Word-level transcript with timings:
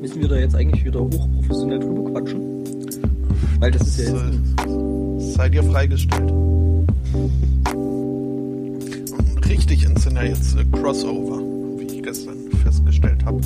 Müssen 0.00 0.20
wir 0.20 0.28
da 0.28 0.36
jetzt 0.36 0.54
eigentlich 0.54 0.84
wieder 0.84 1.00
hochprofessionell 1.00 1.78
drüber 1.78 2.10
quatschen? 2.10 2.40
Weil 3.58 3.70
das 3.70 3.82
ist 3.86 3.98
ja 3.98 4.04
jetzt... 4.12 4.24
Äh, 4.66 4.80
Sei 5.20 5.48
dir 5.48 5.62
freigestellt. 5.62 6.30
Und 6.30 7.38
richtig 9.48 9.84
ins 9.84 10.02
sind 10.02 10.16
ja 10.16 10.24
jetzt 10.24 10.54
äh, 10.56 10.64
Crossover, 10.72 11.38
wie 11.78 11.84
ich 11.84 12.02
gestern 12.02 12.36
festgestellt 12.62 13.24
habe. 13.24 13.40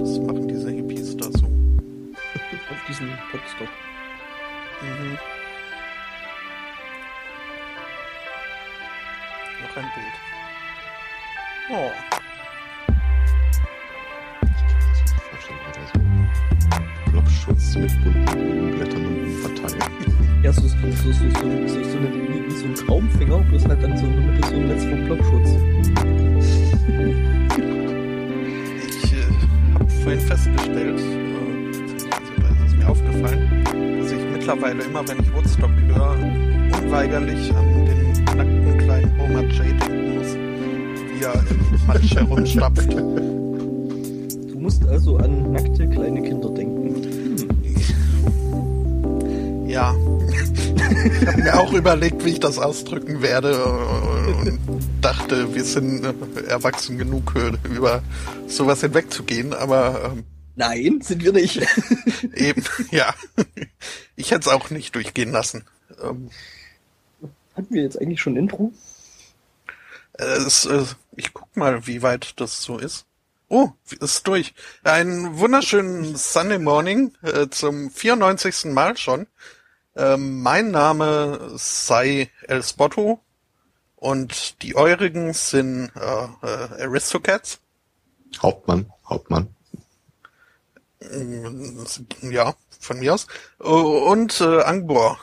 Das 0.00 0.18
machen 0.20 0.48
diese 0.48 0.70
Hippies 0.70 1.16
da 1.16 1.26
so. 1.26 1.46
Auf 2.70 2.84
diesem 2.88 3.08
Podstock. 3.30 3.68
Mhm. 4.82 5.18
Noch 9.62 9.76
ein 9.76 9.84
Bild. 9.94 10.14
Oh. 11.70 12.09
Mit 17.80 18.04
bunten 18.04 18.76
Blättern 18.76 19.06
und 19.06 19.30
verteilen. 19.40 19.82
Ja, 20.42 20.52
so, 20.52 20.62
so, 20.62 20.68
so, 20.68 21.12
so, 21.12 21.12
so, 21.12 21.28
so, 21.66 21.82
so, 21.82 21.98
eine, 21.98 22.12
wie, 22.12 22.50
so 22.54 22.66
ein 22.66 22.74
Traumfinger, 22.74 23.38
bloß 23.38 23.66
halt 23.66 23.82
dann 23.82 23.96
so 23.96 24.06
in 24.06 24.16
der 24.16 24.22
Mitte 24.22 24.48
so 24.48 24.54
ein 24.54 24.68
Netz 24.68 24.84
vom 24.84 25.04
Blockschutz. 25.04 25.50
Ich 28.88 29.12
äh, 29.12 29.74
habe 29.74 29.90
vorhin 30.02 30.20
festgestellt, 30.20 31.00
äh, 31.00 31.70
ist 31.70 32.66
es 32.66 32.76
mir 32.76 32.88
aufgefallen, 32.88 33.64
dass 34.00 34.12
ich 34.12 34.24
mittlerweile 34.32 34.82
immer, 34.82 35.06
wenn 35.08 35.20
ich 35.20 35.34
Woodstock 35.34 35.70
höre, 35.88 36.16
unweigerlich 36.82 37.54
an 37.54 37.84
den 37.86 38.12
nackten 38.36 38.78
kleinen 38.78 39.18
Homer 39.18 39.42
J 39.42 39.58
denken 39.80 40.14
muss, 40.14 40.34
wie 40.34 41.24
er 41.24 41.34
im 41.34 41.86
Matsch 41.86 42.14
herumstapft. 42.14 42.92
Du 42.92 44.58
musst 44.58 44.86
also 44.88 45.16
an 45.18 45.52
nackte 45.52 45.88
kleine 45.88 46.22
Kinder 46.22 46.50
denken. 46.50 46.69
Ja. 49.70 49.94
Ich 49.94 51.26
habe 51.28 51.42
mir 51.42 51.60
auch 51.60 51.72
überlegt, 51.72 52.24
wie 52.24 52.30
ich 52.30 52.40
das 52.40 52.58
ausdrücken 52.58 53.22
werde 53.22 53.64
und 53.64 54.58
dachte, 55.00 55.54
wir 55.54 55.62
sind 55.62 56.04
äh, 56.04 56.40
erwachsen 56.48 56.98
genug, 56.98 57.36
äh, 57.36 57.52
über 57.68 58.02
sowas 58.48 58.80
hinwegzugehen, 58.80 59.54
aber 59.54 60.12
ähm, 60.12 60.24
Nein, 60.56 61.00
sind 61.02 61.22
wir 61.22 61.32
nicht. 61.32 61.64
eben, 62.34 62.64
ja. 62.90 63.14
Ich 64.16 64.32
hätte 64.32 64.40
es 64.40 64.48
auch 64.48 64.70
nicht 64.70 64.96
durchgehen 64.96 65.30
lassen. 65.30 65.64
Ähm, 66.02 66.30
Hatten 67.54 67.72
wir 67.72 67.82
jetzt 67.82 68.00
eigentlich 68.00 68.20
schon 68.20 68.36
Intro? 68.36 68.72
äh, 70.18 70.24
es, 70.24 70.68
ich 71.14 71.32
guck 71.32 71.56
mal, 71.56 71.86
wie 71.86 72.02
weit 72.02 72.40
das 72.40 72.60
so 72.60 72.76
ist. 72.76 73.06
Oh, 73.48 73.70
ist 74.00 74.26
durch. 74.26 74.52
Einen 74.82 75.38
wunderschönen 75.38 76.16
Sunday 76.16 76.58
Morning 76.58 77.12
äh, 77.22 77.48
zum 77.48 77.90
94. 77.90 78.66
Mal 78.66 78.96
schon. 78.96 79.26
Ähm, 80.00 80.40
mein 80.42 80.70
Name 80.70 81.52
sei 81.56 82.30
El 82.48 82.62
Spotto 82.62 83.20
und 83.96 84.62
die 84.62 84.74
eurigen 84.74 85.34
sind 85.34 85.92
äh, 85.94 86.24
äh, 86.46 86.82
Aristocats. 86.84 87.60
Hauptmann, 88.40 88.90
Hauptmann. 89.06 89.54
Mm, 91.00 91.84
Ja, 92.30 92.54
von 92.78 92.98
mir 93.00 93.12
aus. 93.12 93.26
Oh, 93.58 94.08
Und 94.10 94.40
äh, 94.40 94.62
Angbor. 94.62 95.18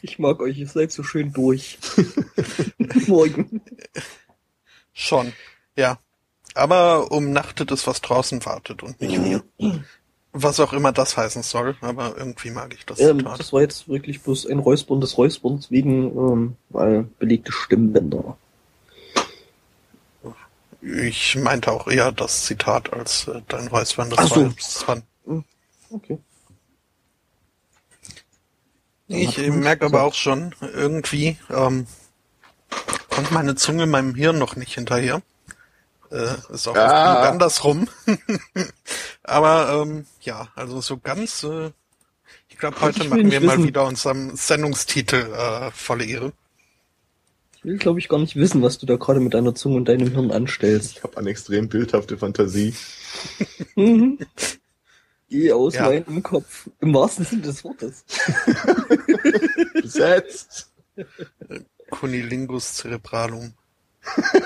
Ich 0.00 0.18
mag 0.18 0.40
euch, 0.40 0.58
ihr 0.58 0.66
seid 0.66 0.90
so 0.90 1.04
schön 1.04 1.32
durch. 1.32 1.78
Morgen. 3.06 3.62
Schon, 4.92 5.32
ja. 5.76 5.98
Aber 6.54 7.12
umnachtet 7.12 7.70
ist, 7.70 7.86
was 7.86 8.00
draußen 8.00 8.44
wartet 8.44 8.82
und 8.82 9.00
nicht 9.00 9.22
wir. 9.22 9.44
Was 10.34 10.60
auch 10.60 10.72
immer 10.72 10.92
das 10.92 11.16
heißen 11.16 11.42
soll, 11.42 11.76
aber 11.82 12.16
irgendwie 12.16 12.50
mag 12.50 12.72
ich 12.74 12.86
das 12.86 12.98
Ähm, 13.00 13.18
Zitat. 13.18 13.38
das 13.38 13.52
war 13.52 13.60
jetzt 13.60 13.88
wirklich 13.88 14.22
bloß 14.22 14.46
ein 14.46 14.58
Räuspern 14.58 15.00
des 15.00 15.18
Räusperns 15.18 15.70
wegen, 15.70 16.04
ähm, 16.16 16.56
weil 16.70 17.04
belegte 17.18 17.52
Stimmbänder. 17.52 18.36
Ich 20.80 21.36
meinte 21.36 21.70
auch 21.70 21.86
eher 21.86 22.10
das 22.12 22.44
Zitat 22.46 22.92
als 22.92 23.28
äh, 23.28 23.42
dein 23.48 23.68
Räuspern. 23.68 24.10
Ach 24.16 24.26
so. 24.26 24.48
das 24.48 24.88
war 24.88 25.02
Okay. 25.90 26.18
Ich 29.08 29.36
merke 29.48 29.84
aber 29.86 30.04
auch 30.04 30.14
schon, 30.14 30.54
irgendwie 30.60 31.36
ähm, 31.50 31.86
kommt 33.10 33.30
meine 33.30 33.54
Zunge 33.56 33.86
meinem 33.86 34.14
Hirn 34.14 34.38
noch 34.38 34.56
nicht 34.56 34.74
hinterher. 34.74 35.20
Äh, 36.12 36.34
ist 36.54 36.68
auch 36.68 36.76
Ah. 36.76 37.30
andersrum. 37.30 37.88
aber 39.22 39.82
ähm, 39.82 40.04
ja, 40.20 40.48
also 40.54 40.80
so 40.80 40.98
ganz, 40.98 41.42
äh, 41.42 41.70
ich 42.48 42.58
glaube, 42.58 42.80
heute 42.80 43.02
Ich 43.02 43.08
machen 43.08 43.30
wir 43.30 43.40
mal 43.40 43.54
wissen. 43.56 43.64
wieder 43.66 43.84
unserem 43.86 44.36
Sendungstitel 44.36 45.32
äh, 45.32 45.70
volle 45.72 46.04
Ehre. 46.04 46.32
Ich 47.56 47.64
will, 47.64 47.78
glaube 47.78 47.98
ich, 48.00 48.08
gar 48.08 48.18
nicht 48.18 48.36
wissen, 48.36 48.60
was 48.60 48.78
du 48.78 48.86
da 48.86 48.96
gerade 48.96 49.20
mit 49.20 49.34
deiner 49.34 49.54
Zunge 49.54 49.76
und 49.76 49.88
deinem 49.88 50.10
Hirn 50.10 50.30
anstellst. 50.32 50.96
Ich 50.98 51.02
habe 51.02 51.16
eine 51.16 51.30
extrem 51.30 51.68
bildhafte 51.68 52.18
Fantasie. 52.18 52.74
Mhm. 53.76 54.18
Geh 55.30 55.50
aus 55.52 55.74
Ja. 55.74 55.84
meinem 55.84 56.22
Kopf. 56.22 56.68
Im 56.80 56.92
wahrsten 56.92 57.24
Sinne 57.24 57.42
des 57.42 57.64
Wortes. 57.64 58.04
Besetzt! 59.74 60.70
Cunilingus 61.90 62.76
cerebralum. 62.76 63.54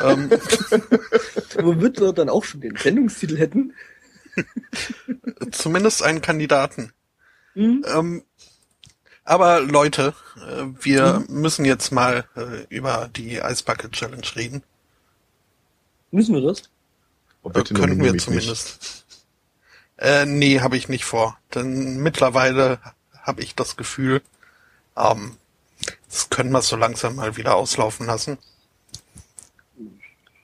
Ähm, 0.01 0.31
Womit 1.61 2.01
wir 2.01 2.13
dann 2.13 2.29
auch 2.29 2.45
schon 2.45 2.61
den 2.61 2.77
Sendungstitel 2.77 3.37
hätten. 3.39 3.73
zumindest 5.51 6.03
einen 6.03 6.21
Kandidaten. 6.21 6.93
Mhm. 7.55 7.85
Ähm, 7.87 8.23
aber 9.25 9.61
Leute, 9.61 10.15
äh, 10.37 10.65
wir 10.81 11.25
müssen 11.29 11.65
jetzt 11.65 11.91
mal 11.91 12.25
äh, 12.37 12.65
über 12.69 13.11
die 13.15 13.37
Ice 13.37 13.65
Bucket 13.65 13.93
Challenge 13.93 14.27
reden. 14.37 14.63
Müssen 16.13 16.35
wir 16.35 16.43
das? 16.43 16.63
Oh, 17.43 17.51
Äh, 17.51 17.65
können 17.65 18.03
wir 18.03 18.17
zumindest. 18.19 19.05
Äh, 19.99 20.27
nee, 20.27 20.61
habe 20.61 20.77
ich 20.77 20.89
nicht 20.89 21.05
vor. 21.05 21.39
Denn 21.55 21.97
mittlerweile 21.99 22.79
habe 23.23 23.43
ich 23.43 23.55
das 23.55 23.77
Gefühl, 23.77 24.23
ähm, 24.97 25.37
das 26.09 26.31
können 26.31 26.53
wir 26.53 26.63
so 26.63 26.77
langsam 26.77 27.17
mal 27.17 27.37
wieder 27.37 27.57
auslaufen 27.57 28.07
lassen. 28.07 28.39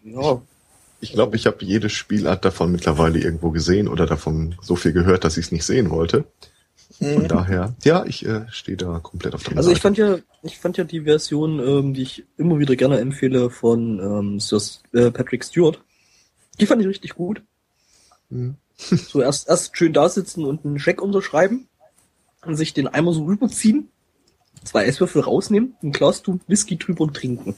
Ja. 0.04 0.42
Ich 1.00 1.12
glaube, 1.12 1.36
ich 1.36 1.46
habe 1.46 1.64
jede 1.64 1.88
Spielart 1.90 2.44
davon 2.44 2.70
mittlerweile 2.70 3.18
irgendwo 3.18 3.50
gesehen 3.50 3.88
oder 3.88 4.06
davon 4.06 4.54
so 4.62 4.76
viel 4.76 4.92
gehört, 4.92 5.24
dass 5.24 5.36
ich 5.36 5.46
es 5.46 5.52
nicht 5.52 5.64
sehen 5.64 5.90
wollte. 5.90 6.24
Von 6.98 7.26
daher, 7.26 7.74
ja, 7.82 8.04
ich 8.04 8.24
äh, 8.24 8.44
stehe 8.50 8.76
da 8.76 9.00
komplett 9.00 9.34
auf 9.34 9.42
der 9.42 9.56
Also 9.56 9.70
ich 9.70 9.78
Seite. 9.78 9.82
fand 9.82 9.98
ja, 9.98 10.18
ich 10.42 10.58
fand 10.58 10.76
ja 10.76 10.84
die 10.84 11.00
Version, 11.00 11.58
ähm, 11.58 11.94
die 11.94 12.02
ich 12.02 12.24
immer 12.36 12.58
wieder 12.60 12.76
gerne 12.76 13.00
empfehle 13.00 13.50
von 13.50 13.98
ähm, 13.98 14.40
Sir 14.40 14.60
äh, 14.92 15.10
Patrick 15.10 15.42
Stewart. 15.42 15.80
Die 16.60 16.66
fand 16.66 16.80
ich 16.82 16.88
richtig 16.88 17.14
gut. 17.14 17.42
Mhm. 18.30 18.56
So 18.76 19.20
erst, 19.20 19.48
erst 19.48 19.76
schön 19.76 19.92
da 19.92 20.08
sitzen 20.08 20.44
und 20.44 20.64
einen 20.64 20.78
Scheck 20.78 21.00
unterschreiben 21.02 21.69
und 22.44 22.56
sich 22.56 22.74
den 22.74 22.88
Eimer 22.88 23.12
so 23.12 23.24
rüberziehen, 23.24 23.88
zwei 24.64 24.86
Eiswürfel 24.86 25.22
rausnehmen, 25.22 25.74
ein 25.82 25.92
Glas 25.92 26.22
tun, 26.22 26.40
Whisky 26.48 26.76
drüber 26.78 27.04
und 27.04 27.14
trinken. 27.14 27.54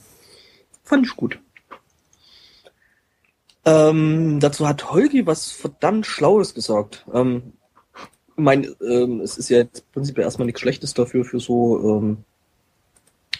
Fand 0.83 1.05
ich 1.05 1.15
gut. 1.15 1.39
Ähm, 3.65 4.39
dazu 4.39 4.67
hat 4.67 4.91
Holgi 4.91 5.25
was 5.25 5.51
verdammt 5.51 6.05
Schlaues 6.05 6.53
gesagt. 6.53 7.05
Ähm, 7.13 7.53
ich 8.37 8.43
meine, 8.43 8.67
ähm, 8.81 9.21
es 9.21 9.37
ist 9.37 9.49
ja 9.49 9.59
jetzt 9.59 9.91
prinzipiell 9.91 10.25
erstmal 10.25 10.45
nichts 10.45 10.61
Schlechtes 10.61 10.93
dafür, 10.93 11.25
für 11.25 11.39
so 11.39 11.97
ähm, 11.97 12.17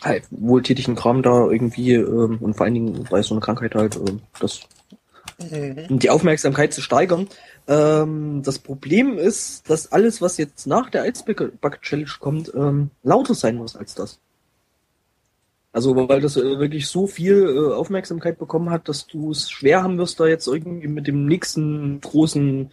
halt 0.02 0.24
wohltätigen 0.32 0.96
Kram 0.96 1.22
da 1.22 1.50
irgendwie 1.50 1.94
ähm, 1.94 2.40
und 2.40 2.56
vor 2.56 2.66
allen 2.66 2.74
Dingen 2.74 3.08
bei 3.10 3.22
so 3.22 3.36
einer 3.36 3.42
Krankheit 3.42 3.76
halt 3.76 3.98
ähm, 3.98 4.22
das 4.40 4.62
um 5.90 6.00
die 6.00 6.10
Aufmerksamkeit 6.10 6.74
zu 6.74 6.82
steigern. 6.82 7.28
Ähm, 7.68 8.42
das 8.44 8.60
Problem 8.60 9.18
ist, 9.18 9.70
dass 9.70 9.92
alles, 9.92 10.22
was 10.22 10.38
jetzt 10.38 10.66
nach 10.66 10.90
der 10.90 11.06
Ice 11.06 11.24
Bucket 11.26 11.82
Challenge 11.82 12.10
kommt, 12.20 12.54
ähm, 12.56 12.92
lauter 13.04 13.34
sein 13.34 13.58
muss 13.58 13.76
als 13.76 13.96
das. 13.96 14.20
Also 15.76 15.94
weil 16.08 16.22
das 16.22 16.38
äh, 16.38 16.58
wirklich 16.58 16.88
so 16.88 17.06
viel 17.06 17.34
äh, 17.54 17.74
Aufmerksamkeit 17.74 18.40
bekommen 18.40 18.70
hat, 18.70 18.88
dass 18.88 19.08
du 19.08 19.32
es 19.32 19.52
schwer 19.52 19.84
haben 19.84 19.98
wirst, 19.98 20.18
da 20.22 20.26
jetzt 20.26 20.48
irgendwie 20.48 20.88
mit 20.88 21.06
dem 21.06 21.26
nächsten 21.26 22.00
großen 22.00 22.72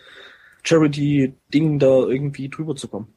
Charity-Ding 0.62 1.80
da 1.80 2.06
irgendwie 2.06 2.48
drüber 2.48 2.76
zu 2.76 2.86
kommen. 2.86 3.08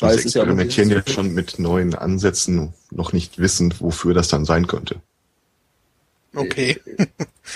Weil 0.00 0.16
es 0.16 0.24
ist 0.24 0.34
ja 0.34 0.42
immer 0.42 0.50
experimentieren 0.62 0.88
dieses- 0.88 1.04
jetzt 1.06 1.14
schon 1.14 1.32
mit 1.32 1.60
neuen 1.60 1.94
Ansätzen, 1.94 2.74
noch 2.90 3.12
nicht 3.12 3.38
wissend, 3.38 3.80
wofür 3.80 4.14
das 4.14 4.26
dann 4.26 4.44
sein 4.44 4.66
könnte. 4.66 5.00
Okay. 6.36 6.78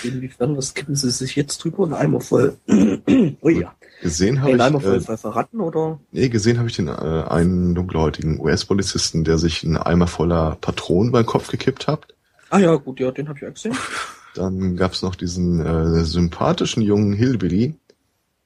Inwiefern, 0.03 0.57
was 0.57 0.73
kippen 0.73 0.95
sie 0.95 1.11
sich 1.11 1.35
jetzt 1.35 1.63
drüber? 1.63 1.85
Ein 1.85 1.93
Eimer 1.93 2.21
voll. 2.21 2.57
oh 3.41 3.49
ja. 3.49 3.75
Gesehen 4.01 4.41
habe 4.41 4.53
Ein 4.53 4.61
Eimer 4.61 4.79
ich, 4.79 4.85
voll, 4.85 4.95
äh, 4.95 5.01
voll 5.01 5.17
verraten 5.17 5.61
oder? 5.61 5.99
nee, 6.11 6.29
gesehen 6.29 6.57
habe 6.57 6.67
ich 6.69 6.75
den 6.75 6.87
äh, 6.87 6.91
einen 6.91 7.75
dunkelhäutigen 7.75 8.39
US-Polizisten, 8.39 9.23
der 9.23 9.37
sich 9.37 9.63
einen 9.63 9.77
Eimer 9.77 10.07
voller 10.07 10.57
Patronen 10.59 11.11
beim 11.11 11.25
Kopf 11.25 11.49
gekippt 11.49 11.87
hat. 11.87 12.07
Ah 12.49 12.59
ja, 12.59 12.75
gut, 12.75 12.99
ja, 12.99 13.11
den 13.11 13.29
habe 13.29 13.37
ich 13.39 13.47
auch 13.47 13.53
gesehen. 13.53 13.75
Dann 14.35 14.75
gab's 14.75 15.03
noch 15.03 15.15
diesen 15.15 15.63
äh, 15.63 16.03
sympathischen 16.03 16.81
jungen 16.81 17.13
Hillbilly, 17.13 17.75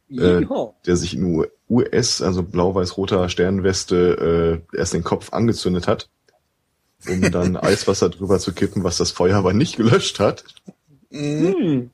äh, 0.09 0.45
der 0.85 0.97
sich 0.97 1.15
in 1.15 1.45
US, 1.69 2.21
also 2.21 2.43
blau-weiß-roter 2.43 3.29
Sternweste, 3.29 4.61
äh, 4.73 4.77
erst 4.77 4.93
den 4.93 5.03
Kopf 5.03 5.31
angezündet 5.31 5.87
hat, 5.87 6.09
um 7.07 7.31
dann 7.31 7.57
Eiswasser 7.57 8.09
drüber 8.09 8.39
zu 8.39 8.53
kippen, 8.53 8.83
was 8.83 8.97
das 8.97 9.11
Feuer 9.11 9.37
aber 9.37 9.53
nicht 9.53 9.77
gelöscht 9.77 10.19
hat. 10.19 10.43
Mhm. 11.09 11.53
Hm. 11.53 11.89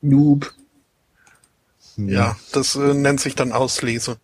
Noob. 0.00 0.52
Ja, 1.96 2.36
das 2.52 2.76
äh, 2.76 2.94
nennt 2.94 3.20
sich 3.20 3.34
dann 3.34 3.52
Auslese. 3.52 4.18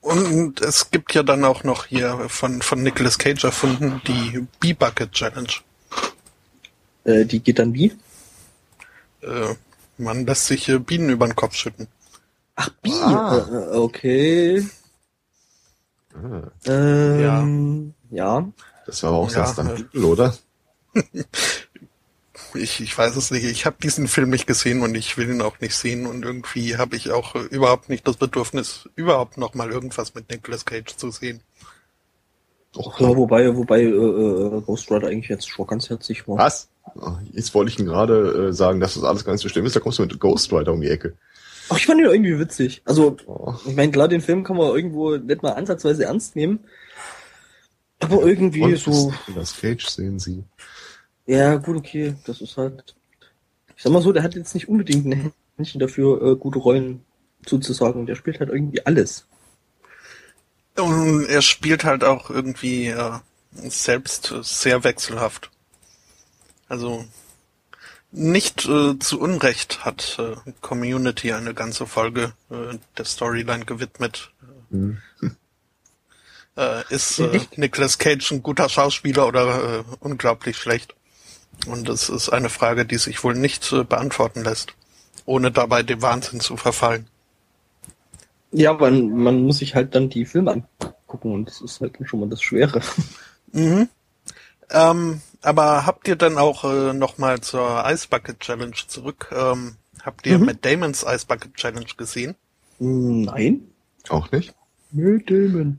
Und 0.00 0.60
es 0.62 0.90
gibt 0.90 1.14
ja 1.14 1.22
dann 1.22 1.44
auch 1.44 1.62
noch 1.62 1.86
hier 1.86 2.28
von, 2.28 2.62
von 2.62 2.82
Nicolas 2.82 3.18
Cage 3.18 3.44
erfunden 3.44 4.00
die 4.06 4.46
Bee-Bucket 4.58 5.12
Challenge. 5.12 5.52
Äh, 7.04 7.26
die 7.26 7.40
geht 7.40 7.58
dann 7.58 7.74
wie? 7.74 7.92
Äh, 9.20 9.54
man 9.98 10.26
lässt 10.26 10.46
sich 10.46 10.68
äh, 10.68 10.78
Bienen 10.78 11.10
über 11.10 11.26
den 11.26 11.36
Kopf 11.36 11.54
schütten. 11.54 11.86
Ach, 12.56 12.70
Bi. 12.82 12.92
Ah. 12.92 13.36
Äh, 13.36 13.54
äh, 13.54 13.76
okay. 13.76 14.66
Ah, 16.14 16.50
Ähm, 16.66 17.20
ja. 17.20 17.99
Das 18.86 19.02
war 19.02 19.10
aber 19.10 19.18
auch 19.18 19.30
Ja, 19.30 19.44
ganz 19.44 19.54
dann 19.56 19.68
äh. 19.76 19.80
übel, 19.80 20.04
oder? 20.04 20.34
Ich, 22.54 22.80
ich 22.80 22.96
weiß 22.96 23.14
es 23.16 23.30
nicht. 23.30 23.44
Ich 23.44 23.64
habe 23.64 23.76
diesen 23.80 24.08
Film 24.08 24.30
nicht 24.30 24.46
gesehen 24.46 24.82
und 24.82 24.94
ich 24.96 25.16
will 25.16 25.30
ihn 25.30 25.42
auch 25.42 25.60
nicht 25.60 25.74
sehen 25.76 26.06
und 26.06 26.24
irgendwie 26.24 26.76
habe 26.78 26.96
ich 26.96 27.12
auch 27.12 27.36
überhaupt 27.36 27.88
nicht 27.88 28.08
das 28.08 28.16
Bedürfnis, 28.16 28.88
überhaupt 28.96 29.36
noch 29.38 29.54
mal 29.54 29.70
irgendwas 29.70 30.14
mit 30.14 30.30
Nicolas 30.30 30.64
Cage 30.64 30.96
zu 30.96 31.10
sehen. 31.12 31.42
Och, 32.74 32.98
ja 33.00 33.08
wobei, 33.08 33.54
wobei 33.54 33.82
äh, 33.82 33.86
äh, 33.86 34.60
Ghost 34.62 34.90
Rider 34.90 35.08
eigentlich 35.08 35.28
jetzt 35.28 35.48
schon 35.48 35.66
ganz 35.66 35.90
herzlich 35.90 36.26
war. 36.26 36.38
Was? 36.38 36.68
Jetzt 37.32 37.54
wollte 37.54 37.70
ich 37.70 37.78
Ihnen 37.78 37.88
gerade 37.88 38.48
äh, 38.48 38.52
sagen, 38.52 38.80
dass 38.80 38.94
das 38.94 39.04
alles 39.04 39.26
nicht 39.26 39.40
so 39.40 39.48
schlimm 39.48 39.66
ist, 39.66 39.76
da 39.76 39.80
kommst 39.80 39.98
du 39.98 40.02
mit 40.02 40.18
Ghost 40.18 40.52
Rider 40.52 40.72
um 40.72 40.80
die 40.80 40.88
Ecke. 40.88 41.14
Ach, 41.68 41.76
ich 41.76 41.86
fand 41.86 42.00
ihn 42.00 42.06
irgendwie 42.06 42.38
witzig. 42.38 42.82
Also, 42.84 43.16
Oh. 43.26 43.54
ich 43.66 43.76
meine, 43.76 43.92
klar, 43.92 44.08
den 44.08 44.22
Film 44.22 44.42
kann 44.42 44.56
man 44.56 44.74
irgendwo 44.74 45.16
nicht 45.16 45.42
mal 45.42 45.52
ansatzweise 45.52 46.04
ernst 46.04 46.34
nehmen. 46.34 46.60
Aber 48.00 48.22
irgendwie 48.24 48.62
Und 48.62 48.78
so, 48.78 49.12
Das 49.34 49.56
Cage 49.58 49.86
sehen 49.86 50.18
Sie. 50.18 50.42
ja, 51.26 51.56
gut, 51.56 51.76
okay, 51.76 52.14
das 52.24 52.40
ist 52.40 52.56
halt. 52.56 52.94
Ich 53.76 53.82
sag 53.82 53.92
mal 53.92 54.02
so, 54.02 54.12
der 54.12 54.22
hat 54.22 54.34
jetzt 54.34 54.54
nicht 54.54 54.68
unbedingt 54.68 55.06
ein 55.06 55.32
Händchen 55.56 55.80
dafür, 55.80 56.22
äh, 56.22 56.36
gute 56.36 56.58
Rollen 56.58 57.04
zuzusagen. 57.44 58.06
Der 58.06 58.14
spielt 58.14 58.40
halt 58.40 58.50
irgendwie 58.50 58.84
alles. 58.84 59.26
Und 60.76 61.26
er 61.26 61.42
spielt 61.42 61.84
halt 61.84 62.04
auch 62.04 62.30
irgendwie 62.30 62.88
äh, 62.88 63.18
selbst 63.52 64.34
sehr 64.42 64.84
wechselhaft. 64.84 65.50
Also 66.68 67.04
nicht 68.12 68.66
äh, 68.66 68.98
zu 68.98 69.20
Unrecht 69.20 69.84
hat 69.84 70.18
äh, 70.18 70.36
Community 70.60 71.32
eine 71.32 71.54
ganze 71.54 71.86
Folge 71.86 72.32
äh, 72.50 72.78
der 72.96 73.04
Storyline 73.04 73.64
gewidmet. 73.64 74.32
Hm. 74.70 74.98
Äh, 76.60 76.82
ist 76.94 77.18
äh, 77.18 77.40
Nicolas 77.56 77.96
Cage 77.96 78.32
ein 78.32 78.42
guter 78.42 78.68
Schauspieler 78.68 79.26
oder 79.26 79.78
äh, 79.78 79.84
unglaublich 80.00 80.58
schlecht? 80.58 80.94
Und 81.66 81.88
das 81.88 82.10
ist 82.10 82.28
eine 82.28 82.50
Frage, 82.50 82.84
die 82.84 82.98
sich 82.98 83.24
wohl 83.24 83.34
nicht 83.34 83.72
äh, 83.72 83.82
beantworten 83.82 84.44
lässt, 84.44 84.74
ohne 85.24 85.50
dabei 85.50 85.82
dem 85.82 86.02
Wahnsinn 86.02 86.40
zu 86.40 86.58
verfallen. 86.58 87.06
Ja, 88.52 88.74
man, 88.74 89.10
man 89.10 89.42
muss 89.44 89.58
sich 89.58 89.74
halt 89.74 89.94
dann 89.94 90.10
die 90.10 90.26
Filme 90.26 90.52
angucken 90.52 91.32
und 91.32 91.48
das 91.48 91.62
ist 91.62 91.80
halt 91.80 91.96
schon 92.04 92.20
mal 92.20 92.28
das 92.28 92.42
Schwere. 92.42 92.82
Mhm. 93.52 93.88
Ähm, 94.70 95.22
aber 95.42 95.86
habt 95.86 96.06
ihr 96.08 96.16
dann 96.16 96.36
auch 96.36 96.64
äh, 96.64 96.92
nochmal 96.92 97.40
zur 97.40 97.84
Ice 97.86 98.06
Bucket 98.08 98.40
Challenge 98.40 98.76
zurück? 98.86 99.30
Ähm, 99.34 99.76
habt 100.02 100.26
ihr 100.26 100.38
Mhm. 100.38 100.44
Matt 100.46 100.58
Damons 100.64 101.04
Ice 101.08 101.26
Bucket 101.26 101.54
Challenge 101.54 101.90
gesehen? 101.96 102.36
Nein. 102.78 103.62
Auch 104.08 104.30
nicht? 104.30 104.54
Matt 104.92 105.30
Damon. 105.30 105.78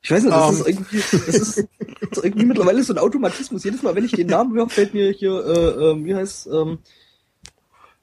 Ich 0.00 0.10
weiß 0.10 0.22
nicht, 0.22 0.34
das 0.34 0.48
Ähm. 0.52 0.60
ist 0.60 0.66
irgendwie, 0.68 0.96
das 0.98 1.12
ist, 1.12 1.56
das 1.58 2.18
ist 2.18 2.24
irgendwie 2.24 2.46
mittlerweile 2.46 2.82
so 2.84 2.92
ein 2.94 2.98
Automatismus. 2.98 3.64
Jedes 3.64 3.82
Mal, 3.82 3.94
wenn 3.94 4.04
ich 4.04 4.12
den 4.12 4.28
Namen 4.28 4.54
höre, 4.54 4.68
fällt 4.68 4.94
mir 4.94 5.10
hier, 5.10 5.32
äh, 5.44 5.90
ähm, 5.90 6.04
wie 6.04 6.14
heißt 6.14 6.46
ähm, 6.48 6.78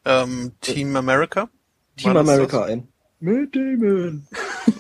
Ähm, 0.04 0.52
Team 0.62 0.96
America? 0.96 1.50
Team 1.98 2.14
War 2.14 2.22
America 2.22 2.60
das? 2.62 2.70
ein. 2.70 2.88
Matt 3.22 3.56
Damon. 3.56 4.28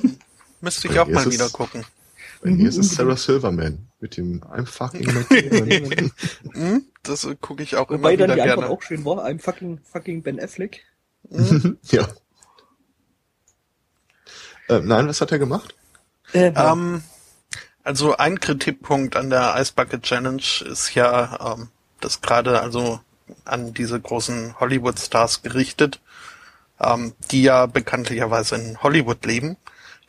Müsste 0.61 0.87
ich 0.89 0.99
auch 0.99 1.07
mal 1.07 1.31
wieder 1.31 1.49
gucken. 1.49 1.83
Bei 2.43 2.51
mir 2.51 2.67
ist 2.69 2.77
es 2.77 2.91
Mhm. 2.91 2.95
Sarah 2.95 3.17
Silverman 3.17 3.87
mit 4.01 4.17
dem 4.17 4.41
I'm 4.43 4.65
fucking 4.65 5.05
Matt 5.13 5.31
Damon. 5.31 6.11
Hm? 6.53 6.85
Das 7.01 7.23
äh, 7.23 7.35
gucke 7.39 7.63
ich 7.63 7.75
auch 7.77 7.89
Wobei 7.89 8.13
immer 8.15 8.27
dann 8.27 8.35
wieder 8.35 8.35
die 8.35 8.41
Antwort 8.41 8.59
gerne. 8.59 8.73
auch 8.73 8.81
schön 8.81 9.05
war, 9.05 9.25
I'm 9.25 9.39
fucking, 9.39 9.79
fucking 9.83 10.21
Ben 10.21 10.39
Affleck. 10.39 10.83
Ja. 11.91 12.07
Äh, 14.67 14.79
nein, 14.81 15.07
was 15.07 15.21
hat 15.21 15.31
er 15.31 15.39
gemacht? 15.39 15.75
Äh, 16.35 16.51
Ähm, 16.55 17.03
also 17.83 18.17
ein 18.17 18.39
Kritikpunkt 18.39 19.15
an 19.15 19.29
der 19.29 19.55
Ice 19.57 19.73
Bucket 19.75 20.03
Challenge 20.03 20.41
ist 20.69 20.93
ja, 20.95 21.53
ähm, 21.53 21.69
dass 22.01 22.21
gerade 22.21 22.61
also 22.61 22.99
an 23.45 23.73
diese 23.73 23.99
großen 23.99 24.59
Hollywood-Stars 24.59 25.41
gerichtet, 25.43 26.01
ähm, 26.79 27.13
die 27.31 27.43
ja 27.43 27.65
bekanntlicherweise 27.67 28.55
in 28.55 28.81
Hollywood 28.83 29.25
leben, 29.25 29.57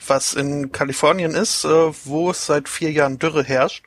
was 0.07 0.35
in 0.35 0.73
Kalifornien 0.73 1.33
ist, 1.35 1.65
äh, 1.65 1.93
wo 2.05 2.31
es 2.31 2.47
seit 2.47 2.69
vier 2.69 2.91
Jahren 2.93 3.19
Dürre 3.19 3.43
herrscht, 3.45 3.85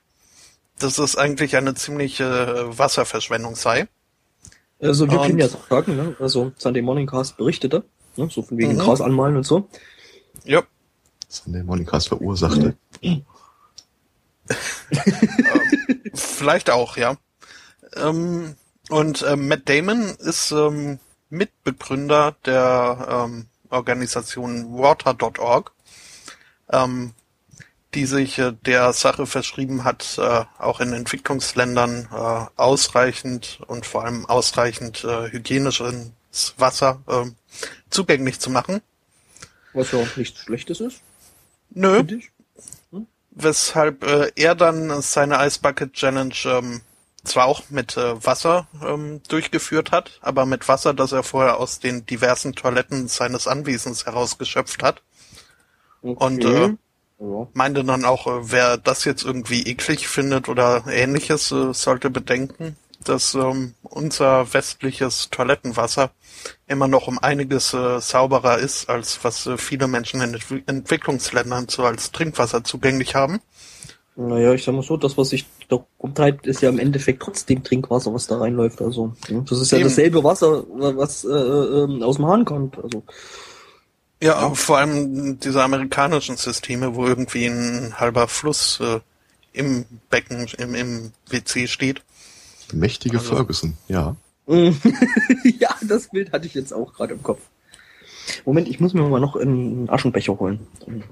dass 0.79 0.97
es 0.97 1.15
eigentlich 1.15 1.57
eine 1.57 1.73
ziemliche 1.75 2.65
Wasserverschwendung 2.77 3.55
sei. 3.55 3.87
also 4.81 5.09
wir 5.11 5.19
und- 5.19 5.25
können 5.27 5.39
ja 5.39 5.49
sagen, 5.49 5.95
ne? 5.97 6.15
also 6.19 6.51
Sunday 6.57 6.81
Morning 6.81 7.05
Cast 7.05 7.35
berichtete, 7.37 7.83
ne? 8.15 8.29
so 8.31 8.41
von 8.43 8.57
wegen 8.57 8.75
Mhm. 8.75 8.79
Gras 8.79 9.01
anmalen 9.01 9.35
und 9.35 9.45
so. 9.45 9.67
Ja, 10.45 10.63
Sunday 11.29 11.63
Morning 11.63 11.85
Cast 11.85 12.09
verursachte. 12.09 12.75
Vielleicht 16.13 16.69
auch, 16.69 16.97
ja. 16.97 17.15
Ähm, 17.95 18.55
und 18.89 19.23
ähm, 19.27 19.47
Matt 19.47 19.69
Damon 19.69 20.15
ist 20.19 20.51
ähm, 20.51 20.99
Mitbegründer 21.29 22.35
der 22.45 23.27
ähm, 23.27 23.45
Organisation 23.69 24.77
Water.org, 24.77 25.71
ähm, 26.71 27.13
die 27.93 28.05
sich 28.05 28.39
äh, 28.39 28.53
der 28.65 28.93
Sache 28.93 29.27
verschrieben 29.27 29.83
hat, 29.83 30.17
äh, 30.17 30.45
auch 30.57 30.79
in 30.79 30.93
Entwicklungsländern 30.93 32.09
äh, 32.11 32.45
ausreichend 32.59 33.59
und 33.67 33.85
vor 33.85 34.05
allem 34.05 34.25
ausreichend 34.25 35.03
äh, 35.03 35.31
hygienisches 35.31 36.11
Wasser 36.57 37.01
äh, 37.07 37.25
zugänglich 37.91 38.39
zu 38.39 38.49
machen. 38.49 38.81
Was 39.73 39.91
ja 39.91 39.99
auch 39.99 40.17
nichts 40.17 40.39
Schlechtes 40.39 40.81
ist, 40.81 41.01
Nö, 41.71 42.03
ich. 42.07 42.31
weshalb 43.31 44.03
äh, 44.03 44.31
er 44.35 44.55
dann 44.55 45.01
seine 45.01 45.45
Ice 45.45 45.59
Bucket 45.61 45.93
Challenge 45.93 46.35
ähm, 46.45 46.81
zwar 47.23 47.45
auch 47.45 47.69
mit 47.69 47.97
äh, 47.97 48.25
Wasser 48.25 48.67
ähm, 48.85 49.21
durchgeführt 49.27 49.91
hat, 49.91 50.19
aber 50.21 50.45
mit 50.45 50.67
Wasser, 50.67 50.93
das 50.93 51.11
er 51.11 51.23
vorher 51.23 51.59
aus 51.59 51.79
den 51.79 52.05
diversen 52.05 52.53
Toiletten 52.53 53.07
seines 53.07 53.47
Anwesens 53.47 54.05
herausgeschöpft 54.05 54.83
hat. 54.83 55.01
Und, 56.01 56.43
äh, 56.45 56.75
ja. 57.19 57.47
Meinte 57.53 57.83
dann 57.83 58.05
auch, 58.05 58.27
äh, 58.27 58.51
wer 58.51 58.77
das 58.77 59.03
jetzt 59.03 59.23
irgendwie 59.25 59.63
eklig 59.63 60.07
findet 60.07 60.47
oder 60.47 60.85
ähnliches, 60.87 61.51
äh, 61.51 61.73
sollte 61.73 62.09
bedenken, 62.09 62.77
dass 63.03 63.33
ähm, 63.33 63.75
unser 63.81 64.53
westliches 64.53 65.29
Toilettenwasser 65.29 66.11
immer 66.67 66.87
noch 66.87 67.07
um 67.07 67.17
einiges 67.19 67.73
äh, 67.73 67.99
sauberer 67.99 68.57
ist, 68.57 68.89
als 68.89 69.23
was 69.23 69.45
äh, 69.47 69.57
viele 69.57 69.87
Menschen 69.87 70.21
in 70.21 70.33
Entwi 70.33 70.63
Entwicklungsländern 70.65 71.67
so 71.69 71.83
als 71.83 72.11
Trinkwasser 72.11 72.63
zugänglich 72.63 73.15
haben. 73.15 73.41
Naja, 74.15 74.53
ich 74.53 74.65
sag 74.65 74.75
mal 74.75 74.83
so, 74.83 74.97
das, 74.97 75.17
was 75.17 75.29
sich 75.29 75.45
da 75.69 75.77
rumtreibt, 76.01 76.45
ist 76.45 76.61
ja 76.61 76.69
im 76.69 76.79
Endeffekt 76.79 77.21
trotzdem 77.21 77.63
Trinkwasser, 77.63 78.13
was 78.13 78.27
da 78.27 78.37
reinläuft. 78.37 78.81
Also, 78.81 79.13
das 79.29 79.61
ist 79.61 79.71
ja 79.71 79.77
Eben. 79.77 79.87
dasselbe 79.87 80.23
Wasser, 80.25 80.65
was 80.67 81.23
äh, 81.23 81.29
ähm, 81.29 82.03
aus 82.03 82.17
dem 82.17 82.27
Hahn 82.27 82.43
kommt. 82.43 82.77
Also, 82.77 83.03
Ja, 84.21 84.53
vor 84.55 84.79
allem 84.79 85.39
diese 85.39 85.63
amerikanischen 85.63 86.35
Systeme, 86.35 86.95
wo 86.95 87.05
irgendwie 87.05 87.45
ein 87.45 87.97
halber 87.97 88.27
Fluss 88.27 88.81
äh, 88.81 88.99
im 89.53 89.85
Becken, 90.09 90.47
im, 90.57 90.75
im 90.75 91.11
WC 91.29 91.67
steht. 91.67 92.01
Mächtige 92.73 93.17
Also- 93.17 93.35
Ferguson, 93.35 93.77
ja. 93.87 94.15
ja, 94.47 95.69
das 95.83 96.07
Bild 96.09 96.31
hatte 96.31 96.47
ich 96.47 96.55
jetzt 96.55 96.73
auch 96.73 96.93
gerade 96.93 97.13
im 97.13 97.21
Kopf. 97.21 97.41
Moment, 98.45 98.67
ich 98.67 98.79
muss 98.79 98.93
mir 98.95 99.03
mal 99.07 99.19
noch 99.19 99.35
einen 99.35 99.87
Aschenbecher 99.89 100.39
holen. 100.39 100.65
Dann 100.85 101.03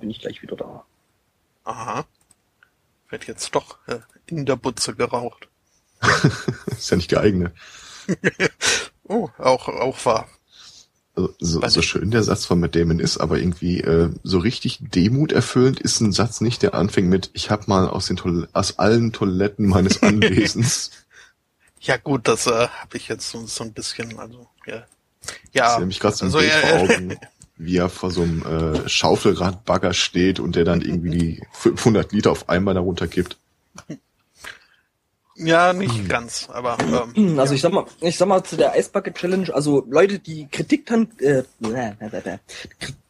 bin 0.00 0.10
ich 0.10 0.20
gleich 0.20 0.42
wieder 0.42 0.56
da. 0.56 0.84
Aha. 1.64 2.04
Wird 3.08 3.26
jetzt 3.26 3.54
doch 3.54 3.78
äh, 3.86 4.00
in 4.26 4.44
der 4.44 4.56
Butze 4.56 4.94
geraucht. 4.94 5.48
Ist 6.66 6.90
ja 6.90 6.96
nicht 6.96 7.10
geeignet. 7.10 7.52
Oh, 9.10 9.30
auch, 9.38 9.68
auch 9.68 10.04
wahr. 10.04 10.28
Also, 11.18 11.34
so, 11.40 11.60
so 11.66 11.80
ich. 11.80 11.86
schön 11.86 12.10
der 12.12 12.22
Satz 12.22 12.44
von 12.46 12.60
Matt 12.60 12.76
Damon 12.76 13.00
ist, 13.00 13.18
aber 13.18 13.38
irgendwie 13.38 13.80
äh, 13.80 14.10
so 14.22 14.38
richtig 14.38 14.78
demuterfüllend 14.80 15.80
ist 15.80 16.00
ein 16.00 16.12
Satz 16.12 16.40
nicht, 16.40 16.62
der 16.62 16.74
anfängt 16.74 17.08
mit 17.08 17.30
Ich 17.32 17.50
habe 17.50 17.64
mal 17.66 17.88
aus 17.88 18.06
den 18.06 18.16
Toil 18.16 18.48
aus 18.52 18.78
allen 18.78 19.12
Toiletten 19.12 19.66
meines 19.66 20.02
Anwesens. 20.02 20.92
Ja 21.80 21.96
gut, 21.96 22.28
das 22.28 22.46
äh, 22.46 22.68
habe 22.68 22.96
ich 22.96 23.08
jetzt 23.08 23.28
so, 23.30 23.44
so 23.46 23.64
ein 23.64 23.72
bisschen, 23.72 24.18
also 24.18 24.46
ja. 24.66 24.84
Ich 25.52 25.52
Ja, 25.52 25.76
sehe 25.76 25.86
mich 25.86 25.98
gerade 26.00 26.16
so 26.16 26.24
ein 26.24 26.26
also, 26.26 26.38
Bild 26.38 26.50
ja, 26.52 26.58
vor 26.60 26.72
Augen, 26.72 27.16
wie 27.56 27.76
er 27.76 27.88
vor 27.88 28.10
so 28.12 28.22
einem 28.22 28.42
äh, 28.46 28.88
Schaufelradbagger 28.88 29.92
steht 29.94 30.38
und 30.40 30.54
der 30.56 30.64
dann 30.64 30.80
irgendwie 30.82 31.10
die 31.18 31.42
500 31.52 32.12
Liter 32.12 32.30
auf 32.30 32.48
einmal 32.48 32.74
darunter 32.74 33.08
kippt. 33.08 33.38
Ja, 35.38 35.72
nicht 35.72 36.08
ganz, 36.08 36.48
aber 36.50 36.76
ähm, 37.16 37.38
Also 37.38 37.54
ich 37.54 37.60
sag 37.60 37.72
mal, 37.72 37.86
ich 38.00 38.16
sag 38.16 38.28
mal 38.28 38.42
zu 38.42 38.56
der 38.56 38.72
Eisbucket 38.72 39.14
Challenge, 39.14 39.52
also 39.54 39.84
Leute, 39.88 40.18
die 40.18 40.46
Kritik 40.50 40.86
dran, 40.86 41.08
äh, 41.20 41.42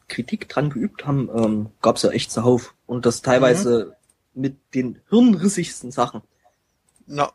Kritik 0.09 0.49
dran 0.49 0.71
geübt 0.71 1.07
haben, 1.07 1.31
ähm, 1.35 1.67
gab's 1.83 2.03
ja 2.03 2.11
echt 2.11 2.31
zuhauf. 2.33 2.75
Und 2.87 3.07
das 3.07 3.23
teilweise 3.23 3.97
mit 4.35 4.57
den 4.75 5.01
hirnrissigsten 5.11 5.91
Sachen. 5.91 6.23
na, 7.07 7.33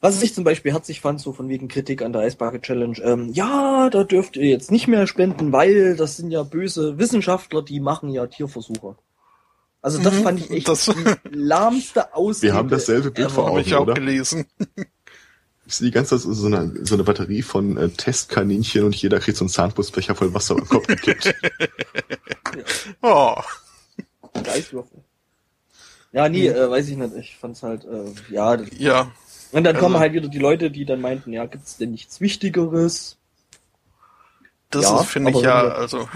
Was 0.00 0.22
ich 0.22 0.34
zum 0.34 0.44
Beispiel 0.44 0.72
herzlich 0.72 1.00
fand, 1.00 1.20
so 1.20 1.32
von 1.32 1.48
wegen 1.48 1.68
Kritik 1.68 2.02
an 2.02 2.12
der 2.12 2.22
Eisbucket 2.22 2.62
Challenge, 2.62 2.98
ähm, 3.02 3.30
ja, 3.32 3.88
da 3.90 4.04
dürft 4.04 4.36
ihr 4.36 4.46
jetzt 4.46 4.70
nicht 4.70 4.86
mehr 4.86 5.06
spenden, 5.06 5.52
weil 5.52 5.96
das 5.96 6.16
sind 6.16 6.30
ja 6.30 6.42
böse 6.42 6.98
Wissenschaftler, 6.98 7.62
die 7.62 7.80
machen 7.80 8.10
ja 8.10 8.26
Tierversuche. 8.26 8.96
Also 9.84 10.02
das 10.02 10.14
Mhm, 10.14 10.22
fand 10.22 10.40
ich 10.40 10.50
echt 10.50 10.66
das- 10.68 10.86
die 10.86 10.94
lahmste 11.38 12.14
Ausrede. 12.14 12.52
Wir 12.52 12.58
haben 12.58 12.70
dasselbe 12.70 13.10
Bild 13.10 13.30
vor 13.30 13.50
Augen, 13.50 13.60
ich 13.60 13.74
auch 13.74 13.82
oder? 13.82 13.92
gelesen. 13.92 14.46
Ich 15.66 15.74
sehe 15.74 15.88
die 15.88 15.90
ganze 15.92 16.18
Zeit 16.18 16.34
so 16.34 16.46
eine, 16.46 16.72
so 16.86 16.94
eine 16.94 17.04
Batterie 17.04 17.42
von 17.42 17.76
äh, 17.76 17.90
Testkaninchen 17.90 18.84
und 18.84 18.94
jeder 18.96 19.20
kriegt 19.20 19.36
so 19.36 19.44
einen 19.44 19.50
Zahnpustbecher 19.50 20.14
voll 20.14 20.32
Wasser 20.32 20.56
im 20.56 20.66
Kopf 20.66 20.86
gekippt. 20.86 21.34
Oh, 23.02 23.34
Und 24.32 24.48
Eiswürfel. 24.48 25.00
Ja, 26.12 26.28
nee, 26.28 26.46
äh, 26.46 26.70
weiß 26.70 26.88
ich 26.88 26.96
nicht. 26.96 27.14
Ich 27.16 27.36
fand's 27.36 27.62
halt, 27.62 27.84
äh, 27.84 28.12
ja. 28.32 28.56
ja, 28.78 29.10
Und 29.52 29.64
dann 29.64 29.76
kommen 29.76 29.96
Also- 29.96 30.00
halt 30.02 30.12
wieder 30.14 30.28
die 30.28 30.38
Leute, 30.38 30.70
die 30.70 30.84
dann 30.84 31.00
meinten, 31.00 31.32
ja, 31.32 31.44
gibt's 31.46 31.76
denn 31.76 31.90
nichts 31.90 32.20
Wichtigeres? 32.20 33.18
das 34.70 34.84
Ja, 34.84 35.00
ist, 35.00 35.08
finde 35.08 35.30
ich 35.32 35.40
ja, 35.40 35.60
also 35.68 36.08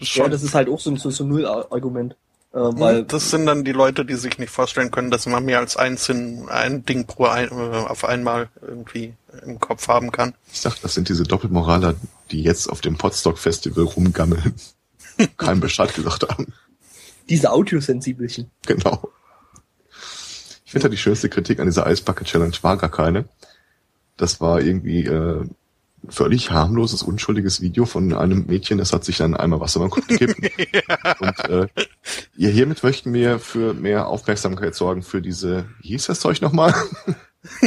Ja, 0.00 0.04
schon. 0.06 0.30
das 0.30 0.42
ist 0.42 0.54
halt 0.54 0.68
auch 0.68 0.80
so 0.80 0.90
ein, 0.90 0.96
so, 0.96 1.08
so 1.10 1.24
ein 1.24 1.28
Null-Argument. 1.28 2.16
Äh, 2.52 2.58
weil, 2.58 3.04
das 3.04 3.30
sind 3.30 3.46
dann 3.46 3.64
die 3.64 3.72
Leute, 3.72 4.04
die 4.04 4.14
sich 4.14 4.38
nicht 4.38 4.50
vorstellen 4.50 4.90
können, 4.90 5.10
dass 5.10 5.26
man 5.26 5.44
mehr 5.44 5.58
als 5.58 5.76
eins 5.76 6.08
in 6.08 6.48
ein 6.48 6.84
Ding 6.84 7.06
pro 7.06 7.24
ein, 7.26 7.48
äh, 7.50 7.52
auf 7.52 8.04
einmal 8.04 8.50
irgendwie 8.60 9.14
im 9.44 9.58
Kopf 9.58 9.88
haben 9.88 10.12
kann. 10.12 10.34
Ich 10.52 10.60
sag, 10.60 10.78
das 10.82 10.92
sind 10.94 11.08
diese 11.08 11.22
Doppelmoraler, 11.22 11.94
die 12.30 12.42
jetzt 12.42 12.68
auf 12.68 12.82
dem 12.82 12.98
Podstock 12.98 13.38
Festival 13.38 13.84
rumgammeln. 13.84 14.54
Keinem 15.38 15.60
Bescheid 15.60 15.94
gesagt 15.94 16.28
haben. 16.28 16.52
diese 17.28 17.50
Audiosensibelchen. 17.50 18.50
Genau. 18.66 19.10
Ich 20.64 20.72
finde 20.72 20.86
ja 20.86 20.90
die 20.90 20.98
schönste 20.98 21.28
Kritik 21.28 21.60
an 21.60 21.66
dieser 21.66 21.86
Eisbucket 21.86 22.26
Challenge 22.26 22.56
war 22.62 22.76
gar 22.76 22.90
keine. 22.90 23.26
Das 24.16 24.40
war 24.40 24.60
irgendwie 24.60 25.06
äh, 25.06 25.46
völlig 26.08 26.50
harmloses, 26.50 27.02
unschuldiges 27.02 27.60
Video 27.60 27.84
von 27.84 28.12
einem 28.12 28.46
Mädchen, 28.46 28.78
das 28.78 28.92
hat 28.92 29.04
sich 29.04 29.18
dann 29.18 29.36
einmal 29.36 29.60
Wasser 29.60 29.80
beim 29.80 29.90
Kopf 29.90 30.06
gegeben. 30.06 30.34
Und 31.20 31.48
äh, 31.48 31.66
ja, 32.36 32.48
hiermit 32.48 32.82
möchten 32.82 33.12
wir 33.12 33.38
für 33.38 33.74
mehr 33.74 34.08
Aufmerksamkeit 34.08 34.74
sorgen 34.74 35.02
für 35.02 35.22
diese, 35.22 35.66
wie 35.80 35.88
hieß 35.88 36.06
das 36.06 36.20
Zeug 36.20 36.40
nochmal? 36.40 36.74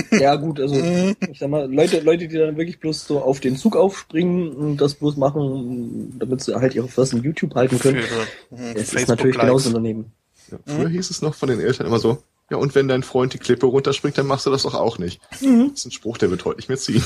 Ja, 0.09 0.37
gut, 0.37 0.61
also, 0.61 0.73
ich 1.29 1.37
sag 1.37 1.49
mal, 1.49 1.69
Leute, 1.69 1.99
Leute, 1.99 2.29
die 2.29 2.37
dann 2.37 2.55
wirklich 2.55 2.79
bloß 2.79 3.07
so 3.07 3.19
auf 3.19 3.41
den 3.41 3.57
Zug 3.57 3.75
aufspringen 3.75 4.53
und 4.53 4.77
das 4.77 4.95
bloß 4.95 5.17
machen, 5.17 6.17
damit 6.17 6.41
sie 6.41 6.55
halt 6.55 6.75
ihre 6.75 6.87
Fresse 6.87 7.17
in 7.17 7.23
YouTube 7.23 7.55
halten 7.55 7.77
Für 7.77 7.91
können. 7.91 8.03
äh, 8.51 8.73
Es 8.73 8.93
ist 8.93 9.09
natürlich 9.09 9.37
genauso 9.37 9.73
daneben. 9.73 10.13
Ja, 10.49 10.59
früher 10.65 10.87
hieß 10.87 11.09
es 11.09 11.21
noch 11.21 11.35
von 11.35 11.49
den 11.49 11.59
Eltern 11.59 11.87
immer 11.87 11.99
so, 11.99 12.19
ja, 12.49 12.55
und 12.57 12.73
wenn 12.73 12.87
dein 12.87 13.03
Freund 13.03 13.33
die 13.33 13.37
Klippe 13.37 13.65
runterspringt, 13.65 14.17
dann 14.17 14.27
machst 14.27 14.45
du 14.45 14.49
das 14.49 14.63
doch 14.63 14.75
auch 14.75 14.97
nicht. 14.97 15.19
Mhm. 15.41 15.71
Das 15.71 15.79
ist 15.79 15.85
ein 15.87 15.91
Spruch, 15.91 16.17
der 16.19 16.29
wird 16.29 16.45
heute 16.45 16.59
nicht 16.59 16.69
mehr 16.69 16.77
ziehen. 16.77 17.03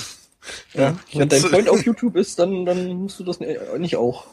Ja, 0.73 0.97
wenn 1.13 1.23
Und, 1.23 1.31
dein 1.31 1.43
äh, 1.43 1.47
Freund 1.47 1.69
auf 1.69 1.85
YouTube 1.85 2.15
ist, 2.15 2.39
dann, 2.39 2.65
dann 2.65 2.87
musst 2.93 3.19
du 3.19 3.23
das 3.23 3.39
ne- 3.39 3.59
nicht 3.77 3.95
auch. 3.95 4.25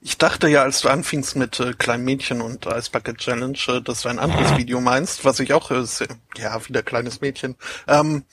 Ich 0.00 0.18
dachte 0.18 0.48
ja, 0.48 0.62
als 0.62 0.80
du 0.82 0.88
anfingst 0.88 1.36
mit 1.36 1.58
äh, 1.58 1.72
kleinen 1.72 2.04
Mädchen 2.04 2.40
und 2.40 2.66
Eisbucket 2.66 3.18
Challenge, 3.18 3.58
äh, 3.68 3.80
dass 3.80 4.02
du 4.02 4.08
ein 4.08 4.18
anderes 4.18 4.56
Video 4.56 4.80
meinst, 4.80 5.24
was 5.24 5.40
ich 5.40 5.52
auch, 5.52 5.70
äh, 5.70 5.84
ja, 6.36 6.68
wieder 6.68 6.82
kleines 6.82 7.20
Mädchen, 7.20 7.56
ähm, 7.88 8.24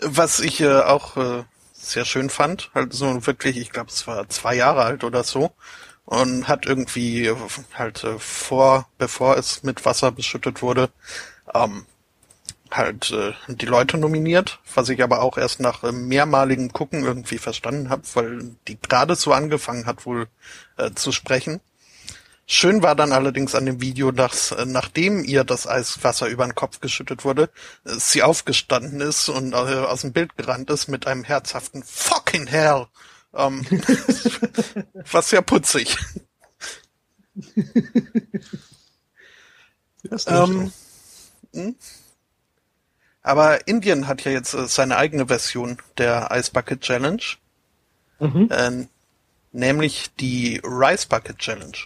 was 0.00 0.40
ich 0.40 0.60
äh, 0.60 0.80
auch 0.80 1.16
äh, 1.16 1.44
sehr 1.74 2.04
schön 2.04 2.30
fand, 2.30 2.70
halt 2.74 2.92
so 2.92 3.26
wirklich, 3.26 3.56
ich 3.56 3.70
glaube, 3.70 3.90
es 3.90 4.06
war 4.06 4.28
zwei 4.28 4.54
Jahre 4.54 4.84
alt 4.84 5.04
oder 5.04 5.24
so 5.24 5.52
und 6.04 6.48
hat 6.48 6.66
irgendwie 6.66 7.26
äh, 7.26 7.36
halt 7.74 8.04
äh, 8.04 8.18
vor, 8.18 8.88
bevor 8.98 9.36
es 9.36 9.62
mit 9.62 9.84
Wasser 9.84 10.12
beschüttet 10.12 10.62
wurde, 10.62 10.90
ähm, 11.54 11.86
halt 12.70 13.10
äh, 13.10 13.32
die 13.48 13.66
Leute 13.66 13.98
nominiert, 13.98 14.60
was 14.74 14.88
ich 14.88 15.02
aber 15.02 15.22
auch 15.22 15.38
erst 15.38 15.60
nach 15.60 15.82
äh, 15.84 15.92
mehrmaligem 15.92 16.72
Gucken 16.72 17.04
irgendwie 17.04 17.38
verstanden 17.38 17.88
habe, 17.90 18.02
weil 18.14 18.56
die 18.68 18.80
gerade 18.80 19.16
so 19.16 19.32
angefangen 19.32 19.86
hat 19.86 20.06
wohl 20.06 20.28
äh, 20.76 20.90
zu 20.92 21.12
sprechen. 21.12 21.60
Schön 22.46 22.82
war 22.82 22.96
dann 22.96 23.12
allerdings 23.12 23.54
an 23.54 23.64
dem 23.64 23.80
Video, 23.80 24.10
dass 24.10 24.50
äh, 24.50 24.66
nachdem 24.66 25.22
ihr 25.22 25.44
das 25.44 25.68
Eiswasser 25.68 26.26
über 26.26 26.44
den 26.44 26.56
Kopf 26.56 26.80
geschüttet 26.80 27.24
wurde, 27.24 27.50
äh, 27.84 27.94
sie 27.96 28.22
aufgestanden 28.22 29.00
ist 29.00 29.28
und 29.28 29.52
äh, 29.52 29.56
aus 29.56 30.00
dem 30.00 30.12
Bild 30.12 30.36
gerannt 30.36 30.68
ist 30.70 30.88
mit 30.88 31.06
einem 31.06 31.22
herzhaften 31.22 31.84
Fucking 31.84 32.48
Hell. 32.48 32.86
Ähm, 33.34 33.64
was 35.12 35.28
sehr 35.30 35.42
putzig. 35.42 35.96
Ja, 40.02 40.16
ist 40.16 40.28
Ähm, 40.28 40.72
hm? 41.54 41.76
Aber 43.22 43.66
Indien 43.68 44.06
hat 44.06 44.24
ja 44.24 44.32
jetzt 44.32 44.54
äh, 44.54 44.66
seine 44.66 44.96
eigene 44.96 45.26
Version 45.28 45.78
der 45.98 46.28
Ice 46.32 46.50
Bucket 46.52 46.80
Challenge, 46.80 47.22
Mhm. 48.18 48.48
äh, 48.50 48.86
nämlich 49.52 50.10
die 50.20 50.60
Rice 50.62 51.06
Bucket 51.06 51.38
Challenge. 51.38 51.76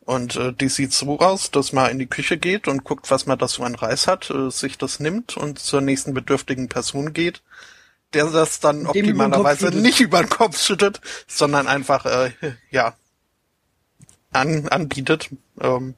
Und 0.00 0.36
äh, 0.36 0.52
die 0.52 0.68
sieht 0.68 0.92
so 0.92 1.18
aus, 1.20 1.50
dass 1.50 1.72
man 1.72 1.90
in 1.90 1.98
die 1.98 2.06
Küche 2.06 2.36
geht 2.36 2.66
und 2.68 2.84
guckt, 2.84 3.10
was 3.10 3.26
man 3.26 3.38
da 3.38 3.46
so 3.46 3.62
an 3.62 3.74
Reis 3.74 4.06
hat, 4.06 4.30
äh, 4.30 4.50
sich 4.50 4.78
das 4.78 4.98
nimmt 4.98 5.36
und 5.36 5.58
zur 5.58 5.80
nächsten 5.80 6.14
bedürftigen 6.14 6.68
Person 6.68 7.12
geht, 7.12 7.42
der 8.12 8.26
das 8.26 8.58
dann 8.60 8.86
optimalerweise 8.86 9.70
nicht 9.70 10.00
über 10.00 10.20
den 10.20 10.28
Kopf 10.28 10.60
schüttet, 10.60 11.00
sondern 11.28 11.68
einfach, 11.68 12.06
äh, 12.06 12.32
ja, 12.70 12.94
an, 14.32 14.68
anbietet. 14.68 15.30
Ähm, 15.60 15.94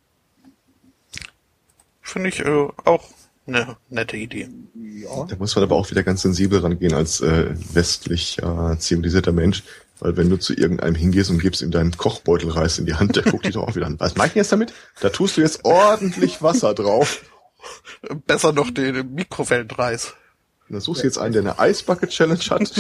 Finde 2.01 2.29
ich 2.29 2.41
äh, 2.41 2.69
auch 2.85 3.09
eine 3.47 3.77
nette 3.91 4.17
Idee. 4.17 4.49
Ja. 4.75 5.25
Da 5.29 5.37
muss 5.37 5.55
man 5.57 5.65
aber 5.65 5.77
auch 5.77 5.91
wieder 5.91 6.03
ganz 6.03 6.23
sensibel 6.23 6.61
rangehen 6.61 6.95
als 6.95 7.21
äh, 7.21 7.55
westlich 7.73 8.39
äh, 8.39 8.79
zivilisierter 8.79 9.33
Mensch. 9.33 9.63
Weil 9.99 10.17
wenn 10.17 10.31
du 10.31 10.37
zu 10.37 10.55
irgendeinem 10.55 10.97
hingehst 10.97 11.31
und 11.31 11.39
gibst 11.39 11.63
ihm 11.63 11.71
deinen 11.71 11.97
Kochbeutel 11.97 12.51
Reis 12.51 12.79
in 12.79 12.87
die 12.87 12.95
Hand, 12.95 13.15
der 13.15 13.23
guckt 13.23 13.45
dich 13.47 13.55
doch 13.55 13.69
auch 13.69 13.77
wieder 13.77 13.87
an. 13.87 14.01
Was 14.01 14.17
meinst 14.17 14.35
du 14.35 14.41
jetzt 14.41 14.51
damit? 14.51 14.73
Da 15.01 15.11
tust 15.11 15.37
du 15.37 15.41
jetzt 15.43 15.65
ordentlich 15.65 16.43
Wasser 16.43 16.75
drauf. 16.75 17.23
Besser 18.27 18.53
noch 18.53 18.71
den 18.71 19.15
Mikrowellenreis. 19.15 20.15
Dann 20.69 20.81
suchst 20.81 21.03
du 21.03 21.07
jetzt 21.07 21.19
einen, 21.19 21.35
der 21.35 21.43
eine 21.43 21.59
Eisbucket 21.59 22.11
Challenge 22.11 22.41
hat. 22.51 22.73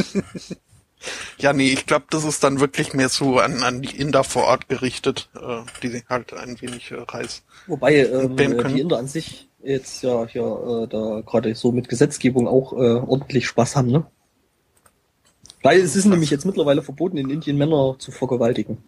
Ja, 1.38 1.52
nee, 1.52 1.73
ich 1.73 1.87
glaube, 1.87 2.07
das 2.11 2.25
ist 2.25 2.45
dann 2.45 2.61
wirklich 2.61 2.95
mehr 2.95 3.09
so 3.09 3.38
an, 3.38 3.62
an 3.62 3.83
die 3.83 3.97
Inder 3.97 4.25
vor 4.25 4.45
Ort 4.45 4.69
gerichtet, 4.69 5.28
äh, 5.35 5.62
die 5.83 6.04
halt 6.09 6.33
ein 6.33 6.61
wenig 6.61 6.92
äh, 6.92 6.97
Reis. 6.97 7.42
Wobei 7.66 7.97
ähm, 7.97 8.38
äh, 8.38 8.64
die 8.69 8.81
Inder 8.81 8.99
an 8.99 9.09
sich 9.09 9.49
jetzt 9.62 10.02
ja 10.02 10.26
hier 10.26 10.42
äh, 10.42 10.88
da 10.88 11.23
gerade 11.25 11.54
so 11.54 11.73
mit 11.73 11.88
Gesetzgebung 11.88 12.49
auch 12.49 12.73
äh, 12.73 13.00
ordentlich 13.07 13.47
Spaß 13.47 13.76
haben, 13.76 13.88
ne? 13.88 14.07
Weil 15.62 15.81
es 15.81 15.95
ist 15.95 16.07
nämlich 16.07 16.31
jetzt 16.31 16.45
mittlerweile 16.45 16.83
verboten, 16.83 17.16
in 17.16 17.31
Indien 17.31 17.57
Männer 17.57 17.95
zu 17.99 18.11
vergewaltigen. 18.11 18.78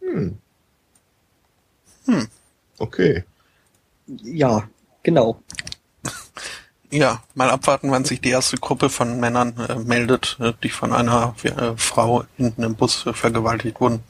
Hm. 0.00 0.38
Hm. 2.06 2.28
Okay. 2.78 3.24
Ja, 4.22 4.68
genau. 5.02 5.40
Ja, 6.92 7.24
mal 7.34 7.50
abwarten, 7.50 7.90
wann 7.90 8.04
sich 8.04 8.20
die 8.20 8.30
erste 8.30 8.58
Gruppe 8.58 8.90
von 8.90 9.18
Männern 9.18 9.56
äh, 9.58 9.74
meldet, 9.74 10.38
äh, 10.40 10.52
die 10.62 10.70
von 10.70 10.92
einer 10.92 11.34
äh, 11.42 11.76
Frau 11.76 12.24
hinten 12.36 12.62
im 12.62 12.76
Bus 12.76 13.04
äh, 13.06 13.12
vergewaltigt 13.12 13.80
wurden. 13.80 14.04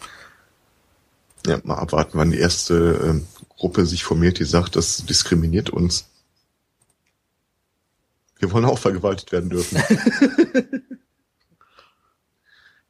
Ja, 1.47 1.59
mal 1.65 1.79
abwarten, 1.79 2.19
wann 2.19 2.33
die 2.33 2.39
erste 2.39 2.75
ähm, 3.03 3.27
Gruppe 3.57 3.87
sich 3.87 4.05
formiert, 4.05 4.39
die 4.39 4.45
sagt, 4.45 4.77
das 4.77 5.05
diskriminiert 5.07 5.71
uns. 5.71 6.07
Wir 8.39 8.53
wollen 8.53 8.67
auch 8.67 8.79
vergewaltigt 8.79 9.33
werden 9.33 9.49
dürfen. 9.51 9.83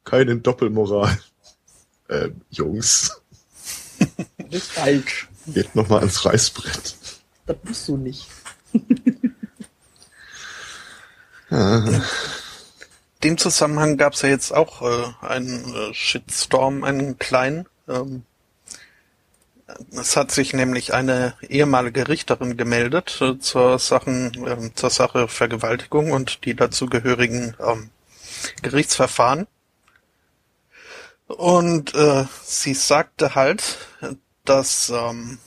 Keine 0.03 0.37
Doppelmoral. 0.37 1.17
Äh, 2.09 2.29
Jungs, 2.49 3.21
Das 3.99 4.07
ist 4.51 4.71
falsch. 4.71 5.27
geht 5.47 5.75
noch 5.75 5.89
mal 5.89 5.99
ans 5.99 6.23
Reißbrett. 6.25 6.95
Das 7.45 7.57
musst 7.63 7.87
du 7.87 7.97
nicht. 7.97 8.27
Ah, 11.49 12.01
dem 13.23 13.37
Zusammenhang 13.37 13.97
gab 13.97 14.13
es 14.13 14.21
ja 14.21 14.29
jetzt 14.29 14.53
auch 14.53 14.81
äh, 14.81 15.25
einen 15.25 15.73
äh, 15.73 15.93
Shitstorm, 15.93 16.83
einen 16.83 17.17
kleinen. 17.19 17.65
Ähm, 17.87 18.23
Es 19.91 20.15
hat 20.15 20.31
sich 20.31 20.53
nämlich 20.53 20.93
eine 20.93 21.33
ehemalige 21.41 22.07
Richterin 22.07 22.55
gemeldet 22.55 23.19
äh, 23.21 23.37
zur, 23.39 23.79
Sachen, 23.79 24.47
äh, 24.47 24.73
zur 24.73 24.89
Sache 24.89 25.27
Vergewaltigung 25.27 26.11
und 26.11 26.45
die 26.45 26.55
dazugehörigen 26.55 27.55
ähm, 27.59 27.89
Gerichtsverfahren. 28.61 29.47
Und 31.27 31.93
äh, 31.95 32.25
sie 32.43 32.73
sagte 32.73 33.35
halt, 33.35 33.77
dass 34.45 34.89
ähm, 34.89 35.39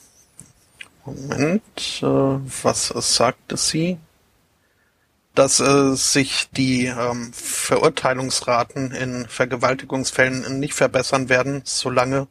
Moment, 1.07 2.01
äh, 2.03 2.07
was 2.07 2.89
sagte 2.89 3.57
sie? 3.57 3.99
Dass 5.35 5.61
äh, 5.61 5.95
sich 5.95 6.51
die 6.51 6.87
ähm, 6.87 7.33
Verurteilungsraten 7.33 8.91
in 8.93 9.27
Vergewaltigungsfällen 9.27 10.61
nicht 10.61 10.75
verbessern 10.75 11.31
werden, 11.31 11.63
solange 11.65 12.29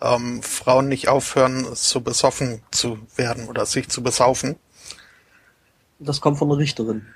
ähm, 0.00 0.42
Frauen 0.42 0.88
nicht 0.88 1.08
aufhören, 1.08 1.66
so 1.74 2.00
besoffen 2.00 2.62
zu 2.70 2.98
werden 3.16 3.48
oder 3.48 3.66
sich 3.66 3.88
zu 3.88 4.02
besaufen. 4.02 4.56
Das 5.98 6.20
kommt 6.20 6.38
von 6.38 6.48
der 6.48 6.58
Richterin. 6.58 7.06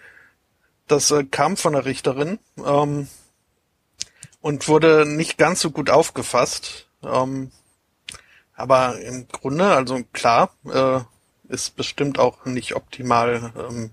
Das 0.87 1.11
äh, 1.11 1.25
kam 1.25 1.57
von 1.57 1.73
der 1.73 1.87
Richterin 1.87 2.39
ähm, 2.65 3.09
und 4.41 4.69
wurde 4.69 5.07
nicht 5.07 5.39
ganz 5.39 5.61
so 5.61 5.71
gut 5.71 5.89
aufgefasst. 5.89 6.87
Ähm, 7.03 7.51
aber 8.55 9.01
im 9.01 9.27
Grunde, 9.29 9.67
also 9.75 10.03
klar, 10.13 10.51
äh, 10.71 11.01
ist 11.49 11.77
bestimmt 11.77 12.19
auch 12.19 12.45
nicht 12.45 12.77
optimal 12.77 13.53
ähm, 13.57 13.91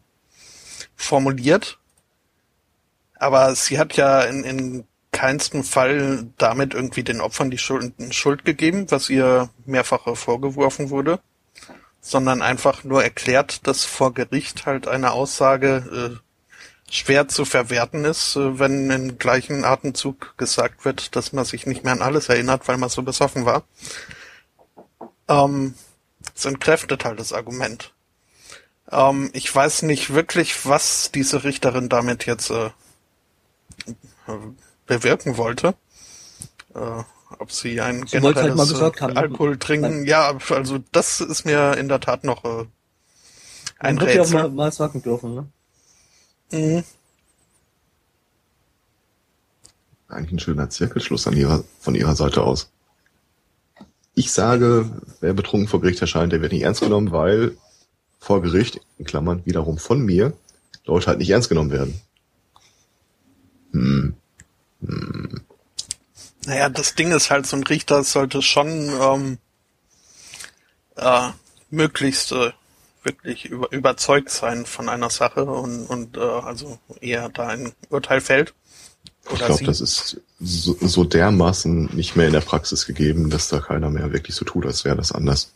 formuliert. 0.96 1.80
Aber 3.16 3.56
sie 3.56 3.80
hat 3.80 3.96
ja 3.96 4.22
in, 4.22 4.44
in 4.44 4.88
keinsten 5.12 5.64
Fall 5.64 6.28
damit 6.38 6.74
irgendwie 6.74 7.04
den 7.04 7.22
Opfern 7.22 7.52
die 7.52 7.58
Schuld, 7.58 7.94
Schuld 8.12 8.46
gegeben, 8.46 8.90
was 8.90 9.10
ihr 9.10 9.50
mehrfach 9.66 10.16
vorgeworfen 10.16 10.90
wurde, 10.90 11.20
sondern 12.00 12.42
einfach 12.42 12.84
nur 12.84 13.04
erklärt, 13.04 13.68
dass 13.68 13.86
vor 13.86 14.14
Gericht 14.14 14.66
halt 14.66 14.88
eine 14.88 15.12
Aussage 15.12 16.20
äh, 16.20 16.92
schwer 16.92 17.28
zu 17.28 17.46
verwerten 17.46 18.06
ist, 18.06 18.36
äh, 18.36 18.60
wenn 18.60 18.90
im 18.90 19.18
gleichen 19.18 19.64
Atemzug 19.66 20.38
gesagt 20.38 20.86
wird, 20.86 21.16
dass 21.16 21.34
man 21.34 21.46
sich 21.46 21.66
nicht 21.66 21.84
mehr 21.84 21.94
an 21.94 22.02
alles 22.02 22.30
erinnert, 22.30 22.68
weil 22.68 22.78
man 22.78 22.90
so 22.90 23.02
besoffen 23.02 23.46
war. 23.46 23.64
Ähm, 25.28 25.76
es 26.36 26.46
entkräftet 26.46 27.06
halt 27.06 27.20
das 27.20 27.34
Argument. 27.34 27.94
Ähm, 28.92 29.30
ich 29.34 29.54
weiß 29.54 29.84
nicht 29.84 30.14
wirklich, 30.14 30.66
was 30.66 31.12
diese 31.12 31.44
Richterin 31.44 31.90
damit 31.90 32.26
jetzt 32.26 32.50
äh, 32.50 32.72
bewirken 34.92 35.38
wollte. 35.38 35.74
Äh, 36.76 37.04
ob 37.40 37.52
sie 37.52 37.80
ein 37.80 38.06
sie 38.08 38.20
halt 38.20 38.36
generelles 38.36 38.82
halt 38.82 39.18
Alkohol 39.18 39.58
trinken. 39.58 40.00
Nein. 40.00 40.06
Ja, 40.06 40.38
also 40.50 40.80
das 40.92 41.22
ist 41.22 41.46
mir 41.46 41.78
in 41.78 41.88
der 41.88 42.02
Tat 42.02 42.26
noch 42.26 42.44
äh, 42.44 42.66
ein 43.80 43.96
Man 43.96 44.06
Rätsel. 44.06 44.36
Ja 44.36 44.44
mal, 44.44 44.50
mal 44.50 44.72
sagen 44.72 45.02
dürfen, 45.02 45.36
ne? 45.36 45.48
Mhm. 46.52 46.84
Eigentlich 50.10 50.32
ein 50.34 50.40
schöner 50.40 50.70
Zirkelschluss 50.70 51.26
an 51.26 51.38
ihrer, 51.38 51.64
von 51.80 51.96
ihrer 51.96 52.18
Seite 52.18 52.44
aus. 52.44 52.70
Ich 54.14 54.34
sage, 54.34 54.92
wer 55.22 55.34
betrunken 55.34 55.70
vor 55.70 55.80
Gericht 55.80 56.02
erscheint, 56.02 56.34
der 56.34 56.42
wird 56.42 56.52
nicht 56.52 56.64
ernst 56.64 56.82
genommen, 56.82 57.14
weil 57.14 57.56
vor 58.20 58.42
Gericht, 58.42 58.82
in 58.98 59.06
Klammern 59.06 59.46
wiederum 59.46 59.78
von 59.78 60.02
mir, 60.02 60.34
Leute 60.84 61.08
halt 61.08 61.20
nicht 61.20 61.30
ernst 61.30 61.48
genommen 61.48 61.72
werden. 61.72 62.02
Hm. 63.72 64.16
Hm. 64.86 65.42
Naja, 66.46 66.70
das 66.70 66.96
Ding 66.96 67.12
ist 67.12 67.30
halt, 67.30 67.46
so 67.46 67.56
ein 67.56 67.64
Richter 67.64 68.04
sollte 68.04 68.42
schon 68.42 68.68
ähm, 68.68 69.38
äh, 70.96 71.30
möglichst 71.70 72.32
äh, 72.32 72.52
wirklich 73.04 73.46
über, 73.46 73.72
überzeugt 73.72 74.30
sein 74.30 74.66
von 74.66 74.90
einer 74.90 75.10
Sache 75.10 75.46
und, 75.46 75.86
und 75.86 76.18
äh, 76.18 76.22
also 76.22 76.80
eher 77.00 77.30
da 77.30 77.48
ein 77.48 77.74
Urteil 77.90 78.22
fällt. 78.22 78.54
Oder 79.28 79.34
ich 79.34 79.46
glaube, 79.46 79.64
das 79.66 79.82
ist 79.82 80.22
so, 80.40 80.76
so 80.80 81.04
dermaßen 81.04 81.96
nicht 81.96 82.16
mehr 82.16 82.28
in 82.28 82.34
der 82.34 82.42
Praxis 82.42 82.88
gegeben, 82.88 83.30
dass 83.30 83.48
da 83.48 83.60
keiner 83.60 83.90
mehr 83.90 84.12
wirklich 84.12 84.36
so 84.36 84.46
tut, 84.46 84.66
als 84.66 84.84
wäre 84.84 84.96
das 84.96 85.12
anders. 85.12 85.52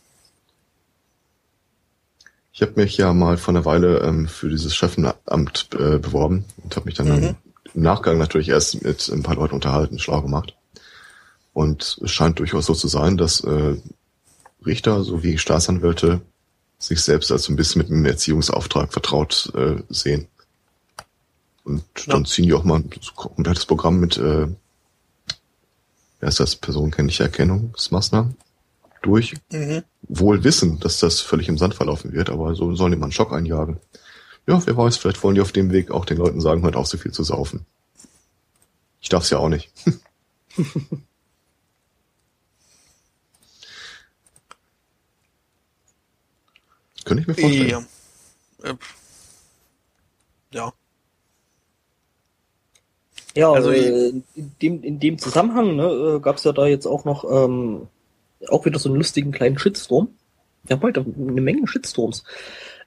Ich 2.52 2.62
habe 2.62 2.72
mich 2.76 2.96
ja 2.96 3.12
mal 3.12 3.36
vor 3.36 3.52
einer 3.52 3.64
Weile 3.64 3.98
ähm, 4.00 4.28
für 4.28 4.48
dieses 4.48 4.74
Chefamt 4.74 5.68
äh, 5.74 5.98
beworben 5.98 6.44
und 6.62 6.74
habe 6.76 6.86
mich 6.86 6.94
dann 6.94 7.08
mhm 7.08 7.36
im 7.76 7.82
Nachgang 7.82 8.18
natürlich 8.18 8.48
erst 8.48 8.82
mit 8.82 9.08
ein 9.08 9.22
paar 9.22 9.36
Leuten 9.36 9.54
unterhalten, 9.54 9.98
schlau 9.98 10.22
gemacht. 10.22 10.56
Und 11.56 11.98
es 12.04 12.10
scheint 12.10 12.38
durchaus 12.38 12.66
so 12.66 12.74
zu 12.74 12.86
sein, 12.86 13.16
dass 13.16 13.40
äh, 13.40 13.76
Richter 14.66 15.02
sowie 15.02 15.38
Staatsanwälte 15.38 16.20
sich 16.78 17.00
selbst 17.00 17.32
als 17.32 17.48
ein 17.48 17.56
bisschen 17.56 17.80
mit 17.80 17.90
einem 17.90 18.04
Erziehungsauftrag 18.04 18.92
vertraut 18.92 19.50
äh, 19.54 19.76
sehen. 19.88 20.28
Und 21.64 21.82
ja. 21.96 22.12
dann 22.12 22.26
ziehen 22.26 22.44
die 22.44 22.52
auch 22.52 22.64
mal 22.64 22.80
ein 22.80 22.90
komplettes 23.14 23.64
Programm 23.64 24.00
mit, 24.00 24.18
äh, 24.18 24.48
wer 26.20 26.28
ist 26.28 26.40
das, 26.40 26.56
personenkenntliche 26.56 27.22
Erkennungsmaßnahmen 27.22 28.36
durch. 29.00 29.32
Mhm. 29.50 29.82
Wohl 30.02 30.44
wissen, 30.44 30.78
dass 30.80 31.00
das 31.00 31.22
völlig 31.22 31.48
im 31.48 31.56
Sand 31.56 31.74
verlaufen 31.74 32.12
wird, 32.12 32.28
aber 32.28 32.54
so 32.54 32.74
sollen 32.74 32.92
die 32.92 32.98
mal 32.98 33.06
einen 33.06 33.12
Schock 33.12 33.32
einjagen. 33.32 33.80
Ja, 34.46 34.60
wer 34.66 34.76
weiß, 34.76 34.98
vielleicht 34.98 35.22
wollen 35.22 35.36
die 35.36 35.40
auf 35.40 35.52
dem 35.52 35.72
Weg 35.72 35.90
auch 35.90 36.04
den 36.04 36.18
Leuten 36.18 36.42
sagen, 36.42 36.64
hört 36.64 36.76
auf 36.76 36.86
so 36.86 36.98
viel 36.98 37.12
zu 37.12 37.24
saufen. 37.24 37.64
Ich 39.00 39.08
darf's 39.08 39.30
ja 39.30 39.38
auch 39.38 39.48
nicht. 39.48 39.72
Könnte 47.06 47.22
ich 47.22 47.28
mir 47.28 47.34
vorstellen. 47.34 47.86
Ja. 48.62 48.70
Äh, 48.70 48.74
ja. 50.50 50.72
Ja, 53.36 53.52
also 53.52 53.70
äh, 53.70 54.08
in, 54.34 54.52
dem, 54.60 54.82
in 54.82 54.98
dem 54.98 55.18
Zusammenhang 55.18 55.76
ne, 55.76 55.84
äh, 55.84 56.20
gab 56.20 56.36
es 56.36 56.44
ja 56.44 56.52
da 56.52 56.66
jetzt 56.66 56.86
auch 56.86 57.04
noch 57.04 57.24
ähm, 57.30 57.86
auch 58.48 58.64
wieder 58.64 58.78
so 58.80 58.88
einen 58.88 58.98
lustigen 58.98 59.30
kleinen 59.30 59.58
Shitstorm. 59.58 60.08
Wir 60.64 60.76
haben 60.76 60.82
heute 60.82 61.00
eine 61.00 61.40
Menge 61.40 61.68
Shitstorms. 61.68 62.24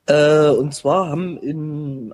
Äh, 0.05 0.49
und 0.49 0.75
zwar 0.75 1.07
haben 1.07 1.37
in 1.37 2.13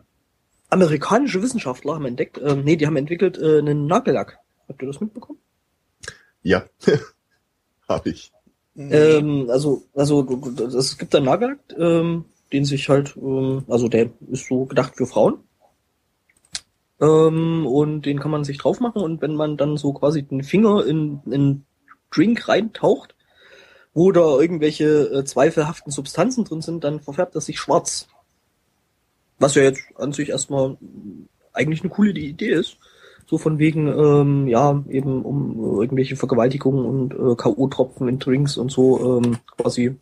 amerikanische 0.70 1.42
Wissenschaftler 1.42 1.96
haben 1.96 2.06
entdeckt, 2.06 2.38
äh, 2.38 2.56
nee, 2.56 2.76
die 2.76 2.86
haben 2.86 2.98
entwickelt 2.98 3.40
äh, 3.40 3.60
einen 3.60 3.88
Nagellack. 3.88 4.38
Habt 4.68 4.82
ihr 4.82 4.88
das 4.88 5.02
mitbekommen? 5.02 5.40
Ja, 6.44 6.66
habe 7.90 8.10
ich. 8.10 8.32
Ähm, 8.78 9.48
also, 9.50 9.84
also 9.94 10.28
es 10.78 10.98
gibt 10.98 11.16
einen 11.16 11.26
Nagellack, 11.26 11.60
ähm, 11.78 12.26
den 12.52 12.66
sich 12.66 12.90
halt, 12.90 13.16
ähm, 13.18 13.64
also 13.68 13.88
der 13.88 14.10
ist 14.30 14.48
so 14.48 14.66
gedacht 14.66 14.96
für 14.96 15.06
Frauen. 15.06 15.40
Ähm, 17.00 17.66
und 17.66 18.04
den 18.04 18.20
kann 18.20 18.32
man 18.32 18.44
sich 18.44 18.58
drauf 18.58 18.80
machen 18.80 19.02
und 19.02 19.22
wenn 19.22 19.36
man 19.36 19.58
dann 19.58 19.78
so 19.78 19.94
quasi 19.94 20.24
den 20.24 20.44
Finger 20.44 20.86
in, 20.86 21.22
in 21.30 21.66
Drink 22.12 22.48
reintaucht, 22.48 23.16
wo 23.94 24.12
da 24.12 24.40
irgendwelche 24.40 24.86
äh, 24.86 25.24
zweifelhaften 25.24 25.92
Substanzen 25.92 26.44
drin 26.44 26.62
sind, 26.62 26.84
dann 26.84 27.00
verfärbt 27.00 27.36
das 27.36 27.46
sich 27.46 27.60
schwarz. 27.60 28.08
Was 29.40 29.56
ja 29.56 29.64
jetzt 29.64 29.82
an 29.96 30.14
sich 30.14 30.30
erstmal 30.30 30.78
eigentlich 31.54 31.82
eine 31.82 31.90
coole 31.90 32.12
Idee 32.12 32.52
ist. 32.52 32.78
So 33.28 33.38
von 33.38 33.58
wegen, 33.58 33.88
ähm, 33.88 34.48
ja, 34.48 34.84
eben 34.90 35.24
um 35.24 35.80
irgendwelche 35.80 36.16
Vergewaltigungen 36.16 36.86
und 36.86 37.14
äh, 37.14 37.36
K.O.-Tropfen 37.36 38.08
in 38.08 38.20
Drinks 38.20 38.58
und 38.58 38.72
so 38.72 39.20
ähm, 39.20 39.38
quasi 39.58 39.96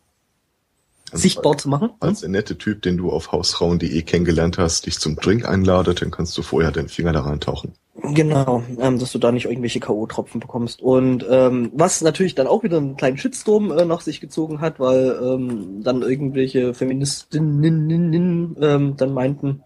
also 1.10 1.22
sichtbar 1.22 1.56
zu 1.56 1.68
machen. 1.68 1.90
Als 2.00 2.20
der 2.20 2.28
nette 2.28 2.58
Typ, 2.58 2.82
den 2.82 2.96
du 2.96 3.10
auf 3.10 3.32
hausfrauen.de 3.32 4.02
kennengelernt 4.02 4.58
hast, 4.58 4.86
dich 4.86 4.98
zum 4.98 5.16
Drink 5.16 5.48
einladet, 5.48 6.02
dann 6.02 6.10
kannst 6.10 6.36
du 6.36 6.42
vorher 6.42 6.72
den 6.72 6.88
Finger 6.88 7.12
da 7.12 7.20
reintauchen. 7.20 7.72
Genau, 8.02 8.62
ähm, 8.78 8.98
dass 8.98 9.12
du 9.12 9.18
da 9.18 9.30
nicht 9.30 9.46
irgendwelche 9.46 9.80
K.O.-Tropfen 9.80 10.40
bekommst. 10.40 10.82
Und 10.82 11.24
ähm, 11.30 11.70
was 11.72 12.02
natürlich 12.02 12.34
dann 12.34 12.48
auch 12.48 12.64
wieder 12.64 12.78
einen 12.78 12.96
kleinen 12.96 13.16
Shitstorm 13.16 13.70
äh, 13.70 13.84
nach 13.84 14.00
sich 14.00 14.20
gezogen 14.20 14.60
hat, 14.60 14.80
weil 14.80 15.18
ähm, 15.22 15.82
dann 15.82 16.02
irgendwelche 16.02 16.74
Feministinnen 16.74 18.56
ähm, 18.60 18.96
dann 18.96 19.14
meinten, 19.14 19.62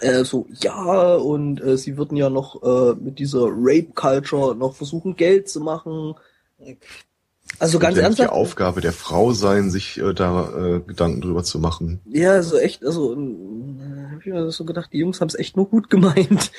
äh, 0.00 0.24
so, 0.24 0.46
ja, 0.60 1.14
und 1.14 1.60
äh, 1.60 1.76
sie 1.78 1.96
würden 1.96 2.16
ja 2.16 2.28
noch 2.28 2.62
äh, 2.62 2.94
mit 2.94 3.18
dieser 3.18 3.46
Rape-Culture 3.50 4.54
noch 4.54 4.74
versuchen, 4.74 5.16
Geld 5.16 5.48
zu 5.48 5.60
machen. 5.60 6.14
Also 7.58 7.78
ganz 7.78 7.96
ernsthaft. 7.96 8.30
die 8.30 8.34
Aufgabe 8.34 8.80
der 8.80 8.92
Frau 8.92 9.32
sein, 9.32 9.70
sich 9.70 9.98
äh, 9.98 10.12
da 10.12 10.50
äh, 10.50 10.80
Gedanken 10.80 11.22
drüber 11.22 11.44
zu 11.44 11.58
machen. 11.58 12.00
Ja, 12.04 12.32
also 12.32 12.58
echt, 12.58 12.84
also 12.84 13.14
äh, 13.14 14.12
hab 14.12 14.20
ich 14.20 14.26
mir 14.26 14.50
so 14.50 14.64
gedacht, 14.64 14.90
die 14.92 14.98
Jungs 14.98 15.20
haben 15.20 15.28
es 15.28 15.34
echt 15.34 15.56
nur 15.56 15.68
gut 15.68 15.88
gemeint. 15.88 16.50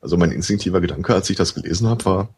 Also 0.00 0.16
mein 0.16 0.32
instinktiver 0.32 0.80
Gedanke, 0.80 1.14
als 1.14 1.28
ich 1.28 1.36
das 1.36 1.54
gelesen 1.54 1.88
habe, 1.88 2.04
war, 2.04 2.28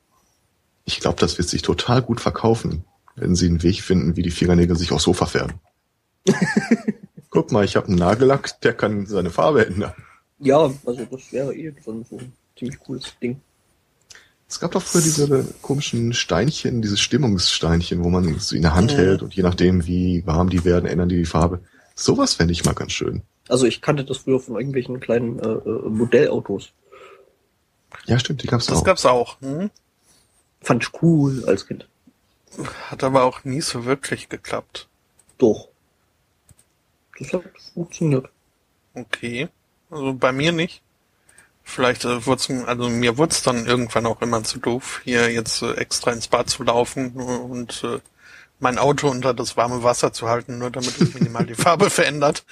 ich 0.84 1.00
glaube, 1.00 1.20
das 1.20 1.38
wird 1.38 1.48
sich 1.48 1.62
total 1.62 2.02
gut 2.02 2.20
verkaufen, 2.20 2.84
wenn 3.14 3.36
sie 3.36 3.46
einen 3.46 3.62
Weg 3.62 3.82
finden, 3.82 4.16
wie 4.16 4.22
die 4.22 4.30
Fingernägel 4.30 4.76
sich 4.76 4.90
auch 4.90 5.00
so 5.00 5.12
verfärben. 5.12 5.60
Guck 7.30 7.52
mal, 7.52 7.64
ich 7.64 7.76
habe 7.76 7.88
einen 7.88 7.96
Nagellack, 7.96 8.60
der 8.62 8.72
kann 8.74 9.06
seine 9.06 9.30
Farbe 9.30 9.66
ändern. 9.66 9.92
Ja, 10.38 10.70
also 10.86 11.04
das 11.10 11.32
wäre 11.32 11.54
eh 11.54 11.72
so 11.84 11.92
ein 11.92 12.06
ziemlich 12.58 12.78
cooles 12.78 13.12
Ding. 13.20 13.40
Es 14.48 14.60
gab 14.60 14.70
doch 14.72 14.82
früher 14.82 15.02
diese 15.02 15.44
komischen 15.60 16.14
Steinchen, 16.14 16.80
diese 16.80 16.96
Stimmungssteinchen, 16.96 18.02
wo 18.02 18.08
man 18.08 18.38
sie 18.38 18.56
in 18.56 18.62
der 18.62 18.74
Hand 18.74 18.92
Mhm. 18.92 18.96
hält 18.96 19.22
und 19.22 19.34
je 19.34 19.42
nachdem, 19.42 19.86
wie 19.86 20.26
warm 20.26 20.48
die 20.48 20.64
werden, 20.64 20.86
ändern 20.86 21.10
die 21.10 21.16
die 21.18 21.26
Farbe. 21.26 21.60
Sowas 21.94 22.34
fände 22.34 22.52
ich 22.52 22.64
mal 22.64 22.72
ganz 22.74 22.92
schön. 22.92 23.22
Also 23.48 23.66
ich 23.66 23.82
kannte 23.82 24.04
das 24.04 24.18
früher 24.18 24.40
von 24.40 24.54
irgendwelchen 24.56 25.00
kleinen 25.00 25.38
äh, 25.40 25.46
äh, 25.48 25.88
Modellautos. 25.88 26.70
Ja, 28.06 28.18
stimmt, 28.18 28.42
die 28.42 28.46
gab's 28.46 28.66
Das 28.66 28.78
auch. 28.78 28.84
gab's 28.84 29.04
auch. 29.04 29.40
Hm? 29.42 29.70
Fand 30.62 30.82
ich 30.82 31.02
cool 31.02 31.44
als 31.46 31.66
Kind. 31.66 31.86
Hat 32.90 33.04
aber 33.04 33.24
auch 33.24 33.44
nie 33.44 33.60
so 33.60 33.84
wirklich 33.84 34.28
geklappt. 34.28 34.88
Doch. 35.36 35.68
Das 37.18 37.32
hat 37.32 37.42
funktioniert. 37.74 38.28
Okay. 38.94 39.48
Also 39.90 40.12
bei 40.14 40.32
mir 40.32 40.52
nicht. 40.52 40.82
Vielleicht 41.64 42.04
äh, 42.04 42.24
wurd's, 42.26 42.48
m- 42.48 42.64
also 42.66 42.88
mir 42.88 43.18
wurde 43.18 43.32
es 43.32 43.42
dann 43.42 43.66
irgendwann 43.66 44.06
auch 44.06 44.22
immer 44.22 44.42
zu 44.42 44.58
doof, 44.58 45.00
hier 45.04 45.30
jetzt 45.30 45.62
äh, 45.62 45.74
extra 45.74 46.12
ins 46.12 46.28
Bad 46.28 46.48
zu 46.48 46.62
laufen 46.62 47.12
und 47.12 47.84
äh, 47.84 47.98
mein 48.58 48.78
Auto 48.78 49.08
unter 49.08 49.34
das 49.34 49.56
warme 49.56 49.82
Wasser 49.82 50.12
zu 50.12 50.28
halten, 50.28 50.58
nur 50.58 50.70
damit 50.70 50.98
es 51.00 51.14
minimal 51.14 51.44
die 51.46 51.54
Farbe 51.54 51.90
verändert. 51.90 52.44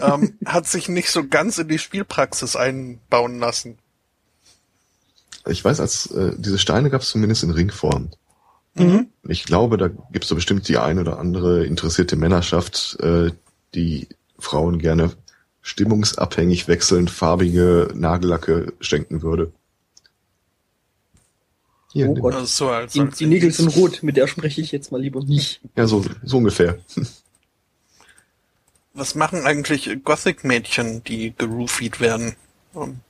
Ähm, 0.00 0.38
hat 0.46 0.66
sich 0.66 0.88
nicht 0.88 1.10
so 1.10 1.28
ganz 1.28 1.58
in 1.58 1.68
die 1.68 1.78
Spielpraxis 1.78 2.56
einbauen 2.56 3.38
lassen. 3.38 3.76
Ich 5.46 5.62
weiß, 5.64 5.80
als 5.80 6.10
äh, 6.10 6.32
diese 6.38 6.58
Steine 6.58 6.88
gab's 6.90 7.10
zumindest 7.10 7.42
in 7.42 7.50
Ringform. 7.50 8.10
Mhm. 8.74 9.08
Ich 9.24 9.44
glaube, 9.44 9.76
da 9.76 9.88
gibt's 9.88 10.28
so 10.28 10.34
bestimmt 10.34 10.68
die 10.68 10.78
eine 10.78 11.02
oder 11.02 11.18
andere 11.18 11.66
interessierte 11.66 12.16
Männerschaft, 12.16 12.96
äh, 13.00 13.30
die 13.74 14.08
Frauen 14.38 14.78
gerne 14.78 15.12
stimmungsabhängig 15.62 16.68
wechselnd 16.68 17.10
farbige 17.10 17.90
Nagellacke 17.94 18.72
schenken 18.80 19.22
würde. 19.22 19.52
Hier, 21.92 22.08
Oh 22.08 22.14
Gott. 22.14 22.34
Also 22.34 22.46
so 22.46 22.68
als, 22.70 22.92
Die, 22.92 23.00
als 23.00 23.16
die 23.18 23.26
Nägel 23.26 23.50
sind 23.52 23.74
rot, 23.76 24.02
mit 24.02 24.16
der 24.16 24.26
spreche 24.26 24.60
ich 24.60 24.72
jetzt 24.72 24.92
mal 24.92 25.00
lieber 25.00 25.22
nicht. 25.24 25.60
ja, 25.76 25.86
so, 25.86 26.04
so 26.22 26.38
ungefähr. 26.38 26.78
Was 28.94 29.14
machen 29.14 29.44
eigentlich 29.44 29.90
Gothic-Mädchen, 30.04 31.04
die 31.04 31.32
geroofied 31.36 32.00
werden? 32.00 32.34
Ähm, 32.74 33.00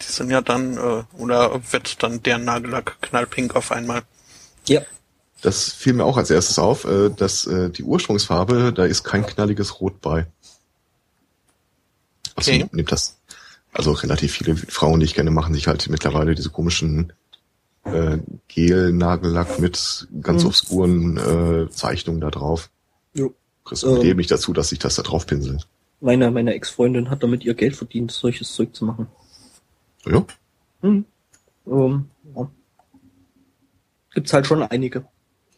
Die 0.00 0.12
sind 0.12 0.30
ja 0.30 0.42
dann, 0.42 0.76
äh, 0.76 1.04
oder 1.18 1.60
wird 1.72 2.02
dann 2.02 2.22
der 2.22 2.38
Nagellack 2.38 3.00
knallpink 3.00 3.56
auf 3.56 3.72
einmal? 3.72 4.02
Ja. 4.66 4.82
Das 5.42 5.70
fiel 5.72 5.92
mir 5.92 6.04
auch 6.04 6.16
als 6.16 6.30
erstes 6.30 6.58
auf, 6.58 6.84
äh, 6.84 7.10
dass 7.10 7.46
äh, 7.46 7.68
die 7.70 7.82
Ursprungsfarbe, 7.82 8.72
da 8.72 8.84
ist 8.84 9.02
kein 9.04 9.26
knalliges 9.26 9.80
Rot 9.80 10.00
bei. 10.00 10.26
Also 12.36 12.50
Okay. 12.52 12.66
nimmt 12.72 12.92
das. 12.92 13.18
Also 13.72 13.92
relativ 13.92 14.32
viele 14.32 14.56
Frauen, 14.56 15.00
die 15.00 15.06
ich 15.06 15.14
kenne, 15.14 15.30
machen 15.30 15.54
sich 15.54 15.66
halt 15.66 15.88
mittlerweile 15.88 16.34
diese 16.34 16.50
komischen 16.50 17.12
äh, 17.84 18.18
Gel-Nagellack 18.48 19.58
mit 19.58 20.06
ganz 20.20 20.42
Mhm. 20.42 20.48
obskuren 20.48 21.16
äh, 21.16 21.70
Zeichnungen 21.70 22.20
da 22.20 22.30
drauf. 22.30 22.70
Jo. 23.14 23.34
Mit 23.70 23.82
Ähm. 23.82 24.00
dem 24.00 24.16
nicht 24.18 24.30
dazu, 24.30 24.52
dass 24.52 24.68
sich 24.68 24.78
das 24.78 24.94
da 24.94 25.02
drauf 25.02 25.26
pinselt. 25.26 25.66
Meine, 26.00 26.30
meine 26.30 26.54
Ex-Freundin 26.54 27.10
hat 27.10 27.22
damit 27.22 27.44
ihr 27.44 27.54
Geld 27.54 27.74
verdient, 27.76 28.12
solches 28.12 28.52
Zeug 28.52 28.74
zu 28.74 28.84
machen. 28.84 29.08
Ja, 30.04 30.24
Hm. 30.82 31.04
Ähm, 31.66 32.08
ja. 32.36 32.50
Gibt's 34.14 34.32
halt 34.32 34.46
schon 34.46 34.62
einige. 34.62 35.06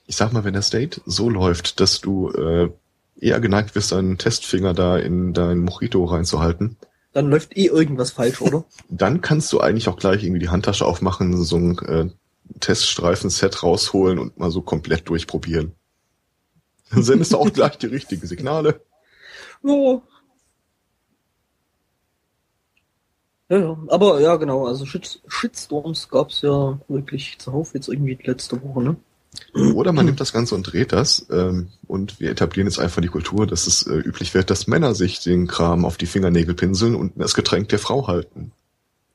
Ich 0.07 0.17
sag 0.17 0.33
mal, 0.33 0.45
wenn 0.45 0.55
das 0.55 0.71
Date 0.71 1.01
so 1.07 1.31
läuft, 1.31 1.81
dass 1.81 2.01
du 2.01 2.31
äh, 2.31 2.71
eher 3.19 3.41
geneigt 3.41 3.75
bist, 3.75 3.93
deinen 3.93 4.19
Testfinger 4.19 4.75
da 4.75 4.99
in 4.99 5.33
dein 5.33 5.61
Mojito 5.61 6.05
reinzuhalten, 6.05 6.77
Dann 7.13 7.31
läuft 7.31 7.57
eh 7.57 7.67
irgendwas 7.67 8.11
falsch, 8.11 8.41
oder? 8.41 8.65
dann 8.89 9.21
kannst 9.21 9.53
du 9.53 9.61
eigentlich 9.61 9.89
auch 9.89 9.97
gleich 9.97 10.23
irgendwie 10.23 10.41
die 10.41 10.49
Handtasche 10.51 10.85
aufmachen, 10.85 11.43
so 11.43 11.57
ein 11.57 11.79
äh, 11.79 12.11
Teststreifen-Set 12.61 13.63
rausholen 13.63 14.19
und 14.19 14.39
mal 14.39 14.51
so 14.51 14.63
komplett 14.63 15.09
durchprobieren. 15.09 15.73
Dann 16.91 17.03
sendest 17.03 17.33
du 17.33 17.39
auch 17.39 17.53
gleich 17.53 17.79
die 17.79 17.87
richtigen 17.87 18.27
Signale. 18.27 18.81
Ja. 19.67 20.03
Ja, 23.49 23.59
ja. 23.59 23.79
Aber 23.89 24.21
ja, 24.21 24.37
genau, 24.37 24.67
also 24.67 24.85
Shit 24.85 25.23
Shitstorms 25.27 26.09
gab's 26.09 26.43
ja 26.43 26.79
wirklich 26.89 27.39
zuhauf 27.39 27.73
jetzt 27.75 27.89
irgendwie 27.89 28.19
letzte 28.23 28.63
Woche, 28.63 28.83
ne? 28.83 28.97
Oder 29.75 29.93
man 29.93 30.07
nimmt 30.07 30.21
das 30.21 30.33
Ganze 30.33 30.55
und 30.55 30.65
dreht 30.65 30.93
das 30.93 31.27
ähm, 31.31 31.69
und 31.87 32.19
wir 32.21 32.31
etablieren 32.31 32.67
jetzt 32.67 32.79
einfach 32.79 33.01
die 33.03 33.09
Kultur, 33.09 33.47
dass 33.47 33.67
es 33.67 33.87
äh, 33.87 33.95
üblich 33.95 34.35
wird, 34.35 34.51
dass 34.51 34.67
Männer 34.67 34.95
sich 34.95 35.21
den 35.21 35.47
Kram 35.47 35.85
auf 35.85 35.97
die 35.97 36.07
Fingernägel 36.07 36.55
pinseln 36.55 36.95
und 36.95 37.13
das 37.17 37.35
Getränk 37.35 37.69
der 37.69 37.79
Frau 37.79 38.07
halten. 38.09 38.53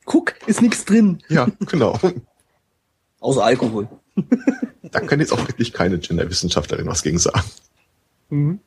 Guck, 0.06 0.34
ist 0.46 0.62
nix 0.62 0.84
drin. 0.84 1.22
Ja, 1.28 1.48
genau. 1.60 1.98
Außer 3.20 3.44
Alkohol. 3.44 3.88
Da 4.82 5.00
kann 5.00 5.20
jetzt 5.20 5.32
auch 5.32 5.46
wirklich 5.46 5.72
keine 5.72 5.98
Genderwissenschaftlerin 5.98 6.86
was 6.86 7.02
gegen 7.02 7.18
sagen. 7.18 7.48
Mhm. 8.30 8.60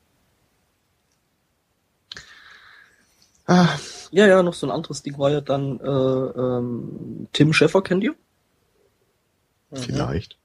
Ah, 3.45 3.67
Ja, 4.11 4.27
ja, 4.27 4.43
noch 4.43 4.53
so 4.53 4.67
ein 4.67 4.71
anderes 4.71 5.01
Ding 5.03 5.17
war 5.17 5.31
ja 5.31 5.41
dann 5.41 5.79
äh, 5.79 5.83
ähm, 5.89 7.27
Tim 7.33 7.51
Schäffer, 7.53 7.81
kennt 7.81 8.03
ihr? 8.03 8.15
vielleicht. 9.73 10.37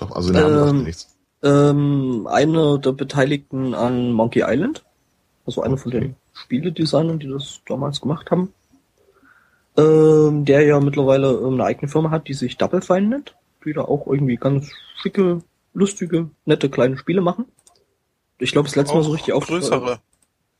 Auch- 0.00 0.12
Also 0.16 0.32
Namen 0.32 0.54
sagt 0.58 0.70
Ähm, 0.70 0.82
nichts. 0.84 1.16
Ähm, 1.42 2.26
einer 2.30 2.78
der 2.78 2.92
Beteiligten 2.92 3.74
an 3.74 4.12
Monkey 4.12 4.42
Island. 4.46 4.84
Also 5.46 5.62
einer 5.62 5.76
von 5.78 5.90
Okay. 5.92 6.00
den 6.00 6.16
Spieledesignern, 6.32 7.18
die 7.18 7.26
das 7.28 7.60
damals 7.66 8.00
gemacht 8.00 8.30
haben. 8.30 8.52
Ähm, 9.76 10.44
der 10.44 10.62
ja 10.62 10.78
mittlerweile 10.80 11.30
ähm, 11.32 11.54
eine 11.54 11.64
eigene 11.64 11.88
Firma 11.90 12.10
hat, 12.10 12.28
die 12.28 12.34
sich 12.34 12.56
Double 12.58 12.82
Fine 12.82 13.08
nennt. 13.08 13.34
Die 13.64 13.72
da 13.72 13.80
auch 13.82 14.06
irgendwie 14.06 14.36
ganz 14.36 14.70
schicke, 15.00 15.42
lustige, 15.74 16.30
nette 16.44 16.68
kleine 16.70 16.96
Spiele 16.96 17.20
machen. 17.20 17.44
Ich 18.38 18.52
glaube, 18.52 18.68
das 18.68 18.76
letzte 18.76 18.94
Mal 18.96 19.02
so 19.04 19.10
richtig 19.12 19.32
auf. 19.34 19.46
größere. 19.46 19.98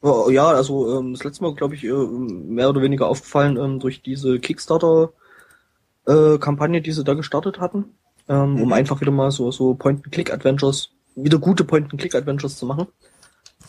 Oh, 0.03 0.29
ja, 0.31 0.47
also 0.49 0.99
ähm, 0.99 1.13
das 1.15 1.25
letzte 1.25 1.43
Mal, 1.45 1.55
glaube 1.55 1.75
ich, 1.75 1.85
äh, 1.85 1.93
mehr 1.93 2.69
oder 2.71 2.81
weniger 2.83 3.07
aufgefallen 3.09 3.57
ähm, 3.59 3.81
durch 3.81 4.01
diese 4.03 4.39
Kickstarter-Kampagne, 4.39 6.81
die 6.81 6.93
sie 6.93 7.05
da 7.05 7.13
gestartet 7.15 7.61
hatten, 7.61 7.85
ähm, 8.29 8.57
um 8.61 8.67
Mhm. 8.69 8.73
einfach 8.73 9.01
wieder 9.01 9.11
mal 9.13 9.31
so, 9.31 9.51
so 9.51 9.75
Point-and-Click-Adventures, 9.75 10.91
wieder 11.17 11.39
gute 11.39 11.65
Point-and-Click-Adventures 11.65 12.57
zu 12.57 12.67
machen. 12.67 12.87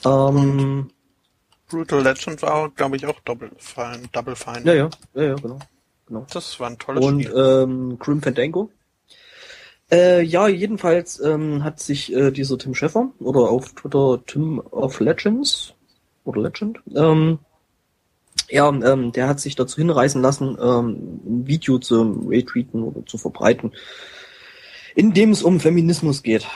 Ähm, 0.06 0.90
Brutal 1.70 2.04
Legend 2.04 2.42
war, 2.42 2.70
glaube 2.70 2.96
ich, 2.98 3.06
auch 3.06 3.20
Double 3.22 3.52
Fine. 3.58 4.04
Double 4.12 4.36
Fine. 4.36 4.62
ja, 4.66 4.74
ja, 4.74 4.90
ja, 5.16 5.24
ja, 5.24 5.36
genau. 5.36 5.60
genau. 6.08 6.26
Das 6.34 6.60
war 6.60 6.70
ein 6.70 6.78
tolles 6.78 7.06
Und 7.06 7.24
Spiel. 7.24 7.38
ähm, 7.38 8.00
Grim 8.00 8.22
Fandango. 8.22 8.70
Äh, 9.92 10.22
ja, 10.24 10.48
jedenfalls 10.48 11.20
ähm, 11.20 11.64
hat 11.64 11.80
sich 11.82 12.14
äh, 12.14 12.32
dieser 12.32 12.58
Tim 12.58 12.74
Schäffer 12.74 13.10
oder 13.20 13.42
auf 13.50 13.74
Twitter 13.74 14.20
Tim 14.26 14.60
of 14.60 15.00
Legends 15.02 15.74
oder 16.24 16.42
Legend, 16.44 16.80
ähm, 16.96 17.40
ja, 18.50 18.70
ähm, 18.70 19.12
der 19.12 19.28
hat 19.28 19.40
sich 19.42 19.56
dazu 19.56 19.78
hinreißen 19.78 20.22
lassen, 20.22 20.58
ähm, 20.62 21.20
ein 21.26 21.48
Video 21.48 21.78
zu 21.80 22.26
retweeten 22.30 22.84
oder 22.84 23.06
zu 23.06 23.18
verbreiten, 23.18 23.74
in 24.96 25.14
dem 25.14 25.32
es 25.32 25.44
um 25.44 25.60
Feminismus 25.60 26.24
geht. 26.24 26.48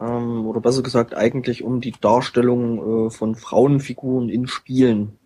Ähm, 0.00 0.46
oder 0.46 0.60
besser 0.60 0.82
gesagt 0.82 1.14
eigentlich 1.14 1.62
um 1.62 1.80
die 1.80 1.92
Darstellung 1.92 3.06
äh, 3.06 3.10
von 3.10 3.36
Frauenfiguren 3.36 4.28
in 4.28 4.46
Spielen. 4.48 5.18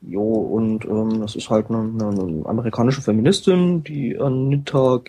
Jo, 0.00 0.22
und 0.22 0.84
ähm, 0.84 1.20
das 1.20 1.36
ist 1.36 1.48
halt 1.50 1.70
eine, 1.70 1.78
eine, 1.78 2.44
amerikanische 2.44 3.02
Feministin, 3.02 3.84
die 3.84 4.18
Anita 4.18 5.00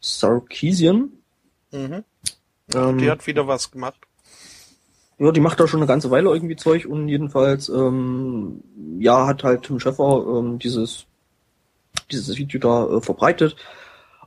Sarkeesian. 0.00 1.10
Mhm. 1.72 2.04
Ähm, 2.74 2.98
Die 2.98 3.10
hat 3.10 3.26
wieder 3.26 3.46
was 3.48 3.70
gemacht. 3.70 3.98
ja, 5.18 5.32
die 5.32 5.40
macht 5.40 5.60
da 5.60 5.66
schon 5.66 5.80
eine 5.80 5.86
ganze 5.86 6.10
Weile 6.10 6.28
irgendwie 6.28 6.56
Zeug 6.56 6.84
und 6.84 7.08
jedenfalls, 7.08 7.70
ähm, 7.70 8.62
ja, 8.98 9.26
hat 9.26 9.44
halt 9.44 9.62
Tim 9.62 9.80
Schäffer 9.80 10.26
ähm, 10.28 10.58
dieses, 10.58 11.06
dieses 12.10 12.36
Video 12.36 12.60
da 12.60 12.96
äh, 12.96 13.00
verbreitet 13.00 13.56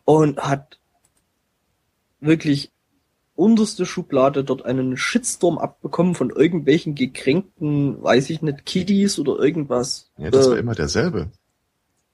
und 0.07 0.39
hat 0.39 0.79
wirklich 2.21 2.71
unterste 3.35 3.85
Schublade 3.85 4.45
dort 4.45 4.63
einen 4.63 4.95
Shitstorm 4.95 5.57
abbekommen 5.57 6.15
von 6.15 6.29
irgendwelchen 6.29 6.95
gekränkten, 6.95 8.01
weiß 8.01 8.29
ich 8.29 8.41
nicht, 8.41 8.65
Kiddies 8.65 9.19
oder 9.19 9.37
irgendwas. 9.37 10.09
Ja, 10.17 10.31
das 10.31 10.47
Äh, 10.47 10.51
war 10.51 10.57
immer 10.57 10.75
derselbe. 10.75 11.29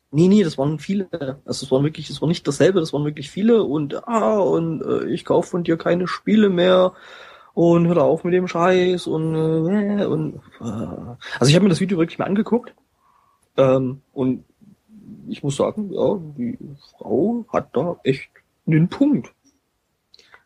Nee, 0.09 0.27
nee, 0.27 0.43
das 0.43 0.57
waren 0.57 0.79
viele. 0.79 1.07
Also 1.45 1.67
es 1.67 1.71
waren 1.71 1.83
wirklich, 1.83 2.09
es 2.09 2.19
war 2.19 2.27
nicht 2.27 2.47
dasselbe, 2.47 2.79
das 2.79 2.93
waren 2.93 3.05
wirklich 3.05 3.29
viele 3.29 3.63
und 3.63 4.07
ah, 4.07 4.39
und 4.39 4.81
äh, 4.81 5.05
ich 5.05 5.23
kaufe 5.23 5.51
von 5.51 5.63
dir 5.63 5.77
keine 5.77 6.07
Spiele 6.07 6.49
mehr 6.49 6.93
und 7.53 7.85
hör 7.85 7.95
da 7.95 8.01
auf 8.01 8.23
mit 8.23 8.33
dem 8.33 8.47
Scheiß 8.47 9.05
und 9.05 9.35
äh, 9.35 10.05
und 10.05 10.41
äh. 10.61 10.63
also 10.63 11.47
ich 11.47 11.53
habe 11.53 11.63
mir 11.63 11.69
das 11.69 11.79
Video 11.79 11.99
wirklich 11.99 12.17
mal 12.17 12.25
angeguckt 12.25 12.73
ähm, 13.55 14.01
und 14.13 14.45
ich 15.27 15.43
muss 15.43 15.55
sagen, 15.55 15.91
ja, 15.91 16.19
die 16.37 16.57
Frau 16.97 17.45
hat 17.49 17.69
da 17.73 17.99
echt 18.03 18.29
einen 18.65 18.89
Punkt. 18.89 19.33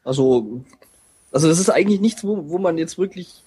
Also, 0.04 0.64
also 1.32 1.48
das 1.48 1.60
ist 1.60 1.70
eigentlich 1.70 2.02
nichts, 2.02 2.24
wo, 2.24 2.50
wo 2.50 2.58
man 2.58 2.78
jetzt 2.78 2.98
wirklich 2.98 3.44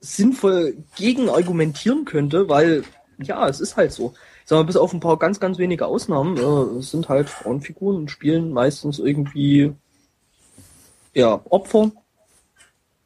sinnvoll 0.00 0.76
gegen 0.96 1.28
argumentieren 1.28 2.04
könnte, 2.04 2.48
weil 2.48 2.84
ja, 3.18 3.48
es 3.48 3.60
ist 3.60 3.76
halt 3.76 3.92
so. 3.92 4.14
sagen 4.44 4.60
wir, 4.60 4.66
bis 4.66 4.76
auf 4.76 4.92
ein 4.92 5.00
paar 5.00 5.18
ganz, 5.18 5.40
ganz 5.40 5.58
wenige 5.58 5.86
Ausnahmen, 5.86 6.36
äh, 6.36 6.82
sind 6.82 7.08
halt 7.08 7.28
Frauenfiguren 7.28 7.96
und 7.96 8.10
spielen 8.10 8.52
meistens 8.52 8.98
irgendwie 8.98 9.74
ja, 11.14 11.40
Opfer. 11.50 11.90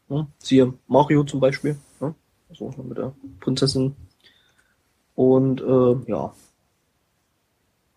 Ne? 0.08 0.26
Siehe 0.38 0.74
Mario 0.86 1.24
zum 1.24 1.40
Beispiel. 1.40 1.76
Ne? 2.00 2.14
Also 2.48 2.72
mit 2.82 2.98
der 2.98 3.12
Prinzessin. 3.40 3.96
Und 5.14 5.60
äh, 5.60 6.10
ja. 6.10 6.34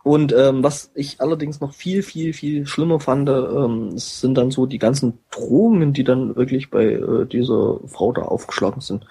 Und 0.07 0.31
ähm, 0.31 0.63
was 0.63 0.89
ich 0.95 1.19
allerdings 1.19 1.59
noch 1.59 1.73
viel, 1.73 2.01
viel, 2.01 2.31
viel 2.31 2.65
schlimmer 2.65 3.01
fand, 3.01 3.27
ähm, 3.27 3.97
sind 3.97 4.35
dann 4.35 4.51
so 4.51 4.65
die 4.65 4.79
ganzen 4.79 5.19
Drohungen, 5.31 5.91
die 5.91 6.05
dann 6.05 6.37
wirklich 6.37 6.69
bei 6.69 6.93
äh, 6.93 7.25
dieser 7.25 7.81
Frau 7.87 8.13
da 8.13 8.21
aufgeschlagen 8.21 8.79
sind. 8.79 9.05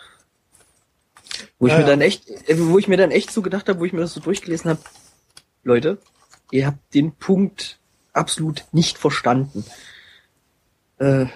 Wo 1.58 1.66
ich 1.66 1.74
Ja, 1.74 1.80
mir 1.80 1.84
dann 1.84 2.00
echt, 2.00 2.30
äh, 2.48 2.56
wo 2.58 2.78
ich 2.78 2.88
mir 2.88 2.96
dann 2.96 3.10
echt 3.10 3.30
so 3.30 3.42
gedacht 3.42 3.68
habe, 3.68 3.78
wo 3.78 3.84
ich 3.84 3.92
mir 3.92 4.00
das 4.00 4.14
so 4.14 4.20
durchgelesen 4.20 4.70
habe, 4.70 4.80
Leute, 5.64 5.98
ihr 6.50 6.66
habt 6.66 6.94
den 6.94 7.12
Punkt 7.12 7.78
absolut 8.14 8.64
nicht 8.72 8.96
verstanden. 8.96 9.66
Äh, 10.96 11.26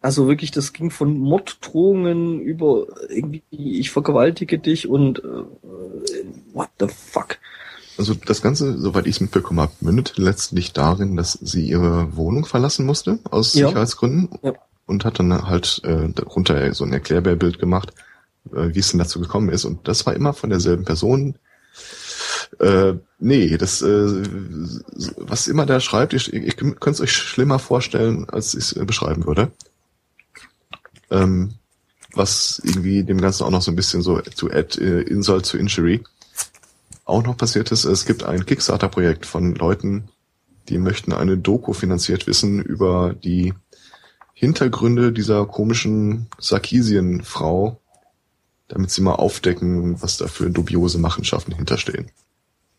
also 0.00 0.26
wirklich, 0.26 0.52
das 0.52 0.72
ging 0.72 0.90
von 0.90 1.18
Morddrohungen 1.18 2.40
über 2.40 2.86
irgendwie, 3.10 3.42
ich 3.50 3.90
vergewaltige 3.90 4.58
dich 4.58 4.88
und 4.88 5.18
äh, 5.18 5.44
what 6.54 6.70
the 6.80 6.88
fuck. 6.88 7.36
Also 7.98 8.14
das 8.14 8.42
Ganze, 8.42 8.78
soweit 8.78 9.06
ich 9.06 9.16
es 9.16 9.20
mitbekommen 9.20 9.60
habe, 9.60 9.72
mündet 9.80 10.14
letztlich 10.16 10.72
darin, 10.72 11.16
dass 11.16 11.32
sie 11.32 11.66
ihre 11.68 12.14
Wohnung 12.16 12.44
verlassen 12.44 12.84
musste, 12.86 13.18
aus 13.30 13.54
Ja. 13.54 13.68
Sicherheitsgründen. 13.68 14.28
Ja. 14.42 14.54
Und 14.86 15.04
hat 15.04 15.18
dann 15.18 15.48
halt 15.48 15.80
äh, 15.84 16.08
darunter 16.14 16.72
so 16.74 16.84
ein 16.84 16.92
Erklärbärbild 16.92 17.58
gemacht, 17.58 17.92
äh, 18.52 18.74
wie 18.74 18.78
es 18.78 18.90
denn 18.90 18.98
dazu 18.98 19.20
gekommen 19.20 19.48
ist. 19.48 19.64
Und 19.64 19.88
das 19.88 20.06
war 20.06 20.14
immer 20.14 20.32
von 20.32 20.50
derselben 20.50 20.84
Person. 20.84 21.34
Äh, 22.60 22.94
nee, 23.18 23.56
das, 23.56 23.82
äh, 23.82 24.22
was 25.16 25.48
immer 25.48 25.66
der 25.66 25.80
schreibt, 25.80 26.12
ich, 26.12 26.32
ich 26.32 26.56
könnte 26.56 26.90
es 26.90 27.00
euch 27.00 27.12
schlimmer 27.12 27.58
vorstellen, 27.58 28.28
als 28.30 28.54
ich 28.54 28.60
es 28.60 28.72
äh, 28.74 28.84
beschreiben 28.84 29.26
würde. 29.26 29.50
Ähm, 31.10 31.54
was 32.14 32.60
irgendwie 32.64 33.02
dem 33.02 33.20
Ganzen 33.20 33.44
auch 33.44 33.50
noch 33.50 33.62
so 33.62 33.70
ein 33.70 33.76
bisschen 33.76 34.02
so 34.02 34.20
to 34.20 34.48
add 34.48 34.80
äh, 34.80 35.02
insult 35.02 35.48
to 35.50 35.58
injury 35.58 36.02
auch 37.06 37.22
noch 37.22 37.36
passiert 37.36 37.72
ist, 37.72 37.84
es 37.84 38.04
gibt 38.04 38.24
ein 38.24 38.44
Kickstarter-Projekt 38.44 39.24
von 39.24 39.54
Leuten, 39.54 40.08
die 40.68 40.78
möchten 40.78 41.12
eine 41.12 41.38
Doku 41.38 41.72
finanziert 41.72 42.26
wissen 42.26 42.60
über 42.60 43.14
die 43.14 43.54
Hintergründe 44.34 45.12
dieser 45.12 45.46
komischen 45.46 46.26
Sarkisien-Frau, 46.38 47.80
damit 48.68 48.90
sie 48.90 49.00
mal 49.00 49.14
aufdecken, 49.14 50.02
was 50.02 50.18
da 50.18 50.26
für 50.26 50.50
dubiose 50.50 50.98
Machenschaften 50.98 51.54
hinterstehen. 51.54 52.10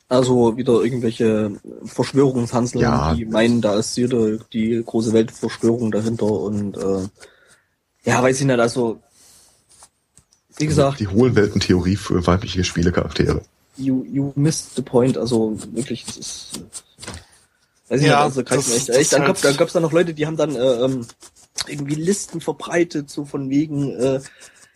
Also 0.10 0.56
wieder 0.56 0.84
irgendwelche 0.84 1.54
Verschwörungshanseln, 1.86 2.82
Ja. 2.82 3.14
die 3.16 3.26
meinen, 3.26 3.62
da 3.62 3.76
ist 3.80 3.98
jede 3.98 4.40
die 4.54 4.84
große 4.86 5.14
Weltverschwörung 5.14 5.92
dahinter 5.92 6.30
und 6.30 6.78
äh, 6.78 7.08
ja, 8.04 8.22
weiß 8.22 8.40
ich 8.40 8.46
nicht, 8.46 8.60
also 8.60 9.02
wie 10.58 10.68
gesagt, 10.68 11.00
Die 11.00 11.08
Hohlwelten-Theorie 11.08 11.96
für 11.96 12.26
weibliche 12.28 12.64
Spielecharaktere. 12.64 13.42
You, 13.78 14.04
you 14.06 14.34
missed 14.36 14.76
the 14.76 14.82
point, 14.82 15.18
also 15.18 15.58
wirklich, 15.74 16.06
das 16.06 16.18
ist 16.18 16.52
weiß 17.90 18.02
ich 18.02 18.08
Ja, 18.08 18.16
nicht, 18.18 18.24
also 18.26 18.44
kann 18.44 18.60
ich 18.60 18.66
das- 18.66 18.74
mir 18.74 18.78
echt, 18.80 18.90
echt 18.90 19.14
dann, 19.14 19.22
halt- 19.22 19.36
gab, 19.36 19.42
dann 19.42 19.58
gab's 19.58 19.74
da 19.74 19.80
noch 19.80 19.94
Leute, 19.94 20.14
die 20.14 20.26
haben 20.28 20.36
dann 20.38 20.56
äh, 20.56 20.60
ähm, 20.86 21.06
irgendwie 21.68 21.96
Listen 21.96 22.42
verbreitet, 22.42 23.10
so 23.10 23.26
von 23.26 23.50
wegen, 23.50 23.92
äh, 23.92 24.20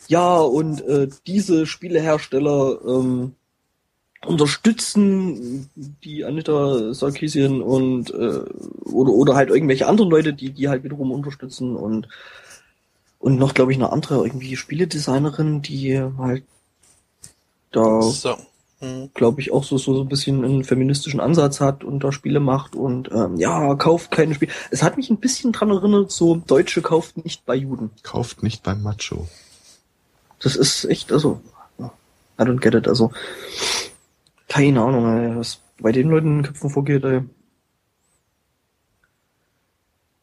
ja, 0.07 0.37
und 0.39 0.81
äh, 0.87 1.07
diese 1.27 1.65
Spielehersteller 1.65 2.79
ähm, 2.85 3.35
unterstützen 4.25 5.69
die 5.75 6.23
Anita 6.25 6.93
Sarkeesian 6.93 7.61
und 7.61 8.11
äh, 8.11 8.41
oder 8.85 9.11
oder 9.11 9.35
halt 9.35 9.49
irgendwelche 9.49 9.87
anderen 9.87 10.09
Leute, 10.11 10.33
die 10.33 10.51
die 10.51 10.69
halt 10.69 10.83
wiederum 10.83 11.11
unterstützen 11.11 11.75
und 11.75 12.07
und 13.19 13.37
noch 13.37 13.53
glaube 13.53 13.71
ich 13.71 13.77
eine 13.77 13.91
andere 13.91 14.23
irgendwie 14.25 14.55
Spieledesignerin, 14.55 15.61
die 15.61 15.99
halt 16.17 16.43
da 17.71 18.01
So. 18.01 18.37
Hm. 18.81 19.11
glaube 19.13 19.41
ich 19.41 19.51
auch 19.53 19.63
so 19.63 19.77
so 19.77 19.93
so 19.95 20.01
ein 20.01 20.09
bisschen 20.09 20.43
einen 20.43 20.63
feministischen 20.63 21.19
Ansatz 21.19 21.61
hat 21.61 21.83
und 21.83 22.03
da 22.03 22.11
Spiele 22.11 22.39
macht 22.39 22.75
und 22.75 23.11
ähm, 23.11 23.37
ja 23.37 23.75
kauft 23.75 24.09
keine 24.11 24.33
Spiele. 24.33 24.51
Es 24.71 24.81
hat 24.81 24.97
mich 24.97 25.09
ein 25.11 25.19
bisschen 25.19 25.51
dran 25.51 25.69
erinnert, 25.69 26.11
so 26.11 26.35
Deutsche 26.35 26.81
kauft 26.81 27.23
nicht 27.23 27.45
bei 27.45 27.53
Juden. 27.55 27.91
Kauft 28.01 28.41
nicht 28.41 28.63
beim 28.63 28.81
Macho. 28.81 29.27
Das 30.39 30.55
ist 30.55 30.85
echt, 30.85 31.11
also, 31.11 31.39
I 31.79 31.83
don't 32.43 32.59
get 32.59 32.73
it, 32.73 32.87
also, 32.87 33.11
keine 34.47 34.81
Ahnung, 34.81 35.05
ey, 35.15 35.35
was 35.37 35.59
bei 35.79 35.91
den 35.91 36.09
Leuten 36.09 36.27
in 36.27 36.37
den 36.39 36.43
Köpfen 36.47 36.69
vorgeht, 36.71 37.03
ey. 37.03 37.21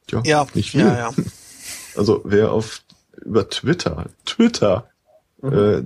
Tja, 0.09 0.23
Ja, 0.25 0.47
nicht 0.55 0.71
viel. 0.73 0.81
ja, 0.81 0.97
ja. 0.99 1.11
Also 1.97 2.21
wer 2.25 2.53
auf 2.53 2.83
über 3.25 3.49
Twitter, 3.49 4.07
Twitter, 4.25 4.89
Mhm. 5.41 5.53
äh, 5.53 5.83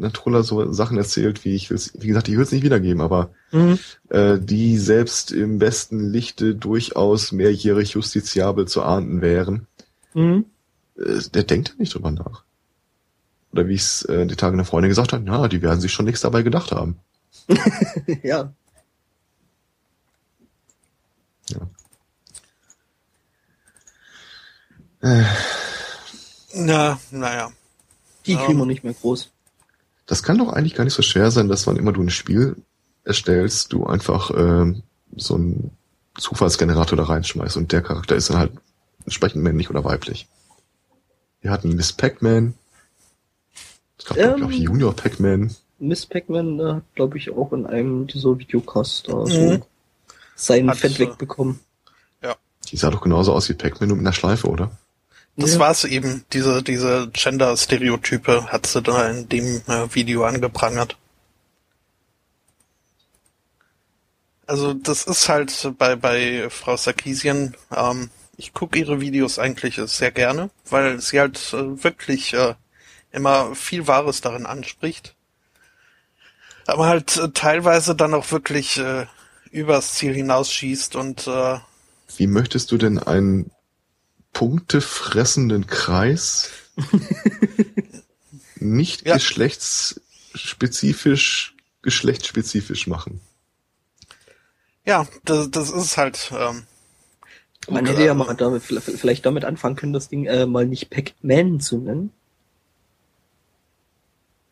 Natrola 0.00 0.42
so 0.42 0.72
Sachen 0.72 0.96
erzählt, 0.98 1.44
wie 1.44 1.54
ich 1.54 1.70
will's, 1.70 1.92
wie 1.98 2.06
gesagt, 2.08 2.28
ich 2.28 2.36
will 2.36 2.42
es 2.42 2.52
nicht 2.52 2.64
wiedergeben, 2.64 3.00
aber 3.00 3.30
Mhm. 3.52 3.78
äh, 4.08 4.38
die 4.38 4.78
selbst 4.78 5.32
im 5.32 5.58
besten 5.58 6.10
Lichte 6.10 6.54
durchaus 6.54 7.32
mehrjährig 7.32 7.90
justiziabel 7.92 8.66
zu 8.66 8.82
ahnden 8.82 9.20
wären, 9.20 9.66
Mhm. 10.14 10.44
äh, 10.98 11.20
der 11.34 11.44
denkt 11.44 11.68
ja 11.70 11.74
nicht 11.78 11.94
drüber 11.94 12.10
nach. 12.10 12.44
Oder 13.52 13.66
wie 13.68 13.74
es 13.74 14.02
äh, 14.02 14.26
die 14.26 14.36
Tage 14.36 14.54
eine 14.54 14.64
Freundin 14.64 14.90
gesagt 14.90 15.12
hat, 15.12 15.22
na, 15.24 15.48
die 15.48 15.62
werden 15.62 15.80
sich 15.80 15.92
schon 15.92 16.04
nichts 16.06 16.20
dabei 16.20 16.42
gedacht 16.42 16.70
haben. 16.72 16.96
ja. 18.22 18.52
Ja. 21.50 21.68
Äh, 25.02 25.24
Na, 26.54 26.98
naja. 27.10 27.50
Die 28.26 28.32
Ja. 28.34 28.44
kriegen 28.44 28.58
wir 28.58 28.66
nicht 28.66 28.84
mehr 28.84 28.92
groß. 28.94 29.30
Das 30.10 30.24
kann 30.24 30.38
doch 30.38 30.52
eigentlich 30.52 30.74
gar 30.74 30.82
nicht 30.82 30.94
so 30.94 31.02
schwer 31.02 31.30
sein, 31.30 31.46
dass 31.46 31.68
wann 31.68 31.76
immer 31.76 31.92
du 31.92 32.02
ein 32.02 32.10
Spiel 32.10 32.56
erstellst, 33.04 33.72
du 33.72 33.86
einfach 33.86 34.32
ähm, 34.36 34.82
so 35.14 35.36
einen 35.36 35.70
Zufallsgenerator 36.18 36.96
da 36.96 37.04
reinschmeißt 37.04 37.56
und 37.56 37.70
der 37.70 37.80
Charakter 37.80 38.16
ist 38.16 38.28
dann 38.28 38.38
halt 38.38 38.50
entsprechend 39.04 39.44
männlich 39.44 39.70
oder 39.70 39.84
weiblich. 39.84 40.26
Wir 41.42 41.52
hatten 41.52 41.76
Miss 41.76 41.92
Pac-Man. 41.92 42.54
Es 43.98 44.04
gab 44.04 44.16
ich, 44.16 44.24
Ähm. 44.24 44.44
auch 44.44 44.50
Junior 44.50 44.96
Pac-Man. 44.96 45.54
Miss 45.78 46.06
Pac-Man 46.06 46.58
äh, 46.58 46.72
hat, 46.72 46.94
glaube 46.96 47.16
ich, 47.16 47.30
auch 47.30 47.52
in 47.52 47.66
einem 47.66 48.08
dieser 48.08 48.36
Videocasts 48.36 49.04
da 49.04 49.26
so 49.26 49.40
Mhm. 49.40 49.62
sein 50.34 50.70
Hat, 50.70 50.78
Fett 50.78 50.96
äh, 50.96 50.98
wegbekommen. 50.98 51.60
Die 52.66 52.76
sah 52.76 52.90
doch 52.90 53.00
genauso 53.00 53.32
aus 53.32 53.48
wie 53.48 53.54
Pac-Man 53.54 53.88
nur 53.88 53.96
mit 53.96 54.06
einer 54.06 54.12
Schleife, 54.12 54.48
oder? 54.48 54.72
Das 55.36 55.54
Ja. 55.54 55.60
war's 55.60 55.84
eben. 55.84 56.24
Diese, 56.32 56.62
diese 56.62 57.08
Gender-Stereotype 57.12 58.46
hat 58.52 58.66
sie 58.66 58.82
da 58.82 59.08
in 59.08 59.28
dem 59.28 59.62
äh, 59.68 59.94
Video 59.94 60.24
angeprangert. 60.24 60.96
Also 64.46 64.74
das 64.74 65.04
ist 65.04 65.28
halt 65.28 65.72
bei, 65.78 65.94
bei 65.96 66.50
Frau 66.50 66.76
Sarkisian, 66.76 67.54
ähm, 67.74 68.10
ich 68.36 68.52
gucke 68.52 68.78
ihre 68.78 69.00
Videos 69.00 69.38
eigentlich 69.38 69.76
sehr 69.84 70.10
gerne, 70.10 70.50
weil 70.68 71.00
sie 71.00 71.20
halt 71.20 71.52
äh, 71.52 71.84
wirklich 71.84 72.34
äh, 72.34 72.54
immer 73.12 73.54
viel 73.54 73.86
Wahres 73.86 74.20
darin 74.22 74.46
anspricht. 74.46 75.14
Aber 76.66 76.86
halt 76.86 77.16
äh, 77.16 77.30
teilweise 77.30 77.94
dann 77.94 78.14
auch 78.14 78.30
wirklich 78.32 78.78
äh, 78.78 79.06
übers 79.52 79.94
Ziel 79.94 80.14
hinausschießt 80.14 80.96
und 80.96 81.26
äh, 81.28 81.58
Wie 82.16 82.26
möchtest 82.26 82.72
du 82.72 82.76
denn 82.78 82.98
einen 82.98 83.50
punktefressenden 84.32 85.66
Kreis 85.66 86.50
nicht 88.56 89.06
Ja. 89.06 89.14
geschlechtsspezifisch, 89.14 91.56
geschlechtsspezifisch 91.82 92.86
machen? 92.86 93.20
ja, 94.86 95.06
das, 95.24 95.50
das 95.50 95.70
ist 95.70 95.96
halt 95.96 96.30
ähm, 96.34 96.64
Man 97.68 97.86
hätte 97.86 98.02
ja 98.02 98.12
äh, 98.12 98.14
mal 98.14 98.34
damit, 98.34 98.62
vielleicht 98.62 99.24
damit 99.26 99.44
anfangen 99.44 99.76
können, 99.76 99.92
das 99.92 100.08
Ding 100.08 100.26
äh, 100.26 100.46
mal 100.46 100.66
nicht 100.66 100.90
Pac-Man 100.90 101.60
zu 101.60 101.78
nennen. 101.78 102.12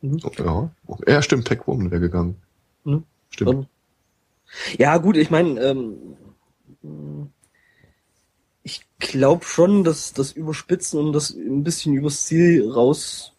Mhm. 0.01 0.21
Oh, 0.23 0.31
Ja, 0.39 0.71
ja 1.15 1.23
stimmt, 1.23 1.49
Pac-Woman 1.49 1.91
wäre 1.91 2.01
gegangen. 2.01 2.37
Mhm. 2.85 3.03
Stimmt. 3.31 3.51
Ähm, 3.51 3.67
Ja, 4.79 4.97
gut, 4.99 5.17
ich 5.17 5.31
meine, 5.31 5.61
ähm, 5.61 6.17
ich 9.01 9.09
glaube 9.09 9.45
schon, 9.45 9.85
dass 9.85 10.13
das 10.13 10.33
Überspitzen 10.33 10.99
und 10.99 11.13
das 11.13 11.31
ein 11.31 11.63
bisschen 11.63 11.95
übers 11.95 12.27
Ziel 12.27 12.69
rausschießen, 12.71 13.31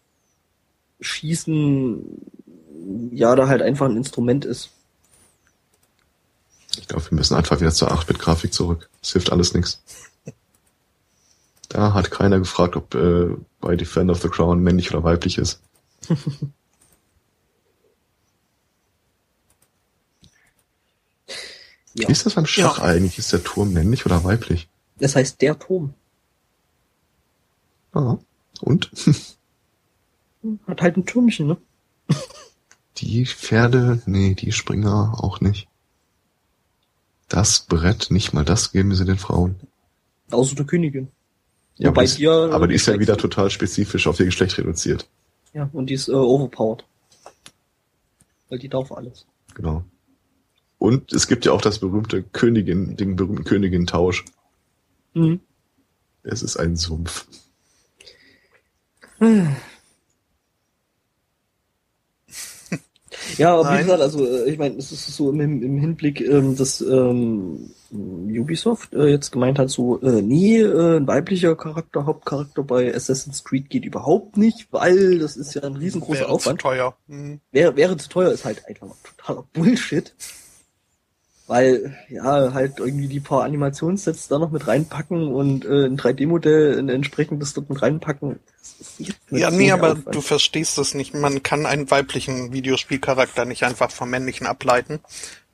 ja, 3.11 3.35
da 3.35 3.47
halt 3.47 3.61
einfach 3.61 3.85
ein 3.87 3.97
Instrument 3.97 4.45
ist. 4.45 4.69
Ich 6.77 6.87
glaube, 6.87 7.11
wir 7.11 7.15
müssen 7.17 7.35
einfach 7.35 7.59
wieder 7.59 7.73
zur 7.73 7.91
8-Bit-Grafik 7.91 8.53
zurück. 8.53 8.89
Es 9.01 9.11
hilft 9.11 9.31
alles 9.31 9.53
nichts. 9.53 9.81
Da 11.67 11.93
hat 11.93 12.09
keiner 12.09 12.39
gefragt, 12.39 12.77
ob 12.77 12.95
äh, 12.95 13.35
bei 13.59 13.75
Defender 13.75 14.13
of 14.13 14.21
the 14.21 14.29
Crown 14.29 14.61
männlich 14.61 14.91
oder 14.91 15.03
weiblich 15.03 15.37
ist. 15.37 15.61
Wie 21.95 22.05
ist 22.05 22.25
das 22.25 22.35
beim 22.35 22.45
Schach 22.45 22.79
eigentlich? 22.79 23.17
Ist 23.19 23.33
der 23.33 23.43
Turm 23.43 23.73
männlich 23.73 24.05
oder 24.05 24.23
weiblich? 24.23 24.69
Das 24.99 25.15
heißt 25.15 25.41
der 25.41 25.57
Turm. 25.57 25.93
Ah, 27.93 28.17
und? 28.61 28.91
Hat 30.67 30.81
halt 30.81 30.97
ein 30.97 31.05
Türmchen, 31.05 31.47
ne? 31.47 31.57
Die 32.97 33.25
Pferde, 33.25 34.01
nee, 34.05 34.35
die 34.35 34.51
Springer 34.51 35.15
auch 35.23 35.39
nicht. 35.39 35.69
Das 37.29 37.61
Brett, 37.61 38.11
nicht 38.11 38.33
mal 38.33 38.43
das 38.43 38.73
geben 38.73 38.93
sie 38.93 39.05
den 39.05 39.17
Frauen. 39.17 39.55
Außer 40.31 40.55
der 40.55 40.65
Königin. 40.65 41.07
Ja, 41.77 41.89
Wobei 41.89 42.01
aber, 42.01 42.11
die, 42.11 42.21
ja, 42.21 42.49
aber 42.49 42.67
die 42.67 42.75
ist 42.75 42.87
ja 42.87 42.99
wieder 42.99 43.15
total 43.15 43.49
spezifisch 43.49 44.05
auf 44.07 44.19
ihr 44.19 44.25
Geschlecht 44.25 44.57
reduziert. 44.57 45.07
Ja, 45.53 45.69
und 45.71 45.89
die 45.89 45.93
ist 45.93 46.09
äh, 46.09 46.13
overpowered. 46.13 46.83
Weil 48.49 48.59
die 48.59 48.67
darf 48.67 48.91
alles. 48.91 49.25
Genau. 49.55 49.85
Und 50.77 51.13
es 51.13 51.27
gibt 51.27 51.45
ja 51.45 51.53
auch 51.53 51.61
das 51.61 51.79
berühmte 51.79 52.23
Königin, 52.23 52.97
den 52.97 53.15
berühmten 53.15 53.45
Königin-Tausch. 53.45 54.25
Mhm. 55.13 55.39
Es 56.23 56.43
ist 56.43 56.57
ein 56.57 56.75
Sumpf. 56.75 57.27
Ja, 63.37 63.55
aber 63.55 63.73
wie 63.73 63.77
gesagt, 63.83 64.01
also 64.01 64.25
äh, 64.25 64.49
ich 64.49 64.57
meine, 64.57 64.75
es 64.75 64.91
ist 64.91 65.07
so 65.07 65.31
im, 65.31 65.39
im 65.39 65.77
Hinblick, 65.79 66.21
ähm, 66.21 66.55
dass 66.55 66.81
ähm, 66.81 67.71
Ubisoft 67.91 68.93
äh, 68.93 69.07
jetzt 69.07 69.31
gemeint 69.31 69.59
hat, 69.59 69.69
so, 69.69 70.01
äh, 70.01 70.21
nee, 70.21 70.59
äh, 70.59 70.97
ein 70.97 71.07
weiblicher 71.07 71.55
Charakter, 71.55 72.05
Hauptcharakter 72.05 72.63
bei 72.63 72.93
Assassin's 72.93 73.43
Creed 73.43 73.69
geht 73.69 73.85
überhaupt 73.85 74.37
nicht, 74.37 74.67
weil 74.71 75.19
das 75.19 75.37
ist 75.37 75.53
ja 75.53 75.63
ein 75.63 75.75
riesengroßer 75.75 76.19
Wäre 76.19 76.27
zu 76.27 76.33
Aufwand. 76.33 76.61
teuer. 76.61 76.95
Mhm. 77.07 77.39
Wäre, 77.51 77.75
wäre 77.75 77.97
zu 77.97 78.09
teuer, 78.09 78.31
ist 78.31 78.45
halt 78.45 78.65
einfach 78.67 78.95
totaler 79.03 79.45
Bullshit. 79.53 80.13
Weil, 81.49 81.97
ja, 82.09 82.53
halt 82.53 82.77
irgendwie 82.77 83.07
die 83.07 83.19
paar 83.19 83.43
Animationssets 83.43 84.27
da 84.27 84.37
noch 84.37 84.51
mit 84.51 84.67
reinpacken 84.67 85.33
und 85.33 85.65
äh, 85.65 85.87
ein 85.87 85.97
3D-Modell 85.97 86.77
ein 86.77 86.89
entsprechendes 86.89 87.55
dort 87.55 87.71
mit 87.71 87.81
reinpacken. 87.81 88.37
Ja, 89.31 89.49
nee, 89.49 89.71
aber 89.71 89.93
Aufwand. 89.93 90.13
du 90.13 90.21
verstehst 90.21 90.77
das 90.77 90.93
nicht. 90.93 91.15
Man 91.15 91.41
kann 91.41 91.65
einen 91.65 91.89
weiblichen 91.89 92.53
Videospielcharakter 92.53 93.45
nicht 93.45 93.63
einfach 93.63 93.89
vom 93.89 94.11
männlichen 94.11 94.45
ableiten. 94.45 94.99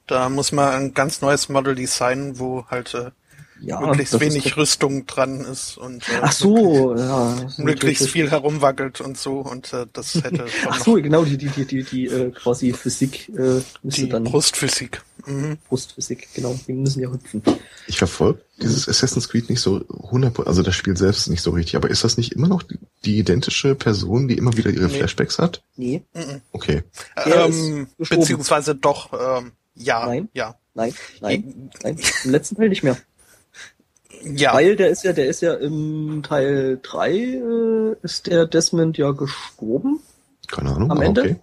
Da 0.06 0.28
muss 0.28 0.52
man 0.52 0.74
ein 0.74 0.94
ganz 0.94 1.22
neues 1.22 1.48
Model 1.48 1.76
designen, 1.76 2.40
wo 2.40 2.66
halt 2.70 2.94
äh, 2.94 3.12
ja, 3.62 3.80
möglichst 3.80 4.20
wenig 4.20 4.58
Rüstung 4.58 5.06
dran 5.06 5.42
ist 5.42 5.78
und 5.78 6.08
äh, 6.10 6.20
Ach 6.22 6.32
so, 6.32 6.96
ja. 6.96 7.36
das 7.42 7.54
ist 7.54 7.60
möglichst 7.60 8.10
viel 8.10 8.30
herumwackelt 8.30 9.02
und 9.02 9.18
so 9.18 9.40
und 9.40 9.72
äh, 9.74 9.86
das 9.94 10.16
hätte 10.16 10.46
Ach 10.70 10.84
so, 10.84 10.94
genau, 10.94 11.24
die, 11.24 11.38
die, 11.38 11.48
die, 11.50 11.66
die, 11.66 11.84
die 11.84 12.06
äh, 12.08 12.32
quasi 12.32 12.74
Physik 12.74 13.30
äh, 13.30 13.62
müsste 13.84 14.02
die 14.04 14.10
dann 14.10 14.24
Brustphysik. 14.26 15.02
Mhm. 15.26 15.58
Brustphysik, 15.70 16.28
genau, 16.36 16.58
die 16.68 16.74
müssen 16.74 17.02
ja 17.02 17.10
hüpfen. 17.12 17.42
Ich 17.88 17.98
verfolge 17.98 18.42
dieses 18.62 18.88
Assassin's 18.88 19.28
Creed 19.30 19.50
nicht 19.50 19.62
so 19.62 19.84
100, 20.04 20.46
also 20.46 20.62
das 20.62 20.76
Spiel 20.76 20.96
selbst 20.96 21.30
nicht 21.30 21.42
so 21.42 21.52
richtig, 21.52 21.76
aber 21.76 21.90
ist 21.90 22.04
das 22.04 22.18
nicht 22.18 22.34
immer 22.34 22.48
noch 22.48 22.62
die, 22.64 22.78
die 23.06 23.18
identische 23.18 23.74
Person, 23.76 24.28
die 24.28 24.38
immer 24.38 24.56
wieder 24.56 24.70
ihre 24.70 24.86
Nee. 24.88 24.98
Flashbacks 24.98 25.40
hat? 25.40 25.64
Nee, 25.78 26.04
Mhm. 26.14 26.42
Okay. 26.52 26.84
Der 27.26 27.46
Ähm, 27.46 27.88
beziehungsweise 27.98 28.76
doch, 28.76 29.14
ähm, 29.14 29.54
ja, 29.76 30.06
Nein. 30.06 30.30
ja, 30.34 30.56
nein, 30.74 30.94
nein, 31.22 31.72
nein, 31.84 31.98
im 32.24 32.32
letzten 32.32 32.56
Teil 32.56 32.70
nicht 32.70 32.84
mehr. 32.84 32.98
Ja. 34.26 34.54
Weil 34.54 34.76
der 34.76 34.90
ist 34.90 35.04
ja, 35.04 35.14
der 35.14 35.28
ist 35.28 35.42
ja 35.42 35.54
im 35.54 36.22
Teil 36.24 36.80
3 36.82 37.12
äh, 37.14 37.96
ist 38.04 38.28
der 38.28 38.46
Desmond 38.46 38.98
ja 38.98 39.12
gestorben 39.12 40.00
Keine 40.48 40.72
Ahnung, 40.72 40.92
Am 40.92 40.98
aber 40.98 41.06
Ende? 41.06 41.22
okay. 41.22 41.36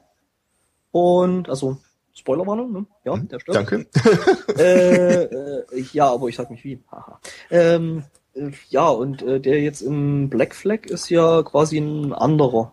und 0.93 1.49
also 1.49 1.79
Spoilerwarnung, 2.15 2.73
ne? 2.73 2.87
Ja, 3.05 3.17
der 3.17 3.41
stirbt. 3.41 3.57
Danke. 3.57 3.87
äh, 4.59 5.23
äh, 5.25 5.65
ja, 5.93 6.11
aber 6.13 6.29
ich 6.29 6.37
sag 6.37 6.51
nicht 6.51 6.63
wie. 6.63 6.79
Haha. 6.91 7.19
Ähm, 7.51 8.05
äh, 8.35 8.51
ja, 8.69 8.87
und 8.89 9.23
äh, 9.23 9.41
der 9.41 9.63
jetzt 9.63 9.81
im 9.81 10.29
Black 10.29 10.55
Flag 10.55 10.85
ist 10.87 11.09
ja 11.09 11.43
quasi 11.43 11.79
ein 11.79 12.13
anderer. 12.13 12.73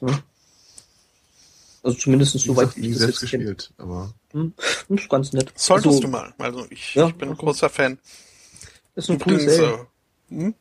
Ne? 0.00 0.12
Also 1.82 1.98
zumindest 1.98 2.34
Wie 2.34 2.38
soweit 2.38 2.76
nie 2.76 2.88
ich 2.88 2.92
das 2.92 3.00
selbst 3.00 3.22
jetzt 3.22 3.30
kenne. 3.30 3.44
gespielt, 3.44 3.72
aber 3.78 4.12
Hm, 4.32 4.52
das 4.88 5.00
ist 5.00 5.08
ganz 5.08 5.32
nett. 5.32 5.52
Solltest 5.54 5.86
also, 5.86 6.00
du 6.00 6.08
mal. 6.08 6.34
Also 6.38 6.66
ich, 6.70 6.94
Ja, 6.94 7.08
ich 7.08 7.14
bin 7.14 7.28
ein 7.30 7.36
großer 7.36 7.68
Fan. 7.70 7.98
Ist 8.94 9.10
eine 9.10 9.18
coole 9.18 9.36
Übrigens, 9.36 9.54
Serie. 9.56 9.86
äh, 10.30 10.34
hm? 10.34 10.54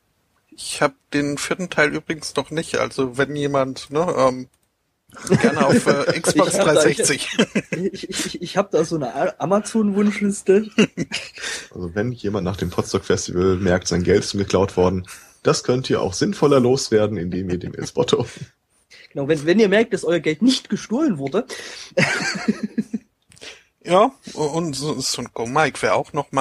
ich 0.55 0.81
habe 0.81 0.95
den 1.13 1.37
vierten 1.37 1.69
Teil 1.69 1.93
übrigens 1.93 2.35
noch 2.35 2.51
nicht. 2.51 2.77
Also 2.77 3.17
wenn 3.17 3.35
jemand 3.35 3.89
ne, 3.91 4.13
ähm, 4.17 4.47
gerne 5.41 5.65
auf 5.65 5.85
äh, 5.87 6.19
Xbox 6.21 6.53
Ich 6.53 6.59
hab 6.59 6.65
da- 6.67 6.73
360. 6.73 7.29
Ich, 7.91 8.09
ich, 8.09 8.41
ich 8.41 8.57
habe 8.57 8.69
da 8.71 8.85
so 8.85 8.95
eine 8.95 9.39
Amazon-Wunschliste. 9.39 10.67
also 11.73 11.93
wenn 11.95 12.11
jemand 12.11 12.45
nach 12.45 12.57
dem 12.57 12.69
Potsdok 12.69 13.05
Festival 13.05 13.57
merkt, 13.57 13.87
sein 13.87 14.03
Geld 14.03 14.23
ist 14.23 14.33
geklaut 14.33 14.77
worden, 14.77 15.07
das 15.43 15.63
könnt 15.63 15.89
ihr 15.89 16.01
auch 16.01 16.13
sinnvoller 16.13 16.59
loswerden, 16.59 17.17
indem 17.17 17.49
ihr 17.49 17.57
dem 17.59 17.73
Esbotto. 17.75 18.25
Genau, 19.11 19.27
wenn, 19.27 19.45
wenn 19.45 19.59
ihr 19.59 19.69
merkt, 19.69 19.93
dass 19.93 20.03
euer 20.05 20.19
Geld 20.19 20.41
nicht 20.41 20.69
gestohlen 20.69 21.17
wurde, 21.17 21.45
ja, 23.85 24.11
und 24.33 24.75
so, 24.75 24.99
so 24.99 25.21
ein 25.21 25.29
Go 25.33 25.45
Mike 25.45 25.81
wäre 25.81 25.95
auch 25.95 26.13
noch 26.13 26.31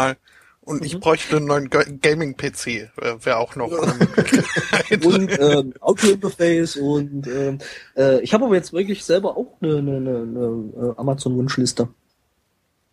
Und 0.64 0.84
ich 0.84 0.94
Mhm. 0.94 1.00
bräuchte 1.00 1.36
einen 1.38 1.46
neuen 1.46 1.70
Ga- 1.70 1.84
Gaming-PC, 1.84 2.66
äh, 2.66 2.88
wäre 3.24 3.38
auch 3.38 3.56
noch 3.56 3.72
eine 3.72 3.94
Möglichkeit. 3.94 5.04
und 5.04 5.30
ähm, 5.40 5.74
Audio-Interface 5.80 6.76
und 6.76 7.26
ähm, 7.26 7.58
äh, 7.96 8.20
ich 8.20 8.32
habe 8.32 8.44
aber 8.44 8.54
jetzt 8.54 8.72
wirklich 8.72 9.04
selber 9.04 9.36
auch 9.36 9.56
eine, 9.60 9.78
eine, 9.78 9.96
eine, 9.96 10.18
eine 10.18 10.92
äh, 10.92 10.94
Amazon-Wunschliste. 10.98 11.88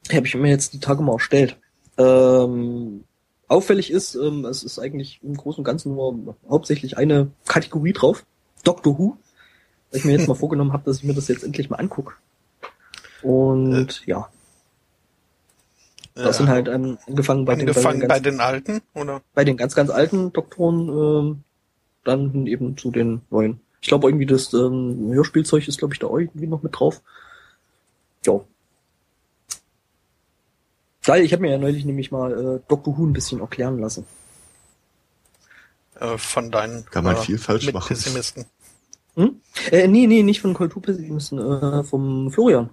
Die 0.10 0.16
habe 0.16 0.26
ich 0.26 0.34
mir 0.36 0.50
jetzt 0.50 0.74
die 0.74 0.80
Tage 0.80 1.04
mal 1.04 1.14
erstellt. 1.14 1.58
Ähm, 2.00 3.04
auffällig 3.48 3.92
ist, 3.92 4.16
ähm, 4.16 4.46
es 4.46 4.64
ist 4.64 4.80
eigentlich 4.80 5.20
im 5.22 5.38
Großen 5.38 5.60
und 5.60 5.66
Ganzen 5.66 5.94
nur 5.94 6.36
hauptsächlich 6.50 6.98
eine 6.98 7.30
Kategorie 7.48 7.94
drauf. 7.94 8.26
Doctor 8.64 8.98
Who. 8.98 9.18
Weil 9.92 10.00
ich 10.00 10.06
mir 10.06 10.14
jetzt 10.14 10.28
mal 10.28 10.34
vorgenommen 10.36 10.74
habe, 10.74 10.86
dass 10.86 10.98
ich 10.98 11.04
mir 11.04 11.14
das 11.14 11.28
jetzt 11.28 11.44
endlich 11.44 11.70
mal 11.70 11.78
angucke. 11.78 12.14
Und 13.22 14.06
ja, 14.08 14.30
das 16.24 16.38
Ja. 16.38 16.46
sind 16.46 16.50
halt 16.50 16.68
ähm, 16.68 16.98
angefangen 17.08 17.46
bei 17.46 17.56
den, 17.56 17.66
bei 17.66 17.74
den 17.74 17.78
Angefangen 17.78 18.00
ganz 18.02 18.14
bei 18.14 18.20
den 18.20 18.40
alten, 18.40 18.82
oder? 18.94 19.22
bei 19.34 19.44
den 19.44 19.58
ganz, 19.58 19.76
ganz 19.76 19.90
alten 19.90 20.32
Doktoren 20.34 20.90
ähm, 20.90 21.44
dann 22.04 22.48
eben 22.48 22.78
zu 22.78 22.92
den 22.92 23.22
neuen. 23.30 23.60
Ich 23.82 23.88
glaube 23.88 24.08
irgendwie 24.10 24.26
das 24.26 24.54
ähm, 24.54 25.10
Hörspielzeug 25.12 25.68
ist, 25.68 25.80
glaube 25.80 25.94
ich, 25.94 26.00
da 26.00 26.08
auch 26.08 26.18
irgendwie 26.18 26.48
noch 26.48 26.64
mit 26.64 26.78
drauf. 26.78 27.02
Ja. 28.26 28.40
Geil, 31.06 31.24
ich 31.24 31.32
habe 31.32 31.42
mir 31.42 31.52
ja 31.52 31.58
neulich 31.58 31.86
nämlich 31.86 32.12
mal 32.12 32.32
äh, 32.32 32.60
Doctor 32.68 32.98
Who 32.98 33.06
ein 33.06 33.14
bisschen 33.14 33.40
erklären 33.40 33.80
lassen. 33.80 34.06
Äh, 36.00 36.18
von 36.18 36.52
deinen 36.52 36.86
Kann 36.86 37.04
man 37.04 37.16
äh, 37.16 37.20
viel 37.20 37.38
falsch 37.38 37.72
machen. 37.74 37.94
Mitpessimisten. 37.94 38.46
Hm? 39.16 39.42
Äh, 39.72 39.88
nee, 39.88 40.08
nee, 40.08 40.24
nicht 40.24 40.42
von 40.42 40.54
Kulturpessimisten, 40.54 41.40
äh, 41.40 41.84
vom 41.84 42.32
Florian. 42.32 42.70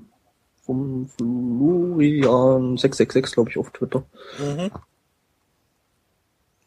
Vom 0.66 1.08
Florian666, 1.18 3.32
glaube 3.32 3.50
ich, 3.50 3.58
auf 3.58 3.70
Twitter. 3.70 4.04
Mhm. 4.38 4.70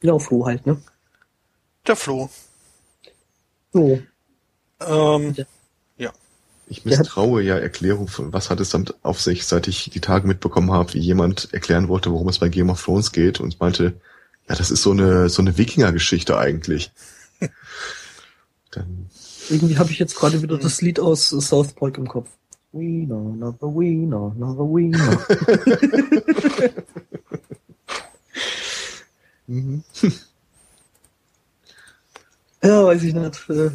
Ja, 0.01 0.17
Flo 0.17 0.45
halt, 0.45 0.65
ne? 0.65 0.81
Der 1.85 1.95
Flo. 1.97 2.29
So. 3.73 3.99
Ähm, 4.79 5.35
Ja. 5.97 6.13
Ich 6.67 6.83
Der 6.83 6.93
hat- 6.93 6.99
misstraue 6.99 7.41
ja 7.41 7.57
Erklärung 7.57 8.07
von, 8.07 8.31
was 8.31 8.49
hat 8.49 8.59
es 8.61 8.69
damit 8.69 8.93
auf 9.03 9.19
sich, 9.19 9.45
seit 9.45 9.67
ich 9.67 9.89
die 9.89 9.99
Tage 9.99 10.25
mitbekommen 10.27 10.71
habe, 10.71 10.93
wie 10.93 10.99
jemand 10.99 11.53
erklären 11.53 11.89
wollte, 11.89 12.11
worum 12.11 12.29
es 12.29 12.39
bei 12.39 12.47
Game 12.47 12.69
of 12.69 12.81
Thrones 12.83 13.11
geht 13.11 13.39
und 13.41 13.59
meinte, 13.59 13.99
ja, 14.47 14.55
das 14.55 14.71
ist 14.71 14.83
so 14.83 14.91
eine, 14.91 15.27
so 15.29 15.41
eine 15.41 15.57
Wikinger-Geschichte 15.57 16.37
eigentlich. 16.37 16.91
Dann, 18.71 19.09
Irgendwie 19.49 19.77
habe 19.77 19.91
ich 19.91 19.99
jetzt 19.99 20.15
gerade 20.15 20.41
wieder 20.41 20.57
das 20.57 20.81
Lied 20.81 20.99
aus 20.99 21.29
South 21.29 21.73
Park 21.73 21.97
im 21.97 22.07
Kopf. 22.07 22.29
Wiener, 22.71 23.15
another 23.15 23.67
Wiener, 23.67 24.31
another 24.35 24.65
Wiener. 24.65 25.19
mhm. 29.47 29.83
ja, 32.63 32.85
weiß 32.85 33.03
ich 33.03 33.13
nicht. 33.13 33.49
Äh, 33.49 33.71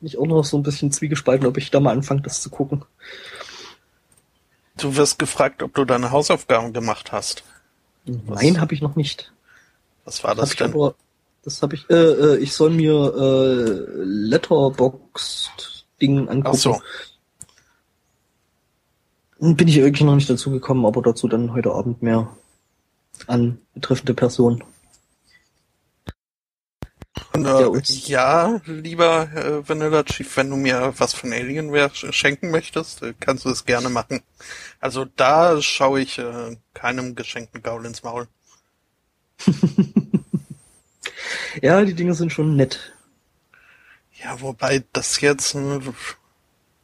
mich 0.00 0.18
auch 0.18 0.26
noch 0.26 0.44
so 0.44 0.56
ein 0.56 0.62
bisschen 0.62 0.90
zwiegespalten, 0.92 1.46
ob 1.46 1.56
ich 1.58 1.70
da 1.70 1.78
mal 1.80 1.92
anfange, 1.92 2.22
das 2.22 2.40
zu 2.40 2.48
gucken. 2.50 2.84
du 4.78 4.96
wirst 4.96 5.18
gefragt, 5.18 5.62
ob 5.62 5.74
du 5.74 5.84
deine 5.84 6.10
Hausaufgaben 6.10 6.72
gemacht 6.72 7.12
hast. 7.12 7.44
Nein, 8.06 8.58
habe 8.60 8.74
ich 8.74 8.82
noch 8.82 8.96
nicht. 8.96 9.32
Was 10.04 10.24
war 10.24 10.30
Hab 10.30 10.38
das 10.38 10.52
ich 10.52 10.56
denn? 10.56 10.72
aber, 10.72 10.94
das 11.42 11.60
habe 11.62 11.74
ich, 11.74 11.90
äh, 11.90 11.94
äh, 11.94 12.38
ich 12.38 12.54
soll 12.54 12.70
mir 12.70 13.12
äh, 13.14 13.84
Letterboxd-Ding 14.04 16.28
angucken. 16.28 16.46
Ach 16.46 16.54
so. 16.54 16.80
Bin 19.38 19.66
ich 19.68 19.76
wirklich 19.76 20.02
noch 20.02 20.14
nicht 20.14 20.28
dazu 20.28 20.50
gekommen, 20.50 20.84
aber 20.84 21.00
dazu 21.00 21.26
dann 21.28 21.52
heute 21.54 21.72
Abend 21.72 22.02
mehr 22.02 22.28
an 23.26 23.58
betreffende 23.74 24.14
Person. 24.14 24.64
Und, 27.32 27.46
äh, 27.46 27.80
ja, 28.06 28.60
lieber 28.66 29.30
äh, 29.34 29.68
Vanilla 29.68 30.02
Chief, 30.04 30.36
wenn 30.36 30.50
du 30.50 30.56
mir 30.56 30.94
was 30.96 31.14
von 31.14 31.32
Alienware 31.32 31.88
sch- 31.88 32.12
schenken 32.12 32.50
möchtest, 32.50 33.02
äh, 33.02 33.14
kannst 33.18 33.44
du 33.44 33.50
es 33.50 33.64
gerne 33.64 33.88
machen. 33.90 34.22
Also 34.80 35.04
da 35.04 35.60
schaue 35.62 36.00
ich 36.00 36.18
äh, 36.18 36.56
keinem 36.74 37.14
geschenkten 37.14 37.62
Gaul 37.62 37.86
ins 37.86 38.02
Maul. 38.02 38.28
Ja, 41.62 41.84
die 41.84 41.94
Dinge 41.94 42.14
sind 42.14 42.32
schon 42.32 42.56
nett. 42.56 42.92
Ja, 44.22 44.40
wobei 44.40 44.84
das 44.92 45.20
jetzt 45.20 45.54
äh, 45.54 45.80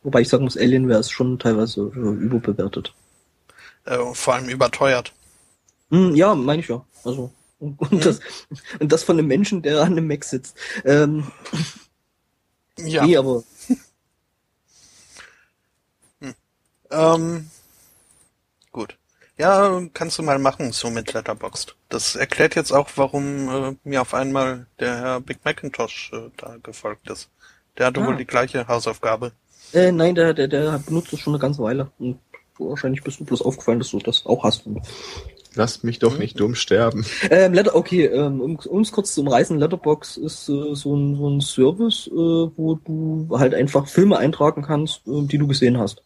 Wobei 0.03 0.21
ich 0.23 0.29
sagen 0.29 0.45
muss, 0.45 0.57
Alienware 0.57 1.01
ist 1.01 1.11
schon 1.13 1.39
teilweise 1.39 1.83
äh, 1.95 1.99
überbewertet. 1.99 2.95
äh, 3.85 3.99
vor 4.15 4.35
allem 4.35 4.49
überteuert. 4.49 5.13
Hm, 5.91 6.15
ja, 6.15 6.35
meine 6.35 6.61
ich 6.63 6.69
ja. 6.69 6.85
Also 7.05 7.33
und, 7.61 7.81
und, 7.81 8.05
das, 8.05 8.21
und 8.81 8.91
das 8.93 9.05
von 9.05 9.19
einem 9.19 9.29
Menschen, 9.29 9.63
der 9.63 9.81
an 9.83 9.93
einem 9.93 10.07
Mac 10.09 10.25
sitzt. 10.25 10.57
Ähm, 10.85 11.31
Ja. 12.79 13.05
Nee, 13.07 13.17
aber 13.17 13.45
Ähm, 16.91 17.51
gut. 18.71 18.99
Ja, 19.39 19.81
kannst 19.95 20.19
du 20.19 20.23
mal 20.23 20.39
machen, 20.39 20.73
so 20.73 20.91
mit 20.91 21.13
Letterboxd. 21.13 21.75
Das 21.89 22.15
erklärt 22.17 22.55
jetzt 22.55 22.73
auch, 22.73 22.91
warum 22.97 23.49
äh, 23.49 23.77
mir 23.85 24.03
auf 24.03 24.15
einmal 24.15 24.67
der 24.79 24.97
Herr 24.99 25.21
Big 25.21 25.45
Macintosh 25.45 26.13
äh, 26.13 26.31
da 26.37 26.57
gefolgt 26.63 27.09
ist. 27.11 27.31
Der 27.79 27.87
hatte 27.87 28.01
Ah. 28.01 28.07
wohl 28.07 28.17
die 28.17 28.27
gleiche 28.27 28.69
Hausaufgabe. 28.69 29.33
Äh, 29.73 29.93
nein, 29.93 30.15
der, 30.15 30.35
der, 30.35 30.49
der 30.49 30.79
benutzt 30.79 31.13
es 31.13 31.21
schon 31.21 31.33
eine 31.35 31.41
ganze 31.41 31.63
Weile. 31.63 31.91
Und 31.99 32.19
wahrscheinlich 32.59 33.03
bist 33.03 33.21
du 33.21 33.25
bloß 33.25 33.43
aufgefallen, 33.43 33.79
dass 33.79 33.91
du 33.91 33.99
das 33.99 34.27
auch 34.27 34.45
hast. 34.45 34.67
Und, 34.67 34.81
Lasst 35.55 35.85
mich 35.85 35.99
doch 35.99 36.17
nicht 36.19 36.41
dumm 36.41 36.55
sterben. 36.55 37.05
ähm, 37.31 37.53
Letter, 37.53 37.75
okay, 37.75 38.07
ähm, 38.07 38.41
um 38.41 38.81
es 38.81 38.91
kurz 38.91 39.15
zu 39.15 39.21
umreißen, 39.21 39.59
Letterbox 39.59 40.17
ist 40.17 40.49
äh, 40.49 40.75
so, 40.75 40.97
ein, 40.97 41.17
so 41.17 41.29
ein 41.29 41.41
Service, 41.43 42.07
äh, 42.07 42.11
wo 42.15 42.77
du 42.83 43.29
halt 43.39 43.55
einfach 43.55 43.87
Filme 43.87 44.17
eintragen 44.17 44.63
kannst, 44.63 45.07
äh, 45.07 45.27
die 45.27 45.37
du 45.37 45.47
gesehen 45.47 45.79
hast. 45.79 46.03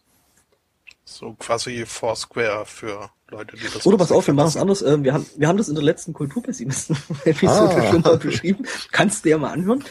So 1.05 1.33
quasi 1.39 1.85
Foursquare 1.85 2.65
für 2.65 3.09
Leute, 3.29 3.55
die 3.55 3.63
das 3.73 3.85
Oder 3.85 3.97
pass 3.97 4.11
auf, 4.11 4.27
wir 4.27 4.33
machen 4.33 4.49
es 4.49 4.57
anders. 4.57 4.81
Ähm, 4.81 5.05
wir, 5.05 5.13
haben, 5.13 5.25
wir 5.37 5.47
haben 5.47 5.57
das 5.57 5.69
in 5.69 5.75
der 5.75 5.83
letzten 5.83 6.11
Kulturpessimisten-Episode 6.11 7.75
Ah. 7.87 7.91
schon 7.91 8.01
mal 8.01 8.17
beschrieben. 8.17 8.65
Kannst 8.91 9.23
du 9.23 9.29
dir 9.29 9.37
mal 9.37 9.51
anhören. 9.51 9.83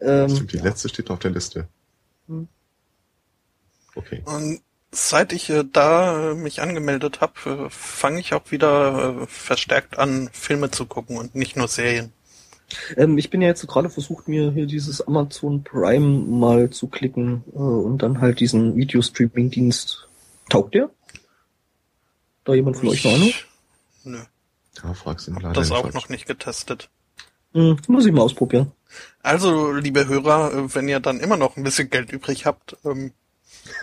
Ähm, 0.00 0.30
Stimmt, 0.30 0.52
die 0.54 0.58
letzte 0.58 0.88
steht 0.88 1.08
noch 1.08 1.16
auf 1.16 1.20
der 1.20 1.32
Liste. 1.32 1.68
Hm. 2.30 2.48
Okay. 3.96 4.22
Und 4.24 4.60
seit 4.92 5.32
ich 5.32 5.50
äh, 5.50 5.64
da 5.70 6.30
äh, 6.30 6.34
mich 6.34 6.62
angemeldet 6.62 7.20
habe, 7.20 7.66
äh, 7.66 7.70
fange 7.70 8.20
ich 8.20 8.32
auch 8.34 8.50
wieder 8.50 9.22
äh, 9.22 9.26
verstärkt 9.26 9.98
an, 9.98 10.30
Filme 10.32 10.70
zu 10.70 10.86
gucken 10.86 11.18
und 11.18 11.34
nicht 11.34 11.56
nur 11.56 11.68
Serien. 11.68 12.12
Ähm, 12.96 13.18
ich 13.18 13.30
bin 13.30 13.42
ja 13.42 13.48
jetzt 13.48 13.66
gerade 13.66 13.90
versucht, 13.90 14.28
mir 14.28 14.52
hier 14.52 14.66
dieses 14.66 15.00
Amazon 15.06 15.64
Prime 15.64 16.06
mal 16.06 16.70
zu 16.70 16.86
klicken 16.86 17.42
äh, 17.52 17.56
und 17.58 17.98
dann 17.98 18.20
halt 18.20 18.38
diesen 18.40 18.76
Videostreaming-Dienst. 18.76 20.06
Taugt 20.48 20.74
der? 20.74 20.88
Da 22.44 22.54
jemand 22.54 22.76
von 22.76 22.88
euch 22.88 23.04
noch 23.04 23.14
Ahnung? 23.14 23.28
Ich- 23.28 23.46
Nö, 24.04 24.18
Da 24.80 24.94
fragst 24.94 25.26
du 25.26 25.32
ihn 25.32 25.34
hab 25.36 25.42
leider 25.42 25.54
das 25.60 25.70
auch 25.72 25.82
falsch. 25.82 25.94
noch 25.94 26.08
nicht 26.08 26.26
getestet. 26.26 26.88
Hm, 27.52 27.76
muss 27.88 28.06
ich 28.06 28.12
mal 28.12 28.22
ausprobieren. 28.22 28.70
Also, 29.22 29.72
liebe 29.72 30.06
Hörer, 30.08 30.52
äh, 30.54 30.74
wenn 30.74 30.88
ihr 30.88 31.00
dann 31.00 31.20
immer 31.20 31.36
noch 31.36 31.56
ein 31.56 31.62
bisschen 31.62 31.90
Geld 31.90 32.12
übrig 32.12 32.46
habt, 32.46 32.76
ähm, 32.84 33.12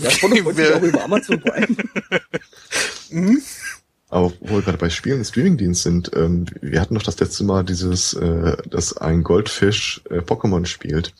Ja, 0.00 0.08
ich 0.10 0.22
wollte 0.22 0.56
wir- 0.56 0.76
auch 0.76 0.82
über 0.82 1.04
Amazon 1.04 1.40
Prime. 1.40 1.66
hm? 3.10 3.42
Aber 4.10 4.32
wo 4.40 4.54
wir 4.56 4.62
gerade 4.62 4.78
bei 4.78 4.88
Spielen 4.88 5.18
und 5.18 5.24
Streamingdienst 5.26 5.82
sind, 5.82 6.10
ähm, 6.16 6.46
wir 6.62 6.80
hatten 6.80 6.94
doch 6.94 7.02
das 7.02 7.20
letzte 7.20 7.44
Mal 7.44 7.62
dieses, 7.64 8.14
äh, 8.14 8.56
dass 8.68 8.96
ein 8.96 9.22
Goldfisch 9.22 10.00
äh, 10.08 10.20
Pokémon 10.20 10.64
spielt. 10.64 11.12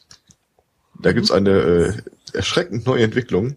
Da 1.00 1.12
gibt's 1.12 1.30
eine 1.30 1.50
äh, 1.50 1.92
erschreckend 2.32 2.86
neue 2.86 3.04
Entwicklung. 3.04 3.56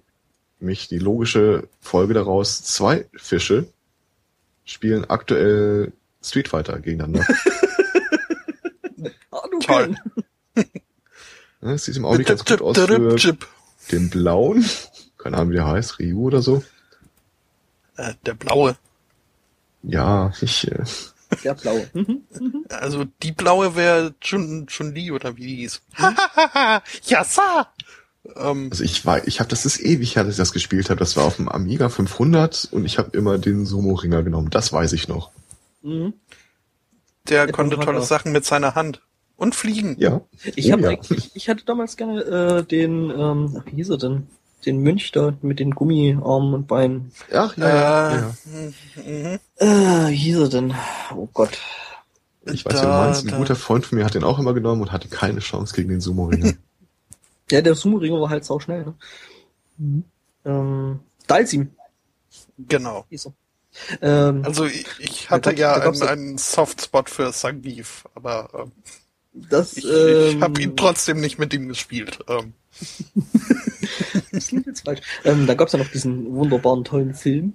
Nämlich 0.59 0.89
die 0.89 0.99
logische 0.99 1.67
Folge 1.79 2.13
daraus, 2.13 2.61
zwei 2.63 3.05
Fische 3.13 3.67
spielen 4.65 5.09
aktuell 5.09 5.93
Street 6.21 6.49
Fighter 6.49 6.79
gegeneinander. 6.79 7.25
Es 11.61 11.85
sieht 11.85 11.95
im 11.97 12.05
Augenblick 12.05 12.27
ganz 12.27 12.45
gut 12.45 12.61
aus 12.61 12.77
für 12.77 13.37
den 13.91 14.09
blauen. 14.09 14.65
Keine 15.17 15.37
Ahnung, 15.37 15.51
wie 15.51 15.55
der 15.55 15.67
heißt, 15.67 15.99
Ryu 15.99 16.27
oder 16.27 16.41
so. 16.41 16.63
Äh, 17.97 18.13
der 18.25 18.33
blaue. 18.33 18.75
Ja, 19.83 20.31
ich, 20.41 20.67
äh, 20.71 20.83
Der 21.43 21.53
blaue. 21.55 21.89
Also 22.69 23.05
die 23.21 23.31
blaue 23.31 23.75
wäre 23.75 24.13
Chun, 24.19 24.67
Chun-Li 24.67 25.11
oder 25.11 25.37
wie 25.37 25.47
die 25.47 25.55
hieß. 25.57 25.81
Hm? 25.93 26.15
ja, 27.05 27.23
sa! 27.23 27.67
Ähm, 28.35 28.69
also 28.71 28.83
ich 28.83 29.05
war, 29.05 29.27
ich 29.27 29.39
habe, 29.39 29.49
das 29.49 29.65
ist 29.65 29.79
ewig 29.79 30.15
her, 30.15 30.23
dass 30.23 30.33
ich 30.33 30.37
das 30.37 30.53
gespielt 30.53 30.89
habe. 30.89 30.99
Das 30.99 31.17
war 31.17 31.25
auf 31.25 31.37
dem 31.37 31.49
Amiga 31.49 31.89
500 31.89 32.69
und 32.71 32.85
ich 32.85 32.97
habe 32.97 33.15
immer 33.17 33.37
den 33.37 33.65
Sumo-Ringer 33.65 34.23
genommen. 34.23 34.49
Das 34.49 34.71
weiß 34.71 34.93
ich 34.93 35.07
noch. 35.07 35.31
Mhm. 35.81 36.13
der 37.27 37.45
Der 37.45 37.53
konnte 37.53 37.79
tolle. 37.79 38.01
Sachen 38.03 38.31
mit 38.31 38.45
seiner 38.45 38.75
Hand. 38.75 39.01
Und 39.41 39.55
fliegen. 39.55 39.95
Ja. 39.97 40.21
Ich, 40.43 40.67
Oh 40.67 40.71
hab 40.71 40.81
ja. 40.81 40.89
eigentlich, 40.89 41.31
ich 41.33 41.49
hatte 41.49 41.65
damals 41.65 41.97
gerne 41.97 42.21
äh, 42.21 42.63
den, 42.63 43.09
ähm, 43.09 43.63
wie 43.65 43.77
hieß 43.77 43.89
er 43.89 43.97
denn? 43.97 44.27
Den 44.67 44.83
Mönch 44.83 45.11
da 45.11 45.33
mit 45.41 45.59
den 45.59 45.71
Gummiarmen 45.71 46.53
und 46.53 46.67
Beinen. 46.67 47.11
Ach, 47.33 47.57
ja, 47.57 47.67
ja, 47.67 48.15
ja. 48.15 48.35
mhm. 49.03 49.39
Äh, 49.55 50.09
wie 50.11 50.15
hieß 50.15 50.37
er 50.41 50.49
denn? 50.49 50.75
Oh 51.15 51.27
Gott. 51.33 51.57
Ich 52.45 52.63
weiß, 52.65 52.73
Da- 52.73 52.81
wer 52.81 52.81
du 52.83 52.87
meinst. 53.05 53.23
Ein 53.25 53.27
da- 53.31 53.37
guter 53.37 53.55
Freund 53.55 53.83
von 53.87 53.97
mir 53.97 54.05
hat 54.05 54.13
den 54.13 54.23
auch 54.23 54.37
immer 54.37 54.53
genommen 54.53 54.81
und 54.83 54.91
hatte 54.91 55.07
keine 55.07 55.39
Chance 55.39 55.73
gegen 55.75 55.89
den 55.89 56.01
Sumo-Ringer. 56.01 56.53
Ja, 57.49 57.61
der 57.61 57.75
Sumo-Ringer 57.75 58.21
war 58.21 58.29
halt 58.29 58.45
sau 58.45 58.59
schnell, 58.59 58.85
ne? 58.85 58.93
Mhm. 59.77 60.03
Ähm, 60.45 60.99
Dalsim 61.27 61.71
Genau. 62.59 63.05
er. 63.09 63.33
Ähm, 64.01 64.43
Also 64.45 64.65
ich, 64.65 64.85
ich 64.99 65.29
hatte 65.31 65.53
ja 65.55 65.73
einen, 65.73 66.01
einen 66.03 66.37
Softspot 66.37 67.09
für 67.09 67.33
Zangief, 67.33 68.05
aber 68.15 68.49
ähm, 68.53 68.71
das, 69.33 69.77
ich, 69.77 69.85
ähm, 69.85 70.37
ich 70.37 70.41
habe 70.41 70.61
ihn 70.61 70.75
trotzdem 70.75 71.19
nicht 71.19 71.39
mit 71.39 71.53
ihm 71.53 71.67
gespielt. 71.67 72.19
Ähm, 72.27 72.53
Das 74.31 74.47
klingt 74.47 74.65
jetzt 74.65 74.85
falsch. 74.85 75.01
Ähm, 75.25 75.45
da 75.45 75.53
gab's 75.53 75.73
ja 75.73 75.79
noch 75.79 75.89
diesen 75.89 76.33
wunderbaren, 76.33 76.83
tollen 76.83 77.13
Film 77.13 77.53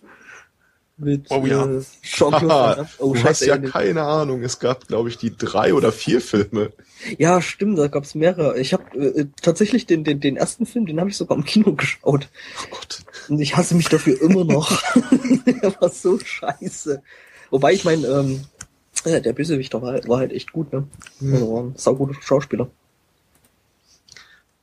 mit 0.99 1.27
Oh 1.31 1.45
ja. 1.45 1.67
äh, 1.67 1.83
Jean-Claude. 2.03 2.89
Oh, 2.99 3.15
du 3.15 3.25
hast 3.25 3.41
ja 3.45 3.57
ey, 3.57 3.63
keine 3.63 4.03
Ahnung. 4.03 4.43
Es 4.43 4.59
gab, 4.59 4.87
glaube 4.89 5.09
ich, 5.09 5.19
die 5.19 5.37
drei 5.37 5.75
oder 5.75 5.93
vier 5.93 6.21
Filme. 6.21 6.73
ja, 7.19 7.41
stimmt, 7.43 7.79
da 7.79 7.89
gab's 7.89 8.15
mehrere. 8.15 8.59
Ich 8.59 8.73
habe 8.73 8.97
äh, 8.99 9.27
tatsächlich 9.43 9.87
den, 9.87 10.05
den, 10.05 10.21
den 10.21 10.37
ersten 10.37 10.65
Film, 10.67 10.87
den 10.87 11.01
habe 11.01 11.11
ich 11.11 11.17
sogar 11.17 11.37
im 11.37 11.45
Kino 11.45 11.75
geschaut. 11.75 12.29
Oh 12.63 12.67
Gott. 12.71 13.01
Und 13.29 13.41
ich 13.41 13.57
hasse 13.57 13.75
mich 13.75 13.89
dafür 13.89 14.21
immer 14.21 14.45
noch. 14.45 14.83
der 15.47 15.81
war 15.81 15.91
so 15.91 16.19
scheiße. 16.19 17.03
Wobei 17.51 17.73
ich 17.73 17.85
mein, 17.85 18.05
ähm, 18.05 18.45
ja, 19.05 19.21
der 19.21 19.33
Bösewichter 19.33 19.83
war, 19.83 19.95
war 20.09 20.19
halt 20.19 20.33
echt 20.33 20.53
gut, 20.53 20.73
ne? 20.73 20.87
Hm. 21.19 21.35
Also 21.35 21.53
war 21.53 21.63
ein 21.63 21.75
sauguter 21.77 22.15
Schauspieler. 22.23 22.69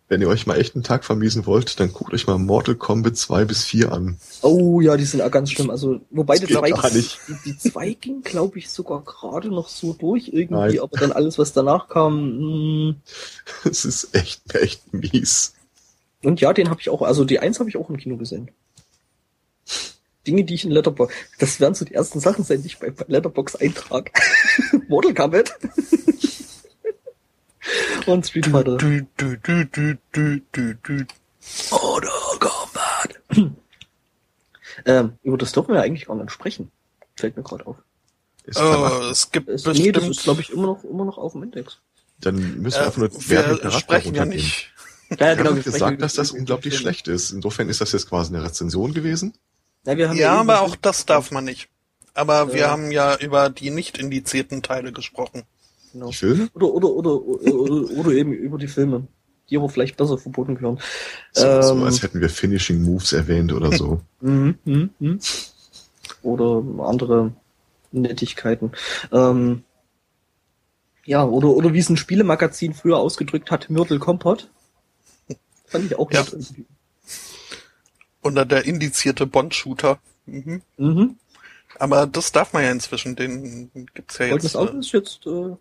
Wenn 0.10 0.22
ihr 0.22 0.28
euch 0.28 0.46
mal 0.46 0.60
echt 0.60 0.76
einen 0.76 0.84
Tag 0.84 1.06
vermiesen 1.06 1.46
wollt, 1.48 1.80
dann 1.80 1.92
guckt 1.92 2.14
euch 2.14 2.28
mal 2.28 2.38
Mortal 2.38 2.76
Kombat 2.76 3.16
2 3.18 3.46
bis 3.46 3.64
4 3.64 3.92
an. 3.92 4.18
Oh 4.42 4.80
ja, 4.82 4.96
die 4.98 5.06
sind 5.06 5.22
auch 5.22 5.32
ganz 5.32 5.50
schlimm. 5.50 5.70
Also, 5.72 6.02
wobei 6.12 6.36
Das 6.36 6.42
die 6.42 6.48
geht 6.48 6.58
zwei, 6.58 6.70
gar 6.70 6.92
nicht. 6.94 7.20
die, 7.28 7.52
die 7.52 7.58
zwei 7.58 7.94
ging, 7.94 8.22
glaube 8.22 8.60
ich, 8.60 8.70
sogar 8.70 9.02
gerade 9.04 9.48
noch 9.48 9.70
so 9.70 9.94
durch 9.94 10.28
irgendwie, 10.28 10.54
Nein. 10.76 10.80
aber 10.82 10.98
dann 10.98 11.14
alles, 11.14 11.40
was 11.40 11.54
danach 11.54 11.88
kam, 11.88 12.98
Es 13.64 13.86
ist 13.86 14.14
echt, 14.14 14.54
echt 14.56 14.94
mies. 14.94 15.54
und 16.22 16.42
ja, 16.42 16.54
den 16.54 16.70
habe 16.70 16.82
ich 16.82 16.90
auch, 16.90 17.02
also 17.02 17.24
die 17.26 17.40
eins 17.40 17.60
habe 17.60 17.70
ich 17.70 17.78
auch 17.78 17.90
im 17.90 17.98
Kino 17.98 18.18
gesehen. 18.18 18.52
Dinge, 20.26 20.44
die 20.44 20.56
ich 20.56 20.66
in 20.66 20.72
Letterbox, 20.72 21.14
das 21.40 21.60
werden 21.60 21.76
so 21.76 21.86
die 21.86 21.94
ersten 21.94 22.20
Sachen 22.20 22.44
sein, 22.44 22.62
die 22.62 22.68
ich 22.68 22.80
bei 22.80 22.92
bei 22.92 23.06
Letterbox 23.08 23.56
eintrage. 23.56 24.12
Mortal 24.88 25.14
Kombat. 25.14 25.54
und 28.06 28.26
Street 28.26 28.48
Fighter. 28.48 28.78
du, 28.78 29.08
du, 29.18 29.38
du, 29.38 29.66
du, 29.66 29.98
du, 30.12 30.42
du, 30.52 30.76
du. 30.76 31.06
Mortal 31.72 32.40
Kombat. 32.40 33.20
ähm, 34.86 35.14
über 35.24 35.38
das 35.38 35.52
dürfen 35.52 35.74
wir 35.74 35.82
eigentlich 35.82 36.08
gar 36.08 36.16
nicht 36.16 36.32
sprechen. 36.32 36.72
Fällt 37.16 37.38
mir 37.38 37.44
gerade 37.44 37.66
auf. 37.68 37.78
Ist. 38.46 38.60
Oh, 38.60 39.10
es 39.10 39.32
gibt 39.32 39.48
Es, 39.50 39.66
nee, 39.66 39.92
das 39.92 40.06
bestimmt. 40.06 40.18
ist, 40.18 40.24
glaube 40.24 40.42
ich, 40.42 40.52
immer 40.52 40.68
noch, 40.68 40.84
immer 40.84 41.06
noch 41.06 41.18
auf 41.18 41.34
dem 41.34 41.44
Index. 41.44 41.80
Dann 42.20 42.62
müssen 42.62 42.78
wir 42.78 42.84
äh, 42.84 42.86
einfach 42.86 42.98
nur 42.98 43.30
Wertung 43.30 43.64
wir 43.64 43.72
sprechen 43.72 44.16
ja 44.16 44.26
nicht. 44.26 44.72
Ja, 45.12 45.18
Wir 45.18 45.30
haben 45.30 45.56
wir 45.56 45.62
sprechen 45.62 45.64
gesagt, 45.64 46.02
dass 46.02 46.14
das 46.16 46.32
unglaublich 46.32 46.78
schlecht 46.78 47.08
ist. 47.08 47.32
Insofern 47.32 47.70
ist 47.70 47.82
das 47.82 47.92
jetzt 47.92 48.10
quasi 48.10 48.34
eine 48.34 48.44
Rezension 48.44 48.94
gewesen. 48.94 49.34
Ja, 49.86 49.98
wir 49.98 50.10
haben 50.10 50.18
Ja, 50.18 50.40
eben- 50.40 50.50
aber 50.50 50.62
auch 50.62 50.76
das 50.76 51.06
darf 51.06 51.32
man 51.32 51.46
nicht. 51.46 51.70
Aber 52.14 52.54
wir 52.54 52.62
Ja. 52.62 52.70
haben 52.72 52.92
ja 52.92 53.18
über 53.18 53.50
die 53.50 53.70
nicht 53.70 53.98
indizierten 53.98 54.62
Teile 54.62 54.92
gesprochen. 54.92 55.44
Genau. 55.92 56.12
Filme? 56.12 56.50
Oder, 56.54 56.68
oder, 56.68 56.90
oder, 56.90 57.22
oder, 57.22 57.54
oder, 57.54 57.92
oder 57.98 58.12
eben 58.12 58.34
über 58.34 58.58
die 58.58 58.68
Filme, 58.68 59.08
die 59.50 59.58
aber 59.58 59.70
vielleicht 59.70 59.98
besser 59.98 60.18
verboten 60.18 60.56
gehören. 60.56 60.80
So, 61.34 61.62
so 61.62 61.74
Ähm. 61.76 61.84
als 61.84 62.02
hätten 62.02 62.22
wir 62.22 62.30
Finishing 62.30 62.82
Moves 62.84 63.14
erwähnt 63.14 63.52
oder 63.54 63.72
so. 63.72 64.02
Mhm, 64.22 64.58
mhm, 64.66 64.90
mhm. 65.00 65.20
Oder 66.22 66.64
andere 66.88 67.34
Nettigkeiten. 67.92 68.72
Ähm, 69.12 69.64
Ja, 71.06 71.26
oder, 71.26 71.50
oder 71.50 71.74
wie 71.74 71.80
es 71.80 71.90
ein 71.90 71.98
Spielemagazin 71.98 72.74
früher 72.74 72.98
ausgedrückt 72.98 73.52
hat, 73.52 73.70
Myrtle 73.70 74.00
Kompott. 74.00 74.50
Fand 75.68 75.86
ich 75.86 75.96
auch 76.00 76.10
Ja. 76.12 76.22
nett 76.22 76.32
irgendwie. 76.32 76.66
Oder 78.24 78.46
der 78.46 78.66
indizierte 78.66 79.26
Bond-Shooter. 79.28 80.00
Mhm. 80.26 80.62
Mhm. 80.78 81.18
Aber 81.80 82.06
das 82.08 82.32
darf 82.32 82.54
man 82.54 82.64
ja 82.64 82.72
inzwischen, 82.72 83.16
den 83.16 83.70
gibt's 83.94 84.18
ja 84.20 84.28
jetzt. 84.28 84.56
Auge 84.56 84.74
Äh, 84.74 84.80
ist 84.80 84.92
jetzt 84.92 85.26
äh, 85.26 85.56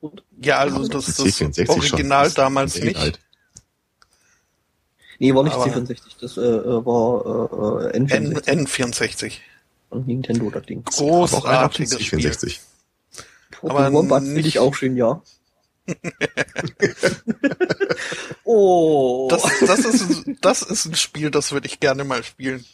gut. 0.00 0.22
ja, 0.40 0.58
also 0.58 0.86
das, 0.88 1.06
Das 1.06 1.16
das 1.16 1.26
C64 1.26 1.66
schon. 1.66 1.74
Original 1.76 2.22
Das 2.24 2.28
ist 2.28 2.38
damals 2.38 2.80
nicht. 2.80 2.96
alt. 2.96 3.20
Nee, 5.20 5.34
war 5.34 5.44
nicht 5.44 5.54
Aber- 5.54 5.64
C64, 5.66 5.96
das 6.20 6.36
äh, 6.36 6.40
äh, 6.40 6.84
war 6.84 7.90
äh, 7.92 7.96
N, 7.96 8.08
N64 8.08 8.66
N64. 8.66 9.32
von 9.88 10.04
Nintendo, 10.06 10.50
das 10.50 10.66
Ding. 10.66 10.82
Aber 10.84 10.90
Großartiges 10.96 12.02
Spiel. 12.02 12.18
C64. 12.18 12.58
aber 13.62 13.70
Aber 13.86 13.92
Wombat 13.92 14.22
finde 14.22 14.34
nicht- 14.36 14.46
ich 14.48 14.58
auch 14.58 14.74
schön, 14.74 14.96
ja. 14.96 15.22
oh, 18.44 19.28
Das, 19.30 19.42
das, 19.66 19.80
ist, 19.80 20.24
das 20.40 20.62
ist 20.62 20.86
ein 20.86 20.94
Spiel, 20.94 21.30
das 21.30 21.52
würde 21.52 21.66
ich 21.66 21.80
gerne 21.80 22.04
mal 22.04 22.24
spielen. 22.24 22.64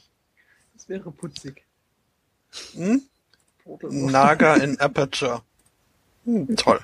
das 0.74 0.88
wäre 0.88 1.10
putzig. 1.10 1.64
Hm? 2.74 3.02
Naga 3.90 4.54
in 4.56 4.78
Aperture. 4.80 5.42
Hm, 6.24 6.56
toll. 6.56 6.80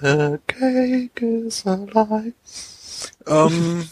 The 0.00 0.38
cake 0.46 1.22
is 1.22 1.66
alive. 1.66 2.34
Ähm, 3.26 3.88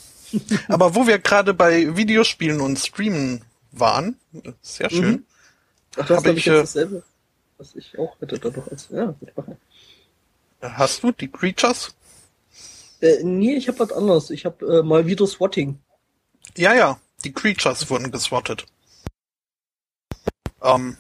aber 0.68 0.94
wo 0.94 1.06
wir 1.06 1.18
gerade 1.18 1.54
bei 1.54 1.96
Videospielen 1.96 2.61
und 2.61 2.78
Streamen 2.78 3.44
waren, 3.72 4.16
sehr 4.62 4.90
schön. 4.90 5.11
Mhm. 5.11 5.24
Ach, 5.92 6.06
das 6.06 6.18
Hab 6.18 6.26
habe 6.26 6.30
ich, 6.32 6.38
ich 6.38 6.46
äh, 6.46 6.56
jetzt 6.56 6.74
dasselbe, 6.76 7.02
was 7.56 7.74
ich 7.74 7.98
auch 7.98 8.20
hätte 8.20 8.38
da 8.38 8.50
doch 8.50 8.70
als, 8.70 8.88
ja. 8.90 9.14
Hast 10.61 11.02
du 11.02 11.12
die 11.12 11.28
Creatures? 11.28 11.94
Äh, 13.00 13.22
nee, 13.22 13.54
ich 13.54 13.68
habe 13.68 13.78
was 13.80 13.92
anderes. 13.92 14.30
Ich 14.30 14.44
habe 14.44 14.78
äh, 14.78 14.82
mal 14.82 15.06
wieder 15.06 15.26
Swatting. 15.26 15.78
Ja, 16.56 16.74
ja, 16.74 16.98
die 17.24 17.32
Creatures 17.32 17.88
wurden 17.90 18.11
geswattet. 18.11 18.66
Ähm, 20.62 20.96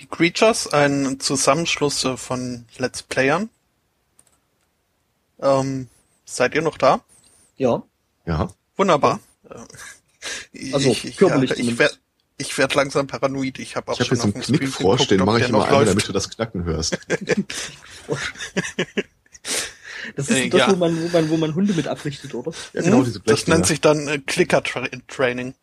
die 0.00 0.06
Creatures, 0.06 0.72
ein 0.72 1.20
Zusammenschluss 1.20 2.06
von 2.16 2.64
Let's 2.78 3.02
Playern. 3.02 3.50
Ähm, 5.40 5.88
seid 6.24 6.54
ihr 6.54 6.62
noch 6.62 6.78
da? 6.78 7.04
Ja. 7.56 7.82
Ja. 8.24 8.48
Wunderbar. 8.76 9.20
Also, 10.72 10.90
ich, 10.90 11.16
körperlich 11.16 11.50
ja, 11.50 11.56
ich 11.56 11.62
zumindest. 11.62 11.78
werde 11.78 11.94
ich 12.42 12.58
werd 12.58 12.74
langsam 12.74 13.06
paranoid. 13.06 13.58
Ich 13.58 13.76
habe 13.76 13.90
auch 13.92 13.98
Ich 13.98 14.10
habe 14.10 14.16
schon 14.16 14.30
jetzt 14.30 14.36
auf 14.36 14.48
einen 14.50 14.58
Knickfrosch, 14.58 15.06
den 15.08 15.24
mache 15.24 15.40
ich 15.40 15.48
immer 15.48 15.58
noch 15.58 15.66
einmal, 15.68 15.84
damit 15.86 16.06
du 16.06 16.12
das 16.12 16.28
Knacken 16.28 16.64
hörst. 16.64 16.98
Das 20.16 20.28
ist 20.28 20.36
Äh, 20.36 20.48
das, 20.48 20.58
ja. 20.60 20.70
wo, 20.72 20.76
man, 20.76 21.00
wo, 21.00 21.08
man, 21.08 21.30
wo 21.30 21.36
man 21.36 21.54
Hunde 21.54 21.74
mit 21.74 21.86
abrichtet, 21.86 22.34
oder? 22.34 22.52
Ja, 22.72 22.82
genau, 22.82 22.98
Hm, 22.98 23.04
diese 23.04 23.20
das 23.20 23.24
Blechdinger. 23.24 23.56
nennt 23.56 23.66
sich 23.66 23.80
dann 23.80 24.08
äh, 24.08 24.18
Clicker-Training. 24.18 25.54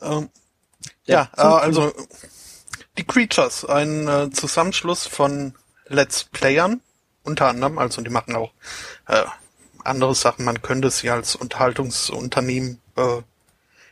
Ähm, 0.00 0.28
Ja, 1.06 1.30
ja, 1.30 1.30
äh, 1.36 1.40
also 1.40 1.92
die 2.98 3.04
Creatures, 3.04 3.64
ein 3.64 4.08
äh, 4.08 4.30
Zusammenschluss 4.32 5.06
von 5.06 5.54
Let's 5.86 6.24
Playern, 6.24 6.80
unter 7.22 7.46
anderem, 7.46 7.78
also 7.78 8.02
die 8.02 8.10
machen 8.10 8.34
auch 8.34 8.52
äh, 9.06 9.22
andere 9.84 10.14
Sachen. 10.16 10.44
Man 10.44 10.60
könnte 10.62 10.90
sie 10.90 11.08
als 11.10 11.36
Unterhaltungsunternehmen, 11.36 12.80
äh, 12.96 13.22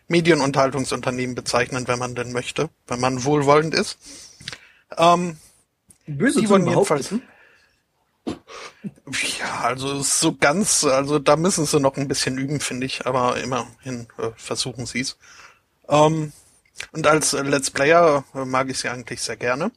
Medienunterhaltungsunternehmen 0.09 1.35
bezeichnen, 1.35 1.89
wenn 1.89 1.99
man 1.99 2.15
denn 2.15 2.33
möchte, 2.33 2.71
wenn 2.87 3.01
man 3.01 3.25
wohlwollend 3.25 3.75
ist. 3.75 3.99
Ähm, 4.97 5.39
Böse 6.07 6.41
Die 6.41 6.49
wollen 6.49 6.67
jedenfalls-. 6.67 7.15
Ja, 9.39 9.61
also 9.63 10.03
so 10.03 10.35
ganz, 10.35 10.85
also 10.85 11.19
da 11.19 11.37
müssen 11.37 11.67
sie 11.67 11.81
noch 11.81 11.97
ein 11.97 12.09
bisschen 12.09 12.39
üben, 12.39 12.61
finde 12.61 12.87
ich, 12.87 13.07
aber 13.07 13.39
immerhin 13.39 14.07
äh, 14.19 14.31
versuchen 14.37 14.87
sie 14.87 15.01
es. 15.01 15.17
Ähm, 15.89 16.33
und 16.93 17.07
als 17.07 17.33
Let's 17.33 17.71
Player 17.71 18.25
äh, 18.35 18.45
mag 18.45 18.69
ich 18.71 18.79
sie 18.79 18.89
eigentlich 18.89 19.23
sehr 19.23 19.37
gerne. 19.37 19.71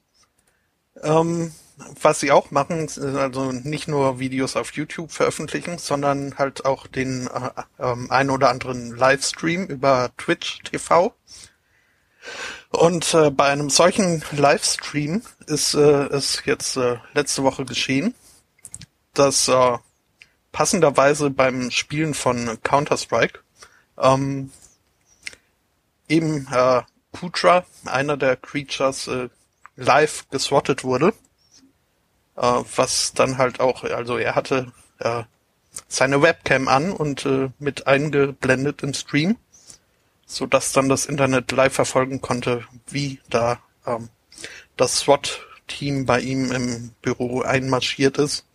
Ähm, 1.02 1.54
was 2.02 2.20
sie 2.20 2.32
auch 2.32 2.52
machen, 2.52 2.86
ist 2.86 3.00
also 3.00 3.52
nicht 3.52 3.88
nur 3.88 4.20
Videos 4.20 4.56
auf 4.56 4.74
YouTube 4.74 5.12
veröffentlichen, 5.12 5.78
sondern 5.78 6.38
halt 6.38 6.66
auch 6.66 6.88
den 6.88 7.28
äh, 7.28 7.50
ähm, 7.80 8.10
ein 8.10 8.30
oder 8.30 8.50
anderen 8.50 8.96
Livestream 8.96 9.66
über 9.66 10.12
Twitch 10.18 10.64
TV. 10.64 11.14
Und 12.72 13.14
äh, 13.14 13.30
bei 13.30 13.46
einem 13.46 13.70
solchen 13.70 14.24
Livestream 14.32 15.22
ist 15.46 15.76
äh, 15.76 16.08
es 16.08 16.42
jetzt 16.46 16.78
äh, 16.78 16.98
letzte 17.14 17.44
Woche 17.44 17.64
geschehen, 17.66 18.16
dass 19.14 19.48
äh, 19.48 19.78
passenderweise 20.52 21.30
beim 21.30 21.72
Spielen 21.72 22.14
von 22.14 22.58
Counter-Strike 22.64 23.40
ähm, 24.00 24.52
eben 26.08 26.48
äh, 26.52 26.82
Putra, 27.12 27.66
einer 27.86 28.18
der 28.18 28.36
Creatures, 28.36 29.08
äh, 29.08 29.30
live 29.76 30.28
geswattet 30.30 30.84
wurde. 30.84 31.14
Äh, 32.38 32.64
was 32.76 33.14
dann 33.14 33.38
halt 33.38 33.60
auch, 33.60 33.84
also 33.84 34.18
er 34.18 34.36
hatte 34.36 34.72
äh, 35.00 35.24
seine 35.88 36.22
Webcam 36.22 36.68
an 36.68 36.92
und 36.92 37.26
äh, 37.26 37.50
mit 37.60 37.88
eingeblendet 37.88 38.84
im 38.84 38.94
Stream, 38.94 39.38
so 40.26 40.46
dass 40.46 40.72
dann 40.72 40.88
das 40.88 41.08
Internet 41.08 41.52
live 41.52 41.74
verfolgen 41.74 42.22
konnte, 42.22 42.64
wie 42.88 43.20
da 43.30 43.60
ähm, 43.86 44.10
das 44.76 45.00
SWAT-Team 45.00 46.06
bei 46.06 46.20
ihm 46.20 46.52
im 46.52 46.92
Büro 47.02 47.42
einmarschiert 47.42 48.20
ist. 48.20 48.46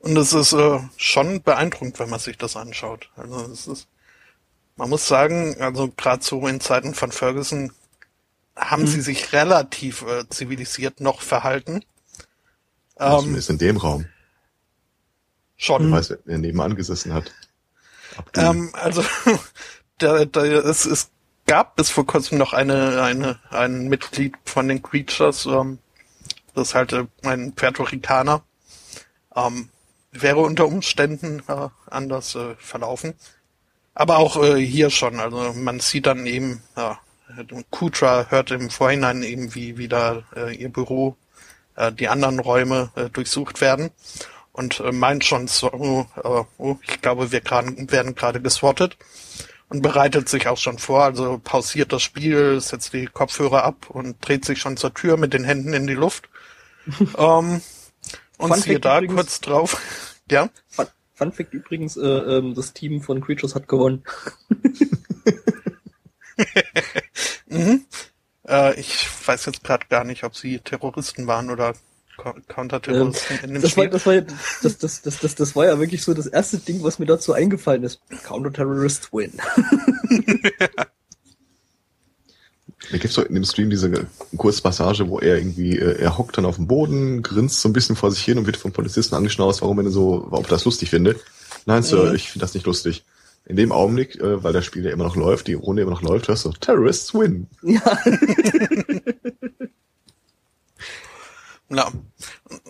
Und 0.00 0.16
es 0.16 0.32
ist 0.32 0.52
äh, 0.52 0.80
schon 0.96 1.42
beeindruckend, 1.42 2.00
wenn 2.00 2.10
man 2.10 2.18
sich 2.18 2.36
das 2.36 2.56
anschaut. 2.56 3.10
Also 3.16 3.42
es 3.52 3.68
ist, 3.68 3.88
man 4.76 4.90
muss 4.90 5.06
sagen, 5.06 5.56
also 5.60 5.88
gerade 5.96 6.24
so 6.24 6.44
in 6.48 6.60
Zeiten 6.60 6.94
von 6.94 7.12
Ferguson 7.12 7.72
haben 8.56 8.86
sie 8.88 9.00
sich 9.00 9.32
relativ 9.32 10.02
äh, 10.02 10.28
zivilisiert 10.28 11.00
noch 11.00 11.20
verhalten. 11.22 11.84
Ähm, 12.98 13.18
Zumindest 13.18 13.50
in 13.50 13.58
dem 13.58 13.76
Raum. 13.76 14.06
schon. 15.56 15.86
Ich 15.86 15.92
weiß, 15.92 16.18
wer 16.24 16.38
nebenan 16.38 16.76
gesessen 16.76 17.12
hat. 17.12 17.32
Ähm, 18.36 18.70
also 18.74 19.04
der, 20.00 20.26
der, 20.26 20.64
es, 20.64 20.84
es 20.84 21.10
gab 21.46 21.76
bis 21.76 21.90
vor 21.90 22.06
kurzem 22.06 22.38
noch 22.38 22.52
eine, 22.52 23.02
eine, 23.02 23.38
ein 23.50 23.88
Mitglied 23.88 24.34
von 24.44 24.68
den 24.68 24.82
Creatures, 24.82 25.46
ähm, 25.46 25.78
das 26.54 26.68
ist 26.68 26.74
halt 26.74 26.92
äh, 26.92 27.06
ein 27.22 27.52
Puerto 27.54 27.82
Ricaner, 27.84 28.42
ähm, 29.34 29.68
wäre 30.12 30.40
unter 30.40 30.66
Umständen 30.66 31.42
äh, 31.48 31.68
anders 31.90 32.34
äh, 32.34 32.54
verlaufen. 32.58 33.14
Aber 33.94 34.18
auch 34.18 34.42
äh, 34.42 34.56
hier 34.64 34.90
schon, 34.90 35.20
also 35.20 35.52
man 35.54 35.80
sieht 35.80 36.06
dann 36.06 36.26
eben, 36.26 36.62
ja, 36.76 36.98
Kutra 37.70 38.26
hört 38.28 38.50
im 38.50 38.70
Vorhinein 38.70 39.22
eben, 39.22 39.54
wie 39.54 39.78
wieder 39.78 40.24
äh, 40.36 40.54
ihr 40.54 40.70
Büro, 40.70 41.16
äh, 41.76 41.92
die 41.92 42.08
anderen 42.08 42.38
Räume 42.38 42.90
äh, 42.94 43.08
durchsucht 43.10 43.60
werden 43.60 43.90
und 44.52 44.80
äh, 44.80 44.92
meint 44.92 45.24
schon 45.24 45.48
so, 45.48 45.72
oh, 45.72 46.06
oh 46.58 46.76
ich 46.82 47.00
glaube, 47.00 47.32
wir 47.32 47.40
grad, 47.40 47.66
werden 47.90 48.14
gerade 48.14 48.40
geswattet 48.40 48.96
und 49.68 49.82
bereitet 49.82 50.28
sich 50.28 50.48
auch 50.48 50.58
schon 50.58 50.78
vor, 50.78 51.04
also 51.04 51.40
pausiert 51.42 51.92
das 51.92 52.02
Spiel, 52.02 52.60
setzt 52.60 52.92
die 52.92 53.06
Kopfhörer 53.06 53.64
ab 53.64 53.88
und 53.88 54.16
dreht 54.20 54.44
sich 54.44 54.60
schon 54.60 54.76
zur 54.76 54.92
Tür 54.92 55.16
mit 55.16 55.32
den 55.32 55.44
Händen 55.44 55.72
in 55.72 55.86
die 55.86 55.94
Luft. 55.94 56.28
ähm, 57.16 57.62
und 58.38 58.56
siehe 58.56 58.80
da 58.80 58.98
übrigens- 58.98 59.14
kurz 59.14 59.40
drauf, 59.40 59.80
ja, 60.30 60.50
Fun, 60.68 60.86
Fun 61.14 61.32
Fact 61.32 61.54
übrigens, 61.54 61.96
äh, 61.96 62.06
ähm, 62.06 62.54
das 62.54 62.72
Team 62.72 63.00
von 63.00 63.20
Creatures 63.20 63.54
hat 63.54 63.68
gewonnen. 63.68 64.02
mhm. 67.46 67.86
Äh, 68.48 68.78
ich 68.78 69.08
weiß 69.26 69.46
jetzt 69.46 69.64
gerade 69.64 69.86
gar 69.88 70.04
nicht, 70.04 70.24
ob 70.24 70.36
sie 70.36 70.58
Terroristen 70.58 71.26
waren 71.26 71.50
oder 71.50 71.74
Co- 72.16 72.34
Counterterroristen 72.48 73.36
in 73.38 73.42
dem 73.48 73.56
Ähm, 73.56 73.62
Das 73.62 73.76
war, 73.76 73.86
das, 73.86 74.06
war, 74.06 74.14
ja- 74.14 74.20
das, 74.62 74.78
das, 74.78 75.02
das, 75.02 75.18
das, 75.20 75.34
das 75.34 75.56
war 75.56 75.66
ja 75.66 75.78
wirklich 75.80 76.02
so 76.02 76.12
das 76.14 76.26
erste 76.26 76.58
Ding, 76.58 76.82
was 76.82 76.98
mir 76.98 77.06
dazu 77.06 77.32
eingefallen 77.32 77.82
ist. 77.84 78.00
Counter-Terrorists 78.24 79.12
win. 79.12 79.32
Da 82.90 82.98
gibt's 82.98 83.14
doch 83.16 83.24
in 83.24 83.34
dem 83.34 83.44
Stream 83.44 83.70
diese 83.70 83.90
Kurzpassage, 84.36 85.08
wo 85.08 85.18
er 85.20 85.38
irgendwie, 85.38 85.78
äh, 85.78 85.98
er 86.00 86.18
hockt 86.18 86.36
dann 86.36 86.44
auf 86.44 86.56
dem 86.56 86.66
Boden, 86.66 87.22
grinst 87.22 87.60
so 87.60 87.68
ein 87.68 87.72
bisschen 87.72 87.94
vor 87.96 88.10
sich 88.10 88.24
hin 88.24 88.38
und 88.38 88.46
wird 88.46 88.56
vom 88.56 88.72
Polizisten 88.72 89.14
angeschnauzt, 89.14 89.62
warum 89.62 89.78
er 89.78 89.84
denn 89.84 89.92
so, 89.92 90.26
ob 90.30 90.44
er 90.46 90.50
das 90.50 90.64
lustig 90.64 90.90
finde. 90.90 91.18
Nein, 91.64 91.82
Sir, 91.84 92.06
Mhm. 92.10 92.16
ich 92.16 92.30
finde 92.30 92.44
das 92.44 92.54
nicht 92.54 92.66
lustig. 92.66 93.04
In 93.44 93.56
dem 93.56 93.72
Augenblick, 93.72 94.16
äh, 94.20 94.42
weil 94.44 94.52
das 94.52 94.64
Spiel 94.64 94.84
ja 94.84 94.92
immer 94.92 95.04
noch 95.04 95.16
läuft, 95.16 95.48
die 95.48 95.54
Runde 95.54 95.82
immer 95.82 95.92
noch 95.92 96.02
läuft, 96.02 96.28
hörst 96.28 96.44
du, 96.44 96.50
Terrorists 96.52 97.12
win. 97.14 97.48
Ja. 97.62 97.80
Ja. 101.70 101.90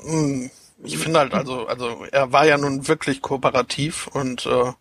Mm, 0.05 0.51
Ich 0.85 0.99
finde 0.99 1.21
halt, 1.21 1.35
also, 1.35 1.67
also 1.67 2.05
er 2.11 2.33
war 2.33 2.47
ja 2.47 2.59
nun 2.59 2.89
wirklich 2.89 3.23
kooperativ 3.23 4.09
und 4.09 4.47
äh, 4.47 4.73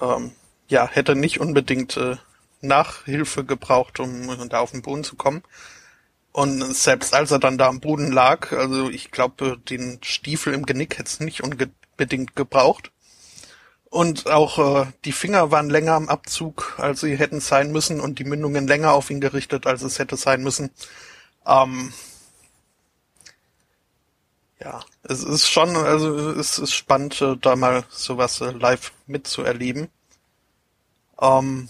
ähm, 0.00 0.32
ja, 0.68 0.88
hätte 0.88 1.16
nicht 1.16 1.40
unbedingt 1.40 1.96
äh, 1.98 2.16
Nachhilfe 2.62 3.44
gebraucht, 3.44 4.00
um 4.00 4.48
da 4.48 4.60
auf 4.60 4.72
den 4.72 4.82
Boden 4.82 5.04
zu 5.04 5.16
kommen. 5.16 5.42
Und 6.32 6.62
selbst 6.74 7.14
als 7.14 7.30
er 7.32 7.38
dann 7.40 7.58
da 7.58 7.68
am 7.68 7.80
Boden 7.80 8.12
lag, 8.12 8.52
also 8.52 8.90
ich 8.90 9.10
glaube, 9.12 9.58
den 9.70 10.00
Stiefel 10.02 10.54
im 10.54 10.66
Genick 10.66 10.98
hätte 10.98 11.08
es 11.10 11.20
nicht 11.20 11.42
unbedingt 11.44 12.36
gebraucht. 12.36 12.92
Und 13.92 14.26
auch 14.26 14.58
äh, 14.58 14.86
die 15.04 15.12
Finger 15.12 15.50
waren 15.50 15.68
länger 15.68 15.92
am 15.92 16.08
Abzug, 16.08 16.76
als 16.78 17.00
sie 17.00 17.14
hätten 17.14 17.40
sein 17.40 17.72
müssen 17.72 18.00
und 18.00 18.18
die 18.18 18.24
Mündungen 18.24 18.66
länger 18.66 18.92
auf 18.92 19.10
ihn 19.10 19.20
gerichtet, 19.20 19.66
als 19.66 19.82
es 19.82 19.98
hätte 19.98 20.16
sein 20.16 20.42
müssen. 20.42 20.70
Ähm, 21.46 21.92
ja, 24.60 24.80
es 25.02 25.22
ist 25.22 25.46
schon, 25.46 25.76
also 25.76 26.30
es 26.30 26.58
ist 26.58 26.72
spannend, 26.72 27.20
äh, 27.20 27.36
da 27.36 27.54
mal 27.54 27.84
sowas 27.90 28.40
äh, 28.40 28.52
live 28.52 28.92
mitzuerleben. 29.06 29.88
Ähm, 31.20 31.68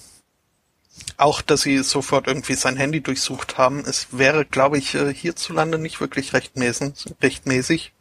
auch, 1.16 1.42
dass 1.42 1.62
sie 1.62 1.82
sofort 1.82 2.28
irgendwie 2.28 2.54
sein 2.54 2.76
Handy 2.76 3.00
durchsucht 3.00 3.58
haben. 3.58 3.80
Es 3.80 4.16
wäre, 4.16 4.44
glaube 4.44 4.78
ich, 4.78 4.94
äh, 4.94 5.12
hierzulande 5.12 5.76
nicht 5.76 6.00
wirklich 6.00 6.34
rechtmäßig. 6.34 7.16
rechtmäßig. 7.20 7.92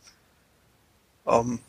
Ähm, 1.25 1.59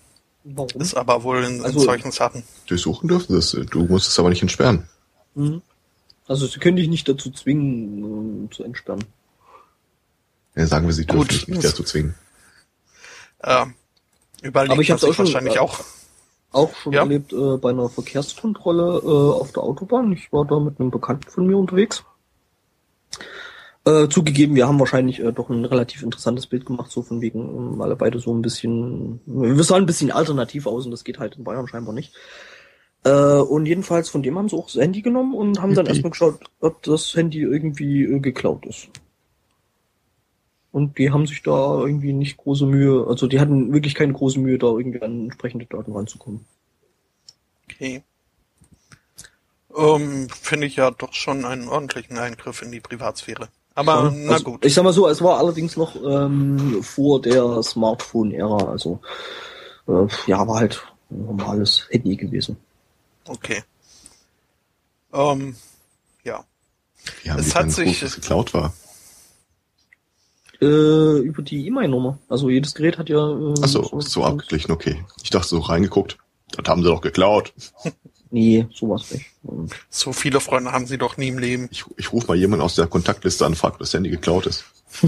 Warum? 0.45 0.81
Ist 0.81 0.95
aber 0.95 1.23
wohl 1.23 1.45
in, 1.45 1.63
also, 1.63 1.81
in 1.81 1.85
solchen 1.85 2.13
Sachen. 2.13 2.43
Durchsuchen 2.67 3.09
dürfen 3.09 3.41
sie 3.41 3.61
es. 3.61 3.67
Du 3.71 3.85
musst 3.85 4.09
es 4.09 4.19
aber 4.19 4.29
nicht 4.29 4.43
entsperren. 4.43 4.89
Mhm. 5.35 5.63
Also 6.27 6.47
sie 6.47 6.59
können 6.59 6.77
dich 6.77 6.89
nicht 6.89 7.09
dazu 7.09 7.31
zwingen, 7.31 8.47
äh, 8.47 8.55
zu 8.55 8.65
entsperren. 8.65 9.05
Ja, 10.55 10.67
sagen 10.67 10.87
wir, 10.87 10.95
sie 10.95 11.07
dürfen 11.07 11.21
Gut. 11.21 11.31
dich 11.31 11.49
nicht 11.49 11.65
dazu 11.65 11.83
zwingen. 11.83 12.15
Äh, 13.39 13.67
überlegt 14.43 14.73
aber 14.73 14.83
ich 14.83 14.91
habe 14.91 15.07
auch 15.07 15.15
schon, 15.15 15.27
wahrscheinlich 15.27 15.57
äh, 15.57 15.61
auch 15.61 15.81
auch 16.53 16.75
schon 16.75 16.93
ja. 16.93 17.01
erlebt 17.01 17.33
äh, 17.33 17.57
bei 17.57 17.71
einer 17.71 17.89
Verkehrskontrolle 17.89 19.01
äh, 19.03 19.41
auf 19.41 19.53
der 19.53 19.63
Autobahn. 19.63 20.13
Ich 20.13 20.33
war 20.33 20.45
da 20.45 20.61
mit 20.61 20.79
einem 20.79 20.91
Bekannten 20.91 21.29
von 21.31 21.47
mir 21.47 21.57
unterwegs. 21.57 22.05
Äh, 23.85 24.09
zugegeben, 24.09 24.55
wir 24.55 24.69
haben 24.69 24.79
wahrscheinlich 24.79 25.19
äh, 25.19 25.33
doch 25.33 25.51
ein 25.51 25.65
relativ 25.65 26.05
interessantes 26.05 26.47
Bild 26.47 26.67
gemacht, 26.67 26.93
so 26.93 27.03
von 27.03 27.21
wegen, 27.21 27.41
ähm, 27.41 27.83
alle 27.83 27.97
beide 27.97 28.21
so 28.21 28.33
ein 28.33 28.41
bisschen, 28.41 29.21
wir 29.27 29.65
sahen 29.65 29.83
ein 29.83 29.87
bisschen 29.87 30.13
alternativ 30.13 30.69
aus 30.69 30.85
und 30.85 30.93
das 30.93 31.03
geht 31.03 31.19
halt 31.19 31.37
in 31.37 31.43
Bayern 31.43 31.67
scheinbar 31.67 31.93
nicht. 31.93 32.15
Äh, 33.05 33.11
und 33.11 33.67
jedenfalls 33.67 34.09
von 34.09 34.23
dem 34.23 34.39
haben 34.39 34.49
sie 34.49 34.57
auch 34.57 34.67
das 34.67 34.81
Handy 34.81 35.03
genommen 35.03 35.35
und 35.35 35.61
haben 35.61 35.75
dann 35.75 35.87
erstmal 35.87 36.11
geschaut, 36.11 36.39
ob 36.61 36.81
das 36.85 37.13
Handy 37.17 37.41
irgendwie 37.41 38.05
äh, 38.05 38.21
geklaut 38.21 38.65
ist. 38.67 38.89
Und 40.71 40.97
die 40.97 41.11
haben 41.11 41.27
sich 41.27 41.43
da 41.43 41.81
irgendwie 41.81 42.13
nicht 42.13 42.37
große 42.37 42.67
Mühe, 42.67 43.05
also 43.09 43.27
die 43.27 43.41
hatten 43.41 43.73
wirklich 43.73 43.97
keine 43.97 44.13
große 44.13 44.39
Mühe, 44.39 44.59
da 44.59 44.69
irgendwie 44.69 45.03
an 45.03 45.25
entsprechende 45.25 45.67
Daten 45.67 45.93
ranzukommen. 45.93 46.45
Okay. 47.65 48.05
Ähm, 49.77 50.29
Finde 50.31 50.69
ich 50.69 50.77
ja 50.77 50.93
doch 50.93 51.15
schon 51.15 51.45
einen 51.45 51.69
ordentlichen 51.69 52.17
Eingriff 52.17 52.63
in 52.63 52.71
die 52.71 52.81
Privatsphäre. 52.81 53.49
Aber 53.75 54.05
ja, 54.05 54.11
na 54.11 54.33
also, 54.33 54.45
gut. 54.45 54.65
Ich 54.65 54.75
sag 54.75 54.85
mal 54.85 54.93
so, 54.93 55.09
es 55.09 55.23
war 55.23 55.39
allerdings 55.39 55.77
noch 55.77 55.97
ähm, 55.97 56.83
vor 56.83 57.21
der 57.23 57.63
Smartphone-Ära, 57.63 58.71
also 58.71 59.01
äh, 59.89 60.07
ja, 60.27 60.47
war 60.47 60.61
halt 60.61 60.83
ein 61.11 61.25
normales 61.27 61.87
Handy 61.91 62.17
gewesen. 62.17 62.57
Okay. 63.27 63.63
Ähm, 65.13 65.57
ja. 66.25 66.45
Wie 67.23 67.31
haben 67.31 67.41
es 67.41 67.55
hat 67.55 67.71
sich 67.71 68.01
geklaut 68.01 68.53
war 68.55 68.73
äh, 70.63 71.19
über 71.19 71.43
die 71.43 71.67
E-Mail-Nummer. 71.67 72.19
Also 72.29 72.49
jedes 72.49 72.75
Gerät 72.75 72.97
hat 72.99 73.09
ja. 73.09 73.19
Äh, 73.19 73.55
Achso, 73.63 73.83
so, 73.83 74.01
so 74.01 74.25
abgeglichen, 74.25 74.71
okay. 74.71 75.05
Ich 75.23 75.31
dachte 75.31 75.49
so 75.49 75.59
reingeguckt. 75.59 76.19
Das 76.57 76.69
haben 76.69 76.83
sie 76.83 76.89
doch 76.89 77.01
geklaut. 77.01 77.53
nee, 78.33 78.67
sowas 78.75 79.11
nicht. 79.11 79.27
So 79.91 80.13
viele 80.13 80.41
Freunde 80.41 80.73
haben 80.73 80.87
sie 80.87 80.99
doch 80.99 81.17
nie 81.17 81.29
im 81.29 81.39
Leben. 81.39 81.69
Ich, 81.71 81.85
ich 81.97 82.13
rufe 82.13 82.27
mal 82.27 82.37
jemanden 82.37 82.65
aus 82.65 82.75
der 82.75 82.89
Kontaktliste 82.89 83.47
an, 83.47 83.55
frag, 83.55 83.75
ob 83.75 83.79
das 83.79 83.95
Handy 83.95 84.11
geklaut 84.11 84.47
ist. 84.47 84.65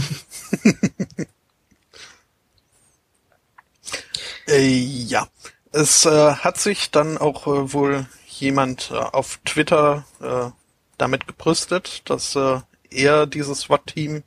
äh, 4.48 4.66
ja. 4.68 5.26
Es 5.72 6.06
äh, 6.06 6.34
hat 6.34 6.58
sich 6.58 6.92
dann 6.92 7.18
auch 7.18 7.48
äh, 7.48 7.72
wohl 7.72 8.06
jemand 8.28 8.92
äh, 8.92 8.94
auf 8.96 9.40
Twitter 9.44 10.04
äh, 10.20 10.50
damit 10.98 11.26
gebrüstet, 11.26 12.02
dass 12.08 12.36
äh, 12.36 12.60
er 12.90 13.26
dieses 13.26 13.60
SWAT-Team 13.60 14.22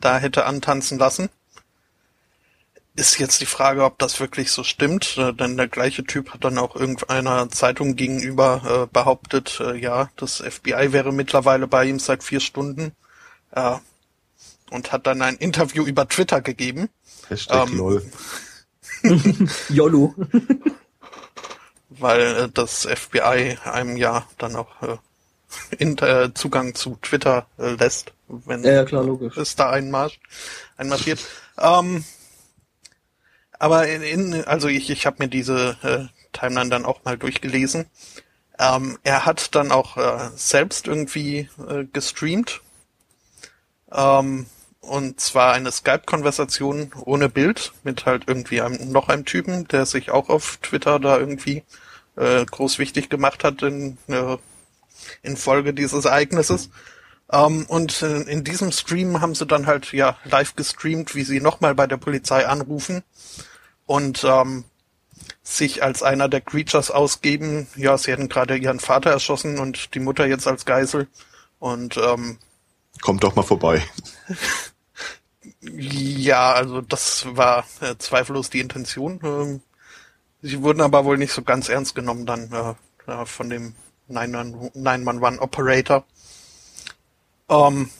da 0.00 0.18
hätte 0.18 0.44
antanzen 0.46 0.98
lassen. 0.98 1.30
Ist 2.96 3.18
jetzt 3.18 3.40
die 3.40 3.46
Frage, 3.46 3.84
ob 3.84 3.98
das 3.98 4.20
wirklich 4.20 4.52
so 4.52 4.62
stimmt, 4.62 5.16
äh, 5.18 5.32
denn 5.32 5.56
der 5.56 5.66
gleiche 5.66 6.04
Typ 6.04 6.32
hat 6.32 6.44
dann 6.44 6.58
auch 6.58 6.76
irgendeiner 6.76 7.50
Zeitung 7.50 7.96
gegenüber 7.96 8.84
äh, 8.84 8.92
behauptet, 8.92 9.58
äh, 9.60 9.76
ja, 9.76 10.10
das 10.16 10.36
FBI 10.36 10.92
wäre 10.92 11.12
mittlerweile 11.12 11.66
bei 11.66 11.86
ihm 11.86 11.98
seit 11.98 12.22
vier 12.22 12.38
Stunden 12.38 12.92
äh, 13.50 13.76
und 14.70 14.92
hat 14.92 15.08
dann 15.08 15.22
ein 15.22 15.36
Interview 15.36 15.84
über 15.84 16.08
Twitter 16.08 16.40
gegeben. 16.40 16.88
Hashtag 17.28 17.68
ähm, 17.68 17.78
LOL. 17.78 18.12
YOLO. 19.68 20.14
weil 21.90 22.20
äh, 22.20 22.48
das 22.52 22.86
FBI 22.86 23.58
einem 23.64 23.96
ja 23.96 24.26
dann 24.38 24.56
auch 24.56 24.82
äh, 24.82 24.96
in, 25.78 25.98
äh, 25.98 26.32
Zugang 26.34 26.74
zu 26.74 26.96
Twitter 27.02 27.46
äh, 27.58 27.74
lässt, 27.74 28.12
wenn 28.28 28.64
ja, 28.64 28.84
klar, 28.84 29.04
logisch. 29.04 29.36
es 29.36 29.56
da 29.56 29.70
einmarsch, 29.70 30.18
einmarschiert. 30.76 31.20
ähm, 31.58 32.04
aber 33.64 33.88
in, 33.88 34.02
in, 34.02 34.44
also 34.44 34.68
ich, 34.68 34.90
ich 34.90 35.06
habe 35.06 35.16
mir 35.20 35.28
diese 35.30 35.78
äh, 35.82 36.36
Timeline 36.38 36.68
dann 36.68 36.84
auch 36.84 37.02
mal 37.04 37.16
durchgelesen. 37.16 37.86
Ähm, 38.58 38.98
er 39.04 39.24
hat 39.24 39.54
dann 39.54 39.72
auch 39.72 39.96
äh, 39.96 40.28
selbst 40.36 40.86
irgendwie 40.86 41.48
äh, 41.66 41.84
gestreamt. 41.90 42.60
Ähm, 43.90 44.44
und 44.80 45.18
zwar 45.18 45.54
eine 45.54 45.72
Skype-Konversation 45.72 46.92
ohne 47.06 47.30
Bild 47.30 47.72
mit 47.84 48.04
halt 48.04 48.24
irgendwie 48.26 48.60
einem, 48.60 48.92
noch 48.92 49.08
einem 49.08 49.24
Typen, 49.24 49.66
der 49.68 49.86
sich 49.86 50.10
auch 50.10 50.28
auf 50.28 50.58
Twitter 50.58 51.00
da 51.00 51.16
irgendwie 51.16 51.62
äh, 52.16 52.44
groß 52.44 52.78
wichtig 52.78 53.08
gemacht 53.08 53.44
hat 53.44 53.62
in 53.62 53.96
äh, 54.08 54.36
infolge 55.22 55.72
dieses 55.72 56.04
Ereignisses. 56.04 56.68
Ähm, 57.32 57.64
und 57.68 58.02
in 58.02 58.44
diesem 58.44 58.72
Stream 58.72 59.22
haben 59.22 59.34
sie 59.34 59.46
dann 59.46 59.66
halt 59.66 59.94
ja 59.94 60.18
live 60.24 60.54
gestreamt, 60.54 61.14
wie 61.14 61.24
sie 61.24 61.40
nochmal 61.40 61.74
bei 61.74 61.86
der 61.86 61.96
Polizei 61.96 62.46
anrufen 62.46 63.02
und 63.86 64.24
ähm, 64.24 64.64
sich 65.42 65.82
als 65.82 66.02
einer 66.02 66.28
der 66.28 66.40
Creatures 66.40 66.90
ausgeben. 66.90 67.66
Ja, 67.76 67.96
sie 67.98 68.12
hätten 68.12 68.28
gerade 68.28 68.56
ihren 68.56 68.80
Vater 68.80 69.10
erschossen 69.10 69.58
und 69.58 69.94
die 69.94 70.00
Mutter 70.00 70.26
jetzt 70.26 70.46
als 70.46 70.64
Geisel. 70.64 71.08
Und 71.58 71.96
ähm, 71.96 72.38
kommt 73.00 73.24
doch 73.24 73.36
mal 73.36 73.42
vorbei. 73.42 73.82
ja, 75.60 76.52
also 76.52 76.80
das 76.80 77.26
war 77.28 77.64
äh, 77.80 77.96
zweifellos 77.98 78.50
die 78.50 78.60
Intention. 78.60 79.20
Ähm, 79.22 79.60
sie 80.42 80.62
wurden 80.62 80.80
aber 80.80 81.04
wohl 81.04 81.18
nicht 81.18 81.32
so 81.32 81.42
ganz 81.42 81.68
ernst 81.68 81.94
genommen 81.94 82.26
dann 82.26 82.50
äh, 83.06 83.26
von 83.26 83.50
dem 83.50 83.74
911 84.08 85.40
Operator. 85.40 86.04
Ähm, 87.48 87.90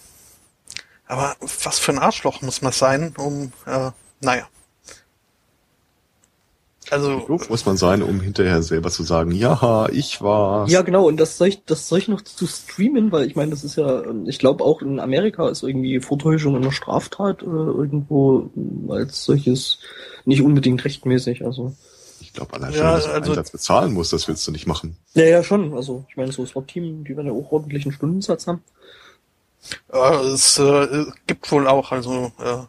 aber 1.07 1.37
was 1.41 1.79
für 1.79 1.93
ein 1.93 1.99
Arschloch 1.99 2.43
muss 2.43 2.63
man 2.63 2.73
sein, 2.73 3.15
um, 3.17 3.53
äh, 3.67 3.91
naja. 4.21 4.49
Also. 6.91 7.29
Wie 7.29 7.49
muss 7.49 7.67
man 7.67 7.77
sein, 7.77 8.03
um 8.03 8.21
hinterher 8.21 8.63
selber 8.63 8.91
zu 8.91 9.03
sagen, 9.03 9.31
ja, 9.33 9.89
ich 9.91 10.21
war. 10.21 10.69
Ja, 10.69 10.83
genau, 10.83 11.09
und 11.09 11.19
das 11.19 11.39
soll 11.39 11.49
ich, 11.49 11.65
das 11.65 11.89
soll 11.89 11.99
ich 11.99 12.09
noch 12.09 12.21
zu 12.21 12.47
streamen, 12.47 13.13
weil 13.13 13.27
ich 13.27 13.37
meine, 13.37 13.51
das 13.51 13.65
ist 13.65 13.77
ja, 13.77 14.03
ich 14.27 14.39
glaube 14.39 14.65
auch 14.65 14.83
in 14.83 15.01
Amerika 15.01 15.49
ist 15.49 15.63
irgendwie 15.63 16.01
Vortäuschung 16.01 16.57
einer 16.57 16.73
Straftat 16.73 17.43
äh, 17.43 17.47
irgendwo 17.47 18.51
als 18.89 19.25
solches 19.25 19.79
nicht 20.25 20.43
unbedingt 20.43 20.85
rechtmäßig, 20.85 21.45
also. 21.45 21.75
Ich 22.21 22.33
glaube, 22.33 22.55
allein 22.55 22.73
schon, 22.73 22.83
ja, 22.83 22.95
dass 22.95 23.05
du 23.05 23.11
also, 23.11 23.31
Einsatz 23.31 23.51
bezahlen 23.51 23.93
musst, 23.93 24.13
das 24.13 24.27
willst 24.29 24.47
du 24.47 24.53
nicht 24.53 24.67
machen. 24.67 24.97
Ja, 25.15 25.25
ja, 25.25 25.43
schon. 25.43 25.75
Also, 25.75 26.05
ich 26.09 26.17
meine, 26.17 26.33
so 26.33 26.45
SWAT-Team, 26.45 27.05
die 27.05 27.17
werden 27.17 27.27
ja 27.27 27.33
auch 27.33 27.53
ordentlichen 27.53 27.93
Stundensatz 27.93 28.47
haben. 28.47 28.63
Ja, 29.93 30.21
es 30.23 30.59
äh, 30.59 31.07
gibt 31.27 31.51
wohl 31.51 31.67
auch, 31.67 31.93
also 31.93 32.33
äh, 32.39 32.65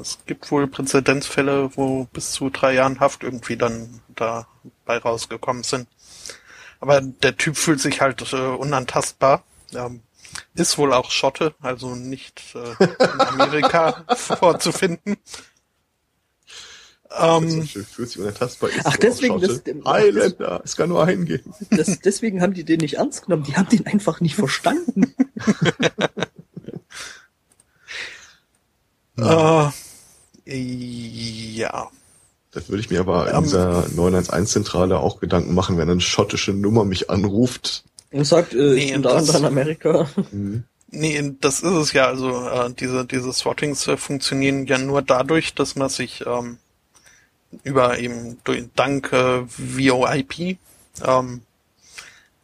es 0.00 0.18
gibt 0.26 0.50
wohl 0.50 0.66
Präzedenzfälle, 0.66 1.76
wo 1.76 2.04
bis 2.12 2.32
zu 2.32 2.50
drei 2.50 2.74
Jahren 2.74 3.00
Haft 3.00 3.22
irgendwie 3.22 3.56
dann 3.56 4.00
dabei 4.14 4.98
rausgekommen 4.98 5.62
sind. 5.62 5.88
Aber 6.80 7.00
der 7.00 7.36
Typ 7.36 7.56
fühlt 7.56 7.80
sich 7.80 8.00
halt 8.00 8.32
äh, 8.32 8.36
unantastbar. 8.36 9.44
Ähm, 9.74 10.02
ist 10.54 10.76
wohl 10.78 10.92
auch 10.92 11.10
Schotte, 11.10 11.54
also 11.60 11.94
nicht 11.94 12.42
äh, 12.54 12.84
in 12.84 13.20
Amerika 13.20 14.04
vorzufinden. 14.16 15.16
Ähm, 17.18 17.62
so 17.62 17.82
fühlt 17.82 18.08
sich 18.08 18.18
unantastbar 18.18 18.70
ist. 18.70 18.84
Ach, 18.84 18.96
deswegen, 18.96 19.40
das, 19.40 19.62
Highlander, 19.86 20.60
es 20.64 20.76
kann 20.76 20.90
nur 20.90 21.04
eingehen. 21.04 21.54
Das, 21.70 22.00
deswegen 22.00 22.42
haben 22.42 22.52
die 22.52 22.64
den 22.64 22.80
nicht 22.80 22.94
ernst 22.94 23.24
genommen. 23.24 23.44
Die 23.44 23.56
haben 23.56 23.68
den 23.68 23.86
einfach 23.86 24.20
nicht 24.20 24.34
verstanden. 24.34 25.14
uh, 29.18 29.70
ja. 30.46 31.90
Das 32.52 32.68
würde 32.68 32.80
ich 32.80 32.90
mir 32.90 33.00
aber 33.00 33.30
in 33.30 33.36
um, 33.36 33.44
dieser 33.44 33.84
911-Zentrale 33.86 34.98
auch 34.98 35.20
Gedanken 35.20 35.54
machen, 35.54 35.76
wenn 35.76 35.90
eine 35.90 36.00
schottische 36.00 36.52
Nummer 36.52 36.84
mich 36.84 37.10
anruft. 37.10 37.84
Und 38.12 38.24
sagt, 38.24 38.54
äh, 38.54 38.56
nee, 38.56 38.84
ich 38.84 38.92
bin 38.92 39.02
da 39.02 39.18
in 39.18 39.44
Amerika. 39.44 40.08
Mhm. 40.32 40.64
Nee, 40.88 41.34
das 41.40 41.60
ist 41.60 41.72
es 41.72 41.92
ja. 41.92 42.06
Also 42.06 42.48
äh, 42.48 42.72
diese, 42.72 43.04
diese 43.04 43.32
Swattings 43.32 43.86
äh, 43.88 43.96
funktionieren 43.96 44.66
ja 44.66 44.78
nur 44.78 45.02
dadurch, 45.02 45.54
dass 45.54 45.74
man 45.74 45.88
sich 45.88 46.24
ähm, 46.26 46.58
über 47.64 47.98
eben 47.98 48.38
durch, 48.44 48.64
dank 48.74 49.12
äh, 49.12 49.42
VoIP 49.46 50.58
ähm, 51.04 51.42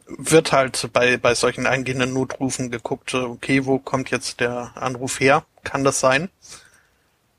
wird 0.05 0.51
halt 0.51 0.89
bei, 0.93 1.17
bei 1.17 1.33
solchen 1.33 1.65
eingehenden 1.65 2.13
Notrufen 2.13 2.69
geguckt, 2.69 3.13
äh, 3.13 3.17
okay, 3.17 3.65
wo 3.65 3.79
kommt 3.79 4.11
jetzt 4.11 4.41
der 4.41 4.73
Anruf 4.75 5.19
her? 5.19 5.45
Kann 5.63 5.83
das 5.83 5.99
sein? 5.99 6.29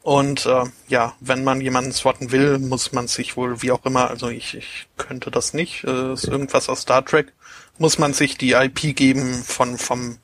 Und 0.04 0.44
äh, 0.44 0.64
ja, 0.86 1.14
wenn 1.20 1.44
man 1.44 1.62
jemanden 1.62 1.90
swatten 1.92 2.30
will, 2.30 2.58
muss 2.58 2.92
man 2.92 3.08
sich 3.08 3.38
wohl, 3.38 3.62
wie 3.62 3.72
auch 3.72 3.86
immer, 3.86 4.10
also 4.10 4.28
ich, 4.28 4.54
ich 4.54 4.86
könnte 4.98 5.30
das 5.30 5.54
nicht, 5.54 5.82
äh, 5.84 6.12
ist 6.12 6.24
irgendwas 6.24 6.68
aus 6.68 6.82
Star 6.82 7.02
Trek, 7.02 7.32
muss 7.78 7.96
man 7.96 8.12
sich 8.12 8.36
die 8.36 8.52
IP 8.52 8.94
geben 8.94 9.42
von 9.42 9.78
vom 9.78 10.18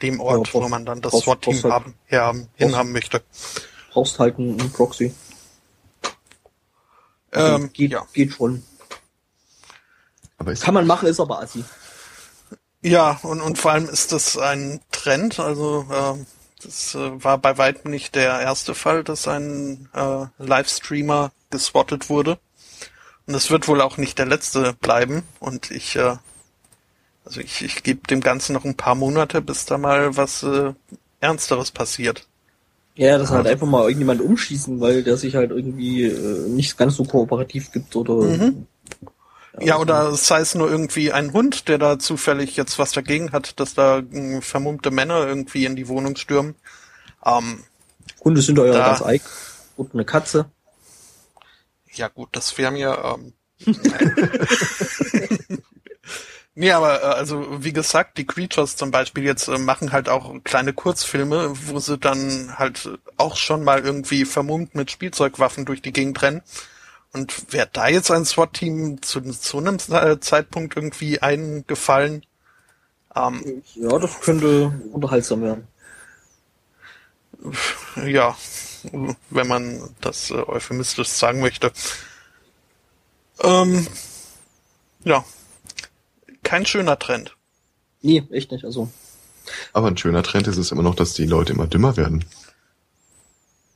dem 0.00 0.20
Ort, 0.20 0.46
Ja, 0.48 0.54
wo 0.54 0.66
man 0.70 0.86
dann 0.86 1.02
das 1.02 1.12
SWAT-Team 1.12 1.62
halt- 1.62 1.72
haben, 1.72 1.94
herhaben, 2.06 2.48
hinhaben 2.54 2.92
möchte. 2.92 3.22
Brauchst 3.92 4.18
halt 4.18 4.38
einen, 4.38 4.56
Proxy. 4.72 5.14
Ähm, 7.32 7.70
geht, 7.74 7.92
ja. 7.92 8.06
geht 8.14 8.32
schon. 8.32 8.62
Aber 10.38 10.54
Kann 10.54 10.72
man 10.72 10.86
machen, 10.86 11.08
ist 11.08 11.20
aber 11.20 11.42
assi. 11.42 11.62
Ja, 12.80 13.20
und, 13.22 13.42
und 13.42 13.58
vor 13.58 13.72
allem 13.72 13.86
ist 13.86 14.12
das 14.12 14.38
ein 14.38 14.80
Trend. 14.90 15.38
Also 15.38 15.84
äh, 15.90 16.24
das 16.62 16.94
äh, 16.94 17.24
war 17.24 17.38
bei 17.38 17.58
weitem 17.58 17.90
nicht 17.90 18.14
der 18.14 18.40
erste 18.40 18.74
Fall, 18.74 19.04
dass 19.04 19.28
ein 19.28 19.88
äh, 19.94 20.26
Livestreamer 20.38 21.32
geswattet 21.50 22.08
wurde. 22.08 22.38
Und 23.26 23.34
es 23.34 23.50
wird 23.50 23.68
wohl 23.68 23.80
auch 23.80 23.96
nicht 23.96 24.18
der 24.18 24.26
letzte 24.26 24.74
bleiben. 24.74 25.22
Und 25.38 25.70
ich, 25.70 25.96
äh, 25.96 26.16
also 27.24 27.40
ich, 27.40 27.62
ich 27.62 27.82
gebe 27.82 28.06
dem 28.06 28.20
Ganzen 28.20 28.52
noch 28.52 28.64
ein 28.64 28.76
paar 28.76 28.94
Monate, 28.94 29.40
bis 29.40 29.66
da 29.66 29.78
mal 29.78 30.16
was 30.16 30.42
äh, 30.42 30.72
Ernsteres 31.20 31.70
passiert. 31.70 32.26
Ja, 32.96 33.16
das 33.18 33.30
halt 33.30 33.46
einfach 33.46 33.66
mal 33.66 33.82
irgendjemand 33.82 34.20
umschießen, 34.20 34.80
weil 34.80 35.02
der 35.02 35.16
sich 35.16 35.34
halt 35.34 35.52
irgendwie 35.52 36.04
äh, 36.04 36.48
nicht 36.48 36.76
ganz 36.76 36.96
so 36.96 37.04
kooperativ 37.04 37.72
gibt 37.72 37.96
oder. 37.96 38.14
Mhm. 38.14 38.66
Ja, 39.58 39.78
oder 39.78 40.14
sei 40.14 40.40
es 40.40 40.54
nur 40.54 40.70
irgendwie 40.70 41.12
ein 41.12 41.32
Hund, 41.32 41.66
der 41.68 41.78
da 41.78 41.98
zufällig 41.98 42.56
jetzt 42.56 42.78
was 42.78 42.92
dagegen 42.92 43.32
hat, 43.32 43.58
dass 43.58 43.74
da 43.74 43.98
äh, 43.98 44.40
vermummte 44.40 44.90
Männer 44.90 45.26
irgendwie 45.26 45.64
in 45.64 45.74
die 45.76 45.88
Wohnung 45.88 46.16
stürmen. 46.16 46.54
Ähm, 47.24 47.64
Hunde 48.24 48.42
sind 48.42 48.58
euer 48.58 48.72
Da- 48.72 48.90
das 48.90 49.02
Eik. 49.02 49.22
Und 49.76 49.94
eine 49.94 50.04
Katze. 50.04 50.50
Ja 51.92 52.08
gut, 52.08 52.28
das 52.32 52.56
wäre 52.58 52.70
mir. 52.70 53.16
Ähm, 53.18 53.32
nee, 56.54 56.70
aber 56.70 57.02
äh, 57.02 57.06
also 57.06 57.62
wie 57.64 57.72
gesagt, 57.72 58.18
die 58.18 58.26
Creatures 58.26 58.76
zum 58.76 58.90
Beispiel 58.90 59.24
jetzt 59.24 59.48
äh, 59.48 59.58
machen 59.58 59.92
halt 59.92 60.08
auch 60.08 60.32
kleine 60.44 60.72
Kurzfilme, 60.72 61.52
wo 61.66 61.78
sie 61.78 61.98
dann 61.98 62.56
halt 62.58 62.88
auch 63.16 63.36
schon 63.36 63.64
mal 63.64 63.80
irgendwie 63.80 64.24
vermummt 64.24 64.74
mit 64.74 64.90
Spielzeugwaffen 64.90 65.64
durch 65.64 65.82
die 65.82 65.92
Gegend 65.92 66.20
rennen. 66.22 66.42
Und 67.12 67.52
wäre 67.52 67.68
da 67.72 67.88
jetzt 67.88 68.10
ein 68.10 68.24
SWAT-Team 68.24 69.02
zu 69.02 69.20
so 69.32 69.58
einem 69.58 69.78
äh, 69.90 70.20
Zeitpunkt 70.20 70.76
irgendwie 70.76 71.20
eingefallen? 71.20 72.24
Ähm, 73.16 73.62
Ja, 73.74 73.98
das 73.98 74.20
könnte 74.20 74.72
unterhaltsam 74.92 75.42
werden. 75.42 75.66
ja, 78.06 78.36
wenn 79.30 79.46
man 79.48 79.94
das 80.00 80.30
äh, 80.30 80.34
euphemistisch 80.34 81.08
sagen 81.08 81.40
möchte. 81.40 81.72
Ähm, 83.42 83.86
ja, 85.04 85.24
kein 86.42 86.66
schöner 86.66 86.98
Trend. 86.98 87.36
Nee, 88.02 88.24
echt 88.30 88.52
nicht. 88.52 88.64
Also. 88.64 88.88
aber 89.72 89.88
ein 89.88 89.96
schöner 89.96 90.22
Trend 90.22 90.46
ist 90.46 90.56
es 90.58 90.70
immer 90.70 90.82
noch, 90.82 90.94
dass 90.94 91.14
die 91.14 91.26
Leute 91.26 91.52
immer 91.52 91.66
dümmer 91.66 91.96
werden. 91.96 92.24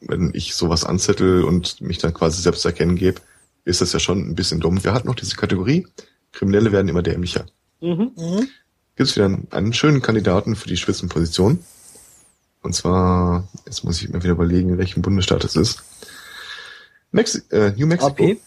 Wenn 0.07 0.31
ich 0.35 0.55
sowas 0.55 0.85
anzettel 0.85 1.45
und 1.45 1.81
mich 1.81 1.99
dann 1.99 2.15
quasi 2.15 2.43
selbst 2.43 2.65
erkennen 2.65 2.97
gebe, 2.97 3.21
ist 3.65 3.81
das 3.81 3.93
ja 3.93 3.99
schon 3.99 4.19
ein 4.19 4.35
bisschen 4.35 4.61
dumm. 4.61 4.83
Wir 4.85 4.93
hatten 4.93 5.09
noch 5.09 5.15
diese 5.15 5.37
Kategorie, 5.37 5.87
Kriminelle 6.33 6.73
werden 6.73 6.89
immer 6.89 7.03
dämlicher. 7.03 7.47
Mhm. 7.81 8.11
Gibt 8.97 9.09
es 9.09 9.17
wieder 9.17 9.27
einen, 9.27 9.49
einen 9.51 9.73
schönen 9.73 10.03
Kandidaten 10.03 10.57
für 10.57 10.69
die 10.69 10.77
Spitzenposition. 10.77 11.61
Und 12.63 12.75
zwar, 12.75 13.49
jetzt 13.67 13.85
muss 13.85 14.01
ich 14.01 14.09
mir 14.09 14.23
wieder 14.23 14.33
überlegen, 14.33 14.71
in 14.71 14.79
welchem 14.79 15.03
Bundesstaat 15.03 15.45
es 15.45 15.57
ist. 15.57 15.83
Mexi 17.11 17.43
äh, 17.51 17.71
New 17.77 17.87
Mexico. 17.87 18.25
AP? 18.25 18.39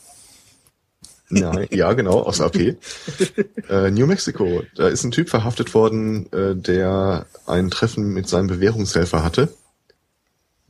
Nein, 1.30 1.68
ja, 1.72 1.93
genau, 1.93 2.22
aus 2.22 2.41
AP. 2.41 2.55
äh, 3.70 3.91
New 3.91 4.08
Mexico. 4.08 4.64
Da 4.76 4.88
ist 4.88 5.03
ein 5.03 5.12
Typ 5.12 5.30
verhaftet 5.30 5.74
worden, 5.74 6.32
äh, 6.32 6.55
der 6.55 7.26
ein 7.45 7.70
Treffen 7.70 8.14
mit 8.14 8.28
seinem 8.28 8.47
Bewährungshelfer 8.47 9.24
hatte, 9.24 9.53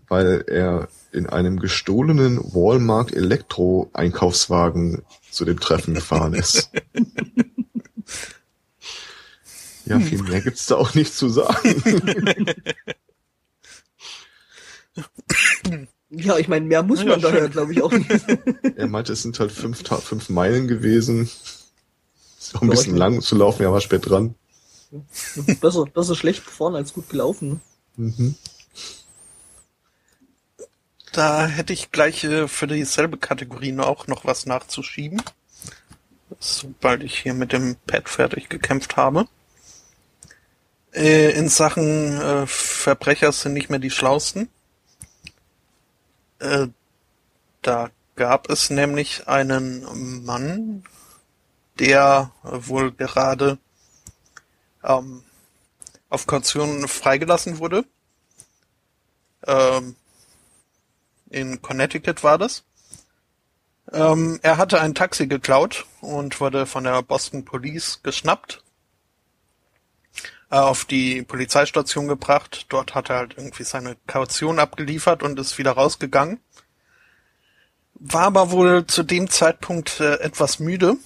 weil 0.07 0.43
er 0.47 0.87
in 1.11 1.27
einem 1.27 1.59
gestohlenen 1.59 2.37
Walmart 2.53 3.13
Elektro 3.13 3.89
Einkaufswagen 3.93 5.01
zu 5.31 5.45
dem 5.45 5.59
Treffen 5.59 5.93
gefahren 5.93 6.33
ist. 6.33 6.69
ja, 9.85 9.99
viel 9.99 10.21
mehr 10.23 10.41
gibt's 10.41 10.65
da 10.67 10.75
auch 10.75 10.93
nicht 10.93 11.13
zu 11.13 11.29
sagen. 11.29 11.81
Ja, 16.09 16.37
ich 16.37 16.47
meine, 16.47 16.65
mehr 16.65 16.83
muss 16.83 16.99
man 16.99 17.07
Ja, 17.09 17.17
da 17.17 17.29
ja, 17.33 17.41
schön. 17.41 17.51
glaube 17.51 17.73
ich, 17.73 17.81
auch 17.81 17.91
nicht. 17.91 18.09
Er 18.75 18.87
meinte, 18.87 19.13
es 19.13 19.21
sind 19.23 19.39
halt 19.39 19.51
fünf, 19.51 19.83
fünf 20.03 20.29
Meilen 20.29 20.67
gewesen. 20.67 21.29
Ist 22.39 22.55
auch 22.55 22.61
ein 22.61 22.69
Ja, 22.69 22.75
bisschen 22.75 22.95
lang 22.95 23.21
zu 23.21 23.35
laufen, 23.35 23.63
er 23.63 23.73
war 23.73 23.81
spät 23.81 24.07
dran. 24.09 24.35
besser, 25.59 25.85
besser 25.85 26.15
schlecht 26.15 26.45
gefahren 26.45 26.75
als 26.75 26.93
gut 26.93 27.09
gelaufen. 27.09 27.59
Mhm. 27.97 28.35
Da 31.17 31.47
hätte 31.47 31.73
ich 31.73 31.91
gleich 31.91 32.23
äh, 32.25 32.47
für 32.47 32.67
dieselbe 32.67 33.17
Kategorie 33.17 33.75
auch 33.79 34.05
noch 34.05 34.25
was 34.25 34.45
nachzuschieben. 34.45 35.19
Sobald 36.37 37.01
ich 37.01 37.17
hier 37.17 37.33
mit 37.33 37.53
dem 37.53 37.75
Pad 37.87 38.07
fertig 38.07 38.49
gekämpft 38.49 38.97
habe. 38.97 39.27
Äh, 40.93 41.31
in 41.31 41.49
Sachen 41.49 42.21
äh, 42.21 42.45
Verbrecher 42.45 43.31
sind 43.31 43.53
nicht 43.53 43.71
mehr 43.71 43.79
die 43.79 43.89
Schlausten. 43.89 44.47
Äh, 46.37 46.67
da 47.63 47.89
gab 48.15 48.51
es 48.51 48.69
nämlich 48.69 49.27
einen 49.27 50.23
Mann, 50.23 50.83
der 51.79 52.29
wohl 52.43 52.91
gerade 52.91 53.57
ähm, 54.83 55.23
auf 56.09 56.27
Kaution 56.27 56.87
freigelassen 56.87 57.57
wurde. 57.57 57.85
Ähm, 59.47 59.95
in 61.29 61.61
Connecticut 61.61 62.23
war 62.23 62.37
das. 62.37 62.63
Ähm, 63.91 64.39
er 64.41 64.57
hatte 64.57 64.81
ein 64.81 64.95
Taxi 64.95 65.27
geklaut 65.27 65.85
und 66.01 66.39
wurde 66.41 66.65
von 66.65 66.83
der 66.83 67.01
Boston 67.01 67.45
Police 67.45 68.01
geschnappt, 68.03 68.63
äh, 70.51 70.55
auf 70.55 70.85
die 70.85 71.21
Polizeistation 71.21 72.07
gebracht. 72.07 72.65
Dort 72.69 72.95
hat 72.95 73.09
er 73.09 73.17
halt 73.17 73.35
irgendwie 73.37 73.63
seine 73.63 73.95
Kaution 74.07 74.59
abgeliefert 74.59 75.23
und 75.23 75.39
ist 75.39 75.57
wieder 75.57 75.71
rausgegangen. 75.71 76.39
War 77.93 78.23
aber 78.23 78.51
wohl 78.51 78.85
zu 78.85 79.03
dem 79.03 79.29
Zeitpunkt 79.29 79.99
äh, 80.01 80.15
etwas 80.15 80.59
müde, 80.59 80.97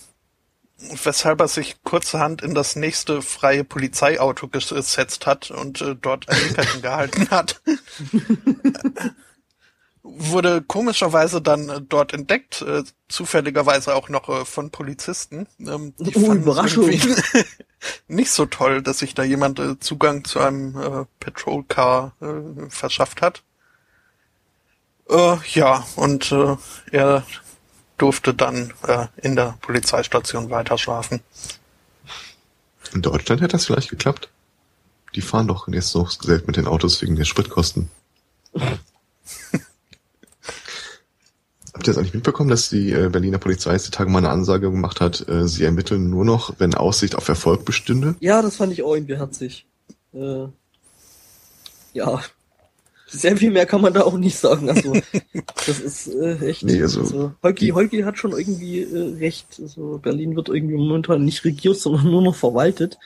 weshalb 1.04 1.40
er 1.40 1.48
sich 1.48 1.84
kurzerhand 1.84 2.42
in 2.42 2.56
das 2.56 2.76
nächste 2.76 3.22
freie 3.22 3.64
Polizeiauto 3.64 4.48
gesetzt 4.48 5.28
hat 5.28 5.52
und 5.52 5.82
äh, 5.82 5.96
dort 5.96 6.28
ein 6.30 6.42
Nickerchen 6.48 6.82
gehalten 6.82 7.30
hat 7.30 7.62
wurde 10.04 10.62
komischerweise 10.62 11.42
dann 11.42 11.70
äh, 11.70 11.82
dort 11.82 12.14
entdeckt, 12.14 12.62
äh, 12.62 12.84
zufälligerweise 13.08 13.96
auch 13.96 14.10
noch 14.10 14.30
äh, 14.30 14.46
von 14.46 14.72
Polizisten. 14.72 15.48
Ähm, 15.60 15.94
die 16.00 16.16
Oh, 16.16 16.34
Überraschung. 16.34 16.90
Nicht 18.08 18.32
so 18.32 18.46
toll, 18.46 18.82
dass 18.82 19.00
sich 19.00 19.14
da 19.14 19.24
jemand 19.24 19.60
äh, 19.60 19.80
Zugang 19.80 20.24
zu 20.24 20.40
einem 20.40 20.78
äh, 20.78 21.06
Patrol 21.20 21.64
Car 21.64 22.14
äh, 22.22 22.70
verschafft 22.70 23.22
hat. 23.22 23.44
Äh, 25.10 25.38
ja, 25.54 25.86
und 25.96 26.32
äh, 26.32 26.56
er 26.92 27.24
durfte 27.98 28.34
dann 28.34 28.74
äh, 28.88 29.08
in 29.22 29.36
der 29.36 29.58
Polizeistation 29.62 30.50
weiter 30.50 30.78
schlafen. 30.78 31.22
In 32.94 33.02
Deutschland 33.02 33.42
hätte 33.42 33.54
das 33.54 33.66
vielleicht 33.66 33.90
geklappt. 33.90 34.30
Die 35.16 35.22
fahren 35.22 35.48
doch 35.48 35.68
jetzt 35.68 35.90
so 35.90 36.06
selten 36.08 36.48
mit 36.48 36.56
den 36.56 36.68
Autos 36.68 37.02
wegen 37.02 37.16
der 37.16 37.26
Spritkosten. 37.26 37.92
Habt 41.74 41.88
ihr 41.88 41.94
das 41.94 41.98
eigentlich 41.98 42.14
mitbekommen, 42.14 42.50
dass 42.50 42.70
die 42.70 42.92
äh, 42.92 43.10
Berliner 43.10 43.38
Polizei 43.38 43.72
jetzt 43.74 43.88
die 43.88 43.92
Tage 43.92 44.10
mal 44.10 44.18
eine 44.20 44.30
Ansage 44.30 44.70
gemacht 44.72 45.00
hat, 45.00 45.28
äh, 45.30 45.48
sie 45.48 45.64
ermitteln 45.64 46.10
nur 46.10 46.26
noch, 46.26 46.56
wenn 46.60 46.74
Aussicht 46.76 47.16
auf 47.16 47.28
Erfolg 47.30 47.64
bestünde? 47.66 48.16
Ja, 48.20 48.42
das 48.42 48.58
fand 48.58 48.74
ich 48.74 48.84
auch 48.84 48.94
irgendwie 48.94 49.16
herzig. 49.18 49.66
Äh, 50.14 50.48
ja. 51.94 52.22
Sehr 53.08 53.36
viel 53.36 53.52
mehr 53.52 53.66
kann 53.66 53.82
man 53.82 53.94
da 53.94 54.04
auch 54.04 54.18
nicht 54.18 54.38
sagen. 54.38 54.70
Also, 54.70 54.94
das 55.66 55.80
ist 55.80 56.08
äh, 56.08 56.38
echt. 56.46 56.64
Nee, 56.64 56.82
also, 56.82 57.34
Holgi, 57.44 57.66
die- 57.66 57.74
Holgi 57.74 58.02
hat 58.04 58.18
schon 58.18 58.32
irgendwie 58.32 58.82
äh, 58.84 59.18
recht. 59.20 59.48
Also, 59.62 60.00
Berlin 60.02 60.36
wird 60.36 60.50
irgendwie 60.50 60.76
momentan 60.78 61.24
nicht 61.26 61.44
regiert, 61.44 61.78
sondern 61.78 62.06
nur 62.06 62.22
noch 62.22 62.36
verwaltet. 62.36 62.98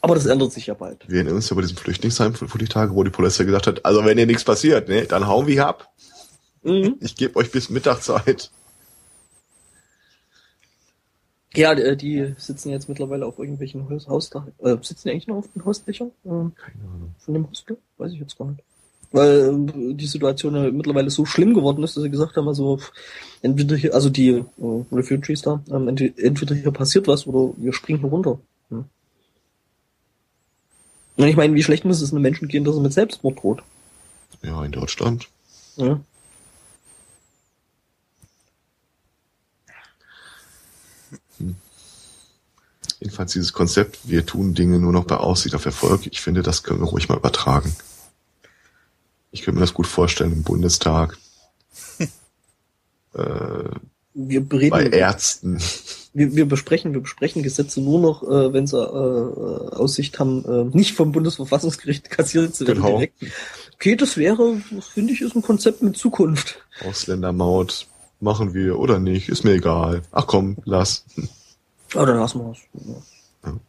Aber 0.00 0.14
das 0.14 0.26
ändert 0.26 0.52
sich 0.52 0.66
ja 0.66 0.74
bald. 0.74 1.04
Wir 1.06 1.16
erinnern 1.18 1.36
uns 1.36 1.48
ja 1.48 1.54
bei 1.54 1.62
diesem 1.62 1.76
Flüchtlingsheim 1.76 2.34
vor 2.34 2.58
die 2.58 2.64
Tage, 2.66 2.94
wo 2.94 3.04
die 3.04 3.10
Polizei 3.10 3.44
gesagt 3.44 3.66
hat, 3.68 3.84
also 3.84 4.04
wenn 4.04 4.18
ihr 4.18 4.26
nichts 4.26 4.42
passiert, 4.44 4.88
ne, 4.88 5.04
dann 5.04 5.26
hauen 5.28 5.46
wir 5.46 5.54
hier 5.54 5.66
ab. 5.68 5.90
Mhm. 6.62 6.96
Ich 7.00 7.16
gebe 7.16 7.36
euch 7.36 7.50
bis 7.50 7.70
Mittagszeit. 7.70 8.50
Ja, 11.54 11.74
die, 11.74 11.96
die 11.96 12.34
sitzen 12.38 12.70
jetzt 12.70 12.88
mittlerweile 12.88 13.26
auf 13.26 13.38
irgendwelchen 13.38 13.88
Haus 13.90 14.08
Hausdach. 14.08 14.46
Äh, 14.58 14.76
sitzen 14.82 15.02
die 15.08 15.10
eigentlich 15.10 15.26
noch 15.26 15.36
auf 15.36 15.48
den 15.54 15.64
Hausdächern? 15.64 16.08
Äh, 16.24 16.28
Keine 16.28 16.84
Ahnung. 16.94 17.14
von 17.18 17.34
dem 17.34 17.50
Hostel? 17.50 17.76
Weiß 17.98 18.12
ich 18.12 18.20
jetzt 18.20 18.38
gar 18.38 18.46
nicht. 18.46 18.62
Weil 19.10 19.68
äh, 19.68 19.94
die 19.94 20.06
Situation 20.06 20.54
ja 20.54 20.70
mittlerweile 20.70 21.10
so 21.10 21.26
schlimm 21.26 21.52
geworden 21.52 21.82
ist, 21.82 21.94
dass 21.96 22.04
sie 22.04 22.10
gesagt 22.10 22.36
haben, 22.36 22.48
also 22.48 22.78
entweder 23.42 23.76
hier, 23.76 23.94
also 23.94 24.08
die 24.08 24.30
äh, 24.30 24.44
Refugees 24.92 25.42
da, 25.42 25.62
ähm, 25.70 25.88
ent- 25.88 26.18
entweder 26.18 26.54
hier 26.54 26.70
passiert 26.70 27.06
was 27.06 27.26
oder 27.26 27.52
wir 27.58 27.74
springen 27.74 28.00
hier 28.00 28.08
runter. 28.08 28.38
Hm. 28.70 28.86
Und 31.18 31.26
ich 31.28 31.36
meine, 31.36 31.54
wie 31.54 31.62
schlecht 31.62 31.84
muss 31.84 32.00
es 32.00 32.12
einem 32.12 32.22
Menschen 32.22 32.48
gehen, 32.48 32.64
dass 32.64 32.76
er 32.76 32.80
mit 32.80 32.94
Selbstmord 32.94 33.42
droht? 33.42 33.62
Ja, 34.42 34.64
in 34.64 34.72
Deutschland. 34.72 35.28
Ja. 35.76 36.00
Jedenfalls 43.00 43.32
dieses 43.32 43.52
Konzept, 43.52 43.98
wir 44.04 44.24
tun 44.26 44.54
Dinge 44.54 44.78
nur 44.78 44.92
noch 44.92 45.04
bei 45.04 45.16
Aussicht 45.16 45.54
auf 45.54 45.64
Erfolg, 45.64 46.06
ich 46.06 46.20
finde, 46.20 46.42
das 46.42 46.62
können 46.62 46.80
wir 46.80 46.86
ruhig 46.88 47.08
mal 47.08 47.18
übertragen. 47.18 47.74
Ich 49.32 49.42
könnte 49.42 49.56
mir 49.56 49.64
das 49.64 49.74
gut 49.74 49.86
vorstellen 49.86 50.32
im 50.32 50.42
Bundestag, 50.42 51.16
äh, 53.14 53.64
Wir 54.14 54.40
bereden, 54.40 54.70
bei 54.70 54.86
Ärzten. 54.86 55.58
wir, 56.12 56.34
wir 56.36 56.46
besprechen, 56.46 56.92
wir 56.92 57.00
besprechen 57.00 57.42
Gesetze 57.42 57.80
nur 57.80 58.00
noch, 58.00 58.22
äh, 58.22 58.52
wenn 58.52 58.66
sie 58.66 58.76
äh, 58.78 59.74
Aussicht 59.74 60.18
haben, 60.18 60.44
äh, 60.44 60.76
nicht 60.76 60.94
vom 60.94 61.12
Bundesverfassungsgericht 61.12 62.10
kassiert 62.10 62.54
zu 62.54 62.66
werden 62.66 62.82
Genau. 62.82 62.98
direkt. 62.98 63.14
Okay, 63.74 63.96
das 63.96 64.16
wäre, 64.16 64.60
finde 64.94 65.12
ich, 65.12 65.22
ist 65.22 65.34
ein 65.34 65.42
Konzept 65.42 65.82
mit 65.82 65.96
Zukunft. 65.96 66.64
Ausländermaut 66.86 67.86
machen 68.22 68.54
wir 68.54 68.78
oder 68.78 68.98
nicht, 68.98 69.28
ist 69.28 69.44
mir 69.44 69.52
egal. 69.52 70.02
Ach 70.12 70.26
komm, 70.26 70.56
lass. 70.64 71.04
Aber 71.94 72.06
dann 72.06 72.18
lassen 72.18 72.40
wir 72.40 72.52
es. 72.52 72.58
Ja. 73.44 73.50
Ja. 73.50 73.60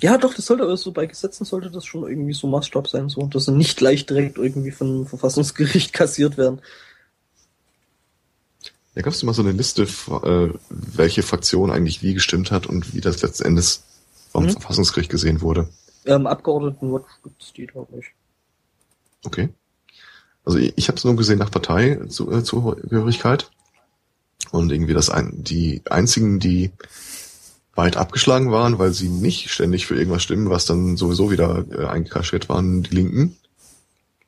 ja, 0.00 0.18
doch, 0.18 0.34
das 0.34 0.46
sollte 0.46 0.64
aber 0.64 0.76
so 0.76 0.92
bei 0.92 1.06
Gesetzen 1.06 1.44
sollte 1.44 1.70
das 1.70 1.84
schon 1.86 2.06
irgendwie 2.08 2.32
so 2.34 2.46
Maßstab 2.48 2.88
sein, 2.88 3.08
so, 3.08 3.22
dass 3.26 3.44
sie 3.46 3.52
nicht 3.52 3.78
gleich 3.78 4.06
direkt 4.06 4.38
irgendwie 4.38 4.72
vom 4.72 5.06
Verfassungsgericht 5.06 5.92
kassiert 5.94 6.36
werden. 6.36 6.60
Da 8.94 9.02
gab 9.02 9.12
es 9.12 9.22
immer 9.22 9.34
so 9.34 9.42
eine 9.42 9.52
Liste, 9.52 9.82
äh, 9.84 10.52
welche 10.68 11.22
Fraktion 11.22 11.70
eigentlich 11.70 12.02
wie 12.02 12.12
gestimmt 12.12 12.50
hat 12.50 12.66
und 12.66 12.92
wie 12.92 13.00
das 13.00 13.22
letzten 13.22 13.44
Endes 13.44 13.84
vom 14.30 14.44
Mhm. 14.44 14.50
Verfassungsgericht 14.50 15.10
gesehen 15.10 15.40
wurde. 15.40 15.68
Ähm, 16.06 16.26
Abgeordnetenwatch 16.26 17.08
gibt's 17.22 17.52
die, 17.52 17.66
glaube 17.66 17.98
ich. 17.98 18.06
Okay. 19.24 19.50
Also 20.44 20.58
ich, 20.58 20.72
ich 20.76 20.88
habe 20.88 20.96
es 20.96 21.04
nur 21.04 21.16
gesehen 21.16 21.38
nach 21.38 21.50
Parteizugehörigkeit. 21.50 23.50
Und 24.50 24.72
irgendwie 24.72 24.94
das 24.94 25.10
ein, 25.10 25.44
die 25.44 25.82
einzigen, 25.88 26.40
die 26.40 26.72
weit 27.74 27.96
abgeschlagen 27.96 28.50
waren, 28.50 28.78
weil 28.78 28.92
sie 28.92 29.08
nicht 29.08 29.50
ständig 29.50 29.86
für 29.86 29.96
irgendwas 29.96 30.22
stimmen, 30.22 30.50
was 30.50 30.66
dann 30.66 30.96
sowieso 30.96 31.30
wieder 31.30 31.64
äh, 31.70 31.86
eingekaschiert 31.86 32.48
waren, 32.48 32.82
die 32.82 32.94
Linken. 32.94 33.36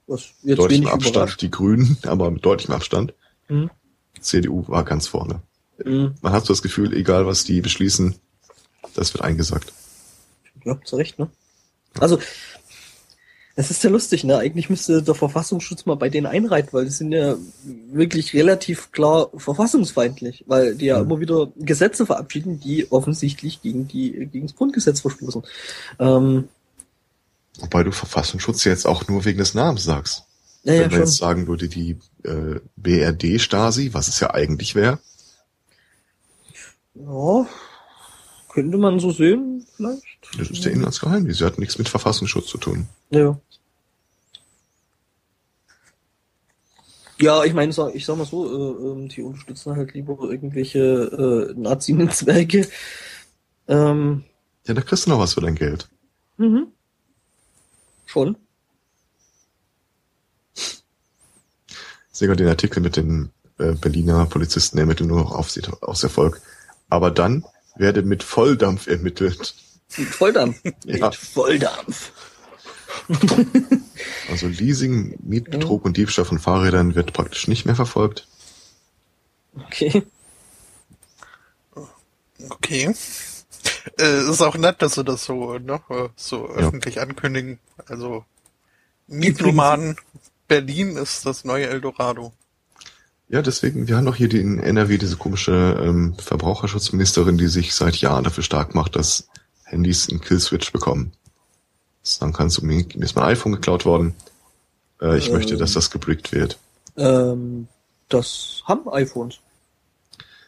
Was 0.07 0.31
jetzt 0.43 0.59
deutlichem 0.59 0.85
wenig 0.85 0.95
Abstand 0.95 1.17
überrascht. 1.17 1.43
die 1.43 1.51
Grünen, 1.51 1.99
aber 2.07 2.31
mit 2.31 2.45
deutlichem 2.45 2.75
Abstand. 2.75 3.15
Mhm. 3.49 3.71
CDU 4.21 4.69
war 4.69 4.85
ganz 4.85 5.09
vorne. 5.09 5.43
Mhm. 5.85 6.15
Man 6.21 6.33
hat 6.33 6.47
so 6.47 6.53
das 6.53 6.63
Gefühl, 6.63 6.95
egal 6.95 7.27
was 7.27 7.45
die 7.45 7.61
beschließen, 7.61 8.15
das 8.95 9.13
wird 9.13 9.25
eingesagt. 9.25 9.73
Ja, 10.65 10.81
zu 10.85 10.97
Recht, 10.97 11.19
ne? 11.19 11.29
Also, 11.99 12.19
es 13.55 13.71
ist 13.71 13.85
ja 13.85 13.91
lustig, 13.91 14.25
ne? 14.25 14.39
Eigentlich 14.39 14.71
müsste 14.71 15.03
der 15.03 15.15
Verfassungsschutz 15.15 15.85
mal 15.87 15.97
bei 15.97 16.09
denen 16.09 16.27
einreiten, 16.27 16.73
weil 16.73 16.85
die 16.87 16.91
sind 16.91 17.13
ja 17.13 17.37
wirklich 17.91 18.33
relativ 18.35 18.93
klar 18.93 19.31
verfassungsfeindlich, 19.37 20.45
weil 20.47 20.75
die 20.75 20.87
ja 20.87 20.99
Mhm. 20.99 21.05
immer 21.05 21.21
wieder 21.21 21.53
Gesetze 21.57 22.07
verabschieden, 22.07 22.61
die 22.61 22.91
offensichtlich 22.91 23.61
gegen 23.63 23.89
die 23.89 24.29
gegen 24.33 24.47
das 24.47 24.57
Grundgesetz 24.57 25.01
verstoßen. 25.01 25.43
Ähm, 25.99 26.49
Wobei 27.59 27.83
du 27.83 27.93
Verfassungsschutz 27.93 28.65
jetzt 28.65 28.87
auch 28.87 29.09
nur 29.09 29.25
wegen 29.25 29.39
des 29.39 29.55
Namens 29.55 29.85
sagst. 29.85 30.25
ja, 30.65 30.75
Wenn 30.79 30.83
ja, 30.83 30.89
man 30.91 30.99
schon. 30.99 31.01
jetzt 31.01 31.17
sagen 31.17 31.47
würde, 31.47 31.69
die 31.69 31.99
äh, 32.25 32.61
BRD-Stasi, 32.77 33.93
was 33.95 34.09
es 34.09 34.21
ja 34.21 34.33
eigentlich 34.33 34.75
wäre, 34.75 34.99
Ja, 36.95 37.47
könnte 38.53 38.77
man 38.79 39.01
so 39.01 39.11
sehen, 39.11 39.67
vielleicht. 39.77 40.03
das 40.39 40.51
ist 40.51 40.65
der 40.65 40.73
Inlandsgeheimdienst. 40.73 41.39
Sie 41.39 41.45
hat 41.45 41.59
nichts 41.59 41.79
mit 41.79 41.89
Verfassungsschutz 41.89 42.47
zu 42.47 42.59
tun. 42.59 42.87
Ja. 43.11 43.39
Ja, 47.21 47.45
ich 47.45 47.55
meine, 47.55 47.71
ich 47.95 48.05
sag 48.05 48.17
mal 48.17 48.27
so, 48.27 48.47
äh, 48.47 48.91
ähm, 48.91 49.09
die 49.09 49.23
unterstützen 49.23 49.77
halt 49.77 49.95
lieber 49.95 50.19
irgendwelche 50.29 51.53
äh, 51.55 51.61
Nazi-Netzwerke. 51.61 52.67
Ähm, 53.69 54.25
Ja, 54.67 54.75
da 54.75 54.81
kriegst 54.83 55.07
du 55.07 55.11
noch 55.11 55.21
was 55.21 55.35
für 55.35 55.41
dein 55.41 55.55
Geld. 55.55 55.89
mhm. 56.37 56.67
Schon. 58.07 58.37
Ich 60.55 60.83
sehe 62.11 62.29
gerade 62.29 62.43
den 62.43 62.51
Artikel 62.51 62.81
mit 62.83 62.97
den 62.97 63.31
äh, 63.59 63.73
Berliner 63.73 64.27
Polizisten 64.27 64.77
ermitteln 64.79 65.09
nur 65.09 65.21
noch 65.21 65.33
Aufsicht 65.33 65.73
aus 65.83 66.03
Erfolg. 66.03 66.43
Aber 66.91 67.11
dann 67.11 67.45
werde 67.77 68.03
mit 68.03 68.23
Volldampf 68.23 68.87
ermittelt. 68.87 69.55
Mit 69.97 70.09
Volldampf. 70.09 70.61
Ja. 70.85 71.07
Mit 71.09 71.15
Volldampf. 71.17 72.13
Also 74.31 74.47
Leasing, 74.49 75.17
Mietbetrug 75.23 75.85
und 75.85 75.97
Diebstahl 75.97 76.25
von 76.25 76.39
Fahrrädern 76.39 76.95
wird 76.95 77.13
praktisch 77.13 77.49
nicht 77.49 77.65
mehr 77.67 77.75
verfolgt. 77.77 78.27
Okay. 79.55 80.03
Okay. 82.49 82.95
Äh, 84.01 84.21
ist 84.31 84.41
auch 84.41 84.57
nett, 84.57 84.81
dass 84.83 84.95
sie 84.95 85.05
das 85.05 85.25
so, 85.25 85.59
ne, 85.59 85.81
äh, 85.91 86.09
so 86.17 86.49
Ja. 86.49 86.55
öffentlich 86.55 87.01
ankündigen. 87.01 87.59
Also, 87.87 88.25
Mietnomaden, 89.07 89.97
Berlin 90.49 90.97
ist 90.97 91.27
das 91.27 91.45
neue 91.45 91.69
Eldorado. 91.69 92.33
Ja, 93.33 93.41
deswegen, 93.41 93.89
wir 93.89 93.97
haben 93.97 94.05
doch 94.05 94.15
hier 94.15 94.29
die 94.29 94.41
in 94.41 94.59
NRW 94.59 94.99
diese 94.99 95.17
komische 95.17 95.81
ähm, 95.83 96.15
Verbraucherschutzministerin, 96.19 97.39
die 97.39 97.49
sich 97.49 97.75
seit 97.75 97.97
Jahren 97.97 98.25
dafür 98.25 98.45
stark 98.45 98.75
macht, 98.75 98.95
dass 98.95 99.27
Handys 99.65 100.11
einen 100.11 100.21
Killswitch 100.21 100.71
bekommen. 100.71 101.13
Dann 102.21 102.35
kannst 102.35 102.59
du 102.59 102.67
mir, 102.67 102.85
mir 102.95 103.05
ist 103.05 103.17
mein 103.17 103.25
iPhone 103.25 103.53
geklaut 103.53 103.87
worden. 103.87 104.15
Äh, 105.01 105.17
ich 105.17 105.29
Ähm. 105.29 105.33
möchte, 105.35 105.57
dass 105.57 105.73
das 105.73 105.91
gebrickt 105.91 106.33
wird. 106.33 106.59
Ähm, 106.99 107.69
das 108.11 108.63
haben 108.67 108.87
iPhones. 108.93 109.39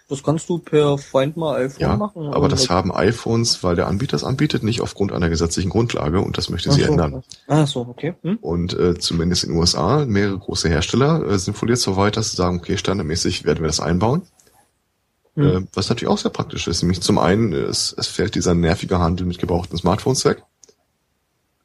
Das 0.09 0.23
kannst 0.23 0.51
du 0.51 0.59
per 0.59 0.99
Find 0.99 1.37
My 1.39 1.55
iPhone 1.55 1.81
Ja, 1.81 1.97
machen. 1.97 2.27
aber 2.35 2.49
das 2.49 2.65
Und- 2.65 2.71
haben 2.71 2.95
iPhones, 2.95 3.63
weil 3.65 3.75
der 3.75 3.87
Anbieter 3.87 4.17
es 4.17 4.25
anbietet, 4.25 4.63
nicht 4.63 4.83
aufgrund 4.83 5.13
einer 5.13 5.31
gesetzlichen 5.31 5.71
Grundlage 5.71 6.21
und 6.21 6.37
das 6.37 6.51
möchte 6.51 6.69
Ach 6.69 6.75
sie 6.75 6.83
so. 6.83 6.91
ändern. 6.93 7.23
Ah, 7.47 7.65
so, 7.67 7.81
okay. 7.81 8.15
Hm? 8.23 8.37
Und 8.43 8.75
äh, 8.75 8.99
zumindest 8.99 9.45
in 9.45 9.51
den 9.51 9.59
USA, 9.59 10.05
mehrere 10.05 10.39
große 10.39 10.69
Hersteller 10.69 11.25
äh, 11.27 11.39
sind 11.39 11.61
wohl 11.61 11.71
jetzt 11.71 11.83
so 11.83 11.97
weit, 11.97 12.19
dass 12.19 12.31
sie 12.31 12.37
sagen, 12.37 12.59
okay, 12.59 12.77
standardmäßig 12.77 13.45
werden 13.45 13.61
wir 13.63 13.67
das 13.69 13.81
einbauen. 13.81 14.23
Hm. 15.37 15.43
Äh, 15.47 15.67
was 15.73 15.89
natürlich 15.89 16.11
auch 16.13 16.19
sehr 16.19 16.31
praktisch 16.31 16.69
ist. 16.69 16.83
Nämlich 16.83 17.01
zum 17.01 17.19
einen, 17.19 17.53
es, 17.55 17.95
es 17.97 18.07
fällt 18.07 18.35
dieser 18.35 18.55
nervige 18.55 18.99
Handel 18.99 19.27
mit 19.27 19.39
gebrauchten 19.39 19.79
Smartphones 19.79 20.25
weg. 20.27 20.43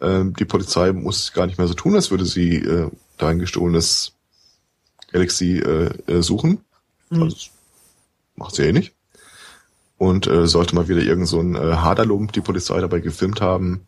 Ähm, 0.01 0.33
die 0.39 0.45
Polizei 0.45 0.93
muss 0.93 1.33
gar 1.33 1.45
nicht 1.45 1.57
mehr 1.57 1.67
so 1.67 1.73
tun, 1.73 1.93
als 1.95 2.09
würde 2.09 2.25
sie 2.25 2.55
äh, 2.55 2.89
dein 3.17 3.37
gestohlenes 3.37 4.13
Galaxy 5.11 5.59
äh, 5.59 5.89
äh, 6.07 6.21
suchen. 6.23 6.63
Hm. 7.09 7.23
Also, 7.23 7.35
das 7.35 7.49
macht 8.39 8.55
sie 8.55 8.63
eh 8.63 8.71
nicht. 8.71 8.93
Und 9.97 10.27
äh, 10.27 10.47
sollte 10.47 10.73
mal 10.75 10.87
wieder 10.87 11.01
irgend 11.01 11.27
so 11.27 11.39
ein 11.41 11.55
äh, 11.55 11.59
Haderlump 11.59 12.31
die 12.31 12.41
Polizei 12.41 12.79
dabei 12.79 12.99
gefilmt 13.01 13.41
haben, 13.41 13.81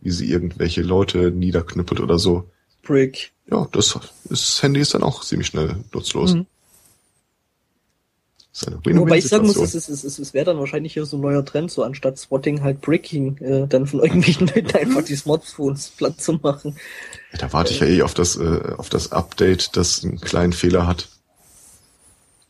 wie 0.00 0.10
sie 0.10 0.30
irgendwelche 0.30 0.82
Leute 0.82 1.30
niederknüppelt 1.30 2.00
oder 2.00 2.18
so. 2.18 2.48
Brick. 2.82 3.32
Ja, 3.50 3.66
das, 3.72 3.98
das 4.24 4.62
Handy 4.62 4.80
ist 4.80 4.94
dann 4.94 5.02
auch 5.02 5.24
ziemlich 5.24 5.48
schnell 5.48 5.76
nutzlos. 5.92 6.34
Mhm. 6.34 6.46
Eine 8.66 8.98
Wobei 8.98 9.18
ich 9.18 9.28
sagen 9.28 9.46
muss, 9.46 9.56
es, 9.56 9.74
es, 9.88 10.02
ist- 10.02 10.18
es 10.18 10.34
wäre 10.34 10.46
dann 10.46 10.58
wahrscheinlich 10.58 10.92
hier 10.92 11.06
so 11.06 11.16
ein 11.16 11.20
neuer 11.20 11.44
Trend, 11.44 11.70
so 11.70 11.84
anstatt 11.84 12.18
Spotting 12.18 12.62
halt 12.62 12.80
Bricking, 12.80 13.36
äh, 13.38 13.68
dann 13.68 13.86
von 13.86 14.00
irgendwelchen 14.00 14.48
Leuten 14.54 14.76
einfach 14.76 15.04
die 15.04 15.14
Smartphones 15.14 15.90
platt 15.90 16.20
zu 16.20 16.32
machen. 16.42 16.76
Ja, 17.32 17.38
da 17.38 17.52
warte 17.52 17.72
ich 17.72 17.78
ja 17.80 17.86
eh 17.86 18.02
auf 18.02 18.14
das, 18.14 18.36
äh, 18.36 18.74
auf 18.76 18.88
das 18.88 19.12
Update, 19.12 19.76
das 19.76 20.02
einen 20.04 20.20
kleinen 20.20 20.52
Fehler 20.52 20.88
hat. 20.88 21.08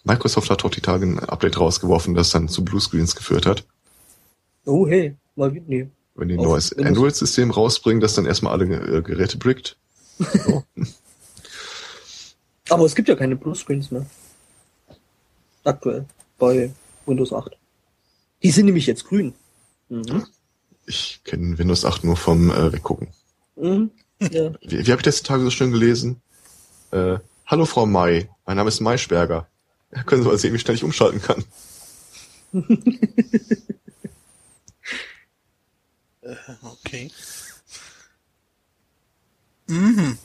Microsoft 0.04 0.50
hat 0.50 0.64
doch 0.64 0.70
die 0.70 0.80
Tage 0.80 1.06
ein 1.06 1.18
Update 1.18 1.58
rausgeworfen, 1.58 2.14
das 2.14 2.30
dann 2.30 2.48
zu 2.48 2.64
Bluescreens 2.64 3.14
geführt 3.14 3.46
hat. 3.46 3.66
Oh 4.64 4.86
hey, 4.86 5.16
mal 5.36 5.50
nee. 5.50 5.88
Wenn 6.14 6.28
die 6.28 6.34
ein 6.34 6.42
neues. 6.42 6.76
Android-System 6.76 7.50
rausbringen, 7.50 8.00
das 8.00 8.14
dann 8.14 8.26
erstmal 8.26 8.52
alle 8.52 8.64
äh, 8.64 9.02
Geräte 9.02 9.38
brickt. 9.38 9.76
So. 10.18 10.64
Aber 12.70 12.84
es 12.84 12.94
gibt 12.94 13.08
ja 13.08 13.14
keine 13.14 13.36
Bluescreens 13.36 13.90
mehr. 13.90 14.04
Aktuell. 15.64 16.06
Bei 16.38 16.70
Windows 17.06 17.32
8. 17.32 17.56
Die 18.42 18.50
sind 18.50 18.66
nämlich 18.66 18.86
jetzt 18.86 19.06
grün. 19.06 19.32
Mhm. 19.88 20.26
Ich 20.86 21.20
kenne 21.24 21.56
Windows 21.56 21.84
8 21.84 22.04
nur 22.04 22.16
vom 22.16 22.50
äh, 22.50 22.72
Weggucken. 22.72 23.08
Mhm. 23.56 23.90
Ja. 24.20 24.52
Wie, 24.62 24.86
wie 24.86 24.90
habe 24.90 25.00
ich 25.00 25.04
das 25.04 25.22
die 25.22 25.26
Tage 25.26 25.44
so 25.44 25.50
schön 25.50 25.70
gelesen? 25.70 26.20
Äh, 26.90 27.18
Hallo 27.46 27.64
Frau 27.64 27.86
May, 27.86 28.28
mein 28.44 28.56
Name 28.58 28.68
ist 28.68 28.80
Maischberger. 28.80 29.48
Ja, 29.92 30.02
können 30.02 30.22
Sie 30.22 30.28
mal 30.28 30.38
sehen, 30.38 30.54
wie 30.54 30.58
schnell 30.58 30.76
ich 30.76 30.84
umschalten 30.84 31.22
kann. 31.22 31.44
Äh, 36.22 36.36
okay. 36.62 37.10
Mhm. 39.66 40.18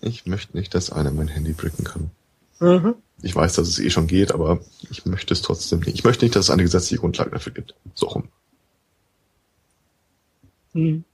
Ich 0.00 0.26
möchte 0.26 0.56
nicht, 0.56 0.74
dass 0.74 0.90
einer 0.90 1.10
mein 1.10 1.28
Handy 1.28 1.52
bricken 1.52 1.84
kann. 1.84 2.10
Mhm. 2.60 2.94
Ich 3.22 3.34
weiß, 3.34 3.54
dass 3.54 3.68
es 3.68 3.78
eh 3.78 3.90
schon 3.90 4.06
geht, 4.06 4.32
aber 4.32 4.60
ich 4.90 5.04
möchte 5.04 5.34
es 5.34 5.42
trotzdem 5.42 5.80
nicht. 5.80 5.94
Ich 5.94 6.04
möchte 6.04 6.24
nicht, 6.24 6.36
dass 6.36 6.46
es 6.46 6.50
eine 6.50 6.62
gesetzliche 6.62 7.00
Grundlage 7.00 7.30
dafür 7.30 7.52
gibt. 7.52 7.74
So 7.94 8.06
rum. 8.06 8.28
Hm. 10.72 11.04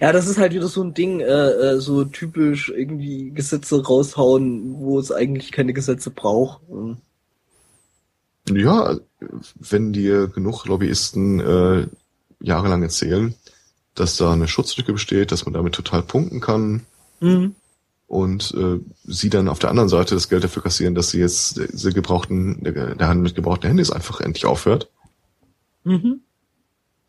Ja, 0.00 0.12
das 0.12 0.26
ist 0.26 0.38
halt 0.38 0.52
wieder 0.52 0.66
so 0.68 0.82
ein 0.82 0.94
Ding, 0.94 1.20
äh, 1.20 1.24
äh, 1.50 1.80
so 1.80 2.04
typisch 2.04 2.68
irgendwie 2.68 3.30
Gesetze 3.30 3.82
raushauen, 3.84 4.74
wo 4.78 4.98
es 4.98 5.12
eigentlich 5.12 5.52
keine 5.52 5.72
Gesetze 5.72 6.10
braucht. 6.10 6.60
Hm. 6.68 6.96
Ja, 8.50 8.96
wenn 9.54 9.92
dir 9.92 10.26
genug 10.28 10.64
Lobbyisten 10.66 11.40
äh, 11.40 11.86
jahrelang 12.40 12.82
erzählen, 12.82 13.34
dass 13.94 14.16
da 14.16 14.32
eine 14.32 14.48
Schutzlücke 14.48 14.92
besteht, 14.92 15.32
dass 15.32 15.44
man 15.44 15.54
damit 15.54 15.74
total 15.74 16.02
punkten 16.02 16.40
kann 16.40 16.86
Mhm. 17.20 17.56
und 18.06 18.54
äh, 18.54 18.78
sie 19.04 19.28
dann 19.28 19.48
auf 19.48 19.58
der 19.58 19.70
anderen 19.70 19.88
Seite 19.88 20.14
das 20.14 20.28
Geld 20.28 20.44
dafür 20.44 20.62
kassieren, 20.62 20.94
dass 20.94 21.10
sie 21.10 21.18
jetzt 21.18 21.60
diese 21.72 21.92
gebrauchten, 21.92 22.62
der, 22.62 22.94
der 22.94 23.08
Handel 23.08 23.24
mit 23.24 23.34
gebrauchten 23.34 23.66
Handys 23.66 23.90
einfach 23.90 24.20
endlich 24.20 24.46
aufhört. 24.46 24.88
Mhm. 25.82 26.20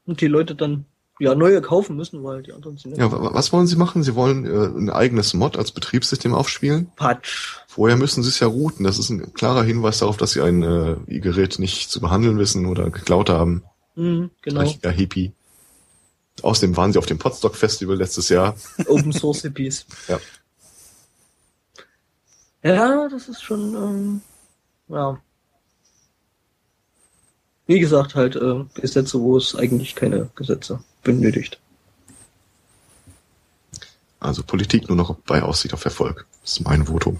Und 0.07 0.22
die 0.22 0.28
Leute 0.28 0.55
dann 0.55 0.86
ja 1.20 1.36
neue 1.36 1.61
kaufen 1.61 1.95
müssen, 1.95 2.24
weil 2.24 2.41
die 2.43 2.53
anderen 2.53 2.78
sind 2.78 2.97
Ja, 2.97 3.11
wa- 3.11 3.32
was 3.34 3.51
wollen 3.53 3.67
sie 3.67 3.76
machen? 3.76 4.03
Sie 4.03 4.15
wollen 4.15 4.45
äh, 4.45 4.78
ein 4.80 4.89
eigenes 4.89 5.34
Mod 5.34 5.57
als 5.57 5.72
Betriebssystem 5.72 6.34
aufspielen. 6.34 6.91
Patsch. 6.95 7.57
Vorher 7.67 7.97
müssen 7.97 8.24
sie 8.24 8.30
es 8.30 8.39
ja 8.39 8.47
routen. 8.47 8.84
Das 8.86 8.97
ist 8.97 9.09
ein 9.09 9.34
klarer 9.34 9.63
Hinweis 9.63 9.99
darauf, 9.99 10.17
dass 10.17 10.32
sie 10.32 10.41
ein 10.41 10.63
äh, 10.63 10.95
ihr 11.07 11.20
Gerät 11.20 11.59
nicht 11.59 11.89
zu 11.91 11.99
behandeln 12.01 12.38
wissen 12.39 12.65
oder 12.65 12.89
geklaut 12.89 13.30
haben. 13.30 13.63
Mhm, 13.95 14.32
genau. 14.41 14.61
Richtiger 14.61 14.91
Hippie. 14.91 15.34
Außerdem 16.41 16.78
waren 16.78 16.93
sie 16.93 16.99
auf 16.99 17.05
dem 17.05 17.17
Podstock 17.20 17.55
Festival 17.55 17.97
letztes 17.97 18.30
Jahr. 18.30 18.55
Open 18.88 19.11
Source 19.11 19.41
Hippies. 19.41 19.86
Ja. 20.07 20.20
Ja, 22.63 23.07
das 23.09 23.28
ist 23.30 23.41
schon, 23.41 23.76
ähm, 23.76 24.22
ja. 24.89 25.17
Wie 27.67 27.80
gesagt, 27.80 28.15
halt 28.15 28.36
äh, 28.36 28.63
Gesetze, 28.74 29.20
wo 29.20 29.38
es 29.38 29.55
eigentlich 29.55 29.95
keine 29.95 30.30
Gesetze 30.36 30.80
benötigt. 31.04 31.60
Also 34.20 34.43
Politik 34.43 34.88
nur 34.89 34.97
noch 34.97 35.16
bei 35.16 35.41
Aussicht 35.41 35.74
auf 35.74 35.86
Erfolg. 35.86 36.26
Das 36.41 36.52
ist 36.54 36.62
mein 36.62 36.88
Votum. 36.88 37.20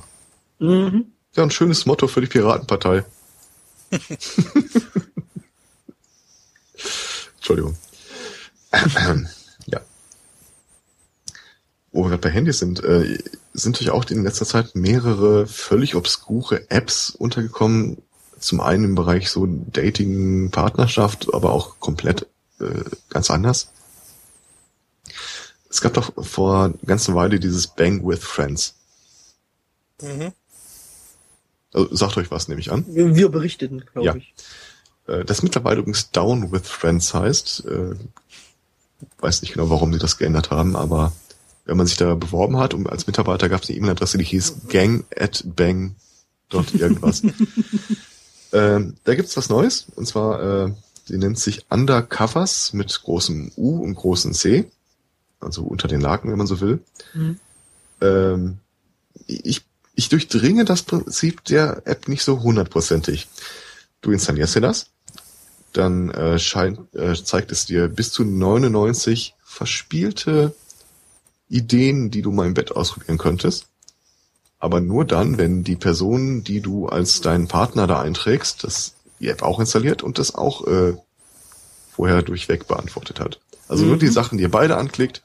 Mhm. 0.59 1.05
Ja, 1.36 1.43
ein 1.43 1.51
schönes 1.51 1.86
Motto 1.86 2.07
für 2.07 2.21
die 2.21 2.27
Piratenpartei. 2.27 3.05
Entschuldigung. 7.38 7.77
ja. 9.67 9.82
Wo 11.91 12.03
wir 12.03 12.09
gerade 12.09 12.21
bei 12.21 12.30
Handys 12.30 12.59
sind, 12.59 12.84
äh, 12.84 13.17
sind 13.53 13.73
natürlich 13.73 13.91
auch 13.91 14.05
in 14.05 14.23
letzter 14.23 14.45
Zeit 14.45 14.75
mehrere 14.75 15.47
völlig 15.47 15.95
obskure 15.95 16.69
Apps 16.69 17.09
untergekommen. 17.11 17.97
Zum 18.39 18.61
einen 18.61 18.84
im 18.86 18.95
Bereich 18.95 19.30
so 19.30 19.47
Dating, 19.47 20.51
Partnerschaft, 20.51 21.34
aber 21.34 21.51
auch 21.51 21.80
komplett 21.80 22.27
äh, 22.60 22.84
ganz 23.10 23.30
anders. 23.32 23.70
Es 25.70 25.82
gab 25.82 25.93
doch 25.93 26.12
vor 26.26 26.66
einer 26.66 26.74
ganzen 26.86 27.14
Weile 27.16 27.39
dieses 27.39 27.68
Bang 27.68 28.05
with 28.07 28.20
Friends. 28.24 28.76
Mhm. 30.01 30.32
Also, 31.74 31.95
sagt 31.95 32.18
euch 32.18 32.32
was, 32.32 32.47
nehme 32.47 32.62
ich 32.62 32.72
an. 32.72 32.86
Wir, 32.88 33.16
wir 33.16 33.30
berichteten, 33.30 33.82
glaube 33.93 34.05
Ja. 34.07 34.16
ich. 34.16 34.34
Äh, 35.07 35.24
Das 35.26 35.43
mittlerweile 35.43 35.80
übrigens 35.80 36.10
Down 36.12 36.51
with 36.51 36.68
Friends 36.68 37.14
heißt. 37.14 37.66
Äh, 37.66 37.95
weiß 39.20 39.41
nicht 39.43 39.53
genau, 39.53 39.70
warum 39.70 39.93
sie 39.93 39.99
das 39.99 40.18
geändert 40.18 40.49
haben, 40.51 40.76
aber 40.76 41.14
wenn 41.66 41.78
man 41.78 41.86
sich 41.88 41.97
da 41.97 42.16
beworben 42.16 42.57
hat, 42.57 42.74
um 42.74 42.88
als 42.88 43.05
Mitarbeiter 43.07 43.47
gab 43.47 43.62
es 43.64 43.70
eine 43.70 43.78
E-Mail-Adresse, 43.78 44.18
die 44.18 44.24
hieß 44.26 44.68
gang 44.70 45.05
at 45.16 45.43
bang 45.45 45.95
dot 46.49 46.74
irgendwas. 46.74 47.22
ähm, 48.53 48.95
da 49.03 49.16
gibt's 49.16 49.38
was 49.38 49.49
Neues, 49.49 49.86
und 49.95 50.07
zwar, 50.07 50.66
äh, 50.66 50.72
die 51.10 51.18
nennt 51.18 51.39
sich 51.39 51.66
Undercovers 51.70 52.74
mit 52.74 53.01
großem 53.03 53.51
U 53.57 53.84
und 53.84 53.95
großem 53.95 54.34
C. 54.34 54.72
Also 55.39 55.64
unter 55.64 55.88
den 55.88 56.01
Laken, 56.01 56.32
wenn 56.32 56.38
man 56.38 56.47
so 56.47 56.62
will. 56.62 56.80
Mhm. 57.14 57.39
Ähm, 58.01 58.57
ich, 59.28 59.64
ich 59.95 60.10
durchdringe 60.10 60.66
das 60.66 60.84
Prinzip 60.84 61.43
der 61.45 61.82
App 61.86 62.07
nicht 62.07 62.24
so 62.24 62.41
hundertprozentig. 62.41 63.28
Du 64.01 64.12
installierst 64.12 64.55
dir 64.55 64.62
das, 64.62 64.88
dann 65.74 66.10
äh, 66.12 66.39
scheint, 66.39 66.80
äh, 66.95 67.16
zeigt 67.16 67.51
es 67.51 67.66
dir 67.66 67.88
bis 67.88 68.12
zu 68.12 68.24
99 68.24 69.36
verspielte 69.43 70.53
Ideen, 71.49 72.12
die 72.12 72.22
du 72.22 72.32
mal 72.32 72.47
im 72.47 72.53
Bett 72.53 72.72
ausprobieren 72.72 73.18
könntest. 73.18 73.66
Aber 74.60 74.82
nur 74.82 75.05
dann, 75.05 75.38
wenn 75.38 75.64
die 75.64 75.78
Person, 75.78 76.43
die 76.43 76.62
du 76.62 76.88
als 76.88 77.22
deinen 77.22 77.47
Partner 77.47 77.88
da 77.88 78.01
einträgst, 78.01 78.64
das 78.64 78.93
die 79.20 79.28
App 79.30 79.41
auch 79.43 79.59
installiert 79.59 80.03
und 80.03 80.17
das 80.20 80.34
auch 80.36 80.65
äh, 80.67 80.93
vorher 81.91 82.22
durchweg 82.22 82.67
beantwortet 82.67 83.20
hat. 83.20 83.39
Also 83.67 83.86
nur 83.86 83.95
Mhm. 83.95 83.99
die 83.99 84.07
Sachen, 84.07 84.38
die 84.38 84.43
ihr 84.43 84.51
beide 84.51 84.78
anklickt, 84.78 85.22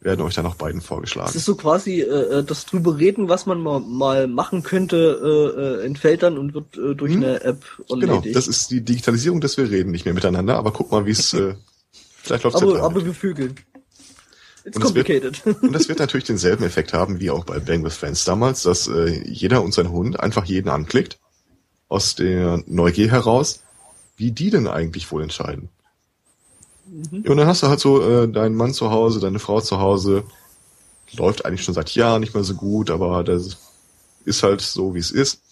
werden 0.00 0.22
euch 0.22 0.34
dann 0.34 0.46
auch 0.46 0.54
beiden 0.54 0.80
Es 0.80 0.86
vorgeschlagen. 0.86 1.36
ist 1.36 1.44
so 1.44 1.54
quasi 1.56 2.00
äh, 2.00 2.38
äh, 2.38 2.42
das 2.44 2.64
drüber 2.64 2.96
reden, 2.96 3.28
was 3.28 3.44
man 3.44 3.60
mal, 3.60 3.80
mal 3.80 4.26
machen 4.28 4.62
könnte, 4.62 4.96
äh, 5.76 5.82
äh, 5.82 5.86
entfällt 5.86 6.22
dann 6.22 6.38
und 6.38 6.54
wird 6.54 6.76
äh, 6.78 6.94
durch 6.94 7.12
Hm. 7.12 7.22
eine 7.22 7.42
App 7.44 7.62
Genau, 7.88 8.14
erledigt. 8.14 8.34
das 8.34 8.48
ist 8.48 8.70
die 8.70 8.80
Digitalisierung, 8.80 9.42
dass 9.42 9.58
wir 9.58 9.70
reden 9.70 9.90
nicht 9.90 10.06
mehr 10.06 10.14
miteinander, 10.14 10.56
aber 10.56 10.72
guck 10.72 10.90
mal, 10.90 11.04
wie 11.04 11.10
es 11.10 11.34
äh, 11.34 11.54
vielleicht 12.22 12.44
läuft 12.44 12.56
aber, 12.56 12.80
aber 12.82 13.04
wir 13.04 13.12
fügeln. 13.14 13.56
It's 14.64 14.76
Und 14.76 14.84
es 14.86 14.94
wird- 14.94 15.06
complicated. 15.06 15.62
Und 15.62 15.72
das 15.72 15.88
wird 15.88 15.98
natürlich 15.98 16.24
denselben 16.24 16.64
Effekt 16.64 16.94
haben 16.94 17.20
wie 17.20 17.30
auch 17.30 17.44
bei 17.44 17.58
Bang 17.60 17.84
with 17.84 17.94
Friends 17.94 18.24
damals, 18.24 18.62
dass 18.62 18.88
äh, 18.88 19.22
jeder 19.28 19.62
und 19.62 19.74
sein 19.74 19.90
Hund 19.90 20.18
einfach 20.18 20.46
jeden 20.46 20.70
anklickt, 20.70 21.18
aus 21.90 22.14
der 22.14 22.62
Neugier 22.66 23.10
heraus, 23.10 23.60
wie 24.16 24.30
die 24.30 24.48
denn 24.48 24.66
eigentlich 24.66 25.10
wohl 25.12 25.22
entscheiden. 25.22 25.68
Mhm. 26.86 27.24
Und 27.28 27.36
dann 27.36 27.46
hast 27.46 27.62
du 27.62 27.66
halt 27.66 27.80
so 27.80 28.00
äh, 28.00 28.28
deinen 28.28 28.54
Mann 28.54 28.72
zu 28.72 28.90
Hause, 28.90 29.20
deine 29.20 29.38
Frau 29.38 29.60
zu 29.60 29.78
Hause, 29.78 30.24
läuft 31.12 31.44
eigentlich 31.44 31.64
schon 31.64 31.74
seit 31.74 31.94
Jahren 31.94 32.20
nicht 32.20 32.32
mehr 32.32 32.44
so 32.44 32.54
gut, 32.54 32.90
aber 32.90 33.24
das 33.24 33.58
ist 34.24 34.42
halt 34.42 34.60
so, 34.60 34.94
wie 34.94 35.00
es 35.00 35.10
ist. 35.10 35.42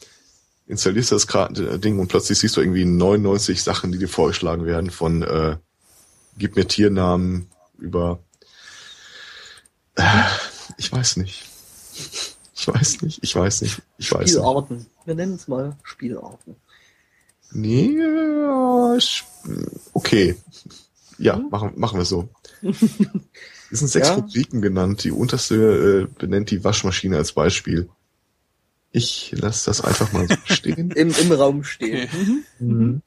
Installierst 0.69 1.13
das 1.13 1.25
äh, 1.25 1.79
Ding 1.79 1.99
und 1.99 2.09
plötzlich 2.09 2.39
siehst 2.39 2.57
du 2.57 2.61
irgendwie 2.61 2.85
99 2.85 3.63
Sachen, 3.63 3.91
die 3.91 3.99
dir 3.99 4.09
vorgeschlagen 4.09 4.65
werden 4.65 4.91
von 4.91 5.23
äh, 5.23 5.57
gib 6.39 6.55
mir 6.55 6.69
Tiernamen 6.69 7.49
über 7.79 8.21
äh, 9.97 10.03
ich 10.77 10.93
weiß 10.93 11.17
nicht. 11.17 11.45
Ich 12.59 12.67
weiß 12.67 13.03
nicht, 13.03 13.21
ich 13.23 13.37
weiß 13.37 13.63
nicht, 13.63 13.81
ich 13.99 14.11
weiß 14.13 14.23
nicht. 14.23 14.31
Spielarten. 14.33 14.87
Wir 15.05 15.15
nennen 15.15 15.35
es 15.37 15.47
mal 15.47 15.77
Spielarten. 15.85 16.57
Nee, 17.53 17.97
okay. 19.93 20.37
Ja, 21.19 21.37
Hm? 21.37 21.49
machen, 21.51 21.73
machen 21.77 21.99
wir 21.99 22.05
so. 22.05 22.29
Es 23.71 23.81
sind 23.81 23.89
sechs 23.89 24.09
Ja. 24.09 24.15
Rubriken 24.15 24.63
genannt. 24.63 25.05
Die 25.05 25.11
unterste 25.13 26.09
äh, 26.09 26.19
benennt 26.19 26.51
die 26.51 26.65
Waschmaschine 26.65 27.19
als 27.19 27.33
Beispiel. 27.33 27.91
Ich 28.93 29.31
lasse 29.37 29.67
das 29.67 29.83
einfach 29.83 30.11
mal 30.15 30.27
so 30.27 30.35
stehen. 30.55 30.91
Im, 30.93 31.11
im 31.11 31.33
Raum 31.33 31.65
stehen. 31.65 32.09
Mhm. 32.59 33.03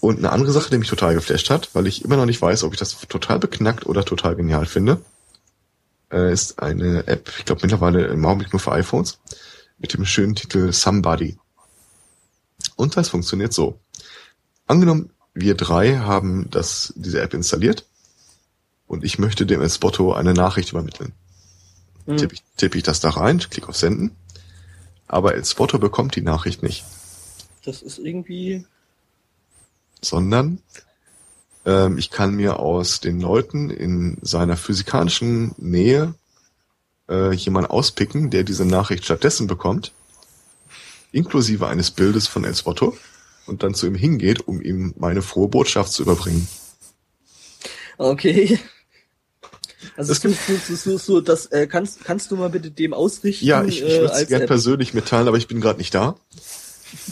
Und 0.00 0.16
eine 0.18 0.32
andere 0.32 0.50
Sache, 0.52 0.70
die 0.70 0.78
mich 0.78 0.88
total 0.88 1.12
geflasht 1.14 1.50
hat, 1.50 1.68
weil 1.74 1.86
ich 1.86 2.04
immer 2.06 2.16
noch 2.16 2.24
nicht 2.24 2.40
weiß, 2.40 2.64
ob 2.64 2.72
ich 2.72 2.78
das 2.78 2.98
total 3.06 3.38
beknackt 3.38 3.84
oder 3.84 4.02
total 4.04 4.34
genial 4.34 4.64
finde, 4.64 5.02
äh, 6.12 6.32
ist 6.32 6.60
eine 6.62 7.06
App, 7.06 7.32
ich 7.38 7.44
glaube 7.44 7.62
mittlerweile 7.62 8.06
im 8.06 8.24
Augenblick 8.24 8.52
nur 8.52 8.60
für 8.60 8.72
iPhones, 8.72 9.18
mit 9.78 9.94
dem 9.94 10.04
schönen 10.04 10.34
Titel 10.34 10.72
Somebody. 10.72 11.38
Und 12.76 12.96
das 12.96 13.08
funktioniert 13.08 13.52
so. 13.52 13.80
Angenommen, 14.66 15.10
wir 15.34 15.54
drei 15.54 15.96
haben 15.96 16.48
das, 16.50 16.92
diese 16.96 17.20
App 17.20 17.34
installiert 17.34 17.86
und 18.86 19.04
ich 19.04 19.18
möchte 19.18 19.46
dem 19.46 19.62
Espotto 19.62 20.12
eine 20.12 20.34
Nachricht 20.34 20.70
übermitteln. 20.70 21.12
Mhm. 22.06 22.18
Tippe 22.18 22.34
ich, 22.34 22.42
tippe 22.56 22.78
ich 22.78 22.84
das 22.84 23.00
da 23.00 23.10
rein, 23.10 23.38
klicke 23.38 23.68
auf 23.68 23.76
Senden, 23.76 24.14
aber 25.08 25.34
El 25.34 25.44
Spotto 25.44 25.78
bekommt 25.78 26.16
die 26.16 26.22
Nachricht 26.22 26.62
nicht. 26.62 26.84
Das 27.64 27.82
ist 27.82 27.98
irgendwie. 27.98 28.66
sondern 30.00 30.60
ähm, 31.64 31.98
ich 31.98 32.10
kann 32.10 32.34
mir 32.34 32.58
aus 32.58 33.00
den 33.00 33.20
Leuten 33.20 33.70
in 33.70 34.18
seiner 34.22 34.56
physikalischen 34.56 35.54
Nähe 35.58 36.14
äh, 37.08 37.32
jemanden 37.34 37.70
auspicken, 37.70 38.30
der 38.30 38.44
diese 38.44 38.64
Nachricht 38.64 39.04
stattdessen 39.04 39.46
bekommt, 39.46 39.92
inklusive 41.12 41.66
eines 41.66 41.90
Bildes 41.90 42.26
von 42.26 42.44
El 42.44 42.54
Spotto. 42.54 42.96
und 43.46 43.62
dann 43.62 43.74
zu 43.74 43.86
ihm 43.86 43.94
hingeht, 43.94 44.46
um 44.46 44.60
ihm 44.60 44.94
meine 44.96 45.22
frohe 45.22 45.48
Botschaft 45.48 45.92
zu 45.92 46.02
überbringen. 46.02 46.48
Okay. 47.98 48.58
Also 49.96 50.12
Es 50.12 50.22
so, 50.22 50.30
so, 50.30 50.74
so, 50.74 50.98
so, 50.98 51.20
das 51.20 51.46
äh, 51.46 51.66
kannst 51.66 52.04
kannst 52.04 52.30
du 52.30 52.36
mal 52.36 52.48
bitte 52.50 52.70
dem 52.70 52.94
ausrichten? 52.94 53.44
Ja, 53.44 53.64
ich, 53.64 53.82
ich 53.82 53.84
äh, 53.84 53.90
würde 53.90 54.04
es 54.06 54.10
als 54.12 54.28
gerne 54.28 54.46
persönlich 54.46 54.94
mitteilen, 54.94 55.28
aber 55.28 55.36
ich 55.36 55.48
bin 55.48 55.60
gerade 55.60 55.78
nicht 55.78 55.94
da. 55.94 56.16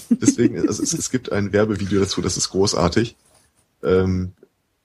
Deswegen, 0.09 0.66
also 0.66 0.82
es, 0.82 0.92
es 0.92 1.11
gibt 1.11 1.32
ein 1.32 1.53
Werbevideo 1.53 2.01
dazu, 2.01 2.22
das 2.22 2.36
ist 2.36 2.51
großartig. 2.51 3.16
Ähm, 3.82 4.32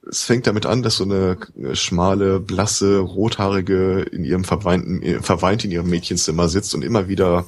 es 0.10 0.24
fängt 0.24 0.47
damit 0.47 0.66
an, 0.66 0.84
dass 0.84 0.97
so 0.97 1.03
eine 1.03 1.38
schmale, 1.74 2.39
blasse, 2.39 2.99
rothaarige 2.99 4.01
in 4.12 4.24
ihrem 4.24 4.43
verweinten, 4.43 5.01
äh, 5.01 5.22
verweint 5.22 5.66
in 5.66 5.72
ihrem 5.72 5.89
Mädchenzimmer 5.89 6.49
sitzt 6.49 6.76
und 6.76 6.84
immer 6.84 7.08
wieder 7.08 7.45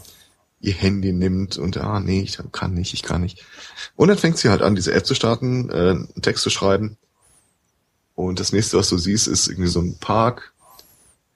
ihr 0.59 0.73
Handy 0.73 1.13
nimmt 1.13 1.57
und 1.57 1.77
ah 1.77 1.99
nee, 1.99 2.21
ich 2.21 2.39
kann 2.51 2.73
nicht, 2.73 2.93
ich 2.93 3.03
kann 3.03 3.21
nicht. 3.21 3.45
Und 3.95 4.07
dann 4.07 4.17
fängt 4.17 4.37
sie 4.37 4.49
halt 4.49 4.61
an, 4.61 4.75
diese 4.75 4.93
App 4.93 5.05
zu 5.05 5.13
starten, 5.13 5.69
äh, 5.69 5.91
einen 5.91 6.21
Text 6.21 6.43
zu 6.43 6.49
schreiben. 6.49 6.97
Und 8.15 8.39
das 8.39 8.51
nächste, 8.51 8.77
was 8.77 8.89
du 8.89 8.97
siehst, 8.97 9.27
ist 9.27 9.47
irgendwie 9.47 9.69
so 9.69 9.79
ein 9.79 9.97
Park, 9.99 10.53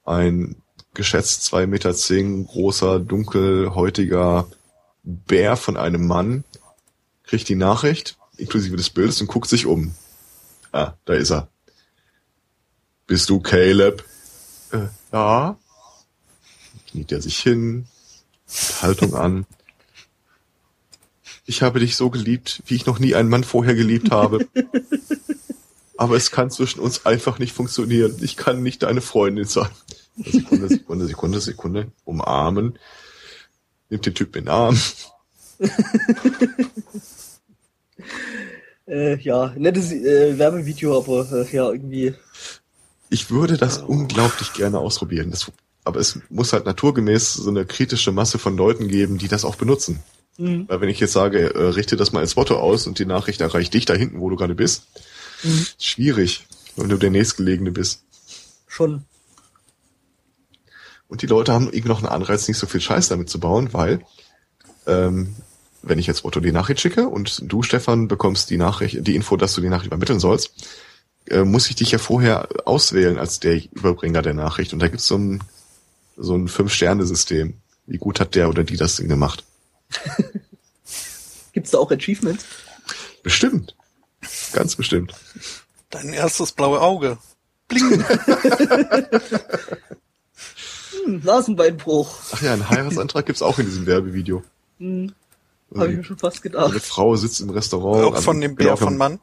ein 0.06 0.56
geschätzt 0.94 1.44
zwei 1.44 1.68
Meter 1.68 1.94
zehn 1.94 2.46
großer, 2.48 3.00
dunkelhäutiger 3.00 4.48
Bär 5.04 5.56
von 5.56 5.78
einem 5.78 6.08
Mann, 6.08 6.44
kriegt 7.24 7.48
die 7.48 7.56
Nachricht, 7.56 8.18
inklusive 8.38 8.76
des 8.76 8.90
Bildes, 8.90 9.22
und 9.22 9.28
guckt 9.28 9.48
sich 9.48 9.68
um. 9.68 9.94
Ah, 10.72 10.94
da 11.06 11.14
ist 11.14 11.32
er. 11.32 11.50
Bist 13.08 13.30
du 13.30 13.40
Caleb? 13.40 14.04
Äh, 14.72 14.88
ja. 15.12 15.58
Kniet 16.90 17.12
er 17.12 17.22
sich 17.22 17.38
hin, 17.40 17.88
Haltung 18.82 19.16
an. 19.16 19.46
Ich 21.46 21.62
habe 21.62 21.80
dich 21.80 21.96
so 21.98 22.10
geliebt, 22.10 22.64
wie 22.66 22.76
ich 22.76 22.86
noch 22.86 23.00
nie 23.00 23.16
einen 23.16 23.30
Mann 23.30 23.44
vorher 23.44 23.76
geliebt 23.76 24.12
habe. 24.12 24.48
Aber 25.98 26.16
es 26.16 26.32
kann 26.32 26.50
zwischen 26.50 26.80
uns 26.80 27.06
einfach 27.06 27.40
nicht 27.40 27.54
funktionieren. 27.54 28.16
Ich 28.22 28.38
kann 28.38 28.64
nicht 28.64 28.84
deine 28.84 29.02
Freundin 29.02 29.46
sein. 29.46 29.70
Sekunde, 30.18 30.68
Sekunde, 30.70 31.08
Sekunde, 31.08 31.42
Sekunde. 31.42 31.92
Umarmen. 32.06 32.80
Nimmt 33.90 34.06
den 34.06 34.16
Typ 34.16 34.36
in 34.36 34.46
den 34.46 34.50
Arm. 34.50 34.80
Äh, 38.92 39.18
ja, 39.22 39.54
nettes 39.58 39.92
äh, 39.94 40.38
Werbevideo, 40.38 40.98
aber 40.98 41.32
äh, 41.32 41.56
ja, 41.56 41.72
irgendwie. 41.72 42.14
Ich 43.10 43.32
würde 43.32 43.56
das 43.58 43.78
unglaublich 43.78 44.52
gerne 44.52 44.80
ausprobieren. 44.80 45.32
Das, 45.32 45.50
aber 45.86 46.02
es 46.02 46.20
muss 46.30 46.52
halt 46.52 46.66
naturgemäß 46.66 47.36
so 47.36 47.50
eine 47.50 47.66
kritische 47.66 48.12
Masse 48.12 48.38
von 48.38 48.58
Leuten 48.58 48.90
geben, 48.90 49.18
die 49.18 49.30
das 49.30 49.46
auch 49.46 49.56
benutzen. 49.56 50.00
Mhm. 50.38 50.66
Weil 50.68 50.82
wenn 50.82 50.90
ich 50.90 51.00
jetzt 51.00 51.14
sage, 51.14 51.54
äh, 51.56 51.68
richte 51.70 51.96
das 51.96 52.12
mal 52.12 52.22
ins 52.22 52.36
Motto 52.36 52.58
aus 52.58 52.86
und 52.86 53.00
die 53.00 53.06
Nachricht 53.06 53.40
erreicht 53.40 53.74
dich 53.74 53.86
da 53.86 53.94
hinten, 53.94 54.20
wo 54.20 54.30
du 54.30 54.36
gerade 54.36 54.56
bist, 54.56 54.88
Mhm. 55.44 55.66
schwierig, 55.80 56.46
wenn 56.76 56.90
du 56.90 56.98
der 56.98 57.12
nächstgelegene 57.12 57.72
bist. 57.72 58.04
Schon. 58.68 59.06
Und 61.08 61.22
die 61.22 61.28
Leute 61.28 61.54
haben 61.54 61.68
irgendwie 61.68 61.90
noch 61.90 62.00
einen 62.00 62.12
Anreiz, 62.12 62.48
nicht 62.48 62.58
so 62.58 62.68
viel 62.68 62.82
Scheiß 62.82 63.08
damit 63.08 63.30
zu 63.30 63.40
bauen, 63.40 63.70
weil 63.72 64.02
ähm, 64.86 65.36
wenn 65.82 66.00
ich 66.00 66.08
jetzt 66.08 66.26
Otto 66.26 66.40
die 66.40 66.52
Nachricht 66.52 66.80
schicke 66.80 67.08
und 67.08 67.42
du, 67.44 67.64
Stefan, 67.64 68.08
bekommst 68.08 68.50
die 68.50 68.58
Nachricht, 68.58 69.06
die 69.06 69.16
Info, 69.16 69.38
dass 69.38 69.54
du 69.54 69.62
die 69.62 69.70
Nachricht 69.70 69.88
übermitteln 69.88 70.20
sollst, 70.20 70.54
äh, 71.28 71.44
muss 71.44 71.70
ich 71.70 71.76
dich 71.76 71.92
ja 71.92 71.98
vorher 71.98 72.48
auswählen 72.66 73.18
als 73.18 73.40
der 73.40 73.62
Überbringer 73.72 74.22
der 74.22 74.34
Nachricht. 74.34 74.74
Und 74.74 74.80
da 74.80 74.88
gibt's 74.88 75.08
so 75.08 75.18
ein, 75.18 75.44
so 76.18 76.36
ein 76.36 76.48
Fünf-Sterne-System. 76.48 77.56
Wie 77.88 77.98
gut 77.98 78.20
hat 78.20 78.36
der 78.36 78.50
oder 78.50 78.64
die 78.64 78.78
das 78.78 78.98
Ding 78.98 79.08
gemacht? 79.08 79.44
Gibt's 81.54 81.72
da 81.72 81.80
auch 81.80 81.92
Achievements? 81.92 82.46
Bestimmt. 83.24 83.76
Ganz 84.54 84.76
bestimmt. 84.76 85.14
Dein 85.90 86.14
erstes 86.14 86.54
blaue 86.54 86.80
Auge. 86.80 87.18
Bling. 87.68 88.04
Hm, 91.06 91.22
Nasenbeinbruch. 91.24 92.20
Ach 92.32 92.42
ja, 92.42 92.54
einen 92.54 92.70
Heiratsantrag 92.70 93.26
gibt's 93.26 93.42
auch 93.42 93.60
in 93.60 93.66
diesem 93.66 93.86
Werbevideo. 93.86 94.44
Hm, 94.78 95.14
Habe 95.76 95.92
ich 95.92 95.98
mir 95.98 96.04
schon 96.04 96.18
fast 96.18 96.38
Eine 96.38 96.52
gedacht. 96.52 96.82
Frau 96.82 97.16
sitzt 97.16 97.40
im 97.42 97.50
Restaurant. 97.50 98.06
Auch 98.16 98.22
von 98.22 98.42
dem 98.42 98.56
Bär 98.56 98.76
von 98.78 98.98
Mann. 98.98 99.20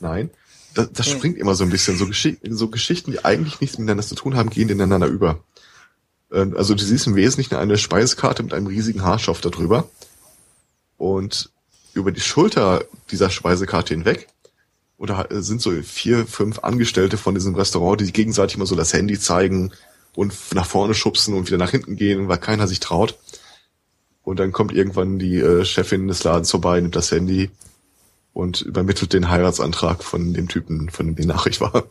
Nein. 0.00 0.30
Das, 0.74 0.90
das 0.92 1.06
Hm. 1.06 1.16
springt 1.16 1.38
immer 1.38 1.54
so 1.54 1.64
ein 1.64 1.70
bisschen. 1.70 1.96
So, 1.96 2.06
Geschick 2.06 2.40
so 2.50 2.68
Geschichten, 2.68 3.10
die 3.12 3.24
eigentlich 3.24 3.60
nichts 3.60 3.78
miteinander 3.78 4.04
zu 4.04 4.14
tun 4.14 4.36
haben, 4.36 4.50
gehen 4.50 4.68
ineinander 4.68 5.06
über. 5.06 5.42
Ähm, 6.32 6.56
Also 6.56 6.74
du 6.74 6.84
siehst 6.84 7.06
im 7.06 7.14
Wesentlichen 7.16 7.54
eine 7.56 7.78
Speisekarte 7.78 8.42
mit 8.42 8.52
einem 8.54 8.66
riesigen 8.66 9.02
Haarschauf 9.02 9.40
darüber. 9.40 9.88
Und 10.96 11.50
über 11.94 12.12
die 12.12 12.20
Schulter 12.20 12.84
dieser 13.10 13.30
Speisekarte 13.30 13.94
hinweg 13.94 14.28
oder 14.98 15.30
äh, 15.30 15.42
sind 15.42 15.62
so 15.62 15.70
vier, 15.82 16.26
fünf 16.26 16.60
Angestellte 16.60 17.16
von 17.16 17.34
diesem 17.34 17.54
Restaurant, 17.54 18.00
die 18.00 18.04
sich 18.04 18.14
gegenseitig 18.14 18.56
mal 18.58 18.66
so 18.66 18.74
das 18.74 18.92
Handy 18.92 19.18
zeigen 19.18 19.72
und 20.14 20.32
nach 20.54 20.66
vorne 20.66 20.94
schubsen 20.94 21.34
und 21.34 21.46
wieder 21.46 21.58
nach 21.58 21.70
hinten 21.70 21.96
gehen, 21.96 22.28
weil 22.28 22.38
keiner 22.38 22.66
sich 22.66 22.80
traut. 22.80 23.16
Und 24.28 24.38
dann 24.38 24.52
kommt 24.52 24.72
irgendwann 24.72 25.18
die 25.18 25.36
äh, 25.38 25.64
Chefin 25.64 26.06
des 26.06 26.22
Ladens 26.22 26.50
vorbei, 26.50 26.80
nimmt 26.80 26.94
das 26.96 27.10
Handy 27.10 27.50
und 28.34 28.60
übermittelt 28.60 29.12
den 29.14 29.30
Heiratsantrag 29.30 30.04
von 30.04 30.34
dem 30.34 30.48
Typen, 30.48 30.90
von 30.90 31.06
dem 31.06 31.16
die 31.16 31.24
Nachricht 31.26 31.60
war. 31.62 31.84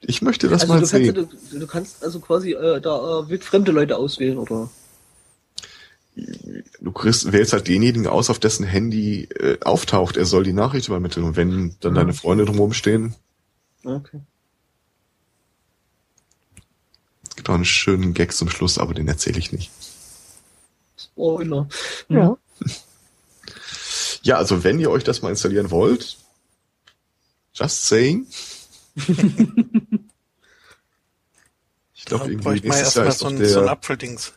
Ich 0.00 0.22
möchte 0.22 0.48
das 0.48 0.62
Also 0.62 0.72
mal 0.72 0.80
du 0.80 0.86
sehen. 0.86 1.14
kannst, 1.14 1.52
du, 1.52 1.58
du 1.58 1.66
kannst 1.66 2.02
also 2.02 2.20
quasi 2.20 2.52
äh, 2.52 2.80
da 2.80 3.20
äh, 3.20 3.28
wild 3.28 3.44
fremde 3.44 3.72
Leute 3.72 3.96
auswählen, 3.96 4.38
oder? 4.38 4.70
du 6.80 6.92
kriegst, 6.92 7.30
wählst 7.30 7.52
halt 7.52 7.68
denjenigen 7.68 8.06
aus, 8.06 8.30
auf 8.30 8.38
dessen 8.38 8.64
Handy 8.64 9.24
äh, 9.24 9.58
auftaucht. 9.62 10.16
Er 10.16 10.24
soll 10.24 10.44
die 10.44 10.54
Nachricht 10.54 10.88
übermitteln. 10.88 11.26
Und 11.26 11.36
wenn 11.36 11.76
dann 11.80 11.92
Mhm. 11.92 11.96
deine 11.96 12.14
Freunde 12.14 12.46
drumherum 12.46 12.72
stehen, 12.72 13.14
Okay. 13.84 14.20
es 17.28 17.35
gibt 17.46 17.50
auch 17.50 17.54
einen 17.54 17.64
schönen 17.64 18.12
Gag 18.12 18.32
zum 18.32 18.48
Schluss, 18.50 18.76
aber 18.76 18.92
den 18.92 19.06
erzähle 19.06 19.38
ich 19.38 19.52
nicht. 19.52 19.70
Spoiler. 20.96 21.68
Ja. 22.08 22.36
Ja, 24.22 24.36
also 24.36 24.64
wenn 24.64 24.80
ihr 24.80 24.90
euch 24.90 25.04
das 25.04 25.22
mal 25.22 25.30
installieren 25.30 25.70
wollt, 25.70 26.16
just 27.54 27.86
saying. 27.86 28.26
ich 28.96 29.06
glaube, 32.04 32.32
irgendwie 32.32 32.68
nächstes 32.68 32.94
Jahr 32.94 33.06
ist 33.06 33.20
so 33.20 33.26
ein, 33.26 33.36
so 33.36 33.60
ein 33.60 33.64
der, 33.64 33.70
Apfeldings. 33.72 34.32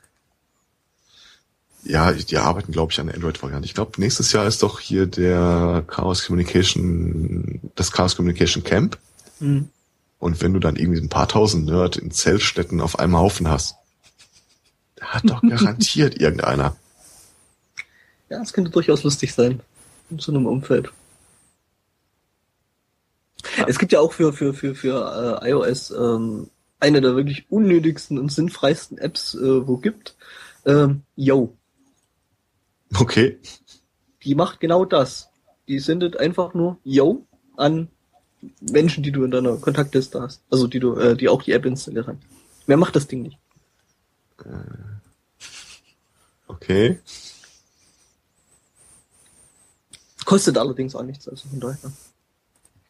ja, 1.84 2.12
die 2.12 2.38
arbeiten, 2.38 2.72
glaube 2.72 2.92
ich, 2.92 3.00
an 3.00 3.08
der 3.08 3.16
Android-Variante. 3.16 3.66
Ich 3.66 3.74
glaube, 3.74 4.00
nächstes 4.00 4.32
Jahr 4.34 4.46
ist 4.46 4.62
doch 4.62 4.80
hier 4.80 5.08
der 5.08 5.84
Chaos 5.88 6.28
Communication, 6.28 7.72
das 7.74 7.92
Chaos 7.92 8.16
Communication 8.16 8.64
Camp. 8.64 9.00
Hm. 9.40 9.70
Und 10.20 10.42
wenn 10.42 10.54
du 10.54 10.60
dann 10.60 10.76
irgendwie 10.76 11.00
ein 11.00 11.10
paar 11.10 11.28
tausend 11.28 11.66
Nerd 11.66 11.96
in 11.96 12.12
Zeltstätten 12.12 12.82
auf 12.82 13.00
einem 13.00 13.18
Haufen 13.18 13.50
hast, 13.50 13.76
da 14.96 15.06
hat 15.08 15.30
doch 15.30 15.42
garantiert 15.50 16.20
irgendeiner. 16.20 16.76
Ja, 18.30 18.42
es 18.42 18.54
könnte 18.54 18.70
durchaus 18.70 19.04
lustig 19.04 19.34
sein. 19.34 19.62
In 20.10 20.20
so 20.20 20.32
einem 20.32 20.46
Umfeld. 20.46 20.92
Es 23.68 23.80
gibt 23.80 23.92
ja 23.92 24.00
auch 24.00 24.14
für, 24.14 24.34
für, 24.34 24.54
für, 24.54 24.76
für 24.76 25.40
äh, 25.42 25.50
iOS 25.50 25.92
ähm, 25.92 26.50
eine 26.80 27.02
der 27.02 27.16
wirklich 27.16 27.46
unnötigsten 27.50 28.18
und 28.18 28.32
sinnfreisten 28.32 28.98
Apps, 28.98 29.36
äh, 29.36 29.68
wo 29.68 29.78
gibt. 29.78 30.16
Ähm, 30.66 31.04
Yo. 31.16 31.56
Okay. 32.96 33.40
Die 34.24 34.36
macht 34.36 34.60
genau 34.60 34.86
das. 34.86 35.30
Die 35.68 35.80
sendet 35.80 36.18
einfach 36.18 36.54
nur 36.54 36.78
Yo 36.84 37.26
an 37.56 37.90
Menschen, 38.62 39.04
die 39.04 39.12
du 39.12 39.24
in 39.24 39.32
deiner 39.32 39.58
Kontaktliste 39.58 40.22
hast. 40.22 40.42
Also 40.50 40.68
die 40.68 40.80
du, 40.80 40.96
äh, 40.96 41.16
die 41.16 41.30
auch 41.30 41.44
die 41.44 41.52
App 41.52 41.66
installiert 41.66 42.08
haben. 42.08 42.20
Wer 42.66 42.78
macht 42.78 42.96
das 42.96 43.08
Ding 43.08 43.24
nicht? 43.24 43.38
Okay. 46.48 47.00
Kostet 50.26 50.58
allerdings 50.58 50.96
auch 50.96 51.04
nichts, 51.04 51.28
also 51.28 51.50
von 51.50 51.60
daher. 51.60 51.92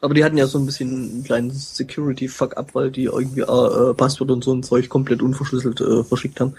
Aber 0.01 0.13
die 0.13 0.23
hatten 0.23 0.37
ja 0.37 0.47
so 0.47 0.57
ein 0.57 0.65
bisschen 0.65 0.91
einen 0.91 1.23
kleinen 1.23 1.51
Security-Fuck-up, 1.51 2.73
weil 2.75 2.91
die 2.91 3.05
irgendwie 3.05 3.41
äh, 3.41 3.93
Passwort 3.93 4.31
und 4.31 4.43
so 4.43 4.53
ein 4.53 4.63
Zeug 4.63 4.89
komplett 4.89 5.21
unverschlüsselt 5.21 5.81
äh, 5.81 6.03
verschickt 6.03 6.39
haben. 6.39 6.55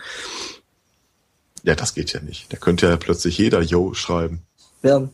Ja, 1.63 1.75
das 1.75 1.95
geht 1.95 2.13
ja 2.13 2.21
nicht. 2.21 2.53
Da 2.53 2.57
könnte 2.57 2.87
ja 2.87 2.97
plötzlich 2.97 3.39
jeder 3.39 3.61
Yo 3.63 3.95
schreiben. 3.95 4.43
Ja. 4.83 5.09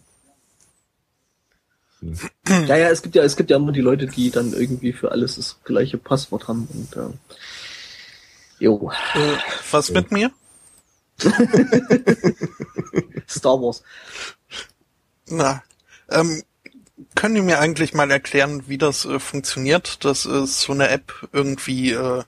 Ja, 2.47 2.77
ja, 2.77 2.89
es 2.91 3.03
gibt 3.03 3.15
ja, 3.15 3.23
es 3.23 3.37
gibt 3.37 3.51
ja 3.51 3.57
immer 3.57 3.73
die 3.73 3.81
Leute, 3.81 4.07
die 4.07 4.31
dann 4.31 4.53
irgendwie 4.53 4.93
für 4.93 5.13
alles 5.13 5.37
das 5.37 5.59
gleiche 5.65 5.99
Passwort 5.99 6.49
haben 6.49 6.69
und 6.73 6.97
äh, 6.97 7.09
jo, 8.59 8.91
Äh, 9.15 9.37
was 9.71 9.91
mit 9.91 10.11
mir? 10.13 10.31
Star 13.29 13.61
Wars. 13.61 13.83
Na, 15.29 15.63
ähm, 16.11 16.43
können 17.15 17.35
die 17.35 17.43
mir 17.43 17.59
eigentlich 17.59 17.95
mal 17.95 18.11
erklären, 18.11 18.65
wie 18.69 18.79
das 18.79 19.05
äh, 19.05 19.19
funktioniert, 19.19 20.05
dass 20.05 20.27
äh, 20.27 20.47
so 20.47 20.73
eine 20.73 20.89
App 20.89 21.29
irgendwie 21.33 21.93
äh, 21.93 22.23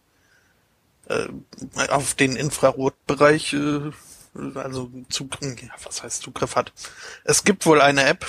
äh, 1.09 1.29
auf 1.89 2.15
den 2.15 2.37
Infrarotbereich 2.37 3.53
äh, 3.53 3.91
also 4.55 4.91
Zugriff, 5.09 5.61
ja, 5.63 5.71
was 5.83 6.03
heißt 6.03 6.23
Zugriff 6.23 6.55
hat. 6.57 6.73
Es 7.25 7.45
gibt 7.45 7.67
wohl 7.67 7.81
eine 7.81 8.05
App, 8.05 8.27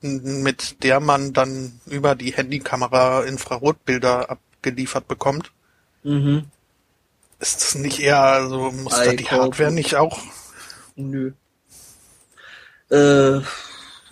mit 0.00 0.82
der 0.82 1.00
man 1.00 1.32
dann 1.32 1.80
über 1.86 2.14
die 2.14 2.32
Handykamera 2.32 3.24
Infrarotbilder 3.24 4.30
abgeliefert 4.30 5.08
bekommt. 5.08 5.52
Mhm. 6.02 6.44
Ist 7.40 7.60
das 7.62 7.74
nicht 7.76 8.00
eher, 8.00 8.20
also 8.20 8.70
muss 8.72 8.94
da 8.94 9.12
die. 9.12 9.24
Hardware 9.24 9.72
nicht 9.72 9.96
auch? 9.96 10.18
Nö. 10.96 11.32
Äh, 12.90 13.40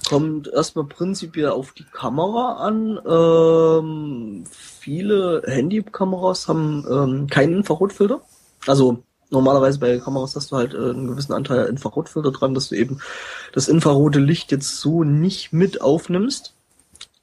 kommt 0.09 0.49
erstmal 0.49 0.85
prinzipiell 0.85 1.49
auf 1.49 1.73
die 1.73 1.85
Kamera 1.85 2.57
an. 2.57 3.01
Ähm, 3.07 4.45
viele 4.51 5.43
Handykameras 5.47 6.47
haben 6.47 6.85
ähm, 6.89 7.27
keinen 7.29 7.59
Infrarotfilter. 7.59 8.21
Also 8.67 9.03
normalerweise 9.37 9.79
bei 9.79 9.99
Kameras 9.99 10.35
hast 10.35 10.51
du 10.51 10.57
halt 10.57 10.75
äh, 10.75 10.79
einen 10.79 11.09
gewissen 11.09 11.33
Anteil 11.33 11.67
Infrarotfilter 11.67 12.33
dran, 12.33 12.55
dass 12.55 12.71
du 12.71 12.75
eben 12.75 13.01
das 13.53 13.69
infrarote 13.69 14.19
Licht 14.19 14.51
jetzt 14.51 14.79
so 14.79 15.05
nicht 15.05 15.53
mit 15.53 15.81
aufnimmst. 15.81 16.55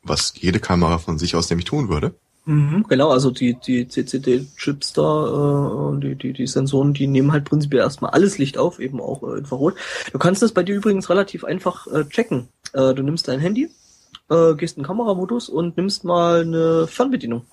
Was 0.03 0.33
jede 0.35 0.59
Kamera 0.59 0.99
von 0.99 1.17
sich 1.17 1.35
aus 1.35 1.49
nämlich 1.49 1.65
tun 1.65 1.89
würde. 1.89 2.13
Mhm, 2.45 2.85
genau, 2.89 3.09
also 3.09 3.31
die, 3.31 3.53
die 3.53 3.87
CCD-Chips 3.87 4.93
da, 4.93 5.93
äh, 5.95 5.99
die, 6.01 6.15
die, 6.15 6.33
die 6.33 6.47
Sensoren, 6.47 6.93
die 6.93 7.07
nehmen 7.07 7.31
halt 7.31 7.45
prinzipiell 7.45 7.81
erstmal 7.81 8.11
alles 8.11 8.37
Licht 8.37 8.57
auf, 8.57 8.79
eben 8.79 8.99
auch 8.99 9.23
äh, 9.23 9.37
Infrarot. 9.37 9.75
Du 10.11 10.19
kannst 10.19 10.41
das 10.41 10.51
bei 10.51 10.61
dir 10.63 10.75
übrigens 10.75 11.09
relativ 11.09 11.45
einfach 11.45 11.87
äh, 11.87 12.03
checken. 12.05 12.49
Äh, 12.73 12.93
du 12.93 13.01
nimmst 13.01 13.29
dein 13.29 13.39
Handy, 13.39 13.69
äh, 14.29 14.55
gehst 14.55 14.75
in 14.75 14.83
den 14.83 14.87
Kameramodus 14.87 15.47
und 15.47 15.77
nimmst 15.77 16.03
mal 16.03 16.41
eine 16.41 16.85
Fernbedienung 16.87 17.45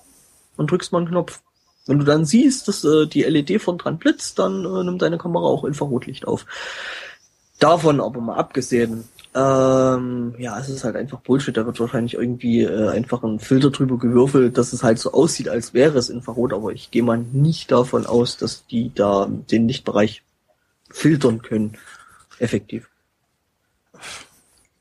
und 0.57 0.69
drückst 0.69 0.91
mal 0.91 0.99
einen 0.99 1.07
Knopf. 1.07 1.41
Wenn 1.87 1.99
du 1.99 2.05
dann 2.05 2.25
siehst, 2.25 2.67
dass 2.67 2.83
äh, 2.83 3.07
die 3.07 3.23
LED 3.23 3.61
von 3.61 3.77
dran 3.77 3.97
blitzt, 3.97 4.39
dann 4.39 4.65
äh, 4.65 4.83
nimmt 4.83 5.01
deine 5.01 5.17
Kamera 5.17 5.45
auch 5.45 5.63
Infrarotlicht 5.63 6.27
auf. 6.27 6.45
Davon 7.59 8.01
aber 8.01 8.21
mal 8.21 8.37
abgesehen, 8.37 9.05
ähm, 9.33 10.35
ja, 10.37 10.59
es 10.59 10.67
ist 10.67 10.83
halt 10.83 10.95
einfach 10.95 11.21
Bullshit. 11.21 11.55
Da 11.55 11.65
wird 11.65 11.79
wahrscheinlich 11.79 12.15
irgendwie 12.15 12.63
äh, 12.63 12.89
einfach 12.89 13.23
ein 13.23 13.39
Filter 13.39 13.71
drüber 13.71 13.97
gewürfelt, 13.97 14.57
dass 14.57 14.73
es 14.73 14.83
halt 14.83 14.99
so 14.99 15.13
aussieht, 15.13 15.47
als 15.47 15.73
wäre 15.73 15.97
es 15.97 16.09
Infrarot, 16.09 16.53
aber 16.53 16.71
ich 16.73 16.91
gehe 16.91 17.03
mal 17.03 17.17
nicht 17.17 17.71
davon 17.71 18.05
aus, 18.05 18.37
dass 18.37 18.65
die 18.67 18.91
da 18.93 19.27
den 19.29 19.67
Lichtbereich 19.67 20.23
filtern 20.89 21.41
können. 21.41 21.77
Effektiv. 22.39 22.89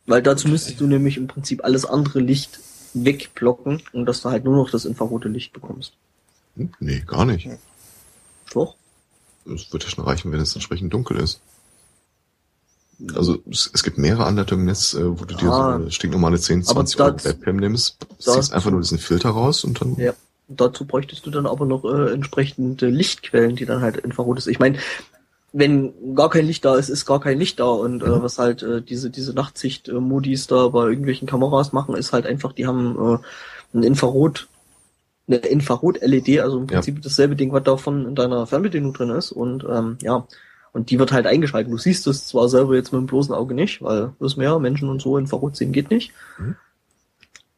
Weil 0.07 0.23
dazu 0.23 0.49
müsstest 0.49 0.81
du 0.81 0.87
nämlich 0.87 1.17
im 1.17 1.29
Prinzip 1.29 1.63
alles 1.65 1.85
andere 1.85 2.19
Licht 2.19 2.59
wegblocken 2.95 3.83
und 3.93 4.07
dass 4.07 4.23
du 4.23 4.31
halt 4.31 4.45
nur 4.45 4.57
noch 4.57 4.71
das 4.71 4.85
infrarote 4.85 5.29
Licht 5.29 5.53
bekommst. 5.53 5.93
Nee, 6.81 7.03
gar 7.07 7.25
nicht. 7.25 7.49
Doch? 8.53 8.75
Es 9.47 9.73
wird 9.73 9.85
ja 9.85 9.91
schon 9.91 10.05
reichen, 10.05 10.31
wenn 10.33 10.41
es 10.41 10.55
entsprechend 10.55 10.93
dunkel 10.93 11.17
ist. 11.19 11.41
Also 13.15 13.39
es, 13.51 13.71
es 13.73 13.83
gibt 13.83 13.97
mehrere 13.97 14.27
Anleitungen 14.27 14.63
im 14.65 14.67
Netz, 14.67 14.93
äh, 14.95 15.19
wo 15.19 15.25
du 15.25 15.35
dir 15.35 15.47
so 15.47 15.53
Ah. 15.53 15.75
eine 15.77 15.91
stinknormale 15.91 16.39
10, 16.39 16.61
Aber 16.69 16.85
20 16.85 17.01
Euro 17.01 17.25
Webcam 17.25 17.57
nimmst, 17.57 17.97
das- 18.25 18.35
ziehst 18.35 18.53
einfach 18.53 18.71
nur 18.71 18.81
diesen 18.83 18.99
Filter 18.99 19.31
raus 19.31 19.65
und 19.65 19.81
dann 19.81 19.97
Ja. 19.97 20.13
Dazu 20.53 20.85
bräuchtest 20.85 21.25
du 21.25 21.31
dann 21.31 21.47
aber 21.47 21.65
noch 21.65 21.85
äh, 21.85 22.13
entsprechende 22.13 22.89
Lichtquellen, 22.89 23.55
die 23.55 23.67
dann 23.67 23.83
halt 23.83 23.99
infrarot 23.99 24.37
ist. 24.39 24.49
Ich 24.49 24.59
meine, 24.59 24.79
wenn 25.53 25.93
gar 26.17 26.29
kein 26.29 26.45
Licht 26.45 26.65
da 26.65 26.75
ist, 26.75 26.89
ist 26.89 27.07
gar 27.07 27.21
kein 27.21 27.39
Licht 27.39 27.61
da. 27.61 27.67
Und 27.69 28.03
äh, 28.03 28.07
Mhm. 28.09 28.23
was 28.23 28.39
halt 28.39 28.63
äh, 28.65 28.83
diese 28.83 29.11
diese 29.11 29.33
Nachtsicht-Modis 29.33 30.49
da 30.49 30.67
bei 30.69 30.89
irgendwelchen 30.89 31.29
Kameras 31.29 31.73
machen, 31.73 31.95
ist 31.95 32.13
halt 32.13 32.27
einfach, 32.27 32.53
die 32.53 32.67
haben 32.67 32.97
äh, 32.99 33.19
ein 33.79 33.85
Infrarot, 33.85 34.49
eine 35.31 35.47
Infrarot-LED, 35.47 36.41
also 36.41 36.59
im 36.59 36.67
Ja. 36.67 36.75
Prinzip 36.75 37.03
dasselbe 37.03 37.37
Ding, 37.37 37.53
was 37.53 37.63
davon 37.63 38.07
in 38.07 38.15
deiner 38.15 38.47
Fernbedienung 38.47 38.93
drin 38.93 39.11
ist. 39.11 39.33
Und 39.33 39.65
ähm, 39.65 39.99
ja, 40.03 40.27
und 40.73 40.91
die 40.91 40.99
wird 40.99 41.13
halt 41.13 41.27
eingeschaltet. 41.27 41.73
Du 41.73 41.79
siehst 41.79 42.07
es 42.07 42.27
zwar 42.29 42.49
selber 42.49 42.75
jetzt 42.75 42.93
mit 42.93 43.01
dem 43.01 43.07
bloßen 43.07 43.35
Auge 43.35 43.55
nicht, 43.55 43.83
weil 43.83 44.13
wissen 44.19 44.41
wir 44.41 44.49
ja, 44.49 44.59
Menschen 44.59 44.89
und 44.89 45.03
so 45.03 45.19
Infrarot 45.19 45.57
sehen 45.57 45.73
geht 45.73 45.91
nicht. 45.91 46.13
Mhm. 46.39 46.57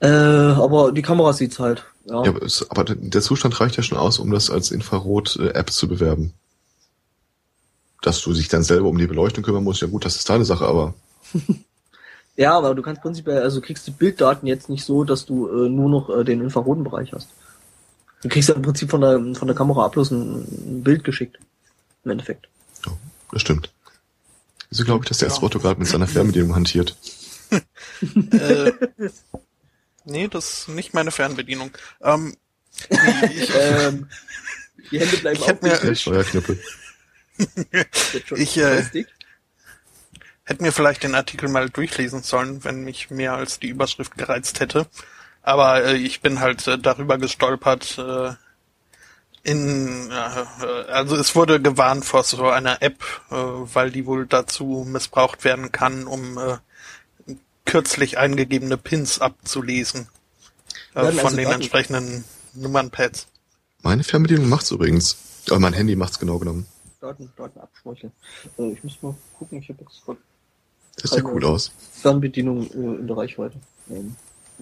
Äh, 0.00 0.08
aber 0.08 0.92
die 0.92 1.02
Kamera 1.02 1.32
sieht's 1.32 1.58
halt. 1.58 1.84
Ja. 2.04 2.24
Ja, 2.24 2.32
aber 2.70 2.84
der 2.84 3.20
Zustand 3.20 3.60
reicht 3.60 3.76
ja 3.76 3.82
schon 3.82 3.98
aus, 3.98 4.18
um 4.18 4.30
das 4.30 4.50
als 4.50 4.70
Infrarot-App 4.72 5.70
zu 5.70 5.88
bewerben. 5.88 6.32
Dass 8.00 8.20
du 8.22 8.32
dich 8.32 8.48
dann 8.48 8.64
selber 8.64 8.88
um 8.88 8.98
die 8.98 9.06
Beleuchtung 9.06 9.44
kümmern 9.44 9.62
musst, 9.62 9.82
ja 9.82 9.86
gut, 9.86 10.04
das 10.04 10.16
ist 10.16 10.28
deine 10.28 10.44
Sache, 10.44 10.66
aber 10.66 10.94
Ja, 12.36 12.56
aber 12.56 12.74
du 12.74 12.82
kannst 12.82 13.02
prinzipiell, 13.02 13.42
also 13.42 13.60
kriegst 13.60 13.86
du 13.86 13.92
Bilddaten 13.92 14.46
jetzt 14.46 14.70
nicht 14.70 14.84
so, 14.84 15.04
dass 15.04 15.26
du 15.26 15.48
äh, 15.48 15.68
nur 15.68 15.90
noch 15.90 16.08
äh, 16.08 16.24
den 16.24 16.40
infraroten 16.40 16.84
Bereich 16.84 17.12
hast. 17.12 17.28
Du 18.22 18.28
kriegst 18.28 18.48
ja 18.48 18.54
im 18.54 18.62
Prinzip 18.62 18.90
von 18.90 19.00
der, 19.00 19.18
von 19.34 19.48
der 19.48 19.56
Kamera 19.56 19.84
ab 19.86 19.92
bloß 19.92 20.10
ein, 20.12 20.42
ein 20.42 20.82
Bild 20.84 21.04
geschickt. 21.04 21.38
Im 22.04 22.12
Endeffekt. 22.12 22.48
ja, 22.86 22.92
das 23.32 23.42
stimmt. 23.42 23.72
Wieso 24.70 24.84
glaube 24.84 25.04
ich, 25.04 25.08
dass 25.08 25.18
der 25.18 25.28
Ja. 25.28 25.34
S-Otto 25.34 25.58
gerade 25.58 25.78
mit 25.78 25.88
seiner 25.88 26.06
Fernbedienung 26.06 26.54
hantiert? 26.54 26.96
Äh, 28.32 28.72
nee, 30.06 30.26
das 30.26 30.52
ist 30.60 30.68
nicht 30.68 30.94
meine 30.94 31.10
Fernbedienung. 31.10 31.70
Ähm, 32.00 32.34
ich, 32.88 33.50
ähm, 33.54 34.08
die 34.90 34.98
Hände 34.98 35.16
bleiben 35.18 35.36
Ich 35.38 35.50
auf 35.50 35.60
mir- 35.60 35.76
Der. 35.78 35.94
Steuerknüppel. 35.94 36.58
Ich, 38.36 38.56
äh, 38.56 38.82
hätte 40.44 40.62
mir 40.62 40.72
vielleicht 40.72 41.02
den 41.02 41.14
Artikel 41.14 41.50
mal 41.50 41.68
durchlesen 41.68 42.22
sollen, 42.22 42.64
wenn 42.64 42.82
mich 42.84 43.10
mehr 43.10 43.34
als 43.34 43.58
die 43.60 43.68
Überschrift 43.68 44.16
gereizt 44.16 44.60
hätte. 44.60 44.86
Aber 45.42 45.84
äh, 45.84 45.96
ich 45.96 46.20
bin 46.20 46.40
halt 46.40 46.66
äh, 46.66 46.78
darüber 46.78 47.18
gestolpert. 47.18 47.98
Äh, 47.98 48.32
in, 49.44 50.10
äh, 50.10 50.14
äh, 50.14 50.90
also 50.90 51.16
es 51.16 51.34
wurde 51.34 51.60
gewarnt 51.60 52.04
vor 52.04 52.22
so 52.22 52.48
einer 52.48 52.80
App, 52.80 53.02
äh, 53.30 53.34
weil 53.34 53.90
die 53.90 54.06
wohl 54.06 54.26
dazu 54.26 54.86
missbraucht 54.88 55.44
werden 55.44 55.72
kann, 55.72 56.06
um 56.06 56.38
äh, 56.38 56.58
kürzlich 57.64 58.18
eingegebene 58.18 58.76
Pins 58.76 59.20
abzulesen 59.20 60.08
äh, 60.94 61.10
von 61.10 61.18
also 61.18 61.36
den 61.36 61.50
entsprechenden 61.50 62.24
Nummernpads. 62.54 63.26
Meine 63.82 64.04
Fernbedienung 64.04 64.48
macht's 64.48 64.70
übrigens. 64.70 65.16
Aber 65.50 65.58
mein 65.58 65.72
Handy 65.72 65.96
macht's 65.96 66.20
genau 66.20 66.38
genommen. 66.38 66.66
Daten, 67.00 67.32
Daten 67.36 67.58
abschmeucheln. 67.58 68.12
Äh, 68.58 68.72
ich 68.72 68.84
muss 68.84 69.02
mal 69.02 69.14
gucken, 69.36 69.58
ich 69.58 69.68
habe 69.68 69.80
jetzt 69.82 70.02
Das 71.02 71.10
sieht 71.10 71.24
cool 71.24 71.44
aus. 71.44 71.72
Fernbedienung 71.90 72.70
äh, 72.70 73.00
in 73.00 73.06
der 73.08 73.16
Reichweite. 73.16 73.56
Ähm, 73.90 74.14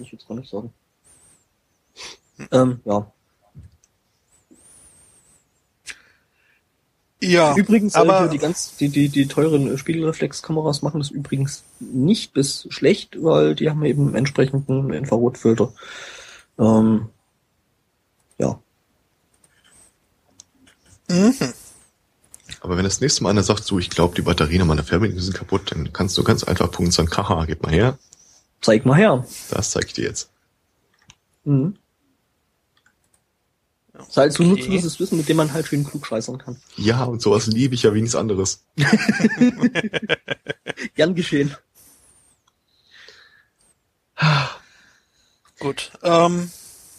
ich 0.03 0.11
jetzt 0.11 0.27
gar 0.27 0.35
nicht 0.35 0.49
sagen. 0.49 0.73
Ähm, 2.51 2.81
ja. 2.85 3.11
Ja, 7.23 7.55
Übrigens, 7.55 7.93
aber- 7.93 8.15
aber 8.15 8.17
äh, 8.17 8.21
hier 8.23 8.31
die 8.31 8.37
ganz, 8.39 8.75
die, 8.77 8.89
die, 8.89 9.09
die 9.09 9.27
teuren 9.27 9.77
Spiegelreflexkameras 9.77 10.81
machen 10.81 10.99
das 10.99 11.11
übrigens 11.11 11.63
nicht 11.79 12.33
bis 12.33 12.65
schlecht, 12.71 13.21
weil 13.21 13.53
die 13.53 13.69
haben 13.69 13.85
eben 13.85 14.15
entsprechenden 14.15 14.91
Infrarotfilter. 14.91 15.71
Ähm, 16.57 17.09
ja. 18.39 18.59
Mhm. 21.09 21.33
Aber 22.61 22.75
wenn 22.77 22.83
das 22.85 23.01
nächste 23.01 23.21
Mal 23.23 23.29
einer 23.29 23.43
sagt, 23.43 23.65
so, 23.65 23.77
ich 23.77 23.91
glaube, 23.91 24.15
die 24.15 24.21
Batterien 24.23 24.63
an 24.63 24.67
meiner 24.67 24.83
Fernbedienung 24.83 25.21
sind 25.23 25.35
kaputt, 25.35 25.71
dann 25.71 25.93
kannst 25.93 26.17
du 26.17 26.23
ganz 26.23 26.43
einfach 26.43 26.71
Punkt 26.71 26.93
sagen, 26.93 27.09
haha, 27.15 27.45
gib 27.45 27.61
mal 27.61 27.71
her. 27.71 27.99
Zeig 28.61 28.85
mal 28.85 28.95
her. 28.95 29.25
Das 29.49 29.71
zeige 29.71 29.87
ich 29.87 29.93
dir 29.93 30.05
jetzt. 30.05 30.29
Mhm. 31.43 31.75
Das 33.93 34.07
ist 34.09 34.17
halt 34.17 34.33
so 34.33 34.43
Okay. 34.43 34.51
nutzloses 34.51 34.99
Wissen, 34.99 35.17
mit 35.17 35.27
dem 35.29 35.37
man 35.37 35.51
halt 35.53 35.67
schön 35.67 35.83
klug 35.83 36.05
scheißern 36.07 36.37
kann. 36.37 36.59
Ja, 36.77 37.03
und 37.03 37.21
sowas 37.21 37.47
liebe 37.47 37.75
ich 37.75 37.83
ja 37.83 37.93
wie 37.93 38.01
nichts 38.01 38.15
anderes. 38.15 38.63
Gern 40.95 41.15
geschehen. 41.15 41.55
Gut. 45.59 45.91
Ähm, 46.03 46.51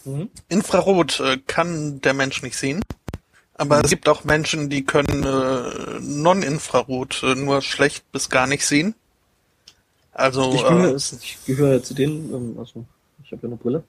Mhm. 0.05 0.31
Infrarot 0.49 1.21
äh, 1.21 1.39
kann 1.47 2.01
der 2.01 2.13
Mensch 2.13 2.43
nicht 2.43 2.57
sehen. 2.57 2.83
Aber 3.55 3.85
es 3.85 3.91
gibt 3.91 4.09
auch 4.09 4.25
Menschen, 4.25 4.69
die 4.69 4.85
können 4.85 5.23
äh, 5.23 6.01
Non-Infrarot 6.01 7.23
äh, 7.23 7.37
nur 7.37 7.63
schlecht 7.63 8.11
bis 8.11 8.29
gar 8.29 8.49
nicht 8.49 8.67
sehen. 8.67 8.97
Also 10.13 10.53
Ich 10.55 10.63
gehöre, 10.63 10.95
äh, 10.95 10.97
ich 10.97 11.39
gehöre 11.47 11.83
zu 11.83 11.95
denen, 11.95 12.33
ähm, 12.35 12.59
also 12.59 12.85
ich 13.25 13.33
habe 13.33 13.43
ja 13.43 13.49
eine 13.49 13.57
Brille. 13.57 13.85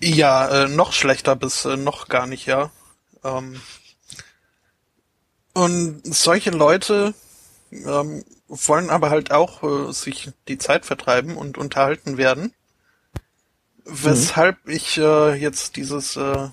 ja, 0.00 0.64
äh, 0.64 0.68
noch 0.68 0.92
schlechter 0.92 1.34
bis 1.36 1.64
äh, 1.64 1.76
noch 1.76 2.08
gar 2.08 2.26
nicht, 2.26 2.46
ja. 2.46 2.70
Ähm, 3.24 3.60
und 5.54 6.02
solche 6.04 6.50
Leute 6.50 7.14
ähm, 7.72 8.24
wollen 8.48 8.90
aber 8.90 9.10
halt 9.10 9.30
auch 9.30 9.62
äh, 9.62 9.92
sich 9.92 10.30
die 10.48 10.58
Zeit 10.58 10.84
vertreiben 10.84 11.36
und 11.36 11.56
unterhalten 11.58 12.18
werden. 12.18 12.52
Weshalb 13.84 14.68
ich 14.68 14.98
äh, 14.98 15.34
jetzt 15.34 15.76
dieses 15.76 16.16
äh, 16.16 16.48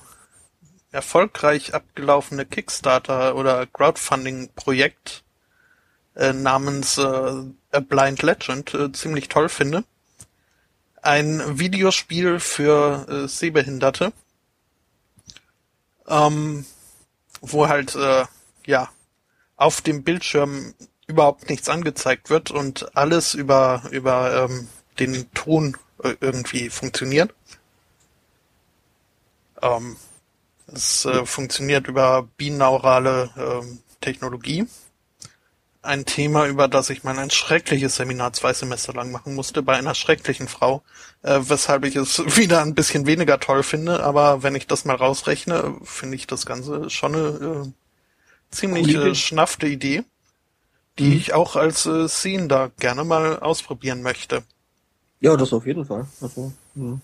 erfolgreich 0.92 1.74
abgelaufene 1.74 2.46
Kickstarter 2.46 3.36
oder 3.36 3.66
Crowdfunding-Projekt 3.66 5.24
äh, 6.16 6.32
namens 6.32 6.98
äh, 6.98 7.44
Blind 7.82 8.22
Legend 8.22 8.74
äh, 8.74 8.92
ziemlich 8.92 9.30
toll 9.30 9.50
finde. 9.50 9.84
Ein 11.02 11.60
Videospiel 11.60 12.40
für 12.40 13.08
äh, 13.10 13.28
auf 19.56 19.82
dem 19.82 20.04
Bildschirm 20.04 20.74
überhaupt 21.08 21.50
nichts 21.50 21.70
angezeigt 21.70 22.30
wird 22.30 22.52
und 22.52 22.96
alles 22.96 23.34
über, 23.34 23.84
über 23.92 24.50
ähm, 24.50 24.68
den 25.00 25.32
Ton 25.34 25.78
äh, 26.04 26.16
irgendwie 26.20 26.70
funktioniert. 26.70 27.34
Ähm, 29.62 29.98
es 30.68 31.06
äh, 31.06 31.26
funktioniert 31.26 31.88
über 31.88 32.28
binaurale 32.38 33.30
ähm, 33.38 33.80
Technologie. 34.02 34.68
Ein 35.84 36.06
Thema, 36.06 36.48
über 36.48 36.70
das 36.70 36.90
ich 36.90 37.04
mal 37.04 37.20
ein 37.20 37.30
schreckliches 37.30 37.98
Seminar 37.98 38.32
zwei 38.34 38.54
Semester 38.54 38.94
lang 38.94 39.12
machen 39.12 39.36
musste, 39.36 39.62
bei 39.62 39.76
einer 39.76 39.94
schrecklichen 39.96 40.48
Frau, 40.48 40.82
äh, 41.24 41.42
weshalb 41.44 41.84
ich 41.84 41.98
es 41.98 42.20
wieder 42.38 42.62
ein 42.62 42.74
bisschen 42.74 43.06
weniger 43.06 43.40
toll 43.40 43.64
finde, 43.64 44.02
aber 44.02 44.44
wenn 44.44 44.56
ich 44.56 44.66
das 44.66 44.86
mal 44.86 44.96
rausrechne, 44.96 45.76
finde 45.84 46.16
ich 46.16 46.26
das 46.26 46.46
Ganze 46.46 46.90
schon 46.90 47.16
eine 47.16 47.66
äh, 47.66 47.72
ziemlich 48.56 48.96
äh, 48.96 49.14
schnaffte 49.14 49.68
Idee, 49.68 50.04
die 51.00 51.06
Mhm. 51.06 51.12
ich 51.18 51.34
auch 51.34 51.56
als 51.58 51.86
äh, 51.86 52.08
Scene 52.08 52.48
da 52.48 52.72
gerne 52.80 53.04
mal 53.04 53.40
ausprobieren 53.40 54.02
möchte. 54.04 54.44
Ja, 55.22 55.36
das 55.38 55.54
auf 55.54 55.66
jeden 55.66 55.86
Fall. 55.86 56.08
Also, 56.22 56.54
hm. 56.76 57.02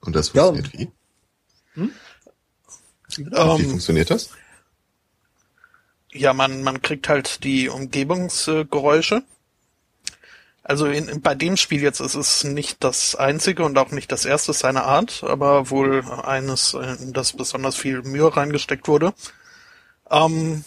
Und 0.00 0.14
das 0.14 0.28
Ja. 0.32 0.52
funktioniert 0.52 0.72
wie? 0.74 1.80
Hm? 1.80 1.90
Wie 3.16 3.24
Ähm, 3.24 3.68
funktioniert 3.68 4.10
das? 4.10 4.30
Ja, 6.16 6.32
man, 6.32 6.62
man 6.62 6.82
kriegt 6.82 7.08
halt 7.08 7.44
die 7.44 7.68
Umgebungsgeräusche. 7.68 9.22
Also 10.62 10.86
in, 10.86 11.08
in, 11.08 11.20
bei 11.20 11.34
dem 11.34 11.56
Spiel 11.56 11.80
jetzt 11.80 12.00
ist 12.00 12.14
es 12.14 12.42
nicht 12.42 12.82
das 12.82 13.14
einzige 13.14 13.64
und 13.64 13.78
auch 13.78 13.92
nicht 13.92 14.10
das 14.10 14.24
erste 14.24 14.52
seiner 14.52 14.84
Art, 14.84 15.22
aber 15.22 15.70
wohl 15.70 16.04
eines, 16.24 16.74
in 16.74 17.12
das 17.12 17.34
besonders 17.34 17.76
viel 17.76 18.02
Mühe 18.02 18.36
reingesteckt 18.36 18.88
wurde. 18.88 19.14
Ähm, 20.10 20.64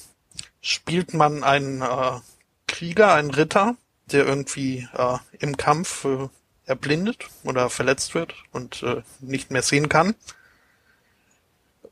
spielt 0.61 1.13
man 1.13 1.43
einen 1.43 1.81
äh, 1.81 2.19
Krieger, 2.67 3.13
einen 3.13 3.31
Ritter, 3.31 3.75
der 4.11 4.25
irgendwie 4.25 4.87
äh, 4.97 5.17
im 5.39 5.57
Kampf 5.57 6.05
äh, 6.05 6.29
erblindet 6.65 7.27
oder 7.43 7.69
verletzt 7.69 8.15
wird 8.15 8.35
und 8.51 8.83
äh, 8.83 9.01
nicht 9.19 9.51
mehr 9.51 9.63
sehen 9.63 9.89
kann. 9.89 10.15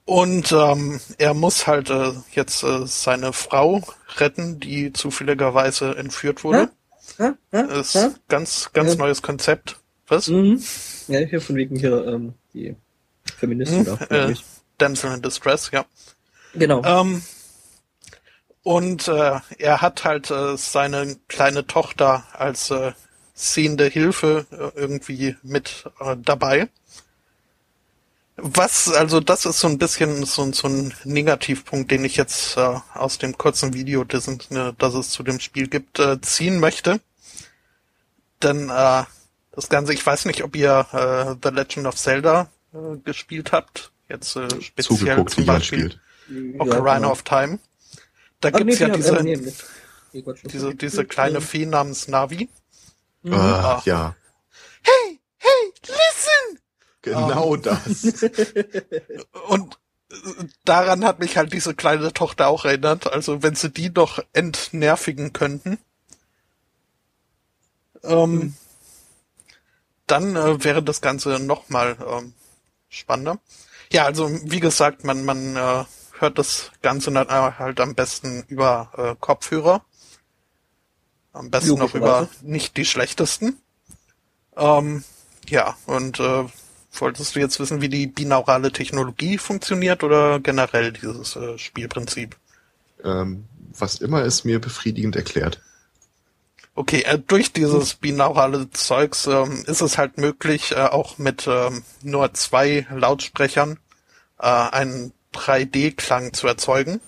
Und 0.07 0.53
ähm, 0.53 1.01
er 1.17 1.33
muss 1.33 1.67
halt 1.67 1.89
äh, 1.89 2.13
jetzt 2.31 2.63
äh, 2.63 2.87
seine 2.87 3.33
Frau 3.33 3.83
retten, 4.15 4.57
die 4.57 4.93
zufälligerweise 4.93 5.97
entführt 5.97 6.45
wurde. 6.45 6.69
Hä? 7.17 7.31
Hä? 7.51 7.61
Hä? 7.67 7.79
ist 7.81 7.97
ganz, 8.29 8.71
ganz 8.71 8.95
neues 8.95 9.21
Konzept. 9.21 9.75
Was? 10.07 10.29
Mhm. 10.29 10.63
Ja, 11.09 11.19
hier 11.19 11.41
von 11.41 11.57
wegen 11.57 11.75
hier 11.77 12.07
ähm, 12.07 12.35
die 12.53 12.77
Feministen 13.37 13.85
Hm, 13.85 13.97
da. 14.09 14.29
äh. 14.29 14.35
Damsel 14.77 15.13
in 15.13 15.21
Distress, 15.21 15.71
ja. 15.73 15.85
Genau. 16.53 16.81
Ähm, 16.85 17.21
und 18.63 19.09
äh, 19.09 19.39
er 19.57 19.81
hat 19.81 20.05
halt 20.05 20.31
äh, 20.31 20.55
seine 20.55 21.17
kleine 21.27 21.67
Tochter 21.67 22.23
als 22.31 22.71
äh, 22.71 22.93
sehende 23.33 23.87
Hilfe 23.87 24.45
äh, 24.51 24.79
irgendwie 24.79 25.35
mit 25.43 25.83
äh, 25.99 26.15
dabei. 26.17 26.69
Was, 28.39 28.87
also 28.89 29.19
das 29.19 29.45
ist 29.47 29.59
so 29.59 29.67
ein 29.67 29.79
bisschen 29.79 30.23
so, 30.25 30.51
so 30.53 30.67
ein 30.67 30.93
Negativpunkt, 31.03 31.89
den 31.89 32.05
ich 32.05 32.17
jetzt 32.17 32.55
äh, 32.55 32.79
aus 32.93 33.17
dem 33.17 33.35
kurzen 33.35 33.73
Video, 33.73 34.03
das, 34.03 34.27
äh, 34.27 34.73
das 34.77 34.93
es 34.93 35.09
zu 35.09 35.23
dem 35.23 35.39
Spiel 35.39 35.67
gibt, 35.67 35.97
äh, 35.99 36.21
ziehen 36.21 36.59
möchte. 36.59 36.99
Denn 38.43 38.69
äh, 38.69 39.03
das 39.51 39.69
Ganze, 39.69 39.93
ich 39.93 40.05
weiß 40.05 40.25
nicht, 40.25 40.43
ob 40.43 40.55
ihr 40.55 40.85
äh, 40.93 41.35
The 41.43 41.49
Legend 41.53 41.87
of 41.87 41.95
Zelda 41.95 42.51
äh, 42.73 42.97
gespielt 43.03 43.51
habt. 43.53 43.91
Jetzt 44.07 44.35
äh, 44.35 44.47
speziell 44.61 44.99
Zugeguckt, 44.99 45.31
zum 45.31 45.45
Beispiel 45.47 45.91
spielt. 46.27 46.59
Ocarina 46.59 46.95
genau. 46.97 47.11
of 47.11 47.23
Time. 47.23 47.57
Da 48.39 48.51
nee, 48.51 48.57
gibt's 48.59 48.79
ja 48.79 48.89
diese, 48.89 49.15
nee, 49.23 49.35
nee, 50.13 50.23
diese, 50.43 50.75
diese 50.75 51.05
kleine 51.05 51.41
Fee 51.41 51.65
namens 51.65 52.07
Navi. 52.07 52.49
Mhm. 53.23 53.33
Ah, 53.33 53.77
Ah. 53.77 53.81
ja, 53.85 54.15
Hey, 54.83 55.19
hey, 55.37 55.73
listen! 55.81 56.16
Genau 57.09 57.55
das. 57.55 58.03
Und 59.49 59.79
äh, 60.11 60.15
daran 60.65 61.05
hat 61.05 61.19
mich 61.19 61.37
halt 61.37 61.53
diese 61.53 61.73
kleine 61.73 62.13
Tochter 62.13 62.47
auch 62.47 62.65
erinnert. 62.65 63.11
Also 63.11 63.43
wenn 63.43 63.55
sie 63.55 63.69
die 63.69 63.89
noch 63.89 64.19
entnervigen 64.33 65.33
könnten, 65.33 65.77
ähm, 68.03 68.55
dann 70.07 70.35
äh, 70.35 70.63
wäre 70.63 70.81
das 70.81 71.01
Ganze 71.01 71.39
nochmal 71.39 71.97
ähm, 72.07 72.33
spannender. 72.89 73.39
Ja, 73.91 74.05
also 74.05 74.29
wie 74.43 74.59
gesagt, 74.59 75.03
man, 75.03 75.25
man 75.25 75.55
äh, 75.55 75.85
hört 76.19 76.37
das 76.37 76.71
Ganze 76.81 77.11
dann 77.11 77.27
äh, 77.27 77.53
halt 77.57 77.79
am 77.79 77.95
besten 77.95 78.43
über 78.47 78.91
äh, 78.97 79.15
Kopfhörer. 79.19 79.83
Am 81.33 81.51
besten 81.51 81.81
auch 81.81 81.93
über 81.93 82.27
nicht 82.41 82.77
die 82.77 82.85
schlechtesten. 82.85 83.61
Ähm, 84.55 85.03
ja, 85.47 85.77
und 85.85 86.19
äh, 86.19 86.45
wolltest 87.01 87.35
du 87.35 87.39
jetzt 87.39 87.59
wissen, 87.59 87.81
wie 87.81 87.89
die 87.89 88.07
binaurale 88.07 88.71
Technologie 88.71 89.37
funktioniert 89.37 90.03
oder 90.03 90.39
generell 90.39 90.91
dieses 90.91 91.35
äh, 91.35 91.57
Spielprinzip? 91.57 92.35
ähm, 93.03 93.45
was 93.77 93.95
immer 93.95 94.23
ist 94.23 94.45
mir 94.45 94.59
befriedigend 94.59 95.15
erklärt. 95.15 95.61
Okay, 96.75 97.01
äh, 97.03 97.19
durch 97.19 97.53
dieses 97.53 97.95
binaurale 97.95 98.69
Zeugs 98.71 99.25
ähm, 99.27 99.63
ist 99.65 99.81
es 99.81 99.97
halt 99.97 100.17
möglich, 100.17 100.71
äh, 100.71 100.75
auch 100.75 101.17
mit 101.17 101.47
ähm, 101.47 101.83
nur 102.03 102.33
zwei 102.33 102.85
Lautsprechern 102.91 103.79
äh, 104.39 104.45
einen 104.45 105.11
3D-Klang 105.33 106.33
zu 106.33 106.47
erzeugen. 106.47 107.01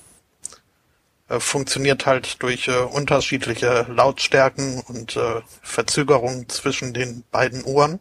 Äh, 1.28 1.40
funktioniert 1.40 2.08
halt 2.08 2.42
durch 2.42 2.68
äh, 2.68 2.80
unterschiedliche 2.80 3.86
Lautstärken 3.90 4.82
und 4.88 5.20
Verzögerungen 5.62 6.50
zwischen 6.50 6.94
den 6.94 7.24
beiden 7.32 7.64
Ohren. 7.64 8.00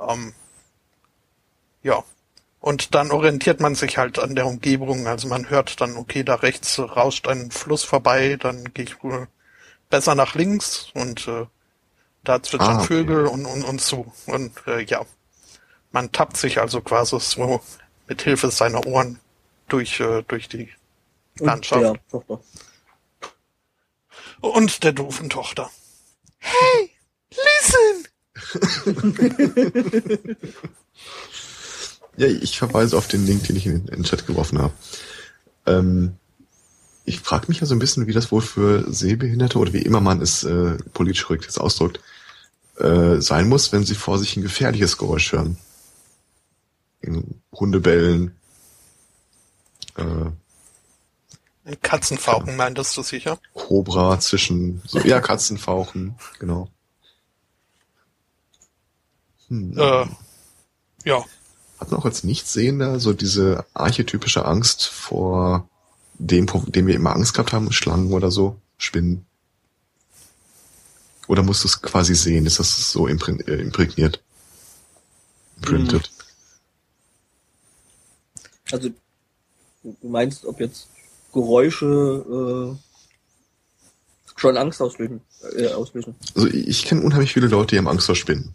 Ähm, 0.00 0.34
ja. 1.82 2.02
Und 2.60 2.94
dann 2.94 3.12
orientiert 3.12 3.60
man 3.60 3.74
sich 3.76 3.98
halt 3.98 4.18
an 4.18 4.34
der 4.34 4.46
Umgebung. 4.46 5.06
Also 5.06 5.28
man 5.28 5.48
hört 5.48 5.80
dann, 5.80 5.96
okay, 5.96 6.24
da 6.24 6.34
rechts 6.36 6.78
rauscht 6.78 7.28
ein 7.28 7.50
Fluss 7.52 7.84
vorbei, 7.84 8.36
dann 8.38 8.74
gehe 8.74 8.84
ich 8.84 9.02
wohl 9.02 9.28
besser 9.90 10.14
nach 10.14 10.34
links 10.34 10.88
und 10.94 11.28
äh, 11.28 11.46
da 12.24 12.42
zwitschern 12.42 12.76
Ah, 12.76 12.78
okay. 12.78 12.86
Vögel 12.86 13.26
und, 13.26 13.46
und, 13.46 13.62
und 13.64 13.80
so. 13.80 14.12
Und 14.26 14.52
äh, 14.66 14.80
ja, 14.82 15.06
man 15.92 16.10
tappt 16.12 16.36
sich 16.36 16.58
also 16.60 16.80
quasi 16.80 17.18
so 17.20 17.60
mit 18.08 18.22
Hilfe 18.22 18.50
seiner 18.50 18.84
Ohren 18.86 19.20
durch, 19.68 20.00
äh, 20.00 20.22
durch 20.26 20.48
die 20.48 20.68
Und 21.38 21.46
Landschaft. 21.46 21.82
der 21.82 22.08
Tochter. 22.10 22.40
und 24.40 24.82
der 24.82 24.92
doofen 24.92 25.30
Tochter. 25.30 25.70
Hey, 26.38 26.90
listen! 27.30 28.07
Ja, 32.18 32.26
ich 32.26 32.58
verweise 32.58 32.98
auf 32.98 33.06
den 33.06 33.24
Link, 33.26 33.44
den 33.46 33.54
ich 33.54 33.66
in 33.66 33.86
den 33.86 34.02
Chat 34.02 34.26
geworfen 34.26 34.58
habe. 34.58 34.72
Ähm, 35.66 36.16
ich 37.04 37.20
frage 37.20 37.46
mich 37.46 37.60
ja 37.60 37.66
so 37.66 37.76
ein 37.76 37.78
bisschen, 37.78 38.08
wie 38.08 38.12
das 38.12 38.32
wohl 38.32 38.42
für 38.42 38.92
Sehbehinderte 38.92 39.56
oder 39.56 39.72
wie 39.72 39.82
immer 39.82 40.00
man 40.00 40.20
es 40.20 40.42
äh, 40.42 40.76
politisch 40.92 41.24
korrekt 41.24 41.44
jetzt 41.44 41.60
ausdrückt, 41.60 42.00
äh, 42.78 43.20
sein 43.20 43.48
muss, 43.48 43.72
wenn 43.72 43.84
sie 43.84 43.94
vor 43.94 44.18
sich 44.18 44.36
ein 44.36 44.42
gefährliches 44.42 44.98
Geräusch 44.98 45.32
hören. 45.32 45.58
In 47.00 47.40
Hundebellen. 47.52 48.36
Äh, 49.96 51.76
Katzenfauchen 51.82 52.56
meintest 52.56 52.96
du 52.96 53.02
sicher? 53.02 53.38
Cobra 53.54 54.18
zwischen, 54.18 54.82
so, 54.86 54.98
ja, 55.00 55.20
Katzenfauchen, 55.20 56.16
genau. 56.40 56.68
Hm. 59.48 59.76
Äh, 59.76 60.06
ja. 61.04 61.24
Hat 61.78 61.90
man 61.90 62.00
auch 62.00 62.04
als 62.04 62.24
Nichtsehender 62.24 62.98
so 63.00 63.12
diese 63.12 63.64
archetypische 63.74 64.44
Angst 64.44 64.86
vor 64.88 65.68
dem, 66.14 66.48
vor 66.48 66.64
dem 66.66 66.86
wir 66.86 66.94
immer 66.94 67.14
Angst 67.14 67.34
gehabt 67.34 67.52
haben, 67.52 67.72
Schlangen 67.72 68.12
oder 68.12 68.30
so, 68.30 68.56
Spinnen? 68.76 69.24
Oder 71.28 71.42
musst 71.42 71.62
du 71.62 71.68
es 71.68 71.80
quasi 71.82 72.14
sehen? 72.14 72.46
Ist 72.46 72.58
das 72.58 72.90
so 72.90 73.06
imprä- 73.06 73.46
äh, 73.46 73.60
imprägniert? 73.60 74.22
Imprinted? 75.56 76.10
Also, 78.72 78.90
du 79.82 80.08
meinst, 80.08 80.44
ob 80.44 80.60
jetzt 80.60 80.88
Geräusche 81.32 82.76
äh, 82.76 84.36
schon 84.36 84.56
Angst 84.56 84.80
auslösen? 84.80 85.20
Äh, 85.56 85.68
auslösen. 85.68 86.14
Also 86.34 86.48
ich, 86.48 86.66
ich 86.66 86.84
kenne 86.86 87.02
unheimlich 87.02 87.32
viele 87.32 87.48
Leute, 87.48 87.74
die 87.74 87.78
haben 87.78 87.88
Angst 87.88 88.06
vor 88.06 88.16
Spinnen. 88.16 88.54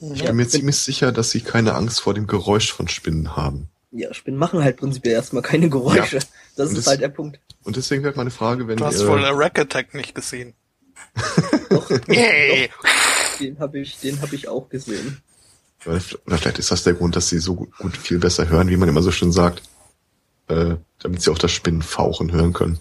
Ich 0.00 0.20
Ja, 0.20 0.26
bin 0.28 0.36
mir 0.36 0.48
ziemlich 0.48 0.76
sicher, 0.76 1.12
dass 1.12 1.30
sie 1.30 1.40
keine 1.42 1.74
Angst 1.74 2.00
vor 2.00 2.14
dem 2.14 2.26
Geräusch 2.26 2.72
von 2.72 2.88
Spinnen 2.88 3.36
haben. 3.36 3.68
Ja, 3.92 4.14
Spinnen 4.14 4.38
machen 4.38 4.62
halt 4.62 4.76
prinzipiell 4.78 5.14
erstmal 5.14 5.42
keine 5.42 5.68
Geräusche. 5.68 6.20
Das 6.56 6.70
Und 6.70 6.76
ist 6.76 6.78
das- 6.78 6.86
halt 6.86 7.00
der 7.02 7.08
Punkt. 7.08 7.40
Und 7.64 7.76
deswegen 7.76 8.02
wäre 8.02 8.14
meine 8.16 8.30
Frage, 8.30 8.66
wenn 8.68 8.78
Du 8.78 8.84
hast 8.86 9.00
äh, 9.00 9.06
wohl 9.06 9.24
a 9.24 9.30
Rack 9.32 9.58
Attack 9.58 9.94
nicht 9.94 10.14
gesehen. 10.14 10.54
Doch, 11.70 11.90
Yay! 12.08 12.70
den 13.38 13.58
habe 13.58 13.78
ich, 13.80 13.98
den 14.00 14.20
habe 14.22 14.34
ich 14.34 14.48
auch 14.48 14.68
gesehen. 14.68 15.20
Oder 15.86 16.00
vielleicht 16.00 16.58
ist 16.58 16.70
das 16.70 16.84
der 16.84 16.94
Grund, 16.94 17.16
dass 17.16 17.28
sie 17.28 17.38
so 17.38 17.54
gut, 17.56 17.96
viel 17.96 18.18
besser 18.18 18.48
hören, 18.48 18.68
wie 18.68 18.76
man 18.76 18.88
immer 18.88 19.02
so 19.02 19.10
schön 19.12 19.32
sagt. 19.32 19.62
Äh, 20.48 20.76
damit 20.98 21.22
sie 21.22 21.30
auch 21.30 21.38
das 21.38 21.52
Spinnenfauchen 21.52 22.32
hören 22.32 22.52
können. 22.52 22.78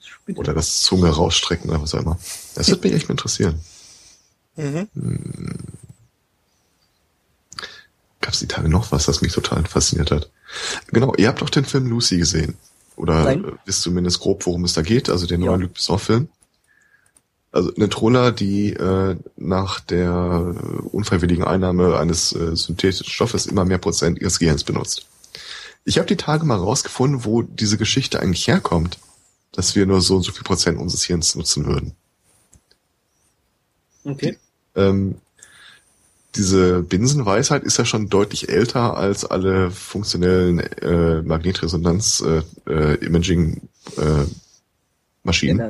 Spinne. 0.00 0.38
Oder 0.38 0.54
das 0.54 0.82
Zunge 0.82 1.08
rausstrecken 1.10 1.68
oder 1.70 1.82
was 1.82 1.94
auch 1.94 2.00
immer. 2.02 2.18
Das 2.54 2.68
würde 2.68 2.86
mich 2.88 2.96
echt 2.96 3.08
mal 3.08 3.14
interessieren. 3.14 3.60
Mhm. 4.56 4.88
Gab 8.28 8.34
es 8.34 8.40
die 8.40 8.46
Tage 8.46 8.68
noch 8.68 8.92
was, 8.92 9.06
das 9.06 9.22
mich 9.22 9.32
total 9.32 9.64
fasziniert 9.64 10.10
hat? 10.10 10.30
Genau, 10.88 11.14
ihr 11.14 11.28
habt 11.28 11.40
doch 11.40 11.48
den 11.48 11.64
Film 11.64 11.86
Lucy 11.86 12.18
gesehen. 12.18 12.58
Oder 12.94 13.24
Nein. 13.24 13.42
äh, 13.42 13.52
wisst 13.64 13.80
zumindest 13.80 14.20
grob, 14.20 14.44
worum 14.44 14.64
es 14.64 14.74
da 14.74 14.82
geht, 14.82 15.08
also 15.08 15.26
den 15.26 15.40
Ja. 15.40 15.46
neuen 15.46 15.62
Luc 15.62 15.72
Besson-Film. 15.72 16.28
Also 17.52 17.74
eine 17.74 17.88
Troller, 17.88 18.30
die 18.30 18.74
äh, 18.74 19.16
nach 19.38 19.80
der 19.80 20.54
unfreiwilligen 20.92 21.42
Einnahme 21.42 21.98
eines 21.98 22.34
äh, 22.34 22.54
synthetischen 22.54 23.08
Stoffes 23.10 23.46
immer 23.46 23.64
mehr 23.64 23.78
Prozent 23.78 24.18
ihres 24.18 24.38
Gehirns 24.38 24.62
benutzt. 24.62 25.06
Ich 25.86 25.96
habe 25.96 26.06
die 26.06 26.16
Tage 26.18 26.44
mal 26.44 26.58
rausgefunden, 26.58 27.24
wo 27.24 27.40
diese 27.40 27.78
Geschichte 27.78 28.20
eigentlich 28.20 28.46
herkommt, 28.46 28.98
dass 29.52 29.74
wir 29.74 29.86
nur 29.86 30.02
so 30.02 30.16
und 30.16 30.22
so 30.22 30.32
viel 30.32 30.44
Prozent 30.44 30.78
unseres 30.78 31.04
Hirns 31.04 31.34
nutzen 31.34 31.64
würden. 31.64 31.94
Okay. 34.04 34.36
Ähm, 34.76 35.14
diese 36.38 36.82
Binsenweisheit 36.82 37.62
ist 37.64 37.76
ja 37.78 37.84
schon 37.84 38.08
deutlich 38.08 38.48
älter 38.48 38.96
als 38.96 39.24
alle 39.24 39.72
funktionellen 39.72 40.60
äh, 40.60 41.22
Magnetresonanz-Imaging 41.22 43.68
äh, 43.96 44.00
äh, 44.00 44.24
MRT. 45.24 45.64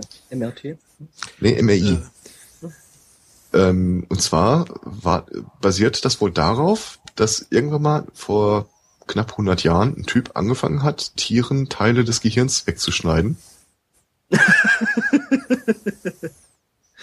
Nee, 1.41 1.63
MRI. 1.63 1.99
Ähm, 3.55 4.05
und 4.09 4.21
zwar 4.21 4.67
war, 4.83 5.25
basiert 5.61 6.05
das 6.05 6.21
wohl 6.21 6.31
darauf, 6.31 6.99
dass 7.17 7.47
irgendwann 7.49 7.83
mal 7.83 8.05
vor 8.13 8.69
knapp 9.07 9.31
100 9.33 9.65
Jahren 9.65 9.97
ein 9.97 10.05
Typ 10.05 10.37
angefangen 10.37 10.83
hat, 10.83 11.17
Tieren 11.17 11.71
Teile 11.71 12.05
des 12.05 12.21
Gehirns 12.21 12.67
wegzuschneiden. 12.67 13.39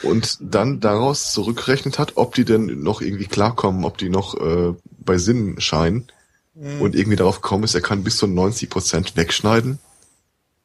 und 0.04 0.38
dann 0.42 0.80
daraus 0.80 1.32
zurückgerechnet 1.32 2.00
hat, 2.00 2.14
ob 2.16 2.36
die 2.36 2.46
denn 2.46 2.82
noch 2.84 3.02
irgendwie 3.02 3.28
klarkommen, 3.28 3.86
ob 3.86 3.98
die 3.98 4.10
noch 4.10 4.36
äh, 4.36 4.74
bei 5.00 5.18
Sinn 5.18 5.60
scheinen. 5.60 6.12
Mhm. 6.54 6.82
Und 6.82 6.96
irgendwie 6.96 7.18
darauf 7.18 7.42
gekommen 7.42 7.64
ist, 7.64 7.76
er 7.76 7.82
kann 7.82 8.04
bis 8.04 8.18
zu 8.18 8.28
90 8.28 8.70
Prozent 8.70 9.16
wegschneiden. 9.16 9.80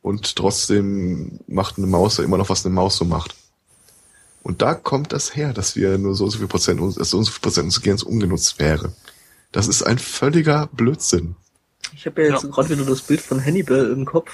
Und 0.03 0.37
trotzdem 0.37 1.41
macht 1.47 1.79
eine 1.79 1.87
Maus 1.87 2.17
ja 2.19 2.25
immer 2.25 2.39
noch, 2.39 2.49
was 2.49 2.65
eine 2.65 2.75
Maus 2.75 2.97
so 2.97 3.05
macht. 3.05 3.35
Und 4.43 4.63
da 4.63 4.75
kommt 4.75 5.13
das 5.13 5.37
her, 5.37 5.53
dass 5.53 5.77
wir 5.77 5.99
nur 5.99 6.15
so 6.15 6.25
und 6.25 6.31
so 6.31 6.39
viel 6.39 6.49
Prozent, 6.49 6.81
dass 6.81 7.11
so 7.11 7.19
und 7.19 7.25
so 7.25 7.31
viel 7.31 7.41
Prozent 7.43 7.65
unseres 7.65 7.83
Gehirns 7.83 8.03
ungenutzt 8.03 8.59
wäre. 8.59 8.93
Das 9.53 9.69
ist 9.69 9.83
ein 9.83 9.99
völliger 9.99 10.69
Blödsinn. 10.73 11.37
Ich 11.95 12.07
habe 12.07 12.23
ja 12.23 12.33
jetzt 12.35 12.45
Ja. 12.45 12.49
gerade 12.49 12.71
wieder 12.71 12.85
das 12.85 13.03
Bild 13.03 13.21
von 13.21 13.45
Hannibal 13.45 13.91
im 13.91 14.07
Kopf. 14.07 14.31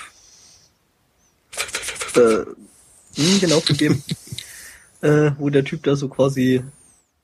Äh, 2.15 2.45
hm, 3.17 3.41
genau 3.41 3.61
gegeben. 3.61 4.03
äh, 5.03 5.33
wo 5.39 5.51
der 5.51 5.65
Typ 5.65 5.83
da 5.85 5.97
so 5.97 6.09
quasi 6.09 6.63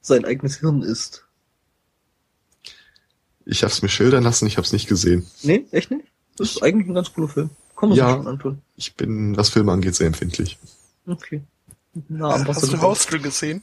sein 0.01 0.25
eigenes 0.25 0.57
Hirn 0.59 0.83
isst. 0.83 1.25
Ich 3.45 3.63
habe 3.63 3.73
es 3.73 3.83
mir 3.83 3.89
schildern 3.89 4.23
lassen, 4.25 4.47
ich 4.47 4.57
habe 4.57 4.65
es 4.67 4.73
nicht 4.73 4.89
gesehen. 4.89 5.27
Nee, 5.43 5.67
echt 5.73 5.91
nicht? 5.91 6.07
Das 6.37 6.51
ist 6.53 6.63
eigentlich 6.63 6.89
ein 6.89 6.95
ganz 6.95 7.13
cooler 7.13 7.29
Film. 7.29 7.51
Kann 7.77 7.89
man 7.91 7.99
Ja. 7.99 8.09
sich 8.09 8.17
schon 8.19 8.29
antun. 8.29 8.63
Ich 8.77 8.95
bin, 8.95 9.37
was 9.37 9.51
Filme 9.51 9.73
angeht, 9.73 9.95
sehr 9.97 10.07
empfindlich. 10.07 10.59
Okay. 11.07 11.43
Na, 12.09 12.35
am 12.35 12.47
Wasser 12.47 12.63
Hast 12.63 12.73
du. 12.73 12.81
Hostel 12.81 13.19
gesehen? 13.21 13.63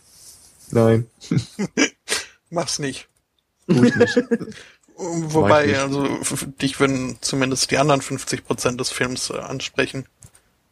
Nein, 0.72 1.07
Mach's 2.52 2.77
nicht. 2.80 3.07
ich 3.68 3.80
nicht. 3.95 4.18
Wobei, 4.98 5.68
nicht. 5.68 5.77
also 5.80 6.06
dich 6.61 6.80
würden 6.80 7.18
zumindest 7.22 7.72
die 7.72 7.77
anderen 7.77 8.02
50 8.02 8.45
Prozent 8.45 8.80
des 8.80 8.90
Films 8.91 9.30
äh, 9.30 9.38
ansprechen. 9.38 10.06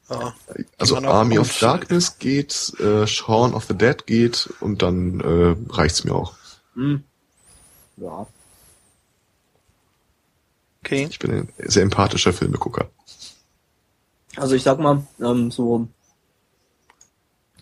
Ja. 0.10 0.34
Also 0.78 0.98
Army 0.98 1.38
of 1.38 1.60
Darkness 1.60 2.18
geht, 2.18 2.74
äh, 2.80 3.06
Shaun 3.06 3.54
of 3.54 3.66
the 3.66 3.78
Dead 3.78 4.06
geht 4.06 4.50
und 4.62 4.82
dann 4.82 5.20
äh, 5.20 5.56
reicht's 5.74 6.04
mir 6.04 6.16
auch. 6.16 6.36
Hm. 6.76 7.04
Ja. 7.98 8.28
Okay. 10.84 11.08
Ich 11.10 11.20
bin 11.20 11.32
ein 11.32 11.50
sehr 11.58 11.84
empathischer 11.84 12.32
Filmegucker. 12.32 12.90
Also 14.38 14.56
ich 14.56 14.64
sag 14.64 14.80
mal, 14.80 15.06
ähm, 15.20 15.52
so 15.52 15.88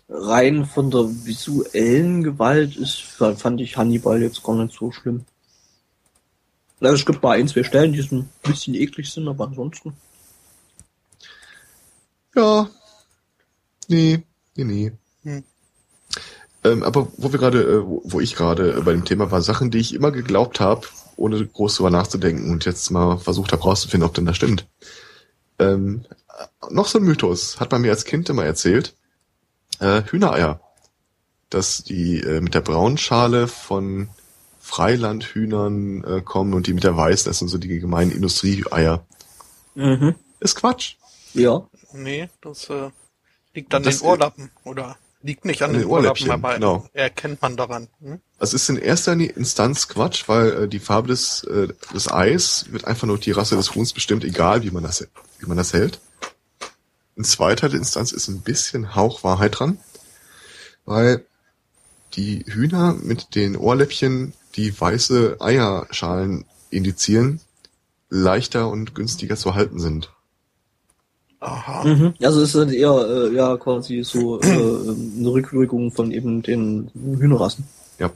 rein 0.08 0.66
von 0.66 0.90
der 0.90 1.08
visuellen 1.24 2.22
Gewalt 2.22 2.76
ist, 2.76 3.00
fand 3.00 3.60
ich 3.60 3.76
Hannibal 3.76 4.22
jetzt 4.22 4.44
gar 4.44 4.54
nicht 4.54 4.78
so 4.78 4.92
schlimm. 4.92 5.24
Also 6.80 6.94
es 6.94 7.06
gibt 7.06 7.22
mal 7.22 7.38
ein, 7.38 7.48
zwei 7.48 7.64
Stellen, 7.64 7.92
die 7.92 8.02
so 8.02 8.16
ein 8.16 8.28
bisschen 8.42 8.74
eklig 8.74 9.10
sind, 9.10 9.26
aber 9.26 9.46
ansonsten. 9.46 9.94
Ja. 12.36 12.68
Nee, 13.88 14.22
nee, 14.56 14.64
nee. 14.64 14.92
Hm. 15.22 15.44
Ähm, 16.64 16.82
aber 16.82 17.08
wo 17.16 17.32
wir 17.32 17.38
gerade, 17.38 17.62
äh, 17.62 17.82
wo 17.84 18.20
ich 18.20 18.34
gerade 18.34 18.82
bei 18.82 18.92
dem 18.92 19.04
Thema 19.04 19.30
war, 19.30 19.40
Sachen, 19.40 19.70
die 19.70 19.78
ich 19.78 19.94
immer 19.94 20.10
geglaubt 20.10 20.60
habe, 20.60 20.86
ohne 21.16 21.44
groß 21.44 21.76
drüber 21.76 21.90
nachzudenken 21.90 22.50
und 22.50 22.64
jetzt 22.64 22.90
mal 22.90 23.18
versucht 23.18 23.52
habe 23.52 23.62
rauszufinden, 23.62 24.06
ob 24.06 24.14
denn 24.14 24.26
das 24.26 24.36
stimmt. 24.36 24.66
Ähm, 25.58 26.04
noch 26.70 26.86
so 26.86 26.98
ein 26.98 27.04
Mythos, 27.04 27.58
hat 27.58 27.72
man 27.72 27.80
mir 27.80 27.90
als 27.90 28.04
Kind 28.04 28.28
immer 28.28 28.44
erzählt. 28.44 28.94
Äh, 29.80 30.02
Hühnereier. 30.02 30.60
Dass 31.48 31.84
die 31.84 32.20
äh, 32.20 32.40
mit 32.40 32.54
der 32.54 32.60
braunen 32.60 32.98
Schale 32.98 33.46
von 33.48 34.08
Freilandhühnern 34.60 36.04
äh, 36.04 36.20
kommen 36.22 36.52
und 36.52 36.66
die 36.66 36.74
mit 36.74 36.84
der 36.84 36.96
weißen, 36.96 37.30
das 37.30 37.38
sind 37.38 37.48
so 37.48 37.56
die 37.56 37.78
gemeinen 37.78 38.10
Industrieeier. 38.10 39.06
Mhm. 39.74 40.16
Ist 40.40 40.56
Quatsch. 40.56 40.96
Ja. 41.32 41.68
Nee, 41.92 42.28
das 42.40 42.68
äh, 42.70 42.90
liegt 43.54 43.74
an 43.74 43.82
Das- 43.82 43.98
den 43.98 44.06
Ohrlappen 44.06 44.50
oder 44.64 44.96
liegt 45.22 45.44
nicht 45.44 45.62
an, 45.62 45.70
An 45.70 45.74
den, 45.74 45.82
den 45.82 45.88
Ohrlappen, 45.90 46.28
Ohrläppchen, 46.28 46.30
aber 46.30 46.54
genau. 46.54 46.88
erkennt 46.92 47.42
man 47.42 47.56
daran. 47.56 47.88
Hm? 48.00 48.20
Es 48.38 48.54
ist 48.54 48.68
in 48.68 48.76
erster 48.76 49.12
Instanz 49.14 49.88
Quatsch, 49.88 50.28
weil 50.28 50.64
äh, 50.64 50.68
die 50.68 50.78
Farbe 50.78 51.08
des, 51.08 51.42
äh, 51.44 51.68
des 51.92 52.08
Eis 52.12 52.66
wird 52.70 52.84
einfach 52.84 53.06
nur 53.06 53.18
die 53.18 53.32
Rasse 53.32 53.56
des 53.56 53.74
Huhns 53.74 53.92
bestimmt, 53.92 54.24
egal 54.24 54.62
wie 54.62 54.70
man 54.70 54.82
das, 54.84 55.06
wie 55.38 55.46
man 55.46 55.56
das 55.56 55.72
hält. 55.72 56.00
In 57.16 57.24
zweiter 57.24 57.72
Instanz 57.72 58.12
ist 58.12 58.28
ein 58.28 58.42
bisschen 58.42 58.94
Hauch 58.94 59.24
Wahrheit 59.24 59.58
dran, 59.58 59.78
weil 60.84 61.24
die 62.14 62.44
Hühner 62.46 62.92
mit 62.94 63.34
den 63.34 63.56
Ohrläppchen, 63.56 64.32
die 64.54 64.78
weiße 64.78 65.38
Eierschalen 65.40 66.44
indizieren, 66.70 67.40
leichter 68.10 68.68
und 68.68 68.94
günstiger 68.94 69.36
zu 69.36 69.54
halten 69.54 69.80
sind. 69.80 70.12
Aha. 71.46 71.84
Mhm. 71.84 72.14
Also 72.20 72.42
es 72.42 72.48
ist 72.48 72.54
halt 72.56 72.72
eher 72.72 72.90
äh, 73.08 73.32
ja 73.32 73.56
quasi 73.56 74.02
so 74.02 74.40
äh, 74.40 74.46
eine 74.46 75.28
Rückwirkung 75.30 75.92
von 75.92 76.10
eben 76.10 76.42
den 76.42 76.90
Hühnerrassen. 76.92 77.64
Ja. 78.00 78.10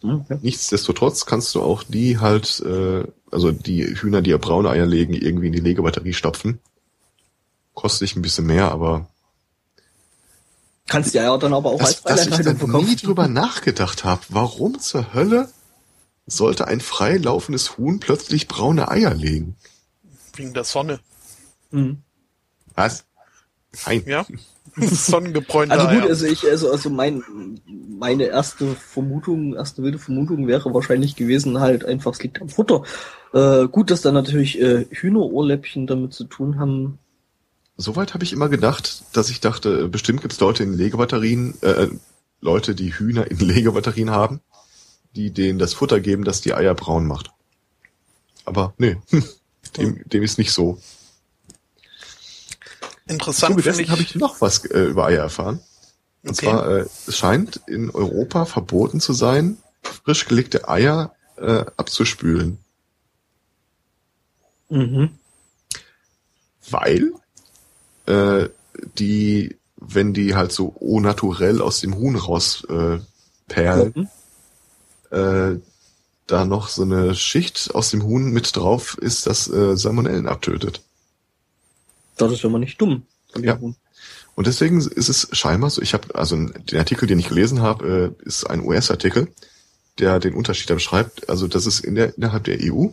Mhm, 0.00 0.24
ja. 0.28 0.38
Nichtsdestotrotz 0.40 1.26
kannst 1.26 1.56
du 1.56 1.60
auch 1.60 1.82
die 1.82 2.20
halt, 2.20 2.60
äh, 2.64 3.02
also 3.32 3.50
die 3.50 3.84
Hühner, 3.84 4.22
die 4.22 4.30
ja 4.30 4.36
braune 4.38 4.70
Eier 4.70 4.86
legen, 4.86 5.12
irgendwie 5.12 5.48
in 5.48 5.52
die 5.52 5.60
Legebatterie 5.60 6.12
stopfen. 6.12 6.60
Kostet 7.74 8.02
dich 8.02 8.16
ein 8.16 8.22
bisschen 8.22 8.46
mehr, 8.46 8.70
aber 8.70 9.08
Kannst 10.86 11.14
ja 11.14 11.24
ja 11.24 11.36
dann 11.38 11.54
aber 11.54 11.70
auch 11.70 11.80
als 11.80 12.02
dass, 12.02 12.02
dass 12.02 12.20
ich 12.26 12.28
Freilandhaltung 12.28 12.52
da 12.54 12.58
verkaufen. 12.78 12.86
nie 12.86 12.96
drüber 12.96 13.26
nachgedacht 13.26 14.04
habe, 14.04 14.22
warum 14.28 14.78
zur 14.78 15.14
Hölle 15.14 15.48
sollte 16.26 16.68
ein 16.68 16.80
freilaufendes 16.80 17.76
Huhn 17.76 17.98
plötzlich 17.98 18.46
braune 18.46 18.88
Eier 18.88 19.14
legen? 19.14 19.56
Wegen 20.34 20.54
der 20.54 20.64
Sonne. 20.64 21.00
Mhm. 21.72 22.02
Was? 22.74 23.04
Nein. 23.86 24.02
Ja. 24.06 24.26
Sonnengebräunte 24.76 25.74
Also 25.74 25.86
gut, 25.88 26.02
Eier. 26.02 26.08
also 26.08 26.26
ich, 26.26 26.48
also, 26.48 26.70
also 26.70 26.88
mein, 26.88 27.22
meine 27.98 28.24
erste 28.24 28.74
Vermutung, 28.74 29.54
erste 29.54 29.82
wilde 29.82 29.98
Vermutung 29.98 30.46
wäre 30.46 30.72
wahrscheinlich 30.72 31.16
gewesen, 31.16 31.60
halt 31.60 31.84
einfach, 31.84 32.12
es 32.12 32.22
liegt 32.22 32.40
am 32.40 32.48
Futter. 32.48 32.82
Äh, 33.34 33.68
gut, 33.68 33.90
dass 33.90 34.02
da 34.02 34.12
natürlich 34.12 34.60
äh, 34.60 34.86
Hühnerohrläppchen 34.90 35.86
damit 35.86 36.14
zu 36.14 36.24
tun 36.24 36.58
haben. 36.58 36.98
Soweit 37.76 38.14
habe 38.14 38.24
ich 38.24 38.32
immer 38.32 38.48
gedacht, 38.48 39.04
dass 39.12 39.30
ich 39.30 39.40
dachte, 39.40 39.88
bestimmt 39.88 40.20
gibt 40.22 40.32
es 40.32 40.40
Leute 40.40 40.62
in 40.62 40.74
Legebatterien, 40.74 41.54
äh, 41.62 41.88
Leute, 42.40 42.74
die 42.74 42.92
Hühner 42.92 43.30
in 43.30 43.38
Legebatterien 43.38 44.10
haben, 44.10 44.40
die 45.14 45.32
denen 45.32 45.58
das 45.58 45.74
Futter 45.74 46.00
geben, 46.00 46.24
das 46.24 46.40
die 46.40 46.54
Eier 46.54 46.74
braun 46.74 47.06
macht. 47.06 47.30
Aber 48.44 48.74
nee, 48.78 48.96
dem, 49.76 50.02
dem 50.06 50.22
ist 50.22 50.38
nicht 50.38 50.52
so. 50.52 50.78
Interessant 53.12 53.52
Zuge 53.52 53.62
finde 53.62 53.70
dessen 53.78 53.84
ich. 53.84 53.90
habe 53.90 54.02
ich 54.02 54.14
noch 54.16 54.40
was 54.40 54.64
äh, 54.66 54.84
über 54.84 55.06
Eier 55.06 55.22
erfahren. 55.22 55.60
Und 56.22 56.30
Okay. 56.30 56.46
zwar, 56.46 56.68
äh, 56.68 56.86
es 57.06 57.16
scheint 57.16 57.60
in 57.66 57.90
Europa 57.90 58.44
verboten 58.44 59.00
zu 59.00 59.12
sein, 59.12 59.56
frisch 59.82 60.26
gelegte 60.26 60.68
Eier 60.68 61.14
äh, 61.36 61.64
abzuspülen. 61.76 62.58
Mhm. 64.68 65.10
Weil 66.70 67.12
äh, 68.06 68.48
die, 68.98 69.56
wenn 69.76 70.14
die 70.14 70.34
halt 70.34 70.52
so 70.52 70.74
au 70.80 71.00
naturell 71.00 71.60
aus 71.60 71.80
dem 71.80 71.96
Huhn 71.96 72.16
raus 72.16 72.64
äh, 72.68 72.98
perlen, 73.48 73.92
Mhm. 73.96 74.08
äh, 75.16 75.60
da 76.28 76.44
noch 76.44 76.68
so 76.68 76.82
eine 76.82 77.14
Schicht 77.14 77.74
aus 77.74 77.90
dem 77.90 78.04
Huhn 78.04 78.30
mit 78.30 78.54
drauf 78.56 78.96
ist, 78.98 79.26
das 79.26 79.48
äh, 79.50 79.76
Salmonellen 79.76 80.28
abtötet. 80.28 80.82
Das 82.16 82.32
ist 82.32 82.44
mal 82.44 82.58
nicht 82.58 82.80
dumm. 82.80 83.02
von 83.32 83.44
Ja. 83.44 83.58
Und 84.34 84.46
deswegen 84.46 84.78
ist 84.78 85.08
es 85.08 85.28
scheinbar 85.32 85.70
so, 85.70 85.82
ich 85.82 85.94
habe, 85.94 86.14
also 86.14 86.36
den 86.36 86.78
Artikel, 86.78 87.06
den 87.06 87.18
ich 87.18 87.28
gelesen 87.28 87.60
habe, 87.60 88.14
äh, 88.22 88.26
ist 88.26 88.48
ein 88.48 88.64
US-Artikel, 88.64 89.28
der 89.98 90.18
den 90.20 90.34
Unterschied 90.34 90.70
da 90.70 90.74
beschreibt, 90.74 91.28
also 91.28 91.48
dass 91.48 91.66
es 91.66 91.80
in 91.80 91.94
der, 91.94 92.16
innerhalb 92.16 92.44
der 92.44 92.58
EU 92.62 92.88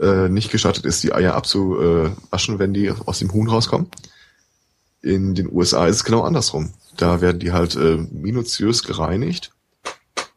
äh, 0.00 0.28
nicht 0.28 0.50
gestattet 0.50 0.84
ist, 0.84 1.02
die 1.04 1.12
Eier 1.12 1.34
abzuwaschen, 1.34 2.58
wenn 2.58 2.74
die 2.74 2.90
aus 2.90 3.20
dem 3.20 3.32
Huhn 3.32 3.48
rauskommen. 3.48 3.88
In 5.00 5.34
den 5.34 5.52
USA 5.52 5.86
ist 5.86 5.96
es 5.96 6.04
genau 6.04 6.22
andersrum. 6.22 6.72
Da 6.96 7.20
werden 7.20 7.38
die 7.38 7.52
halt 7.52 7.76
äh, 7.76 7.96
minutiös 8.10 8.82
gereinigt 8.82 9.52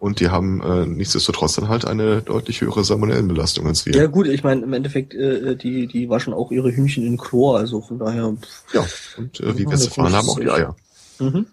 und 0.06 0.20
die 0.20 0.30
haben 0.30 0.62
äh, 0.62 0.86
nichtsdestotrotz 0.86 1.56
dann 1.56 1.68
halt 1.68 1.84
eine 1.84 2.22
deutlich 2.22 2.62
höhere 2.62 2.84
Salmonellenbelastung 2.84 3.66
als 3.66 3.88
wir. 3.88 3.96
Ja 3.96 4.06
gut, 4.06 4.28
ich 4.28 4.44
meine, 4.44 4.62
im 4.62 4.72
Endeffekt, 4.72 5.16
äh, 5.16 5.56
die, 5.56 5.88
die 5.88 6.10
waschen 6.10 6.32
auch 6.32 6.52
ihre 6.52 6.72
Hühnchen 6.72 7.04
in 7.08 7.18
Chlor, 7.18 7.58
also 7.58 7.82
von 7.82 7.98
daher. 7.98 8.32
pff, 8.40 8.74
Ja, 8.74 8.86
und 9.18 9.40
äh, 9.40 9.58
wie 9.58 9.66
wir 9.66 9.74
es 9.74 9.86
erfahren 9.86 10.14
haben, 10.14 10.30
auch 10.30 10.40
die. 10.40 10.48
Eier. 10.48 10.76
Mhm. 11.18 11.48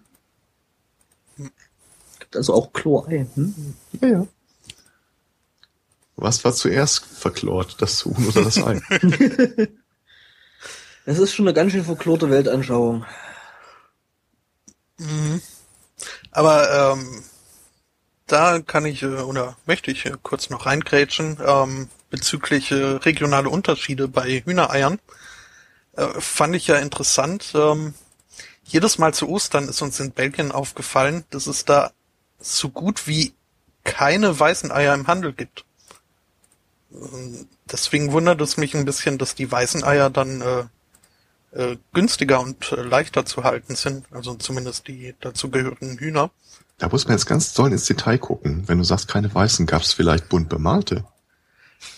Gibt 2.19 2.35
also 2.35 2.53
auch 2.53 2.71
Chlorei. 2.73 3.25
Hm? 3.33 3.55
Ja, 3.99 4.07
ja. 4.07 4.27
Was 6.15 6.45
war 6.45 6.53
zuerst 6.53 7.05
verklort, 7.05 7.77
das 7.79 8.05
Huhn 8.05 8.27
oder 8.27 8.43
das 8.43 8.63
Ei? 8.63 8.79
Das 11.05 11.19
ist 11.19 11.33
schon 11.33 11.45
eine 11.47 11.53
ganz 11.53 11.73
schön 11.73 11.83
verklorte 11.83 12.29
Weltanschauung. 12.29 13.03
Mhm. 14.99 15.41
Aber 16.31 16.93
ähm, 16.93 17.23
da 18.33 18.59
kann 18.59 18.85
ich 18.85 19.03
äh, 19.03 19.05
oder 19.05 19.55
möchte 19.65 19.91
ich 19.91 20.05
äh, 20.05 20.13
kurz 20.23 20.49
noch 20.49 20.65
reingrätschen 20.65 21.37
ähm, 21.45 21.89
bezüglich 22.09 22.71
äh, 22.71 22.75
regionale 22.75 23.49
Unterschiede 23.49 24.07
bei 24.07 24.41
Hühnereiern. 24.43 24.99
Äh, 25.95 26.07
fand 26.19 26.55
ich 26.55 26.67
ja 26.67 26.77
interessant. 26.77 27.53
Ähm, 27.53 27.93
jedes 28.63 28.97
Mal 28.97 29.13
zu 29.13 29.29
Ostern 29.29 29.69
ist 29.69 29.81
uns 29.81 29.99
in 29.99 30.11
Belgien 30.11 30.51
aufgefallen, 30.51 31.25
dass 31.29 31.45
es 31.45 31.65
da 31.65 31.91
so 32.39 32.69
gut 32.69 33.07
wie 33.07 33.33
keine 33.83 34.39
weißen 34.39 34.71
Eier 34.71 34.95
im 34.95 35.07
Handel 35.07 35.33
gibt. 35.33 35.65
Deswegen 37.71 38.11
wundert 38.11 38.41
es 38.41 38.57
mich 38.57 38.75
ein 38.75 38.85
bisschen, 38.85 39.17
dass 39.17 39.35
die 39.35 39.51
weißen 39.51 39.83
Eier 39.83 40.09
dann 40.09 40.41
äh, 40.41 40.63
äh, 41.51 41.77
günstiger 41.93 42.39
und 42.39 42.71
leichter 42.71 43.25
zu 43.25 43.43
halten 43.43 43.75
sind, 43.75 44.05
also 44.11 44.35
zumindest 44.35 44.87
die 44.87 45.13
dazugehörigen 45.19 45.97
Hühner. 45.97 46.31
Da 46.77 46.89
muss 46.89 47.05
man 47.05 47.15
jetzt 47.17 47.25
ganz 47.25 47.53
doll 47.53 47.71
ins 47.71 47.85
Detail 47.85 48.17
gucken. 48.17 48.63
Wenn 48.67 48.77
du 48.77 48.83
sagst, 48.83 49.07
keine 49.07 49.33
weißen, 49.33 49.65
gab 49.65 49.83
es 49.83 49.93
vielleicht 49.93 50.29
bunt 50.29 50.49
bemalte? 50.49 51.05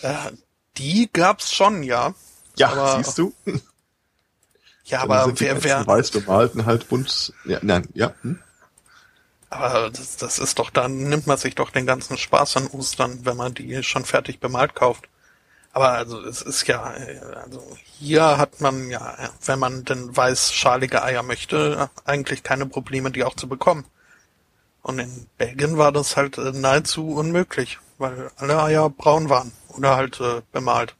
Äh, 0.02 0.32
die 0.76 1.08
gab's 1.12 1.52
schon, 1.52 1.82
ja. 1.82 2.14
aber, 2.62 2.96
siehst 2.96 3.18
du? 3.18 3.32
Ja, 4.88 5.04
Dann 5.04 5.10
aber 5.10 5.40
wer, 5.40 5.64
wer, 5.64 5.84
weiß 5.84 6.12
bemalten 6.12 6.64
halt 6.64 6.88
bunt. 6.88 7.32
Ja, 7.44 7.58
nein, 7.60 7.88
ja. 7.94 8.14
Hm? 8.22 8.38
aber 9.50 9.90
das, 9.90 10.16
das 10.16 10.38
ist 10.38 10.58
doch, 10.58 10.70
dann 10.70 11.08
nimmt 11.08 11.26
man 11.26 11.38
sich 11.38 11.54
doch 11.54 11.70
den 11.70 11.86
ganzen 11.86 12.16
Spaß 12.16 12.56
an 12.56 12.66
Ostern, 12.68 13.20
wenn 13.24 13.36
man 13.36 13.54
die 13.54 13.82
schon 13.82 14.04
fertig 14.04 14.40
bemalt 14.40 14.74
kauft. 14.74 15.08
Aber 15.72 15.90
also 15.90 16.20
es 16.22 16.42
ist 16.42 16.66
ja, 16.66 16.94
äh, 16.94 17.20
also 17.44 17.62
hier 17.84 18.38
hat 18.38 18.60
man 18.60 18.90
ja, 18.90 19.16
wenn 19.44 19.58
man 19.58 19.84
denn 19.84 20.16
weißschalige 20.16 21.02
Eier 21.02 21.22
möchte, 21.22 21.90
eigentlich 22.04 22.42
keine 22.42 22.66
Probleme, 22.66 23.10
die 23.10 23.24
auch 23.24 23.36
zu 23.36 23.48
bekommen. 23.48 23.84
Und 24.86 25.00
in 25.00 25.26
Belgien 25.36 25.78
war 25.78 25.90
das 25.90 26.16
halt 26.16 26.38
äh, 26.38 26.52
nahezu 26.52 27.08
unmöglich, 27.08 27.80
weil 27.98 28.30
alle 28.36 28.62
Eier 28.62 28.88
braun 28.88 29.28
waren 29.28 29.50
oder 29.76 29.96
halt 29.96 30.20
äh, 30.20 30.42
bemalt. 30.52 30.94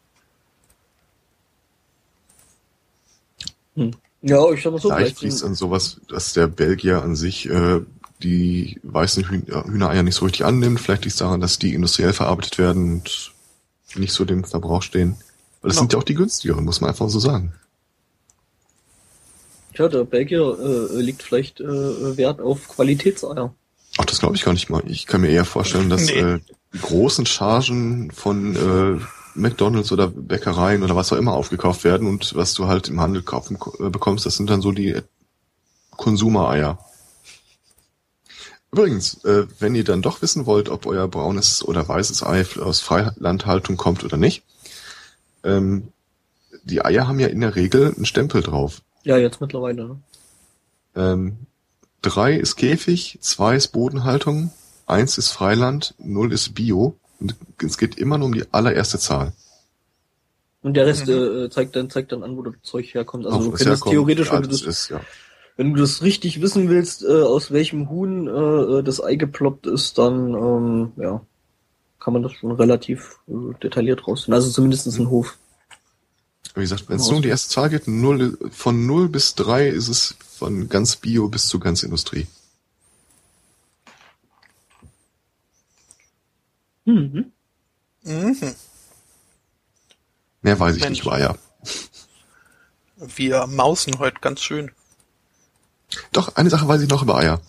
Hm. 3.77 3.93
Ja, 4.23 4.51
ich 4.51 4.65
sag 4.65 4.73
mal 4.73 4.81
so, 4.81 4.89
Vielleicht 4.89 5.19
vielleicht 5.19 5.23
liegt 5.23 5.35
sind, 5.35 5.47
an 5.51 5.55
sowas, 5.55 6.01
dass 6.09 6.33
der 6.33 6.49
Belgier 6.49 7.01
an 7.05 7.15
sich 7.15 7.49
äh, 7.49 7.81
die 8.25 8.81
weißen 8.83 9.29
Hühn 9.29 9.47
äh, 9.47 9.63
Hühnereier 9.71 10.03
nicht 10.03 10.17
so 10.17 10.25
richtig 10.25 10.45
annimmt. 10.45 10.81
Vielleicht 10.81 11.05
liegt 11.05 11.13
es 11.13 11.21
daran, 11.21 11.41
dass 11.41 11.61
die 11.61 11.73
industriell 11.73 12.13
verarbeitet 12.13 12.59
werden 12.59 12.95
und 12.95 13.33
nicht 13.95 14.13
so 14.15 14.25
dem 14.25 14.43
Verbrauch 14.43 14.83
stehen. 14.83 15.11
Weil 15.63 15.69
das 15.69 15.77
Genau. 15.77 15.83
sind 15.83 15.93
ja 15.93 15.99
auch 16.01 16.03
die 16.05 16.15
günstigeren, 16.15 16.65
muss 16.65 16.81
man 16.81 16.91
einfach 16.91 17.09
so 17.09 17.21
sagen. 17.21 17.53
ja, 19.75 19.87
der 19.87 20.03
Belgier 20.03 20.59
äh, 20.59 21.01
legt 21.03 21.23
vielleicht 21.23 21.61
äh, 21.61 22.17
Wert 22.17 22.41
auf 22.41 22.67
Qualitätseier. 22.67 23.55
Ach, 23.99 24.05
das 24.05 24.21
glaube 24.21 24.37
ich 24.37 24.45
gar 24.45 24.53
nicht 24.53 24.71
mal. 24.71 24.83
Ich 24.87 25.07
kann 25.07 25.21
mir 25.21 25.31
eher 25.31 25.45
vorstellen, 25.45 25.91
dass 25.91 26.07
Nee. 26.07 26.19
äh, 26.19 26.41
die 26.73 26.79
großen 26.81 27.27
Chargen 27.27 28.11
von 28.11 28.57
äh, 28.57 29.01
McDonalds 29.35 29.93
oder 29.93 30.09
Bäckereien 30.09 30.83
oder 30.83 30.97
was 30.97 31.13
auch 31.13 31.17
immer 31.17 31.35
aufgekauft 31.35 31.85
werden 31.85 32.07
und 32.09 32.35
was 32.35 32.55
du 32.55 32.67
halt 32.67 32.89
im 32.89 33.01
Handel 33.01 33.23
kaufen 33.23 33.59
äh, 33.81 33.89
bekommst, 33.91 34.27
das 34.27 34.37
sind 34.37 34.51
dann 34.51 34.61
so 34.63 34.73
die 34.73 34.91
äh, 34.91 35.03
Konsumereier. 35.91 36.79
Übrigens, 38.73 39.25
äh, 39.25 39.47
wenn 39.59 39.75
ihr 39.75 39.85
dann 39.85 40.03
doch 40.03 40.21
wissen 40.23 40.45
wollt, 40.45 40.69
ob 40.69 40.87
euer 40.87 41.09
braunes 41.09 41.65
oder 41.65 41.87
weißes 41.89 42.23
Ei 42.23 42.45
aus 42.61 42.81
Freilandhaltung 42.81 43.77
kommt 43.77 44.05
oder 44.05 44.17
nicht, 44.17 44.43
ähm, 45.45 45.89
die 46.65 46.85
Eier 46.85 47.07
haben 47.07 47.21
ja 47.21 47.29
in 47.29 47.41
der 47.41 47.55
Regel 47.55 47.95
einen 47.95 48.07
Stempel 48.07 48.43
drauf. 48.43 48.83
Ja, 49.05 49.17
jetzt 49.17 49.41
mittlerweile. 49.41 49.87
Ne? 49.87 50.01
Ähm, 50.97 51.37
drei 52.09 52.35
ist 52.35 52.57
Käfig, 52.57 53.19
zwei 53.21 53.57
ist 53.57 53.69
Bodenhaltung, 53.69 54.51
eins 54.87 55.19
ist 55.19 55.31
Freiland, 55.31 55.95
null 55.99 56.33
ist 56.33 56.55
Bio. 56.55 56.97
Und 57.21 57.35
es 57.65 57.79
geht 57.79 57.97
immer 57.99 58.19
nur 58.19 58.27
um 58.27 58.35
die 58.35 58.45
allererste 58.53 58.99
Zahl. 58.99 59.33
Und 60.63 60.75
der 60.75 60.87
Rest 60.87 61.07
Mhm. 61.07 61.45
äh, 61.45 61.51
zeigt 61.51 61.77
dann 61.77 61.91
zeigt 61.91 62.13
dann 62.13 62.23
an, 62.23 62.37
wo 62.37 62.43
das 62.43 62.55
Zeug 62.63 62.93
herkommt. 62.95 63.25
Also 63.27 63.37
Auch 63.37 63.43
du 63.43 63.51
könntest 63.51 63.67
herkommt, 63.69 63.91
theoretisch, 63.93 64.33
wenn 64.33 64.43
du 64.43 64.49
das, 64.49 64.63
ist, 64.63 64.89
ja. 64.91 65.01
wenn 65.57 65.73
du 65.75 65.81
das 65.81 66.03
richtig 66.03 66.41
wissen 66.43 66.69
willst, 66.69 67.05
äh, 67.05 67.23
aus 67.23 67.51
welchem 67.53 67.89
Huhn 67.89 68.27
äh, 68.27 68.83
das 68.83 69.03
Ei 69.03 69.15
geploppt 69.17 69.67
ist, 69.67 69.97
dann 69.99 70.35
ähm, 70.35 70.93
ja, 70.97 71.21
kann 72.01 72.13
man 72.15 72.23
das 72.23 72.33
schon 72.33 72.51
relativ 72.53 73.19
äh, 73.29 73.33
detailliert 73.63 74.07
rausfinden. 74.07 74.35
Also 74.35 74.51
zumindest 74.51 74.87
Mhm. 74.99 75.05
ein 75.07 75.11
Hof. 75.11 75.37
Wie 76.57 76.63
gesagt, 76.63 76.89
wenn 76.89 76.97
es 76.97 77.07
nur 77.09 77.17
um 77.17 77.23
die 77.23 77.29
erste 77.29 77.51
Zahl 77.51 77.69
geht, 77.69 77.87
null, 77.87 78.39
von 78.51 78.87
0 78.87 79.11
bis 79.11 79.35
3 79.35 79.69
ist 79.69 79.89
es 79.89 80.17
von 80.39 80.71
ganz 80.71 80.97
Bio 80.97 81.29
bis 81.29 81.49
zu 81.49 81.61
ganz 81.61 81.83
Industrie. 81.83 82.27
Mhm. 86.87 87.31
Mhm. 88.05 88.55
Mehr 90.41 90.59
weiß 90.59 90.77
ich 90.77 90.83
Mensch. 90.83 90.99
nicht 90.99 91.03
über 91.03 91.13
Eier. 91.13 91.39
Wir 92.97 93.47
mausen 93.47 93.99
heute 93.99 94.21
ganz 94.23 94.41
schön. 94.41 94.71
Doch, 96.13 96.37
eine 96.37 96.49
Sache 96.49 96.67
weiß 96.67 96.81
ich 96.81 96.89
noch 96.89 97.03
über 97.03 97.19
Eier. 97.19 97.43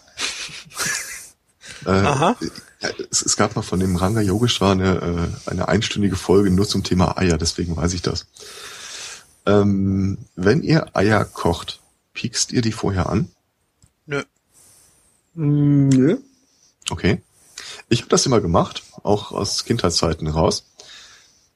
äh, 1.86 1.92
Aha. 1.92 2.36
ja, 2.82 2.90
es, 3.10 3.22
es 3.22 3.38
gab 3.38 3.56
mal 3.56 3.62
von 3.62 3.80
dem 3.80 3.96
Ranga 3.96 4.20
Yogeshwar 4.20 4.74
eine, 4.74 5.32
äh, 5.46 5.50
eine 5.50 5.70
einstündige 5.70 6.18
Folge 6.18 6.52
nur 6.52 6.68
zum 6.68 6.84
Thema 6.84 7.18
Eier, 7.18 7.38
deswegen 7.38 7.78
weiß 7.78 7.94
ich 7.94 8.02
das. 8.02 8.26
Ähm, 9.48 10.18
wenn 10.36 10.62
ihr 10.62 10.96
Eier 10.96 11.26
kocht, 11.26 11.80
piekst 12.14 12.52
ihr 12.52 12.62
die 12.62 12.72
vorher 12.72 13.10
an? 13.10 13.30
Nö. 14.06 14.22
Mm, 15.34 15.90
Nö. 15.90 16.18
Okay. 16.90 17.22
Ich 17.90 18.02
habe 18.02 18.10
das 18.10 18.26
immer 18.26 18.42
gemacht, 18.42 18.84
auch 19.04 19.32
aus 19.32 19.64
Kindheitszeiten 19.66 20.28
raus. 20.28 20.66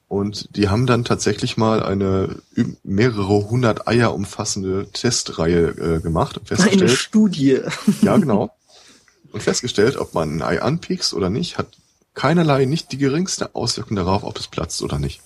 Und 0.08 0.56
die 0.56 0.68
haben 0.68 0.86
dann 0.86 1.04
tatsächlich 1.04 1.56
mal 1.56 1.82
eine 1.82 2.42
mehrere 2.82 3.48
hundert 3.48 3.88
Eier 3.88 4.14
umfassende 4.14 4.88
Testreihe 4.92 5.68
äh, 5.68 6.00
gemacht 6.00 6.36
und 6.36 6.50
Eine 6.50 6.58
festgestellt, 6.58 6.90
Studie. 6.90 7.60
ja 8.02 8.16
genau, 8.18 8.50
und 9.32 9.42
festgestellt, 9.42 9.96
ob 9.96 10.14
man 10.14 10.36
ein 10.36 10.42
Ei 10.42 10.62
anpiekst 10.62 11.14
oder 11.14 11.30
nicht, 11.30 11.58
hat 11.58 11.68
keinerlei, 12.14 12.66
nicht 12.66 12.92
die 12.92 12.98
geringste 12.98 13.54
Auswirkung 13.54 13.96
darauf, 13.96 14.22
ob 14.22 14.38
es 14.38 14.48
platzt 14.48 14.82
oder 14.82 14.98
nicht. 14.98 15.22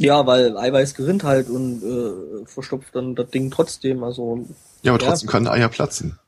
Ja, 0.00 0.26
weil 0.26 0.56
Eiweiß 0.56 0.94
gerinnt 0.94 1.24
halt 1.24 1.50
und 1.50 1.82
äh, 1.82 2.46
verstopft 2.46 2.94
dann 2.94 3.14
das 3.14 3.28
Ding 3.28 3.50
trotzdem. 3.50 4.02
Also 4.02 4.46
Ja, 4.82 4.92
aber 4.94 5.02
Ja. 5.02 5.10
trotzdem 5.10 5.28
können 5.28 5.46
Eier 5.46 5.68
platzen. 5.68 6.18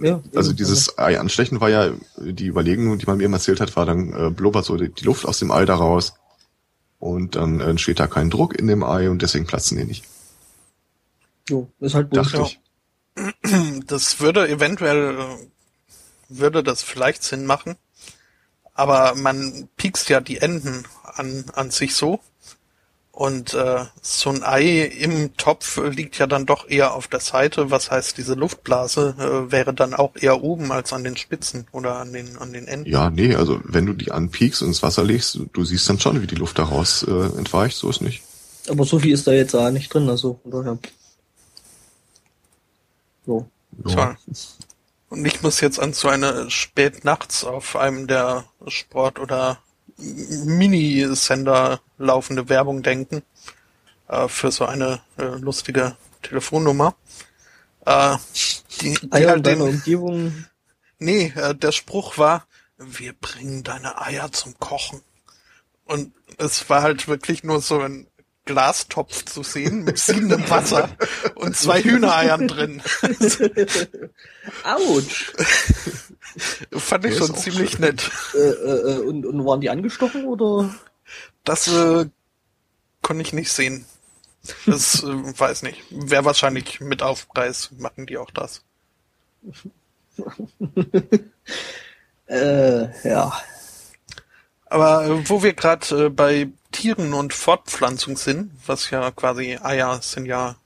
ja. 0.00 0.22
Also 0.34 0.50
eben. 0.50 0.56
dieses 0.56 0.96
Ei 0.98 1.20
anstechen 1.20 1.60
war 1.60 1.68
ja, 1.68 1.90
die 2.16 2.46
Überlegung, 2.46 2.96
die 2.98 3.04
man 3.04 3.18
mir 3.18 3.24
immer 3.24 3.36
erzählt 3.36 3.60
hat, 3.60 3.76
war 3.76 3.84
dann 3.84 4.14
äh, 4.14 4.30
blubbert 4.30 4.64
so 4.64 4.76
die, 4.78 4.88
die 4.88 5.04
Luft 5.04 5.26
aus 5.26 5.38
dem 5.40 5.50
Ei 5.50 5.66
da 5.66 5.74
raus 5.74 6.14
und 6.98 7.36
dann 7.36 7.60
entsteht 7.60 8.00
da 8.00 8.06
kein 8.06 8.30
Druck 8.30 8.58
in 8.58 8.66
dem 8.66 8.82
Ei 8.82 9.10
und 9.10 9.20
deswegen 9.20 9.46
platzen 9.46 9.76
die 9.76 9.84
nicht. 9.84 10.04
Jo, 11.50 11.68
ist 11.80 11.94
halt 11.94 12.16
Dachte 12.16 12.42
ich. 12.46 12.60
Das 13.86 14.20
würde 14.20 14.48
eventuell, 14.48 15.18
würde 16.30 16.62
das 16.62 16.82
vielleicht 16.82 17.22
Sinn 17.24 17.44
machen. 17.44 17.76
Aber 18.72 19.14
man 19.16 19.68
piekst 19.76 20.08
ja 20.08 20.20
die 20.20 20.38
Enden 20.38 20.84
an, 21.02 21.44
an 21.54 21.70
sich 21.70 21.94
so. 21.94 22.20
Und 23.18 23.52
äh, 23.52 23.84
so 24.00 24.30
ein 24.30 24.44
Ei 24.44 24.82
im 24.82 25.36
Topf 25.36 25.78
liegt 25.78 26.18
ja 26.18 26.28
dann 26.28 26.46
doch 26.46 26.70
eher 26.70 26.94
auf 26.94 27.08
der 27.08 27.18
Seite. 27.18 27.68
Was 27.68 27.90
heißt, 27.90 28.16
diese 28.16 28.34
Luftblase 28.34 29.16
äh, 29.18 29.50
wäre 29.50 29.74
dann 29.74 29.92
auch 29.92 30.14
eher 30.14 30.40
oben 30.44 30.70
als 30.70 30.92
an 30.92 31.02
den 31.02 31.16
Spitzen 31.16 31.66
oder 31.72 31.96
an 31.96 32.12
den, 32.12 32.38
an 32.38 32.52
den 32.52 32.68
Enden. 32.68 32.88
Ja, 32.88 33.10
nee, 33.10 33.34
also 33.34 33.60
wenn 33.64 33.86
du 33.86 33.92
die 33.92 34.12
anpiekst 34.12 34.62
und 34.62 34.68
ins 34.68 34.84
Wasser 34.84 35.02
legst, 35.02 35.40
du 35.52 35.64
siehst 35.64 35.88
dann 35.88 35.98
schon, 35.98 36.22
wie 36.22 36.28
die 36.28 36.36
Luft 36.36 36.60
daraus 36.60 37.02
äh, 37.02 37.10
entweicht, 37.36 37.76
so 37.76 37.90
ist 37.90 38.02
nicht. 38.02 38.22
Aber 38.68 38.84
so 38.84 39.00
viel 39.00 39.14
ist 39.14 39.26
da 39.26 39.32
jetzt 39.32 39.56
auch 39.56 39.68
nicht 39.72 39.92
drin, 39.92 40.08
also 40.08 40.38
von 40.44 40.52
daher. 40.52 40.78
So. 43.26 43.48
Ja. 43.84 44.16
Und 45.08 45.26
ich 45.26 45.42
muss 45.42 45.60
jetzt 45.60 45.80
an 45.80 45.92
so 45.92 46.06
eine 46.06 46.48
spät 46.52 47.04
nachts 47.04 47.42
auf 47.42 47.74
einem 47.74 48.06
der 48.06 48.44
Sport- 48.68 49.18
oder 49.18 49.58
Mini-Sender 49.98 51.80
laufende 51.98 52.48
Werbung 52.48 52.82
denken. 52.82 53.22
Äh, 54.08 54.28
für 54.28 54.50
so 54.50 54.64
eine 54.64 55.00
äh, 55.18 55.24
lustige 55.24 55.96
Telefonnummer. 56.22 56.94
Äh, 57.84 58.16
die, 58.80 58.94
die 58.94 59.12
Eier 59.12 59.22
in 59.22 59.28
halt 59.28 59.46
deiner 59.46 59.64
den, 59.66 59.74
Umgebung. 59.74 60.44
nee, 60.98 61.32
äh, 61.36 61.54
der 61.54 61.72
Spruch 61.72 62.18
war, 62.18 62.46
wir 62.78 63.12
bringen 63.12 63.64
deine 63.64 64.00
Eier 64.00 64.32
zum 64.32 64.58
Kochen. 64.58 65.02
Und 65.84 66.12
es 66.38 66.68
war 66.70 66.82
halt 66.82 67.08
wirklich 67.08 67.44
nur 67.44 67.60
so 67.60 67.80
ein 67.80 68.06
Glastopf 68.44 69.24
zu 69.26 69.42
sehen 69.42 69.84
mit 69.84 69.98
siedendem 69.98 70.48
Wasser 70.48 70.88
und 71.34 71.56
zwei 71.56 71.82
Hühnereiern 71.84 72.48
drin. 72.48 72.82
Autsch! 74.64 75.32
Fand 76.72 77.04
ich 77.04 77.16
schon 77.16 77.34
ziemlich 77.34 77.72
schön. 77.72 77.80
nett. 77.80 78.10
äh, 78.34 78.38
äh, 78.38 78.92
äh, 78.94 78.98
und, 79.00 79.26
und 79.26 79.44
waren 79.44 79.60
die 79.60 79.70
angestochen 79.70 80.24
oder? 80.24 80.74
Das 81.44 81.68
äh, 81.68 82.06
konnte 83.02 83.22
ich 83.22 83.32
nicht 83.32 83.52
sehen. 83.52 83.84
Das 84.66 85.02
äh, 85.02 85.06
weiß 85.38 85.62
nicht. 85.62 85.82
Wäre 85.90 86.24
wahrscheinlich 86.24 86.80
mit 86.80 87.02
Aufpreis, 87.02 87.70
machen 87.78 88.06
die 88.06 88.18
auch 88.18 88.30
das. 88.30 88.62
Äh, 92.28 93.08
ja. 93.08 93.32
Aber 94.66 95.28
wo 95.30 95.42
wir 95.42 95.54
gerade 95.54 96.06
äh, 96.06 96.08
bei 96.10 96.48
Tieren 96.72 97.14
und 97.14 97.32
Fortpflanzung 97.32 98.18
sind, 98.18 98.50
was 98.66 98.90
ja 98.90 99.10
quasi 99.10 99.58
Eier 99.62 100.00
sind 100.02 100.26
ja 100.26 100.56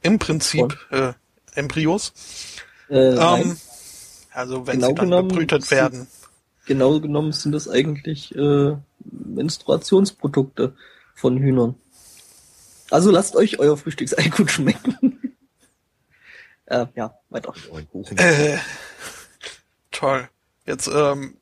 im 0.00 0.18
Prinzip 0.18 0.78
äh, 0.90 1.12
Embryos. 1.54 2.14
Äh, 2.88 3.10
nein. 3.10 3.42
Ähm, 3.42 3.56
also 4.38 4.66
wenn 4.66 4.76
Genau 4.76 4.88
sie 4.88 4.94
dann 4.94 5.04
genommen 5.06 5.28
gebrütet 5.30 5.64
sind- 5.64 5.70
werden. 5.78 6.06
Genau 6.66 7.00
genommen 7.00 7.32
sind 7.32 7.52
das 7.52 7.68
eigentlich 7.68 8.34
äh, 8.36 8.76
Menstruationsprodukte 9.10 10.74
von 11.14 11.38
Hühnern. 11.38 11.74
Also 12.90 13.10
lasst 13.10 13.36
euch 13.36 13.58
euer 13.58 13.76
Frühstücksei 13.76 14.28
gut 14.36 14.50
schmecken. 14.50 15.36
äh, 16.66 16.86
ja, 16.94 17.14
weiter. 17.30 17.54
Äh, 18.16 18.58
toll. 19.90 20.28
Jetzt, 20.66 20.88
ähm, 20.92 21.36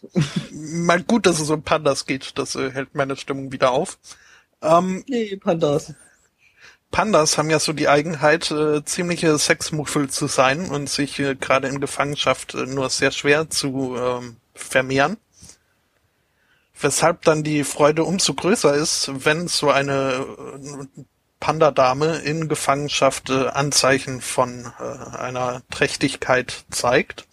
mal 0.52 1.02
gut, 1.02 1.26
dass 1.26 1.40
es 1.40 1.50
um 1.50 1.62
Pandas 1.62 2.04
geht. 2.06 2.36
Das 2.36 2.54
äh, 2.56 2.70
hält 2.70 2.94
meine 2.94 3.16
Stimmung 3.16 3.52
wieder 3.52 3.70
auf. 3.70 3.98
Ähm, 4.60 5.04
Yay, 5.06 5.36
Pandas. 5.36 5.94
Pandas 6.94 7.38
haben 7.38 7.50
ja 7.50 7.58
so 7.58 7.72
die 7.72 7.88
Eigenheit, 7.88 8.52
äh, 8.52 8.84
ziemliche 8.84 9.36
Sexmuffel 9.36 10.08
zu 10.10 10.28
sein 10.28 10.70
und 10.70 10.88
sich 10.88 11.18
äh, 11.18 11.34
gerade 11.34 11.66
in 11.66 11.80
Gefangenschaft 11.80 12.54
äh, 12.54 12.66
nur 12.66 12.88
sehr 12.88 13.10
schwer 13.10 13.50
zu 13.50 13.96
ähm, 13.98 14.36
vermehren. 14.54 15.16
Weshalb 16.80 17.22
dann 17.22 17.42
die 17.42 17.64
Freude 17.64 18.04
umso 18.04 18.34
größer 18.34 18.74
ist, 18.74 19.10
wenn 19.12 19.48
so 19.48 19.72
eine 19.72 20.24
äh, 20.96 21.02
Pandadame 21.40 22.18
in 22.18 22.46
Gefangenschaft 22.46 23.28
äh, 23.28 23.48
Anzeichen 23.48 24.20
von 24.20 24.72
äh, 24.78 25.16
einer 25.16 25.62
Trächtigkeit 25.72 26.64
zeigt. 26.70 27.26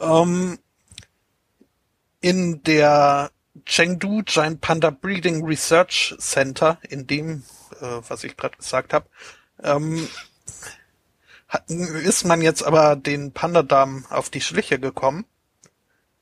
Ähm, 0.00 0.58
in 2.20 2.60
der 2.64 3.30
Chengdu 3.66 4.22
Giant 4.24 4.60
Panda 4.60 4.90
Breeding 4.90 5.44
Research 5.44 6.16
Center, 6.18 6.78
in 6.90 7.06
dem, 7.06 7.44
äh, 7.80 8.00
was 8.08 8.24
ich 8.24 8.36
gerade 8.36 8.56
gesagt 8.56 8.92
habe, 8.92 9.06
ähm, 9.62 10.08
hat, 11.48 11.70
ist 11.70 12.24
man 12.24 12.42
jetzt 12.42 12.62
aber 12.62 12.96
den 12.96 13.32
Pandadamen 13.32 14.06
auf 14.10 14.30
die 14.30 14.40
Schliche 14.40 14.78
gekommen. 14.78 15.24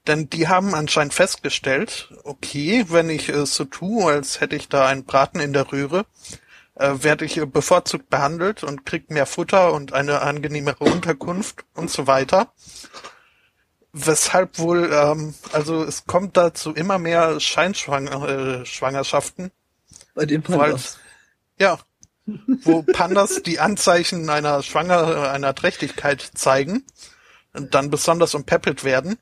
Denn 0.07 0.29
die 0.29 0.49
haben 0.49 0.75
anscheinend 0.75 1.15
festgestellt, 1.15 2.13
okay, 2.25 2.85
wenn 2.89 3.09
ich 3.09 3.31
äh, 3.31 3.47
so 3.47 3.65
tue, 3.65 4.05
als 4.05 4.41
hätte 4.41 4.57
ich 4.57 4.69
da 4.69 4.87
einen 4.87 5.05
Braten 5.05 5.41
in 5.41 5.55
der 5.55 5.73
Röhre, 5.73 6.05
äh, 6.75 6.93
werde 7.01 7.25
ich 7.25 7.41
bevorzugt 7.47 8.11
behandelt 8.11 8.65
und 8.65 8.85
krieg 8.85 9.11
mehr 9.11 9.27
Futter 9.27 9.73
und 9.73 9.95
eine 9.95 10.21
angenehmere 10.21 10.85
Unterkunft 10.85 11.65
und 11.75 11.91
so 11.91 12.07
weiter. 12.07 12.53
Weshalb 13.93 14.59
wohl, 14.59 14.91
ähm, 14.93 15.35
also 15.53 15.83
es 15.85 16.05
kommt 16.05 16.37
da 16.37 16.53
zu 16.53 16.75
immer 16.75 16.99
mehr 16.99 17.41
Scheinschwangerschaften, 17.41 19.47
äh, 19.47 19.51
Bei 20.15 20.27
den 20.27 20.43
Pandas. 20.43 20.99
Ja, 21.59 21.79
wo 22.27 22.83
Pandas 22.83 23.43
die 23.43 23.61
Anzeichen 23.61 24.31
einer 24.31 24.63
Schwanger, 24.63 25.31
einer 25.31 25.55
Trächtigkeit 25.55 26.23
zeigen 26.35 26.85
und 27.53 27.75
dann 27.75 27.91
besonders 27.91 28.35
umpeppelt 28.35 28.83
werden 28.85 29.19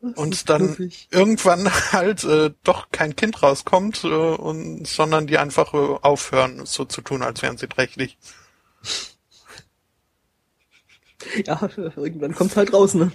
und 0.00 0.48
dann 0.48 0.66
knuffig. 0.76 1.08
irgendwann 1.10 1.68
halt 1.92 2.24
äh, 2.24 2.52
doch 2.62 2.90
kein 2.90 3.16
Kind 3.16 3.42
rauskommt, 3.42 4.04
äh, 4.04 4.08
und, 4.08 4.86
sondern 4.86 5.26
die 5.26 5.38
einfach 5.38 5.74
äh, 5.74 5.76
aufhören, 5.76 6.64
so 6.66 6.84
zu 6.84 7.00
tun, 7.02 7.22
als 7.22 7.42
wären 7.42 7.58
sie 7.58 7.66
trächtig. 7.66 8.16
Ja, 11.44 11.68
irgendwann 11.96 12.34
kommt's 12.34 12.56
halt 12.56 12.72
raus, 12.72 12.94
ne? 12.94 13.10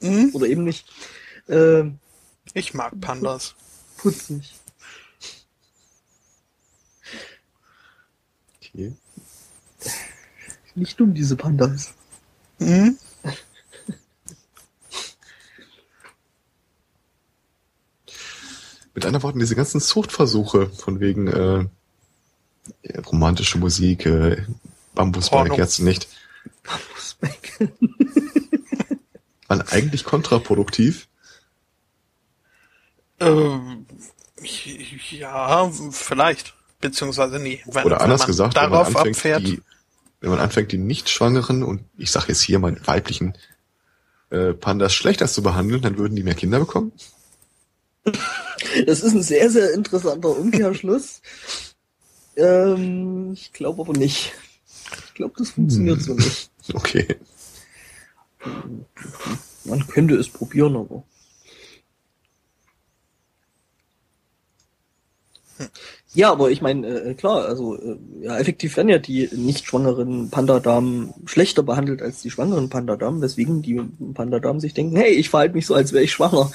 Mhm. 0.00 0.30
Oder 0.32 0.46
eben 0.46 0.64
nicht. 0.64 0.88
Ähm, 1.48 1.98
Ich 2.54 2.74
mag 2.74 2.98
Pandas. 3.00 3.54
putzig. 3.98 4.54
Okay. 8.72 8.92
Nicht 10.74 10.98
dumm, 11.00 11.14
diese 11.14 11.36
Pandas. 11.36 11.92
Mhm. 12.58 12.96
Mit 18.94 19.06
anderen 19.06 19.22
Worten, 19.22 19.38
diese 19.38 19.56
ganzen 19.56 19.80
Zuchtversuche 19.80 20.68
von 20.70 21.00
wegen 21.00 21.26
äh, 21.28 21.66
ja, 22.82 23.00
romantische 23.02 23.58
Musik, 23.58 24.06
äh, 24.06 24.44
Bambusberg 24.94 25.56
jetzt 25.56 25.78
nicht, 25.78 26.08
Bambusback. 26.62 27.70
waren 29.48 29.62
eigentlich 29.62 30.04
kontraproduktiv. 30.04 31.08
Ähm, 33.18 33.86
ja, 35.10 35.70
vielleicht. 35.90 36.54
Beziehungsweise 36.80 37.38
nie. 37.38 37.60
Wenn, 37.66 37.84
Oder 37.84 37.96
wenn 37.96 38.02
anders 38.04 38.20
man 38.20 38.26
gesagt, 38.28 38.54
wenn 38.54 38.62
man, 38.62 38.70
darauf 38.72 38.88
anfängt, 38.88 39.16
abfährt. 39.16 39.46
die, 39.46 39.62
wenn 40.20 40.30
man 40.30 40.38
anfängt, 40.40 40.72
die 40.72 40.78
Nicht-Schwangeren 40.78 41.62
und 41.62 41.82
ich 41.96 42.10
sage 42.10 42.26
jetzt 42.28 42.40
hier 42.40 42.58
mal 42.58 42.76
weiblichen 42.86 43.34
äh, 44.30 44.54
Pandas 44.54 44.94
schlechter 44.94 45.28
zu 45.28 45.42
behandeln, 45.42 45.82
dann 45.82 45.98
würden 45.98 46.16
die 46.16 46.22
mehr 46.22 46.34
Kinder 46.34 46.58
bekommen. 46.58 46.92
Das 48.86 49.00
ist 49.00 49.12
ein 49.12 49.22
sehr, 49.22 49.50
sehr 49.50 49.74
interessanter 49.74 50.30
Umkehrschluss. 50.30 51.20
ähm, 52.36 53.32
ich 53.32 53.52
glaube 53.52 53.82
aber 53.82 53.92
nicht. 53.92 54.32
Ich 55.06 55.14
glaube, 55.14 55.34
das 55.36 55.50
funktioniert 55.50 55.98
Hm. 55.98 56.04
so 56.04 56.14
nicht. 56.14 56.50
Okay. 56.72 57.16
Man 59.64 59.86
könnte 59.88 60.14
es 60.14 60.28
probieren, 60.28 60.76
aber. 60.76 61.02
Ja, 66.12 66.32
aber 66.32 66.50
ich 66.50 66.60
meine, 66.60 66.86
äh, 66.88 67.14
klar, 67.14 67.44
also 67.44 67.76
äh, 67.76 67.96
ja, 68.22 68.36
effektiv 68.36 68.76
werden 68.76 68.88
ja 68.88 68.98
die 68.98 69.28
nicht 69.32 69.66
schwangeren 69.66 70.28
Pandadamen 70.28 71.14
schlechter 71.24 71.62
behandelt 71.62 72.02
als 72.02 72.20
die 72.20 72.30
schwangeren 72.30 72.68
Pandadamen, 72.68 73.22
weswegen 73.22 73.62
die 73.62 73.80
Pandadamen 74.14 74.60
sich 74.60 74.74
denken, 74.74 74.96
hey, 74.96 75.12
ich 75.12 75.30
verhalte 75.30 75.54
mich 75.54 75.66
so, 75.66 75.74
als 75.74 75.92
wäre 75.92 76.02
ich 76.02 76.10
schwanger. 76.10 76.50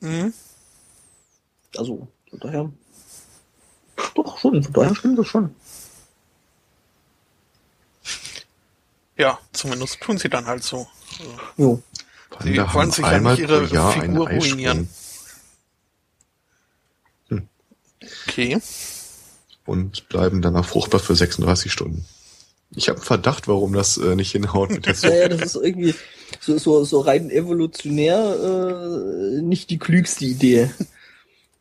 Mhm. 0.00 0.34
Also, 1.76 2.06
von 2.28 2.40
daher. 2.40 2.70
Doch, 4.14 4.38
schon, 4.38 4.62
von 4.62 4.72
daher 4.74 4.94
stimmt 4.94 5.18
das 5.18 5.26
schon. 5.26 5.54
Ja, 9.16 9.38
zumindest 9.52 10.00
tun 10.00 10.18
sie 10.18 10.28
dann 10.28 10.46
halt 10.46 10.64
so. 10.64 10.86
Jo. 11.56 11.82
Die 12.44 12.54
Panda 12.56 12.74
wollen 12.74 12.90
sich 12.90 13.04
ja 13.04 13.10
einmal 13.10 13.34
nicht 13.34 13.42
ihre 13.42 13.64
Jahr 13.66 13.92
Figur 13.92 14.28
ruinieren. 14.28 14.88
Okay. 18.28 18.58
und 19.66 20.08
bleiben 20.08 20.42
danach 20.42 20.64
fruchtbar 20.64 21.00
für 21.00 21.14
36 21.14 21.72
Stunden. 21.72 22.04
Ich 22.74 22.88
habe 22.88 22.98
einen 22.98 23.04
Verdacht, 23.06 23.48
warum 23.48 23.74
das 23.74 23.98
äh, 23.98 24.16
nicht 24.16 24.32
hinhaut 24.32 24.70
mit 24.70 24.86
der 24.86 24.94
Ja, 24.94 24.98
Zucht. 25.00 25.12
ja, 25.12 25.28
das 25.28 25.40
ist 25.42 25.56
irgendwie 25.62 25.94
so, 26.40 26.56
so, 26.58 26.84
so 26.84 27.00
rein 27.00 27.30
evolutionär 27.30 28.18
äh, 29.38 29.42
nicht 29.42 29.70
die 29.70 29.78
klügste 29.78 30.24
Idee. 30.24 30.70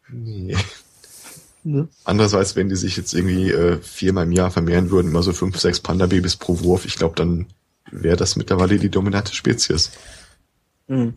Nee. 0.10 0.56
Ne? 1.64 1.88
Andererseits, 2.06 2.56
wenn 2.56 2.70
die 2.70 2.76
sich 2.76 2.98
jetzt 2.98 3.14
irgendwie 3.14 3.52
äh, 3.52 3.80
viermal 3.82 4.24
im 4.26 4.32
Jahr 4.32 4.50
vermehren 4.52 4.90
würden, 4.90 5.10
immer 5.10 5.22
so 5.22 5.32
fünf, 5.34 5.60
sechs 5.60 5.80
Panda-Babys 5.80 6.38
pro 6.38 6.60
Wurf, 6.62 6.86
ich 6.86 6.96
glaube, 6.96 7.16
dann 7.16 7.48
wäre 7.92 8.18
das 8.18 8.36
mittlerweile 8.36 8.80
die 8.80 8.90
dominante 8.90 9.36
Spezies. 9.36 9.92
Hm. 10.88 11.14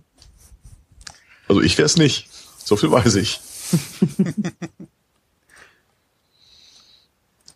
Also 1.48 1.62
ich 1.62 1.78
wäre 1.78 1.86
es 1.86 1.96
nicht. 1.96 2.28
So 2.62 2.76
viel 2.76 2.90
weiß 2.90 3.14
ich. 3.16 3.40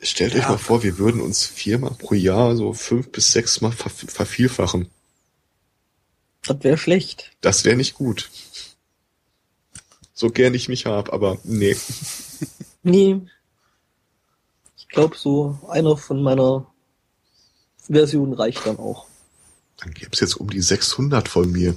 Stellt 0.00 0.34
euch 0.34 0.42
Ja. 0.42 0.50
mal 0.50 0.58
vor, 0.58 0.82
wir 0.82 0.98
würden 0.98 1.20
uns 1.20 1.44
viermal 1.44 1.90
pro 1.94 2.14
Jahr 2.14 2.54
so 2.56 2.72
fünf 2.72 3.10
bis 3.10 3.32
sechs 3.32 3.60
Mal 3.60 3.72
ver 3.72 3.90
vervielfachen. 3.90 4.88
Das 6.42 6.62
wäre 6.62 6.78
schlecht. 6.78 7.32
Das 7.40 7.64
wäre 7.64 7.76
nicht 7.76 7.94
gut. 7.94 8.30
So 10.14 10.30
gern 10.30 10.54
ich 10.54 10.68
mich 10.68 10.86
hab, 10.86 11.12
aber 11.12 11.38
nee. 11.44 11.76
Nee. 12.84 13.20
Ich 14.76 14.88
glaube, 14.88 15.16
so 15.18 15.58
einer 15.68 15.96
von 15.96 16.22
meiner 16.22 16.66
Version 17.88 18.32
reicht 18.32 18.64
dann 18.66 18.78
auch. 18.78 19.06
Dann 19.78 19.92
gäb's 19.92 20.20
jetzt 20.20 20.34
um 20.36 20.48
die 20.48 20.60
600 20.62 21.28
von 21.28 21.50
mir. 21.50 21.76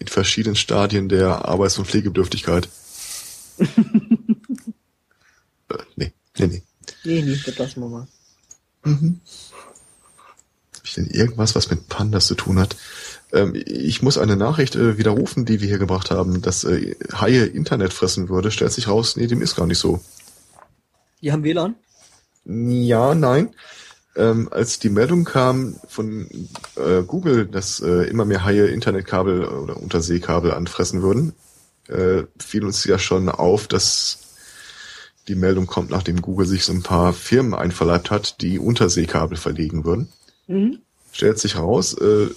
In 0.00 0.08
verschiedenen 0.08 0.56
Stadien 0.56 1.08
der 1.08 1.46
Arbeits- 1.46 1.78
und 1.78 1.86
Pflegebedürftigkeit. 1.86 2.68
äh, 6.38 6.46
nee, 6.46 6.62
nee, 7.04 7.22
nee. 7.22 7.22
Nee, 7.22 7.38
das 7.44 7.58
lassen 7.58 7.80
wir 7.80 7.88
mal. 7.88 8.06
Mhm. 8.84 9.20
Hab 10.74 10.84
ich 10.84 10.94
denn 10.94 11.06
irgendwas, 11.06 11.54
was 11.54 11.70
mit 11.70 11.88
Pandas 11.88 12.26
zu 12.26 12.34
tun 12.34 12.58
hat? 12.58 12.76
Ähm, 13.32 13.54
ich 13.54 14.02
muss 14.02 14.18
eine 14.18 14.36
Nachricht 14.36 14.76
äh, 14.76 14.96
widerrufen, 14.96 15.44
die 15.44 15.60
wir 15.60 15.68
hier 15.68 15.78
gebracht 15.78 16.10
haben, 16.10 16.40
dass 16.40 16.64
äh, 16.64 16.96
Haie 17.12 17.44
Internet 17.44 17.92
fressen 17.92 18.28
würde. 18.28 18.50
Stellt 18.50 18.72
sich 18.72 18.88
raus, 18.88 19.16
nee, 19.16 19.26
dem 19.26 19.42
ist 19.42 19.56
gar 19.56 19.66
nicht 19.66 19.78
so. 19.78 20.00
Die 21.20 21.32
haben 21.32 21.44
WLAN? 21.44 21.74
Ja, 22.44 23.14
nein. 23.14 23.54
Ähm, 24.16 24.48
als 24.50 24.78
die 24.78 24.88
Meldung 24.88 25.24
kam 25.24 25.76
von 25.86 26.28
äh, 26.76 27.02
Google, 27.06 27.46
dass 27.46 27.80
äh, 27.80 28.08
immer 28.08 28.24
mehr 28.24 28.44
Haie 28.44 28.66
Internetkabel 28.66 29.44
oder 29.44 29.76
Unterseekabel 29.76 30.52
anfressen 30.52 31.02
würden, 31.02 31.34
äh, 31.88 32.24
fiel 32.38 32.64
uns 32.64 32.84
ja 32.84 32.98
schon 32.98 33.28
auf, 33.28 33.68
dass 33.68 34.20
die 35.28 35.34
Meldung 35.34 35.66
kommt, 35.66 35.90
nachdem 35.90 36.22
Google 36.22 36.46
sich 36.46 36.64
so 36.64 36.72
ein 36.72 36.82
paar 36.82 37.12
Firmen 37.12 37.54
einverleibt 37.54 38.10
hat, 38.10 38.40
die 38.40 38.58
Unterseekabel 38.58 39.36
verlegen 39.36 39.84
würden. 39.84 40.08
Mhm. 40.46 40.80
Stellt 41.12 41.38
sich 41.38 41.54
heraus, 41.54 41.94
äh, 41.94 42.28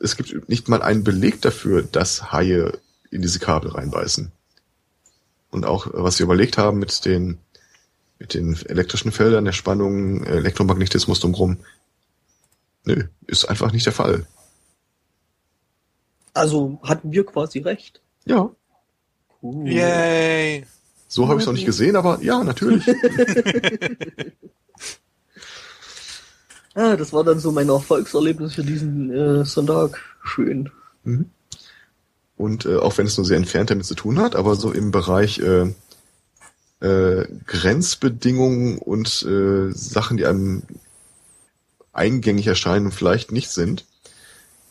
es 0.00 0.16
gibt 0.16 0.48
nicht 0.48 0.68
mal 0.68 0.82
einen 0.82 1.04
Beleg 1.04 1.42
dafür, 1.42 1.82
dass 1.82 2.32
Haie 2.32 2.78
in 3.10 3.22
diese 3.22 3.38
Kabel 3.38 3.72
reinbeißen. 3.72 4.32
Und 5.50 5.66
auch, 5.66 5.88
was 5.92 6.18
wir 6.18 6.24
überlegt 6.24 6.58
haben 6.58 6.78
mit 6.78 7.04
den 7.04 7.38
mit 8.18 8.34
den 8.34 8.54
elektrischen 8.66 9.12
Feldern, 9.12 9.46
der 9.46 9.52
Spannung, 9.52 10.24
Elektromagnetismus 10.24 11.20
drumherum. 11.20 11.56
Nö, 12.84 13.04
ist 13.26 13.46
einfach 13.46 13.72
nicht 13.72 13.86
der 13.86 13.94
Fall. 13.94 14.26
Also 16.34 16.78
hatten 16.82 17.12
wir 17.12 17.24
quasi 17.24 17.60
recht. 17.60 18.02
Ja, 18.26 18.50
Cool. 19.42 19.68
Yay! 19.68 20.66
So 21.12 21.26
habe 21.26 21.38
ich 21.38 21.42
es 21.42 21.46
noch 21.46 21.54
nicht 21.54 21.66
gesehen, 21.66 21.96
aber 21.96 22.20
ja, 22.22 22.44
natürlich. 22.44 22.86
Ah, 26.74 26.96
das 26.96 27.12
war 27.12 27.24
dann 27.24 27.40
so 27.40 27.50
mein 27.50 27.68
Erfolgserlebnis 27.68 28.54
für 28.54 28.62
diesen 28.62 29.10
äh, 29.10 29.44
Sonntag. 29.44 30.00
Schön. 30.22 30.70
Mhm. 31.02 31.26
Und 32.36 32.64
äh, 32.64 32.76
auch 32.76 32.96
wenn 32.96 33.06
es 33.06 33.16
nur 33.16 33.26
sehr 33.26 33.36
entfernt 33.36 33.70
damit 33.70 33.86
zu 33.86 33.96
tun 33.96 34.20
hat, 34.20 34.36
aber 34.36 34.54
so 34.54 34.70
im 34.70 34.92
Bereich 34.92 35.40
äh, 35.40 35.74
äh, 36.80 37.26
Grenzbedingungen 37.44 38.78
und 38.78 39.22
äh, 39.24 39.72
Sachen, 39.72 40.16
die 40.16 40.26
einem 40.26 40.62
eingängig 41.92 42.46
erscheinen 42.46 42.86
und 42.86 42.92
vielleicht 42.92 43.32
nicht 43.32 43.50
sind, 43.50 43.84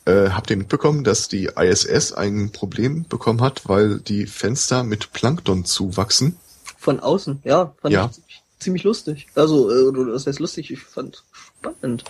äh, 0.10 0.31
habt 0.31 0.49
ihr 0.49 0.57
mitbekommen, 0.57 1.03
dass 1.03 1.27
die 1.27 1.45
ISS 1.56 2.14
ein 2.14 2.52
Problem 2.52 3.06
bekommen 3.07 3.41
hat, 3.41 3.68
weil 3.69 3.99
die 3.99 4.26
Fenster 4.26 4.84
mit 4.84 5.14
Plankton 5.14 5.65
zuwachsen? 5.65 6.38
Von 6.77 6.99
außen, 6.99 7.41
ja, 7.44 7.73
fand 7.81 7.94
Ja. 7.94 8.10
ich 8.27 8.41
ziemlich, 8.60 8.84
lustig. 8.84 9.27
Also, 9.36 9.69
äh, 9.69 10.11
das 10.11 10.27
heißt 10.27 10.40
lustig, 10.40 10.72
ich 10.72 10.81
fand 10.81 11.23
spannend. 11.60 12.03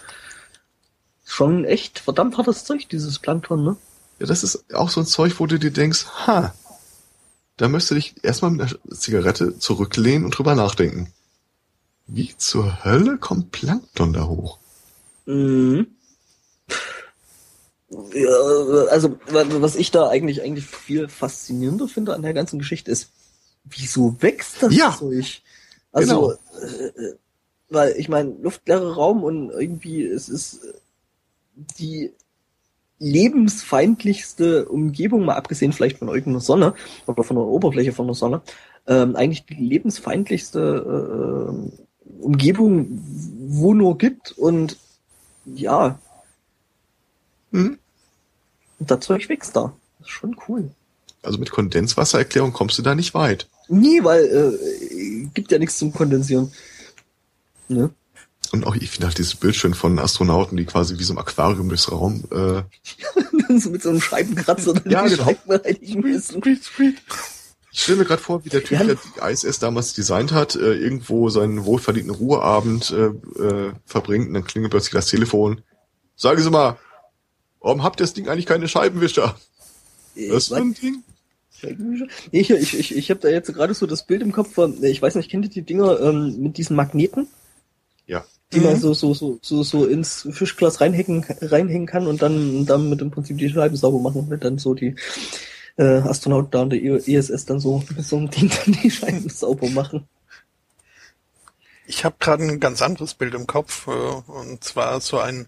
Schon 1.25 1.65
echt 1.65 1.99
verdammt 1.99 2.37
hartes 2.37 2.63
Zeug, 2.65 2.87
dieses 2.89 3.19
Plankton, 3.19 3.63
ne? 3.63 3.77
Ja, 4.19 4.25
das 4.25 4.43
ist 4.43 4.73
auch 4.73 4.89
so 4.89 4.99
ein 5.01 5.05
Zeug, 5.05 5.39
wo 5.39 5.45
du 5.45 5.59
dir 5.59 5.71
denkst, 5.71 6.05
ha, 6.27 6.53
da 7.57 7.67
müsst 7.67 7.91
du 7.91 7.95
dich 7.95 8.15
erstmal 8.23 8.51
mit 8.51 8.61
einer 8.61 8.95
Zigarette 8.97 9.59
zurücklehnen 9.59 10.25
und 10.25 10.31
drüber 10.31 10.55
nachdenken. 10.55 11.11
Wie 12.07 12.35
zur 12.37 12.83
Hölle 12.83 13.17
kommt 13.17 13.51
Plankton 13.51 14.13
da 14.13 14.25
hoch? 14.25 14.57
Mhm. 15.25 15.87
Also, 18.89 19.11
wa- 19.31 19.45
was 19.61 19.75
ich 19.75 19.91
da 19.91 20.09
eigentlich, 20.09 20.41
eigentlich 20.43 20.65
viel 20.65 21.07
faszinierender 21.07 21.87
finde 21.87 22.13
an 22.13 22.21
der 22.21 22.33
ganzen 22.33 22.59
Geschichte 22.59 22.91
ist, 22.91 23.09
wieso 23.63 24.15
wächst 24.21 24.61
das 24.61 24.75
Ja. 24.75 24.95
Zeug? 24.97 25.41
Also, 25.91 26.15
Genau. 26.15 26.31
äh, 26.67 26.85
äh, 26.85 27.15
weil 27.69 27.95
ich 27.97 28.09
meine, 28.09 28.31
luftleerer 28.41 28.93
Raum 28.93 29.23
und 29.23 29.49
irgendwie 29.51 30.05
es 30.05 30.29
ist 30.29 30.61
die 31.79 32.11
lebensfeindlichste 32.99 34.65
Umgebung, 34.65 35.25
mal 35.25 35.35
abgesehen 35.35 35.73
vielleicht 35.73 35.97
von 35.99 36.09
irgendeiner 36.09 36.41
Sonne 36.41 36.73
oder 37.07 37.23
von 37.23 37.37
der 37.37 37.45
Oberfläche 37.45 37.91
von 37.93 38.07
der 38.07 38.15
Sonne, 38.15 38.41
ähm, 38.87 39.15
eigentlich 39.15 39.45
die 39.45 39.53
lebensfeindlichste 39.55 40.59
äh, 40.59 41.49
ähm, 41.49 41.71
Umgebung, 42.21 42.87
wo 43.47 43.73
nur 43.73 43.97
gibt 43.97 44.31
und 44.33 44.77
ja, 45.45 45.99
Hm? 47.51 47.77
das 48.79 48.99
Zeug 49.01 49.27
wächst 49.29 49.55
da. 49.55 49.73
Das 49.99 50.07
ist 50.07 50.13
schon 50.13 50.35
cool. 50.47 50.71
Also 51.21 51.37
mit 51.37 51.51
Kondenswassererklärung 51.51 52.53
kommst 52.53 52.77
du 52.77 52.81
da 52.81 52.95
nicht 52.95 53.13
weit. 53.13 53.47
Nie, 53.67 54.03
weil 54.03 54.23
äh, 54.23 55.25
gibt 55.33 55.51
ja 55.51 55.59
nichts 55.59 55.77
zum 55.77 55.93
Kondensieren. 55.93 56.51
Ne? 57.67 57.89
Und 58.51 58.65
auch 58.65 58.75
ich 58.75 58.89
finde 58.89 59.07
halt 59.07 59.17
dieses 59.17 59.35
Bild 59.35 59.55
schön 59.55 59.73
von 59.73 59.99
Astronauten, 59.99 60.57
die 60.57 60.65
quasi 60.65 60.97
wie 60.97 61.03
so 61.03 61.13
ein 61.13 61.19
Aquarium 61.19 61.69
durchs 61.69 61.91
Raum. 61.91 62.23
Äh, 62.31 62.63
so 63.59 63.69
mit 63.69 63.83
so 63.83 63.89
einem 63.89 64.01
Scheibenkratzer 64.01 64.73
dann 64.73 64.91
Ja, 64.91 65.05
genau. 65.07 65.25
Scheiben 65.25 65.51
reinigen 65.51 65.99
müssen. 66.01 66.41
ich 66.45 67.81
stelle 67.81 67.99
mir 67.99 68.05
gerade 68.05 68.21
vor, 68.21 68.43
wie 68.45 68.49
der 68.49 68.63
Typ, 68.63 68.79
Ja. 68.79 68.85
der 68.85 68.95
die 68.95 69.31
ISS 69.31 69.59
damals 69.59 69.93
designt 69.93 70.31
hat, 70.31 70.55
äh, 70.55 70.73
irgendwo 70.73 71.29
seinen 71.29 71.65
wohlverdienten 71.65 72.13
Ruheabend 72.15 72.91
äh, 72.91 73.07
äh, 73.43 73.73
verbringt 73.85 74.29
und 74.29 74.33
dann 74.35 74.45
klingelt 74.45 74.71
plötzlich 74.71 74.93
das 74.93 75.07
Telefon. 75.07 75.61
Sagen 76.15 76.41
Sie 76.41 76.49
mal, 76.49 76.77
warum 77.61 77.83
habt 77.83 77.99
ihr 77.99 78.03
das 78.03 78.13
Ding 78.13 78.27
eigentlich 78.27 78.45
keine 78.45 78.67
Scheibenwischer? 78.67 79.35
Äh, 80.15 80.31
Was 80.31 80.47
für 80.47 80.55
ein 80.57 80.73
Ding? 80.73 81.03
Nee, 82.31 82.43
hier, 82.43 82.57
ich, 82.59 82.77
ich, 82.77 82.95
ich 82.95 83.09
habe 83.09 83.19
da 83.19 83.27
jetzt 83.27 83.53
gerade 83.53 83.73
so 83.73 83.85
das 83.85 84.05
Bild 84.05 84.21
im 84.21 84.31
Kopf 84.31 84.53
von, 84.53 84.81
ich 84.83 85.01
weiß 85.01 85.15
nicht, 85.15 85.29
kennt 85.29 85.45
ihr 85.45 85.51
die 85.51 85.61
Dinger 85.61 85.99
ähm, 85.99 86.39
mit 86.41 86.57
diesen 86.57 86.75
Magneten, 86.77 87.27
Ja. 88.07 88.23
die 88.53 88.59
Mhm. 88.59 88.63
man 88.63 88.79
so, 88.79 88.93
so, 88.93 89.13
so, 89.13 89.39
so, 89.41 89.61
so 89.63 89.85
ins 89.85 90.25
Fischglas 90.31 90.79
reinhängen, 90.79 91.25
reinhängen 91.41 91.85
kann 91.87 92.07
und 92.07 92.21
dann 92.21 92.65
damit 92.65 93.01
im 93.01 93.11
Prinzip 93.11 93.37
die 93.37 93.49
Scheiben 93.49 93.75
sauber 93.75 93.99
machen, 93.99 94.29
wenn 94.29 94.39
dann 94.39 94.57
so 94.57 94.73
die 94.73 94.95
äh, 95.77 95.83
Astronauten 95.83 96.51
da 96.51 96.61
an 96.61 96.69
der 96.69 96.81
ISS 96.81 97.45
dann 97.45 97.59
so 97.59 97.83
mit 97.93 98.05
so 98.05 98.15
einem 98.17 98.29
Ding 98.29 98.49
dann 98.65 98.73
die 98.81 98.89
Scheiben 98.91 99.27
sauber 99.29 99.69
machen. 99.69 100.07
Ich 101.87 102.05
habe 102.05 102.15
gerade 102.19 102.43
ein 102.43 102.59
ganz 102.59 102.81
anderes 102.81 103.15
Bild 103.15 103.33
im 103.33 103.47
Kopf, 103.47 103.87
äh, 103.87 103.91
und 103.91 104.63
zwar 104.63 105.01
so 105.01 105.19
ein 105.19 105.47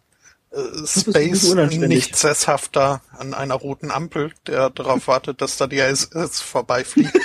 Space 0.53 1.13
bisschen 1.13 1.51
unanständig. 1.53 1.89
nicht 1.89 2.15
sesshafter 2.17 3.01
an 3.17 3.33
einer 3.33 3.55
roten 3.55 3.89
Ampel, 3.89 4.31
der 4.47 4.69
darauf 4.69 5.07
wartet, 5.07 5.41
dass 5.41 5.55
da 5.55 5.67
die 5.67 5.77
ISS 5.77 6.41
vorbeifliegt 6.41 7.17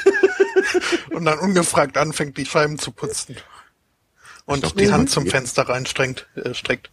und 1.10 1.24
dann 1.24 1.38
ungefragt 1.40 1.96
anfängt, 1.96 2.38
die 2.38 2.46
Scheiben 2.46 2.78
zu 2.78 2.92
putzen 2.92 3.36
und 4.44 4.60
glaub, 4.60 4.76
die 4.76 4.92
Hand 4.92 5.10
zum. 5.10 5.26
Fenster 5.26 5.68
reinstreckt. 5.68 6.28
Äh, 6.36 6.54
streckt. 6.54 6.90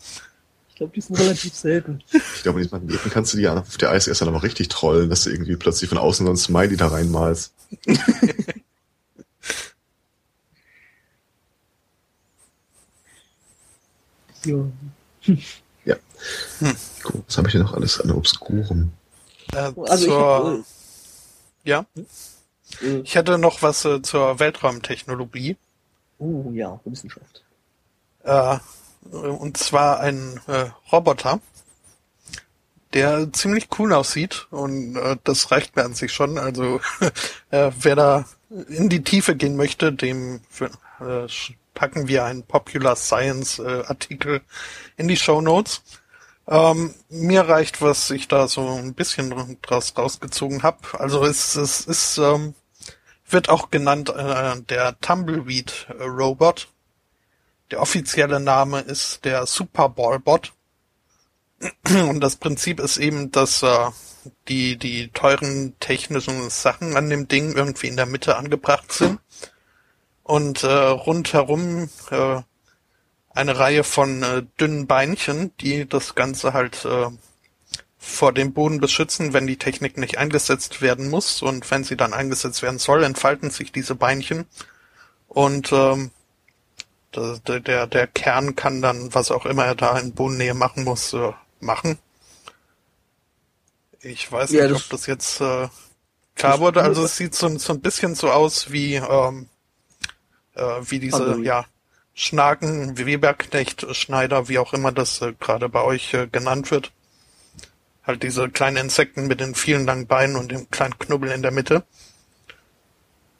Ich 0.69 0.75
glaube, 0.75 0.93
die 0.95 1.01
sind 1.01 1.19
relativ 1.19 1.53
selten. 1.53 2.03
Ich 2.11 2.41
glaube, 2.41 2.57
mit 2.57 2.65
diesen 2.65 2.79
Magneten 2.79 3.11
kannst 3.11 3.33
du 3.33 3.37
die 3.37 3.47
auf 3.47 3.77
der 3.77 3.93
ISS 3.93 4.17
dann 4.17 4.27
aber 4.27 4.41
richtig 4.41 4.69
trollen, 4.69 5.11
dass 5.11 5.23
du 5.23 5.29
irgendwie 5.29 5.55
plötzlich 5.55 5.87
von 5.87 5.99
außen 5.99 6.25
so 6.25 6.31
ein 6.31 6.37
Smiley 6.37 6.77
da 6.77 6.87
reinmalst. 6.87 7.53
Ja. 14.45 14.65
Guck, 17.03 17.27
was 17.27 17.37
habe 17.37 17.47
ich 17.47 17.53
denn 17.53 17.63
noch 17.63 17.73
alles 17.73 17.99
an 17.99 18.11
Obskuren? 18.11 18.93
Äh, 19.53 19.71
Also 19.87 20.05
zur, 20.05 20.59
ich, 21.63 21.69
ja, 21.69 21.85
äh, 22.81 22.97
ich 23.03 23.15
hätte 23.15 23.37
noch 23.37 23.61
was 23.61 23.85
äh, 23.85 24.01
zur 24.01 24.39
Weltraumtechnologie. 24.39 25.57
oh 26.19 26.49
ja, 26.53 26.79
Wissenschaft. 26.85 27.43
Äh, 28.23 28.57
und 29.11 29.57
zwar 29.57 29.99
ein 29.99 30.39
äh, 30.47 30.67
Roboter, 30.91 31.39
der 32.93 33.33
ziemlich 33.33 33.67
cool 33.79 33.91
aussieht 33.93 34.47
und 34.51 34.95
äh, 34.95 35.17
das 35.23 35.51
reicht 35.51 35.75
mir 35.75 35.83
an 35.83 35.93
sich 35.93 36.13
schon. 36.13 36.37
Also 36.37 36.79
äh, 37.51 37.71
wer 37.77 37.95
da 37.95 38.25
in 38.69 38.87
die 38.87 39.03
Tiefe 39.03 39.35
gehen 39.35 39.57
möchte, 39.57 39.91
dem 39.91 40.41
für, 40.49 40.69
äh, 40.99 41.27
packen 41.73 42.07
wir 42.07 42.23
einen 42.23 42.43
Popular 42.43 42.95
Science 42.95 43.59
äh, 43.59 43.83
Artikel 43.87 44.41
in 44.95 45.07
die 45.07 45.17
Show 45.17 45.41
Notes. 45.41 45.81
Ähm, 46.47 46.93
mir 47.09 47.41
reicht, 47.41 47.81
was 47.81 48.09
ich 48.09 48.27
da 48.27 48.47
so 48.47 48.67
ein 48.67 48.93
bisschen 48.93 49.57
draus 49.61 49.93
rausgezogen 49.97 50.63
habe. 50.63 50.79
Also 50.99 51.23
es, 51.23 51.55
es 51.55 51.81
ist 51.81 52.17
ähm, 52.17 52.53
wird 53.27 53.49
auch 53.49 53.71
genannt 53.71 54.09
äh, 54.09 54.61
der 54.61 54.99
Tumbleweed 54.99 55.87
Robot 55.99 56.67
der 57.73 57.81
offizielle 57.81 58.39
Name 58.39 58.81
ist 58.81 59.25
der 59.25 59.47
Super 59.47 59.89
Ball 59.89 60.19
Bot. 60.19 60.53
Und 61.89 62.19
das 62.19 62.35
Prinzip 62.35 62.79
ist 62.79 62.97
eben, 62.97 63.31
dass 63.31 63.63
äh, 63.63 63.89
die, 64.47 64.77
die 64.77 65.07
teuren 65.09 65.73
technischen 65.79 66.51
Sachen 66.51 66.95
an 66.95 67.09
dem 67.09 67.27
Ding 67.27 67.53
irgendwie 67.53 67.87
in 67.87 67.95
der 67.95 68.05
Mitte 68.05 68.37
angebracht 68.37 68.91
sind 68.91 69.19
und 70.21 70.63
äh, 70.63 70.67
rundherum 70.67 71.89
äh, 72.11 72.41
eine 73.33 73.57
Reihe 73.57 73.83
von 73.83 74.23
äh, 74.23 74.43
dünnen 74.59 74.87
Beinchen, 74.87 75.55
die 75.57 75.87
das 75.87 76.15
Ganze 76.15 76.53
halt 76.53 76.85
äh, 76.85 77.07
vor 77.97 78.33
dem 78.33 78.53
Boden 78.53 78.79
beschützen, 78.79 79.33
wenn 79.33 79.47
die 79.47 79.57
Technik 79.57 79.97
nicht 79.97 80.17
eingesetzt 80.17 80.81
werden 80.81 81.09
muss 81.09 81.41
und 81.41 81.69
wenn 81.71 81.83
sie 81.83 81.95
dann 81.95 82.13
eingesetzt 82.13 82.61
werden 82.61 82.79
soll, 82.79 83.03
entfalten 83.03 83.49
sich 83.49 83.71
diese 83.71 83.95
Beinchen 83.95 84.45
und 85.27 85.71
ähm, 85.71 86.11
der, 87.15 87.59
der, 87.59 87.87
der 87.87 88.07
Kern 88.07 88.55
kann 88.55 88.81
dann, 88.81 89.13
was 89.13 89.31
auch 89.31 89.45
immer 89.45 89.65
er 89.65 89.75
da 89.75 89.97
in 89.97 90.13
Bodennähe 90.13 90.53
machen 90.53 90.83
muss, 90.83 91.13
äh, 91.13 91.31
machen. 91.59 91.97
Ich 94.01 94.31
weiß 94.31 94.51
ja, 94.51 94.63
nicht, 94.63 94.75
das 94.75 94.83
ob 94.83 94.89
das 94.89 95.05
jetzt 95.05 95.39
äh, 95.39 95.69
klar 96.35 96.59
wurde. 96.59 96.81
Also 96.81 97.05
es 97.05 97.15
sieht 97.15 97.35
so, 97.35 97.57
so 97.57 97.73
ein 97.73 97.81
bisschen 97.81 98.15
so 98.15 98.31
aus 98.31 98.71
wie 98.71 98.95
ähm, 98.95 99.47
äh, 100.55 100.81
wie 100.81 100.99
diese 100.99 101.23
also, 101.23 101.41
ja 101.41 101.65
Schnaken, 102.13 102.97
Weberknecht, 102.97 103.85
Schneider, 103.95 104.47
wie 104.47 104.59
auch 104.59 104.73
immer 104.73 104.91
das 104.91 105.21
äh, 105.21 105.33
gerade 105.39 105.69
bei 105.69 105.83
euch 105.83 106.13
äh, 106.13 106.27
genannt 106.27 106.69
wird. 106.71 106.91
Halt 108.05 108.21
diese 108.23 108.49
kleinen 108.49 108.77
Insekten 108.77 109.27
mit 109.27 109.39
den 109.39 109.55
vielen 109.55 109.85
langen 109.85 110.07
Beinen 110.07 110.35
und 110.35 110.51
dem 110.51 110.69
kleinen 110.69 110.97
Knubbel 110.99 111.31
in 111.31 111.41
der 111.41 111.51
Mitte. 111.51 111.83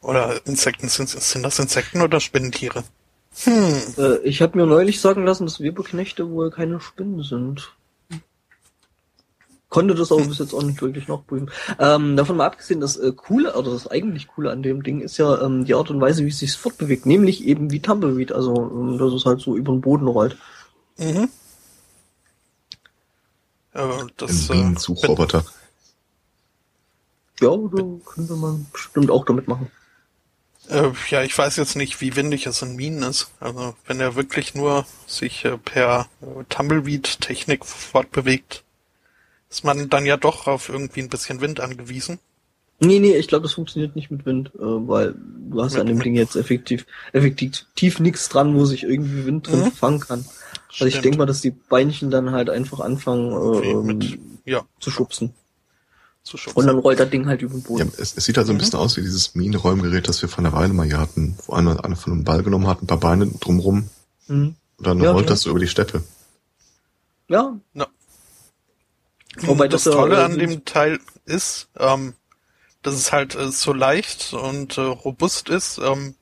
Oder 0.00 0.44
Insekten, 0.46 0.88
sind, 0.88 1.08
sind 1.08 1.42
das 1.42 1.58
Insekten 1.58 2.02
oder 2.02 2.20
Spinnentiere? 2.20 2.84
Hm. 3.44 3.82
Äh, 3.96 4.18
ich 4.18 4.42
habe 4.42 4.58
mir 4.58 4.66
neulich 4.66 5.00
sagen 5.00 5.24
lassen, 5.24 5.46
dass 5.46 5.60
Weberknechte 5.60 6.30
wohl 6.30 6.50
keine 6.50 6.80
Spinnen 6.80 7.22
sind. 7.22 7.72
Konnte 9.74 9.96
das 9.96 10.12
aber 10.12 10.24
bis 10.24 10.38
jetzt 10.38 10.54
auch 10.54 10.62
nicht 10.62 10.80
wirklich 10.80 11.08
nachprüfen. 11.08 11.50
Ähm, 11.80 12.16
davon 12.16 12.36
mal 12.36 12.46
abgesehen, 12.46 12.80
das 12.80 12.96
äh, 12.96 13.10
Coole, 13.10 13.56
oder 13.56 13.72
das 13.72 13.88
eigentlich 13.88 14.28
Coole 14.28 14.52
an 14.52 14.62
dem 14.62 14.84
Ding 14.84 15.00
ist 15.00 15.16
ja 15.16 15.42
ähm, 15.42 15.64
die 15.64 15.74
Art 15.74 15.90
und 15.90 16.00
Weise, 16.00 16.24
wie 16.24 16.28
es 16.28 16.38
sich 16.38 16.52
fortbewegt. 16.52 17.06
Nämlich 17.06 17.42
eben 17.44 17.72
wie 17.72 17.80
Tumbleweed, 17.80 18.30
also 18.30 18.54
ähm, 18.54 18.98
dass 18.98 19.12
es 19.12 19.26
halt 19.26 19.40
so 19.40 19.56
über 19.56 19.72
den 19.72 19.80
Boden 19.80 20.06
rollt. 20.06 20.36
Mhm. 20.96 21.28
Äh, 23.72 23.88
das, 24.16 24.48
Ein 24.48 24.56
Bienensuchroboter. 24.58 25.44
Ja, 27.40 27.56
da 27.56 27.82
könnte 28.04 28.34
man 28.34 28.66
bestimmt 28.72 29.10
auch 29.10 29.24
damit 29.24 29.48
machen. 29.48 29.72
Äh, 30.68 30.92
ja, 31.10 31.24
ich 31.24 31.36
weiß 31.36 31.56
jetzt 31.56 31.74
nicht, 31.74 32.00
wie 32.00 32.14
windig 32.14 32.46
es 32.46 32.62
in 32.62 32.76
Minen 32.76 33.02
ist. 33.02 33.32
Also 33.40 33.74
wenn 33.88 33.98
er 33.98 34.14
wirklich 34.14 34.54
nur 34.54 34.86
sich 35.08 35.44
äh, 35.44 35.58
per 35.58 36.06
äh, 36.22 36.44
Tumbleweed-Technik 36.48 37.64
fortbewegt, 37.64 38.62
ist 39.54 39.62
man 39.62 39.88
dann 39.88 40.04
ja 40.04 40.16
doch 40.16 40.48
auf 40.48 40.68
irgendwie 40.68 41.00
ein 41.00 41.08
bisschen 41.08 41.40
Wind 41.40 41.60
angewiesen. 41.60 42.18
Nee, 42.80 42.98
nee, 42.98 43.16
ich 43.16 43.28
glaube, 43.28 43.44
das 43.44 43.52
funktioniert 43.52 43.94
nicht 43.94 44.10
mit 44.10 44.26
Wind, 44.26 44.50
äh, 44.56 44.58
weil 44.58 45.14
du 45.48 45.62
hast 45.62 45.74
mit, 45.74 45.80
an 45.80 45.86
dem 45.86 46.00
Ding 46.02 46.16
jetzt 46.16 46.34
effektiv, 46.34 46.86
effektiv 47.12 48.00
nichts 48.00 48.28
dran, 48.28 48.56
wo 48.56 48.64
sich 48.64 48.82
irgendwie 48.82 49.26
Wind 49.26 49.46
drin 49.46 49.60
mhm. 49.60 49.70
fangen 49.70 50.00
kann. 50.00 50.24
Also 50.72 50.86
ich 50.86 51.00
denke 51.00 51.18
mal, 51.18 51.26
dass 51.26 51.40
die 51.40 51.52
Beinchen 51.52 52.10
dann 52.10 52.32
halt 52.32 52.50
einfach 52.50 52.80
anfangen 52.80 53.30
äh, 53.62 53.74
mit, 53.76 54.04
ähm, 54.04 54.38
ja. 54.44 54.62
zu 54.80 54.90
schubsen. 54.90 55.34
Zu 56.24 56.36
schubsen. 56.36 56.58
Und 56.58 56.66
dann 56.66 56.78
rollt 56.78 56.98
das 56.98 57.10
Ding 57.10 57.26
halt 57.26 57.42
über 57.42 57.54
den 57.54 57.62
Boden. 57.62 57.92
Ja, 57.92 58.02
es, 58.02 58.16
es 58.16 58.24
sieht 58.24 58.36
halt 58.36 58.48
so 58.48 58.52
ein 58.52 58.56
mhm. 58.56 58.58
bisschen 58.58 58.80
aus 58.80 58.96
wie 58.96 59.02
dieses 59.02 59.36
Minenräumgerät, 59.36 60.08
das 60.08 60.20
wir 60.20 60.28
von 60.28 60.42
der 60.42 60.52
Weile 60.52 60.72
mal 60.72 60.86
hier 60.86 60.98
hatten, 60.98 61.38
wo 61.46 61.52
einer, 61.52 61.84
einer 61.84 61.94
von 61.94 62.12
einem 62.12 62.24
Ball 62.24 62.42
genommen 62.42 62.66
hat, 62.66 62.82
ein 62.82 62.88
paar 62.88 62.98
Beine 62.98 63.28
drumrum. 63.28 63.88
Mhm. 64.26 64.56
Und 64.78 64.86
dann 64.86 65.00
ja, 65.00 65.12
rollt 65.12 65.30
das 65.30 65.42
so 65.42 65.50
über 65.50 65.60
die 65.60 65.68
Steppe. 65.68 66.02
Ja. 67.28 67.56
No. 67.72 67.86
Wobei 69.40 69.68
das, 69.68 69.84
das 69.84 69.94
Tolle 69.94 70.24
an 70.24 70.38
dem 70.38 70.64
Teil 70.64 71.00
ist, 71.24 71.68
ähm, 71.78 72.14
dass 72.82 72.94
es 72.94 73.12
halt 73.12 73.34
äh, 73.34 73.50
so 73.50 73.72
leicht 73.72 74.32
und 74.32 74.78
äh, 74.78 74.82
robust 74.82 75.48
ist, 75.48 75.78
ähm, 75.78 76.14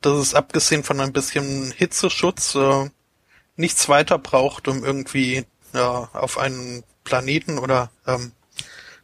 dass 0.00 0.18
es 0.18 0.34
abgesehen 0.34 0.84
von 0.84 1.00
ein 1.00 1.12
bisschen 1.12 1.72
Hitzeschutz 1.72 2.54
äh, 2.54 2.90
nichts 3.56 3.88
weiter 3.88 4.18
braucht, 4.18 4.68
um 4.68 4.84
irgendwie 4.84 5.44
ja, 5.72 6.08
auf 6.12 6.38
einen 6.38 6.84
Planeten 7.04 7.58
oder 7.58 7.90
ähm, 8.06 8.32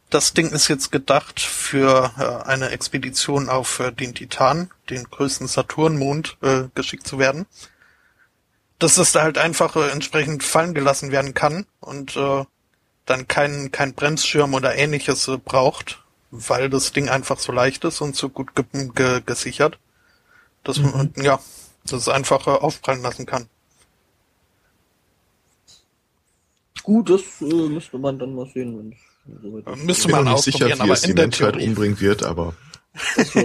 das 0.09 0.33
Ding 0.33 0.51
ist 0.51 0.67
jetzt 0.67 0.91
gedacht 0.91 1.39
für 1.39 2.11
äh, 2.19 2.47
eine 2.47 2.69
Expedition 2.69 3.49
auf 3.49 3.79
äh, 3.79 3.91
den 3.91 4.13
Titan, 4.13 4.69
den 4.89 5.05
größten 5.05 5.47
Saturnmond, 5.47 6.37
äh, 6.41 6.65
geschickt 6.75 7.07
zu 7.07 7.17
werden. 7.17 7.47
Dass 8.77 8.95
das 8.95 9.11
da 9.11 9.23
halt 9.23 9.39
einfach 9.39 9.75
äh, 9.75 9.89
entsprechend 9.89 10.43
fallen 10.43 10.75
gelassen 10.75 11.11
werden 11.11 11.33
kann 11.33 11.65
und 11.79 12.15
äh, 12.15 12.45
dann 13.05 13.27
kein, 13.27 13.71
kein 13.71 13.93
Bremsschirm 13.93 14.53
oder 14.53 14.75
ähnliches 14.75 15.27
äh, 15.27 15.37
braucht, 15.37 16.03
weil 16.31 16.69
das 16.69 16.91
Ding 16.91 17.09
einfach 17.09 17.39
so 17.39 17.51
leicht 17.51 17.83
ist 17.83 18.01
und 18.01 18.15
so 18.15 18.29
gut 18.29 18.55
ge 18.55 18.65
ge 18.95 19.21
gesichert, 19.25 19.79
dass 20.63 20.77
mhm. 20.77 20.91
man, 20.91 21.13
ja, 21.17 21.39
dass 21.85 22.01
es 22.01 22.09
einfach 22.09 22.47
äh, 22.47 22.51
aufprallen 22.51 23.01
lassen 23.01 23.25
kann. 23.25 23.47
Gut, 26.83 27.09
das 27.09 27.21
äh, 27.41 27.45
müsste 27.45 27.97
man 27.97 28.19
dann 28.19 28.35
mal 28.35 28.47
sehen, 28.53 28.77
wenn 28.77 28.91
es 28.91 29.41
so 29.41 29.57
ist. 29.57 29.83
Müsste 29.83 30.09
man 30.09 30.25
nicht 30.25 30.43
sicher, 30.43 30.67
wie 30.67 30.89
es 30.89 31.01
die 31.01 31.13
Menschheit 31.13 31.55
umbringen 31.55 31.99
wird, 31.99 32.23
aber. 32.23 32.55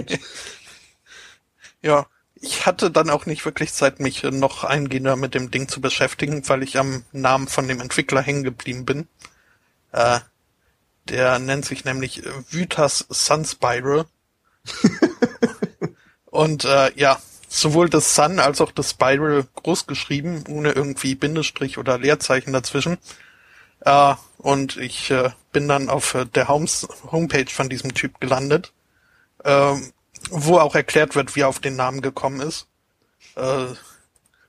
ja, 1.81 2.05
ich 2.41 2.65
hatte 2.65 2.91
dann 2.91 3.09
auch 3.09 3.25
nicht 3.25 3.45
wirklich 3.45 3.73
Zeit, 3.73 3.99
mich 3.99 4.23
noch 4.23 4.63
eingehender 4.63 5.15
mit 5.15 5.33
dem 5.35 5.51
Ding 5.51 5.67
zu 5.67 5.81
beschäftigen, 5.81 6.47
weil 6.47 6.63
ich 6.63 6.77
am 6.77 7.03
Namen 7.11 7.47
von 7.47 7.67
dem 7.67 7.81
Entwickler 7.81 8.21
hängen 8.21 8.43
geblieben 8.43 8.85
bin. 8.85 9.07
Äh, 9.91 10.19
der 11.07 11.39
nennt 11.39 11.65
sich 11.65 11.85
nämlich 11.85 12.23
Vytas 12.49 13.05
Sunspiral. 13.09 14.05
Und 16.25 16.65
äh, 16.65 16.91
ja, 16.95 17.19
sowohl 17.47 17.89
das 17.89 18.15
Sun 18.15 18.39
als 18.39 18.61
auch 18.61 18.71
das 18.71 18.91
Spiral 18.91 19.45
groß 19.55 19.87
geschrieben, 19.87 20.43
ohne 20.47 20.71
irgendwie 20.71 21.15
Bindestrich 21.15 21.77
oder 21.77 21.97
Leerzeichen 21.97 22.53
dazwischen. 22.53 22.97
Äh, 23.81 24.13
und 24.37 24.77
ich 24.77 25.11
äh, 25.11 25.31
bin 25.51 25.67
dann 25.67 25.89
auf 25.89 26.13
äh, 26.13 26.25
der 26.25 26.47
Homes 26.47 26.87
Homepage 27.11 27.49
von 27.49 27.69
diesem 27.69 27.93
Typ 27.93 28.19
gelandet, 28.21 28.71
äh, 29.43 29.73
wo 30.29 30.59
auch 30.59 30.75
erklärt 30.75 31.15
wird, 31.15 31.35
wie 31.35 31.41
er 31.41 31.49
auf 31.49 31.59
den 31.59 31.75
Namen 31.75 32.01
gekommen 32.01 32.41
ist. 32.41 32.67
Äh, 33.35 33.65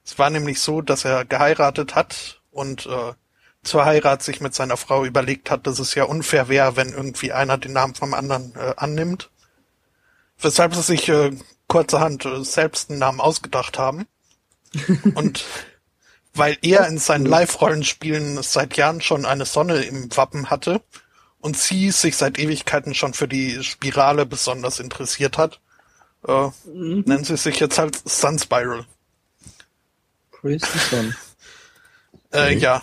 es 0.05 0.19
war 0.19 0.31
nämlich 0.31 0.61
so, 0.61 0.83
dass 0.83 1.05
er 1.05 1.25
geheiratet 1.25 1.95
hat 1.95 2.41
und 2.51 2.87
äh, 2.87 3.13
zur 3.63 3.85
Heirat 3.85 4.23
sich 4.23 4.41
mit 4.41 4.55
seiner 4.55 4.77
Frau 4.77 5.05
überlegt 5.05 5.51
hat, 5.51 5.67
dass 5.67 5.79
es 5.79 5.95
ja 5.95 6.05
unfair 6.05 6.49
wäre, 6.49 6.77
wenn 6.77 6.91
irgendwie 6.91 7.33
einer 7.33 7.59
den 7.59 7.73
Namen 7.73 7.95
vom 7.95 8.15
anderen 8.15 8.55
äh, 8.57 8.75
annimmt. 8.77 9.31
Weshalb 10.39 10.75
sie 10.75 10.83
sich 10.83 11.09
äh, 11.09 11.33
kurzerhand 11.67 12.25
äh, 12.25 12.43
selbst 12.43 12.91
einen 12.91 12.99
Namen 12.99 13.21
ausgedacht 13.21 13.79
haben. 13.79 14.07
Und 15.15 15.45
weil 16.35 16.57
er 16.63 16.87
in 16.87 16.99
seinen 16.99 17.27
Live-Rollenspielen 17.27 18.43
seit 18.43 18.77
Jahren 18.77 19.01
schon 19.01 19.27
eine 19.27 19.45
Sonne 19.45 19.83
im 19.83 20.17
Wappen 20.17 20.49
hatte 20.49 20.81
und 21.41 21.57
sie 21.57 21.91
sich 21.91 22.17
seit 22.17 22.39
Ewigkeiten 22.39 22.95
schon 22.95 23.15
für 23.15 23.27
die 23.27 23.65
Spirale 23.65 24.27
besonders 24.27 24.79
interessiert 24.79 25.39
hat, 25.39 25.61
äh, 26.27 26.51
mhm. 26.67 27.05
nennen 27.07 27.25
sie 27.25 27.37
sich 27.37 27.59
jetzt 27.59 27.79
halt 27.79 28.01
Sun 28.09 28.39
Spiral. 28.39 28.87
The 30.43 30.59
Sun. 30.59 31.17
Äh, 32.33 32.55
ja, 32.57 32.83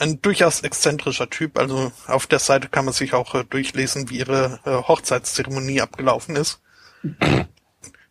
ein 0.00 0.20
durchaus 0.22 0.60
exzentrischer 0.60 1.30
Typ. 1.30 1.58
Also 1.58 1.92
auf 2.06 2.26
der 2.26 2.38
Seite 2.38 2.68
kann 2.68 2.84
man 2.84 2.94
sich 2.94 3.12
auch 3.12 3.34
äh, 3.34 3.44
durchlesen, 3.44 4.10
wie 4.10 4.18
ihre 4.18 4.60
äh, 4.64 4.70
Hochzeitszeremonie 4.70 5.80
abgelaufen 5.80 6.36
ist. 6.36 6.60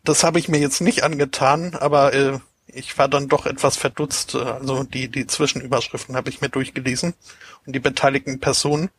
Das 0.04 0.24
habe 0.24 0.38
ich 0.38 0.48
mir 0.48 0.58
jetzt 0.58 0.80
nicht 0.80 1.02
angetan, 1.02 1.74
aber 1.74 2.14
äh, 2.14 2.38
ich 2.66 2.96
war 2.96 3.08
dann 3.08 3.28
doch 3.28 3.46
etwas 3.46 3.76
verdutzt. 3.76 4.34
Also 4.34 4.84
die, 4.84 5.08
die 5.08 5.26
Zwischenüberschriften 5.26 6.16
habe 6.16 6.30
ich 6.30 6.40
mir 6.40 6.48
durchgelesen 6.48 7.14
und 7.66 7.74
die 7.74 7.80
beteiligten 7.80 8.40
Personen, 8.40 8.90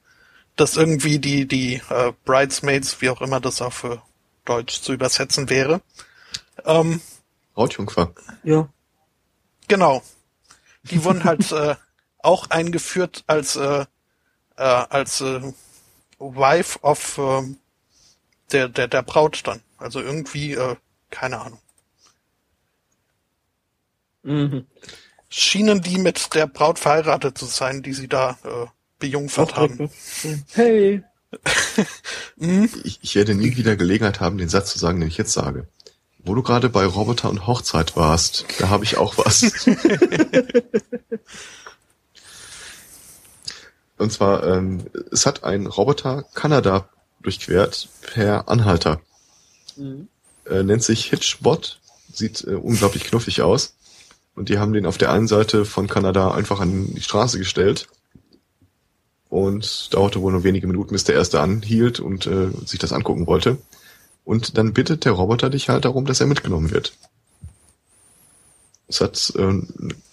dass 0.55 0.75
irgendwie 0.75 1.19
die, 1.19 1.47
die 1.47 1.81
äh, 1.89 2.11
Bridesmaids, 2.25 3.01
wie 3.01 3.09
auch 3.09 3.21
immer 3.21 3.39
das 3.39 3.61
auf 3.61 3.85
äh, 3.85 3.97
Deutsch 4.45 4.81
zu 4.81 4.93
übersetzen 4.93 5.49
wäre. 5.49 5.81
Ähm, 6.65 7.01
Brautjungfer. 7.53 8.13
Ja. 8.43 8.67
Genau. 9.67 10.03
Die 10.83 11.03
wurden 11.03 11.23
halt 11.23 11.51
äh, 11.51 11.75
auch 12.23 12.49
eingeführt 12.49 13.23
als 13.27 13.55
äh, 13.55 13.85
äh, 14.57 14.63
als 14.63 15.21
äh, 15.21 15.41
Wife 16.19 16.79
of 16.81 17.17
äh, 17.17 17.55
der 18.51 18.69
der 18.69 18.87
der 18.87 19.01
Braut 19.01 19.41
dann. 19.45 19.61
Also 19.77 20.01
irgendwie 20.01 20.53
äh, 20.53 20.75
keine 21.09 21.41
Ahnung. 21.41 21.59
Mhm. 24.23 24.65
Schienen 25.29 25.81
die 25.81 25.97
mit 25.97 26.33
der 26.35 26.47
Braut 26.47 26.77
verheiratet 26.77 27.37
zu 27.37 27.45
sein, 27.45 27.81
die 27.81 27.93
sie 27.93 28.07
da 28.07 28.37
äh, 28.43 28.67
bejungfert 28.99 29.55
haben. 29.55 29.89
Hey. 30.53 31.03
mhm. 32.35 32.69
ich, 32.83 32.99
ich 33.01 33.15
werde 33.15 33.33
nie 33.33 33.55
wieder 33.55 33.75
Gelegenheit 33.75 34.19
haben, 34.19 34.37
den 34.37 34.49
Satz 34.49 34.71
zu 34.71 34.79
sagen, 34.79 34.99
den 34.99 35.09
ich 35.09 35.17
jetzt 35.17 35.33
sage. 35.33 35.67
Wo 36.23 36.35
du 36.35 36.43
gerade 36.43 36.69
bei 36.69 36.85
Roboter 36.85 37.29
und 37.29 37.47
Hochzeit 37.47 37.95
warst, 37.95 38.45
da 38.59 38.69
habe 38.69 38.83
ich 38.83 38.97
auch 38.97 39.17
was. 39.17 39.41
und 44.01 44.11
zwar, 44.11 44.45
ähm, 44.45 44.85
es 45.11 45.25
hat 45.25 45.43
ein 45.43 45.67
Roboter 45.67 46.23
Kanada 46.33 46.89
durchquert 47.21 47.87
per 48.01 48.49
Anhalter. 48.49 48.99
Mhm. 49.77 50.07
Äh, 50.45 50.63
nennt 50.63 50.83
sich 50.83 51.05
Hitchbot, 51.05 51.79
sieht 52.11 52.43
äh, 52.43 52.55
unglaublich 52.55 53.03
knuffig 53.03 53.41
aus. 53.41 53.75
Und 54.35 54.49
die 54.49 54.57
haben 54.57 54.73
den 54.73 54.85
auf 54.85 54.97
der 54.97 55.11
einen 55.11 55.27
Seite 55.27 55.65
von 55.65 55.87
Kanada 55.87 56.31
einfach 56.31 56.59
an 56.59 56.93
die 56.93 57.01
Straße 57.01 57.37
gestellt. 57.37 57.87
Und 59.29 59.93
dauerte 59.93 60.21
wohl 60.21 60.31
nur 60.31 60.43
wenige 60.43 60.67
Minuten, 60.67 60.91
bis 60.91 61.03
der 61.03 61.15
erste 61.15 61.39
anhielt 61.39 61.99
und 61.99 62.25
äh, 62.25 62.49
sich 62.65 62.79
das 62.79 62.91
angucken 62.91 63.27
wollte. 63.27 63.59
Und 64.25 64.57
dann 64.57 64.73
bittet 64.73 65.05
der 65.05 65.13
Roboter 65.13 65.49
dich 65.49 65.69
halt 65.69 65.85
darum, 65.85 66.05
dass 66.05 66.19
er 66.19 66.27
mitgenommen 66.27 66.71
wird. 66.71 66.93
Es 68.87 68.99
hat 68.99 69.31
äh, 69.37 69.61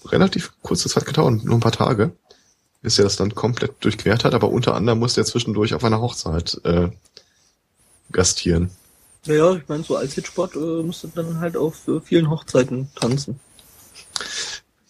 relativ 0.06 0.52
kurze 0.62 0.89
Zeit 0.89 1.05
gedauert, 1.05 1.43
nur 1.43 1.56
ein 1.56 1.60
paar 1.60 1.73
Tage, 1.73 2.12
bis 2.83 2.99
er 2.99 3.05
das 3.05 3.17
dann 3.17 3.35
komplett 3.35 3.73
durchquert 3.85 4.25
hat, 4.25 4.35
aber 4.35 4.51
unter 4.51 4.75
anderem 4.75 4.99
musste 4.99 5.21
er 5.21 5.25
zwischendurch 5.25 5.75
auf 5.75 5.85
einer 5.85 6.01
Hochzeit 6.01 6.61
äh, 6.65 6.91
gastieren. 8.13 8.71
Naja, 9.27 9.55
ich 9.55 9.69
meine, 9.69 9.83
so 9.83 9.97
als 9.97 10.15
Hitspot 10.15 10.55
äh, 10.55 10.83
musst 10.83 11.05
du 11.05 11.09
dann 11.09 11.41
halt 11.41 11.57
auf 11.57 11.87
äh, 11.89 12.01
vielen 12.01 12.31
Hochzeiten 12.31 12.91
tanzen. 12.95 13.41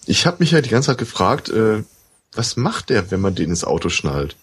Ich 0.06 0.26
habe 0.26 0.36
mich 0.40 0.50
ja 0.52 0.60
die 0.60 0.68
ganze 0.68 0.88
Zeit 0.88 0.98
gefragt, 0.98 1.48
äh, 1.48 1.82
was 2.32 2.56
macht 2.56 2.90
der, 2.90 3.10
wenn 3.10 3.20
man 3.20 3.34
den 3.34 3.50
ins 3.50 3.64
Auto 3.64 3.88
schnallt? 3.88 4.36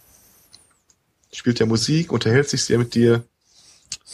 Spielt 1.32 1.60
der 1.60 1.68
Musik, 1.68 2.12
unterhält 2.12 2.50
sich 2.50 2.64
sehr 2.64 2.78
mit 2.78 2.96
dir? 2.96 3.24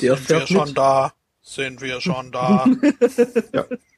Der 0.01 0.15
Sind 0.15 0.29
wir 0.29 0.37
fährt 0.37 0.49
schon 0.49 0.67
mit. 0.67 0.77
da? 0.77 1.13
Sind 1.41 1.81
wir 1.81 2.01
schon 2.01 2.31
da? 2.31 2.65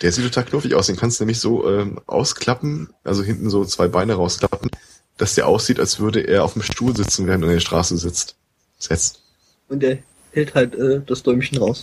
Der 0.00 0.12
sieht 0.12 0.24
total 0.24 0.44
knuffig 0.44 0.74
aus. 0.74 0.86
Den 0.86 0.96
kannst 0.96 1.20
du 1.20 1.24
nämlich 1.24 1.40
so 1.40 1.68
ähm, 1.68 2.00
ausklappen, 2.06 2.90
also 3.04 3.22
hinten 3.22 3.50
so 3.50 3.64
zwei 3.64 3.88
Beine 3.88 4.14
rausklappen, 4.14 4.70
dass 5.18 5.34
der 5.34 5.46
aussieht, 5.46 5.78
als 5.78 6.00
würde 6.00 6.20
er 6.20 6.44
auf 6.44 6.54
dem 6.54 6.62
Stuhl 6.62 6.96
sitzen, 6.96 7.26
während 7.26 7.44
er 7.44 7.50
in 7.50 7.56
der 7.56 7.60
Straße 7.60 7.96
sitzt. 7.98 8.36
Setzt. 8.78 9.22
Und 9.68 9.80
der 9.80 9.98
hält 10.32 10.54
halt 10.54 10.74
äh, 10.74 11.00
das 11.06 11.22
Däumchen 11.22 11.58
raus. 11.58 11.82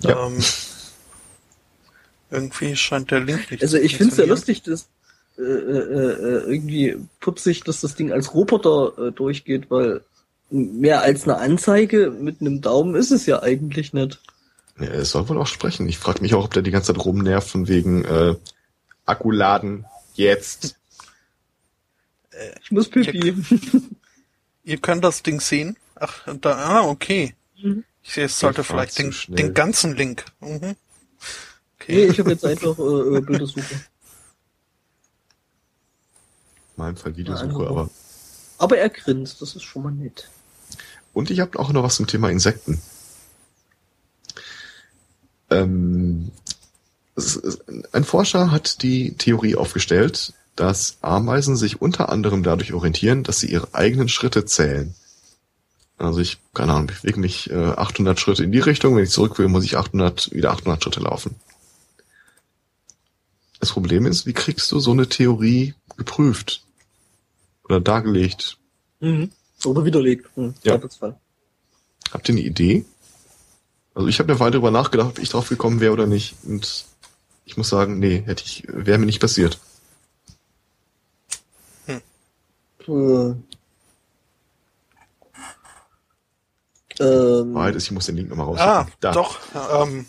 Ja. 0.00 0.26
Ähm, 0.26 0.42
irgendwie 2.30 2.76
scheint 2.76 3.10
der 3.10 3.20
Link 3.20 3.50
nicht 3.50 3.62
Also 3.62 3.78
ich 3.78 3.96
finde 3.96 4.12
es 4.12 4.18
ja 4.18 4.26
lustig, 4.26 4.62
dass 4.62 4.88
äh, 5.38 5.42
äh, 5.42 5.46
äh, 5.46 6.54
irgendwie 6.54 6.96
putzig, 7.20 7.62
dass 7.64 7.80
das 7.80 7.94
Ding 7.94 8.12
als 8.12 8.34
Roboter 8.34 8.92
äh, 8.98 9.12
durchgeht, 9.12 9.70
weil 9.70 10.02
mehr 10.50 11.02
als 11.02 11.24
eine 11.24 11.38
Anzeige 11.38 12.10
mit 12.10 12.40
einem 12.40 12.60
Daumen 12.60 12.94
ist 12.94 13.10
es 13.10 13.26
ja 13.26 13.42
eigentlich 13.42 13.92
nicht. 13.92 14.20
Ja, 14.78 14.86
er 14.86 15.04
soll 15.04 15.28
wohl 15.28 15.38
auch 15.38 15.46
sprechen. 15.46 15.88
Ich 15.88 15.98
frage 15.98 16.20
mich 16.20 16.34
auch, 16.34 16.44
ob 16.44 16.52
der 16.54 16.62
die 16.62 16.70
ganze 16.70 16.92
Zeit 16.92 17.04
rumnervt 17.04 17.48
von 17.48 17.68
wegen 17.68 18.04
äh, 18.04 18.34
Akkuladen 19.06 19.86
jetzt. 20.14 20.76
Ich 22.62 22.70
muss 22.70 22.88
pipi. 22.90 23.34
Ihr 24.64 24.78
könnt 24.78 25.02
das 25.04 25.22
Ding 25.22 25.40
sehen. 25.40 25.76
Ach, 25.94 26.26
da, 26.40 26.56
ah, 26.56 26.82
okay. 26.82 27.34
Mhm. 27.62 27.84
Ich 28.02 28.12
sehe, 28.12 28.26
es 28.26 28.38
sollte 28.38 28.62
vielleicht 28.62 28.98
den, 28.98 29.14
den 29.28 29.54
ganzen 29.54 29.96
Link. 29.96 30.24
Mhm. 30.40 30.58
nee, 30.60 30.76
Okay. 31.80 32.06
ich 32.06 32.18
habe 32.18 32.30
jetzt 32.30 32.44
einfach 32.44 32.78
äh, 32.78 33.20
Bildersuche. 33.20 33.74
In 33.74 33.80
meinem 36.76 36.96
Fall 36.96 37.12
Ja, 37.12 37.16
Videosuche, 37.18 37.48
einfach. 37.48 37.66
aber. 37.70 37.90
Aber 38.58 38.78
er 38.78 38.88
grinst, 38.90 39.40
das 39.40 39.54
ist 39.56 39.62
schon 39.62 39.82
mal 39.82 39.92
nett. 39.92 40.28
Und 41.12 41.30
ich 41.30 41.40
habe 41.40 41.58
auch 41.58 41.72
noch 41.72 41.82
was 41.82 41.96
zum 41.96 42.06
Thema 42.06 42.30
Insekten. 42.30 42.80
Ähm, 45.50 46.30
ein 47.92 48.04
Forscher 48.04 48.50
hat 48.50 48.82
die 48.82 49.14
Theorie 49.14 49.56
aufgestellt, 49.56 50.34
dass 50.54 50.98
Ameisen 51.00 51.56
sich 51.56 51.80
unter 51.80 52.08
anderem 52.08 52.42
dadurch 52.42 52.72
orientieren, 52.72 53.22
dass 53.22 53.40
sie 53.40 53.50
ihre 53.50 53.74
eigenen 53.74 54.08
Schritte 54.08 54.44
zählen. 54.44 54.94
Also 55.98 56.20
ich, 56.20 56.38
keine 56.52 56.72
Ahnung, 56.72 56.88
bewege 56.88 57.18
mich 57.20 57.50
äh, 57.50 57.54
800 57.54 58.20
Schritte 58.20 58.44
in 58.44 58.52
die 58.52 58.58
Richtung, 58.60 58.96
wenn 58.96 59.04
ich 59.04 59.10
zurück 59.10 59.38
will, 59.38 59.48
muss 59.48 59.64
ich 59.64 59.76
800, 59.78 60.32
wieder 60.32 60.50
800 60.52 60.82
Schritte 60.82 61.00
laufen. 61.00 61.36
Das 63.60 63.72
Problem 63.72 64.04
ist, 64.04 64.26
wie 64.26 64.34
kriegst 64.34 64.70
du 64.72 64.78
so 64.80 64.92
eine 64.92 65.08
Theorie 65.08 65.74
geprüft? 65.96 66.62
Oder 67.64 67.80
dargelegt? 67.80 68.58
Mhm. 69.00 69.30
Oder 69.64 69.84
widerlegt. 69.84 70.28
Hm, 70.36 70.54
Ja. 70.62 70.78
Habt 72.12 72.28
ihr 72.28 72.34
eine 72.34 72.42
Idee? 72.42 72.84
Also 73.96 74.08
ich 74.08 74.18
habe 74.18 74.30
eine 74.30 74.38
Weile 74.40 74.50
darüber 74.52 74.70
nachgedacht, 74.70 75.08
ob 75.08 75.18
ich 75.20 75.30
drauf 75.30 75.48
gekommen 75.48 75.80
wäre 75.80 75.94
oder 75.94 76.06
nicht. 76.06 76.34
Und 76.44 76.84
ich 77.46 77.56
muss 77.56 77.70
sagen, 77.70 77.98
nee, 77.98 78.22
hätte 78.26 78.44
ich, 78.44 78.62
wäre 78.68 78.98
mir 78.98 79.06
nicht 79.06 79.20
passiert. 79.20 79.58
Äh, 81.88 83.32
ähm, 87.00 87.54
Wahrheit 87.54 87.74
ist, 87.74 87.84
ich 87.84 87.90
muss 87.90 88.04
den 88.06 88.16
Link 88.16 88.28
nochmal 88.28 88.46
Ah, 88.58 88.80
raussuchen. 88.80 88.92
Da. 89.00 89.12
doch. 89.12 89.38
Ähm, 89.82 90.06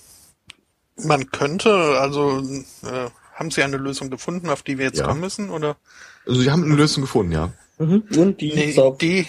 man 0.97 1.31
könnte, 1.31 1.72
also 1.99 2.39
äh, 2.84 3.09
haben 3.35 3.51
Sie 3.51 3.64
eine 3.64 3.77
Lösung 3.77 4.09
gefunden, 4.09 4.49
auf 4.49 4.64
die 4.64 4.77
wir 4.77 4.85
jetzt 4.85 4.99
Ja. 4.99 5.07
kommen 5.07 5.22
müssen? 5.22 5.49
Oder 5.49 5.77
Also 6.26 6.41
sie 6.41 6.51
haben 6.51 6.64
eine 6.65 6.76
Lösung 6.76 7.01
gefunden, 7.03 7.31
ja. 7.31 7.53
mhm. 7.77 8.03
Und 8.18 8.41
die 8.41 8.73
saugt. 8.73 9.01
Idee 9.01 9.27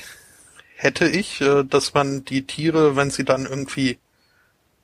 hätte 0.74 1.09
ich, 1.09 1.40
äh, 1.43 1.62
dass 1.64 1.94
man 1.94 2.24
die 2.24 2.44
Tiere, 2.47 2.97
wenn 2.97 3.10
sie 3.10 3.24
dann 3.24 3.47
irgendwie 3.47 3.98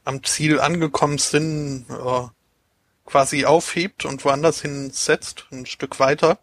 am 0.05 0.23
Ziel 0.23 0.61
angekommen 0.61 1.19
sind, 1.19 1.87
äh, 1.89 2.29
quasi 3.07 3.45
aufhebt 3.45 4.05
und 4.05 4.25
woanders 4.25 4.61
hinsetzt, 4.61 5.47
ein 5.51 5.67
Stück 5.67 6.01
weiter. 6.01 6.39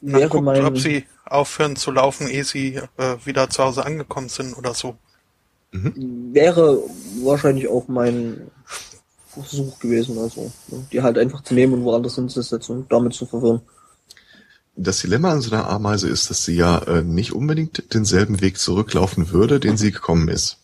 Und 0.00 0.12
dann 0.12 0.20
wäre 0.20 0.30
guckt, 0.30 0.44
mein, 0.44 0.64
ob 0.64 0.78
sie 0.78 1.06
aufhören 1.24 1.76
zu 1.76 1.90
laufen, 1.90 2.28
ehe 2.28 2.44
sie 2.44 2.80
äh, 2.96 3.16
wieder 3.24 3.50
zu 3.50 3.64
Hause 3.64 3.84
angekommen 3.84 4.28
sind 4.28 4.54
oder 4.54 4.74
so. 4.74 4.96
wäre 6.32 6.82
wahrscheinlich 7.22 7.68
auch 7.68 7.88
mein 7.88 8.50
Versuch 9.26 9.78
gewesen, 9.78 10.18
also 10.18 10.50
ne, 10.68 10.86
die 10.90 11.02
halt 11.02 11.18
einfach 11.18 11.42
zu 11.42 11.54
nehmen 11.54 11.74
und 11.74 11.84
woanders 11.84 12.14
hinzusetzen 12.14 12.78
und 12.78 12.92
damit 12.92 13.14
zu 13.14 13.26
verwirren. 13.26 13.60
Das 14.76 15.00
Dilemma 15.00 15.32
an 15.32 15.40
so 15.40 15.50
einer 15.54 15.68
Ameise 15.68 16.08
ist, 16.08 16.30
dass 16.30 16.44
sie 16.44 16.54
ja 16.54 16.78
äh, 16.84 17.02
nicht 17.02 17.32
unbedingt 17.32 17.92
denselben 17.92 18.40
Weg 18.40 18.58
zurücklaufen 18.58 19.30
würde, 19.30 19.58
den 19.58 19.76
sie 19.76 19.90
gekommen 19.90 20.28
ist. 20.28 20.58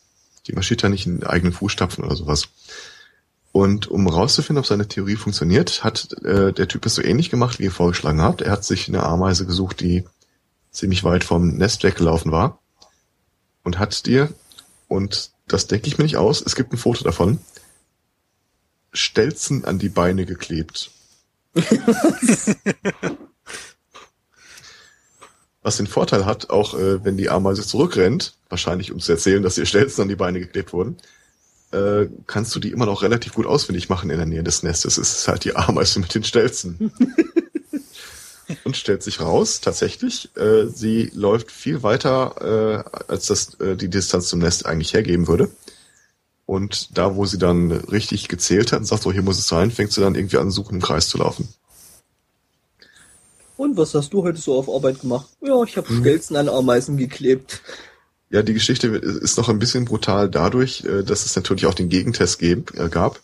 Die 0.47 0.53
marschiert 0.53 0.83
ja 0.83 0.89
nicht 0.89 1.07
in 1.07 1.25
eigenen 1.25 1.53
Fußstapfen 1.53 2.05
oder 2.05 2.17
sowas. 2.17 2.49
Und 3.53 3.87
um 3.87 4.09
rauszufinden, 4.09 4.59
ob 4.59 4.67
seine 4.67 4.89
Theorie 4.89 5.17
funktioniert, 5.17 5.85
hat 5.85 6.13
äh, 6.25 6.53
der 6.53 6.67
Typ 6.67 6.85
es 6.87 6.97
so 6.97 7.03
ähnlich 7.03 7.31
gemacht, 7.31 7.59
wie 7.59 7.65
ihr 7.65 7.71
vorgeschlagen 7.71 8.21
habt. 8.21 8.43
Er 8.43 8.51
hat 8.51 8.65
sich 8.65 8.89
eine 8.89 9.05
Ameise 9.05 9.47
gesucht, 9.47 9.81
die 9.81 10.05
ziemlich 10.73 11.05
weit 11.05 11.23
vom 11.23 11.57
Nest 11.57 11.85
weggelaufen 11.85 12.33
war 12.33 12.59
und 13.63 13.79
hat 13.79 14.07
dir, 14.07 14.35
und 14.89 15.31
das 15.47 15.69
denke 15.69 15.87
ich 15.87 15.99
mir 15.99 16.05
nicht 16.05 16.17
aus, 16.17 16.43
es 16.45 16.57
gibt 16.57 16.73
ein 16.73 16.79
Foto 16.79 17.05
davon, 17.05 17.39
Stelzen 18.93 19.65
an 19.65 19.79
die 19.79 19.89
Beine 19.89 20.27
geklebt. 20.27 20.91
Was 25.65 25.79
den 25.79 25.87
Vorteil 25.87 26.27
hat, 26.27 26.51
auch 26.51 26.75
äh, 26.75 27.03
wenn 27.05 27.17
die 27.17 27.31
Ameise 27.31 27.67
zurückrennt, 27.67 28.35
wahrscheinlich 28.51 28.93
um 28.93 29.01
zu 29.01 29.13
erzählen, 29.13 29.43
dass 29.43 29.57
ihr 29.57 29.65
Stelzen 29.65 30.03
an 30.03 30.09
die 30.09 30.15
Beine 30.15 30.39
geklebt 30.39 30.75
wurden, 30.75 30.99
äh, 31.73 32.07
kannst 32.27 32.55
du 32.55 32.61
die 32.61 32.71
immer 32.71 32.85
noch 32.85 33.03
relativ 33.03 33.33
gut 33.33 33.47
ausfindig 33.47 33.89
machen 33.89 34.11
in 34.11 34.19
der 34.19 34.27
Nähe 34.27 34.45
des 34.45 34.63
Nestes. 34.63 34.99
Es 34.99 35.13
ist 35.13 35.27
halt 35.27 35.45
die 35.45 35.57
Ameise 35.57 36.01
mit 36.01 36.15
den 36.15 36.23
Stelzen. 36.23 36.93
Und 38.65 38.77
stellt 38.77 39.03
sich 39.03 39.23
raus, 39.23 39.63
tatsächlich, 39.63 40.29
äh, 40.37 40.67
sie 40.67 41.11
läuft 41.15 41.51
viel 41.51 41.83
weiter, 41.83 42.85
äh, 42.93 43.01
als 43.11 43.27
das 43.27 43.55
äh, 43.55 43.75
die 43.75 43.89
Distanz 43.89 44.29
zum 44.29 44.41
Nest 44.41 44.67
eigentlich 44.67 44.93
hergeben 44.93 45.29
würde. 45.29 45.51
Und 46.45 46.99
da, 46.99 47.17
wo 47.17 47.25
sie 47.25 47.39
dann 47.39 47.73
richtig 47.73 48.29
gezählt 48.29 48.73
hat 48.73 48.81
und 48.81 48.85
sagt, 48.85 49.03
so 49.03 49.13
hier 49.13 49.23
muss 49.23 49.39
es 49.39 49.49
sein, 49.49 49.71
fängt 49.71 49.93
sie 49.93 50.03
dann 50.03 50.15
irgendwie 50.15 50.37
an, 50.37 50.51
suchen 50.51 50.75
im 50.75 50.83
Kreis 50.83 51.09
zu 51.09 51.17
laufen. 51.17 51.49
Und 53.57 53.77
was 53.77 53.95
hast 53.95 54.13
du 54.13 54.23
heute 54.25 54.41
so 54.41 54.59
auf 54.59 54.69
Arbeit 54.69 55.01
gemacht? 55.01 55.29
Ja, 55.41 55.63
ich 55.63 55.77
habe 55.77 55.93
Mhm. 55.93 56.01
Stelzen 56.01 56.37
an 56.37 56.49
Ameisen 56.49 56.97
geklebt. 56.97 57.63
Ja, 58.31 58.43
die 58.43 58.55
Geschichte 58.55 58.89
ist 58.89 59.37
noch 59.37 59.49
ein 59.49 59.59
bisschen 59.61 59.85
brutal 59.85 60.29
dadurch, 60.29 60.85
äh, 60.85 61.05
dass 61.05 61.25
es 61.25 61.37
natürlich 61.37 61.67
auch 61.67 61.75
den 61.75 61.89
Gegentest 61.89 62.43
äh, 62.43 62.57
gab, 62.91 63.21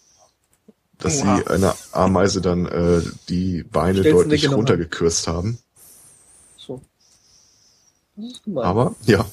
dass 0.99 1.21
Oha. 1.23 1.39
sie 1.39 1.47
einer 1.49 1.77
Ameise 1.91 2.41
dann 2.41 2.67
äh, 2.67 3.03
die 3.29 3.65
Beine 3.65 4.01
Stelzen 4.01 4.19
deutlich 4.19 4.51
runtergekürzt 4.53 5.27
haben. 5.27 5.59
So. 6.57 6.81
Das 8.17 8.33
ist 8.33 8.45
gemein. 8.45 8.65
Aber 8.65 8.95
ja, 9.07 9.25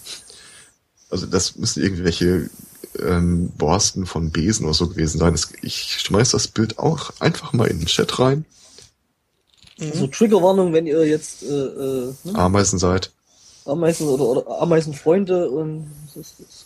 also 1.11 1.27
das 1.27 1.57
müssen 1.57 1.83
irgendwelche 1.83 2.49
ähm, 2.99 3.49
Borsten 3.57 4.05
von 4.05 4.31
Besen 4.31 4.65
oder 4.65 4.73
so 4.73 4.87
gewesen 4.87 5.19
sein. 5.19 5.39
Ich 5.61 5.99
schmeiß 5.99 6.31
das 6.31 6.47
Bild 6.47 6.79
auch 6.79 7.11
einfach 7.19 7.53
mal 7.53 7.67
in 7.67 7.79
den 7.79 7.87
Chat 7.87 8.17
rein. 8.19 8.45
Mhm. 9.79 9.93
so 9.93 10.07
Triggerwarnung, 10.07 10.73
wenn 10.73 10.87
ihr 10.87 11.05
jetzt 11.05 11.43
äh, 11.43 11.47
äh, 11.47 12.13
ne? 12.23 12.35
Ameisen 12.35 12.79
seid. 12.79 13.11
Ameisen 13.65 14.07
oder, 14.07 14.23
oder 14.23 14.61
Ameisenfreunde 14.61 15.49
und 15.49 15.91
das 16.15 16.39
ist, 16.39 16.39
das 16.39 16.65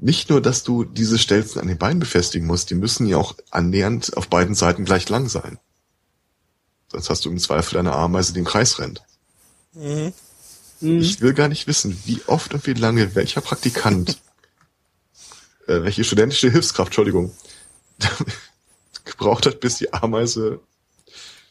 nicht 0.00 0.30
nur, 0.30 0.40
dass 0.40 0.64
du 0.64 0.84
diese 0.84 1.18
Stelzen 1.18 1.60
an 1.60 1.68
den 1.68 1.78
Beinen 1.78 2.00
befestigen 2.00 2.46
musst, 2.46 2.70
die 2.70 2.74
müssen 2.74 3.06
ja 3.06 3.18
auch 3.18 3.34
annähernd 3.50 4.16
auf 4.16 4.28
beiden 4.28 4.54
Seiten 4.54 4.84
gleich 4.84 5.08
lang 5.08 5.28
sein. 5.28 5.58
Sonst 6.90 7.10
hast 7.10 7.24
du 7.24 7.30
im 7.30 7.38
Zweifel 7.38 7.78
eine 7.78 7.92
Ameise, 7.92 8.32
die 8.32 8.40
im 8.40 8.46
Kreis 8.46 8.78
rennt. 8.78 9.02
Mhm. 9.74 10.12
Mhm. 10.80 11.00
Ich 11.00 11.20
will 11.20 11.34
gar 11.34 11.48
nicht 11.48 11.66
wissen, 11.66 12.00
wie 12.06 12.22
oft 12.26 12.54
und 12.54 12.66
wie 12.66 12.72
lange 12.72 13.14
welcher 13.14 13.42
Praktikant, 13.42 14.18
äh, 15.66 15.82
welche 15.82 16.02
studentische 16.02 16.50
Hilfskraft, 16.50 16.88
Entschuldigung, 16.88 17.32
gebraucht 19.04 19.46
hat, 19.46 19.60
bis 19.60 19.76
die 19.76 19.92
Ameise, 19.92 20.60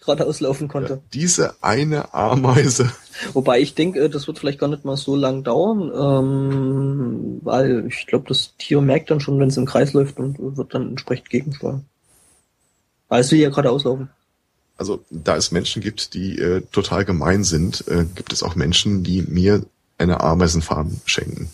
gerade 0.02 0.26
auslaufen 0.26 0.68
konnte. 0.68 0.94
ja, 0.94 1.00
diese 1.14 1.56
eine 1.62 2.14
Ameise, 2.14 2.92
Wobei 3.34 3.60
ich 3.60 3.76
denke, 3.76 4.00
äh, 4.00 4.10
das 4.10 4.28
wird 4.28 4.40
vielleicht 4.40 4.60
gar 4.60 4.70
nicht 4.70 4.86
mal 4.86 4.98
so 4.98 5.16
lang 5.16 5.44
dauern, 5.44 5.92
ähm, 5.94 7.40
weil 7.44 7.86
ich 7.88 8.08
glaube, 8.08 8.26
das 8.28 8.56
Tier 8.58 8.82
merkt 8.82 9.12
dann 9.12 9.20
schon, 9.20 9.40
wenn 9.40 9.50
es 9.50 9.58
im 9.58 9.66
Kreis 9.66 9.94
läuft 9.94 10.20
und 10.20 10.38
wird 10.58 10.74
dann 10.74 10.90
entsprechend 10.90 11.30
gegensteuern. 11.30 11.86
Weil 13.08 13.22
es 13.22 13.32
will 13.32 13.40
ja 13.40 13.50
gerade 13.50 13.72
auslaufen. 13.72 14.10
also 14.78 15.04
da 15.10 15.36
es 15.36 15.52
Menschen 15.52 15.82
gibt, 15.82 16.14
die 16.14 16.40
äh, 16.40 16.62
total 16.72 17.04
gemein 17.06 17.44
sind, 17.44 17.86
äh, 17.88 18.06
gibt 18.16 18.32
es 18.32 18.44
auch 18.44 18.56
Menschen, 18.56 19.04
die 19.04 19.24
mir 19.24 19.66
eine 19.98 20.22
Ameisenfarm 20.22 21.02
schenken. 21.06 21.50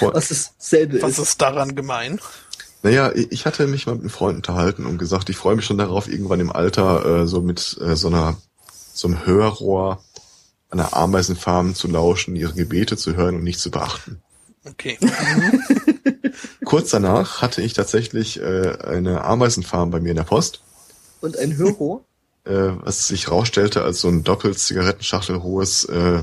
Was 0.00 0.28
dasselbe 0.28 1.02
Was 1.02 1.18
ist. 1.18 1.18
ist 1.18 1.42
daran 1.42 1.74
gemein? 1.74 2.20
Naja, 2.84 3.12
ich 3.14 3.46
hatte 3.46 3.66
mich 3.66 3.86
mal 3.86 3.94
mit 3.94 4.02
einem 4.02 4.10
Freund 4.10 4.36
unterhalten 4.36 4.84
und 4.84 4.98
gesagt, 4.98 5.30
ich 5.30 5.38
freue 5.38 5.56
mich 5.56 5.64
schon 5.64 5.78
darauf, 5.78 6.06
irgendwann 6.06 6.40
im 6.40 6.52
Alter 6.52 7.22
äh, 7.22 7.26
so 7.26 7.40
mit 7.40 7.78
äh, 7.80 7.96
so 7.96 8.08
einer 8.08 8.36
so 8.92 9.08
einem 9.08 9.24
Hörrohr 9.24 10.04
an 10.68 10.80
einer 10.80 10.94
Ameisenfarm 10.94 11.74
zu 11.74 11.88
lauschen, 11.88 12.36
ihre 12.36 12.52
Gebete 12.52 12.98
zu 12.98 13.16
hören 13.16 13.36
und 13.36 13.42
nicht 13.42 13.58
zu 13.58 13.70
beachten. 13.70 14.20
Okay. 14.66 14.98
Kurz 16.66 16.90
danach 16.90 17.40
hatte 17.40 17.62
ich 17.62 17.72
tatsächlich 17.72 18.38
äh, 18.38 18.76
eine 18.84 19.24
Ameisenfarm 19.24 19.90
bei 19.90 20.00
mir 20.00 20.10
in 20.10 20.16
der 20.16 20.24
Post, 20.24 20.60
Und 21.22 21.38
ein 21.38 21.56
Hörrohr. 21.56 22.04
äh, 22.44 22.52
was 22.52 23.08
sich 23.08 23.30
rausstellte 23.30 23.82
als 23.82 24.02
so 24.02 24.08
ein 24.08 24.24
doppelt 24.24 24.58
Zigarettenschachtel 24.58 25.42
hohes 25.42 25.86
äh, 25.86 26.22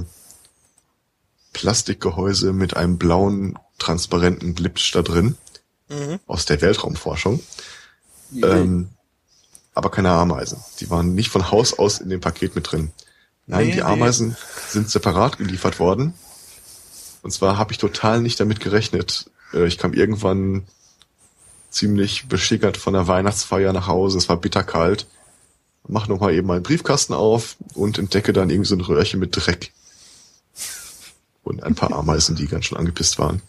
Plastikgehäuse 1.54 2.54
mit 2.54 2.78
einem 2.78 3.00
blauen 3.00 3.58
transparenten 3.80 4.54
Glitch 4.54 4.92
da 4.92 5.02
drin 5.02 5.38
Mhm. 5.92 6.20
aus 6.26 6.46
der 6.46 6.62
Weltraumforschung. 6.62 7.42
Ähm, 8.42 8.90
aber 9.74 9.92
keine 9.92 10.10
Ameisen. 10.10 10.58
Die 10.80 10.90
waren 10.90 11.14
nicht 11.16 11.30
von 11.30 11.52
Haus 11.52 11.78
aus 11.78 12.00
in 12.00 12.10
dem 12.10 12.22
Paket 12.22 12.56
mit 12.56 12.72
drin. 12.72 12.92
Nein, 13.46 13.66
Nee, 13.68 13.72
die 13.74 13.78
nee. 13.80 13.84
Ameisen 13.84 14.38
sind 14.70 14.90
separat 14.90 15.38
geliefert 15.38 15.80
worden. 15.80 16.14
Und 17.24 17.32
zwar 17.32 17.58
habe 17.58 17.72
ich 17.74 17.78
total 17.78 18.22
nicht 18.22 18.40
damit 18.40 18.60
gerechnet. 18.62 19.30
Äh, 19.54 19.66
Ich 19.68 19.78
kam 19.78 19.94
irgendwann 19.94 20.66
ziemlich 21.70 22.28
beschickert 22.28 22.78
von 22.78 22.94
der 22.94 23.08
Weihnachtsfeier 23.08 23.74
nach 23.74 23.88
Hause. 23.88 24.18
Es 24.18 24.30
war 24.30 24.38
bitterkalt. 24.38 25.08
Mach 25.88 26.08
noch 26.08 26.20
mal 26.20 26.34
eben 26.34 26.48
meinen 26.48 26.64
Briefkasten 26.64 27.14
auf 27.14 27.58
und 27.74 27.98
entdecke 27.98 28.34
dann 28.34 28.50
irgendwie 28.50 28.68
so 28.70 28.76
ein 28.76 28.82
Röhrchen 28.82 29.20
mit 29.20 29.36
Dreck. 29.36 29.72
Und 31.44 31.64
ein 31.64 31.76
paar 31.76 31.92
Ameisen, 31.98 32.36
die 32.36 32.48
ganz 32.48 32.66
schön 32.66 32.78
angepisst 32.78 33.20
waren. 33.20 33.42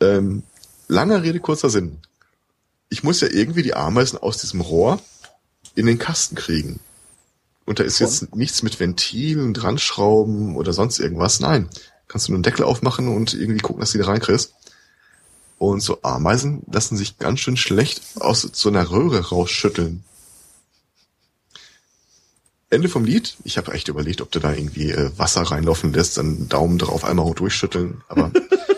Ähm, 0.00 0.42
langer 0.88 1.22
Rede, 1.22 1.40
kurzer 1.40 1.70
Sinn. 1.70 1.98
Ich 2.88 3.02
muss 3.02 3.20
ja 3.20 3.28
irgendwie 3.28 3.62
die 3.62 3.74
Ameisen 3.74 4.18
aus 4.18 4.38
diesem 4.38 4.60
Rohr 4.60 5.00
in 5.74 5.86
den 5.86 5.98
Kasten 5.98 6.34
kriegen. 6.34 6.80
Und 7.64 7.78
da 7.78 7.84
ist 7.84 8.00
jetzt 8.00 8.34
nichts 8.34 8.62
mit 8.62 8.80
Ventilen, 8.80 9.54
dranschrauben 9.54 10.56
oder 10.56 10.72
sonst 10.72 10.98
irgendwas. 10.98 11.40
Nein. 11.40 11.68
Kannst 12.08 12.26
du 12.26 12.32
nur 12.32 12.38
einen 12.38 12.42
Deckel 12.42 12.64
aufmachen 12.64 13.06
und 13.06 13.34
irgendwie 13.34 13.60
gucken, 13.60 13.80
dass 13.80 13.92
du 13.92 13.98
die 13.98 14.04
da 14.04 14.10
reinkriegst. 14.10 14.54
Und 15.58 15.80
so 15.80 16.02
Ameisen 16.02 16.62
lassen 16.72 16.96
sich 16.96 17.18
ganz 17.18 17.38
schön 17.38 17.56
schlecht 17.56 18.02
aus 18.18 18.48
so 18.52 18.70
einer 18.70 18.90
Röhre 18.90 19.28
rausschütteln. 19.28 20.02
Ende 22.70 22.88
vom 22.88 23.04
Lied. 23.04 23.36
Ich 23.44 23.58
habe 23.58 23.72
echt 23.72 23.88
überlegt, 23.88 24.20
ob 24.20 24.30
du 24.30 24.38
da 24.38 24.52
irgendwie 24.52 24.90
äh, 24.90 25.10
Wasser 25.16 25.42
reinlaufen 25.42 25.92
lässt, 25.92 26.16
dann 26.16 26.48
Daumen 26.48 26.78
drauf, 26.78 27.04
einmal 27.04 27.26
hoch 27.26 27.34
durchschütteln. 27.34 28.02
Aber 28.08 28.32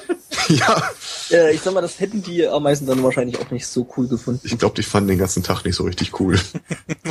ja, 0.59 0.83
Äh, 1.31 1.55
ich 1.55 1.63
sag 1.63 1.75
mal, 1.75 1.81
das 1.81 1.99
hätten 2.01 2.23
die 2.23 2.47
Ameisen 2.47 2.87
dann 2.87 3.03
wahrscheinlich 3.03 3.39
auch 3.39 3.51
nicht 3.51 3.67
so 3.67 3.89
cool 3.97 4.07
gefunden. 4.09 4.41
ich 4.45 4.59
glaube, 4.59 4.75
die 4.75 4.83
fanden 4.83 5.09
den 5.09 5.19
ganzen 5.19 5.43
Tag 5.43 5.65
nicht 5.65 5.77
so 5.77 5.85
richtig 5.85 6.21
cool. 6.21 6.39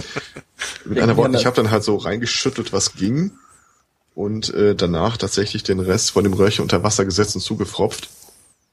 Mit 0.85 0.99
einer 0.99 1.17
Worten, 1.17 1.33
ich 1.33 1.45
habe 1.45 1.55
dann 1.55 1.71
halt 1.71 1.83
so 1.83 1.95
reingeschüttelt, 1.95 2.71
was 2.73 2.93
ging. 2.93 3.31
Und 4.13 4.53
äh, 4.53 4.75
danach 4.75 5.17
tatsächlich 5.17 5.63
den 5.63 5.79
Rest 5.79 6.11
von 6.11 6.23
dem 6.23 6.33
Röhrchen 6.33 6.63
unter 6.63 6.83
Wasser 6.83 7.05
gesetzt 7.05 7.35
und 7.35 7.41
zugefropft, 7.41 8.09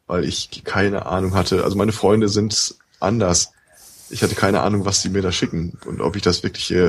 weil 0.07 0.25
ich 0.25 0.65
keine 0.65 1.07
Ahnung 1.07 1.35
hatte. 1.35 1.65
Also 1.65 1.77
meine 1.77 1.93
Freunde 1.93 2.29
sind 2.29 2.75
anders. 3.01 3.53
Ich 4.11 4.23
hatte 4.23 4.35
keine 4.35 4.61
Ahnung, 4.61 4.85
was 4.85 5.01
die 5.01 5.11
mir 5.11 5.23
da 5.23 5.31
schicken 5.31 5.79
und 5.87 6.01
ob 6.01 6.17
ich 6.17 6.23
das 6.23 6.43
wirklich 6.43 6.65
hier 6.65 6.85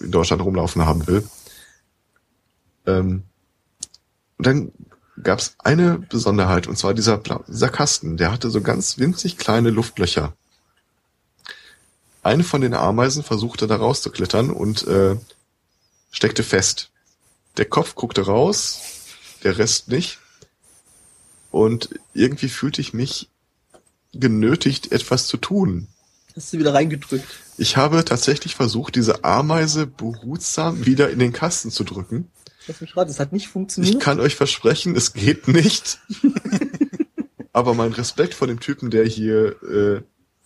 äh, 0.00 0.04
in 0.04 0.10
Deutschland 0.10 0.42
rumlaufen 0.42 0.84
haben 0.86 1.06
will. 1.06 1.24
Ähm, 2.86 3.24
und 4.38 4.46
dann 4.46 4.72
gab 5.22 5.38
es 5.38 5.54
eine 5.58 5.98
Besonderheit, 5.98 6.66
und 6.66 6.76
zwar 6.76 6.94
dieser, 6.94 7.22
dieser 7.48 7.68
Kasten, 7.68 8.16
der 8.16 8.32
hatte 8.32 8.50
so 8.50 8.60
ganz 8.60 8.98
winzig 8.98 9.36
kleine 9.36 9.70
Luftlöcher. 9.70 10.34
Eine 12.22 12.44
von 12.44 12.60
den 12.60 12.74
Ameisen 12.74 13.22
versuchte 13.22 13.66
da 13.66 13.76
rauszuklettern 13.76 14.50
und 14.50 14.86
äh, 14.86 15.16
steckte 16.10 16.42
fest. 16.42 16.90
Der 17.56 17.64
Kopf 17.64 17.94
guckte 17.94 18.26
raus, 18.26 18.82
der 19.42 19.58
Rest 19.58 19.88
nicht. 19.88 20.18
Und 21.50 21.90
irgendwie 22.14 22.48
fühlte 22.48 22.80
ich 22.80 22.92
mich 22.92 23.28
genötigt, 24.12 24.92
etwas 24.92 25.26
zu 25.26 25.36
tun. 25.36 25.88
Hast 26.36 26.52
du 26.52 26.58
wieder 26.58 26.74
reingedrückt. 26.74 27.26
Ich 27.58 27.76
habe 27.76 28.04
tatsächlich 28.04 28.54
versucht, 28.54 28.94
diese 28.94 29.24
Ameise 29.24 29.86
behutsam 29.86 30.86
wieder 30.86 31.10
in 31.10 31.18
den 31.18 31.32
Kasten 31.32 31.70
zu 31.70 31.84
drücken. 31.84 32.30
Lass 32.70 32.80
mich 32.80 32.96
raten, 32.96 33.08
das 33.08 33.18
hat 33.18 33.32
nicht 33.32 33.46
Ich 33.46 33.50
funktioniert. 33.50 33.98
kann 34.00 34.20
euch 34.20 34.36
versprechen, 34.36 34.94
es 34.94 35.12
geht 35.12 35.48
nicht. 35.48 35.98
Aber 37.52 37.74
mein 37.74 37.90
Respekt 37.90 38.32
vor 38.32 38.46
dem 38.46 38.60
Typen, 38.60 38.92
der 38.92 39.04
hier 39.06 39.60
äh, 39.64 40.02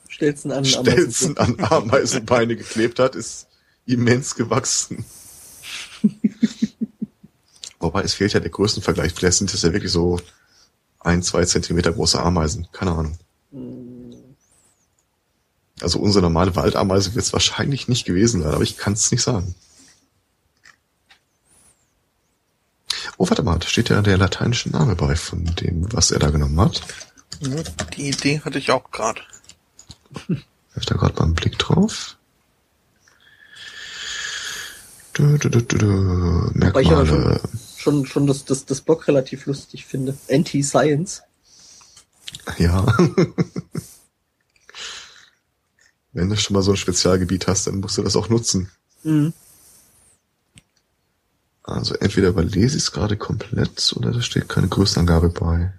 Stelzen 0.08 0.50
an 0.50 0.64
Stelzen 0.64 1.36
an 1.36 1.60
Ameisenbeine 1.60 2.56
geklebt 2.56 2.98
hat, 2.98 3.14
ist 3.14 3.46
immens 3.84 4.36
gewachsen. 4.36 5.04
Wobei 7.78 8.02
es 8.02 8.14
fehlt 8.14 8.32
ja 8.32 8.40
der 8.40 8.48
Größenvergleich. 8.48 9.12
Vielleicht 9.12 9.36
sind 9.36 9.52
das 9.52 9.60
ja 9.60 9.74
wirklich 9.74 9.92
so 9.92 10.18
ein, 11.00 11.22
zwei 11.22 11.44
Zentimeter 11.44 11.92
große 11.92 12.18
Ameisen. 12.18 12.68
Keine 12.72 12.92
Ahnung. 12.92 13.18
Also 15.82 15.98
unsere 15.98 16.22
normale 16.22 16.56
Waldameise 16.56 17.14
wird 17.14 17.26
es 17.26 17.34
wahrscheinlich 17.34 17.86
nicht 17.86 18.06
gewesen 18.06 18.40
sein, 18.40 18.54
aber 18.54 18.62
ich 18.62 18.78
kann 18.78 18.94
es 18.94 19.10
nicht 19.10 19.20
sagen. 19.22 19.54
Oh, 23.16 23.28
warte 23.28 23.42
mal, 23.42 23.58
da 23.58 23.66
steht 23.68 23.90
ja 23.90 24.02
der 24.02 24.18
lateinische 24.18 24.70
Name 24.70 24.96
bei 24.96 25.14
von 25.16 25.44
dem, 25.44 25.92
was 25.92 26.10
er 26.10 26.18
da 26.18 26.30
genommen 26.30 26.60
hat. 26.60 26.82
Die 27.96 28.08
Idee 28.08 28.40
hatte 28.40 28.58
ich 28.58 28.70
auch 28.70 28.90
gerade. 28.90 29.20
Habe 30.14 30.42
ich 30.76 30.86
da 30.86 30.96
gerade 30.96 31.14
mal 31.14 31.24
einen 31.24 31.34
Blick 31.34 31.58
drauf? 31.58 32.16
Du, 35.12 35.38
du, 35.38 35.48
du, 35.48 35.62
du, 35.62 35.78
du. 35.78 35.86
Wobei 35.86 36.80
ich 36.80 36.90
aber 36.90 37.04
Merkmale. 37.04 37.40
Schon, 37.76 38.04
schon 38.06 38.26
das, 38.26 38.44
das, 38.44 38.64
das 38.66 38.80
Blog 38.80 39.06
relativ 39.06 39.46
lustig 39.46 39.86
finde. 39.86 40.16
Anti-Science. 40.28 41.22
Ja. 42.58 42.84
Wenn 46.12 46.30
du 46.30 46.36
schon 46.36 46.54
mal 46.54 46.62
so 46.62 46.72
ein 46.72 46.76
Spezialgebiet 46.76 47.46
hast, 47.46 47.66
dann 47.66 47.78
musst 47.80 47.98
du 47.98 48.02
das 48.02 48.16
auch 48.16 48.28
nutzen. 48.28 48.70
Mhm. 49.02 49.32
Also 51.64 51.94
entweder 51.94 52.28
überlese 52.28 52.76
ich 52.76 52.84
es 52.84 52.92
gerade 52.92 53.16
komplett 53.16 53.92
oder 53.96 54.12
da 54.12 54.20
steht 54.20 54.50
keine 54.50 54.68
Größenangabe 54.68 55.30
bei. 55.30 55.72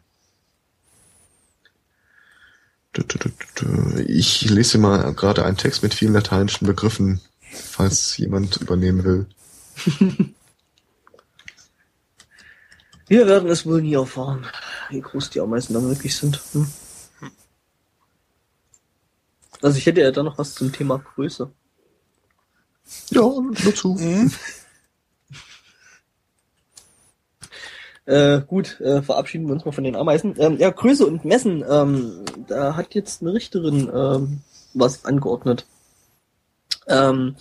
Ich 4.07 4.49
lese 4.49 4.80
mal 4.80 5.14
gerade 5.14 5.45
einen 5.45 5.57
Text 5.57 5.84
mit 5.84 5.94
vielen 5.94 6.14
lateinischen 6.14 6.66
Begriffen, 6.66 7.22
falls 7.52 8.18
jemand 8.18 8.57
übernehmen 8.57 9.03
will. 9.03 9.28
Wir 13.07 13.28
werden 13.28 13.49
es 13.49 13.68
wohl 13.68 13.84
nie 13.84 13.94
erfahren, 13.94 14.48
wie 14.90 15.02
groß 15.02 15.30
die 15.30 15.40
Ameisen 15.40 15.76
dann 15.76 15.88
wirklich 15.88 16.16
sind. 16.16 16.41
Hm? 16.53 16.68
Also 19.62 19.78
ich 19.78 19.86
hätte 19.86 20.02
ja 20.02 20.10
da 20.10 20.24
noch 20.24 20.40
was 20.40 20.56
zum 20.56 20.72
Thema 20.72 20.98
Größe. 20.98 21.52
Ja, 23.12 23.22
nur 23.22 23.76
zu. 23.76 23.94
Mhm. 23.94 24.32
Äh, 28.06 28.41
gut, 28.41 28.80
äh, 28.82 29.02
verabschieden 29.02 29.48
wir 29.48 29.53
uns 29.53 29.65
mal 29.65 29.72
von 29.72 29.84
den 29.84 29.95
Ameisen. 29.95 30.36
Ähm, 30.38 30.57
ja, 30.57 30.69
Größe 30.69 31.06
und 31.06 31.26
Messen. 31.26 31.64
Ähm, 31.68 32.23
da 32.48 32.76
hat 32.76 32.94
jetzt 32.94 33.22
eine 33.22 33.34
Richterin 33.34 33.90
ähm, 33.94 34.41
was 34.73 35.06
angeordnet. 35.06 35.65
Ähm, 36.88 37.36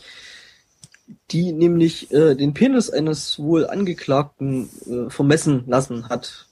die 1.30 1.52
nämlich 1.52 2.10
äh, 2.12 2.34
den 2.34 2.54
Penis 2.54 2.88
eines 2.88 3.38
wohl 3.38 3.66
Angeklagten 3.66 4.70
äh, 4.86 5.10
vermessen 5.10 5.64
lassen 5.66 6.08
hat. 6.08 6.46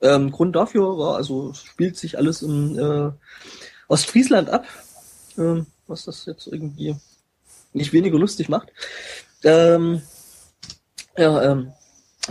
Ähm, 0.00 0.32
Grund 0.32 0.56
dafür 0.56 0.98
war, 0.98 1.16
also 1.16 1.52
spielt 1.52 1.96
sich 1.96 2.18
alles 2.18 2.42
in 2.42 2.76
äh, 2.76 3.12
Ostfriesland 3.86 4.50
ab, 4.50 4.66
ähm, 5.38 5.66
was 5.86 6.04
das 6.04 6.26
jetzt 6.26 6.48
irgendwie 6.48 6.96
nicht 7.72 7.92
weniger 7.92 8.18
lustig 8.18 8.48
macht. 8.48 8.72
Ähm, 9.44 10.02
ja, 11.16 11.52
ähm, 11.52 11.72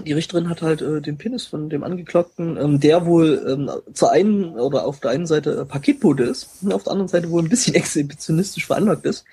die 0.06 0.14
Richterin 0.14 0.48
hat 0.48 0.62
halt 0.62 0.82
äh, 0.82 1.02
den 1.02 1.18
Penis 1.18 1.46
von 1.46 1.70
dem 1.70 1.84
Angeklagten, 1.84 2.58
ähm, 2.58 2.80
der 2.80 3.06
wohl 3.06 3.46
ähm, 3.48 3.70
zur 3.94 4.12
einen 4.12 4.58
oder 4.58 4.86
auf 4.86 5.02
der 5.02 5.12
einen 5.12 5.28
Seite 5.28 5.52
äh, 5.60 5.66
Paketbote 5.66 6.24
ist 6.24 6.50
und 6.62 6.72
auf 6.72 6.84
der 6.84 6.94
anderen 6.94 7.10
Seite 7.10 7.30
wohl 7.30 7.44
ein 7.44 7.50
bisschen 7.50 7.76
exhibitionistisch 7.76 8.66
veranlagt 8.66 9.06
ist. 9.06 9.26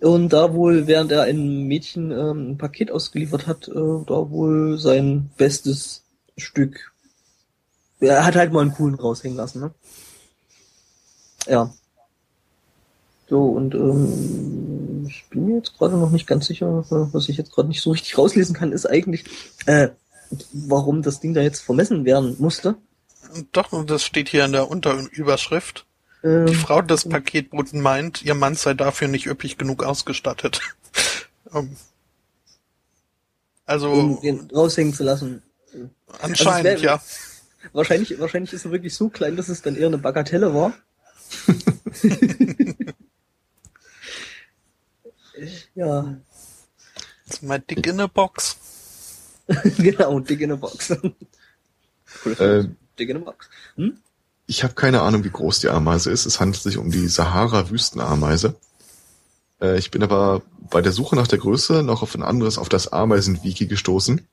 Und 0.00 0.32
da 0.32 0.52
wohl, 0.52 0.86
während 0.86 1.10
er 1.10 1.22
einem 1.22 1.66
Mädchen 1.66 2.10
ähm, 2.10 2.50
ein 2.50 2.58
Paket 2.58 2.90
ausgeliefert 2.90 3.46
hat, 3.46 3.68
äh, 3.68 3.72
da 3.72 4.30
wohl 4.30 4.78
sein 4.78 5.30
bestes 5.38 6.02
Stück. 6.36 6.92
Er 8.00 8.26
hat 8.26 8.36
halt 8.36 8.52
mal 8.52 8.60
einen 8.60 8.72
coolen 8.72 8.96
raushängen 8.96 9.38
lassen, 9.38 9.60
ne? 9.60 9.74
Ja. 11.46 11.72
So, 13.34 13.46
und 13.46 13.74
ähm, 13.74 15.06
ich 15.08 15.24
bin 15.28 15.46
mir 15.46 15.56
jetzt 15.56 15.76
gerade 15.76 15.96
noch 15.96 16.12
nicht 16.12 16.28
ganz 16.28 16.46
sicher, 16.46 16.84
was 16.88 17.28
ich 17.28 17.36
jetzt 17.36 17.50
gerade 17.50 17.66
nicht 17.66 17.80
so 17.82 17.90
richtig 17.90 18.16
rauslesen 18.16 18.54
kann, 18.54 18.70
ist 18.70 18.86
eigentlich, 18.86 19.24
äh, 19.66 19.88
warum 20.52 21.02
das 21.02 21.18
Ding 21.18 21.34
da 21.34 21.40
jetzt 21.40 21.62
vermessen 21.62 22.04
werden 22.04 22.36
musste. 22.38 22.76
Doch, 23.50 23.72
und 23.72 23.90
das 23.90 24.04
steht 24.04 24.28
hier 24.28 24.44
in 24.44 24.52
der 24.52 24.70
Unterüberschrift. 24.70 25.84
Ähm, 26.22 26.46
Die 26.46 26.54
Frau 26.54 26.80
des 26.80 27.08
Paketboten 27.08 27.80
meint, 27.80 28.22
ihr 28.22 28.36
Mann 28.36 28.54
sei 28.54 28.72
dafür 28.74 29.08
nicht 29.08 29.26
üppig 29.26 29.58
genug 29.58 29.82
ausgestattet. 29.82 30.60
Ähm, 31.52 31.76
also 33.66 33.90
um 33.90 34.20
den 34.22 34.48
raushängen 34.52 34.94
zu 34.94 35.02
lassen. 35.04 35.42
anscheinend, 36.20 36.66
also 36.66 36.82
wär- 36.82 36.90
ja. 36.90 37.02
Wahrscheinlich, 37.72 38.18
wahrscheinlich 38.20 38.52
ist 38.52 38.64
er 38.64 38.70
wirklich 38.70 38.94
so 38.94 39.08
klein, 39.08 39.36
dass 39.36 39.48
es 39.48 39.60
dann 39.62 39.74
eher 39.76 39.88
eine 39.88 39.98
Bagatelle 39.98 40.54
war. 40.54 40.72
ja, 45.74 46.16
It's 47.26 47.42
my 47.42 47.58
dick 47.58 47.86
in 47.86 48.00
a 48.00 48.06
box. 48.06 48.56
genau, 49.78 50.20
dick 50.20 50.40
in 50.40 50.52
a 50.52 50.56
box. 50.56 50.90
Äh, 52.38 52.64
dick 52.98 53.08
in 53.08 53.16
a 53.16 53.20
box. 53.20 53.48
Hm? 53.76 53.98
Ich 54.46 54.62
habe 54.62 54.74
keine 54.74 55.00
Ahnung, 55.00 55.24
wie 55.24 55.30
groß 55.30 55.60
die 55.60 55.68
Ameise 55.68 56.10
ist. 56.10 56.26
Es 56.26 56.38
handelt 56.38 56.62
sich 56.62 56.76
um 56.76 56.90
die 56.90 57.08
Sahara-Wüstenameise. 57.08 58.56
Äh, 59.60 59.78
ich 59.78 59.90
bin 59.90 60.02
aber 60.02 60.42
bei 60.70 60.82
der 60.82 60.92
Suche 60.92 61.16
nach 61.16 61.26
der 61.26 61.38
Größe 61.38 61.82
noch 61.82 62.02
auf 62.02 62.14
ein 62.14 62.22
anderes, 62.22 62.58
auf 62.58 62.68
das 62.68 62.88
Ameisen-Wiki 62.92 63.66
gestoßen, 63.66 64.26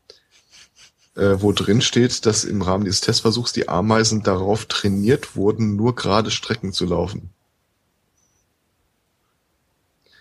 äh, 1.16 1.36
wo 1.40 1.54
drin 1.54 1.82
steht, 1.82 2.26
dass 2.26 2.44
im 2.44 2.62
Rahmen 2.62 2.84
dieses 2.84 3.02
Testversuchs 3.02 3.54
die 3.54 3.70
Ameisen 3.70 4.22
darauf 4.22 4.66
trainiert 4.66 5.36
wurden, 5.36 5.78
nur 5.78 5.96
gerade 5.96 6.30
Strecken 6.30 6.74
zu 6.74 6.86
laufen. 6.86 7.30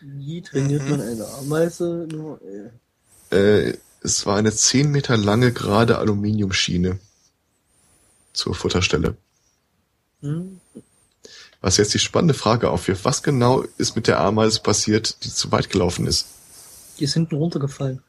Wie 0.00 0.42
trainiert 0.42 0.82
Mhm. 0.84 0.90
man 0.90 1.00
eine 1.00 1.26
Ameise? 1.26 2.06
Nur, 2.10 2.40
äh, 2.42 3.36
Äh, 3.70 3.78
es 4.02 4.24
war 4.26 4.36
eine 4.36 4.52
10 4.52 4.90
Meter 4.90 5.16
lange 5.16 5.52
gerade 5.52 5.98
Aluminiumschiene 5.98 6.98
zur 8.32 8.54
Futterstelle. 8.54 9.16
hm? 10.20 10.60
Was 11.62 11.76
jetzt 11.76 11.92
die 11.92 11.98
spannende 11.98 12.32
Frage 12.32 12.70
aufwirft, 12.70 13.04
was 13.04 13.22
genau 13.22 13.62
ist 13.76 13.94
mit 13.94 14.06
der 14.06 14.18
Ameise 14.20 14.60
passiert, 14.62 15.22
die 15.24 15.30
zu 15.30 15.52
weit 15.52 15.68
gelaufen 15.68 16.06
ist? 16.06 16.26
Die 16.98 17.04
ist 17.04 17.12
hinten 17.14 17.34
runtergefallen. 17.36 18.02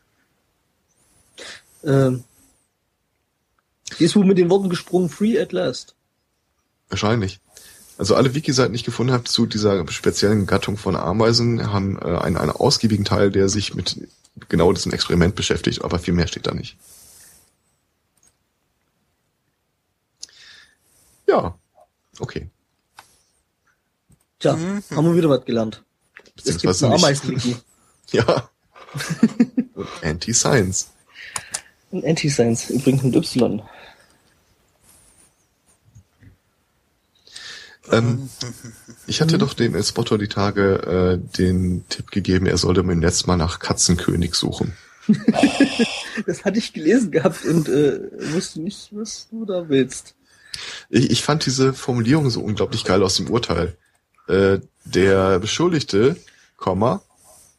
Ähm, 1.83 2.23
die 3.99 4.05
ist 4.05 4.15
wohl 4.15 4.25
mit 4.25 4.37
den 4.37 4.49
Worten 4.49 4.69
gesprungen, 4.69 5.09
free 5.09 5.37
at 5.39 5.51
last. 5.51 5.95
Wahrscheinlich. 6.89 7.39
Also 8.01 8.15
alle 8.15 8.33
Wiki-Seiten, 8.33 8.73
die 8.73 8.77
ich 8.77 8.83
gefunden 8.83 9.13
habe 9.13 9.25
zu 9.25 9.45
dieser 9.45 9.87
speziellen 9.91 10.47
Gattung 10.47 10.75
von 10.75 10.95
Ameisen, 10.95 11.71
haben 11.71 11.99
äh, 12.01 12.17
einen, 12.17 12.35
einen 12.35 12.49
ausgiebigen 12.49 13.05
Teil, 13.05 13.29
der 13.29 13.47
sich 13.47 13.75
mit 13.75 13.95
genau 14.49 14.73
diesem 14.73 14.91
Experiment 14.91 15.35
beschäftigt, 15.35 15.83
aber 15.83 15.99
viel 15.99 16.15
mehr 16.15 16.25
steht 16.27 16.47
da 16.47 16.53
nicht. 16.55 16.77
Ja, 21.27 21.53
okay. 22.17 22.49
Tja, 24.39 24.55
Mhm. 24.55 24.81
haben 24.95 25.05
wir 25.05 25.15
wieder 25.15 25.29
was 25.29 25.45
gelernt. 25.45 25.83
Es 26.37 26.45
gibt 26.45 26.55
Beziehungsweise 26.63 26.85
eine 26.87 26.95
nicht. 26.95 27.03
Ameisenwiki. 27.03 27.55
Ja. 28.13 28.49
Und 29.75 29.87
Anti-Science. 30.01 30.89
Ein 31.91 32.03
Anti-Science, 32.03 32.71
übrigens 32.71 33.03
mit 33.03 33.15
Y. 33.15 33.61
Ähm, 37.91 38.29
ich 39.07 39.21
hatte 39.21 39.37
doch 39.37 39.53
dem 39.53 39.81
Spotter 39.83 40.17
die 40.17 40.27
Tage 40.27 41.19
äh, 41.21 41.37
den 41.37 41.85
Tipp 41.89 42.11
gegeben, 42.11 42.45
er 42.45 42.57
sollte 42.57 42.83
mir 42.83 42.99
jetzt 43.01 43.27
mal 43.27 43.37
nach 43.37 43.59
Katzenkönig 43.59 44.35
suchen. 44.35 44.73
Das 46.25 46.43
hatte 46.43 46.59
ich 46.59 46.73
gelesen 46.73 47.09
gehabt 47.09 47.45
und 47.45 47.69
äh, 47.69 48.01
wusste 48.33 48.59
nicht, 48.61 48.89
was 48.91 49.29
du 49.31 49.45
da 49.45 49.69
willst. 49.69 50.13
Ich, 50.89 51.09
ich 51.09 51.23
fand 51.23 51.45
diese 51.45 51.73
Formulierung 51.73 52.29
so 52.29 52.41
unglaublich 52.41 52.83
geil 52.83 53.01
aus 53.01 53.15
dem 53.15 53.29
Urteil. 53.29 53.77
Äh, 54.27 54.59
der 54.83 55.39
Beschuldigte, 55.39 56.17
Komma, 56.57 57.01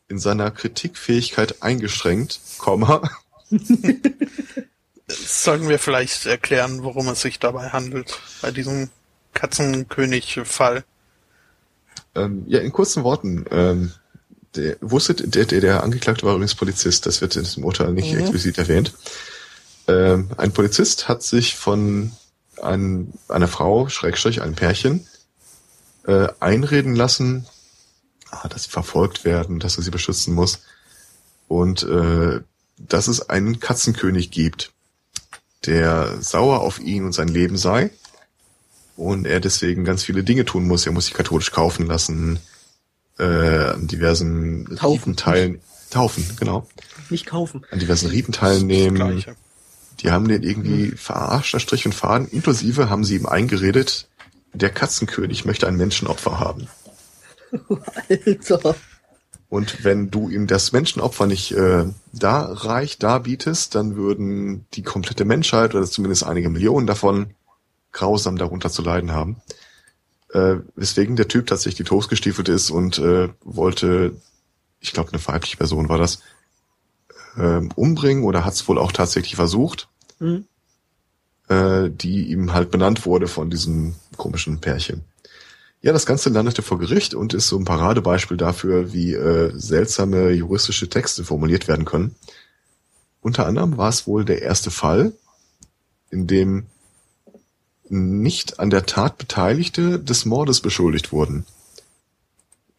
in 0.09 0.19
seiner 0.19 0.51
Kritikfähigkeit 0.51 1.63
eingeschränkt, 1.63 2.41
Komma, 2.59 3.03
Sollen 5.09 5.69
wir 5.69 5.79
vielleicht 5.79 6.27
erklären, 6.27 6.83
worum 6.83 7.09
es 7.09 7.21
sich 7.21 7.39
dabei 7.39 7.69
handelt, 7.69 8.19
bei 8.41 8.51
diesem 8.51 8.89
Katzenkönig-Fall? 9.43 10.85
ähm, 12.15 12.45
ja, 12.47 12.61
in 12.61 12.73
kurzen 12.73 13.03
Worten, 13.05 13.45
ähm, 13.51 13.93
der, 14.55 14.77
wusstet, 14.81 15.35
der, 15.35 15.47
der, 15.47 15.61
der 15.61 15.83
Angeklagte 15.83 16.25
war 16.25 16.35
übrigens 16.35 16.55
Polizist, 16.55 17.07
das 17.07 17.21
wird 17.21 17.35
in 17.37 17.43
diesem 17.43 17.65
Urteil 17.65 17.93
nicht 17.93 18.13
Mhm. 18.13 18.21
explizit 18.21 18.59
erwähnt. 18.59 18.93
Ähm, 19.89 20.31
ein 20.37 20.53
Polizist 20.53 21.09
hat 21.09 21.23
sich 21.23 21.57
von 21.57 22.13
ein, 22.63 23.13
einer 23.29 23.49
Frau, 23.49 23.89
Schrägstrich, 23.89 24.43
einem 24.43 24.55
Pärchen, 24.55 25.07
äh, 26.07 26.29
einreden 26.39 26.95
lassen, 26.95 27.47
ah, 28.31 28.47
dass 28.49 28.65
sie 28.65 28.71
verfolgt 28.71 29.25
werden, 29.25 29.59
dass 29.59 29.77
er 29.77 29.83
sie 29.83 29.91
beschützen 29.91 30.35
muss 30.35 30.61
und 31.49 31.83
äh, 31.83 32.41
dass 32.79 33.09
es 33.09 33.29
einen 33.29 33.59
Katzenkönig 33.59 34.31
gibt, 34.31 34.71
der 35.67 36.21
sauer 36.21 36.61
auf 36.61 36.79
ihn 36.79 37.05
und 37.07 37.13
sein 37.13 37.29
Leben 37.29 37.57
sei 37.57 37.91
und 39.03 39.27
er 39.27 39.41
deswegen 39.41 39.85
ganz 39.85 40.05
viele 40.05 40.23
Dinge 40.25 40.45
tun 40.45 40.67
muss. 40.67 40.87
Er 40.87 40.93
muss 40.93 41.07
sich 41.07 41.15
katholisch 41.15 41.51
kaufen 41.53 41.87
lassen, 41.87 42.39
äh, 43.19 43.25
an 43.25 43.87
diversen 43.87 44.65
Taufen. 44.77 45.13
Ritenteilen, 45.13 45.61
taufen, 45.91 46.25
genau, 46.39 46.67
Nicht 47.11 47.27
kaufen. 47.27 47.65
an 47.71 47.79
diversen 47.79 48.09
Riten 48.09 48.33
teilnehmen. 48.33 49.25
Die 50.01 50.11
haben 50.11 50.27
den 50.29 50.43
irgendwie 50.43 50.91
Hm. 50.91 50.97
verarscht, 50.97 51.55
an 51.55 51.61
Strich 51.61 51.85
und 51.87 51.95
Faden. 51.95 52.27
Inklusive 52.29 52.89
haben 52.91 53.05
sie 53.05 53.17
ihm 53.17 53.27
eingeredet, 53.27 54.09
der 54.55 54.71
Katzenkönig 54.71 55.45
möchte 55.45 55.67
ein 55.69 55.77
Menschenopfer 55.77 56.39
haben. 56.41 56.67
Alter. 58.09 58.75
Und 59.49 59.85
wenn 59.85 60.11
du 60.11 60.31
ihm 60.31 60.47
das 60.47 60.73
Menschenopfer 60.73 61.27
nicht 61.27 61.53
äh, 61.53 61.85
da 62.13 62.41
reicht, 62.43 63.03
da 63.03 63.19
bietest, 63.19 63.75
dann 63.75 63.97
würden 63.97 64.65
die 64.73 64.83
komplette 64.83 65.27
Menschheit 65.27 65.75
oder 65.75 65.85
zumindest 65.85 66.25
einige 66.25 66.49
Millionen 66.49 66.87
davon 66.87 67.35
grausam 67.93 68.37
darunter 68.37 68.71
zu 68.71 68.83
leiden 68.83 69.13
haben. 69.13 69.37
Äh, 70.33 70.57
weswegen 70.77 71.17
der 71.17 71.29
Typ 71.29 71.47
tatsächlich 71.47 71.87
toastgestiefelt 71.87 72.49
ist 72.49 72.71
und 72.71 72.99
äh, 72.99 73.29
wollte, 73.43 74.17
ich 74.81 74.93
glaube 74.93 75.13
eine 75.13 75.27
weibliche 75.27 75.59
Person 75.59 75.89
war 75.89 75.99
das, 75.99 76.21
ähm, 77.37 77.71
umbringen 77.77 78.25
oder 78.25 78.45
hat 78.45 78.55
es 78.55 78.67
wohl 78.67 78.79
auch 78.79 78.93
tatsächlich 78.93 79.37
versucht, 79.37 79.89
Hm? 80.19 80.47
äh, 81.49 81.91
die 81.91 82.31
ihm 82.31 82.53
halt 82.53 82.71
benannt 82.71 83.05
wurde 83.05 83.29
von 83.29 83.51
diesem 83.51 83.95
komischen 84.17 84.61
Pärchen. 84.61 85.03
Ja, 85.83 85.93
das 85.93 86.07
Ganze 86.07 86.31
landete 86.31 86.63
vor 86.63 86.79
Gericht 86.79 87.15
und 87.15 87.35
ist 87.35 87.49
so 87.49 87.59
ein 87.59 87.65
Paradebeispiel 87.65 88.37
dafür, 88.37 88.93
wie 88.93 89.15
äh, 89.15 89.53
seltsame 89.55 90.31
juristische 90.31 90.89
Texte 90.89 91.25
formuliert 91.25 91.67
werden 91.67 91.85
können. 91.85 92.15
Unter 93.21 93.47
anderem 93.47 93.77
war 93.77 93.89
es 93.89 94.07
wohl 94.07 94.25
der 94.25 94.43
erste 94.43 94.71
Fall, 94.71 95.13
in 96.11 96.27
dem 96.27 96.67
nicht 97.93 98.59
an 98.59 98.71
der 98.71 98.87
Tat 98.87 99.19
Beteiligte 99.19 99.99
des 99.99 100.25
Mordes 100.25 100.61
beschuldigt 100.61 101.13
wurden. 101.13 101.45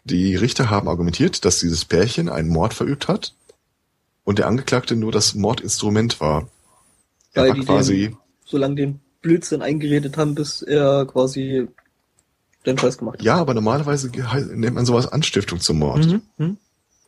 Die 0.06 0.36
Richter 0.36 0.70
haben 0.70 0.90
argumentiert, 0.90 1.46
dass 1.46 1.60
dieses 1.60 1.86
Pärchen 1.86 2.30
einen 2.30 2.50
Mord 2.50 2.74
verübt 2.74 3.08
hat 3.08 3.34
und 4.24 4.40
der 4.40 4.48
Angeklagte 4.48 4.96
nur 4.96 5.12
das 5.12 5.36
Mordinstrument 5.36 6.20
war. 6.20 6.50
Er 7.34 7.44
Weil 7.44 7.50
war 7.50 7.56
die 7.56 7.66
quasi 7.66 7.98
den, 8.10 8.18
so 8.44 8.58
lange 8.58 8.76
den 8.76 9.00
Blödsinn 9.22 9.62
eingeredet 9.62 10.18
haben, 10.18 10.36
bis 10.36 10.62
er 10.64 11.06
quasi 11.06 11.68
den 12.66 12.78
Scheiß 12.78 12.98
gemacht 12.98 13.20
hat. 13.20 13.24
Ja, 13.24 13.36
aber 13.36 13.54
normalerweise 13.54 14.10
gehe- 14.10 14.26
nennt 14.56 14.76
man 14.76 14.86
sowas 14.86 15.08
Anstiftung 15.08 15.60
zum 15.60 15.80
Mord. 15.80 16.06
Mhm. 16.08 16.22
Mhm. 16.38 16.58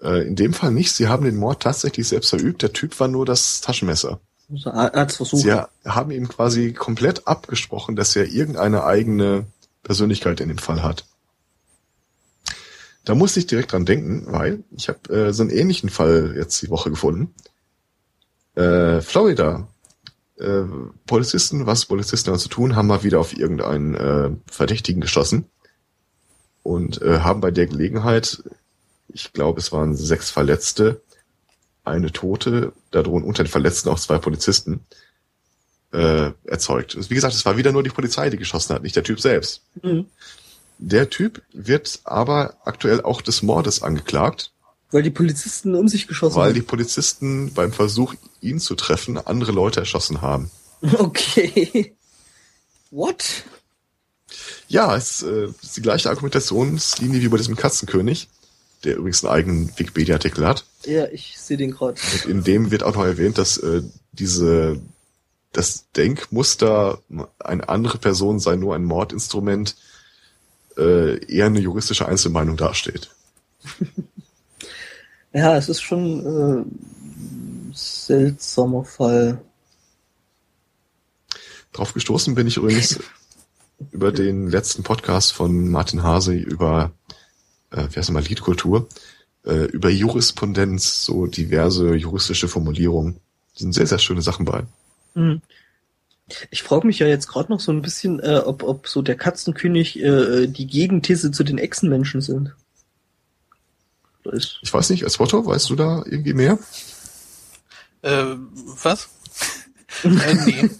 Äh, 0.02 0.27
in 0.27 0.36
dem 0.36 0.53
Fall 0.53 0.72
nicht. 0.72 0.91
Sie 0.94 1.07
haben 1.07 1.26
den 1.26 1.38
Mord 1.38 1.64
tatsächlich 1.64 2.07
selbst 2.07 2.30
verübt. 2.30 2.61
Der 2.61 2.72
Typ 2.72 2.99
war 2.99 3.07
nur 3.07 3.26
das 3.26 3.61
Taschenmesser. 3.61 4.19
Er 4.66 4.92
hat's 4.94 5.16
versucht. 5.16 5.42
Sie 5.42 5.54
haben 5.90 6.12
ihm 6.12 6.28
quasi 6.28 6.74
komplett 6.74 7.28
abgesprochen, 7.28 7.96
dass 7.96 8.16
er 8.16 8.28
irgendeine 8.28 8.84
eigene 8.84 9.46
Persönlichkeit 9.84 10.40
in 10.40 10.50
dem 10.50 10.58
Fall 10.58 10.84
hat. 10.84 11.06
Da 13.06 13.14
musste 13.16 13.40
ich 13.40 13.48
direkt 13.48 13.72
dran 13.72 13.86
denken, 13.86 14.26
weil 14.28 14.64
ich 14.76 14.90
habe 14.90 15.14
äh, 15.14 15.34
so 15.34 15.44
einen 15.44 15.52
ähnlichen 15.52 15.90
Fall 15.90 16.34
jetzt 16.36 16.62
die 16.62 16.70
Woche 16.70 16.90
gefunden. 16.90 17.34
Äh, 18.56 19.02
Florida. 19.02 19.68
Äh, 20.38 20.64
Polizisten, 21.06 21.66
was 21.66 21.86
Polizisten 21.86 22.32
da 22.32 22.38
zu 22.38 22.50
tun, 22.50 22.76
haben 22.76 22.88
mal 22.88 23.04
wieder 23.04 23.20
auf 23.20 23.38
irgendeinen 23.38 23.96
äh, 23.96 24.32
Verdächtigen 24.52 25.02
geschossen 25.02 25.46
und 26.62 27.02
äh, 27.02 27.20
haben 27.20 27.42
bei 27.42 27.52
der 27.52 27.68
Gelegenheit, 27.68 28.44
ich 29.08 29.32
glaube, 29.32 29.60
es 29.60 29.72
waren 29.72 29.96
sechs 29.96 30.32
Verletzte, 30.32 31.02
eine 31.86 32.12
Tote, 32.12 32.74
da 32.91 33.02
drohen 33.03 33.24
unter 33.24 33.44
den 33.44 33.49
Verletzten 33.49 33.90
auch 33.90 33.99
zwei 33.99 34.18
Polizisten 34.18 34.82
äh, 35.91 36.32
erzeugt. 36.44 36.98
Wie 37.10 37.16
gesagt, 37.16 37.34
es 37.36 37.45
war 37.45 37.57
wieder 37.57 37.72
nur 37.72 37.84
die 37.84 37.90
Polizei, 37.90 38.30
die 38.30 38.38
geschossen 38.38 38.76
hat, 38.76 38.84
nicht 38.84 38.95
der 38.95 39.03
Typ 39.03 39.20
selbst. 39.20 39.62
Mhm. 39.82 40.07
Der 40.78 41.10
Typ 41.10 41.41
wird 41.53 42.02
aber 42.03 42.57
aktuell 42.66 43.02
auch 43.02 43.22
des 43.22 43.41
Mordes 43.41 43.82
angeklagt, 43.82 44.52
Weil 44.91 45.03
die 45.03 45.10
Polizisten 45.10 45.74
um 45.76 45.88
sich 45.88 46.07
geschossen 46.07 46.36
weil 46.36 46.53
die 46.53 46.60
haben. 46.60 46.68
Polizisten 46.68 47.53
beim 47.53 47.72
Versuch, 47.72 48.14
ihn 48.41 48.60
zu 48.60 48.76
treffen, 48.76 49.18
andere 49.18 49.52
Leute 49.52 49.80
erschossen 49.80 50.22
haben. 50.22 50.52
Okay. 50.82 51.95
What? 52.91 53.44
Ja, 54.68 54.95
es 54.95 55.24
äh, 55.24 55.48
ist 55.62 55.78
die 55.78 55.82
gleiche 55.82 56.10
Argumentationslinie 56.10 57.22
wie 57.22 57.28
bei 57.28 57.38
diesem 57.38 57.56
Katzenkönig, 57.56 58.30
der 58.86 58.98
übrigens 58.98 59.24
einen 59.24 59.34
eigenen 59.34 59.70
Wikipedia-Artikel 59.78 60.45
hat. 60.45 60.66
Ja, 60.86 61.07
ich 61.07 61.38
sehe 61.40 61.57
den 61.57 61.72
gerade. 61.72 61.99
Und 62.14 62.26
in 62.26 62.44
dem 62.44 62.72
wird 62.72 62.84
auch 62.84 62.95
noch 62.95 63.06
erwähnt, 63.06 63.38
dass 63.38 63.57
äh, 63.57 63.82
diese 64.14 64.80
das 65.52 65.90
Denkmuster, 65.95 66.99
eine 67.40 67.70
andere 67.70 67.98
Person 67.98 68.40
sei 68.40 68.57
nur 68.57 68.76
ein 68.76 68.84
Mordinstrument, 68.84 69.76
äh, 70.78 71.24
eher 71.34 71.45
eine 71.45 71.60
juristische 71.60 72.07
Einzelmeinung 72.07 72.57
dasteht. 72.57 73.10
Ja, 75.38 75.57
es 75.57 75.68
ist 75.68 75.82
schon 75.82 76.64
äh, 77.74 77.74
seltsamer 77.74 78.86
Fall. 78.86 79.41
Drauf 81.74 81.94
gestoßen 81.94 82.36
bin 82.36 82.48
ich 82.48 82.56
übrigens 82.56 82.99
über 83.91 84.14
den 84.14 84.48
letzten 84.48 84.84
Podcast 84.84 85.34
von 85.34 85.68
Martin 85.68 86.03
Hase 86.03 86.36
über, 86.36 86.94
äh, 87.76 87.88
wie 87.92 87.98
heißt 87.98 88.12
mal, 88.12 88.24
Liedkultur, 88.24 88.88
äh, 89.46 89.66
über 89.66 89.90
Jurisprudenz, 89.90 91.06
so 91.06 91.28
diverse 91.28 91.96
juristische 91.96 92.48
Formulierungen. 92.48 93.16
Da 93.54 93.60
sind 93.60 93.74
sehr, 93.74 93.88
sehr 93.88 94.00
schöne 94.00 94.22
Sachen 94.22 94.46
bei. 94.46 94.64
Mhm. 95.14 95.42
Ich 96.50 96.64
frage 96.64 96.88
mich 96.88 96.98
ja 97.00 97.06
jetzt 97.08 97.28
gerade 97.28 97.52
noch 97.52 97.60
so 97.60 97.72
ein 97.72 97.84
bisschen, 97.84 98.20
äh, 98.20 98.42
ob, 98.44 98.64
ob 98.64 98.88
so 98.88 99.02
der 99.04 99.16
Katzenkönig 99.16 100.00
äh, 100.02 100.48
die 100.48 100.66
Gegenthese 100.66 101.30
zu 101.32 101.44
den 101.44 101.60
Echsenmenschen 101.60 102.22
sind. 102.22 102.54
Ich 104.64 104.74
weiß 104.74 104.90
nicht, 104.90 105.04
als 105.04 105.20
Otto, 105.20 105.46
weißt 105.46 105.70
du 105.70 105.76
da 105.76 105.98
irgendwie 106.06 106.34
mehr? 106.34 106.58
Äh, 108.02 108.36
was? 108.82 109.10
äh, 110.04 110.34
nee. 110.46 110.70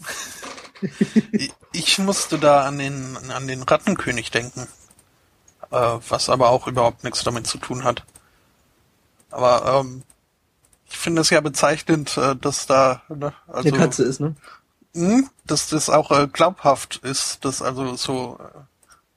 Ich- 1.32 1.54
Ich 1.74 2.00
musste 2.00 2.38
da 2.38 2.64
an 2.66 2.78
den, 2.78 3.18
an 3.32 3.48
den 3.48 3.62
Rattenkönig 3.64 4.30
denken. 4.32 4.68
Äh, 5.72 6.00
was 6.10 6.30
aber 6.30 6.50
auch 6.50 6.68
überhaupt 6.68 7.04
nichts 7.04 7.24
damit 7.24 7.48
zu 7.48 7.58
tun 7.58 7.84
hat. 7.84 8.04
Aber 9.32 9.82
ähm, 9.82 10.04
ich 10.90 10.98
finde 10.98 11.22
es 11.22 11.30
ja 11.30 11.42
bezeichnend, 11.42 12.18
äh, 12.18 12.36
dass 12.36 12.68
da 12.68 13.02
ne, 13.10 13.34
also 13.48 13.68
eine 13.70 13.78
Katze 13.78 14.04
ist, 14.04 14.20
ne? 14.22 14.36
mh, 14.94 15.24
dass 15.46 15.68
das 15.70 15.90
auch 15.90 16.12
äh, 16.12 16.28
glaubhaft 16.28 16.98
ist, 16.98 17.44
dass 17.44 17.62
also 17.62 17.96
so 17.96 18.40
äh, 18.40 18.60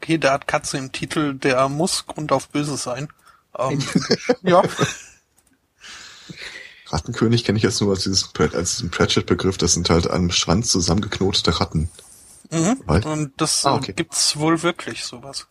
okay, 0.01 0.19
der 0.19 0.33
hat 0.33 0.49
Katze 0.49 0.79
im 0.79 0.93
Titel, 0.93 1.35
der 1.35 1.69
muss 1.69 2.07
Grund 2.07 2.33
auf 2.33 2.49
Böse 2.49 2.77
sein. 2.77 3.09
Ähm, 3.57 3.83
ja, 4.43 4.62
Rattenkönig 6.87 7.45
kenne 7.45 7.59
ich 7.59 7.65
jetzt 7.65 7.81
nur 7.81 7.91
als, 7.91 8.05
dieses, 8.05 8.31
als 8.39 8.77
diesen 8.77 8.91
Pratchett-Begriff. 8.91 9.59
Das 9.59 9.75
sind 9.75 9.91
halt 9.91 10.11
am 10.11 10.31
Strand 10.31 10.66
zusammengeknotete 10.66 11.61
Ratten. 11.61 11.91
mhm. 12.51 12.81
Und 12.87 13.33
das 13.37 13.65
Ah, 13.66 13.75
okay. 13.75 13.93
gibt's 13.93 14.37
wohl 14.39 14.62
wirklich 14.62 15.05
sowas. 15.05 15.47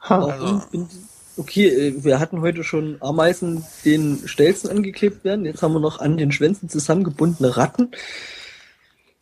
Warum 0.00 0.30
Also- 0.30 0.66
bin- 0.70 0.88
Okay, 1.36 1.68
äh, 1.68 2.02
wir 2.04 2.18
hatten 2.18 2.40
heute 2.40 2.64
schon 2.64 3.00
Ameisen 3.00 3.64
den 3.84 4.26
Stelzen 4.26 4.70
angeklebt 4.70 5.22
werden. 5.22 5.44
Jetzt 5.44 5.62
haben 5.62 5.72
wir 5.72 5.78
noch 5.78 6.00
an 6.00 6.16
den 6.16 6.32
Schwänzen 6.32 6.68
zusammengebundene 6.68 7.56
Ratten. 7.56 7.92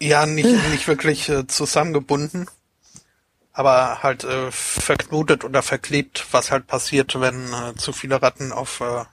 Ja, 0.00 0.24
nicht, 0.24 0.48
nicht 0.70 0.88
wirklich 0.88 1.28
äh, 1.28 1.46
zusammengebunden, 1.46 2.48
aber 3.52 4.02
halt 4.02 4.24
äh, 4.24 4.50
verknotet 4.50 5.44
oder 5.44 5.62
verklebt, 5.62 6.26
was 6.30 6.50
halt 6.50 6.66
passiert, 6.66 7.20
wenn 7.20 7.52
äh, 7.52 7.74
zu 7.76 7.92
viele 7.92 8.22
Ratten 8.22 8.50
auf 8.50 8.80
äh, 8.80 9.04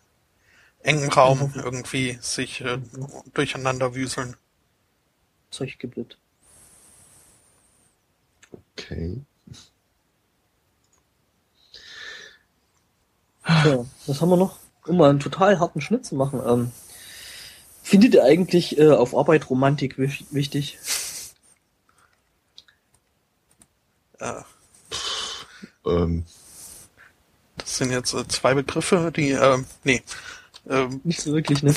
engem 0.82 1.10
Raum 1.10 1.54
irgendwie 1.58 2.18
sich 2.22 2.62
äh, 2.62 2.78
durcheinander 3.34 3.96
wüseln. 3.96 4.38
Zeug 5.52 5.78
gibt 5.78 5.98
es. 5.98 6.06
Okay. 8.78 9.22
So, 13.64 13.88
was 14.08 14.22
haben 14.22 14.30
wir 14.30 14.38
noch? 14.38 14.58
Um 14.88 14.98
mal 14.98 15.10
einen 15.10 15.20
total 15.20 15.60
harten 15.60 15.82
Schnitt 15.82 16.06
zu 16.06 16.16
machen. 16.16 16.42
Ähm, 16.46 16.72
findet 17.82 18.14
ihr 18.14 18.24
eigentlich 18.24 18.78
äh, 18.78 18.90
auf 18.92 19.16
Arbeit 19.16 19.50
Romantik 19.50 19.98
wich- 19.98 20.26
wichtig? 20.32 20.80
Äh, 24.20 24.42
Ähm, 25.86 26.24
das 27.58 27.78
sind 27.78 27.92
jetzt 27.92 28.14
äh, 28.14 28.26
zwei 28.30 28.54
Begriffe, 28.54 29.12
die, 29.16 29.32
äh, 29.32 29.58
nee, 29.84 30.02
ähm, 30.70 31.02
Nicht 31.04 31.22
so 31.22 31.34
wirklich, 31.34 31.62
ne? 31.62 31.74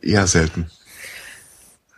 eher 0.00 0.26
selten. 0.26 0.70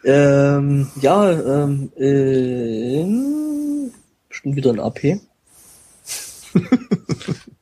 Ähm, 0.04 0.90
ja, 1.00 1.30
ähm, 1.30 1.92
in, 1.96 3.92
bestimmt 4.28 4.56
wieder 4.56 4.70
ein 4.72 4.80
AP. 4.80 5.20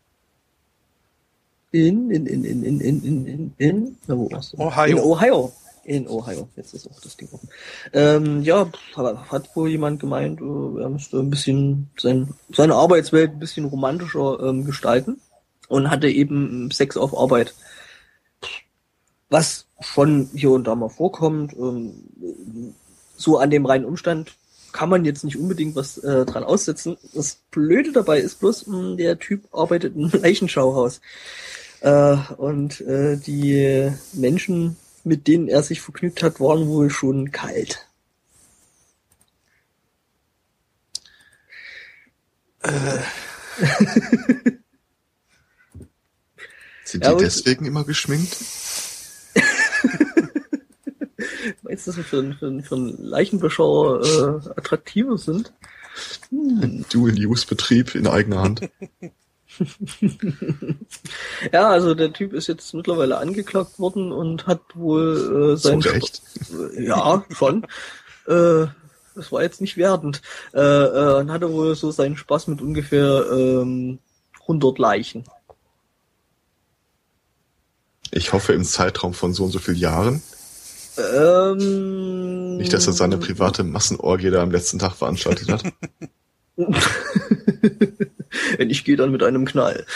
in, 1.70 2.11
in, 2.11 2.27
in, 2.27 2.45
in, 2.45 2.65
in, 2.65 2.81
in, 2.81 3.03
in, 3.03 3.27
in, 3.27 3.55
in, 3.59 3.97
na, 4.07 4.16
wo 4.16 4.31
warst 4.31 4.53
du? 4.53 4.59
Ohio. 4.59 4.97
In 4.97 5.03
Ohio. 5.03 5.53
In 5.85 6.09
Ohio. 6.09 6.49
Jetzt 6.57 6.74
ist 6.74 6.90
auch 6.90 7.01
das 7.01 7.16
Ding 7.16 7.28
offen. 7.32 7.49
Ähm, 7.93 8.43
ja, 8.43 8.70
hat 8.97 9.57
wohl 9.57 9.70
jemand 9.70 10.01
gemeint, 10.01 10.40
äh, 10.40 10.81
er 10.82 10.89
müsste 10.90 11.19
ein 11.19 11.31
bisschen 11.31 11.90
sein, 11.97 12.35
seine 12.53 12.74
Arbeitswelt 12.74 13.32
ein 13.32 13.39
bisschen 13.39 13.65
romantischer 13.65 14.40
ähm, 14.40 14.65
gestalten 14.65 15.20
und 15.69 15.90
hatte 15.90 16.09
eben 16.09 16.70
Sex 16.70 16.97
auf 16.97 17.16
Arbeit. 17.16 17.55
Was 19.31 19.66
schon 19.81 20.28
hier 20.35 20.51
und 20.51 20.66
da 20.66 20.74
mal 20.74 20.89
vorkommt, 20.89 21.55
ähm, 21.55 22.05
so 23.16 23.39
an 23.39 23.51
dem 23.51 23.66
reinen 23.66 23.85
Umstand 23.85 24.32
kann 24.73 24.89
man 24.89 25.05
jetzt 25.05 25.24
nicht 25.24 25.36
unbedingt 25.36 25.74
was 25.77 25.99
äh, 25.99 26.24
dran 26.27 26.45
aussetzen. 26.45 26.97
Das 27.15 27.39
Blöde 27.51 27.93
dabei 27.93 28.20
ist 28.20 28.40
bloß, 28.40 28.66
mh, 28.66 28.97
der 28.97 29.19
Typ 29.19 29.45
arbeitet 29.53 29.97
im 29.97 30.09
Leichenschauhaus. 30.12 31.01
Äh, 31.81 32.16
und 32.36 32.81
äh, 32.82 33.16
die 33.16 33.90
Menschen, 34.12 34.77
mit 35.05 35.27
denen 35.27 35.49
er 35.49 35.62
sich 35.62 35.81
vergnügt 35.81 36.23
hat, 36.23 36.40
waren 36.40 36.66
wohl 36.69 36.90
schon 36.90 37.31
kalt. 37.31 37.86
Sind 46.85 47.05
Ja, 47.05 47.11
die 47.11 47.15
aber- 47.16 47.24
deswegen 47.24 47.65
immer 47.66 47.85
geschminkt? 47.85 48.36
Meinst 51.69 51.86
du, 51.86 51.90
dass 51.90 51.97
wir 51.99 52.05
für, 52.05 52.19
einen- 52.19 52.35
für, 52.35 52.47
einen- 52.47 52.62
für 52.62 52.74
einen 52.77 52.97
Leichenbeschauer 53.05 54.03
äh, 54.05 54.51
attraktiver 54.59 55.19
sind? 55.19 55.53
Ein 56.32 56.85
Dual-Use-Betrieb 56.93 57.95
in 57.95 58.07
eigener 58.07 58.43
Hand. 58.43 58.61
Ja, 61.53 61.69
also 61.69 61.95
der 61.95 62.12
Typ 62.12 62.32
ist 62.32 62.47
jetzt 62.47 62.74
mittlerweile 62.74 63.19
angeklagt 63.19 63.78
worden 63.78 64.12
und 64.12 64.47
hat 64.47 64.61
wohl 64.74 65.53
äh, 65.53 65.57
So 65.57 65.69
sein 65.69 65.81
recht. 65.81 66.23
Ja, 66.78 67.24
schon. 67.31 67.65
äh, 68.27 68.66
das 69.15 69.32
war 69.32 69.43
jetzt 69.43 69.61
nicht 69.61 69.77
wertend. 69.77 70.23
Äh, 70.55 70.61
äh, 70.61 71.15
und 71.20 71.31
hatte 71.32 71.51
wohl 71.51 71.74
so 71.74 71.90
seinen 71.90 72.16
Spaß 72.16 72.47
mit 72.49 72.61
ungefähr 72.61 73.27
ähm, 73.32 73.99
100 74.43 74.78
Leichen. 74.78 75.24
Ich 78.11 78.32
hoffe 78.32 78.53
im 78.53 78.65
Zeitraum 78.65 79.12
von 79.15 79.32
so 79.35 79.45
und 79.45 79.51
so 79.51 79.59
vielen 79.59 79.77
Jahren. 79.78 80.23
Ähm, 80.99 82.57
Nicht, 82.57 82.73
dass 82.73 82.87
er 82.87 82.93
seine 82.93 83.19
private 83.19 83.65
Massenorgie 83.65 84.31
da 84.31 84.43
am 84.43 84.51
letzten 84.51 84.79
Tag 84.79 84.95
veranstaltet 84.95 85.49
hat. 85.49 85.62
ich 88.59 88.85
gehe 88.85 88.97
dann 88.97 89.12
mit 89.12 89.23
einem 89.23 89.45
Knall. 89.45 89.87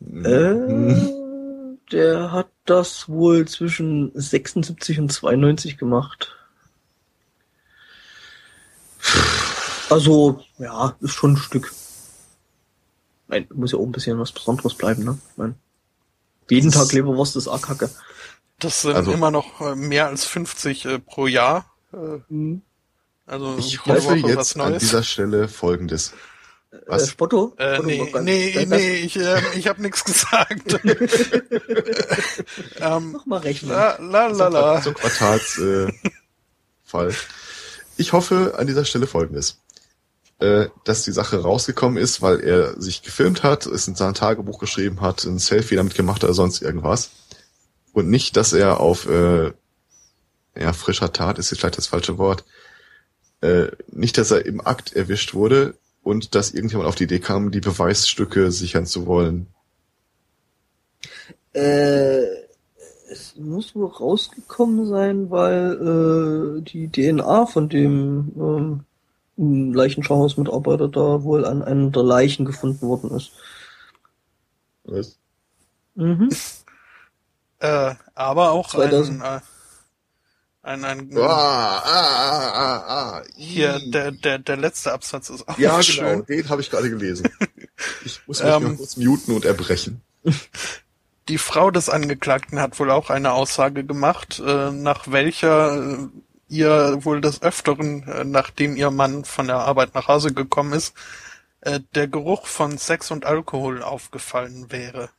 Äh, 0.00 0.50
Hm. 0.50 1.78
der 1.92 2.32
hat 2.32 2.48
das 2.64 3.08
wohl 3.08 3.46
zwischen 3.46 4.10
76 4.14 4.98
und 5.00 5.12
92 5.12 5.78
gemacht. 5.78 6.32
Also, 9.90 10.42
ja, 10.58 10.96
ist 11.00 11.12
schon 11.12 11.34
ein 11.34 11.36
Stück. 11.36 11.72
Nein, 13.28 13.46
muss 13.54 13.72
ja 13.72 13.78
auch 13.78 13.84
ein 13.84 13.92
bisschen 13.92 14.18
was 14.18 14.32
Besonderes 14.32 14.74
bleiben, 14.74 15.04
ne? 15.04 15.18
Ich 15.30 15.36
mein, 15.36 15.54
jeden 16.50 16.70
Tag 16.70 16.92
Leberwurst 16.92 17.36
ist 17.36 17.48
auch 17.48 17.60
kacke. 17.60 17.90
Das 18.58 18.82
sind 18.82 18.94
Also- 18.96 19.12
immer 19.12 19.30
noch 19.30 19.60
äh, 19.60 19.74
mehr 19.74 20.06
als 20.06 20.24
50 20.24 20.84
äh, 20.86 20.98
pro 20.98 21.26
Jahr. 21.26 21.70
Äh, 21.92 21.96
Mhm. 22.28 22.62
also 23.26 23.56
Ich 23.58 23.84
hoffe 23.84 24.02
Woche 24.04 24.22
was 24.22 24.30
jetzt 24.30 24.60
an 24.60 24.78
dieser 24.78 25.02
Stelle 25.02 25.48
Folgendes. 25.48 26.12
Äh, 26.72 26.76
Was? 26.86 27.08
Spotto? 27.10 27.54
Äh, 27.58 27.76
Spotto 27.76 27.86
nee, 28.22 28.54
nee, 28.54 28.66
nee, 28.66 28.94
ich, 28.96 29.16
äh, 29.18 29.40
ich 29.56 29.68
habe 29.68 29.82
nichts 29.82 30.04
gesagt. 30.04 30.80
ähm, 32.80 33.12
Mach 33.12 33.26
mal 33.26 33.38
rechnen. 33.40 33.70
la, 33.72 33.96
la, 34.00 34.26
la, 34.28 34.48
la. 34.48 34.82
Zum 34.82 34.94
Quartalsfall. 34.94 35.92
Äh, 36.02 36.10
Fall. 36.84 37.14
ich 37.96 38.12
hoffe 38.12 38.54
an 38.58 38.66
dieser 38.66 38.84
Stelle 38.84 39.06
Folgendes. 39.06 39.58
Äh, 40.38 40.66
dass 40.84 41.02
die 41.02 41.12
Sache 41.12 41.40
rausgekommen 41.40 41.96
ist, 41.96 42.20
weil 42.20 42.40
er 42.40 42.78
sich 42.80 43.02
gefilmt 43.02 43.42
hat, 43.42 43.64
es 43.64 43.88
in 43.88 43.94
sein 43.94 44.12
Tagebuch 44.12 44.58
geschrieben 44.58 45.00
hat, 45.00 45.24
ein 45.24 45.38
Selfie 45.38 45.76
damit 45.76 45.94
gemacht 45.94 46.16
hat 46.16 46.24
oder 46.24 46.34
sonst 46.34 46.60
irgendwas. 46.60 47.10
Und 47.96 48.10
nicht, 48.10 48.36
dass 48.36 48.52
er 48.52 48.78
auf 48.78 49.08
äh, 49.08 49.52
ja, 50.54 50.72
frischer 50.74 51.14
Tat 51.14 51.38
ist 51.38 51.50
jetzt 51.50 51.60
vielleicht 51.60 51.78
das 51.78 51.86
falsche 51.86 52.18
Wort. 52.18 52.44
Äh, 53.40 53.68
nicht, 53.90 54.18
dass 54.18 54.30
er 54.32 54.44
im 54.44 54.60
Akt 54.60 54.92
erwischt 54.92 55.32
wurde 55.32 55.78
und 56.02 56.34
dass 56.34 56.52
irgendjemand 56.52 56.90
auf 56.90 56.94
die 56.94 57.04
Idee 57.04 57.20
kam, 57.20 57.50
die 57.50 57.60
Beweisstücke 57.60 58.52
sichern 58.52 58.84
zu 58.84 59.06
wollen. 59.06 59.46
Äh, 61.54 62.20
es 63.10 63.34
muss 63.38 63.74
wohl 63.74 63.88
rausgekommen 63.88 64.86
sein, 64.88 65.30
weil 65.30 66.58
äh, 66.58 66.60
die 66.60 66.88
DNA 66.88 67.46
von 67.46 67.70
dem 67.70 68.84
ähm, 69.38 69.72
Leichenschauhausmitarbeiter 69.72 70.88
da 70.88 71.22
wohl 71.22 71.46
an 71.46 71.62
einer 71.62 71.88
der 71.88 72.02
Leichen 72.02 72.44
gefunden 72.44 72.82
worden 72.82 73.12
ist. 73.12 73.32
Was? 74.84 75.18
Mhm. 75.94 76.28
Äh, 77.66 77.94
aber 78.14 78.50
auch 78.52 78.68
2000. 78.68 79.22
ein, 79.22 79.38
äh, 79.38 79.40
ein, 80.62 80.84
ein 80.84 81.10
Ah, 81.18 81.78
ah, 81.78 82.50
ah, 82.52 82.84
ah, 82.88 83.22
hier 83.36 83.78
der, 83.90 84.10
der, 84.10 84.38
der 84.38 84.56
letzte 84.56 84.92
Absatz 84.92 85.30
ist 85.30 85.48
auch 85.48 85.58
Ja, 85.58 85.70
genau, 85.80 85.82
schön. 85.82 86.26
den 86.26 86.48
habe 86.48 86.60
ich 86.60 86.70
gerade 86.70 86.90
gelesen. 86.90 87.28
Ich 88.04 88.20
muss 88.26 88.42
mich 88.42 88.52
Ähm. 88.52 88.62
noch 88.70 88.76
kurz 88.76 88.96
muten 88.96 89.34
und 89.34 89.44
erbrechen. 89.44 90.00
Die 91.28 91.38
Frau 91.38 91.70
des 91.70 91.88
Angeklagten 91.88 92.60
hat 92.60 92.78
wohl 92.78 92.90
auch 92.90 93.10
eine 93.10 93.32
Aussage 93.32 93.84
gemacht, 93.84 94.40
äh, 94.44 94.70
nach 94.70 95.08
welcher 95.10 95.76
äh, 95.76 96.08
ihr 96.48 96.98
wohl 97.04 97.20
des 97.20 97.42
Öfteren, 97.42 98.04
äh, 98.08 98.24
nachdem 98.24 98.76
ihr 98.76 98.90
Mann 98.90 99.24
von 99.24 99.46
der 99.48 99.56
Arbeit 99.58 99.94
nach 99.94 100.06
Hause 100.08 100.32
gekommen 100.32 100.72
ist, 100.72 100.94
äh, 101.62 101.80
der 101.94 102.06
Geruch 102.08 102.46
von 102.46 102.78
Sex 102.78 103.10
und 103.10 103.24
Alkohol 103.26 103.82
aufgefallen 103.82 104.70
wäre. 104.70 105.10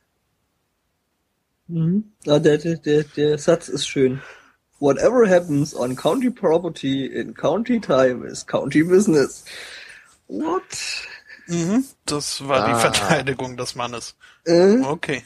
Mhm. 1.68 2.12
Ja, 2.24 2.38
der, 2.38 2.58
der, 2.58 2.76
der, 2.76 3.04
der 3.04 3.38
Satz 3.38 3.68
ist 3.68 3.86
schön. 3.86 4.20
Whatever 4.80 5.28
happens 5.28 5.74
on 5.74 5.96
county 5.96 6.30
property 6.30 7.06
in 7.06 7.34
county 7.34 7.80
time 7.80 8.24
is 8.26 8.46
county 8.46 8.82
business. 8.82 9.44
What? 10.28 10.62
Mhm, 11.48 11.84
das 12.06 12.46
war 12.46 12.64
Ah. 12.64 12.68
die 12.74 12.80
Verteidigung 12.80 13.56
des 13.56 13.74
Mannes. 13.74 14.14
Äh, 14.44 14.78
Okay. 14.82 15.22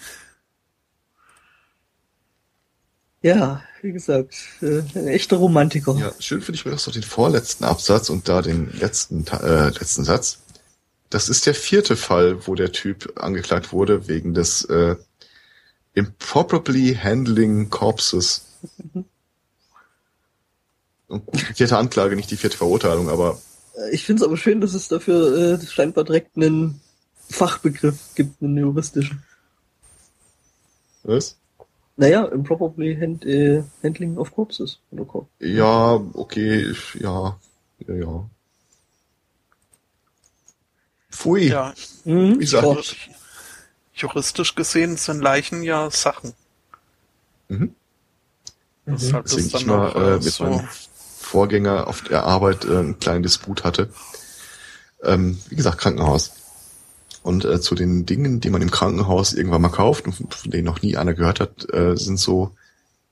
ja, 3.22 3.62
wie 3.82 3.92
gesagt, 3.92 4.34
äh, 4.62 4.82
ein 4.94 5.06
echter 5.08 5.36
Romantiker. 5.36 5.96
Ja, 5.98 6.12
schön 6.18 6.40
finde 6.40 6.56
ich 6.56 6.62
übrigens 6.62 6.86
noch 6.86 6.94
den 6.94 7.02
vorletzten 7.02 7.64
Absatz 7.64 8.10
und 8.10 8.28
da 8.28 8.42
den 8.42 8.70
letzten, 8.72 9.26
äh, 9.28 9.68
letzten 9.70 10.04
Satz. 10.04 10.38
Das 11.10 11.28
ist 11.28 11.46
der 11.46 11.54
vierte 11.54 11.94
Fall, 11.96 12.46
wo 12.46 12.54
der 12.54 12.72
Typ 12.72 13.12
angeklagt 13.20 13.72
wurde 13.72 14.08
wegen 14.08 14.32
des 14.34 14.64
äh, 14.64 14.96
improperly 15.94 16.94
handling 16.94 17.68
corpses. 17.70 18.46
Und 21.08 21.22
die 21.34 21.38
vierte 21.38 21.76
Anklage, 21.76 22.16
nicht 22.16 22.30
die 22.30 22.36
vierte 22.36 22.56
Verurteilung, 22.56 23.08
aber 23.10 23.38
Äh, 23.76 23.90
Ich 23.94 24.04
finde 24.04 24.22
es 24.22 24.26
aber 24.26 24.36
schön, 24.36 24.60
dass 24.60 24.74
es 24.74 24.88
dafür 24.88 25.58
äh, 25.60 25.66
scheinbar 25.66 26.04
direkt 26.04 26.36
einen 26.36 26.80
Fachbegriff 27.28 27.98
gibt, 28.14 28.42
einen 28.42 28.56
juristischen. 28.58 29.22
was? 31.04 31.36
Naja, 31.96 32.24
improperly 32.26 32.96
hand, 32.96 33.24
äh, 33.26 33.62
handling 33.82 34.16
of 34.16 34.32
corpses. 34.34 34.78
Oder 34.90 35.04
Corp. 35.04 35.28
Ja, 35.40 35.94
okay, 36.14 36.70
ich- 36.70 36.94
ja, 37.00 37.38
ja, 37.86 37.94
ja. 37.94 38.30
Pfui. 41.10 41.48
Ja, 41.48 41.74
Mhm. 42.04 42.34
Wie 42.36 42.38
gesagt, 42.38 42.64
Gott. 42.64 42.96
Juristisch 43.94 44.54
gesehen 44.54 44.96
sind 44.96 45.20
Leichen 45.20 45.62
ja 45.62 45.90
Sachen. 45.90 46.34
Mhm. 47.48 47.74
Deshalb 48.86 49.24
Deswegen 49.24 49.46
ist 49.46 49.54
dann 49.54 49.60
ich 49.60 49.66
mal 49.66 49.92
äh, 49.94 50.14
äh, 50.14 50.14
mit 50.14 50.22
so. 50.24 50.44
meinem 50.44 50.68
Vorgänger 51.18 51.86
auf 51.86 52.02
der 52.02 52.24
Arbeit 52.24 52.64
äh, 52.64 52.78
einen 52.78 52.98
kleinen 52.98 53.22
Disput 53.22 53.64
hatte. 53.64 53.90
Ähm, 55.02 55.38
wie 55.48 55.56
gesagt, 55.56 55.78
Krankenhaus. 55.78 56.32
Und 57.22 57.44
äh, 57.44 57.60
zu 57.60 57.74
den 57.74 58.04
Dingen, 58.04 58.40
die 58.40 58.50
man 58.50 58.62
im 58.62 58.70
Krankenhaus 58.70 59.32
irgendwann 59.32 59.62
mal 59.62 59.68
kauft 59.68 60.06
und 60.06 60.34
von 60.34 60.50
denen 60.50 60.64
noch 60.64 60.82
nie 60.82 60.96
einer 60.96 61.14
gehört 61.14 61.38
hat, 61.38 61.72
äh, 61.72 61.96
sind 61.96 62.18
so 62.18 62.56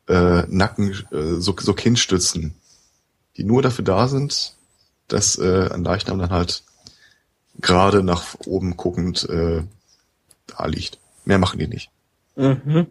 äh, 0.08 0.42
Nacken, 0.48 0.90
äh, 1.12 1.40
so, 1.40 1.54
so 1.58 1.74
Kinnstützen, 1.74 2.56
die 3.36 3.44
nur 3.44 3.62
dafür 3.62 3.84
da 3.84 4.08
sind, 4.08 4.54
dass 5.06 5.38
äh, 5.38 5.70
ein 5.72 5.84
Leichnam 5.84 6.18
dann 6.18 6.30
halt 6.30 6.64
gerade 7.60 8.02
nach 8.02 8.34
oben 8.46 8.76
guckend 8.76 9.28
äh, 9.28 9.62
da 10.50 10.66
liegt. 10.66 10.98
Mehr 11.24 11.38
machen 11.38 11.58
die 11.58 11.68
nicht. 11.68 11.90
Mhm. 12.36 12.86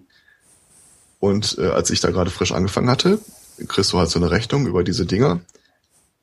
Und 1.19 1.57
äh, 1.57 1.67
als 1.67 1.89
ich 1.89 1.99
da 1.99 2.11
gerade 2.11 2.31
frisch 2.31 2.51
angefangen 2.51 2.89
hatte, 2.89 3.19
kriegst 3.67 3.91
du 3.91 3.99
halt 3.99 4.09
so 4.09 4.19
eine 4.19 4.31
Rechnung 4.31 4.67
über 4.67 4.83
diese 4.83 5.05
Dinger. 5.05 5.41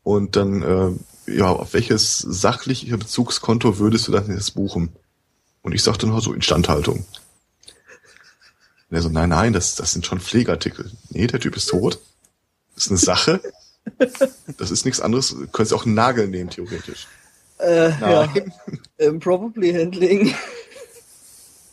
Und 0.03 0.37
dann, 0.37 0.63
äh, 0.63 1.33
ja, 1.33 1.51
auf 1.51 1.75
welches 1.75 2.19
sachliche 2.19 2.97
Bezugskonto 2.97 3.79
würdest 3.79 4.09
du 4.09 4.13
das 4.13 4.29
jetzt 4.29 4.55
buchen? 4.55 4.91
Und 5.63 5.73
ich 5.73 5.83
sagte 5.83 6.07
nur 6.07 6.21
so 6.21 6.33
Instandhaltung. 6.33 7.05
Und 8.89 8.97
er 8.97 9.03
so, 9.03 9.09
nein, 9.09 9.31
nein, 9.31 9.53
das, 9.53 9.75
das 9.75 9.93
sind 9.93 10.07
schon 10.07 10.21
Pflegeartikel. 10.21 10.91
Nee, 11.11 11.27
der 11.27 11.41
Typ 11.41 11.57
ist 11.57 11.67
tot. 11.67 11.99
Das 12.75 12.85
ist 12.85 12.91
eine 12.91 12.99
Sache. 12.99 13.41
Das 14.59 14.71
ist 14.71 14.85
nichts 14.85 15.01
anderes. 15.01 15.31
Du 15.31 15.47
könntest 15.47 15.73
auch 15.73 15.87
einen 15.87 15.95
Nagel 15.95 16.29
nehmen, 16.29 16.51
theoretisch. 16.51 17.07
Äh, 17.59 17.91
ja, 17.91 18.27
Nein. 18.27 18.53
improperly 18.99 19.73
handling. 19.73 20.35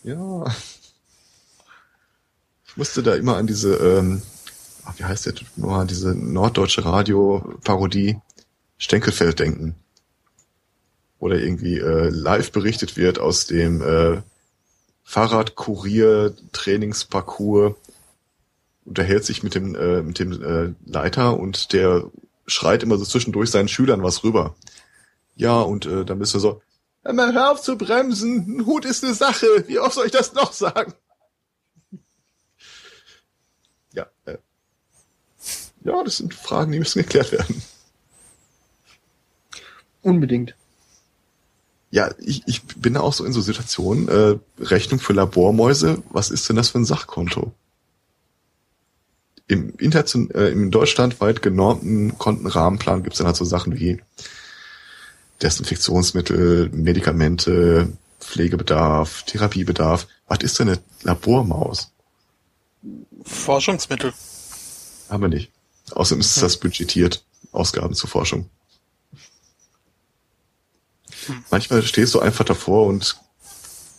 Ja. 0.04 0.46
Ich 2.66 2.78
musste 2.78 3.02
da 3.04 3.16
immer 3.16 3.38
an 3.38 3.48
diese, 3.48 3.76
ähm, 3.76 4.22
ach, 4.84 4.94
wie 4.98 5.06
heißt 5.06 5.26
der 5.26 5.36
Typ 5.36 5.48
nochmal, 5.56 5.88
diese 5.88 6.14
norddeutsche 6.14 6.84
Radio-Parodie 6.86 8.20
Stenkelfeld 8.78 9.40
denken. 9.40 9.76
Oder 11.20 11.40
irgendwie 11.40 11.80
äh, 11.80 12.10
live 12.10 12.52
berichtet 12.52 12.98
wird 12.98 13.18
aus 13.18 13.48
dem 13.48 13.82
äh, 13.82 14.22
Fahrradkurier-Trainingsparcours, 15.04 17.76
unterhält 18.84 19.24
sich 19.24 19.42
mit 19.44 19.56
dem, 19.56 19.74
äh, 19.76 20.02
mit 20.02 20.20
dem 20.20 20.44
äh, 20.44 20.74
Leiter 20.86 21.40
und 21.40 21.72
der 21.72 22.12
schreit 22.46 22.84
immer 22.84 22.98
so 22.98 23.06
zwischendurch 23.06 23.52
seinen 23.52 23.70
Schülern 23.70 24.04
was 24.04 24.26
rüber. 24.26 24.54
Ja, 25.36 25.62
und 25.62 25.86
äh, 25.86 26.04
dann 26.04 26.20
bist 26.20 26.34
du 26.34 26.40
so, 26.40 26.62
Hör 27.04 27.14
mal, 27.14 27.34
hör 27.34 27.52
auf 27.52 27.62
zu 27.62 27.78
bremsen. 27.78 28.58
Ein 28.58 28.66
Hut 28.66 28.86
ist 28.86 29.04
eine 29.04 29.14
Sache. 29.14 29.66
Wie 29.68 29.80
oft 29.80 29.96
soll 29.96 30.06
ich 30.06 30.12
das 30.12 30.34
noch 30.34 30.54
sagen? 30.54 30.94
Ja, 33.94 34.08
äh. 34.26 34.38
Ja, 35.84 36.02
das 36.04 36.18
sind 36.18 36.34
Fragen, 36.34 36.72
die 36.72 36.80
müssen 36.80 37.02
geklärt 37.02 37.32
werden. 37.34 37.62
Unbedingt. 40.02 40.56
Ja, 41.92 42.10
ich, 42.18 42.44
ich 42.48 42.64
bin 42.64 42.96
da 42.96 43.02
auch 43.02 43.14
so 43.14 43.24
in 43.24 43.34
so 43.34 43.42
Situationen, 43.42 44.08
äh, 44.08 44.40
Rechnung 44.60 45.00
für 45.00 45.14
Labormäuse, 45.14 46.02
was 46.10 46.32
ist 46.32 46.50
denn 46.50 46.56
das 46.56 46.70
für 46.70 46.80
ein 46.80 46.86
Sachkonto? 46.86 47.54
Im, 49.48 49.76
Internation, 49.78 50.32
äh, 50.32 50.48
im 50.50 50.72
deutschlandweit 50.72 51.42
genormten 51.42 52.18
Kontenrahmenplan 52.18 53.04
gibt 53.04 53.14
es 53.14 53.18
dann 53.20 53.28
halt 53.28 53.36
so 53.36 53.46
Sachen 53.46 53.78
wie 53.78 54.02
Desinfektionsmittel, 55.44 56.70
Medikamente, 56.70 57.92
Pflegebedarf, 58.20 59.24
Therapiebedarf. 59.24 60.08
Was 60.28 60.40
ist 60.40 60.60
denn 60.60 60.70
eine 60.70 60.80
Labormaus? 61.04 61.92
Forschungsmittel. 63.24 64.14
Haben 65.10 65.24
wir 65.24 65.30
nicht. 65.30 65.52
Außerdem 65.92 66.22
ist 66.22 66.42
das 66.42 66.58
budgetiert, 66.58 67.24
Ausgaben 67.52 67.94
zur 67.94 68.10
Forschung. 68.10 68.50
Manchmal 71.52 71.84
stehst 71.84 72.14
du 72.14 72.20
einfach 72.20 72.46
davor 72.46 72.88
und 72.88 73.18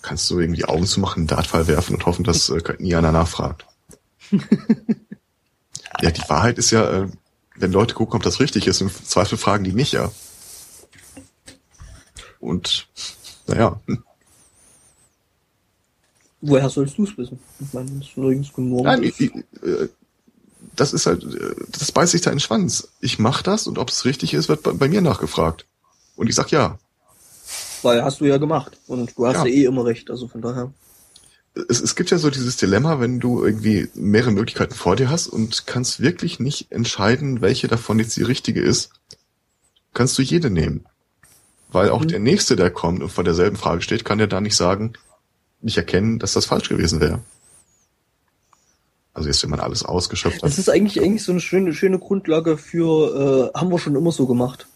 kannst 0.03 0.29
du 0.31 0.41
irgendwie 0.41 0.65
Augen 0.65 0.87
zu 0.87 1.01
machen, 1.01 1.21
einen 1.21 1.27
Dartfall 1.27 1.66
werfen 1.66 1.95
und 1.95 2.05
hoffen, 2.05 2.25
dass 2.25 2.51
äh, 2.51 2.61
nie 2.79 2.95
einer 2.95 3.12
nachfragt. 3.12 3.65
ja, 6.01 6.11
die 6.11 6.29
Wahrheit 6.29 6.59
ist 6.59 6.71
ja, 6.71 7.05
äh, 7.05 7.09
wenn 7.57 7.73
Leute 7.73 7.95
gucken, 7.95 8.16
ob 8.16 8.23
das 8.23 8.41
richtig 8.41 8.66
ist, 8.66 8.81
im 8.81 8.91
Zweifel 8.91 9.39
fragen 9.39 9.65
die 9.65 9.73
mich 9.73 9.93
ja. 9.93 10.11
Und 12.45 12.87
naja. 13.47 13.81
Woher 16.41 16.69
sollst 16.69 16.99
du 16.99 17.05
es 17.05 17.16
wissen? 17.16 17.39
Ich 17.59 17.73
meine, 17.73 17.91
das 17.91 18.09
ist 18.09 18.16
nirgends 18.19 18.51
nur 18.57 18.85
Nein, 18.85 19.03
ich, 19.03 19.19
ich, 19.19 19.35
äh, 19.35 19.89
das 20.77 20.93
ist 20.93 21.07
halt, 21.07 21.25
äh, 21.25 21.55
das 21.69 21.91
beißt 21.91 22.12
sich 22.12 22.21
da 22.21 22.31
in 22.31 22.37
den 22.37 22.41
Schwanz. 22.41 22.89
Ich 23.01 23.19
mach 23.19 23.43
das 23.43 23.66
und 23.66 23.79
ob 23.79 23.89
es 23.89 24.05
richtig 24.05 24.35
ist, 24.35 24.49
wird 24.49 24.62
bei, 24.62 24.73
bei 24.73 24.89
mir 24.89 25.01
nachgefragt. 25.01 25.66
Und 26.16 26.29
ich 26.29 26.35
sag 26.35 26.51
ja. 26.51 26.79
Weil 27.83 28.05
hast 28.05 28.21
du 28.21 28.27
ja 28.27 28.37
gemacht. 28.37 28.79
Und 28.87 29.16
du 29.16 29.27
hast 29.27 29.37
ja, 29.37 29.47
Ja. 29.47 29.51
eh 29.51 29.65
immer 29.65 29.87
recht, 29.87 30.11
also 30.11 30.29
von 30.29 30.43
daher. 30.43 30.73
Es, 31.69 31.81
es 31.81 31.97
gibt 31.97 32.11
ja 32.11 32.19
so 32.19 32.29
dieses 32.31 32.59
Dilemma, 32.59 33.01
wenn 33.01 33.21
du 33.21 33.43
irgendwie 33.43 33.89
mehrere 33.95 34.33
Möglichkeiten 34.33 34.75
vor 34.75 34.97
dir 34.97 35.09
hast 35.09 35.29
und 35.29 35.66
kannst 35.66 36.01
wirklich 36.01 36.41
nicht 36.41 36.71
entscheiden, 36.73 37.41
welche 37.41 37.69
davon 37.69 37.99
jetzt 37.99 38.16
die 38.16 38.23
richtige 38.23 38.61
ist, 38.61 38.91
kannst 39.95 40.19
du 40.19 40.23
jede 40.23 40.51
nehmen. 40.51 40.85
Weil 41.74 41.90
auch 41.90 42.02
Mhm. 42.02 42.09
der 42.09 42.20
Nächste, 42.20 42.55
der 42.55 42.70
kommt 42.70 43.02
und 43.02 43.10
vor 43.10 43.24
derselben 43.24 43.56
Frage 43.56 43.82
steht, 43.82 44.05
kann 44.05 44.20
ja 44.20 44.28
da 44.28 44.40
nicht 44.40 44.55
sagen, 44.56 44.92
nicht 45.60 45.76
erkennen, 45.76 46.20
dass 46.20 46.32
das 46.34 46.46
falsch 46.46 46.68
gewesen 46.68 47.01
wäre. 47.01 47.18
Also 49.12 49.28
jetzt, 49.28 49.42
wenn 49.42 49.51
man 49.51 49.59
alles 49.60 49.84
ausgeschöpft 49.84 50.42
Das 50.42 50.52
hat. 50.52 50.59
ist 50.59 50.68
eigentlich 50.68 51.01
eigentlich 51.02 51.24
so 51.24 51.32
eine 51.32 51.40
schöne, 51.40 51.74
schöne 51.74 51.98
Grundlage 51.98 52.59
für, 52.59 53.51
äh, 53.55 53.59
haben 53.59 53.70
wir 53.70 53.78
schon 53.80 53.96
immer 53.96 54.12
so 54.12 54.26
gemacht. 54.26 54.68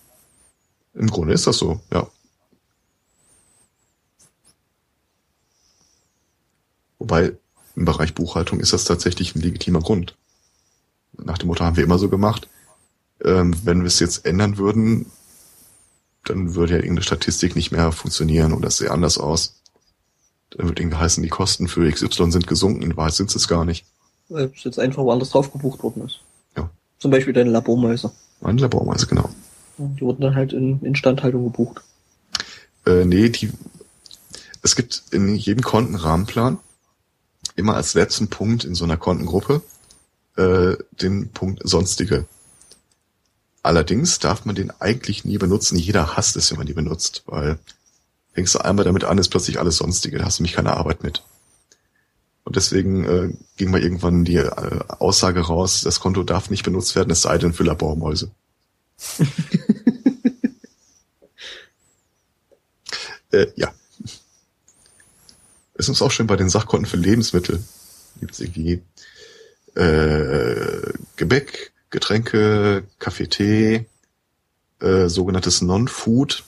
Im 0.94 1.08
Grunde 1.08 1.34
ist 1.34 1.46
das 1.46 1.58
so, 1.58 1.80
ja. 1.92 2.08
Wobei 6.98 7.36
im 7.76 7.84
Bereich 7.84 8.14
Buchhaltung 8.14 8.58
ist 8.58 8.72
das 8.72 8.84
tatsächlich 8.84 9.36
ein 9.36 9.40
legitimer 9.40 9.80
Grund. 9.80 10.16
Nach 11.16 11.38
dem 11.38 11.46
Motto 11.46 11.64
haben 11.64 11.76
wir 11.76 11.84
immer 11.84 11.98
so 11.98 12.08
gemacht. 12.08 12.48
Ähm, 13.24 13.54
wenn 13.64 13.80
wir 13.80 13.86
es 13.86 14.00
jetzt 14.00 14.24
ändern 14.26 14.58
würden, 14.58 15.06
dann 16.28 16.54
würde 16.54 16.74
ja 16.74 16.78
irgendeine 16.78 17.02
Statistik 17.02 17.56
nicht 17.56 17.70
mehr 17.70 17.92
funktionieren 17.92 18.52
oder 18.52 18.68
es 18.68 18.78
sähe 18.78 18.90
anders 18.90 19.18
aus. 19.18 19.60
Dann 20.50 20.68
würde 20.68 20.82
irgendwie 20.82 20.98
heißen, 20.98 21.22
die 21.22 21.28
Kosten 21.28 21.68
für 21.68 21.90
XY 21.90 22.30
sind 22.30 22.46
gesunken, 22.46 22.82
in 22.82 22.96
Wahrheit 22.96 23.14
sind 23.14 23.34
es 23.34 23.48
gar 23.48 23.64
nicht. 23.64 23.84
Weil 24.28 24.50
es 24.54 24.64
jetzt 24.64 24.78
einfach 24.78 25.02
woanders 25.02 25.30
drauf 25.30 25.52
gebucht 25.52 25.82
worden 25.82 26.04
ist. 26.04 26.20
Ja. 26.56 26.70
Zum 26.98 27.10
Beispiel 27.10 27.32
deine 27.32 27.50
Labormäuse. 27.50 28.12
Meine 28.40 28.60
Laborweise, 28.60 29.06
genau. 29.06 29.28
Die 29.78 30.00
wurden 30.00 30.22
dann 30.22 30.34
halt 30.34 30.52
in 30.52 30.80
Instandhaltung 30.82 31.44
gebucht. 31.44 31.82
Äh, 32.86 33.04
nee, 33.04 33.28
die, 33.28 33.50
es 34.62 34.76
gibt 34.76 35.02
in 35.12 35.34
jedem 35.36 35.62
Kontenrahmenplan 35.62 36.58
immer 37.56 37.74
als 37.74 37.94
letzten 37.94 38.28
Punkt 38.28 38.64
in 38.64 38.74
so 38.74 38.84
einer 38.84 38.96
Kontengruppe 38.96 39.62
äh, 40.36 40.76
den 41.00 41.30
Punkt 41.30 41.60
Sonstige. 41.68 42.26
Allerdings 43.68 44.18
darf 44.18 44.46
man 44.46 44.54
den 44.54 44.70
eigentlich 44.80 45.26
nie 45.26 45.36
benutzen. 45.36 45.76
Jeder 45.76 46.16
hasst 46.16 46.36
es, 46.36 46.50
wenn 46.50 46.56
man 46.56 46.66
die 46.66 46.72
benutzt, 46.72 47.22
weil 47.26 47.58
fängst 48.32 48.54
du 48.54 48.60
einmal 48.60 48.86
damit 48.86 49.04
an, 49.04 49.18
ist 49.18 49.28
plötzlich 49.28 49.58
alles 49.58 49.76
Sonstige. 49.76 50.16
Da 50.16 50.24
hast 50.24 50.38
du 50.38 50.42
nämlich 50.42 50.56
keine 50.56 50.74
Arbeit 50.74 51.02
mit. 51.02 51.22
Und 52.44 52.56
deswegen 52.56 53.04
äh, 53.04 53.28
ging 53.58 53.70
mal 53.70 53.82
irgendwann 53.82 54.24
die 54.24 54.36
äh, 54.36 54.80
Aussage 54.88 55.40
raus, 55.40 55.82
das 55.82 56.00
Konto 56.00 56.22
darf 56.22 56.48
nicht 56.48 56.62
benutzt 56.62 56.96
werden, 56.96 57.10
es 57.10 57.20
sei 57.20 57.36
denn 57.36 57.52
für 57.52 57.64
Labormäuse. 57.64 58.30
Äh, 63.30 63.48
ja. 63.56 63.70
Es 65.74 65.90
ist 65.90 66.00
auch 66.00 66.10
schön 66.10 66.26
bei 66.26 66.36
den 66.36 66.48
Sachkonten 66.48 66.88
für 66.88 66.96
Lebensmittel. 66.96 67.62
Gibt 68.20 68.32
es 68.32 68.40
irgendwie 68.40 68.82
äh, 69.74 70.94
Gebäck, 71.16 71.74
Getränke, 71.90 72.84
Kaffee, 72.98 73.28
Tee, 73.28 73.86
äh, 74.80 75.08
sogenanntes 75.08 75.62
Non-Food. 75.62 76.44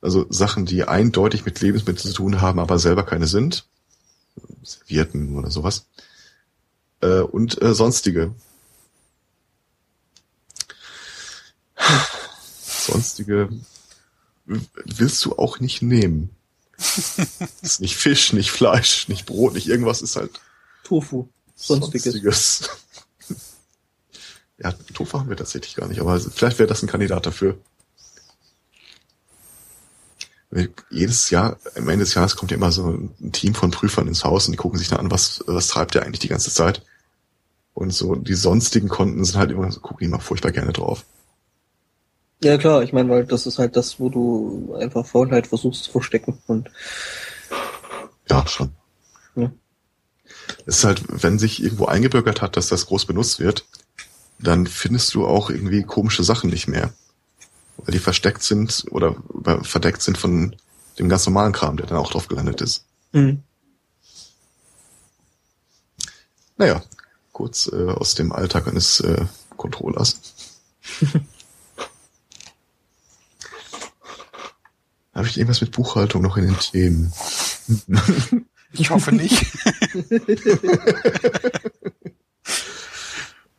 Also 0.00 0.26
Sachen, 0.28 0.66
die 0.66 0.84
eindeutig 0.84 1.44
mit 1.44 1.60
Lebensmitteln 1.60 2.10
zu 2.10 2.12
tun 2.12 2.40
haben, 2.40 2.58
aber 2.58 2.78
selber 2.78 3.04
keine 3.04 3.26
sind. 3.26 3.64
Servierten 4.62 5.38
oder 5.38 5.50
sowas. 5.50 5.86
Äh, 7.00 7.20
und 7.20 7.60
äh, 7.62 7.74
sonstige. 7.74 8.34
Sonstige 12.60 13.48
willst 14.46 15.24
du 15.24 15.36
auch 15.36 15.60
nicht 15.60 15.82
nehmen. 15.82 16.30
ist 17.62 17.80
nicht 17.80 17.96
Fisch, 17.96 18.32
nicht 18.32 18.50
Fleisch, 18.50 19.08
nicht 19.08 19.26
Brot, 19.26 19.54
nicht 19.54 19.68
irgendwas, 19.68 20.02
ist 20.02 20.16
halt 20.16 20.40
Tofu. 20.82 21.28
Sonstiges. 21.56 22.04
Sonstiges. 22.04 22.70
Ja, 24.64 24.72
Tofu 24.94 25.18
haben 25.18 25.28
wir 25.28 25.36
tatsächlich 25.36 25.76
gar 25.76 25.88
nicht, 25.88 26.00
aber 26.00 26.18
vielleicht 26.18 26.58
wäre 26.58 26.66
das 26.66 26.82
ein 26.82 26.88
Kandidat 26.88 27.26
dafür. 27.26 27.58
Jedes 30.88 31.30
Jahr, 31.30 31.58
am 31.76 31.88
Ende 31.88 32.04
des 32.04 32.14
Jahres 32.14 32.36
kommt 32.36 32.50
ja 32.50 32.56
immer 32.56 32.72
so 32.72 32.88
ein 32.88 33.32
Team 33.32 33.54
von 33.54 33.70
Prüfern 33.70 34.08
ins 34.08 34.24
Haus 34.24 34.46
und 34.46 34.52
die 34.52 34.56
gucken 34.56 34.78
sich 34.78 34.88
dann 34.88 35.00
an, 35.00 35.10
was, 35.10 35.44
was 35.46 35.68
treibt 35.68 35.94
der 35.94 36.04
eigentlich 36.04 36.20
die 36.20 36.28
ganze 36.28 36.50
Zeit. 36.50 36.82
Und 37.74 37.92
so 37.92 38.14
die 38.14 38.34
sonstigen 38.34 38.88
Konten 38.88 39.22
sind 39.24 39.36
halt 39.36 39.50
immer, 39.50 39.70
so, 39.70 39.80
gucken 39.80 40.06
die 40.06 40.08
mal 40.08 40.20
furchtbar 40.20 40.52
gerne 40.52 40.72
drauf. 40.72 41.04
Ja 42.42 42.56
klar, 42.56 42.82
ich 42.82 42.92
meine, 42.92 43.10
weil 43.10 43.26
das 43.26 43.46
ist 43.46 43.58
halt 43.58 43.76
das, 43.76 44.00
wo 44.00 44.08
du 44.08 44.76
einfach 44.78 45.04
Faulheit 45.04 45.48
versuchst 45.48 45.84
zu 45.84 45.90
verstecken. 45.90 46.38
Und 46.46 46.70
Ja, 48.30 48.46
schon. 48.46 48.70
Ja. 49.34 49.52
Es 50.64 50.78
ist 50.78 50.84
halt, 50.84 51.02
wenn 51.08 51.38
sich 51.38 51.62
irgendwo 51.62 51.86
eingebürgert 51.86 52.40
hat, 52.40 52.56
dass 52.56 52.68
das 52.68 52.86
groß 52.86 53.06
benutzt 53.06 53.40
wird, 53.40 53.66
dann 54.38 54.66
findest 54.66 55.14
du 55.14 55.26
auch 55.26 55.50
irgendwie 55.50 55.82
komische 55.82 56.24
Sachen 56.24 56.50
nicht 56.50 56.68
mehr. 56.68 56.92
Weil 57.78 57.92
die 57.92 57.98
versteckt 57.98 58.42
sind 58.42 58.84
oder 58.90 59.16
verdeckt 59.62 60.02
sind 60.02 60.16
von 60.18 60.54
dem 60.98 61.08
ganz 61.08 61.26
normalen 61.26 61.52
Kram, 61.52 61.76
der 61.76 61.86
dann 61.86 61.98
auch 61.98 62.10
drauf 62.10 62.28
gelandet 62.28 62.60
ist. 62.60 62.84
mhm. 63.12 63.42
Naja, 66.56 66.84
kurz 67.32 67.66
äh, 67.66 67.90
aus 67.90 68.14
dem 68.14 68.30
Alltag 68.30 68.68
eines 68.68 69.00
äh, 69.00 69.24
Controllers. 69.56 70.20
Habe 75.12 75.26
ich 75.26 75.36
irgendwas 75.36 75.60
mit 75.60 75.72
Buchhaltung 75.72 76.22
noch 76.22 76.36
in 76.36 76.46
den 76.46 76.58
Themen? 76.58 77.12
Ich 78.72 78.90
hoffe 78.90 79.12
nicht. 79.12 79.44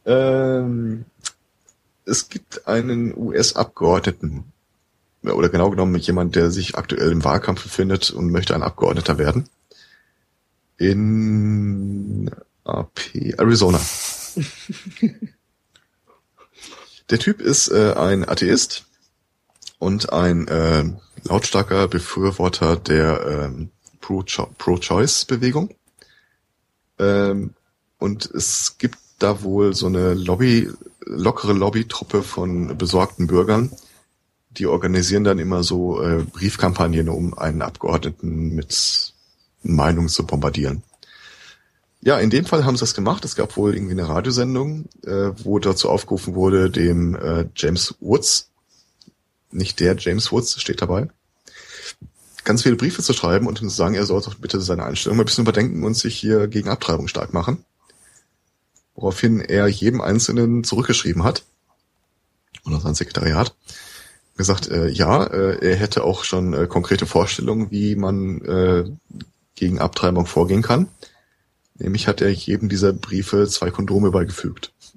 Ähm, 0.06 1.06
es 2.06 2.30
gibt 2.30 2.68
einen 2.68 3.18
US-Abgeordneten, 3.18 4.46
oder 5.24 5.50
genau 5.50 5.70
genommen 5.72 5.96
jemand, 5.96 6.36
der 6.36 6.52
sich 6.52 6.78
aktuell 6.78 7.12
im 7.12 7.24
Wahlkampf 7.24 7.64
befindet 7.64 8.12
und 8.12 8.32
möchte 8.32 8.54
ein 8.54 8.62
Abgeordneter 8.64 9.18
werden. 9.18 9.50
In 10.78 12.30
AP, 12.64 13.00
Arizona. 13.38 13.80
Der 17.12 17.20
Typ 17.20 17.40
ist 17.40 17.68
äh, 17.70 17.94
ein 17.94 18.28
Atheist 18.28 18.86
und 19.78 20.12
ein 20.12 20.48
äh, 20.48 20.86
lautstarker 21.24 21.88
Befürworter 21.88 22.78
der 22.78 23.26
ähm, 23.28 23.70
Pro-Cho- 24.02 24.50
Pro-Choice-Bewegung. 24.58 25.76
Ähm, 26.98 27.54
und 28.00 28.26
es 28.26 28.78
gibt 28.80 28.98
da 29.20 29.44
wohl 29.44 29.74
so 29.74 29.88
eine 29.88 30.14
Lobby, 30.14 30.70
lockere 31.06 31.54
Lobbytruppe 31.54 32.24
von 32.24 32.78
besorgten 32.78 33.28
Bürgern, 33.28 33.72
die 34.52 34.68
organisieren 34.68 35.24
dann 35.24 35.40
immer 35.40 35.64
so 35.64 36.02
äh, 36.02 36.24
Briefkampagnen, 36.24 37.10
um 37.10 37.38
einen 37.38 37.62
Abgeordneten 37.62 38.56
mit 38.56 39.14
Meinung 39.64 40.08
zu 40.08 40.26
bombardieren. 40.26 40.84
Ja, 42.02 42.20
in 42.20 42.30
dem 42.30 42.46
Fall 42.46 42.66
haben 42.66 42.76
sie 42.76 42.82
das 42.82 42.94
gemacht. 42.94 43.26
Es 43.26 43.36
gab 43.36 43.58
wohl 43.58 43.74
irgendwie 43.74 43.94
eine 43.94 44.08
Radiosendung, 44.08 44.86
äh, 45.04 45.32
wo 45.44 45.58
dazu 45.60 45.90
aufgerufen 45.90 46.36
wurde, 46.36 46.70
dem 46.70 47.16
äh, 47.16 47.48
James 47.56 47.96
Woods, 48.00 48.52
nicht 49.52 49.80
der 49.80 49.96
James 49.98 50.32
Woods, 50.32 50.62
steht 50.62 50.82
dabei, 50.82 51.08
ganz 52.44 52.62
viele 52.62 52.76
Briefe 52.76 53.02
zu 53.02 53.14
schreiben 53.14 53.48
und 53.48 53.62
ihm 53.62 53.70
zu 53.70 53.76
sagen, 53.76 53.96
er 53.96 54.06
soll 54.06 54.22
doch 54.22 54.36
bitte 54.36 54.62
seine 54.62 54.86
Einstellung 54.86 55.18
mal 55.18 55.24
ein 55.24 55.26
bisschen 55.26 55.44
überdenken 55.44 55.84
und 55.84 55.96
sich 55.96 56.16
hier 56.16 56.48
gegen 56.48 56.70
Abtreibung 56.70 57.08
stark 57.08 57.34
machen. 57.34 57.66
Woraufhin 58.96 59.42
er 59.42 59.68
jedem 59.68 60.02
Einzelnen 60.02 60.64
zurückgeschrieben 60.64 61.24
hat, 61.24 61.44
oder 62.66 62.80
sein 62.80 62.96
Sekretariat, 62.96 63.56
gesagt, 64.38 64.70
äh, 64.70 64.90
ja, 64.90 65.24
äh, 65.26 65.66
er 65.66 65.76
hätte 65.76 66.04
auch 66.04 66.24
schon 66.24 66.54
äh, 66.54 66.68
konkrete 66.68 67.06
Vorstellungen, 67.06 67.72
wie 67.72 67.96
man 67.96 68.42
äh, 68.42 68.86
gegen 69.56 69.80
Abtreibung 69.80 70.26
vorgehen 70.26 70.62
kann. 70.62 70.88
Nämlich 71.78 72.08
hat 72.08 72.22
er 72.22 72.30
jedem 72.30 72.70
dieser 72.70 72.94
Briefe 72.94 73.48
zwei 73.48 73.70
Kondome 73.70 74.12
beigefügt. 74.12 74.74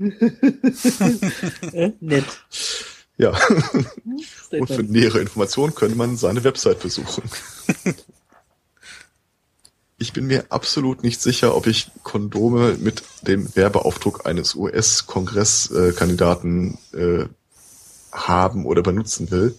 äh, 1.73 1.91
nett. 2.01 2.25
Ja, 3.17 3.37
und 4.53 4.69
für 4.69 4.85
nähere 4.85 5.19
Informationen 5.19 5.75
könnte 5.75 5.99
man 5.99 6.17
seine 6.17 6.45
Website 6.45 6.81
besuchen. 6.81 7.25
Ich 9.99 10.13
bin 10.13 10.29
mir 10.29 10.45
absolut 10.51 11.03
nicht 11.03 11.21
sicher, 11.21 11.57
ob 11.57 11.67
ich 11.67 11.91
Kondome 12.05 12.77
mit 12.79 13.03
dem 13.23 13.57
Werbeaufdruck 13.57 14.27
eines 14.27 14.55
US-Kongresskandidaten 14.55 16.79
äh, 16.95 17.25
haben 18.13 18.65
oder 18.65 18.83
benutzen 18.83 19.33
will. 19.33 19.59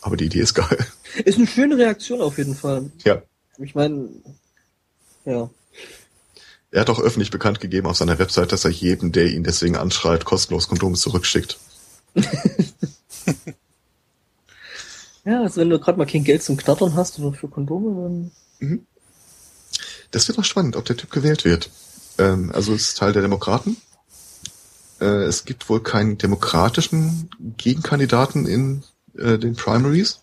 Aber 0.00 0.16
die 0.16 0.24
Idee 0.26 0.40
ist 0.40 0.54
geil. 0.54 0.84
Ist 1.24 1.38
eine 1.38 1.46
schöne 1.46 1.78
Reaktion 1.78 2.20
auf 2.20 2.36
jeden 2.36 2.56
Fall. 2.56 2.90
Ja. 3.04 3.22
Ich 3.58 3.76
meine, 3.76 4.08
ja. 5.24 5.48
Er 6.72 6.80
hat 6.80 6.90
auch 6.90 6.98
öffentlich 6.98 7.30
bekannt 7.30 7.60
gegeben 7.60 7.86
auf 7.86 7.96
seiner 7.96 8.18
Website, 8.18 8.50
dass 8.50 8.64
er 8.64 8.72
jedem, 8.72 9.12
der 9.12 9.26
ihn 9.26 9.44
deswegen 9.44 9.76
anschreit, 9.76 10.24
kostenlos 10.24 10.66
Kondome 10.66 10.96
zurückschickt. 10.96 11.60
Ja, 15.24 15.40
also 15.40 15.60
wenn 15.60 15.70
du 15.70 15.78
gerade 15.78 15.98
mal 15.98 16.06
kein 16.06 16.24
Geld 16.24 16.42
zum 16.42 16.56
Knattern 16.56 16.94
hast 16.94 17.18
oder 17.18 17.32
für 17.32 17.48
Kondome, 17.48 18.30
dann. 18.60 18.86
Das 20.14 20.28
wird 20.28 20.38
auch 20.38 20.44
spannend, 20.44 20.76
ob 20.76 20.84
der 20.84 20.96
Typ 20.96 21.10
gewählt 21.10 21.44
wird. 21.44 21.70
Ähm, 22.18 22.52
also 22.54 22.72
es 22.72 22.90
ist 22.90 22.98
Teil 22.98 23.12
der 23.12 23.22
Demokraten. 23.22 23.76
Äh, 25.00 25.24
es 25.24 25.44
gibt 25.44 25.68
wohl 25.68 25.82
keinen 25.82 26.18
demokratischen 26.18 27.28
Gegenkandidaten 27.56 28.46
in 28.46 28.84
äh, 29.18 29.38
den 29.38 29.56
Primaries, 29.56 30.20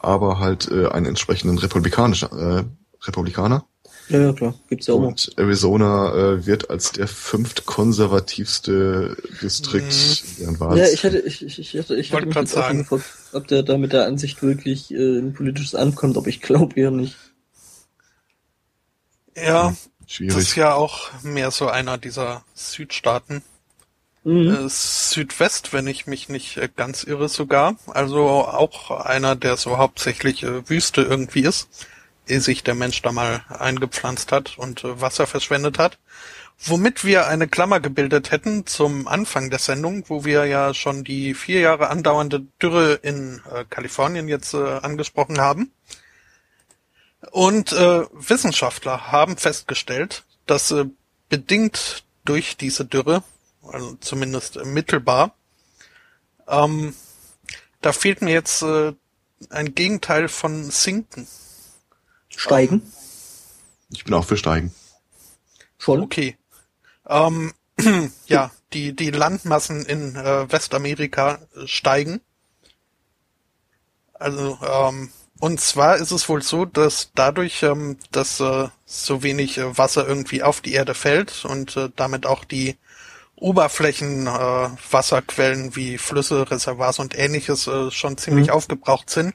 aber 0.00 0.40
halt 0.40 0.68
äh, 0.72 0.88
einen 0.88 1.06
entsprechenden 1.06 1.56
republikanischen 1.58 2.36
äh, 2.36 2.64
Republikaner. 3.02 3.64
Ja, 4.08 4.18
ja, 4.18 4.32
klar. 4.32 4.54
Gibt's 4.68 4.88
ja 4.88 4.94
auch 4.94 5.00
noch. 5.00 5.10
Und 5.10 5.30
Arizona 5.36 6.12
äh, 6.12 6.44
wird 6.44 6.68
als 6.68 6.90
der 6.90 7.06
fünftkonservativste 7.06 9.16
Distrikt 9.40 9.92
Mhm. 9.92 10.26
in 10.26 10.36
deren 10.40 10.58
Wahl. 10.58 10.76
Ja, 10.78 10.88
ich 10.88 11.04
hatte, 11.04 11.20
ich, 11.20 11.46
ich, 11.46 11.60
ich 11.60 11.78
hatte, 11.78 11.94
ich 11.94 12.12
Wollte 12.12 12.26
hatte 12.26 12.40
mich 12.40 12.52
jetzt 12.52 12.56
auch 12.56 12.68
gefragt, 12.76 13.04
ob 13.34 13.46
der 13.46 13.62
da 13.62 13.78
mit 13.78 13.92
der 13.92 14.06
Ansicht 14.06 14.42
wirklich 14.42 14.90
äh, 14.90 15.20
ein 15.20 15.32
politisches 15.32 15.76
ankommt, 15.76 16.16
aber 16.16 16.26
ich 16.26 16.40
glaube 16.40 16.74
eher 16.74 16.90
nicht. 16.90 17.14
Ja, 19.36 19.68
das 19.68 19.78
ist 20.08 20.12
Schwierig. 20.12 20.56
ja 20.56 20.74
auch 20.74 21.10
mehr 21.22 21.50
so 21.50 21.68
einer 21.68 21.98
dieser 21.98 22.44
Südstaaten. 22.54 23.42
Mhm. 24.24 24.66
Äh, 24.66 24.68
Südwest, 24.68 25.72
wenn 25.72 25.86
ich 25.86 26.06
mich 26.06 26.28
nicht 26.28 26.56
äh, 26.58 26.68
ganz 26.74 27.04
irre 27.04 27.28
sogar. 27.28 27.76
Also 27.86 28.28
auch 28.28 28.90
einer, 28.90 29.36
der 29.36 29.56
so 29.56 29.78
hauptsächlich 29.78 30.42
äh, 30.42 30.68
Wüste 30.68 31.02
irgendwie 31.02 31.40
ist, 31.40 31.68
ehe 32.28 32.40
sich 32.40 32.62
der 32.62 32.74
Mensch 32.74 33.00
da 33.02 33.12
mal 33.12 33.44
eingepflanzt 33.48 34.32
hat 34.32 34.58
und 34.58 34.82
Wasser 34.84 35.26
verschwendet 35.26 35.78
hat. 35.78 35.98
Womit 36.62 37.04
wir 37.06 37.26
eine 37.26 37.48
Klammer 37.48 37.80
gebildet 37.80 38.30
hätten 38.30 38.66
zum 38.66 39.08
Anfang 39.08 39.48
der 39.48 39.58
Sendung, 39.58 40.04
wo 40.08 40.26
wir 40.26 40.44
ja 40.44 40.74
schon 40.74 41.04
die 41.04 41.32
vier 41.32 41.60
Jahre 41.60 41.88
andauernde 41.88 42.44
Dürre 42.60 42.94
in 43.02 43.40
äh, 43.50 43.64
Kalifornien 43.70 44.28
jetzt 44.28 44.52
äh, 44.52 44.58
angesprochen 44.58 45.40
haben. 45.40 45.72
Und 47.30 47.72
äh, 47.72 48.06
Wissenschaftler 48.12 49.12
haben 49.12 49.36
festgestellt, 49.36 50.24
dass 50.46 50.70
äh, 50.70 50.86
bedingt 51.28 52.04
durch 52.24 52.56
diese 52.56 52.84
Dürre, 52.84 53.22
also 53.62 53.94
zumindest 54.00 54.64
mittelbar, 54.64 55.34
ähm, 56.48 56.94
da 57.80 57.92
fehlt 57.92 58.22
mir 58.22 58.32
jetzt 58.32 58.62
äh, 58.62 58.92
ein 59.48 59.74
Gegenteil 59.74 60.28
von 60.28 60.70
Sinken. 60.70 61.26
Steigen. 62.28 62.92
Ich 63.90 64.04
bin 64.04 64.14
auch 64.14 64.24
für 64.24 64.36
Steigen. 64.36 64.72
Schon. 65.78 66.00
Okay. 66.00 66.36
Ähm, 67.06 67.52
ja, 68.26 68.50
die, 68.72 68.94
die 68.94 69.10
Landmassen 69.10 69.84
in 69.84 70.16
äh, 70.16 70.50
Westamerika 70.50 71.40
steigen. 71.64 72.20
Also, 74.14 74.58
ähm, 74.62 75.10
und 75.40 75.60
zwar 75.60 75.96
ist 75.96 76.10
es 76.12 76.28
wohl 76.28 76.42
so, 76.42 76.66
dass 76.66 77.10
dadurch, 77.14 77.62
ähm, 77.62 77.96
dass 78.12 78.40
äh, 78.40 78.68
so 78.84 79.22
wenig 79.22 79.58
äh, 79.58 79.76
Wasser 79.78 80.06
irgendwie 80.06 80.42
auf 80.42 80.60
die 80.60 80.74
Erde 80.74 80.94
fällt 80.94 81.44
und 81.46 81.76
äh, 81.76 81.90
damit 81.96 82.26
auch 82.26 82.44
die 82.44 82.76
Oberflächen 83.36 84.26
äh, 84.26 84.68
wie 85.74 85.98
Flüsse, 85.98 86.50
Reservoirs 86.50 86.98
und 86.98 87.18
ähnliches 87.18 87.66
äh, 87.66 87.90
schon 87.90 88.18
ziemlich 88.18 88.48
Mhm. 88.48 88.52
aufgebraucht 88.52 89.08
sind, 89.08 89.34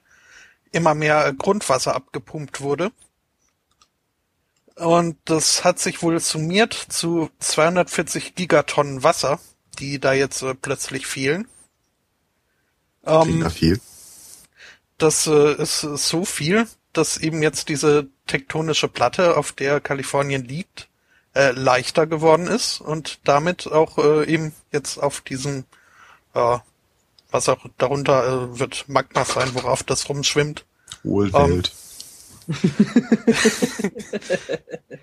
immer 0.71 0.93
mehr 0.93 1.33
Grundwasser 1.33 1.95
abgepumpt 1.95 2.61
wurde. 2.61 2.91
Und 4.75 5.17
das 5.25 5.63
hat 5.63 5.79
sich 5.79 6.03
wohl 6.03 6.19
summiert 6.19 6.73
zu 6.73 7.29
240 7.39 8.35
Gigatonnen 8.35 9.03
Wasser, 9.03 9.39
die 9.79 9.99
da 9.99 10.13
jetzt 10.13 10.45
plötzlich 10.61 11.07
fehlen. 11.07 11.47
Klingt 13.03 13.41
Ähm, 13.41 13.49
viel. 13.49 13.79
Das 14.97 15.27
äh, 15.27 15.61
ist 15.61 15.81
so 15.81 16.25
viel, 16.25 16.67
dass 16.93 17.17
eben 17.17 17.41
jetzt 17.43 17.69
diese 17.69 18.07
tektonische 18.27 18.87
Platte, 18.87 19.37
auf 19.37 19.51
der 19.51 19.79
Kalifornien 19.79 20.45
liegt, 20.45 20.87
äh, 21.33 21.51
leichter 21.51 22.07
geworden 22.07 22.47
ist 22.47 22.79
und 22.81 23.19
damit 23.25 23.67
auch 23.67 23.97
äh, 23.97 24.25
eben 24.25 24.53
jetzt 24.71 24.97
auf 24.97 25.21
diesem, 25.21 25.65
äh, 26.33 26.57
was 27.31 27.49
auch 27.49 27.65
darunter 27.77 28.49
äh, 28.53 28.59
wird 28.59 28.85
Magma 28.87 29.25
sein, 29.25 29.49
worauf 29.53 29.83
das 29.83 30.07
rumschwimmt. 30.09 30.65
Wohlwelt. 31.03 31.71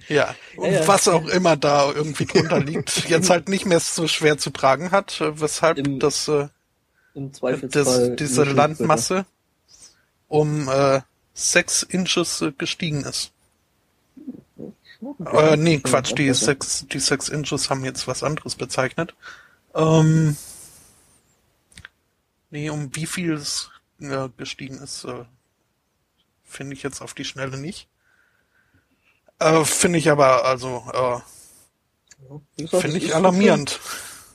Ja, 0.09 0.35
und 0.57 0.71
Ja, 0.71 0.81
ja. 0.81 0.89
was 0.89 1.09
auch 1.09 1.27
immer 1.29 1.57
da 1.57 1.91
irgendwie 1.93 2.27
drunter 2.27 2.61
liegt, 2.61 3.05
jetzt 3.09 3.31
halt 3.31 3.49
nicht 3.49 3.67
mehr 3.67 3.81
so 3.81 4.07
schwer 4.07 4.39
zu 4.39 4.51
tragen 4.51 4.91
hat, 4.91 5.21
äh, 5.21 5.41
weshalb 5.41 5.79
Im 5.79 5.99
das, 5.99 6.29
äh, 6.29 6.49
Im 7.15 7.33
das 7.71 8.11
diese 8.17 8.45
Landmasse 8.45 9.27
um 10.33 10.67
äh, 10.67 11.03
sechs 11.35 11.83
Inches 11.83 12.41
äh, 12.41 12.53
gestiegen 12.57 13.05
ist. 13.05 13.33
Äh, 15.27 15.57
nee, 15.59 15.79
Quatsch, 15.79 16.15
die 16.17 16.33
sechs, 16.33 16.87
die 16.91 17.01
sechs 17.01 17.29
Inches 17.29 17.69
haben 17.69 17.85
jetzt 17.85 18.09
was 18.09 18.23
anderes 18.23 18.55
bezeichnet. 18.55 19.15
Ähm, 19.75 20.37
nee, 22.51 22.71
um 22.71 22.95
wie 22.97 23.05
viel 23.05 23.35
es 23.35 23.71
äh, 24.01 24.31
gestiegen 24.39 24.79
ist, 24.79 25.05
äh, 25.05 25.25
finde 26.45 26.77
ich 26.77 26.83
jetzt 26.83 27.03
auf 27.03 27.13
die 27.13 27.27
Schnelle 27.27 27.59
nicht. 27.59 27.89
Äh, 29.39 29.67
finde 29.67 29.99
ich 29.99 30.11
aber, 30.11 30.47
also, 30.47 31.23
äh, 32.59 32.69
finde 32.81 32.97
ich 32.97 33.15
alarmierend. 33.15 33.81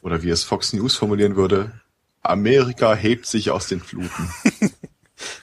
Oder 0.02 0.22
wie 0.22 0.30
es 0.30 0.44
Fox 0.44 0.74
News 0.74 0.96
formulieren 0.96 1.36
würde, 1.36 1.82
Amerika 2.22 2.94
hebt 2.94 3.26
sich 3.26 3.50
aus 3.50 3.68
den 3.68 3.80
Fluten. 3.80 4.32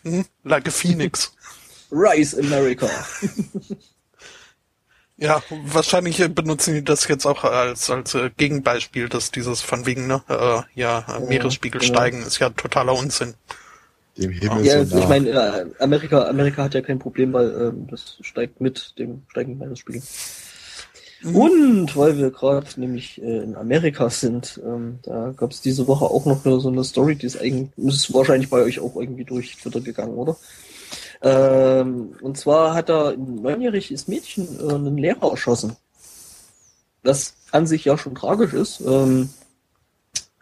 Hm? 0.03 0.25
Like 0.45 0.69
a 0.69 0.71
Phoenix. 0.71 1.35
Rise 1.91 2.39
America. 2.39 2.89
Ja, 5.17 5.41
wahrscheinlich 5.67 6.19
benutzen 6.35 6.75
die 6.75 6.83
das 6.83 7.07
jetzt 7.07 7.25
auch 7.25 7.45
als, 7.45 7.89
als 7.89 8.15
äh, 8.15 8.31
Gegenbeispiel, 8.37 9.09
dass 9.09 9.31
dieses 9.31 9.61
von 9.61 9.87
wegen, 9.87 10.09
ne, 10.09 10.23
äh, 10.29 10.63
ja, 10.75 11.07
Meeresspiegel 11.29 11.81
genau. 11.81 11.95
steigen, 11.95 12.23
ist 12.23 12.41
ja 12.41 12.51
totaler 12.51 12.95
Unsinn. 12.95 13.35
Dem 14.17 14.31
Himmel 14.31 14.65
Ja, 14.65 14.85
so 14.85 14.99
ich 14.99 15.09
meine, 15.09 15.31
äh, 15.31 15.67
Amerika, 15.79 16.25
Amerika 16.27 16.65
hat 16.65 16.75
ja 16.75 16.83
kein 16.83 16.99
Problem, 16.99 17.33
weil 17.33 17.49
ähm, 17.51 17.87
das 17.89 18.19
steigt 18.23 18.61
mit 18.61 18.99
dem 18.99 19.23
steigenden 19.29 19.61
Meeresspiegel. 19.61 20.03
Mhm. 21.25 21.37
Und 21.37 21.97
weil 21.97 22.19
wir 22.19 22.31
gerade 22.31 22.67
nämlich 22.77 23.21
äh, 23.21 23.39
in 23.43 23.57
Amerika 23.57 24.11
sind, 24.11 24.61
ähm, 24.65 24.99
da 25.03 25.33
gab 25.37 25.53
es 25.53 25.63
diese 25.63 25.87
Woche 25.89 26.05
auch 26.05 26.27
noch 26.27 26.45
so 26.45 26.69
eine 26.69 26.85
Story, 26.85 27.17
die 27.17 27.27
ist 27.27 27.41
eigentlich, 27.41 27.71
ist 27.79 28.13
wahrscheinlich 28.13 28.51
bei 28.51 28.63
euch 28.63 28.79
auch 28.79 28.95
irgendwie 28.97 29.25
durch 29.25 29.57
Twitter 29.57 29.81
gegangen, 29.81 30.15
oder? 30.15 30.37
Ähm, 31.23 32.15
und 32.21 32.37
zwar 32.37 32.75
hat 32.75 32.91
da 32.91 33.11
ein 33.11 33.37
neunjähriges 33.37 34.07
Mädchen 34.07 34.47
äh, 34.61 34.75
einen 34.75 34.99
Lehrer 34.99 35.31
erschossen. 35.31 35.77
Was 37.03 37.35
an 37.51 37.67
sich 37.67 37.87
ja 37.87 37.97
schon 37.97 38.15
tragisch 38.15 38.53
ist. 38.53 38.81
Ähm, 38.81 39.31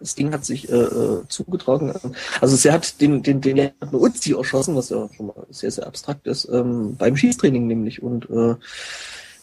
das 0.01 0.17
Ding 0.17 0.33
hat 0.33 0.45
sich 0.45 0.69
äh, 0.69 0.75
äh, 0.75 1.23
zugetragen. 1.29 1.93
Also 2.41 2.57
sie 2.57 2.73
hat 2.73 3.01
den, 3.01 3.23
den, 3.23 3.41
den 3.41 3.57
Lehrer 3.57 3.73
eine 3.79 3.99
Uzi 3.99 4.33
erschossen, 4.33 4.75
was 4.75 4.91
ja 4.91 5.09
schon 5.17 5.27
mal 5.27 5.47
sehr, 5.51 5.71
sehr 5.71 5.87
abstrakt 5.87 6.27
ist, 6.27 6.49
ähm, 6.51 6.97
beim 6.97 7.17
Schießtraining 7.17 7.69
nämlich. 7.69 8.03
Und 8.03 8.29
äh, 8.29 8.57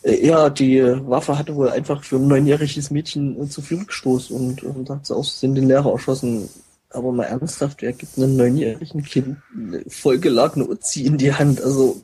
ja, 0.04 0.50
die 0.50 0.82
Waffe 0.82 1.38
hatte 1.38 1.56
wohl 1.56 1.70
einfach 1.70 2.04
für 2.04 2.16
ein 2.16 2.28
neunjähriges 2.28 2.92
Mädchen 2.92 3.42
äh, 3.42 3.50
zu 3.50 3.62
viel 3.62 3.80
Rückstoß 3.80 4.32
und, 4.32 4.64
und 4.64 4.90
hat 4.90 5.06
sie 5.06 5.16
aus 5.16 5.40
den 5.40 5.56
Lehrer 5.56 5.92
erschossen. 5.92 6.50
Aber 6.92 7.12
mal 7.12 7.26
ernsthaft, 7.26 7.82
wer 7.82 7.94
gibt 7.94 8.18
einem 8.18 8.36
neunjährigen 8.36 9.04
Kind 9.04 9.38
eine 9.56 9.84
vollgeladene 9.88 10.68
Uzi 10.68 11.06
in 11.06 11.18
die 11.18 11.34
Hand? 11.34 11.62
Also, 11.62 12.02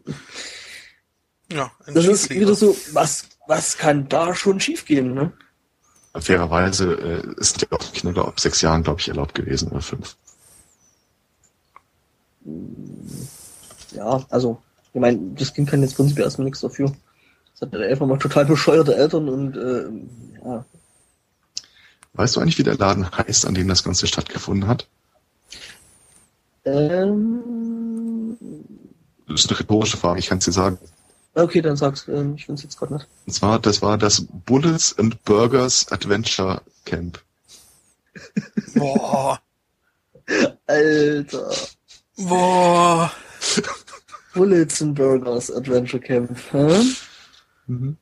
Ja, 1.51 1.71
das 1.87 2.05
ist 2.05 2.29
wieder 2.29 2.53
so, 2.55 2.75
was, 2.93 3.25
was 3.47 3.77
kann 3.77 4.09
da 4.09 4.35
schon 4.35 4.59
schiefgehen, 4.59 5.13
ne? 5.13 5.31
Fairerweise 6.15 6.93
äh, 6.93 7.39
ist 7.39 7.61
ja 7.61 7.67
auch 7.71 7.93
Kinder 7.93 8.13
glaub, 8.13 8.27
ab 8.27 8.39
sechs 8.39 8.61
Jahren, 8.61 8.83
glaube 8.83 9.01
ich, 9.01 9.09
erlaubt 9.09 9.35
gewesen 9.35 9.69
oder 9.69 9.81
fünf. 9.81 10.15
Ja, 13.91 14.23
also, 14.29 14.61
ich 14.93 15.01
meine, 15.01 15.19
das 15.35 15.53
Kind 15.53 15.69
kann 15.69 15.81
jetzt 15.81 15.95
prinzipiell 15.95 16.25
erstmal 16.25 16.45
nichts 16.45 16.61
dafür. 16.61 16.93
Das 17.57 17.67
hat 17.67 17.73
halt 17.73 17.89
einfach 17.89 18.05
mal 18.05 18.17
total 18.19 18.45
bescheuerte 18.45 18.95
Eltern 18.95 19.29
und 19.29 19.55
äh, 19.55 19.87
ja, 20.45 20.65
Weißt 22.13 22.35
du 22.35 22.39
eigentlich, 22.39 22.57
wie 22.57 22.63
der 22.63 22.77
Laden 22.77 23.09
heißt, 23.11 23.45
an 23.45 23.55
dem 23.55 23.67
das 23.67 23.83
Ganze 23.83 24.07
stattgefunden 24.07 24.67
hat? 24.67 24.87
ähm, 26.65 28.37
Das 29.27 29.41
ist 29.43 29.49
eine 29.49 29.59
rhetorische 29.59 29.97
Frage, 29.97 30.19
ich 30.19 30.27
kann 30.27 30.37
es 30.39 30.45
dir 30.45 30.51
sagen. 30.51 30.77
Okay, 31.33 31.61
dann 31.61 31.75
sag's. 31.75 32.07
Ähm, 32.07 32.35
ich 32.35 32.45
find's 32.45 32.63
jetzt 32.63 32.77
gerade 32.77 32.93
nicht. 32.93 33.07
Und 33.27 33.33
zwar, 33.33 33.59
das 33.59 33.81
war 33.81 33.97
das 33.97 34.25
Bullets 34.45 34.97
and 34.97 35.21
Burgers 35.25 35.91
Adventure 35.91 36.61
Camp. 36.85 37.21
Boah. 38.75 39.39
Alter. 40.67 41.51
Boah. 42.17 43.11
Bullets 44.33 44.81
and 44.81 44.95
Burgers 44.95 45.51
Adventure 45.51 46.01
Camp. 46.01 46.37
Hä? 46.51 46.81
Mhm. 47.67 47.97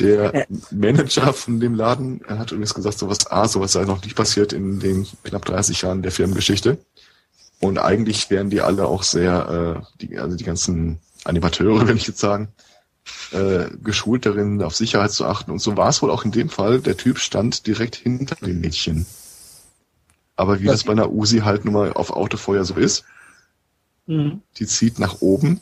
Der 0.00 0.46
Manager 0.70 1.32
von 1.32 1.60
dem 1.60 1.74
Laden 1.74 2.20
er 2.26 2.38
hat 2.38 2.50
übrigens 2.50 2.74
gesagt, 2.74 2.98
sowas 2.98 3.30
A, 3.30 3.46
sowas 3.46 3.72
sei 3.72 3.84
noch 3.84 4.02
nicht 4.02 4.16
passiert 4.16 4.52
in 4.52 4.80
den 4.80 5.06
knapp 5.22 5.44
30 5.44 5.82
Jahren 5.82 6.02
der 6.02 6.10
Firmengeschichte. 6.10 6.78
Und 7.60 7.78
eigentlich 7.78 8.30
wären 8.30 8.50
die 8.50 8.60
alle 8.60 8.86
auch 8.86 9.02
sehr, 9.02 9.84
äh, 9.84 9.96
die, 10.00 10.18
also 10.18 10.36
die 10.36 10.44
ganzen 10.44 10.98
Animateure, 11.24 11.86
will 11.88 11.96
ich 11.96 12.08
jetzt 12.08 12.18
sagen, 12.18 12.48
äh, 13.32 13.66
geschult 13.82 14.26
darin, 14.26 14.62
auf 14.62 14.74
Sicherheit 14.74 15.12
zu 15.12 15.26
achten. 15.26 15.50
Und 15.50 15.60
so 15.60 15.76
war 15.76 15.90
es 15.90 16.02
wohl 16.02 16.10
auch 16.10 16.24
in 16.24 16.32
dem 16.32 16.48
Fall. 16.48 16.80
Der 16.80 16.96
Typ 16.96 17.18
stand 17.18 17.66
direkt 17.66 17.96
hinter 17.96 18.34
dem 18.36 18.60
Mädchen. 18.60 19.06
Aber 20.36 20.60
wie 20.60 20.66
Was? 20.66 20.72
das 20.72 20.84
bei 20.84 20.92
einer 20.92 21.10
Usi 21.10 21.40
halt 21.40 21.64
nun 21.64 21.74
mal 21.74 21.92
auf 21.92 22.10
Autofeuer 22.10 22.64
so 22.64 22.74
ist, 22.74 23.04
Mhm. 24.06 24.42
die 24.56 24.66
zieht 24.66 24.98
nach 24.98 25.20
oben 25.20 25.60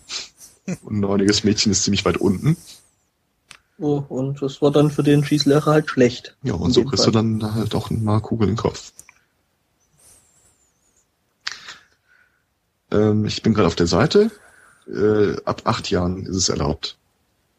und 0.82 0.96
ein 0.96 1.00
neuniges 1.00 1.44
Mädchen 1.44 1.72
ist 1.72 1.84
ziemlich 1.84 2.04
weit 2.04 2.16
unten. 2.18 2.56
Oh, 3.78 4.02
und 4.08 4.42
das 4.42 4.60
war 4.60 4.72
dann 4.72 4.90
für 4.90 5.02
den 5.02 5.24
Schießlehrer 5.24 5.70
halt 5.70 5.88
schlecht. 5.88 6.36
Ja, 6.42 6.54
und 6.54 6.72
so 6.72 6.84
kriegst 6.84 7.04
Fall. 7.04 7.12
du 7.12 7.18
dann 7.18 7.54
halt 7.54 7.74
auch 7.74 7.90
mal 7.90 8.20
Kugel 8.20 8.48
in 8.48 8.54
den 8.54 8.60
Kopf. 8.60 8.92
Ähm, 12.90 13.24
ich 13.24 13.42
bin 13.42 13.54
gerade 13.54 13.68
auf 13.68 13.76
der 13.76 13.86
Seite. 13.86 14.30
Äh, 14.88 15.36
ab 15.44 15.62
acht 15.64 15.90
Jahren 15.90 16.26
ist 16.26 16.36
es 16.36 16.48
erlaubt. 16.48 16.96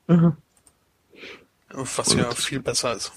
Mhm. 0.07 0.35
Was 1.71 2.13
ja 2.13 2.31
viel 2.31 2.59
besser 2.59 2.95
ist. 2.95 3.11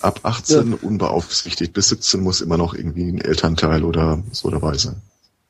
Ab 0.00 0.20
18 0.24 0.74
unbeaufsichtigt. 0.74 1.72
Bis 1.72 1.88
17 1.90 2.20
muss 2.20 2.40
immer 2.40 2.56
noch 2.56 2.74
irgendwie 2.74 3.08
ein 3.08 3.20
Elternteil 3.20 3.84
oder 3.84 4.22
so 4.32 4.50
dabei 4.50 4.76
sein. 4.76 5.00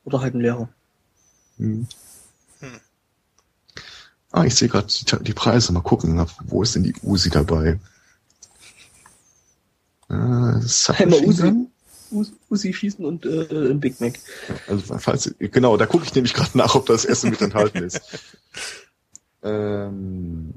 Oder 0.05 0.21
halt 0.21 0.35
ein 0.35 0.41
Lehrer. 0.41 0.69
Hm. 1.57 1.87
Ah, 4.33 4.45
ich 4.45 4.55
sehe 4.55 4.69
gerade 4.69 4.87
die, 4.89 5.25
die 5.25 5.33
Preise. 5.35 5.73
Mal 5.73 5.83
gucken, 5.83 6.25
wo 6.45 6.63
ist 6.63 6.75
denn 6.75 6.83
die 6.85 6.95
Usi 7.03 7.31
dabei? 7.31 7.79
Äh, 10.09 10.15
Einmal 10.15 11.25
Usi. 11.25 11.53
Us- 12.11 12.33
Usi 12.51 12.73
schießen 12.75 13.05
und 13.05 13.25
äh, 13.25 13.47
ein 13.71 13.81
Big 13.81 14.01
Mac. 14.01 14.19
Also 14.69 14.99
falls, 14.99 15.35
genau, 15.39 15.77
da 15.79 15.87
gucke 15.87 16.05
ich 16.05 16.15
nämlich 16.15 16.35
gerade 16.35 16.57
nach, 16.59 16.75
ob 16.75 16.87
das 16.87 17.05
Essen 17.07 17.31
mit 17.31 17.41
enthalten 17.41 17.83
ist. 17.85 18.01
Ähm, 19.45 20.53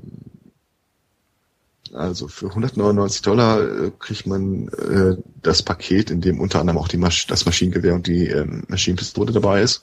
also 1.92 2.28
für 2.28 2.50
199 2.50 3.24
Dollar 3.24 3.62
äh, 3.62 3.92
kriegt 3.98 4.28
man 4.28 4.68
äh, 4.68 5.18
das 5.42 5.64
Paket, 5.64 6.12
in 6.12 6.22
dem 6.22 6.40
unter 6.40 6.60
anderem 6.60 6.78
auch 6.78 6.94
Masch 6.94 7.26
das 7.26 7.48
Maschinengewehr 7.48 7.96
und 7.96 8.06
die 8.06 8.28
ähm, 8.28 8.64
Maschinenpistole 8.68 9.34
dabei 9.34 9.64
ist. 9.64 9.82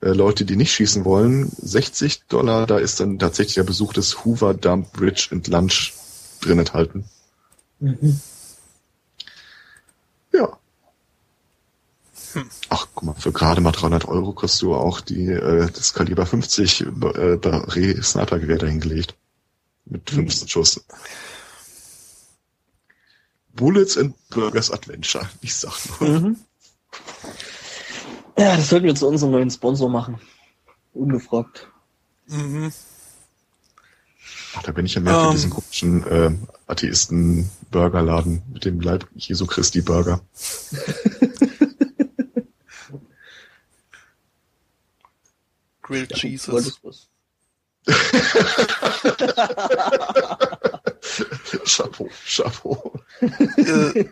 Äh, 0.00 0.10
Leute, 0.10 0.44
die 0.44 0.56
nicht 0.56 0.72
schießen 0.72 1.04
wollen, 1.04 1.50
60 1.60 2.22
Dollar, 2.28 2.66
da 2.66 2.78
ist 2.78 3.00
dann 3.00 3.18
tatsächlich 3.18 3.54
der 3.54 3.64
Besuch 3.64 3.92
des 3.92 4.24
Hoover 4.24 4.54
Dump 4.54 4.92
Bridge 4.92 5.28
and 5.32 5.48
Lunch 5.48 5.94
drin 6.40 6.60
enthalten. 6.60 7.04
Mhm. 7.80 8.20
Ja. 10.32 10.58
Ach, 12.68 12.86
guck 12.94 13.02
mal, 13.02 13.14
für 13.14 13.32
gerade 13.32 13.60
mal 13.60 13.72
300 13.72 14.06
Euro 14.06 14.32
kriegst 14.32 14.62
du 14.62 14.74
auch 14.74 15.00
die, 15.00 15.26
äh, 15.26 15.68
das 15.72 15.94
Kaliber 15.94 16.26
50 16.26 16.82
äh, 16.82 16.84
Barret 17.36 18.04
Snipergewehr 18.04 18.58
dahingelegt. 18.58 19.16
Mit 19.86 20.10
15 20.10 20.48
Schuss. 20.48 20.84
Bullets 23.54 23.96
and 23.96 24.14
Burgers 24.28 24.70
Adventure. 24.70 25.28
Ich 25.40 25.56
sag 25.56 25.72
nur. 26.00 26.08
Mhm. 26.08 26.36
Ja, 28.38 28.56
das 28.56 28.68
sollten 28.68 28.86
wir 28.86 28.94
zu 28.94 29.08
unserem 29.08 29.32
neuen 29.32 29.50
Sponsor 29.50 29.90
machen. 29.90 30.20
Ungefragt. 30.94 31.68
Mhm. 32.26 32.72
Ach, 34.54 34.62
da 34.62 34.72
bin 34.72 34.86
ich 34.86 34.94
ja 34.94 35.00
mehr 35.00 35.14
für 35.14 35.26
Ähm. 35.26 35.32
diesen 35.32 35.50
komischen 35.50 36.06
äh, 36.06 36.30
Atheisten-Burgerladen 36.66 38.42
mit 38.52 38.64
dem 38.64 38.80
Leib 38.80 39.06
Jesu 39.14 39.46
Christi 39.46 39.80
Burger. 39.82 40.20
Grilled 45.82 46.10
Du 46.10 46.14
Cheeses. 46.16 46.78
Chapeau, 51.64 52.08
Chapeau. 52.26 53.00
äh, 53.20 54.04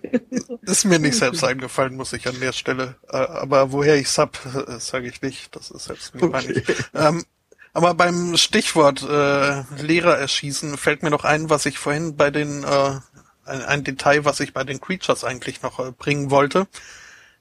ist 0.63 0.85
mir 0.85 0.99
nicht 0.99 1.17
selbst 1.17 1.45
eingefallen, 1.45 1.97
muss 1.97 2.13
ich 2.13 2.27
an 2.27 2.39
der 2.41 2.53
Stelle. 2.53 2.97
Äh, 3.09 3.17
aber 3.17 3.73
woher 3.73 3.97
ich's 3.97 4.19
hab, 4.19 4.39
äh, 4.47 4.79
sage 4.79 5.09
ich 5.09 5.23
nicht. 5.23 5.55
Das 5.55 5.71
ist 5.71 5.85
selbst 5.85 6.15
mir 6.15 6.31
peinlich. 6.31 6.65
Ähm, 6.95 7.25
aber 7.73 7.95
beim 7.95 8.37
Stichwort 8.37 9.03
äh, 9.03 9.63
Lehrer 9.83 10.17
erschießen 10.17 10.79
fällt 10.79 11.03
mir 11.03 11.11
noch 11.11 11.25
ein, 11.25 11.51
was 11.51 11.67
ich 11.67 11.79
vorhin 11.79 12.17
bei 12.17 12.31
den 12.31 12.65
ein, 12.65 13.03
ein 13.45 13.85
Detail, 13.85 14.25
was 14.25 14.41
ich 14.41 14.55
bei 14.55 14.65
den 14.65 14.81
Creatures 14.81 15.25
eigentlich 15.25 15.63
noch 15.63 15.93
bringen 15.93 16.31
wollte, 16.31 16.67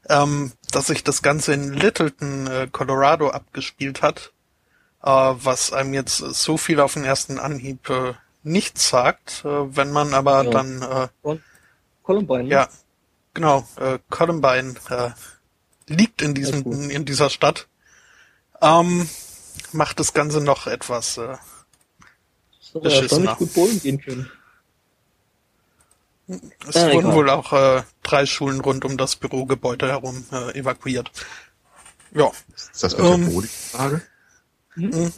ähm, 0.10 0.52
dass 0.72 0.88
sich 0.88 1.04
das 1.04 1.22
Ganze 1.22 1.54
in 1.54 1.74
Littleton, 1.74 2.70
Colorado 2.74 3.30
abgespielt 3.30 4.02
hat, 4.02 4.34
was 5.06 5.72
einem 5.72 5.93
jetzt 5.93 6.17
so 6.17 6.58
viel 6.58 6.80
auf 6.80 6.93
den 6.93 7.03
ersten 7.03 7.38
Anhieb 7.40 7.90
äh, 7.90 8.14
nichts 8.43 8.90
sagt, 8.90 9.43
äh, 9.45 9.75
wenn 9.75 9.92
man 9.92 10.14
aber 10.14 10.43
Ja. 10.43 10.50
dann 10.51 10.82
äh, 10.82 11.38
Columbine. 12.03 12.43
ne? 12.45 12.50
ja, 12.50 12.69
genau. 13.34 13.67
Äh, 13.77 14.00
Columbine 14.09 14.75
äh, 14.90 15.11
liegt 15.88 16.22
in 16.22 16.34
diesem 16.34 16.90
in 16.90 17.06
dieser 17.06 17.30
Stadt. 17.30 17.67
Ähm, 18.61 19.09
macht 19.72 20.00
das 20.00 20.14
Ganze 20.14 20.42
noch 20.42 20.67
etwas. 20.67 21.17
Äh, 21.17 21.35
ja 22.74 22.90
ist 23.01 23.09
schon 23.09 23.24
nah. 23.24 23.32
nicht 23.32 23.40
gut 23.40 23.53
bowlen 23.53 23.80
gehen 23.82 24.01
können. 24.01 24.32
es 26.27 26.75
Ah, 26.75 26.88
wurden 26.92 27.00
egal. 27.11 27.14
wohl 27.16 27.30
auch 27.30 27.53
äh, 27.53 27.84
drei 28.03 28.25
Schulen 28.25 28.59
rund 28.61 28.84
um 28.85 28.98
das 28.98 29.16
Bürogebäude 29.16 29.88
herum 29.88 30.25
äh, 30.32 30.58
evakuiert. 30.59 31.11
Ja, 32.11 32.32
Ist 32.56 32.84
das 32.84 32.98
mit 32.98 33.06
Ähm. 33.06 33.22
der 33.25 33.32
Bowling-Frage? 33.32 34.01
Mhm. 34.76 35.12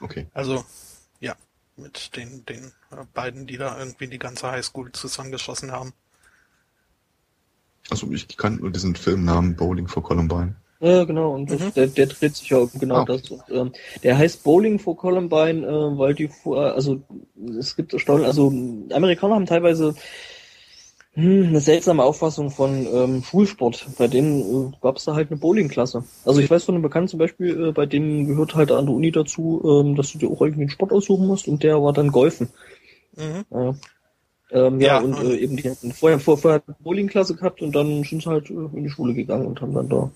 Okay. 0.00 0.26
also 0.32 0.64
ja, 1.20 1.34
mit 1.76 2.16
den 2.16 2.44
den 2.46 2.64
äh, 2.90 3.04
beiden, 3.14 3.46
die 3.46 3.56
da 3.58 3.78
irgendwie 3.78 4.06
die 4.08 4.18
ganze 4.18 4.50
Highschool 4.50 4.92
zusammengeschossen 4.92 5.72
haben. 5.72 5.92
Also 7.90 8.10
ich 8.12 8.36
kann 8.36 8.56
nur 8.56 8.70
diesen 8.70 8.94
Filmnamen 8.94 9.56
Bowling 9.56 9.88
for 9.88 10.02
Columbine. 10.02 10.54
Ja, 10.80 11.04
genau. 11.04 11.34
Und 11.34 11.50
das, 11.50 11.60
Mhm. 11.60 11.74
der, 11.74 11.86
der 11.88 12.06
dreht 12.06 12.36
sich 12.36 12.48
ja 12.48 12.58
um 12.58 12.70
genau 12.78 12.96
Ah. 13.00 13.04
das. 13.04 13.28
Und, 13.30 13.42
ähm, 13.50 13.72
der 14.02 14.16
heißt 14.16 14.42
Bowling 14.44 14.78
for 14.78 14.96
Columbine, 14.96 15.66
äh, 15.66 15.98
weil 15.98 16.14
die 16.14 16.28
vor, 16.28 16.72
also 16.74 17.02
es 17.58 17.76
gibt 17.76 17.92
erstaunlich, 17.92 18.26
also 18.26 18.48
Amerikaner 18.92 19.34
haben 19.34 19.46
teilweise 19.46 19.94
hm, 21.14 21.48
eine 21.48 21.60
seltsame 21.60 22.04
Auffassung 22.04 22.50
von 22.50 22.86
ähm, 22.86 23.22
Schulsport. 23.24 23.86
Bei 23.98 24.06
denen 24.06 24.72
äh, 24.72 24.76
gab 24.80 24.96
es 24.96 25.04
da 25.04 25.14
halt 25.14 25.30
eine 25.30 25.40
Bowlingklasse. 25.40 26.04
Also 26.24 26.40
ich 26.40 26.48
weiß 26.48 26.64
von 26.64 26.74
einem 26.74 26.82
Bekannten 26.82 27.08
zum 27.08 27.18
Beispiel, 27.18 27.68
äh, 27.68 27.72
bei 27.72 27.86
denen 27.86 28.26
gehört 28.26 28.54
halt 28.54 28.70
an 28.70 28.86
der 28.86 28.94
Uni 28.94 29.10
dazu, 29.10 29.60
ähm, 29.64 29.96
dass 29.96 30.12
du 30.12 30.18
dir 30.18 30.30
auch 30.30 30.40
irgendwie 30.40 30.62
einen 30.62 30.70
Sport 30.70 30.92
aussuchen 30.92 31.26
musst 31.26 31.48
und 31.48 31.62
der 31.64 31.82
war 31.82 31.92
dann 31.92 32.12
Golfen. 32.12 32.48
Mhm. 33.16 33.44
Ja. 33.50 33.74
Ähm, 34.52 34.80
ja, 34.80 34.86
Ja, 34.86 34.98
und 35.00 35.18
äh, 35.18 35.36
eben 35.36 35.56
die 35.56 35.70
hatten 35.70 35.92
vorher, 35.92 36.20
vor, 36.20 36.38
vorher 36.38 36.62
eine 36.66 36.76
Bowlingklasse 36.80 37.34
gehabt 37.34 37.62
und 37.62 37.74
dann 37.74 38.04
sind 38.04 38.22
sie 38.22 38.30
halt 38.30 38.50
äh, 38.50 38.54
in 38.54 38.84
die 38.84 38.90
Schule 38.90 39.14
gegangen 39.14 39.46
und 39.46 39.60
haben 39.60 39.74
dann 39.74 39.88
da. 39.88 40.10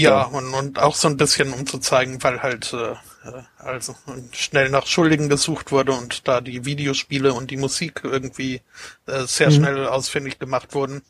Ja, 0.00 0.10
Ja. 0.10 0.22
Und, 0.24 0.54
und 0.54 0.78
auch 0.78 0.94
so 0.94 1.08
ein 1.08 1.16
bisschen, 1.16 1.52
um 1.52 1.66
zu 1.66 1.78
zeigen, 1.78 2.22
weil 2.22 2.42
halt 2.42 2.72
äh, 2.72 2.92
äh, 3.28 3.42
also 3.58 3.94
schnell 4.32 4.68
nach 4.70 4.86
Schuldigen 4.86 5.28
gesucht 5.28 5.72
wurde 5.72 5.92
und 5.92 6.26
da 6.28 6.40
die 6.40 6.64
Videospiele 6.64 7.32
und 7.34 7.50
die 7.50 7.56
Musik 7.56 8.00
irgendwie 8.04 8.62
äh, 9.06 9.24
sehr 9.26 9.50
Mhm. 9.50 9.54
schnell 9.54 9.86
ausfindig 9.86 10.38
gemacht 10.38 10.74
wurden. 10.74 11.02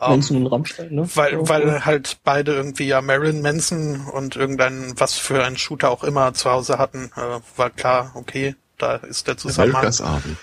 Ähm, 0.00 0.10
Manson 0.10 0.36
und 0.38 0.46
Rammstein, 0.48 0.94
ne? 0.94 1.08
weil, 1.14 1.32
Ja, 1.34 1.48
weil 1.48 1.84
halt 1.84 2.18
beide 2.22 2.52
irgendwie 2.54 2.86
ja 2.86 3.00
Marilyn 3.00 3.42
Manson 3.42 4.06
und 4.08 4.36
irgendein, 4.36 4.92
was 4.98 5.14
für 5.14 5.42
ein 5.44 5.56
Shooter 5.56 5.90
auch 5.90 6.04
immer 6.04 6.34
zu 6.34 6.50
Hause 6.50 6.78
hatten, 6.78 7.10
äh, 7.16 7.40
war 7.56 7.70
klar, 7.70 8.12
okay, 8.14 8.56
da 8.78 8.96
ist 8.96 9.26
der 9.26 9.36
Zusammenhang. 9.38 9.92
Army. 10.00 10.36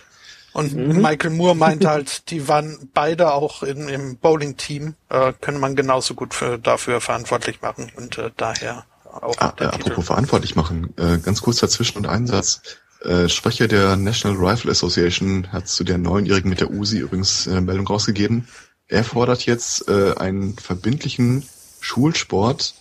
Und 0.53 0.73
Mhm. 0.75 1.01
Michael 1.01 1.31
Moore 1.31 1.55
meinte 1.55 1.89
halt, 1.89 2.29
die 2.29 2.47
waren 2.47 2.89
beide 2.93 3.33
auch 3.33 3.63
in, 3.63 3.89
im 3.89 4.17
Bowling-Team, 4.17 4.95
äh, 5.09 5.33
könnte 5.41 5.59
man 5.59 5.75
genauso 5.75 6.13
gut 6.13 6.33
für, 6.33 6.57
dafür 6.59 7.01
verantwortlich 7.01 7.61
machen 7.61 7.91
und 7.95 8.17
äh, 8.17 8.31
daher 8.37 8.85
auch 9.05 9.35
Ah, 9.39 9.53
äh, 9.57 9.65
der 9.65 9.71
Titel. 9.71 9.93
apropos 9.93 10.05
verantwortlich 10.07 10.55
machen, 10.55 10.93
äh, 10.97 11.17
ganz 11.19 11.41
kurz 11.41 11.57
dazwischen 11.57 11.97
und 11.97 12.07
ein 12.07 12.27
Satz. 12.27 12.61
Äh, 13.01 13.27
Sprecher 13.29 13.67
der 13.67 13.95
National 13.97 14.37
Rifle 14.37 14.71
Association 14.71 15.51
hat 15.51 15.67
zu 15.67 15.83
der 15.83 15.97
Neunjährigen 15.97 16.49
mit 16.49 16.61
der 16.61 16.71
Uzi 16.71 16.99
übrigens 16.99 17.47
äh, 17.47 17.59
Meldung 17.59 17.85
rausgegeben. 17.87 18.47
Er 18.87 19.03
fordert 19.03 19.45
jetzt 19.45 19.87
äh, 19.89 20.13
einen 20.15 20.57
verbindlichen 20.57 21.47
Schulsport 21.81 22.75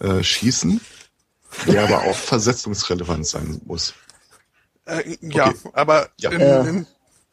äh, 0.00 0.22
Schießen 0.22 0.80
Der 1.66 1.82
aber 1.84 2.04
auch 2.04 2.14
versetzungsrelevant 2.32 3.26
sein 3.26 3.60
muss. 3.64 3.94
Äh, 4.90 5.16
ja, 5.20 5.48
Okay. 5.48 5.70
aber 5.72 6.08
Ja. 6.18 6.30
Im, 6.30 6.40
Ja. 6.40 6.62
im 6.62 6.86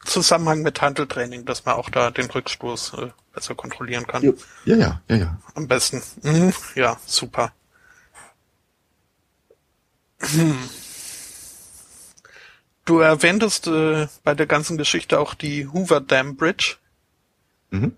Zusammenhang 0.04 0.62
mit 0.62 0.80
Handeltraining, 0.80 1.44
dass 1.44 1.64
man 1.64 1.74
auch 1.74 1.90
da 1.90 2.10
den 2.10 2.30
Rückstoß 2.30 2.94
äh, 2.94 3.10
besser 3.32 3.54
kontrollieren 3.54 4.06
kann. 4.06 4.22
Ja, 4.64 4.76
ja, 4.76 5.00
ja, 5.08 5.16
ja. 5.16 5.38
Am 5.54 5.66
besten. 5.66 6.02
Mhm. 6.22 6.52
Ja, 6.74 6.98
super. 7.04 7.52
Hm. 10.20 10.68
Du 12.84 13.00
erwähntest 13.00 13.66
äh, 13.66 14.08
bei 14.24 14.34
der 14.34 14.46
ganzen 14.46 14.78
Geschichte 14.78 15.18
auch 15.20 15.34
die 15.34 15.66
Hoover 15.68 16.00
Dam 16.00 16.36
Bridge. 16.36 16.76
Mhm. 17.70 17.96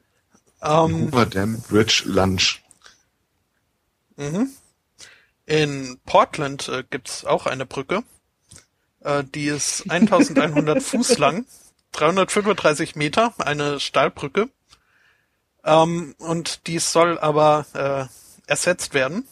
Ähm, 0.62 1.06
Hoover 1.12 1.26
Dam 1.26 1.60
Bridge 1.68 2.02
Lunch. 2.06 2.62
Mhm. 4.16 4.50
In 5.46 5.98
Portland 6.06 6.68
äh, 6.68 6.82
gibt's 6.88 7.24
auch 7.24 7.46
eine 7.46 7.66
Brücke. 7.66 8.02
Äh, 9.00 9.24
die 9.24 9.46
ist 9.46 9.90
1100 9.90 10.82
Fuß 10.82 11.18
lang, 11.18 11.46
335 11.92 12.96
Meter, 12.96 13.34
eine 13.38 13.80
Stahlbrücke. 13.80 14.48
Ähm, 15.64 16.14
und 16.18 16.66
die 16.66 16.78
soll 16.78 17.18
aber 17.18 17.66
äh, 17.74 18.50
ersetzt 18.50 18.94
werden. 18.94 19.26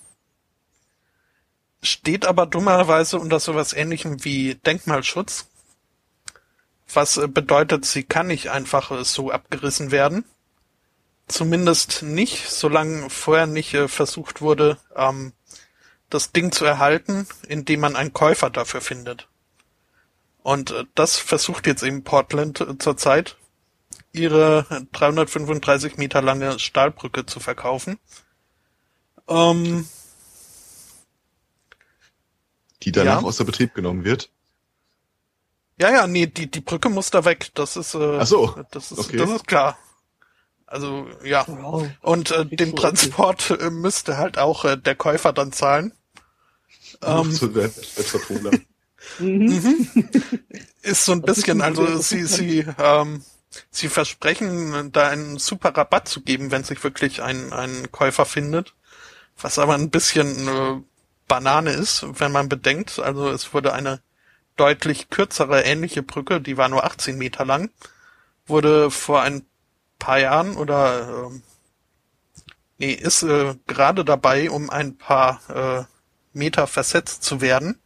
Steht 1.83 2.27
aber 2.27 2.47
dummerweise 2.47 3.19
unter 3.19 3.41
sowas 3.41 3.73
ähnlichem 3.73 4.25
wie 4.25 4.57
Denkmalschutz. 4.57 5.47
Was 6.93 7.17
äh, 7.17 7.29
bedeutet, 7.29 7.85
sie 7.85 8.03
kann 8.03 8.29
nicht 8.29 8.51
einfach 8.51 8.91
äh, 8.91 9.05
so 9.05 9.31
abgerissen 9.31 9.91
werden. 9.91 10.25
Zumindest 11.29 12.03
nicht, 12.03 12.49
solange 12.49 13.11
vorher 13.11 13.47
nicht 13.47 13.75
äh, 13.75 13.89
versucht 13.89 14.41
wurde, 14.41 14.79
ähm, 14.97 15.33
das 16.11 16.33
Ding 16.33 16.53
zu 16.53 16.65
erhalten, 16.65 17.27
indem 17.47 17.81
man 17.81 17.97
einen 17.97 18.15
Käufer 18.15 18.49
dafür 18.49 18.81
findet. 18.81 19.29
Und 20.49 20.71
äh, 20.71 20.85
das 20.95 21.19
versucht 21.19 21.67
jetzt 21.67 21.83
eben 21.83 22.05
Portland 22.05 22.63
äh, 22.63 22.79
zurzeit, 22.79 23.37
ihre 24.13 24.65
335 24.93 25.99
Meter 25.99 26.23
lange 26.23 26.59
Stahlbrücke 26.59 27.27
zu 27.27 27.39
verkaufen. 27.39 27.99
Ähm, 29.29 29.87
Die 32.83 32.93
danach 32.93 33.21
Ja. 33.21 33.27
außer 33.29 33.45
Betrieb 33.45 33.75
genommen 33.75 34.05
wird. 34.05 34.31
ja, 35.79 35.91
ja, 35.91 36.07
nee, 36.07 36.27
die, 36.27 36.51
die 36.51 36.63
Brücke 36.63 36.89
muss 36.89 37.11
da 37.11 37.27
weg. 37.27 37.51
Das 37.53 37.77
ist, 37.77 37.93
äh, 37.93 38.19
Ach 38.19 38.27
so, 38.27 38.55
das 38.71 38.91
ist, 38.91 39.01
okay. 39.01 39.19
das 39.19 39.29
ist 39.29 39.47
klar. 39.47 39.77
Also, 40.65 41.11
ja. 41.25 41.45
Ja. 41.47 41.91
Und 42.01 42.31
äh, 42.31 42.47
den 42.47 42.75
Transport 42.75 43.51
äh, 43.51 43.69
müsste 43.69 44.17
halt 44.17 44.39
auch 44.39 44.65
äh, 44.65 44.79
der 44.79 44.95
Käufer 44.95 45.35
dann 45.35 45.53
zahlen. 45.53 45.93
Ähm, 47.03 47.33
zu 47.33 47.49
der 47.49 47.69
Vertruder. 47.69 48.53
Mhm. 49.19 49.89
ist 50.83 51.05
so 51.05 51.13
ein 51.13 51.23
Das 51.23 51.37
bisschen, 51.37 51.61
also 51.61 51.99
sie, 51.99 52.25
sie, 52.25 52.67
ähm, 52.79 53.23
sie 53.71 53.89
versprechen, 53.89 54.93
da 54.93 55.09
einen 55.09 55.39
super 55.39 55.77
Rabatt 55.77 56.09
zu 56.09 56.23
geben, 56.23 56.51
wenn 56.51 56.65
sich 56.65 56.83
wirklich 56.83 57.23
ein, 57.23 57.53
ein 57.53 57.91
Käufer 57.93 58.25
findet. 58.25 58.75
Was 59.41 59.59
aber 59.59 59.75
ein 59.75 59.91
bisschen 59.91 60.49
äh, 60.49 60.83
Banane 61.29 61.71
ist, 61.71 62.05
wenn 62.19 62.33
man 62.33 62.49
bedenkt. 62.49 62.99
Also 62.99 63.29
es 63.31 63.55
wurde 63.55 63.73
eine 63.73 64.01
deutlich 64.57 65.11
kürzere 65.11 65.63
ähnliche 65.63 66.03
Brücke, 66.03 66.41
die 66.41 66.57
war 66.57 66.69
nur 66.69 66.85
18 66.85 67.17
Meter 67.17 67.45
lang, 67.45 67.71
wurde 68.47 68.91
vor 68.91 69.23
ein 69.23 69.47
paar 70.01 70.19
Jahren 70.19 70.57
oder 70.57 71.27
ähm, 71.29 71.43
nee, 72.79 72.93
ist 72.93 73.23
äh, 73.23 73.55
gerade 73.67 74.05
dabei, 74.05 74.51
um 74.51 74.71
ein 74.71 74.97
paar 74.97 75.41
äh, 75.49 75.85
Meter 76.37 76.67
versetzt 76.67 77.23
zu 77.23 77.41
werden. 77.41 77.79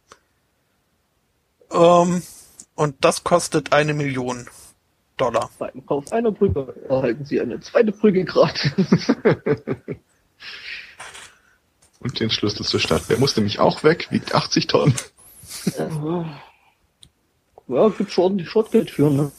Ähm, 1.73 2.21
und 2.75 2.95
das 3.03 3.23
kostet 3.23 3.73
eine 3.73 3.93
Million 3.93 4.47
Dollar. 5.17 5.49
Beim 5.59 5.85
Kauf 5.85 6.11
einer 6.11 6.31
Brücke 6.31 6.73
erhalten 6.89 7.25
Sie 7.25 7.39
eine 7.39 7.59
zweite 7.59 7.91
Brücke 7.91 8.23
gratis. 8.25 9.15
Und 11.99 12.19
den 12.19 12.29
Schlüssel 12.29 12.65
zur 12.65 12.81
Stadt. 12.81 13.09
Der 13.09 13.17
muss 13.17 13.35
nämlich 13.37 13.59
auch 13.59 13.83
weg, 13.83 14.07
wiegt 14.11 14.35
80 14.35 14.67
Tonnen. 14.67 14.93
ja, 17.67 17.89
gibt 17.89 18.11
schon 18.11 18.23
ordentlich 18.25 18.49
Schrottgeld 18.49 18.91
für, 18.91 19.09
ne? 19.09 19.31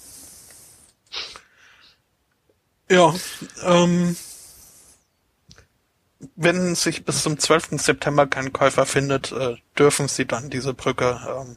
Ja, 2.88 3.14
ähm, 3.64 4.16
wenn 6.36 6.74
sich 6.74 7.04
bis 7.04 7.22
zum 7.22 7.38
12. 7.38 7.80
September 7.80 8.26
kein 8.26 8.52
Käufer 8.52 8.86
findet, 8.86 9.32
äh, 9.32 9.56
dürfen 9.78 10.08
sie 10.08 10.24
dann 10.26 10.48
diese 10.48 10.72
Brücke 10.72 11.20
ähm, 11.28 11.56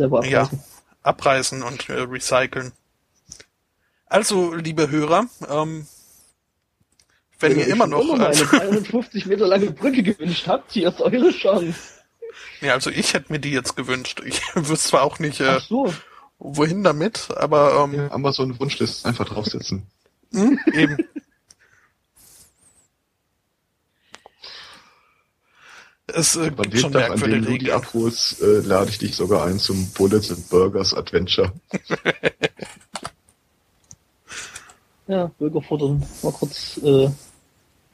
Selber 0.00 0.24
ja, 0.24 0.42
abreißen. 0.44 0.64
abreißen 1.02 1.62
und 1.62 1.88
äh, 1.90 2.00
recyceln. 2.00 2.72
Also, 4.06 4.54
liebe 4.54 4.90
Hörer, 4.90 5.26
ähm, 5.48 5.86
wenn 7.38 7.58
ihr 7.58 7.64
euch 7.66 7.68
immer 7.68 7.86
noch, 7.86 8.14
eine 8.14 8.26
also, 8.28 8.46
350 8.46 9.26
Meter 9.26 9.46
lange 9.46 9.70
Brücke 9.70 10.02
gewünscht 10.02 10.46
habt, 10.46 10.72
hier 10.72 10.88
ist 10.88 11.02
eure 11.02 11.30
Chance. 11.30 11.74
ja, 12.62 12.72
also 12.72 12.88
ich 12.90 13.12
hätte 13.12 13.30
mir 13.30 13.40
die 13.40 13.52
jetzt 13.52 13.76
gewünscht. 13.76 14.22
Ich 14.24 14.40
wüsste 14.54 14.88
zwar 14.88 15.02
auch 15.02 15.18
nicht, 15.18 15.40
äh, 15.40 15.60
so. 15.60 15.92
wohin 16.38 16.82
damit, 16.82 17.28
aber 17.36 17.84
ähm, 17.84 17.94
Ja, 17.94 18.10
Amazon 18.10 18.58
Wunschlist 18.58 19.04
einfach 19.04 19.26
draufsetzen. 19.26 19.86
hm, 20.32 20.58
eben. 20.72 20.96
Es 26.14 26.36
äh, 26.36 26.50
gibt 26.50 26.78
schon 26.78 26.92
Tag, 26.92 27.10
an 27.10 27.20
dem 27.20 27.44
du 27.44 27.58
die 27.58 27.72
abholst, 27.72 28.40
äh, 28.42 28.60
lade 28.60 28.90
ich 28.90 28.98
dich 28.98 29.16
sogar 29.16 29.46
ein 29.46 29.58
zum 29.58 29.90
Bullets 29.90 30.30
and 30.30 30.48
Burgers 30.48 30.94
Adventure. 30.94 31.52
Ja, 35.10 35.26
Bürger 35.40 35.60
fordern. 35.60 36.06
Mal 36.22 36.30
kurz 36.30 36.78
äh, 36.84 37.10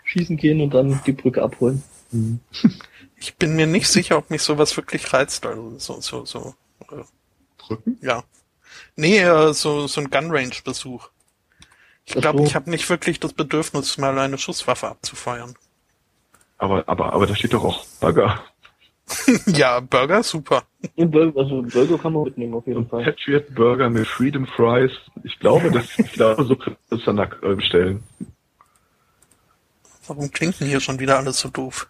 schießen 0.04 0.36
gehen 0.36 0.60
und 0.60 0.74
dann 0.74 1.00
die 1.06 1.12
Brücke 1.12 1.42
abholen. 1.42 1.82
Ich 3.18 3.34
bin 3.36 3.56
mir 3.56 3.66
nicht 3.66 3.88
sicher, 3.88 4.18
ob 4.18 4.28
mich 4.28 4.42
sowas 4.42 4.76
wirklich 4.76 5.10
reizt. 5.10 5.46
Also 5.46 5.78
so, 5.78 6.00
so, 6.02 6.26
so, 6.26 6.54
äh, 6.90 7.02
Brücken? 7.56 7.98
ja. 8.02 8.22
Nee, 8.94 9.20
äh, 9.20 9.54
so, 9.54 9.86
so 9.86 10.02
ein 10.02 10.10
Gun-Range-Besuch. 10.10 11.08
Ich 12.04 12.12
glaube, 12.12 12.40
so. 12.40 12.44
ich 12.44 12.54
habe 12.54 12.68
nicht 12.68 12.90
wirklich 12.90 13.18
das 13.18 13.32
Bedürfnis, 13.32 13.96
mal 13.96 14.18
eine 14.18 14.36
Schusswaffe 14.36 14.88
abzufeuern. 14.88 15.54
Aber, 16.58 16.84
aber, 16.86 17.12
aber 17.12 17.26
da 17.26 17.34
steht 17.34 17.52
doch 17.52 17.64
auch 17.64 17.84
Burger. 18.00 18.40
ja, 19.46 19.80
Burger, 19.80 20.22
super. 20.22 20.64
Burger, 20.96 21.38
also 21.38 21.62
Burger 21.62 21.98
kann 21.98 22.12
man 22.12 22.24
mitnehmen 22.24 22.54
auf 22.54 22.66
jeden 22.66 22.88
Fall. 22.88 23.04
Patriot 23.04 23.54
Burger 23.54 23.88
mit 23.88 24.06
Freedom 24.06 24.46
Fries. 24.46 24.90
Ich 25.22 25.38
glaube, 25.38 25.70
das, 25.70 25.98
ich 25.98 26.12
glaube, 26.12 26.44
so 26.44 26.56
kannst 26.56 26.80
du 26.90 26.96
es 26.96 27.04
dann 27.04 27.56
bestellen. 27.56 28.02
Warum 30.06 30.30
klingt 30.30 30.58
denn 30.60 30.68
hier 30.68 30.80
schon 30.80 30.98
wieder 30.98 31.18
alles 31.18 31.38
so 31.40 31.48
doof? 31.48 31.88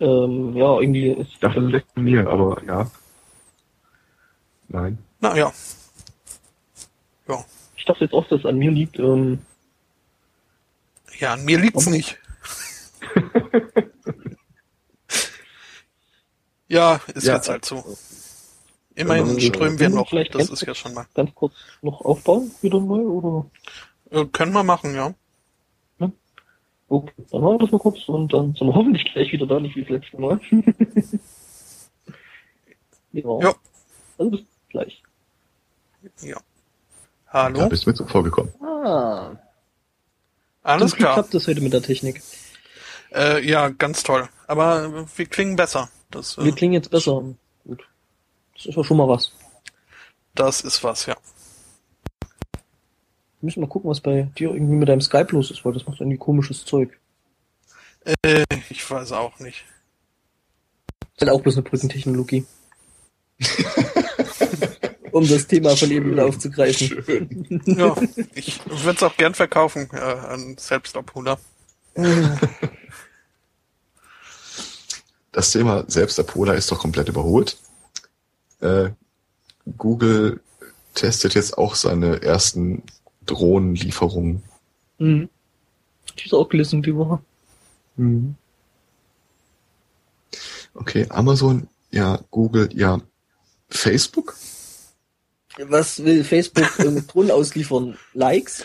Ähm, 0.00 0.56
ja, 0.56 0.80
irgendwie 0.80 1.10
ist 1.10 1.28
Ich 1.32 1.38
dachte, 1.38 1.60
das 1.60 1.70
ist 1.70 1.76
echt 1.76 1.92
von 1.94 2.04
mir, 2.04 2.28
aber 2.28 2.60
ja. 2.64 2.90
Nein. 4.68 4.98
Naja. 5.20 5.52
Ja. 7.28 7.44
ich 7.76 7.84
dachte 7.84 8.04
jetzt 8.04 8.14
auch, 8.14 8.26
dass 8.28 8.40
es 8.40 8.46
an 8.46 8.58
mir 8.58 8.70
liegt. 8.70 8.98
Ähm, 8.98 9.38
Ja, 11.18 11.34
an 11.34 11.44
mir 11.44 11.58
liegt's 11.58 11.86
nicht. 11.86 12.18
Ja, 16.68 17.00
ist 17.14 17.26
Ja. 17.26 17.34
jetzt 17.36 17.48
halt 17.48 17.64
so. 17.64 17.82
Immerhin 18.94 19.40
strömen 19.40 19.78
wir 19.78 19.88
noch. 19.88 20.08
vielleicht 20.10 20.34
Das 20.34 20.48
ganz 20.48 20.60
ist 20.60 20.66
ja 20.66 20.74
schon 20.74 20.92
mal. 20.94 21.06
ganz 21.14 21.34
kurz 21.34 21.54
noch 21.80 22.00
aufbauen, 22.02 22.50
wieder 22.60 22.78
neu, 22.80 23.00
oder? 23.00 23.46
Äh, 24.10 24.26
können 24.26 24.52
wir 24.52 24.62
machen, 24.64 24.94
ja. 24.94 25.14
Okay, 26.88 27.12
dann 27.30 27.40
machen 27.40 27.54
wir 27.54 27.58
das 27.60 27.70
mal 27.72 27.78
kurz 27.78 28.06
und 28.06 28.30
dann 28.34 28.54
sind 28.54 28.66
wir 28.66 28.74
hoffentlich 28.74 29.10
gleich 29.14 29.32
wieder 29.32 29.46
da, 29.46 29.58
nicht 29.60 29.74
wie 29.76 29.80
das 29.80 29.88
letzte 29.90 30.20
Mal. 30.20 30.38
ja. 33.12 33.38
Ja. 33.40 33.54
Also 34.18 34.30
bis 34.30 34.42
gleich. 34.68 35.02
Ja. 36.20 36.36
Da 37.32 37.44
Hallo? 37.44 37.66
bist 37.70 37.86
du 37.86 37.90
mir 37.90 37.94
zuvor 37.96 38.22
gekommen. 38.22 38.52
Ah, 38.62 39.36
Alles 40.62 40.94
klar. 40.94 41.14
klappt 41.14 41.32
das 41.32 41.48
heute 41.48 41.62
mit 41.62 41.72
der 41.72 41.80
Technik. 41.82 42.20
Äh, 43.14 43.46
ja, 43.46 43.68
ganz 43.68 44.02
toll. 44.02 44.28
Aber 44.46 45.06
wir 45.16 45.26
klingen 45.26 45.56
besser. 45.56 45.90
Das, 46.10 46.36
Wir 46.38 46.46
äh, 46.46 46.52
klingen 46.52 46.74
jetzt 46.74 46.90
besser. 46.90 47.22
Gut. 47.64 47.86
Das 48.54 48.66
ist 48.66 48.76
ja 48.76 48.84
schon 48.84 48.96
mal 48.96 49.08
was. 49.08 49.32
das 50.34 50.60
ist 50.62 50.82
was, 50.84 51.06
ja. 51.06 51.16
Wir 53.40 53.46
müssen 53.46 53.60
mal 53.60 53.68
gucken, 53.68 53.90
was 53.90 54.00
bei 54.00 54.28
dir 54.38 54.50
irgendwie 54.50 54.76
mit 54.76 54.88
deinem 54.88 55.00
Skype 55.00 55.28
los 55.32 55.50
ist, 55.50 55.64
weil 55.64 55.72
das 55.72 55.86
macht 55.86 56.00
irgendwie 56.00 56.18
komisches 56.18 56.64
Zeug. 56.64 56.98
Äh, 58.04 58.44
ich 58.70 58.88
weiß 58.88 59.12
auch 59.12 59.38
nicht. 59.40 59.64
ist 61.14 61.20
halt 61.20 61.30
auch 61.30 61.40
bloß 61.40 61.56
eine 61.56 61.62
Brückentechnologie. 61.62 62.46
um 65.12 65.28
das 65.28 65.46
Thema 65.46 65.76
von 65.76 65.90
eben 65.90 66.12
wieder 66.12 66.26
aufzugreifen. 66.26 67.02
Schön. 67.04 67.62
Ja, 67.66 67.96
ich 68.34 68.60
würde 68.66 68.96
es 68.96 69.02
auch 69.02 69.16
gern 69.16 69.34
verkaufen 69.34 69.88
äh, 69.92 69.98
an 69.98 70.56
Selbstabholer. 70.56 71.38
das 75.32 75.50
Thema 75.50 75.84
selbst 75.88 76.18
der 76.18 76.22
Polar 76.24 76.54
ist 76.54 76.70
doch 76.70 76.78
komplett 76.78 77.08
überholt. 77.08 77.56
Äh, 78.60 78.90
Google 79.76 80.40
testet 80.94 81.34
jetzt 81.34 81.56
auch 81.56 81.74
seine 81.74 82.22
ersten 82.22 82.82
Drohnenlieferungen. 83.26 84.42
Mhm. 84.98 85.28
Die 86.18 86.26
ist 86.26 86.34
auch 86.34 86.48
gelesen 86.48 86.82
die 86.82 86.94
Woche. 86.94 87.20
Mhm. 87.96 88.34
Okay, 90.74 91.06
Amazon, 91.10 91.68
ja, 91.90 92.20
Google, 92.30 92.68
ja, 92.74 93.00
Facebook? 93.68 94.36
Was 95.58 96.02
will 96.02 96.24
Facebook 96.24 96.78
mit 96.78 97.12
Drohnen 97.12 97.30
ausliefern? 97.30 97.98
Likes? 98.14 98.64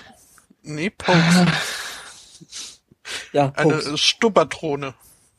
Nee, 0.63 0.89
Pokes. 0.89 1.45
Ja, 3.33 3.49
Pokes. 3.49 3.87
Eine 3.87 3.97
Stubberdrohne. 3.97 4.93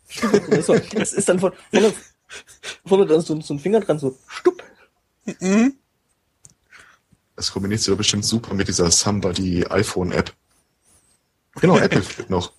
So, 0.08 0.74
Es 0.74 1.12
ist 1.12 1.28
dann 1.28 1.38
von 1.38 1.52
vorne, 1.70 1.92
vorne 2.84 3.06
dann 3.06 3.20
so, 3.20 3.40
so 3.40 3.54
ein 3.54 3.58
Finger 3.58 3.80
dran, 3.80 3.98
so 3.98 4.16
stupp. 4.26 4.62
Mhm. 5.40 5.74
Das 7.36 7.52
kombiniert 7.52 7.80
sich 7.80 7.90
doch 7.90 7.98
bestimmt 7.98 8.24
super 8.24 8.54
mit 8.54 8.68
dieser 8.68 8.90
Somebody 8.90 9.64
iPhone 9.66 10.12
App. 10.12 10.34
Genau, 11.56 11.78
Apple 11.78 12.02
fehlt 12.02 12.30
noch. 12.30 12.52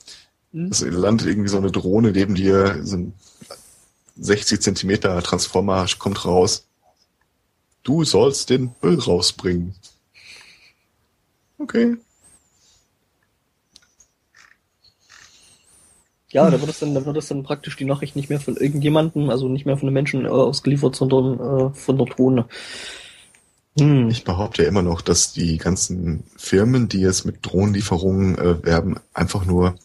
Mhm. 0.52 0.70
Es 0.72 0.82
landet 0.82 1.28
irgendwie 1.28 1.50
so 1.50 1.58
eine 1.58 1.72
Drohne 1.72 2.12
neben 2.12 2.36
dir, 2.36 2.80
so 2.84 2.98
ein 2.98 3.14
60 4.18 4.62
Zentimeter 4.62 5.22
Transformer 5.22 5.86
kommt 5.98 6.26
raus. 6.26 6.68
Du 7.84 8.04
sollst 8.04 8.50
den 8.50 8.76
Müll 8.82 9.00
rausbringen. 9.00 9.76
Okay. 11.58 11.98
Ja, 16.32 16.50
da 16.50 16.60
wird 16.60 16.70
es 16.70 16.80
dann, 16.80 16.94
da 16.94 17.06
wird 17.06 17.18
es 17.18 17.28
dann 17.28 17.44
praktisch 17.44 17.76
die 17.76 17.86
Nachricht 17.86 18.16
nicht 18.16 18.30
mehr 18.30 18.40
von 18.40 18.56
irgendjemandem, 18.56 19.30
also 19.30 19.48
nicht 19.50 19.66
mehr 19.66 19.78
von 19.78 19.88
den 19.88 19.94
Menschen 19.94 20.26
äh, 20.26 20.30
ausgeliefert, 20.30 20.96
sondern 20.96 21.40
äh, 21.40 21.74
von 21.74 21.98
der 21.98 22.06
Drohne. 22.06 22.46
Hm. 23.80 24.10
Ich 24.10 24.24
behaupte 24.24 24.64
ja 24.64 24.70
immer 24.70 24.84
noch, 24.84 25.02
dass 25.02 25.34
die 25.34 25.58
ganzen 25.58 26.24
Firmen, 26.38 26.88
die 26.88 27.00
jetzt 27.00 27.26
mit 27.26 27.38
Drohnenlieferungen 27.42 28.38
äh, 28.38 28.64
werben, 28.64 29.00
einfach 29.14 29.46
nur 29.46 29.76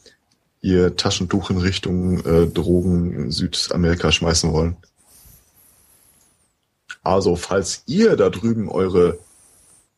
ihr 0.60 0.96
Taschentuch 0.96 1.50
in 1.50 1.58
Richtung 1.58 2.24
äh, 2.24 2.46
Drogen 2.46 3.12
in 3.12 3.30
Südamerika 3.30 4.12
schmeißen 4.12 4.52
wollen. 4.52 4.76
Also, 7.02 7.36
falls 7.36 7.82
ihr 7.86 8.16
da 8.16 8.30
drüben 8.30 8.68
eure 8.68 9.18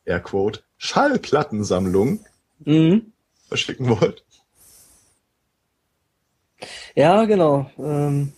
Airquote 0.05 0.61
Schallplattensammlung 0.77 2.19
Mhm. 2.65 3.13
verschicken 3.47 3.89
wollt, 3.89 4.23
Ja, 6.97 7.25
genau. 7.25 7.69
Ähm, 7.77 8.33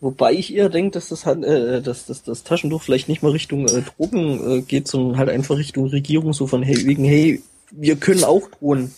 wobei 0.00 0.32
ich 0.32 0.52
eher 0.52 0.68
denke, 0.68 0.90
dass 0.90 1.10
das 1.10 1.24
halt, 1.24 1.44
äh, 1.44 1.80
dass, 1.80 2.06
dass 2.06 2.24
das 2.24 2.42
Taschentuch 2.42 2.82
vielleicht 2.82 3.08
nicht 3.08 3.22
mal 3.22 3.30
Richtung 3.30 3.68
äh, 3.68 3.82
Drogen 3.82 4.58
äh, 4.58 4.60
geht, 4.62 4.88
sondern 4.88 5.18
halt 5.18 5.28
einfach 5.28 5.56
Richtung 5.56 5.86
Regierung, 5.86 6.32
so 6.32 6.48
von 6.48 6.64
hey, 6.64 6.84
wegen, 6.84 7.04
hey, 7.04 7.44
wir 7.70 7.94
können 7.94 8.24
auch 8.24 8.50
drohen. 8.50 8.92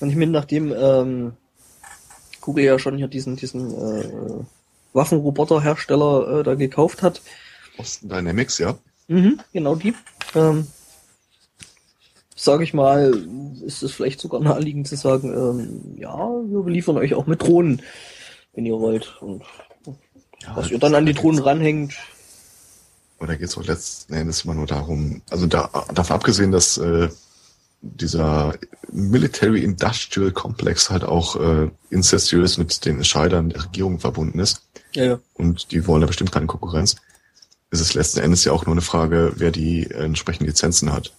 Und 0.00 0.10
ich 0.10 0.16
meine, 0.16 0.32
nachdem 0.32 0.74
ähm, 0.76 1.32
Google 2.42 2.66
ja 2.66 2.78
schon 2.78 2.98
hier 2.98 3.08
diesen, 3.08 3.36
diesen 3.36 3.72
äh, 3.72 4.44
Waffenroboterhersteller 4.92 6.40
äh, 6.40 6.42
da 6.42 6.54
gekauft 6.54 7.00
hat, 7.00 7.22
Boston 7.78 8.10
Dynamics, 8.10 8.58
ja. 8.58 8.76
Mhm, 9.08 9.40
genau 9.54 9.74
die. 9.74 9.94
Ähm, 10.34 10.66
sage 12.34 12.64
ich 12.64 12.74
mal, 12.74 13.14
ist 13.64 13.82
es 13.82 13.92
vielleicht 13.92 14.20
sogar 14.20 14.40
naheliegend 14.40 14.88
zu 14.88 14.96
sagen, 14.96 15.32
ähm, 15.32 15.98
ja, 15.98 16.16
wir 16.16 16.62
beliefern 16.62 16.96
euch 16.96 17.14
auch 17.14 17.26
mit 17.26 17.42
Drohnen, 17.42 17.82
wenn 18.54 18.66
ihr 18.66 18.78
wollt. 18.78 19.20
Und 19.20 19.42
ja 20.42 20.56
was 20.56 20.70
ihr 20.70 20.78
dann 20.78 20.94
an 20.94 21.06
die 21.06 21.14
Drohnen 21.14 21.42
ranhängt, 21.42 21.94
Oder 23.20 23.36
geht 23.36 23.48
es 23.48 23.56
auch 23.56 23.64
letzten 23.64 24.14
Endes 24.14 24.44
immer 24.44 24.54
nur 24.54 24.66
darum, 24.66 25.22
also 25.30 25.46
da, 25.46 25.70
davon 25.94 26.16
abgesehen, 26.16 26.52
dass 26.52 26.76
äh, 26.78 27.08
dieser 27.80 28.54
Military 28.92 29.62
Industrial 29.62 30.30
Complex 30.32 30.90
halt 30.90 31.04
auch 31.04 31.36
äh, 31.36 31.70
incestuös 31.90 32.58
mit 32.58 32.84
den 32.84 32.96
Entscheidern 32.96 33.50
der 33.50 33.64
Regierung 33.64 34.00
verbunden 34.00 34.38
ist 34.38 34.62
ja, 34.94 35.04
ja. 35.04 35.20
und 35.34 35.70
die 35.70 35.86
wollen 35.86 36.00
da 36.00 36.06
bestimmt 36.06 36.32
keine 36.32 36.46
Konkurrenz, 36.46 36.96
ist 37.70 37.80
es 37.80 37.94
letzten 37.94 38.20
Endes 38.20 38.44
ja 38.44 38.52
auch 38.52 38.66
nur 38.66 38.74
eine 38.74 38.82
Frage, 38.82 39.32
wer 39.36 39.50
die 39.50 39.84
äh, 39.84 40.04
entsprechenden 40.04 40.48
Lizenzen 40.48 40.92
hat. 40.92 41.12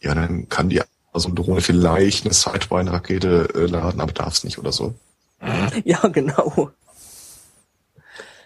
Ja, 0.00 0.14
dann 0.14 0.48
kann 0.48 0.68
die 0.68 0.80
also 1.12 1.28
eine 1.28 1.34
Drohne 1.34 1.60
vielleicht 1.60 2.24
eine 2.24 2.34
Sidewind-Rakete 2.34 3.48
äh, 3.54 3.66
laden, 3.66 4.00
aber 4.00 4.12
darf 4.12 4.34
es 4.34 4.44
nicht 4.44 4.58
oder 4.58 4.72
so. 4.72 4.94
ja, 5.84 6.06
genau. 6.08 6.70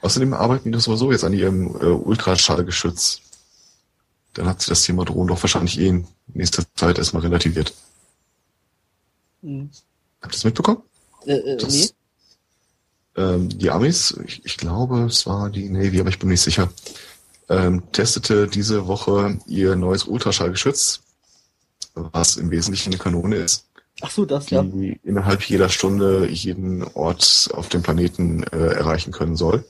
Außerdem 0.03 0.35
arbeiten 0.35 0.65
die 0.65 0.71
doch 0.73 0.81
sowieso 0.81 1.13
jetzt 1.13 1.25
an 1.25 1.33
ihrem 1.33 1.67
äh, 1.77 1.87
Ultraschallgeschütz. 1.87 3.21
Dann 4.35 4.47
hat 4.47 4.61
sich 4.61 4.69
das 4.69 4.83
Thema 4.83 5.05
Drohnen 5.05 5.29
doch 5.29 5.43
wahrscheinlich 5.43 5.79
eh 5.79 5.89
in 5.89 6.09
nächster 6.29 6.65
Zeit 6.75 6.99
erstmal 6.99 7.23
relativiert. 7.23 7.75
Hm. 9.43 9.71
Habt 10.21 10.33
ihr 10.33 10.37
das 10.37 10.45
mitbekommen? 10.45 10.83
Äh, 11.27 11.35
äh, 11.35 11.57
Das, 11.57 11.75
nee. 11.75 11.89
ähm, 13.17 13.49
die 13.49 13.71
Amis, 13.71 14.17
ich, 14.25 14.45
ich 14.45 14.57
glaube, 14.57 15.05
es 15.05 15.27
war 15.27 15.51
die 15.51 15.69
Navy, 15.69 16.01
aber 16.01 16.09
ich 16.09 16.19
bin 16.19 16.31
nicht 16.31 16.41
sicher, 16.41 16.73
ähm, 17.49 17.83
testete 17.93 18.49
diese 18.49 18.87
Woche 18.87 19.39
ihr 19.47 19.77
neues 19.77 20.05
Ultraschallgeschütz, 20.05 21.01
was 21.95 22.37
im 22.37 22.51
Wesentlichen 22.51 22.91
eine 22.93 22.99
Kanone 22.99 23.37
ist, 23.37 23.67
Ach 24.01 24.11
so, 24.11 24.25
das, 24.25 24.47
die 24.47 24.55
ja. 24.55 24.65
innerhalb 25.05 25.43
jeder 25.43 25.69
Stunde 25.69 26.27
jeden 26.29 26.83
Ort 26.83 27.51
auf 27.53 27.69
dem 27.69 27.83
Planeten 27.83 28.43
äh, 28.45 28.57
erreichen 28.75 29.13
können 29.13 29.37
soll, 29.37 29.65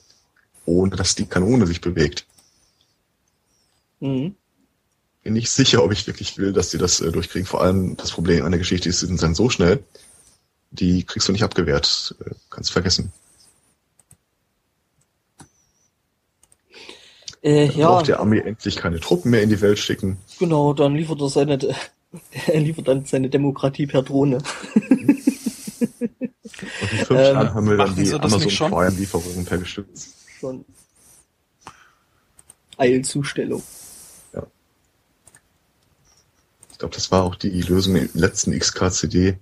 ohne 0.65 0.95
dass 0.95 1.15
die 1.15 1.25
Kanone 1.25 1.67
sich 1.67 1.81
bewegt. 1.81 2.25
Mhm. 3.99 4.35
Bin 5.23 5.33
nicht 5.33 5.49
sicher, 5.49 5.83
ob 5.83 5.91
ich 5.91 6.07
wirklich 6.07 6.37
will, 6.37 6.51
dass 6.51 6.69
die 6.69 6.77
das 6.77 6.99
äh, 6.99 7.11
durchkriegen. 7.11 7.45
Vor 7.45 7.61
allem 7.61 7.95
das 7.97 8.11
Problem 8.11 8.43
an 8.45 8.51
der 8.51 8.59
Geschichte 8.59 8.89
ist, 8.89 9.01
sie 9.01 9.07
sind 9.07 9.21
dann 9.21 9.35
so 9.35 9.49
schnell, 9.49 9.83
die 10.71 11.03
kriegst 11.03 11.27
du 11.27 11.31
nicht 11.31 11.43
abgewehrt. 11.43 12.15
Äh, 12.25 12.31
kannst 12.49 12.71
vergessen. 12.71 13.11
Äh, 17.41 17.67
Dann 17.67 17.77
ja, 17.77 17.87
braucht 17.89 18.07
der 18.07 18.19
Armee 18.19 18.39
endlich 18.39 18.77
keine 18.77 18.99
Truppen 19.01 19.31
mehr 19.31 19.43
in 19.43 19.49
die 19.49 19.61
Welt 19.61 19.77
schicken. 19.77 20.17
genau, 20.39 20.73
dann 20.73 20.95
liefert 20.95 21.19
er 21.21 21.29
seine, 21.29 21.59
er 22.47 22.59
liefert 22.59 22.87
dann 22.87 23.05
seine 23.05 23.29
Demokratie 23.29 23.87
per 23.87 24.03
Drohne. 24.03 24.39
Und 26.81 26.91
in 26.91 27.05
fünf 27.05 27.11
Ähm, 27.11 27.35
Jahren 27.35 27.53
haben 27.53 27.69
wir 27.69 27.77
dann 27.77 27.95
die 27.95 28.05
schon? 28.05 28.21
Amazon 28.21 28.69
Prime-Lieferungen 28.69 29.45
per 29.45 29.57
Gestütz. 29.57 30.13
Schon. 30.39 30.65
Eilzustellung. 32.77 33.63
Ich 36.71 36.79
glaube, 36.79 36.95
das 36.95 37.11
war 37.11 37.23
auch 37.23 37.35
die 37.35 37.61
Lösung 37.61 37.95
im 37.95 38.09
letzten 38.13 38.57
XKCD. 38.57 39.37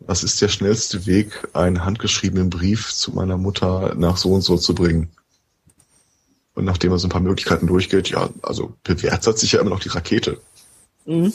Was 0.00 0.24
ist 0.24 0.40
der 0.40 0.48
schnellste 0.48 1.06
Weg, 1.06 1.48
einen 1.52 1.84
handgeschriebenen 1.84 2.50
Brief 2.50 2.92
zu 2.94 3.12
meiner 3.12 3.36
Mutter 3.36 3.94
nach 3.94 4.16
so 4.16 4.32
und 4.32 4.42
so 4.42 4.56
zu 4.56 4.74
bringen? 4.74 5.10
Und 6.54 6.64
nachdem 6.64 6.92
er 6.92 6.98
so 6.98 7.06
ein 7.06 7.10
paar 7.10 7.20
Möglichkeiten 7.20 7.66
durchgeht, 7.66 8.08
ja, 8.10 8.30
also 8.42 8.74
bewährt 8.84 9.26
hat 9.26 9.38
sich 9.38 9.52
ja 9.52 9.60
immer 9.60 9.70
noch 9.70 9.80
die 9.80 9.88
Rakete. 9.88 10.40
Mhm. 11.04 11.32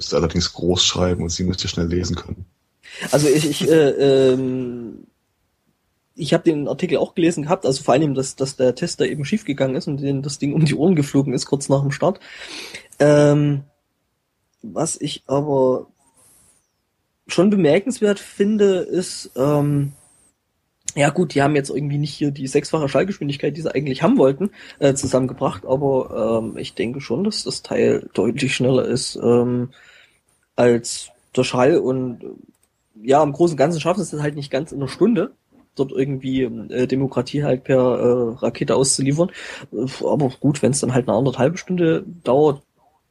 Müsste 0.00 0.16
allerdings 0.16 0.54
groß 0.54 0.82
schreiben 0.82 1.24
und 1.24 1.28
sie 1.28 1.44
müsste 1.44 1.68
schnell 1.68 1.86
lesen 1.86 2.16
können. 2.16 2.46
Also 3.10 3.28
ich, 3.28 3.44
ich, 3.44 3.68
äh, 3.68 3.90
ähm, 4.30 5.06
ich 6.14 6.32
habe 6.32 6.42
den 6.42 6.68
Artikel 6.68 6.96
auch 6.96 7.14
gelesen 7.14 7.42
gehabt, 7.42 7.66
also 7.66 7.82
vor 7.82 7.92
allem, 7.92 8.14
dass, 8.14 8.34
dass 8.34 8.56
der 8.56 8.74
Tester 8.74 9.06
eben 9.06 9.26
schiefgegangen 9.26 9.76
ist 9.76 9.88
und 9.88 9.98
denen 9.98 10.22
das 10.22 10.38
Ding 10.38 10.54
um 10.54 10.64
die 10.64 10.74
Ohren 10.74 10.96
geflogen 10.96 11.34
ist, 11.34 11.44
kurz 11.44 11.68
nach 11.68 11.82
dem 11.82 11.90
Start. 11.90 12.18
Ähm, 12.98 13.64
was 14.62 14.98
ich 14.98 15.22
aber 15.26 15.88
schon 17.26 17.50
bemerkenswert 17.50 18.20
finde, 18.20 18.76
ist, 18.76 19.32
ähm, 19.36 19.92
ja 20.94 21.10
gut, 21.10 21.34
die 21.34 21.42
haben 21.42 21.56
jetzt 21.56 21.68
irgendwie 21.68 21.98
nicht 21.98 22.14
hier 22.14 22.30
die 22.30 22.46
sechsfache 22.46 22.88
Schallgeschwindigkeit, 22.88 23.54
die 23.54 23.60
sie 23.60 23.74
eigentlich 23.74 24.02
haben 24.02 24.16
wollten, 24.16 24.48
äh, 24.78 24.94
zusammengebracht, 24.94 25.66
aber 25.66 26.40
ähm, 26.42 26.56
ich 26.56 26.74
denke 26.74 27.02
schon, 27.02 27.22
dass 27.22 27.44
das 27.44 27.60
Teil 27.60 28.08
deutlich 28.14 28.54
schneller 28.54 28.86
ist 28.86 29.16
ähm, 29.22 29.68
als 30.60 31.08
der 31.34 31.44
Schall 31.44 31.78
und 31.78 32.20
ja, 33.02 33.22
im 33.22 33.32
Großen 33.32 33.54
und 33.54 33.58
Ganzen 33.58 33.80
schaffen 33.80 34.02
es 34.02 34.12
halt 34.12 34.34
nicht 34.34 34.50
ganz 34.50 34.72
in 34.72 34.78
einer 34.78 34.88
Stunde, 34.88 35.32
dort 35.74 35.90
irgendwie 35.90 36.42
äh, 36.42 36.86
Demokratie 36.86 37.44
halt 37.44 37.64
per 37.64 37.78
äh, 37.78 38.34
Rakete 38.38 38.76
auszuliefern. 38.76 39.30
Aber 40.04 40.28
gut, 40.40 40.60
wenn 40.60 40.72
es 40.72 40.80
dann 40.80 40.92
halt 40.92 41.08
eine 41.08 41.16
anderthalbe 41.16 41.56
Stunde 41.56 42.04
dauert, 42.24 42.62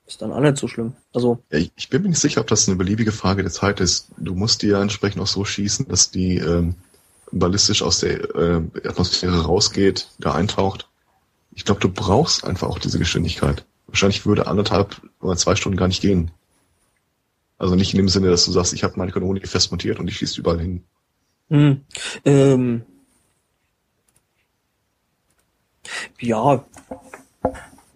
ist 0.05 0.21
dann 0.21 0.31
auch 0.31 0.39
nicht 0.39 0.57
so 0.57 0.67
schlimm. 0.67 0.93
Also, 1.13 1.39
ich, 1.49 1.71
ich 1.75 1.89
bin 1.89 2.03
mir 2.03 2.09
nicht 2.09 2.19
sicher, 2.19 2.41
ob 2.41 2.47
das 2.47 2.67
eine 2.67 2.77
beliebige 2.77 3.11
Frage 3.11 3.41
der 3.41 3.51
Zeit 3.51 3.79
ist. 3.79 4.09
Du 4.17 4.35
musst 4.35 4.61
die 4.61 4.67
ja 4.67 4.81
entsprechend 4.81 5.21
auch 5.21 5.27
so 5.27 5.43
schießen, 5.43 5.87
dass 5.87 6.11
die 6.11 6.37
ähm, 6.37 6.75
ballistisch 7.31 7.81
aus 7.81 7.99
der 7.99 8.35
äh, 8.35 8.61
Atmosphäre 8.87 9.43
rausgeht, 9.43 10.09
da 10.19 10.33
eintaucht. 10.33 10.87
Ich 11.55 11.65
glaube, 11.65 11.81
du 11.81 11.89
brauchst 11.89 12.43
einfach 12.43 12.69
auch 12.69 12.79
diese 12.79 12.99
Geschwindigkeit. 12.99 13.65
Wahrscheinlich 13.87 14.25
würde 14.25 14.45
anderthalb 14.45 15.01
oder 15.19 15.35
zwei 15.35 15.55
Stunden 15.55 15.77
gar 15.77 15.87
nicht 15.87 16.01
gehen. 16.01 16.31
Also 17.59 17.75
nicht 17.75 17.93
in 17.93 17.97
dem 17.97 18.09
Sinne, 18.09 18.29
dass 18.29 18.45
du 18.45 18.51
sagst, 18.51 18.73
ich 18.73 18.83
habe 18.83 18.97
meine 18.97 19.11
Kanone 19.11 19.41
fest 19.41 19.71
montiert 19.71 19.99
und 19.99 20.07
ich 20.07 20.17
schieße 20.17 20.39
überall 20.39 20.59
hin. 20.59 20.83
Hm. 21.49 21.81
Ähm. 22.25 22.83
Ja. 26.19 26.65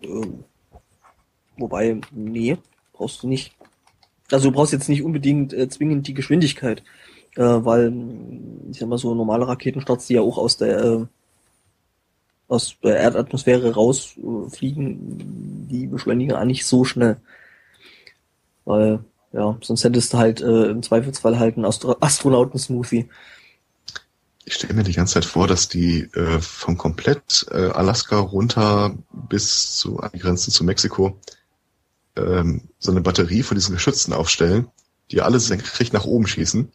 Ähm. 0.02 0.44
Wobei, 1.58 2.02
nee, 2.12 2.58
brauchst 2.92 3.24
du 3.24 3.28
nicht. 3.28 3.56
Also 4.32 4.50
du 4.50 4.56
brauchst 4.56 4.74
jetzt 4.74 4.90
nicht 4.90 5.04
unbedingt 5.04 5.54
äh, 5.54 5.70
zwingend 5.70 6.08
die 6.08 6.14
Geschwindigkeit, 6.14 6.84
äh, 7.36 7.42
weil, 7.42 7.94
ich 8.72 8.80
sag 8.80 8.90
mal 8.90 8.98
so, 8.98 9.14
normale 9.14 9.48
Raketenstarts, 9.48 10.08
die 10.08 10.16
ja 10.16 10.22
auch 10.22 10.38
aus 10.38 10.58
der 10.58 10.84
äh, 10.84 11.06
aus 12.48 12.76
der 12.84 12.98
Erdatmosphäre 12.98 13.74
rausfliegen, 13.74 15.68
die 15.70 15.88
beschleunigen 15.88 16.36
eigentlich 16.36 16.66
so 16.66 16.84
schnell. 16.84 17.18
Weil, 18.66 19.04
ja, 19.34 19.58
sonst 19.62 19.84
hättest 19.84 20.14
du 20.14 20.18
halt 20.18 20.42
äh, 20.42 20.66
im 20.66 20.84
Zweifelsfall 20.84 21.40
halt 21.40 21.58
einen 21.58 21.66
Astro 21.66 21.98
Astronauten-Smoothie. 22.00 23.10
Ich 24.46 24.54
stelle 24.56 24.74
mir 24.74 24.84
die 24.84 24.94
ganze 24.94 25.16
Zeit 25.16 25.26
vor, 25.26 25.48
dass 25.48 25.70
die 25.70 26.02
äh, 26.14 26.40
von 26.40 26.78
komplett 26.78 27.46
äh, 27.50 27.70
Alaska 27.70 28.20
runter 28.20 28.96
bis 29.12 29.78
zu 29.78 30.00
an 30.00 30.12
die 30.14 30.20
Grenze 30.20 30.52
zu 30.52 30.64
Mexiko 30.64 31.20
ähm, 32.16 32.62
so 32.80 32.92
eine 32.92 33.02
Batterie 33.02 33.44
von 33.44 33.56
diesen 33.56 33.74
Geschützen 33.74 34.14
aufstellen, 34.14 34.68
die 35.12 35.22
alle 35.22 35.40
senkrecht 35.40 35.94
nach 35.94 36.06
oben 36.06 36.28
schießen. 36.28 36.72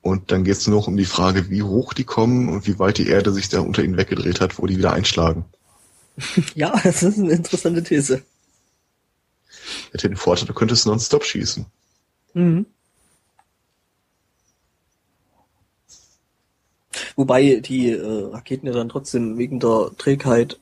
Und 0.00 0.32
dann 0.32 0.44
geht 0.44 0.56
es 0.56 0.66
nur 0.66 0.80
noch 0.80 0.88
um 0.88 0.96
die 0.96 1.04
Frage, 1.04 1.50
wie 1.50 1.62
hoch 1.62 1.94
die 1.94 2.04
kommen 2.04 2.48
und 2.48 2.66
wie 2.66 2.78
weit 2.78 2.98
die 2.98 3.08
Erde 3.08 3.32
sich 3.32 3.48
da 3.48 3.60
unter 3.60 3.82
ihnen 3.82 3.96
weggedreht 3.96 4.40
hat, 4.40 4.58
wo 4.58 4.66
die 4.66 4.76
wieder 4.76 4.92
einschlagen. 4.92 5.44
Ja, 6.54 6.78
das 6.84 7.02
ist 7.02 7.18
eine 7.18 7.32
interessante 7.32 7.82
These. 7.82 8.22
Hätte 9.94 10.08
den 10.08 10.16
Vorteil, 10.16 10.46
du 10.48 10.54
könntest 10.54 10.86
nonstop 10.86 11.24
schießen. 11.24 11.66
Mhm. 12.34 12.66
Wobei 17.14 17.60
die 17.60 17.90
äh, 17.90 18.24
Raketen 18.32 18.66
ja 18.66 18.72
dann 18.72 18.88
trotzdem 18.88 19.38
wegen 19.38 19.60
der 19.60 19.92
Trägheit 19.96 20.58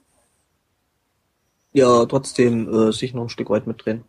ja 1.72 2.04
trotzdem 2.04 2.68
äh, 2.72 2.92
sich 2.92 3.14
noch 3.14 3.22
ein 3.22 3.28
Stück 3.30 3.48
weit 3.48 3.66
mitdrehen. 3.66 4.04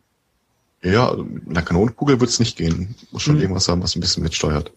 Ja, 0.82 1.08
also 1.08 1.24
mit 1.24 1.48
einer 1.48 1.62
Kanonenkugel 1.62 2.20
wird's 2.20 2.38
nicht 2.38 2.58
gehen. 2.58 2.94
Muss 3.10 3.22
schon 3.22 3.36
Mhm. 3.36 3.40
irgendwas 3.40 3.66
haben, 3.68 3.82
was 3.82 3.96
ein 3.96 4.00
bisschen 4.00 4.22
mitsteuert. 4.22 4.72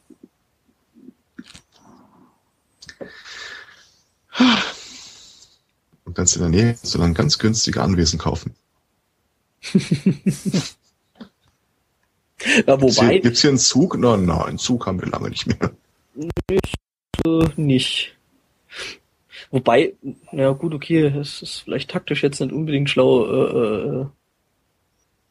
Und 6.05 6.15
ganz 6.15 6.37
in 6.37 6.41
der 6.41 6.49
Nähe 6.49 6.77
dann 6.93 7.13
ganz 7.13 7.37
günstige 7.37 7.81
Anwesen 7.81 8.17
kaufen. 8.17 8.55
Gibt's 12.37 12.97
wobei 12.97 13.11
hier, 13.11 13.21
gibt's 13.21 13.41
hier 13.41 13.49
einen 13.49 13.59
Zug? 13.59 13.97
Na, 13.97 14.17
na, 14.17 14.45
einen 14.45 14.57
Zug 14.57 14.85
haben 14.85 15.01
wir 15.01 15.09
lange 15.09 15.29
nicht 15.29 15.47
mehr. 15.47 15.71
äh, 17.25 17.45
nicht. 17.55 18.15
Wobei, 19.51 19.93
ja 20.31 20.51
gut, 20.51 20.73
okay, 20.73 21.05
es 21.05 21.41
ist 21.41 21.59
vielleicht 21.59 21.89
taktisch 21.89 22.23
jetzt 22.23 22.39
nicht 22.41 22.51
unbedingt 22.51 22.89
schlau, 22.89 23.25
äh, 23.25 24.01
äh, 24.01 24.05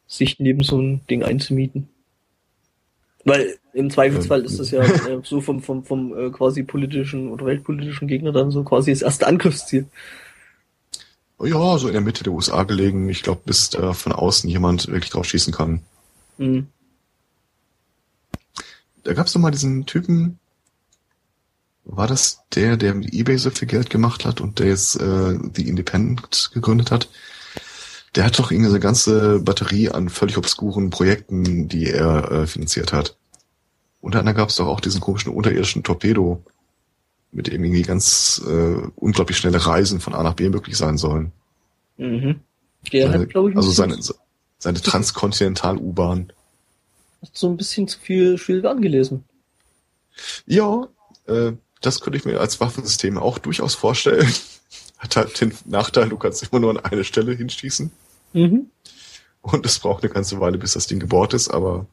sich 0.07 0.39
neben 0.39 0.63
so 0.63 0.79
ein 0.79 1.01
Ding 1.09 1.23
einzumieten. 1.23 1.89
Weil 3.25 3.57
im 3.73 3.89
Zweifelsfall 3.89 4.39
Ähm, 4.39 4.45
ist 4.45 4.59
das 4.59 4.71
ja 4.71 4.83
äh, 4.83 5.19
so 5.23 5.41
vom, 5.41 5.61
vom, 5.61 5.83
vom 5.83 6.17
äh, 6.17 6.29
quasi 6.29 6.63
politischen 6.63 7.29
oder 7.29 7.45
weltpolitischen 7.45 8.07
Gegner 8.07 8.31
dann 8.31 8.51
so 8.51 8.63
quasi 8.63 8.91
das 8.91 9.01
erste 9.01 9.27
Angriffsziel. 9.27 9.85
Ja, 11.39 11.77
so 11.77 11.87
in 11.87 11.93
der 11.93 12.01
Mitte 12.01 12.23
der 12.23 12.33
USA 12.33 12.63
gelegen. 12.63 13.09
Ich 13.09 13.21
glaube, 13.21 13.41
bis 13.45 13.69
da 13.69 13.93
von 13.93 14.11
außen 14.11 14.49
jemand 14.49 14.87
wirklich 14.87 15.11
drauf 15.11 15.25
schießen 15.25 15.53
kann. 15.53 15.81
Mhm. 16.37 16.67
Da 19.03 19.13
gab's 19.13 19.33
doch 19.33 19.39
mal 19.39 19.51
diesen 19.51 19.85
Typen. 19.85 20.39
War 21.85 22.07
das 22.07 22.41
der, 22.53 22.75
der 22.75 22.93
mit 22.95 23.13
eBay 23.13 23.37
so 23.37 23.49
viel 23.49 23.67
Geld 23.67 23.89
gemacht 23.89 24.25
hat 24.25 24.41
und 24.41 24.59
der 24.59 24.67
jetzt 24.67 24.99
äh, 24.99 25.37
The 25.53 25.67
Independent 25.69 26.51
gegründet 26.53 26.91
hat? 26.91 27.07
Der 28.15 28.25
hat 28.25 28.39
doch 28.39 28.51
irgendwie 28.51 28.71
eine 28.71 28.79
ganze 28.79 29.39
Batterie 29.39 29.89
an 29.89 30.09
völlig 30.09 30.37
obskuren 30.37 30.89
Projekten, 30.89 31.69
die 31.69 31.85
er 31.87 32.31
äh, 32.31 32.47
finanziert 32.47 32.91
hat. 32.91 33.15
Unter 34.01 34.19
anderem 34.19 34.37
gab's 34.37 34.55
doch 34.55 34.67
auch 34.67 34.81
diesen 34.81 35.01
komischen 35.01 35.31
unterirdischen 35.31 35.83
Torpedo, 35.83 36.43
mit 37.37 37.47
dem 37.47 37.63
irgendwie 37.63 37.83
ganz 37.83 38.41
äh, 38.47 38.81
unglaublich 38.95 39.37
schnelle 39.37 39.63
Reisen 39.63 39.99
von 39.99 40.15
A 40.15 40.23
nach 40.23 40.33
B 40.33 40.49
möglich 40.49 40.75
sein 40.75 40.97
sollen. 40.97 41.31
Mhm. 41.97 42.41
Der 42.91 43.11
seine, 43.11 43.23
hat, 43.23 43.29
glaube 43.29 43.51
ich, 43.51 43.55
also 43.55 43.69
seine, 43.69 43.99
seine 44.57 44.81
Transkontinental-U-Bahn. 44.81 46.33
hat 47.21 47.29
so 47.33 47.47
ein 47.47 47.55
bisschen 47.55 47.87
zu 47.87 47.99
viel 47.99 48.39
Schild 48.39 48.65
angelesen. 48.65 49.23
Ja, 50.47 50.87
äh, 51.27 51.51
das 51.81 52.01
könnte 52.01 52.17
ich 52.17 52.25
mir 52.25 52.39
als 52.39 52.59
Waffensystem 52.59 53.19
auch 53.19 53.37
durchaus 53.37 53.75
vorstellen. 53.75 54.27
Hat 54.97 55.15
halt 55.15 55.39
den 55.39 55.53
Nachteil, 55.65 56.09
du 56.09 56.17
kannst 56.17 56.41
immer 56.41 56.59
nur 56.59 56.71
an 56.71 56.79
eine 56.79 57.03
Stelle 57.03 57.35
hinschießen. 57.35 57.91
Mhm. 58.33 58.71
Und 59.41 59.65
es 59.67 59.77
braucht 59.77 60.03
eine 60.03 60.11
ganze 60.11 60.39
Weile, 60.39 60.57
bis 60.57 60.73
das 60.73 60.87
Ding 60.87 60.99
gebaut 60.99 61.35
ist, 61.35 61.49
aber. 61.49 61.85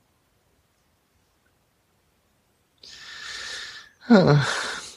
Ja, 4.08 4.46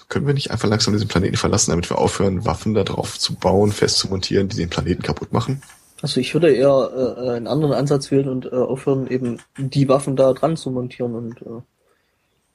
können 0.09 0.27
wir 0.27 0.33
nicht 0.33 0.51
einfach 0.51 0.69
langsam 0.69 0.93
diesen 0.93 1.07
Planeten 1.07 1.37
verlassen, 1.37 1.71
damit 1.71 1.89
wir 1.89 1.97
aufhören, 1.97 2.45
Waffen 2.45 2.73
da 2.73 2.83
drauf 2.83 3.19
zu 3.19 3.35
bauen, 3.35 3.71
festzumontieren, 3.71 4.47
die 4.47 4.57
den 4.57 4.69
Planeten 4.69 5.03
kaputt 5.03 5.33
machen? 5.33 5.61
Also 6.01 6.19
ich 6.19 6.33
würde 6.33 6.53
eher 6.53 7.15
äh, 7.17 7.29
einen 7.31 7.47
anderen 7.47 7.73
Ansatz 7.73 8.11
wählen 8.11 8.29
und 8.29 8.45
äh, 8.45 8.55
aufhören, 8.55 9.07
eben 9.07 9.39
die 9.57 9.89
Waffen 9.89 10.15
da 10.15 10.33
dran 10.33 10.55
zu 10.55 10.71
montieren 10.71 11.15
und 11.15 11.41
äh, 11.41 11.61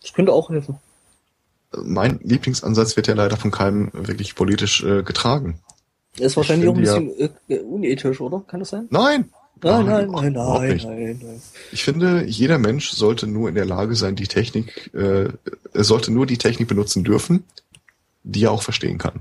das 0.01 0.13
könnte 0.13 0.33
auch 0.33 0.51
helfen. 0.51 0.79
Mein 1.75 2.21
Lieblingsansatz 2.23 2.97
wird 2.97 3.07
ja 3.07 3.15
leider 3.15 3.37
von 3.37 3.51
keinem 3.51 3.91
wirklich 3.93 4.35
politisch 4.35 4.85
äh, 4.85 5.03
getragen. 5.03 5.61
Das 6.17 6.27
ist 6.27 6.37
wahrscheinlich 6.37 6.69
auch 6.69 6.75
ein 6.75 6.81
bisschen 6.81 7.31
äh, 7.49 7.59
unethisch, 7.61 8.21
oder? 8.21 8.45
Kann 8.47 8.61
das 8.61 8.71
sein? 8.71 8.87
Nein! 8.91 9.31
Nein, 9.63 9.87
nein, 9.87 10.11
nein, 10.11 10.33
nein, 10.33 10.69
nicht. 10.73 10.85
nein, 10.87 11.21
nein. 11.23 11.43
Ich 11.71 11.85
finde, 11.85 12.25
jeder 12.25 12.59
Mensch 12.59 12.91
sollte 12.91 13.27
nur 13.29 13.49
in 13.49 13.55
der 13.55 13.65
Lage 13.65 13.95
sein, 13.95 14.17
die 14.17 14.27
Technik, 14.27 14.93
äh, 14.93 15.29
er 15.73 15.85
sollte 15.85 16.11
nur 16.13 16.27
die 16.27 16.39
Technik 16.39 16.67
benutzen 16.69 17.05
dürfen, 17.05 17.45
die 18.25 18.45
er 18.45 18.51
auch 18.51 18.63
verstehen 18.63 18.99
kann. 18.99 19.21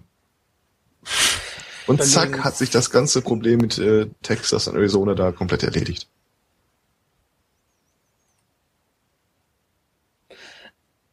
Und 1.88 2.00
Dann- 2.00 2.08
zack, 2.08 2.44
hat 2.44 2.58
sich 2.58 2.72
das 2.72 2.90
ganze 2.90 3.22
Problem 3.22 3.60
mit 3.60 3.78
äh, 3.78 4.08
Texas 4.24 4.68
und 4.68 4.76
Arizona 4.76 5.14
da 5.14 5.32
komplett 5.32 5.64
erledigt. 5.64 6.08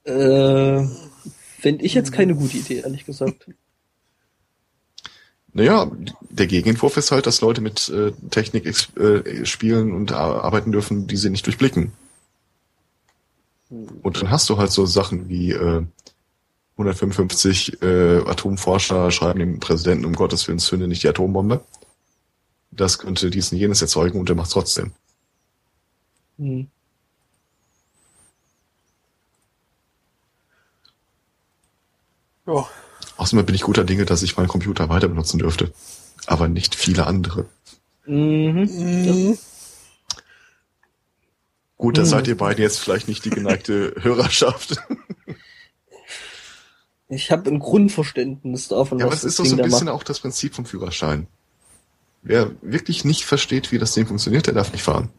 Äh, 0.04 0.86
Fände 1.60 1.84
ich 1.84 1.94
jetzt 1.94 2.12
keine 2.12 2.34
gute 2.34 2.56
Idee, 2.56 2.78
ehrlich 2.80 3.04
gesagt. 3.04 3.50
Naja, 5.52 5.90
der 6.30 6.46
Gegenentwurf 6.46 6.96
ist 6.96 7.10
halt, 7.10 7.26
dass 7.26 7.40
Leute 7.40 7.60
mit 7.60 7.88
äh, 7.88 8.12
Technik 8.30 8.66
äh, 8.96 9.44
spielen 9.44 9.92
und 9.92 10.12
ar- 10.12 10.44
arbeiten 10.44 10.72
dürfen, 10.72 11.06
die 11.06 11.16
sie 11.16 11.30
nicht 11.30 11.46
durchblicken. 11.46 11.92
Und 14.02 14.16
dann 14.20 14.30
hast 14.30 14.48
du 14.48 14.56
halt 14.58 14.70
so 14.72 14.86
Sachen 14.86 15.28
wie 15.28 15.52
äh, 15.52 15.82
155 16.76 17.82
äh, 17.82 18.18
Atomforscher 18.26 19.10
schreiben 19.10 19.40
dem 19.40 19.60
Präsidenten, 19.60 20.04
um 20.04 20.14
Gottes 20.14 20.46
Willen 20.48 20.58
zünde 20.58 20.88
nicht 20.88 21.02
die 21.02 21.08
Atombombe. 21.08 21.60
Das 22.70 22.98
könnte 22.98 23.28
dies 23.30 23.52
und 23.52 23.58
jenes 23.58 23.82
erzeugen 23.82 24.18
und 24.18 24.28
er 24.30 24.36
macht 24.36 24.50
trotzdem. 24.52 24.92
Hm. 26.38 26.68
Ja. 32.46 32.68
Außerdem 33.18 33.44
bin 33.44 33.54
ich 33.54 33.62
guter 33.62 33.84
Dinge, 33.84 34.06
dass 34.06 34.22
ich 34.22 34.36
meinen 34.36 34.48
Computer 34.48 34.88
weiter 34.88 35.08
benutzen 35.08 35.38
dürfte. 35.38 35.72
Aber 36.26 36.48
nicht 36.48 36.74
viele 36.74 37.06
andere. 37.06 37.44
Mhm. 38.06 38.62
Mhm. 38.70 39.38
Gut, 41.76 41.98
da 41.98 42.02
Hm. 42.02 42.08
seid 42.08 42.26
ihr 42.28 42.36
beide 42.36 42.62
jetzt 42.62 42.78
vielleicht 42.80 43.06
nicht 43.08 43.24
die 43.24 43.30
geneigte 43.30 43.94
Hörerschaft. 44.00 44.76
Ich 47.08 47.30
habe 47.30 47.48
ein 47.50 47.58
Grundverständnis 47.58 48.68
davon, 48.68 48.98
Ja, 48.98 49.06
aber 49.06 49.12
was 49.14 49.24
es 49.24 49.24
das 49.24 49.32
ist 49.32 49.38
doch 49.38 49.44
so 49.46 49.56
ein 49.56 49.68
bisschen 49.68 49.86
macht. 49.86 49.94
auch 49.94 50.02
das 50.02 50.20
Prinzip 50.20 50.54
vom 50.54 50.66
Führerschein. 50.66 51.26
Wer 52.22 52.50
wirklich 52.62 53.04
nicht 53.04 53.24
versteht, 53.24 53.72
wie 53.72 53.78
das 53.78 53.94
Ding 53.94 54.06
funktioniert, 54.06 54.46
der 54.46 54.54
darf 54.54 54.72
nicht 54.72 54.82
fahren. 54.82 55.10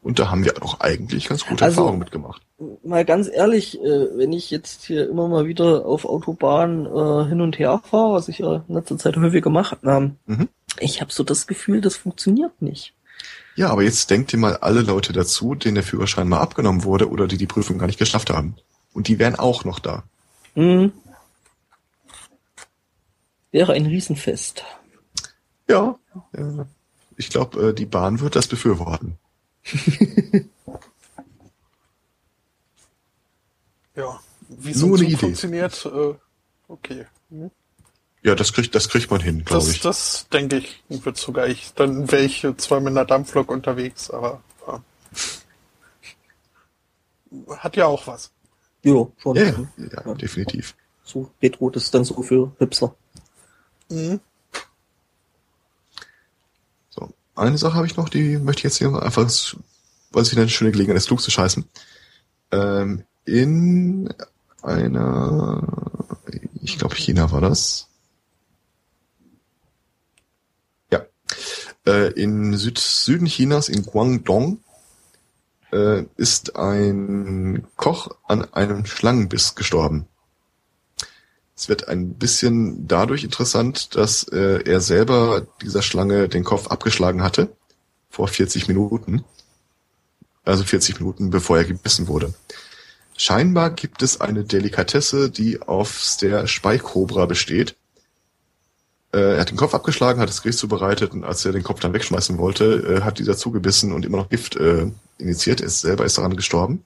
Und 0.00 0.18
da 0.18 0.30
haben 0.30 0.44
wir 0.44 0.62
auch 0.62 0.80
eigentlich 0.80 1.28
ganz 1.28 1.44
gute 1.44 1.64
Also- 1.64 1.80
Erfahrungen 1.80 1.98
mitgemacht. 1.98 2.42
Mal 2.82 3.04
ganz 3.04 3.28
ehrlich, 3.32 3.78
äh, 3.80 4.16
wenn 4.16 4.32
ich 4.32 4.50
jetzt 4.50 4.84
hier 4.84 5.08
immer 5.08 5.28
mal 5.28 5.46
wieder 5.46 5.84
auf 5.86 6.04
Autobahnen 6.04 6.86
äh, 6.86 7.28
hin 7.28 7.40
und 7.40 7.58
her 7.58 7.80
fahre, 7.84 8.14
was 8.14 8.28
ich 8.28 8.38
ja 8.38 8.64
in 8.68 8.74
letzter 8.74 8.96
Zeit 8.98 9.16
häufig 9.16 9.42
gemacht 9.42 9.78
habe, 9.84 10.12
Mhm. 10.26 10.48
ich 10.80 11.00
habe 11.00 11.12
so 11.12 11.22
das 11.24 11.46
Gefühl, 11.46 11.80
das 11.80 11.96
funktioniert 11.96 12.60
nicht. 12.62 12.94
Ja, 13.56 13.70
aber 13.70 13.82
jetzt 13.82 14.08
denkt 14.10 14.32
ihr 14.32 14.38
mal 14.38 14.56
alle 14.58 14.80
Leute 14.82 15.12
dazu, 15.12 15.54
denen 15.56 15.74
der 15.74 15.84
Führerschein 15.84 16.28
mal 16.28 16.38
abgenommen 16.40 16.84
wurde 16.84 17.08
oder 17.10 17.26
die 17.26 17.36
die 17.36 17.46
Prüfung 17.46 17.78
gar 17.78 17.86
nicht 17.86 17.98
geschafft 17.98 18.30
haben. 18.30 18.56
Und 18.94 19.08
die 19.08 19.18
wären 19.18 19.34
auch 19.36 19.64
noch 19.64 19.78
da. 19.80 20.04
Mhm. 20.54 20.92
Wäre 23.50 23.72
ein 23.72 23.86
Riesenfest. 23.86 24.64
Ja. 25.68 25.96
Ich 27.16 27.30
glaube, 27.30 27.68
äh, 27.70 27.74
die 27.74 27.86
Bahn 27.86 28.20
wird 28.20 28.36
das 28.36 28.46
befürworten. 28.46 29.18
Ja. 33.94 34.20
wie 34.48 34.74
Nur 34.78 34.96
eine 34.96 35.06
Idee. 35.06 35.16
funktioniert, 35.16 35.84
äh, 35.86 36.14
okay. 36.68 37.06
Hm. 37.30 37.50
Ja, 38.22 38.34
das 38.34 38.52
kriegt, 38.52 38.74
das 38.74 38.88
kriegt 38.88 39.10
man 39.10 39.20
hin, 39.20 39.44
glaube 39.44 39.64
Das, 39.64 39.74
ich. 39.74 39.80
das 39.80 40.26
denke 40.32 40.58
ich, 40.58 40.82
wird 40.88 41.16
sogar 41.16 41.46
ich. 41.48 41.72
Dann 41.74 42.10
wäre 42.10 42.22
ich 42.22 42.44
äh, 42.44 42.56
zwar 42.56 42.80
mit 42.80 42.90
einer 42.90 43.04
Dampflok 43.04 43.50
unterwegs, 43.50 44.10
aber 44.10 44.42
ja. 44.66 44.82
hat 47.58 47.76
ja 47.76 47.86
auch 47.86 48.06
was. 48.06 48.30
Ja, 48.82 49.06
schon. 49.18 49.36
ja, 49.36 49.44
ja, 49.44 49.68
ja, 50.06 50.14
definitiv. 50.14 50.74
So 51.04 51.30
Retro, 51.42 51.70
das 51.70 51.84
ist 51.84 51.94
dann 51.94 52.04
so 52.04 52.22
für 52.22 52.52
Hipster. 52.58 52.94
Mhm. 53.88 54.20
So, 56.90 57.08
eine 57.38 57.58
Sache 57.58 57.74
habe 57.74 57.86
ich 57.86 57.96
noch, 57.96 58.08
die 58.08 58.38
möchte 58.38 58.60
ich 58.60 58.64
jetzt 58.64 58.78
hier 58.78 58.88
einfach, 59.02 59.30
weil 60.12 60.22
es 60.22 60.32
wieder 60.32 60.42
eine 60.42 60.50
schöne 60.50 60.72
Gelegenheit 60.72 60.98
ist, 60.98 61.06
klug 61.06 61.20
zu 61.20 61.30
scheißen. 61.30 61.64
Ähm, 62.52 63.04
in 63.24 64.12
einer, 64.62 65.62
ich 66.60 66.78
glaube 66.78 66.96
China 66.96 67.30
war 67.30 67.40
das. 67.40 67.88
Ja. 70.90 71.02
Äh, 71.86 72.12
in 72.12 72.56
Süd 72.56 72.78
Süden 72.78 73.26
Chinas, 73.26 73.68
in 73.68 73.84
Guangdong, 73.84 74.60
äh, 75.72 76.04
ist 76.16 76.56
ein 76.56 77.66
Koch 77.76 78.10
an 78.26 78.52
einem 78.54 78.86
Schlangenbiss 78.86 79.54
gestorben. 79.54 80.06
Es 81.58 81.68
wird 81.68 81.88
ein 81.88 82.14
bisschen 82.14 82.86
dadurch 82.86 83.24
interessant, 83.24 83.96
dass 83.96 84.22
äh, 84.28 84.62
er 84.64 84.80
selber 84.80 85.44
dieser 85.60 85.82
Schlange 85.82 86.28
den 86.28 86.44
Kopf 86.44 86.68
abgeschlagen 86.68 87.20
hatte 87.20 87.48
vor 88.10 88.28
40 88.28 88.68
Minuten. 88.68 89.24
Also 90.44 90.62
40 90.62 91.00
Minuten 91.00 91.30
bevor 91.30 91.58
er 91.58 91.64
gebissen 91.64 92.06
wurde. 92.06 92.32
Scheinbar 93.16 93.70
gibt 93.70 94.02
es 94.02 94.20
eine 94.20 94.44
Delikatesse, 94.44 95.30
die 95.30 95.60
auf 95.60 96.16
der 96.20 96.46
Speikobra 96.46 97.26
besteht. 97.26 97.74
Äh, 99.12 99.34
er 99.34 99.40
hat 99.40 99.50
den 99.50 99.56
Kopf 99.56 99.74
abgeschlagen, 99.74 100.20
hat 100.20 100.28
das 100.28 100.42
Gericht 100.42 100.60
zubereitet 100.60 101.10
und 101.10 101.24
als 101.24 101.44
er 101.44 101.50
den 101.50 101.64
Kopf 101.64 101.80
dann 101.80 101.92
wegschmeißen 101.92 102.38
wollte, 102.38 103.00
äh, 103.00 103.02
hat 103.02 103.18
dieser 103.18 103.36
zugebissen 103.36 103.90
und 103.92 104.04
immer 104.04 104.18
noch 104.18 104.28
Gift 104.28 104.54
äh, 104.54 104.92
initiiert. 105.18 105.60
Er 105.60 105.70
selber 105.70 106.04
ist 106.04 106.18
daran 106.18 106.36
gestorben. 106.36 106.84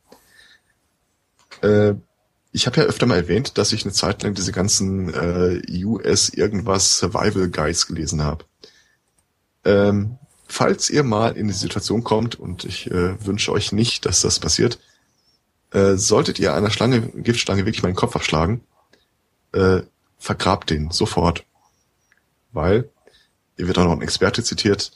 Äh, 1.60 1.92
ich 2.52 2.66
habe 2.66 2.82
ja 2.82 2.86
öfter 2.86 3.06
mal 3.06 3.16
erwähnt, 3.16 3.56
dass 3.56 3.72
ich 3.72 3.84
eine 3.84 3.94
Zeit 3.94 4.22
lang 4.22 4.34
diese 4.34 4.52
ganzen 4.52 5.12
äh, 5.12 5.84
US 5.84 6.28
irgendwas 6.28 6.98
Survival 6.98 7.48
Guides 7.48 7.86
gelesen 7.86 8.22
habe. 8.22 8.44
Ähm, 9.64 10.18
falls 10.46 10.90
ihr 10.90 11.02
mal 11.02 11.36
in 11.36 11.48
die 11.48 11.54
Situation 11.54 12.04
kommt, 12.04 12.38
und 12.38 12.64
ich 12.64 12.90
äh, 12.90 13.24
wünsche 13.24 13.52
euch 13.52 13.72
nicht, 13.72 14.04
dass 14.04 14.20
das 14.20 14.38
passiert, 14.38 14.78
äh, 15.70 15.94
solltet 15.96 16.38
ihr 16.38 16.54
einer 16.54 16.70
Schlange, 16.70 17.00
Giftschlange 17.00 17.64
wirklich 17.64 17.82
mal 17.82 17.90
den 17.90 17.96
Kopf 17.96 18.16
abschlagen, 18.16 18.60
äh, 19.52 19.80
vergrabt 20.18 20.68
den 20.68 20.90
sofort. 20.90 21.46
Weil, 22.52 22.90
hier 23.56 23.66
wird 23.66 23.78
auch 23.78 23.84
noch 23.84 23.92
ein 23.92 24.02
Experte 24.02 24.44
zitiert, 24.44 24.92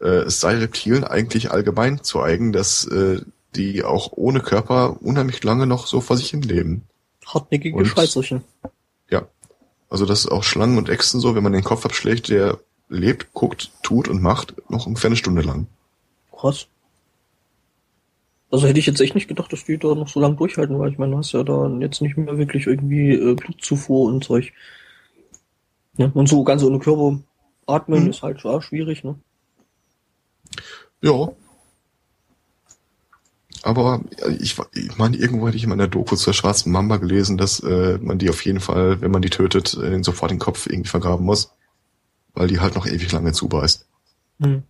äh, 0.00 0.22
es 0.22 0.40
sei 0.40 0.56
Reptilen 0.56 1.04
eigentlich 1.04 1.50
allgemein 1.50 2.02
zu 2.02 2.22
eigen, 2.22 2.52
dass 2.52 2.86
äh, 2.86 3.20
die 3.56 3.84
auch 3.84 4.12
ohne 4.12 4.40
Körper 4.40 5.02
unheimlich 5.02 5.44
lange 5.44 5.66
noch 5.66 5.86
so 5.86 6.00
vor 6.00 6.16
sich 6.16 6.30
hin 6.30 6.42
leben. 6.42 6.88
Hartnäckige 7.26 7.76
Und- 7.76 7.86
Scheißerchen. 7.86 8.42
Ja. 9.10 9.26
Also 9.90 10.06
das 10.06 10.20
ist 10.20 10.30
auch 10.30 10.42
Schlangen 10.44 10.78
und 10.78 10.88
Echsen 10.88 11.20
so, 11.20 11.34
wenn 11.34 11.42
man 11.42 11.52
den 11.52 11.64
Kopf 11.64 11.84
abschlägt, 11.84 12.28
der 12.28 12.58
lebt, 12.88 13.32
guckt, 13.32 13.70
tut 13.82 14.08
und 14.08 14.22
macht 14.22 14.54
noch 14.70 14.86
ungefähr 14.86 15.08
eine 15.08 15.16
Stunde 15.16 15.42
lang. 15.42 15.66
Krass. 16.32 16.66
Also 18.50 18.66
hätte 18.68 18.78
ich 18.78 18.86
jetzt 18.86 19.00
echt 19.00 19.14
nicht 19.14 19.26
gedacht, 19.28 19.52
dass 19.52 19.64
die 19.64 19.78
da 19.78 19.94
noch 19.94 20.08
so 20.08 20.20
lange 20.20 20.36
durchhalten, 20.36 20.78
weil 20.78 20.92
ich 20.92 20.98
meine, 20.98 21.12
du 21.12 21.18
hast 21.18 21.32
ja 21.32 21.42
da 21.42 21.68
jetzt 21.80 22.00
nicht 22.02 22.16
mehr 22.16 22.38
wirklich 22.38 22.66
irgendwie 22.66 23.12
äh, 23.12 23.34
Blutzufuhr 23.34 24.06
und 24.12 24.22
Zeug. 24.22 24.52
Ja, 25.96 26.10
und 26.14 26.28
so 26.28 26.44
ganz 26.44 26.62
ohne 26.62 26.78
Körper 26.78 27.18
atmen 27.66 28.04
Mhm. 28.04 28.10
ist 28.10 28.22
halt 28.22 28.40
schwierig, 28.40 29.02
ne? 29.04 29.16
Ja. 31.02 31.28
Aber 33.64 34.02
ich, 34.40 34.58
ich 34.74 34.98
meine, 34.98 35.16
irgendwo 35.16 35.46
hätte 35.46 35.56
ich 35.56 35.62
in 35.62 35.70
meiner 35.70 35.88
Doku 35.88 36.16
zur 36.16 36.34
schwarzen 36.34 36.70
Mamba 36.70 36.98
gelesen, 36.98 37.38
dass 37.38 37.60
äh, 37.60 37.98
man 37.98 38.18
die 38.18 38.28
auf 38.28 38.44
jeden 38.44 38.60
Fall, 38.60 39.00
wenn 39.00 39.10
man 39.10 39.22
die 39.22 39.30
tötet, 39.30 39.74
äh, 39.74 40.02
sofort 40.02 40.30
den 40.30 40.38
Kopf 40.38 40.66
irgendwie 40.66 40.90
vergraben 40.90 41.24
muss. 41.24 41.50
Weil 42.34 42.48
die 42.48 42.60
halt 42.60 42.74
noch 42.74 42.86
ewig 42.86 43.10
lange 43.10 43.32
zubeißt. 43.32 43.86
Hm. 44.40 44.64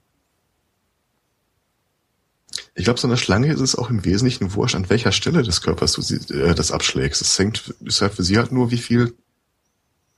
Ich 2.76 2.84
glaube, 2.84 3.00
so 3.00 3.08
einer 3.08 3.16
Schlange 3.16 3.52
ist 3.52 3.60
es 3.60 3.74
auch 3.74 3.90
im 3.90 4.04
Wesentlichen 4.04 4.54
wurscht, 4.54 4.76
an 4.76 4.88
welcher 4.88 5.10
Stelle 5.10 5.42
des 5.42 5.60
Körpers 5.60 5.92
du 5.94 6.00
sie, 6.00 6.16
äh, 6.32 6.54
das 6.54 6.70
abschlägst. 6.70 7.20
Es 7.20 7.36
hängt, 7.36 7.74
ist 7.84 8.00
halt 8.00 8.14
für 8.14 8.22
sie 8.22 8.38
halt 8.38 8.52
nur, 8.52 8.70
wie 8.70 8.78
viel 8.78 9.14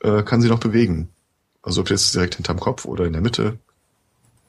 äh, 0.03 0.23
kann 0.23 0.43
sie 0.43 0.49
noch 0.49 0.61
bewegen. 0.61 1.09
Also 1.63 1.81
ob 1.81 1.89
jetzt 1.89 2.15
direkt 2.15 2.35
hinterm 2.35 2.61
Kopf 2.61 2.85
oder 2.85 3.07
in 3.07 3.15
der 3.15 3.23
Mitte, 3.23 3.59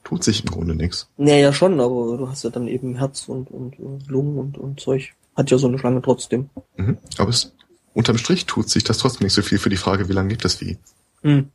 tut 0.08 0.24
sich 0.24 0.42
im 0.42 0.50
Grunde 0.50 0.74
nichts. 0.74 1.10
Naja, 1.18 1.52
schon, 1.52 1.80
aber 1.80 2.16
du 2.16 2.28
hast 2.30 2.42
ja 2.42 2.48
dann 2.48 2.66
eben 2.66 2.96
Herz 2.96 3.28
und, 3.28 3.50
und, 3.50 3.78
und 3.78 4.06
Lungen 4.08 4.38
und, 4.38 4.56
und 4.56 4.80
Zeug. 4.80 5.12
Hat 5.36 5.50
ja 5.50 5.58
so 5.58 5.68
eine 5.68 5.78
Schlange 5.78 6.00
trotzdem. 6.00 6.48
Mhm. 6.76 6.96
Aber 7.18 7.28
es, 7.28 7.54
unterm 7.92 8.16
Strich 8.16 8.46
tut 8.46 8.70
sich 8.70 8.84
das 8.84 8.96
trotzdem 8.98 9.26
nicht 9.26 9.34
so 9.34 9.42
viel 9.42 9.58
für 9.58 9.68
die 9.68 9.76
Frage, 9.76 10.08
wie 10.08 10.14
lange 10.14 10.30
gibt 10.30 10.46
das 10.46 10.54
Vieh. 10.54 10.78
Hm. 11.20 11.50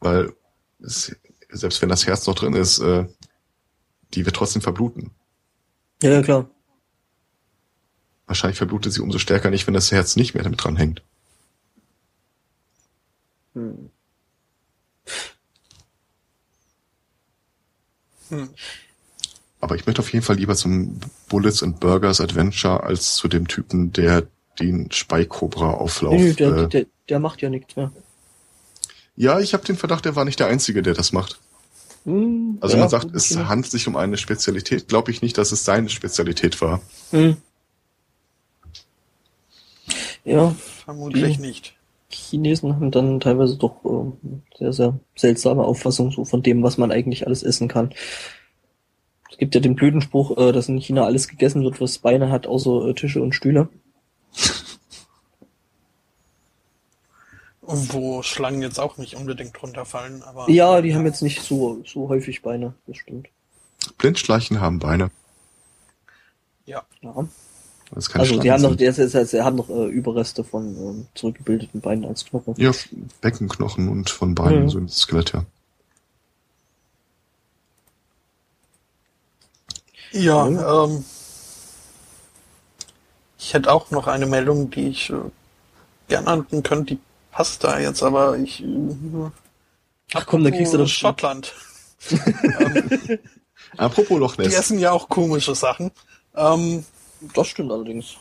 Weil 0.00 0.32
es, 0.82 1.14
selbst 1.50 1.82
wenn 1.82 1.90
das 1.90 2.06
Herz 2.06 2.26
noch 2.26 2.34
drin 2.34 2.54
ist, 2.54 2.78
äh, 2.78 3.06
die 4.14 4.24
wird 4.24 4.34
trotzdem 4.34 4.62
verbluten. 4.62 5.10
Ja, 6.02 6.10
ja, 6.10 6.22
klar. 6.22 6.48
Wahrscheinlich 8.26 8.56
verblutet 8.56 8.94
sie 8.94 9.02
umso 9.02 9.18
stärker 9.18 9.50
nicht, 9.50 9.66
wenn 9.66 9.74
das 9.74 9.92
Herz 9.92 10.16
nicht 10.16 10.32
mehr 10.32 10.42
damit 10.42 10.64
dran 10.64 10.76
hängt. 10.76 11.02
Hm. 13.52 13.90
Hm. 18.32 18.48
Aber 19.60 19.76
ich 19.76 19.86
möchte 19.86 20.00
auf 20.00 20.12
jeden 20.12 20.24
Fall 20.24 20.36
lieber 20.36 20.56
zum 20.56 20.98
Bullets 21.28 21.62
and 21.62 21.78
Burgers 21.80 22.20
Adventure 22.20 22.82
als 22.82 23.14
zu 23.14 23.28
dem 23.28 23.46
Typen, 23.46 23.92
der 23.92 24.26
den 24.58 24.90
Speikobra-Auflauf. 24.90 26.14
Nee, 26.14 26.32
der, 26.32 26.48
äh, 26.56 26.68
der, 26.68 26.86
der 27.08 27.18
macht 27.20 27.42
ja 27.42 27.48
nichts 27.50 27.76
mehr. 27.76 27.92
ja, 29.16 29.38
ich 29.38 29.54
habe 29.54 29.64
den 29.64 29.76
Verdacht, 29.76 30.04
er 30.06 30.16
war 30.16 30.24
nicht 30.24 30.40
der 30.40 30.46
Einzige, 30.48 30.82
der 30.82 30.94
das 30.94 31.12
macht. 31.12 31.38
Hm, 32.04 32.58
Also 32.60 32.74
ja, 32.76 32.80
man 32.80 32.88
sagt, 32.88 33.14
es 33.14 33.36
handelt 33.36 33.70
sich 33.70 33.86
um 33.86 33.94
eine 33.96 34.16
Spezialität. 34.18 34.88
Glaube 34.88 35.10
ich 35.12 35.22
nicht, 35.22 35.38
dass 35.38 35.52
es 35.52 35.64
seine 35.64 35.88
Spezialität 35.88 36.60
war. 36.60 36.80
Hm. 37.12 37.36
Ja, 40.24 40.54
Vermutlich 40.84 41.36
Die- 41.36 41.40
nicht. 41.42 41.74
Chinesen 42.14 42.74
haben 42.74 42.90
dann 42.90 43.20
teilweise 43.20 43.56
doch 43.56 43.84
ähm, 43.84 44.42
sehr, 44.58 44.72
sehr 44.72 44.98
seltsame 45.16 45.64
Auffassung 45.64 46.10
so 46.10 46.24
von 46.24 46.42
dem, 46.42 46.62
was 46.62 46.78
man 46.78 46.92
eigentlich 46.92 47.26
alles 47.26 47.42
essen 47.42 47.68
kann. 47.68 47.92
Es 49.30 49.38
gibt 49.38 49.54
ja 49.54 49.60
den 49.60 49.74
blöden 49.74 50.00
Spruch, 50.00 50.36
äh, 50.36 50.52
dass 50.52 50.68
in 50.68 50.78
China 50.78 51.04
alles 51.04 51.28
gegessen 51.28 51.62
wird, 51.64 51.80
was 51.80 51.98
Beine 51.98 52.30
hat, 52.30 52.46
außer 52.46 52.88
äh, 52.88 52.94
Tische 52.94 53.22
und 53.22 53.34
Stühle. 53.34 53.68
Wo 57.62 58.22
Schlangen 58.22 58.60
jetzt 58.60 58.80
auch 58.80 58.98
nicht 58.98 59.14
unbedingt 59.14 59.62
runterfallen, 59.62 60.22
aber. 60.24 60.50
Ja, 60.50 60.82
die 60.82 60.94
haben 60.94 61.06
jetzt 61.06 61.22
nicht 61.22 61.40
so, 61.42 61.80
so 61.86 62.08
häufig 62.08 62.42
Beine, 62.42 62.74
das 62.86 62.96
stimmt. 62.96 63.28
Blindschleichen 63.98 64.60
haben 64.60 64.78
Beine. 64.80 65.10
Ja. 66.66 66.82
Ja. 67.00 67.26
Das 67.94 68.08
kann 68.08 68.20
Also 68.22 68.38
die 68.40 68.50
haben 68.50 68.62
noch, 68.62 68.74
der, 68.74 68.92
der, 68.92 69.06
der, 69.06 69.24
der 69.26 69.44
haben 69.44 69.56
noch 69.56 69.68
äh, 69.68 69.86
Überreste 69.86 70.44
von 70.44 70.64
ähm, 70.76 71.06
zurückgebildeten 71.14 71.80
Beinen 71.80 72.04
als 72.06 72.24
Knochen. 72.24 72.54
Ja, 72.56 72.72
Beckenknochen 73.20 73.88
und 73.88 74.08
von 74.10 74.34
Beinen, 74.34 74.64
Mhm. 74.64 74.68
so 74.70 74.78
ein 74.78 74.88
Skelett, 74.88 75.32
ja. 75.34 75.44
Ja, 80.12 80.46
ähm, 80.84 81.04
ich 83.38 83.54
hätte 83.54 83.72
auch 83.72 83.90
noch 83.90 84.06
eine 84.06 84.26
Meldung, 84.26 84.70
die 84.70 84.88
ich 84.88 85.10
äh, 85.10 85.14
gerne 86.08 86.26
anbieten 86.28 86.62
könnte, 86.62 86.94
die 86.94 87.00
passt 87.30 87.64
da 87.64 87.78
jetzt, 87.78 88.02
aber 88.02 88.36
ich. 88.38 88.62
Äh, 88.62 88.66
Ach 90.14 90.26
komm, 90.26 90.44
dann 90.44 90.52
kriegst 90.52 90.74
du 90.74 90.78
das. 90.78 90.90
Schottland. 90.90 91.54
ähm, 92.10 93.18
Apropos 93.78 94.18
Loch 94.18 94.36
die 94.36 94.42
Ness. 94.42 94.54
essen 94.58 94.78
ja 94.78 94.92
auch 94.92 95.08
komische 95.08 95.54
Sachen. 95.54 95.90
Ähm, 96.36 96.84
Das 97.34 97.46
stimmt 97.46 97.70
allerdings. 97.70 98.16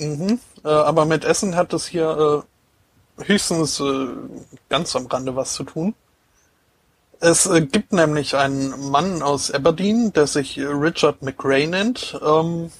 Mhm. 0.00 0.40
Äh, 0.64 0.68
aber 0.68 1.04
mit 1.04 1.24
Essen 1.24 1.56
hat 1.56 1.72
es 1.72 1.86
hier 1.86 2.44
äh, 3.18 3.24
höchstens 3.24 3.80
äh, 3.80 4.08
ganz 4.68 4.94
am 4.96 5.06
Rande 5.06 5.36
was 5.36 5.54
zu 5.54 5.64
tun. 5.64 5.94
Es 7.20 7.46
äh, 7.46 7.62
gibt 7.62 7.92
nämlich 7.92 8.36
einen 8.36 8.90
Mann 8.90 9.22
aus 9.22 9.50
Aberdeen, 9.50 10.12
der 10.12 10.26
sich 10.26 10.58
Richard 10.58 11.22
McRae 11.22 11.66
nennt. 11.66 12.18
Ähm, 12.22 12.70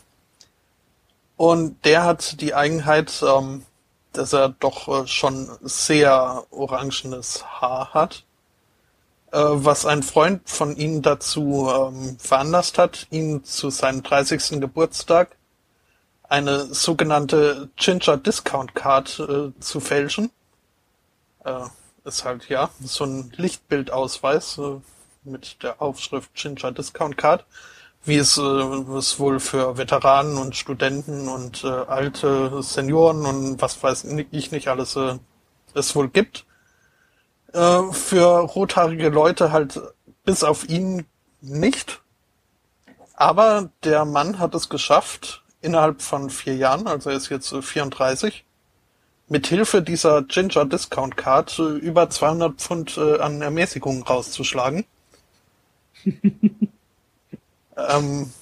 und 1.37 1.85
der 1.85 2.05
hat 2.05 2.41
die 2.41 2.55
Eigenheit, 2.55 3.23
ähm, 3.27 3.65
dass 4.13 4.33
er 4.33 4.51
doch 4.51 4.89
äh, 4.89 5.07
schon 5.07 5.51
sehr 5.63 6.45
orangenes 6.51 7.45
Haar 7.61 7.95
hat. 7.95 8.25
Äh, 9.37 9.65
was 9.67 9.85
ein 9.85 10.03
Freund 10.03 10.49
von 10.49 10.77
ihm 10.77 11.03
dazu 11.03 11.69
ähm, 11.71 12.17
veranlasst 12.19 12.79
hat, 12.79 13.07
ihn 13.11 13.45
zu 13.45 13.69
seinem 13.69 14.03
30. 14.03 14.63
Geburtstag 14.63 15.37
eine 16.23 16.65
sogenannte 16.73 17.69
Ginger 17.77 18.17
Discount 18.17 18.75
Card 18.75 19.21
äh, 19.21 19.61
zu 19.61 19.81
fälschen. 19.81 20.31
Äh, 21.45 21.67
ist 22.05 22.25
halt 22.25 22.49
ja 22.49 22.71
so 22.83 23.05
ein 23.05 23.31
Lichtbildausweis 23.37 24.57
äh, 24.57 24.81
mit 25.25 25.63
der 25.63 25.83
Aufschrift 25.83 26.33
Ginger 26.35 26.73
Discount 26.73 27.19
Card, 27.19 27.45
wie 28.05 28.17
es, 28.17 28.39
äh, 28.39 28.41
es 28.41 29.19
wohl 29.19 29.39
für 29.39 29.77
Veteranen 29.77 30.39
und 30.39 30.57
Studenten 30.57 31.29
und 31.29 31.63
äh, 31.63 31.67
alte 31.67 32.63
Senioren 32.63 33.27
und 33.27 33.61
was 33.61 33.83
weiß 33.83 34.07
ich 34.31 34.51
nicht 34.51 34.69
alles 34.69 34.97
es 35.75 35.95
wohl 35.95 36.09
gibt. 36.09 36.47
Äh, 37.53 37.93
für 37.93 38.41
rothaarige 38.41 39.09
Leute 39.09 39.53
halt 39.53 39.81
bis 40.25 40.43
auf 40.43 40.69
ihn 40.69 41.07
nicht. 41.41 42.03
Aber 43.15 43.71
der 43.83 44.05
Mann 44.05 44.39
hat 44.39 44.55
es 44.55 44.69
geschafft, 44.69 45.43
innerhalb 45.63 46.03
von 46.03 46.29
vier 46.29 46.57
Jahren, 46.57 46.87
also 46.87 47.11
er 47.11 47.17
ist 47.17 47.31
jetzt 47.31 47.55
34, 47.55 48.45
mit 49.29 49.47
Hilfe 49.47 49.83
dieser 49.83 50.23
Ginger 50.23 50.67
Discount 50.67 51.17
Card 51.17 51.59
über 51.59 52.11
200 52.11 52.61
Pfund 52.61 52.97
äh, 52.97 53.19
an 53.19 53.43
Ermäßigungen 53.43 54.03
rauszuschlagen. 54.03 54.85
ähm, 57.77 58.33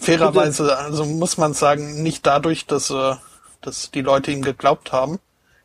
fairerweise, 0.00 0.76
also 0.76 1.04
muss 1.04 1.36
man 1.36 1.54
sagen, 1.54 2.02
nicht 2.02 2.26
dadurch, 2.26 2.66
dass, 2.66 2.90
äh, 2.90 3.14
dass 3.60 3.90
die 3.90 4.02
Leute 4.02 4.32
ihm 4.32 4.42
geglaubt 4.42 4.90
haben. 4.90 5.20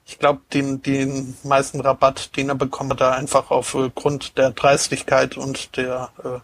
Ich 0.06 0.20
glaube, 0.20 0.42
den, 0.54 0.82
den 0.82 1.36
meisten 1.44 1.80
Rabatt, 1.80 2.36
den 2.36 2.50
er 2.50 2.56
bekommt, 2.56 2.92
hat 2.92 3.02
er 3.02 3.14
einfach 3.14 3.52
aufgrund 3.52 4.26
äh, 4.26 4.32
der 4.36 4.52
Dreistigkeit 4.52 5.38
und 5.38 5.78
der 5.78 6.10
äh, 6.24 6.40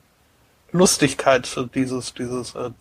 Lustigkeit 0.72 1.50
dieses, 1.76 2.14
dieses 2.14 2.56
äh, 2.56 2.72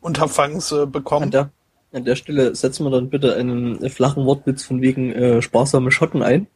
Unterfangs 0.00 0.72
äh, 0.72 0.86
bekommen. 0.86 1.24
An 1.24 1.30
der, 1.30 1.50
an 1.92 2.04
der 2.04 2.16
Stelle 2.16 2.54
setzen 2.54 2.84
wir 2.84 2.90
dann 2.90 3.10
bitte 3.10 3.34
einen 3.34 3.88
flachen 3.90 4.24
Wortwitz 4.24 4.64
von 4.64 4.80
wegen 4.80 5.12
äh, 5.12 5.42
sparsame 5.42 5.90
Schotten 5.90 6.22
ein. 6.22 6.46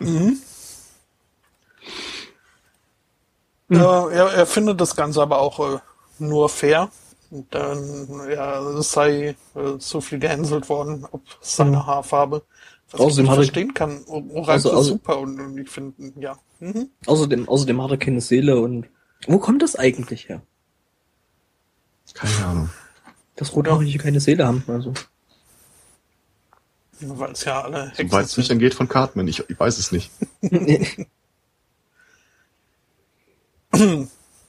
mhm. 0.00 0.38
Äh, 3.68 3.78
er, 3.78 4.32
er 4.32 4.46
findet 4.46 4.80
das 4.80 4.94
Ganze 4.94 5.20
aber 5.20 5.40
auch 5.40 5.58
äh, 5.58 5.78
nur 6.20 6.48
fair. 6.48 6.88
Dann 7.50 8.30
ja, 8.30 8.60
es 8.60 8.92
sei 8.92 9.36
äh, 9.54 9.74
so 9.78 10.00
viel 10.00 10.18
gehänselt 10.18 10.68
worden, 10.68 11.06
ob 11.10 11.22
seine 11.40 11.78
mhm. 11.78 11.86
Haarfarbe. 11.86 12.42
Was 12.90 13.00
außerdem 13.00 13.24
ich 13.24 13.30
nicht 13.30 13.36
verstehen 13.36 13.74
kann. 13.74 14.04
Orange 14.06 14.48
also, 14.48 14.70
also, 14.70 14.80
ist 14.80 14.88
super 14.88 15.18
und, 15.18 15.40
und 15.40 15.58
ich 15.58 15.68
finde, 15.68 16.12
ja. 16.20 16.38
Mhm. 16.60 16.90
Außerdem, 17.06 17.48
außerdem 17.48 17.82
hat 17.82 17.90
er 17.90 17.96
keine 17.96 18.20
Seele 18.20 18.60
und 18.60 18.86
wo 19.26 19.38
kommt 19.38 19.62
das 19.62 19.76
eigentlich 19.76 20.28
her? 20.28 20.42
Keine 22.14 22.46
Ahnung. 22.46 22.70
Dass 23.34 23.54
Rothaarige 23.54 23.98
keine 23.98 24.20
Seele 24.20 24.46
haben, 24.46 24.64
also. 24.68 24.94
Weil 27.00 27.32
es 27.32 27.44
ja 27.44 27.60
alle 27.60 27.90
Hexen 27.90 28.08
Soweit 28.08 28.24
es 28.24 28.36
nicht 28.38 28.50
angeht 28.50 28.74
von 28.74 28.88
Cartman, 28.88 29.28
ich, 29.28 29.48
ich 29.50 29.60
weiß 29.60 29.78
es 29.78 29.92
nicht. 29.92 30.10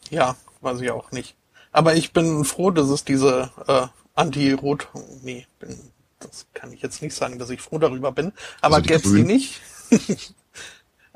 ja, 0.10 0.36
weiß 0.62 0.82
ich 0.82 0.92
auch 0.92 1.12
nicht. 1.12 1.36
Aber 1.72 1.96
ich 1.96 2.14
bin 2.14 2.44
froh, 2.46 2.72
dass 2.72 2.90
es 2.90 3.04
diese 3.04 3.52
äh, 3.68 3.88
Anti-Rot... 4.16 4.88
Nee, 5.22 5.46
bin, 5.60 5.78
das 6.20 6.48
kann 6.54 6.74
ich 6.74 6.82
jetzt 6.82 7.02
nicht 7.02 7.14
sagen, 7.14 7.38
dass 7.38 7.50
ich 7.50 7.62
froh 7.62 7.78
darüber 7.78 8.12
bin. 8.12 8.34
Aber 8.62 8.78
also 8.78 8.88
gäbe 8.88 9.08
es 9.08 9.14
die 9.14 9.24
nicht, 9.24 9.62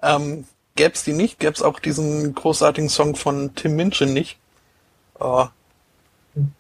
ähm, 0.02 0.46
gäbe 0.76 0.94
es 0.94 1.04
die 1.04 1.14
nicht, 1.14 1.40
gäbe 1.40 1.54
es 1.54 1.62
auch 1.62 1.80
diesen 1.80 2.36
großartigen 2.36 2.90
Song 2.90 3.16
von 3.16 3.56
Tim 3.56 3.76
Minchin 3.76 4.14
nicht. 4.14 4.38
Äh, 5.20 5.46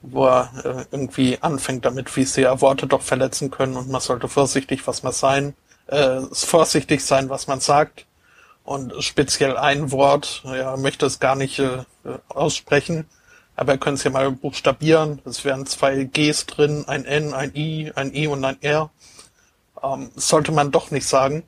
wo 0.02 0.28
er 0.28 0.52
äh, 0.66 0.86
irgendwie 0.92 1.38
anfängt 1.42 1.86
damit, 1.86 2.16
wie 2.16 2.26
sehr 2.26 2.61
Worte 2.61 2.88
doch 2.88 3.02
verletzen 3.02 3.52
können 3.52 3.76
und 3.78 3.90
man 3.90 4.02
sollte 4.02 4.28
vorsichtig, 4.28 4.86
was 4.86 5.03
man 5.03 5.14
sein, 5.14 5.53
äh, 5.88 6.22
vorsichtig 6.32 7.03
sein, 7.03 7.30
was 7.30 7.48
man 7.48 7.60
sagt. 7.60 8.06
Und 8.64 8.94
speziell 9.03 9.58
ein 9.58 9.92
Wort, 9.92 10.44
ja, 10.45 10.78
möchte 10.78 11.06
es 11.06 11.20
gar 11.20 11.36
nicht 11.36 11.60
äh, 11.60 11.84
aussprechen, 12.30 13.06
aber 13.56 13.74
ihr 13.74 13.78
könnt 13.78 13.98
es 13.98 14.04
ja 14.04 14.12
mal 14.12 14.32
buchstabieren. 14.32 15.22
Es 15.26 15.46
wären 15.46 15.66
zwei 15.66 16.04
Gs 16.04 16.46
drin, 16.46 16.86
ein 16.88 17.06
N, 17.06 17.34
ein 17.34 17.56
I, 17.56 17.92
ein 17.96 18.14
I 18.14 18.28
und 18.28 18.44
ein 18.44 18.62
R. 18.62 18.90
Ähm, 19.84 20.10
sollte 20.16 20.52
man 20.52 20.72
doch 20.72 20.92
nicht 20.92 21.08
sagen. 21.08 21.44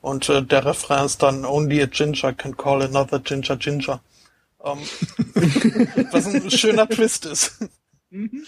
Und 0.00 0.28
äh, 0.28 0.42
der 0.42 0.64
Refrain 0.66 1.06
ist 1.06 1.22
dann 1.22 1.44
Only 1.44 1.82
a 1.82 1.86
ginger 1.86 2.32
can 2.34 2.56
call 2.56 2.82
another 2.82 3.18
ginger 3.20 3.56
ginger. 3.56 4.00
Ähm, 4.62 4.78
was 6.12 6.26
ein 6.26 6.50
schöner 6.50 6.88
Twist 6.88 7.26
ist. 7.26 7.52
Mhm. 8.10 8.44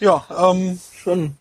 Ja, 0.00 0.26
ähm, 0.36 0.80
schon. 1.02 1.36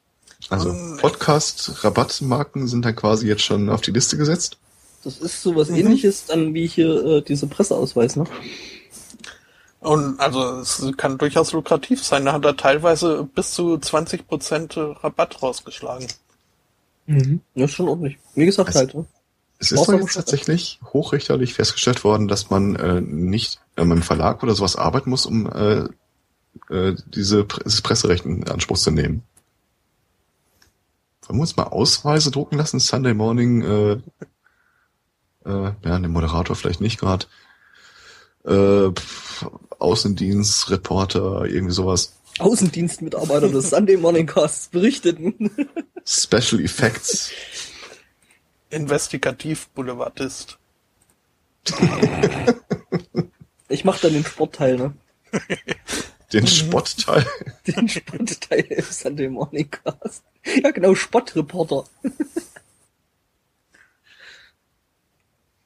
Also 0.49 0.69
ähm, 0.69 0.97
Podcast-Rabattmarken 1.01 2.67
sind 2.67 2.85
dann 2.85 2.95
quasi 2.95 3.27
jetzt 3.27 3.43
schon 3.43 3.69
auf 3.69 3.81
die 3.81 3.91
Liste 3.91 4.17
gesetzt? 4.17 4.57
Das 5.03 5.17
ist 5.17 5.41
so 5.41 5.55
was 5.55 5.69
mhm. 5.69 5.77
ähnliches 5.77 6.25
dann 6.25 6.53
wie 6.53 6.67
hier 6.67 7.05
äh, 7.05 7.21
diese 7.21 7.47
Presseausweis, 7.47 8.15
ne? 8.15 8.25
Und 9.79 10.17
also 10.19 10.59
es 10.59 10.81
kann 10.95 11.17
durchaus 11.17 11.51
lukrativ 11.51 12.01
sein. 12.03 12.23
Da 12.23 12.33
hat 12.33 12.45
er 12.45 12.55
teilweise 12.55 13.27
bis 13.35 13.51
zu 13.51 13.73
20% 13.73 15.03
Rabatt 15.03 15.43
rausgeschlagen. 15.43 16.07
Mhm. 17.05 17.41
Ja, 17.53 17.65
ist 17.65 17.73
schon 17.73 17.89
ordentlich. 17.89 18.17
Wie 18.33 18.45
gesagt 18.45 18.69
also, 18.69 18.79
halt. 18.79 18.93
Ne? 18.93 19.05
Es 19.59 19.71
ist 19.71 19.85
doch 19.85 19.93
jetzt 19.93 20.13
tatsächlich 20.13 20.79
hochrichterlich 20.93 21.53
festgestellt 21.53 22.03
worden, 22.03 22.29
dass 22.29 22.49
man 22.49 22.75
äh, 22.75 23.01
nicht 23.01 23.59
äh, 23.75 23.81
im 23.81 24.01
Verlag 24.01 24.41
oder 24.41 24.55
sowas 24.55 24.77
arbeiten 24.77 25.09
muss, 25.09 25.25
um 25.25 25.51
äh, 25.51 25.87
äh, 26.69 26.95
diese 27.07 27.45
dieses 27.65 27.81
Presserecht 27.81 28.25
in 28.25 28.47
Anspruch 28.49 28.77
zu 28.77 28.91
nehmen. 28.91 29.23
Wollen 31.27 31.39
wir 31.39 31.41
uns 31.41 31.55
mal 31.55 31.63
Ausweise 31.63 32.31
drucken 32.31 32.57
lassen? 32.57 32.79
Sunday 32.79 33.13
Morning, 33.13 33.61
äh, 33.61 33.97
äh, 35.45 35.71
ja, 35.83 35.99
den 35.99 36.11
Moderator 36.11 36.55
vielleicht 36.55 36.81
nicht 36.81 36.99
gerade. 36.99 37.25
Äh, 38.45 38.91
Außendienst, 39.79 40.69
Reporter, 40.69 41.45
irgendwie 41.45 41.73
sowas. 41.73 42.13
Außendienstmitarbeiter 42.39 43.49
des 43.49 43.69
Sunday 43.69 43.97
Morning 43.97 44.25
Casts 44.25 44.67
berichteten. 44.69 45.51
Special 46.05 46.61
Effects. 46.61 47.31
Investigativ-Boulevardist. 48.69 50.57
ich 53.69 53.85
mach 53.85 53.99
dann 53.99 54.13
den 54.13 54.25
Sportteil, 54.25 54.77
ne? 54.77 54.93
Den 56.33 56.47
Spottteil? 56.47 57.25
Den 57.67 57.87
Spottteil 57.87 58.61
im 58.61 58.83
Sunday 58.83 59.29
Morning 59.29 59.69
Cast. 59.69 60.23
Ja, 60.63 60.71
genau, 60.71 60.95
Spottreporter. 60.95 61.85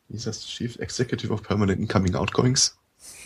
Wie 0.09 0.17
ist 0.17 0.27
das? 0.27 0.45
Chief 0.45 0.77
Executive 0.79 1.33
of 1.33 1.43
Permanent 1.43 1.79
Incoming 1.79 2.15
Outgoings? 2.15 2.77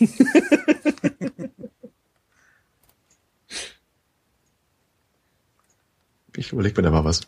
ich 6.36 6.52
überleg 6.52 6.76
mir 6.76 6.82
da 6.82 6.90
mal 6.90 7.04
was. 7.04 7.20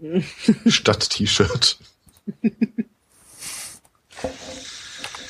Statt 0.66 1.10
T-Shirt. 1.10 1.78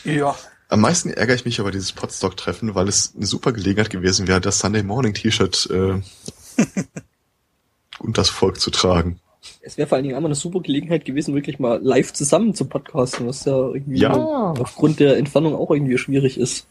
ja. 0.05 0.37
Am 0.71 0.81
meisten 0.81 1.11
ärgere 1.11 1.35
ich 1.35 1.47
mich 1.47 1.59
über 1.59 1.71
dieses 1.71 1.93
Podstock-Treffen, 1.93 2.75
weil 2.75 2.89
es 2.89 3.15
eine 3.17 3.25
super 3.27 3.53
Gelegenheit 3.53 3.91
gewesen 3.91 4.29
wäre, 4.29 4.41
das 4.41 4.59
Sunday 4.59 4.83
Morning 4.83 5.15
T-Shirt 5.15 5.69
äh, 5.71 6.03
und 7.99 8.19
das 8.19 8.29
Volk 8.29 8.61
zu 8.61 8.71
tragen. 8.71 9.21
Es 9.61 9.77
wäre 9.77 9.89
vor 9.89 9.97
allen 9.97 10.03
Dingen 10.03 10.17
einmal 10.17 10.29
eine 10.29 10.35
super 10.35 10.61
Gelegenheit 10.61 11.05
gewesen, 11.05 11.35
wirklich 11.35 11.59
mal 11.59 11.81
live 11.83 12.13
zusammen 12.13 12.55
zu 12.55 12.65
podcasten, 12.65 13.27
was 13.27 13.45
ja 13.45 13.57
irgendwie 13.57 14.01
ja. 14.01 14.13
aufgrund 14.13 15.01
der 15.01 15.17
Entfernung 15.17 15.55
auch 15.55 15.71
irgendwie 15.71 15.99
schwierig 15.99 16.39
ist. 16.39 16.67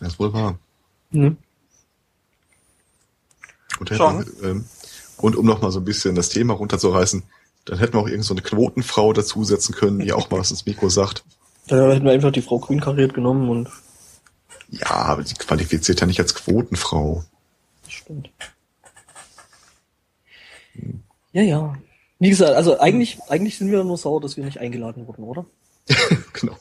Das 0.00 0.14
ist 0.14 0.18
wohl 0.18 0.32
wahr. 0.32 0.58
Ne? 1.10 1.36
Und 3.78 3.90
hätten, 3.90 4.26
ähm, 4.42 4.64
und 5.18 5.36
um 5.36 5.46
noch 5.46 5.62
mal 5.62 5.70
so 5.70 5.80
ein 5.80 5.84
bisschen 5.84 6.14
das 6.14 6.28
Thema 6.28 6.54
runterzureißen, 6.54 7.22
dann 7.64 7.78
hätten 7.78 7.94
wir 7.94 8.00
auch 8.00 8.08
irgend 8.08 8.24
so 8.24 8.34
eine 8.34 8.42
Quotenfrau 8.42 9.12
dazusetzen 9.12 9.74
können, 9.74 10.00
die 10.00 10.12
auch 10.12 10.30
mal 10.30 10.40
was 10.40 10.50
ins 10.50 10.66
Mikro 10.66 10.88
sagt. 10.88 11.24
Dann 11.68 11.90
hätten 11.90 12.04
wir 12.04 12.12
einfach 12.12 12.32
die 12.32 12.42
Frau 12.42 12.58
Grün 12.58 12.80
kariert 12.80 13.14
genommen 13.14 13.48
und. 13.48 13.68
Ja, 14.68 14.90
aber 14.90 15.22
die 15.22 15.34
qualifiziert 15.34 16.00
ja 16.00 16.06
nicht 16.06 16.20
als 16.20 16.34
Quotenfrau. 16.34 17.24
Stimmt. 17.88 18.30
Ja, 21.32 21.42
ja. 21.42 21.74
Wie 22.18 22.30
gesagt, 22.30 22.54
also 22.54 22.78
eigentlich, 22.78 23.18
eigentlich 23.28 23.58
sind 23.58 23.70
wir 23.70 23.82
nur 23.84 23.98
sauer, 23.98 24.20
dass 24.20 24.36
wir 24.36 24.44
nicht 24.44 24.58
eingeladen 24.58 25.06
wurden, 25.06 25.24
oder? 25.24 25.46
genau. 26.32 26.56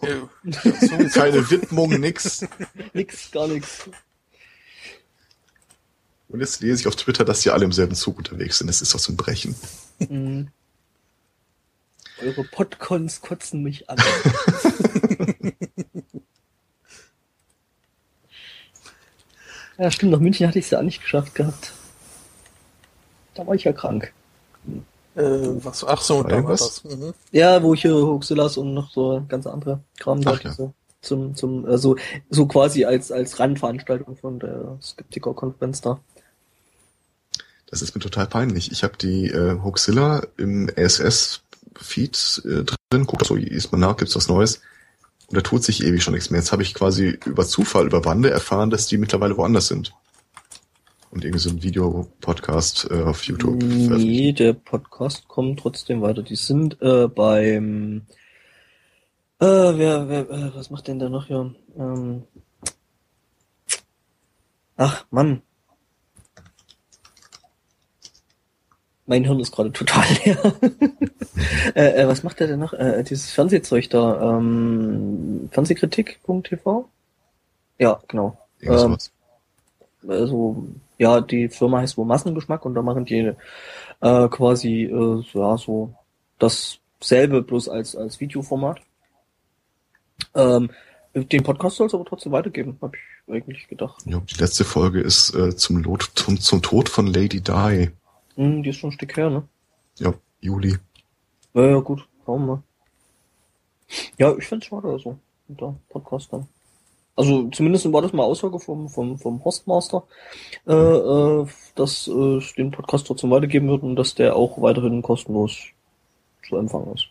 Keine 1.14 1.50
Widmung, 1.50 2.00
nix. 2.00 2.46
nix, 2.94 3.32
gar 3.32 3.48
nichts. 3.48 3.90
Und 6.28 6.40
jetzt 6.40 6.62
lese 6.62 6.82
ich 6.82 6.88
auf 6.88 6.96
Twitter, 6.96 7.24
dass 7.24 7.42
die 7.42 7.52
alle 7.52 7.66
im 7.66 7.72
selben 7.72 7.96
Zug 7.96 8.18
unterwegs 8.18 8.58
sind. 8.58 8.68
Das 8.68 8.82
ist 8.82 8.94
doch 8.94 9.00
so 9.00 9.14
ein 9.14 9.18
Brechen. 9.18 9.56
Mhm. 10.00 10.50
Eure 12.22 12.44
Podcons 12.44 13.22
kotzen 13.22 13.64
mich 13.64 13.90
an. 13.90 13.98
Ja, 19.78 19.90
stimmt, 19.90 20.12
nach 20.12 20.20
München 20.20 20.48
hatte 20.48 20.60
ich 20.60 20.66
es 20.66 20.72
ja 20.72 20.80
auch 20.80 20.84
nicht 20.84 21.02
geschafft 21.02 21.34
gehabt. 21.36 21.74
Da 23.34 23.46
war 23.46 23.56
ich 23.56 23.64
ja 23.64 23.74
krank. 23.74 24.14
Äh, 25.16 25.22
was? 25.22 25.84
Ach 25.84 26.02
so, 26.02 26.24
da 26.24 26.44
war 26.44 26.52
das. 26.52 26.84
Mhm. 26.84 27.14
Ja, 27.32 27.62
wo 27.62 27.74
ich 27.74 27.82
hier 27.82 27.94
Hoxillas 27.94 28.58
und 28.58 28.74
noch 28.74 28.92
so 28.92 29.24
ganz 29.28 29.46
andere 29.46 29.80
Kram 30.00 30.22
da 30.22 30.36
ja. 30.36 30.52
so 30.52 30.74
zum, 31.04 31.36
zum, 31.36 31.66
also 31.66 31.98
so 32.30 32.48
quasi 32.48 32.86
als, 32.86 33.12
als 33.12 33.40
Randveranstaltung 33.40 34.16
von 34.16 34.40
der 34.40 34.78
Skeptiker-Konferenz 34.82 35.82
da. 35.82 36.00
Das 37.70 37.82
ist 37.82 37.94
mir 37.94 38.02
total 38.02 38.28
peinlich. 38.28 38.72
Ich 38.72 38.84
habe 38.84 38.98
die 38.98 39.28
äh, 39.28 39.60
Hoaxilla 39.62 40.26
im 40.38 40.70
RSS-Feed 40.70 42.42
äh, 42.46 42.64
drin. 42.64 43.06
Guck 43.06 43.26
so, 43.26 43.36
ist 43.36 43.72
mal 43.72 43.78
nach, 43.78 43.98
gibt's 43.98 44.16
was 44.16 44.30
Neues. 44.30 44.62
Und 45.28 45.38
da 45.38 45.42
tut 45.42 45.64
sich 45.64 45.84
ewig 45.84 46.04
schon 46.04 46.14
nichts 46.14 46.30
mehr. 46.30 46.40
Jetzt 46.40 46.52
habe 46.52 46.64
ich 46.64 46.74
quasi 46.74 47.18
über 47.26 47.46
Zufall, 47.46 47.88
über 47.88 48.06
Wande 48.06 48.30
erfahren, 48.30 48.70
dass 48.70 48.88
die 48.88 48.98
mittlerweile 48.98 49.38
woanders 49.38 49.68
sind. 49.68 49.94
Und 51.14 51.24
irgendwie 51.24 51.40
so 51.40 51.52
ein 51.52 51.62
Videopodcast 51.62 52.88
äh, 52.90 53.04
auf 53.04 53.24
YouTube 53.26 53.62
Nee, 53.62 54.32
der 54.32 54.54
Podcast 54.54 55.28
kommt 55.28 55.60
trotzdem 55.60 56.02
weiter. 56.02 56.24
Die 56.24 56.36
sind 56.36 56.82
äh, 56.82 57.08
beim 57.08 58.08
äh, 59.40 59.46
wer, 59.46 60.10
wer, 60.10 60.22
äh, 60.28 60.56
was 60.56 60.72
macht 60.72 60.88
denn 60.88 60.98
da 60.98 61.10
noch 61.10 61.28
hier? 61.28 61.54
Ähm, 61.78 62.24
ach, 64.76 65.06
Mann. 65.12 65.44
Mein 69.06 69.24
Hirn 69.24 69.40
ist 69.40 69.52
gerade 69.52 69.72
total 69.72 70.06
leer. 70.26 70.56
äh, 71.76 72.02
äh, 72.02 72.08
was 72.08 72.24
macht 72.24 72.40
der 72.40 72.48
denn 72.48 72.60
noch? 72.60 72.74
Äh, 72.74 73.04
dieses 73.04 73.30
Fernsehzeug 73.30 73.88
da, 73.92 74.38
ähm, 74.38 75.48
Fernsehkritik.tv? 75.52 76.90
Ja, 77.78 78.02
genau. 78.08 78.36
Irgendwas 78.60 79.12
ähm, 80.04 80.10
also 80.10 80.66
ja, 80.98 81.22
die 81.22 81.50
Firma 81.50 81.80
heißt 81.80 81.98
wohl 81.98 82.06
Massengeschmack 82.06 82.66
und 82.66 82.76
da 82.76 82.82
machen 82.82 83.06
die 83.06 83.34
äh, 84.02 84.28
quasi 84.30 84.84
äh, 84.84 85.24
ja 85.34 85.58
so 85.58 85.94
dasselbe 86.40 87.42
bloß 87.42 87.70
als 87.70 87.96
als 87.96 88.20
Videoformat. 88.20 88.82
Ähm, 90.36 90.70
den 91.16 91.44
Podcast 91.44 91.78
soll 91.78 91.88
es 91.88 91.94
aber 91.94 92.06
trotzdem 92.06 92.32
weitergeben, 92.32 92.78
habe 92.82 92.98
ich 92.98 93.34
eigentlich 93.34 93.68
gedacht. 93.68 94.02
Ja, 94.06 94.20
die 94.20 94.40
letzte 94.40 94.64
Folge 94.64 95.00
ist 95.02 95.34
äh, 95.36 95.56
zum, 95.56 95.78
Lot, 95.78 96.12
zum, 96.16 96.40
zum 96.40 96.62
Tod 96.62 96.90
von 96.90 97.08
Lady 97.08 97.40
Di. 97.40 97.92
Hm, 98.36 98.64
die 98.64 98.70
ist 98.70 98.78
schon 98.78 98.90
ein 98.90 98.94
Stück 98.94 99.16
her, 99.16 99.30
ne? 99.30 99.48
Ja, 100.00 100.14
Juli. 100.42 100.78
Ja, 101.54 101.68
ja 101.68 101.80
gut, 101.80 102.08
schauen 102.26 102.42
wir 102.42 102.56
mal. 102.56 102.64
Ja, 104.18 104.36
ich 104.36 104.48
find's 104.48 104.66
schade, 104.66 104.88
also, 104.88 105.20
mit 105.48 105.62
der 105.62 105.76
Podcast 105.90 106.34
dann. 106.34 106.48
Also 107.16 107.50
zumindest 107.50 107.92
war 107.94 108.02
das 108.02 108.14
mal 108.14 108.24
Aussage 108.24 108.60
vom, 108.60 108.90
vom, 108.90 109.20
vom 109.20 109.44
Hostmaster, 109.44 110.04
äh, 110.68 110.74
äh, 110.74 111.48
dass 111.76 112.08
äh, 112.08 112.38
es 112.38 112.54
den 112.56 112.72
Podcast 112.72 113.06
trotzdem 113.06 113.30
weitergeben 113.30 113.70
wird 113.70 113.84
und 113.84 113.96
dass 113.96 114.16
der 114.16 114.36
auch 114.36 114.60
weiterhin 114.62 115.02
kostenlos 115.04 115.58
zu 116.48 116.58
empfangen 116.58 116.94
ist. 116.94 117.08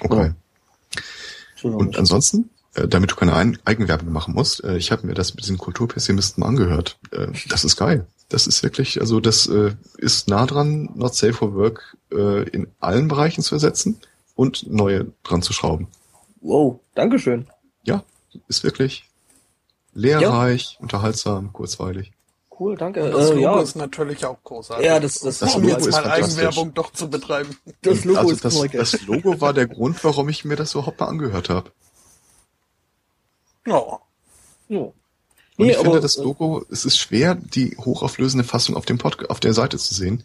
Okay. 0.00 0.32
Und 1.62 1.98
ansonsten, 1.98 2.50
äh, 2.74 2.88
damit 2.88 3.10
du 3.10 3.16
keine 3.16 3.34
Ein 3.34 3.58
Eigenwerbung 3.64 4.10
machen 4.10 4.34
musst, 4.34 4.64
äh, 4.64 4.78
ich 4.78 4.90
habe 4.90 5.06
mir 5.06 5.14
das 5.14 5.34
mit 5.34 5.44
diesen 5.44 5.58
Kulturpessimisten 5.58 6.42
angehört. 6.42 6.98
Äh, 7.10 7.28
das 7.48 7.64
ist 7.64 7.76
geil. 7.76 8.06
Das 8.30 8.46
ist 8.46 8.62
wirklich, 8.62 9.00
also 9.00 9.20
das 9.20 9.46
äh, 9.48 9.74
ist 9.98 10.28
nah 10.28 10.46
dran, 10.46 10.90
Not 10.94 11.14
Safe 11.14 11.32
for 11.32 11.54
Work 11.54 11.96
äh, 12.12 12.48
in 12.48 12.68
allen 12.78 13.08
Bereichen 13.08 13.42
zu 13.42 13.54
ersetzen 13.54 14.00
und 14.34 14.70
neue 14.70 15.12
dran 15.24 15.42
zu 15.42 15.52
schrauben. 15.52 15.88
Wow, 16.40 16.80
Dankeschön. 16.94 17.46
Ja, 17.84 18.04
ist 18.48 18.64
wirklich 18.64 19.08
lehrreich, 19.94 20.78
unterhaltsam, 20.80 21.52
kurzweilig. 21.52 22.12
Cool, 22.58 22.76
danke. 22.76 23.08
Das 23.10 23.30
Äh, 23.30 23.34
Logo 23.34 23.40
ja, 23.40 23.60
ist 23.62 23.76
natürlich 23.76 24.24
auch 24.26 24.42
großartig. 24.42 24.84
ja, 24.84 24.98
das, 24.98 25.20
das, 25.20 25.38
Das 25.38 25.54
um 25.54 25.62
Logo 25.62 25.74
jetzt 25.74 25.86
ist 25.86 25.94
mal. 25.94 26.10
Eigenwerbung 26.10 26.74
doch 26.74 26.92
zu 26.92 27.08
betreiben. 27.08 27.56
das 27.82 28.04
Logo 28.04 28.18
also 28.18 28.32
ist 28.32 28.44
das, 28.44 28.60
das 28.72 29.02
Logo 29.06 29.40
war 29.40 29.52
der 29.52 29.66
Grund, 29.68 30.02
warum 30.02 30.28
ich 30.28 30.44
mir 30.44 30.56
das 30.56 30.74
überhaupt 30.74 30.98
mal 30.98 31.06
angehört 31.06 31.48
habe. 31.50 31.70
Ja. 33.66 34.00
Ja. 34.68 34.78
Und 34.80 34.94
Nee, 35.66 35.70
ich 35.70 35.76
finde, 35.76 35.90
aber, 35.90 36.00
das 36.00 36.16
äh, 36.16 36.22
Logo, 36.22 36.64
es 36.70 36.84
ist 36.84 36.98
schwer, 36.98 37.34
die 37.34 37.76
hochauflösende 37.76 38.44
Fassung 38.44 38.76
auf 38.76 38.86
dem 38.86 38.98
Pod 38.98 39.28
auf 39.30 39.40
der 39.40 39.54
Seite 39.54 39.76
zu 39.78 39.94
sehen, 39.94 40.24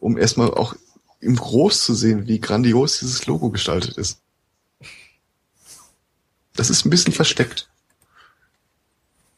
um 0.00 0.16
erstmal 0.16 0.52
auch 0.52 0.74
im 1.20 1.36
Groß 1.36 1.84
zu 1.84 1.94
sehen, 1.94 2.26
wie 2.28 2.40
grandios 2.40 2.98
dieses 2.98 3.26
Logo 3.26 3.50
gestaltet 3.50 3.96
ist. 3.96 4.20
Das 6.56 6.70
ist 6.70 6.84
ein 6.84 6.90
bisschen 6.90 7.12
versteckt. 7.12 7.68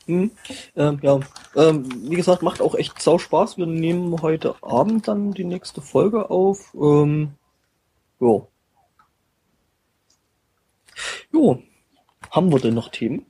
Hm, 0.07 0.31
ähm, 0.77 0.99
ja, 1.03 1.19
ähm, 1.57 2.11
wie 2.11 2.15
gesagt, 2.15 2.43
macht 2.43 2.61
auch 2.61 2.75
echt 2.77 3.01
sau 3.03 3.19
Spaß. 3.19 3.59
Wir 3.59 3.67
nehmen 3.67 4.23
heute 4.23 4.55
Abend 4.63 5.09
dann 5.09 5.33
die 5.33 5.45
nächste 5.45 5.81
Folge 5.81 6.31
auf. 6.31 6.73
Ähm, 6.75 7.33
jo. 8.21 8.49
Jo. 11.33 11.61
Haben 12.31 12.53
wir 12.53 12.61
denn 12.61 12.75
noch 12.75 12.91
Themen? 12.91 13.27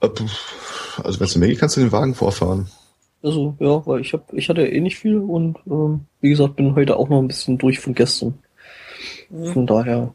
Äh, 0.00 0.08
Also 1.02 1.20
wenn 1.20 1.26
es 1.26 1.34
eine 1.36 1.44
Menge 1.46 1.58
kannst 1.58 1.76
du 1.76 1.80
den 1.80 1.92
Wagen 1.92 2.14
vorfahren. 2.14 2.70
Also, 3.22 3.54
ja, 3.60 3.86
weil 3.86 4.00
ich 4.00 4.12
hab, 4.12 4.32
ich 4.32 4.48
hatte 4.48 4.66
eh 4.66 4.80
nicht 4.80 4.98
viel 4.98 5.18
und 5.18 5.58
ähm, 5.66 6.06
wie 6.20 6.30
gesagt, 6.30 6.56
bin 6.56 6.74
heute 6.74 6.96
auch 6.96 7.08
noch 7.08 7.18
ein 7.20 7.28
bisschen 7.28 7.56
durch 7.56 7.78
von 7.78 7.94
gestern. 7.94 8.38
Mhm. 9.30 9.46
Von 9.52 9.66
daher. 9.66 10.14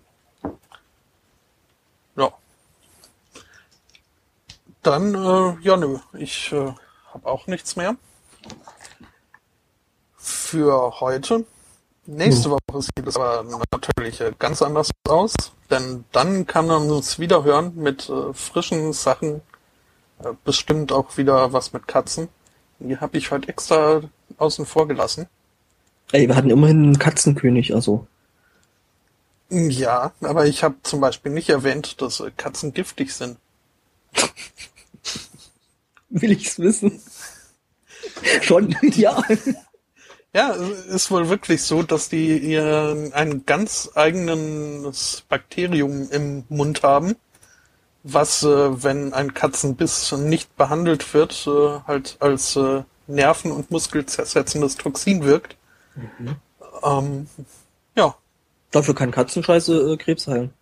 Ja. 2.17 2.31
Dann, 4.87 5.15
äh, 5.15 5.57
ja, 5.63 5.75
nö, 5.75 5.97
ich 6.13 6.49
äh, 6.53 6.71
habe 7.13 7.25
auch 7.25 7.45
nichts 7.47 7.75
mehr 7.75 7.97
für 10.15 11.01
heute. 11.01 11.45
Nächste 12.05 12.51
Woche 12.51 12.81
sieht 12.81 13.05
es 13.05 13.17
aber 13.17 13.43
natürlich 13.69 14.21
äh, 14.21 14.31
ganz 14.39 14.61
anders 14.61 14.91
aus, 15.09 15.33
denn 15.69 16.05
dann 16.13 16.47
kann 16.47 16.67
man 16.67 16.89
uns 16.89 17.19
wieder 17.19 17.43
hören 17.43 17.73
mit 17.75 18.07
äh, 18.07 18.33
frischen 18.33 18.93
Sachen, 18.93 19.41
äh, 20.23 20.31
bestimmt 20.45 20.93
auch 20.93 21.17
wieder 21.17 21.51
was 21.51 21.73
mit 21.73 21.85
Katzen. 21.85 22.29
Die 22.79 22.97
habe 22.97 23.17
ich 23.17 23.29
heute 23.29 23.49
extra 23.49 24.03
außen 24.37 24.65
vor 24.65 24.87
gelassen. 24.87 25.27
Ey, 26.13 26.29
wir 26.29 26.35
hatten 26.37 26.49
immerhin 26.49 26.81
einen 26.81 26.97
Katzenkönig, 26.97 27.75
also. 27.75 28.07
Ja, 29.49 30.13
aber 30.21 30.45
ich 30.45 30.63
habe 30.63 30.75
zum 30.83 31.01
Beispiel 31.01 31.33
nicht 31.33 31.49
erwähnt, 31.49 32.01
dass 32.01 32.21
äh, 32.21 32.31
Katzen 32.37 32.73
giftig 32.73 33.13
sind. 33.13 33.37
Will 36.09 36.31
ich's 36.31 36.59
wissen? 36.59 36.99
Schon, 38.41 38.75
ja. 38.81 39.21
Ja, 40.33 40.51
es 40.51 40.85
ist 40.85 41.11
wohl 41.11 41.29
wirklich 41.29 41.63
so, 41.63 41.83
dass 41.83 42.09
die 42.09 42.37
ihr 42.37 43.09
ein 43.13 43.45
ganz 43.45 43.89
eigenes 43.95 45.23
Bakterium 45.27 46.09
im 46.11 46.43
Mund 46.49 46.83
haben, 46.83 47.15
was, 48.03 48.43
äh, 48.43 48.83
wenn 48.83 49.13
ein 49.13 49.33
Katzenbiss 49.33 50.11
nicht 50.11 50.55
behandelt 50.55 51.13
wird, 51.13 51.47
äh, 51.47 51.79
halt 51.87 52.17
als 52.19 52.55
äh, 52.55 52.83
nerven- 53.07 53.51
und 53.51 53.71
muskelzersetzendes 53.71 54.75
Toxin 54.75 55.23
wirkt. 55.23 55.57
Ähm, 56.83 57.27
ja, 57.95 58.15
Dafür 58.71 58.95
kann 58.95 59.11
Katzenscheiße 59.11 59.93
äh, 59.93 59.97
Krebs 59.97 60.27
heilen. 60.27 60.53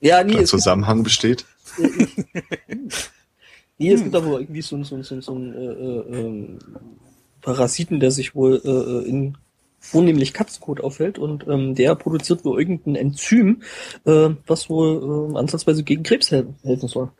Ja, 0.00 0.24
nee, 0.24 0.34
Der 0.34 0.46
Zusammenhang 0.46 1.02
besteht. 1.02 1.44
Nee, 3.78 3.92
es 3.92 4.02
gibt 4.02 4.14
aber 4.14 4.40
irgendwie 4.40 4.62
so, 4.62 4.76
ein- 4.76 4.84
so, 4.84 5.02
so, 5.02 5.20
so 5.20 5.34
ein 5.34 5.54
äh, 5.54 5.58
äh, 5.58 6.20
ähm, 6.20 6.58
Parasiten, 7.40 8.00
der 8.00 8.10
sich 8.10 8.34
wohl 8.34 8.60
äh, 8.64 8.68
äh, 8.68 9.08
in 9.08 9.38
vornehmlich 9.82 10.34
Katzenkot 10.34 10.82
aufhält 10.82 11.18
und 11.18 11.46
ähm, 11.48 11.74
der 11.74 11.94
produziert 11.94 12.44
wohl 12.44 12.60
irgendein 12.60 12.96
Enzym, 12.96 13.62
äh, 14.04 14.28
was 14.46 14.68
wohl 14.68 15.32
äh, 15.34 15.38
ansatzweise 15.38 15.82
gegen 15.84 16.02
Krebs 16.02 16.30
hel 16.30 16.54
helfen 16.62 16.88
soll. 16.88 17.10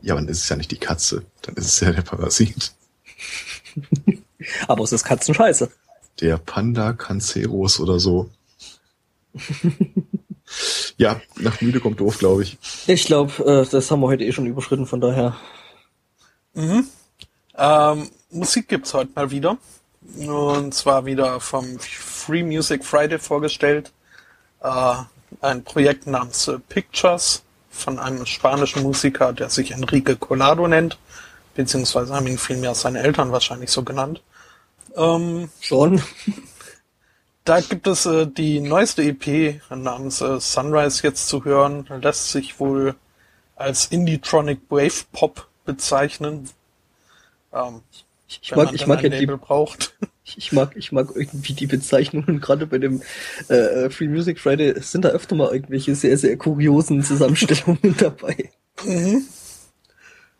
Ja, 0.00 0.14
aber 0.14 0.22
dann 0.22 0.30
ist 0.30 0.42
es 0.42 0.48
ja 0.48 0.56
nicht 0.56 0.70
die 0.70 0.78
Katze. 0.78 1.24
Dann 1.42 1.54
ist 1.56 1.66
es 1.66 1.80
ja 1.80 1.92
der 1.92 2.02
Parasit. 2.02 2.72
Aber 4.68 4.84
es 4.84 4.92
ist 4.92 5.04
Katzenscheiße. 5.04 5.70
Der 6.20 6.36
Panda 6.36 6.92
Cancerus 6.92 7.80
oder 7.80 7.98
so. 7.98 8.28
ja, 10.96 11.20
nach 11.36 11.60
müde 11.60 11.80
kommt 11.80 12.00
doof, 12.00 12.18
glaube 12.18 12.42
ich. 12.42 12.58
Ich 12.86 13.06
glaube, 13.06 13.32
äh, 13.44 13.70
das 13.70 13.90
haben 13.90 14.00
wir 14.00 14.08
heute 14.08 14.24
eh 14.24 14.32
schon 14.32 14.46
überschritten, 14.46 14.86
von 14.86 15.00
daher. 15.00 15.36
Mhm. 16.54 16.86
Ähm, 17.56 18.10
Musik 18.30 18.68
gibt's 18.68 18.94
heute 18.94 19.10
mal 19.14 19.30
wieder. 19.30 19.58
Und 20.18 20.74
zwar 20.74 21.06
wieder 21.06 21.40
vom 21.40 21.78
Free 21.78 22.42
Music 22.42 22.84
Friday 22.84 23.18
vorgestellt. 23.18 23.92
Äh, 24.62 24.94
ein 25.40 25.64
Projekt 25.64 26.06
namens 26.06 26.48
äh, 26.48 26.58
Pictures 26.58 27.42
von 27.70 27.98
einem 27.98 28.26
spanischen 28.26 28.82
Musiker, 28.82 29.32
der 29.32 29.50
sich 29.50 29.72
Enrique 29.72 30.16
Colado 30.16 30.68
nennt. 30.68 30.98
Beziehungsweise 31.54 32.14
haben 32.14 32.26
ihn 32.26 32.38
vielmehr 32.38 32.74
seine 32.74 33.00
Eltern 33.00 33.32
wahrscheinlich 33.32 33.70
so 33.70 33.82
genannt. 33.82 34.22
Ähm, 34.96 35.50
Schon. 35.60 36.02
Da 37.44 37.60
gibt 37.60 37.86
es 37.86 38.06
äh, 38.06 38.26
die 38.26 38.60
neueste 38.60 39.02
EP 39.02 39.60
namens 39.70 40.20
äh, 40.20 40.40
Sunrise 40.40 41.02
jetzt 41.02 41.28
zu 41.28 41.44
hören. 41.44 41.86
Lässt 42.00 42.30
sich 42.30 42.58
wohl 42.58 42.94
als 43.56 43.86
Indie-Tronic 43.86 44.60
Wave 44.70 45.04
Pop 45.12 45.48
bezeichnen. 45.64 46.48
Ähm, 47.52 47.82
Ich, 48.26 48.54
mag, 48.56 48.72
ich 48.72 48.86
mag 48.86 49.02
ja 49.02 49.10
die, 49.10 49.18
Label 49.18 49.38
braucht. 49.38 49.94
ich 50.24 50.52
mag, 50.52 50.72
ich 50.74 50.90
mag 50.90 51.10
irgendwie 51.14 51.52
die 51.52 51.66
Bezeichnungen, 51.66 52.40
gerade 52.40 52.66
bei 52.66 52.78
dem 52.78 53.02
äh, 53.48 53.90
Free 53.90 54.08
Music 54.08 54.40
Friday, 54.40 54.70
es 54.70 54.90
sind 54.90 55.04
da 55.04 55.10
öfter 55.10 55.36
mal 55.36 55.52
irgendwelche 55.52 55.94
sehr, 55.94 56.16
sehr 56.16 56.36
kuriosen 56.36 57.02
Zusammenstellungen 57.02 57.94
dabei. 57.98 58.50
Mhm. 58.84 59.26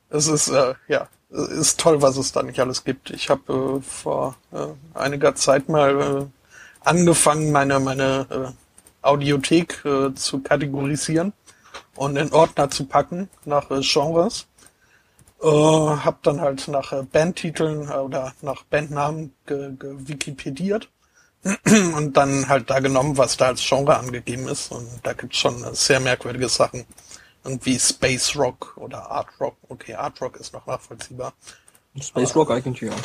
Es 0.08 0.26
ist, 0.26 0.48
äh, 0.48 0.74
ja, 0.88 1.08
ist 1.30 1.80
toll, 1.80 2.00
was 2.00 2.16
es 2.16 2.32
da 2.32 2.42
nicht 2.42 2.60
alles 2.60 2.84
gibt. 2.84 3.10
Ich 3.10 3.28
habe 3.28 3.78
äh, 3.78 3.82
vor 3.82 4.36
äh, 4.52 4.66
einiger 4.94 5.34
Zeit 5.34 5.68
mal 5.68 6.00
äh, 6.00 6.26
angefangen, 6.84 7.52
meine, 7.52 7.80
meine 7.80 8.26
äh, 8.30 9.06
Audiothek 9.06 9.84
äh, 9.84 10.14
zu 10.14 10.40
kategorisieren 10.40 11.32
und 11.96 12.16
in 12.16 12.32
Ordner 12.32 12.70
zu 12.70 12.86
packen 12.86 13.28
nach 13.44 13.70
äh, 13.70 13.80
Genres. 13.80 14.46
Äh, 15.42 15.48
hab 15.48 16.22
dann 16.22 16.40
halt 16.40 16.68
nach 16.68 16.92
äh, 16.92 17.02
Bandtiteln 17.02 17.88
äh, 17.90 17.94
oder 17.94 18.32
nach 18.40 18.62
Bandnamen 18.64 19.34
ge 19.46 19.72
ge 19.76 20.80
und 21.96 22.16
dann 22.16 22.48
halt 22.48 22.70
da 22.70 22.78
genommen, 22.80 23.18
was 23.18 23.36
da 23.36 23.48
als 23.48 23.62
Genre 23.62 23.98
angegeben 23.98 24.48
ist. 24.48 24.72
Und 24.72 24.88
da 25.02 25.12
gibt's 25.12 25.38
schon 25.38 25.62
äh, 25.62 25.74
sehr 25.74 26.00
merkwürdige 26.00 26.48
Sachen. 26.48 26.86
Irgendwie 27.44 27.78
Space 27.78 28.34
Rock 28.36 28.74
oder 28.76 29.10
Art 29.10 29.28
Rock. 29.38 29.56
Okay, 29.68 29.94
Art 29.94 30.18
Rock 30.22 30.36
ist 30.36 30.54
noch 30.54 30.66
nachvollziehbar. 30.66 31.34
Space 32.00 32.34
Rock 32.34 32.50
eigentlich, 32.50 32.90
ja. 32.90 32.96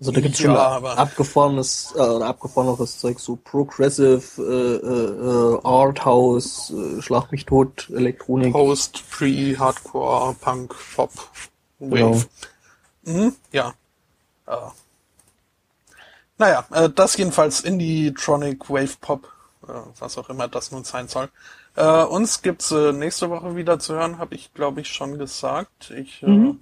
Also 0.00 0.12
da 0.12 0.20
gibt's 0.20 0.38
Ja, 0.38 0.76
schon 0.76 0.86
abgefahrenes, 0.86 1.92
äh, 1.96 2.00
oder 2.00 2.26
abgefahreneres 2.26 3.00
Zeug, 3.00 3.18
so 3.18 3.34
Progressive, 3.34 4.22
äh, 4.38 4.76
äh, 4.86 5.60
Arthouse, 5.64 6.70
äh, 6.70 7.02
Schlag 7.02 7.32
mich 7.32 7.46
tot, 7.46 7.90
Elektronik. 7.90 8.52
Post, 8.52 9.02
Pre, 9.10 9.58
Hardcore, 9.58 10.36
Punk, 10.40 10.74
Pop, 10.94 11.10
Wave. 11.80 12.26
Mhm, 13.02 13.34
ja. 13.50 13.74
Äh. 14.46 14.56
Naja, 16.38 16.64
äh, 16.70 16.88
das 16.88 17.16
jedenfalls 17.16 17.62
Indie-Tronic 17.62 18.70
Wave 18.70 18.96
Pop, 19.00 19.32
äh, 19.66 19.72
was 19.98 20.16
auch 20.16 20.30
immer 20.30 20.46
das 20.46 20.70
nun 20.70 20.84
sein 20.84 21.08
soll. 21.08 21.28
Äh, 21.74 22.04
uns 22.04 22.42
gibt's 22.42 22.70
äh, 22.70 22.92
nächste 22.92 23.30
Woche 23.30 23.56
wieder 23.56 23.80
zu 23.80 23.94
hören, 23.94 24.18
habe 24.18 24.36
ich 24.36 24.54
glaube 24.54 24.80
ich 24.80 24.88
schon 24.88 25.18
gesagt. 25.18 25.90
Ich 25.90 26.22
äh, 26.22 26.54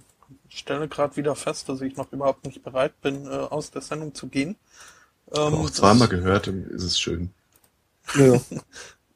stelle 0.59 0.87
gerade 0.87 1.15
wieder 1.17 1.35
fest, 1.35 1.69
dass 1.69 1.81
ich 1.81 1.95
noch 1.95 2.11
überhaupt 2.11 2.45
nicht 2.45 2.63
bereit 2.63 2.99
bin, 3.01 3.25
äh, 3.25 3.29
aus 3.29 3.71
der 3.71 3.81
Sendung 3.81 4.13
zu 4.13 4.27
gehen. 4.27 4.55
Ähm, 5.35 5.53
Auch 5.53 5.69
zweimal 5.69 6.07
gehört, 6.07 6.47
ist 6.47 6.83
es 6.83 6.99
schön. 6.99 7.31
Ja. 8.15 8.39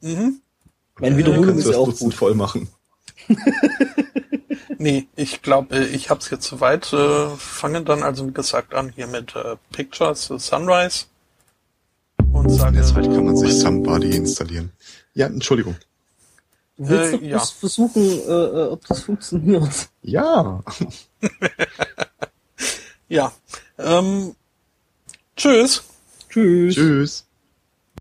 Mhm. 0.04 0.42
Meine 0.98 1.16
Wiederholung 1.16 1.46
kannst 1.46 1.60
ist 1.60 1.66
ja 1.66 1.72
das 1.74 1.80
auch 1.80 2.00
gut. 2.00 2.16
voll 2.16 2.34
machen. 2.34 2.70
Nee, 4.82 5.08
ich 5.16 5.44
glaube, 5.44 5.78
ich 5.86 6.10
habe 6.10 6.22
es 6.22 6.32
jetzt 6.32 6.48
soweit. 6.48 6.92
Äh, 6.92 7.28
fange 7.38 7.84
dann 7.84 8.02
also 8.02 8.28
wie 8.28 8.34
gesagt 8.34 8.74
an 8.74 8.90
hier 8.90 9.06
mit 9.06 9.36
äh, 9.36 9.56
Pictures 9.72 10.32
äh, 10.32 10.40
Sunrise 10.40 11.06
und 12.34 12.50
sage. 12.50 12.78
Jetzt 12.78 12.96
kann 12.96 13.26
man 13.26 13.38
sich 13.38 13.54
Somebody 13.54 14.16
installieren. 14.16 14.72
Ja, 15.14 15.28
Entschuldigung. 15.28 15.76
Du 16.82 16.90
willst 16.90 17.14
Äh, 17.14 17.18
doch 17.18 17.22
ja. 17.24 17.38
bloß 17.38 17.52
versuchen, 17.52 18.02
äh, 18.04 18.32
äh, 18.32 18.68
ob 18.70 18.88
das 18.88 19.04
funktioniert. 19.04 19.90
Ja. 20.02 20.64
Ja. 23.08 23.34
Ähm, 23.78 24.36
tschüss. 25.36 25.84
Tschüss. 26.30 26.76
Tschüss. 26.76 27.26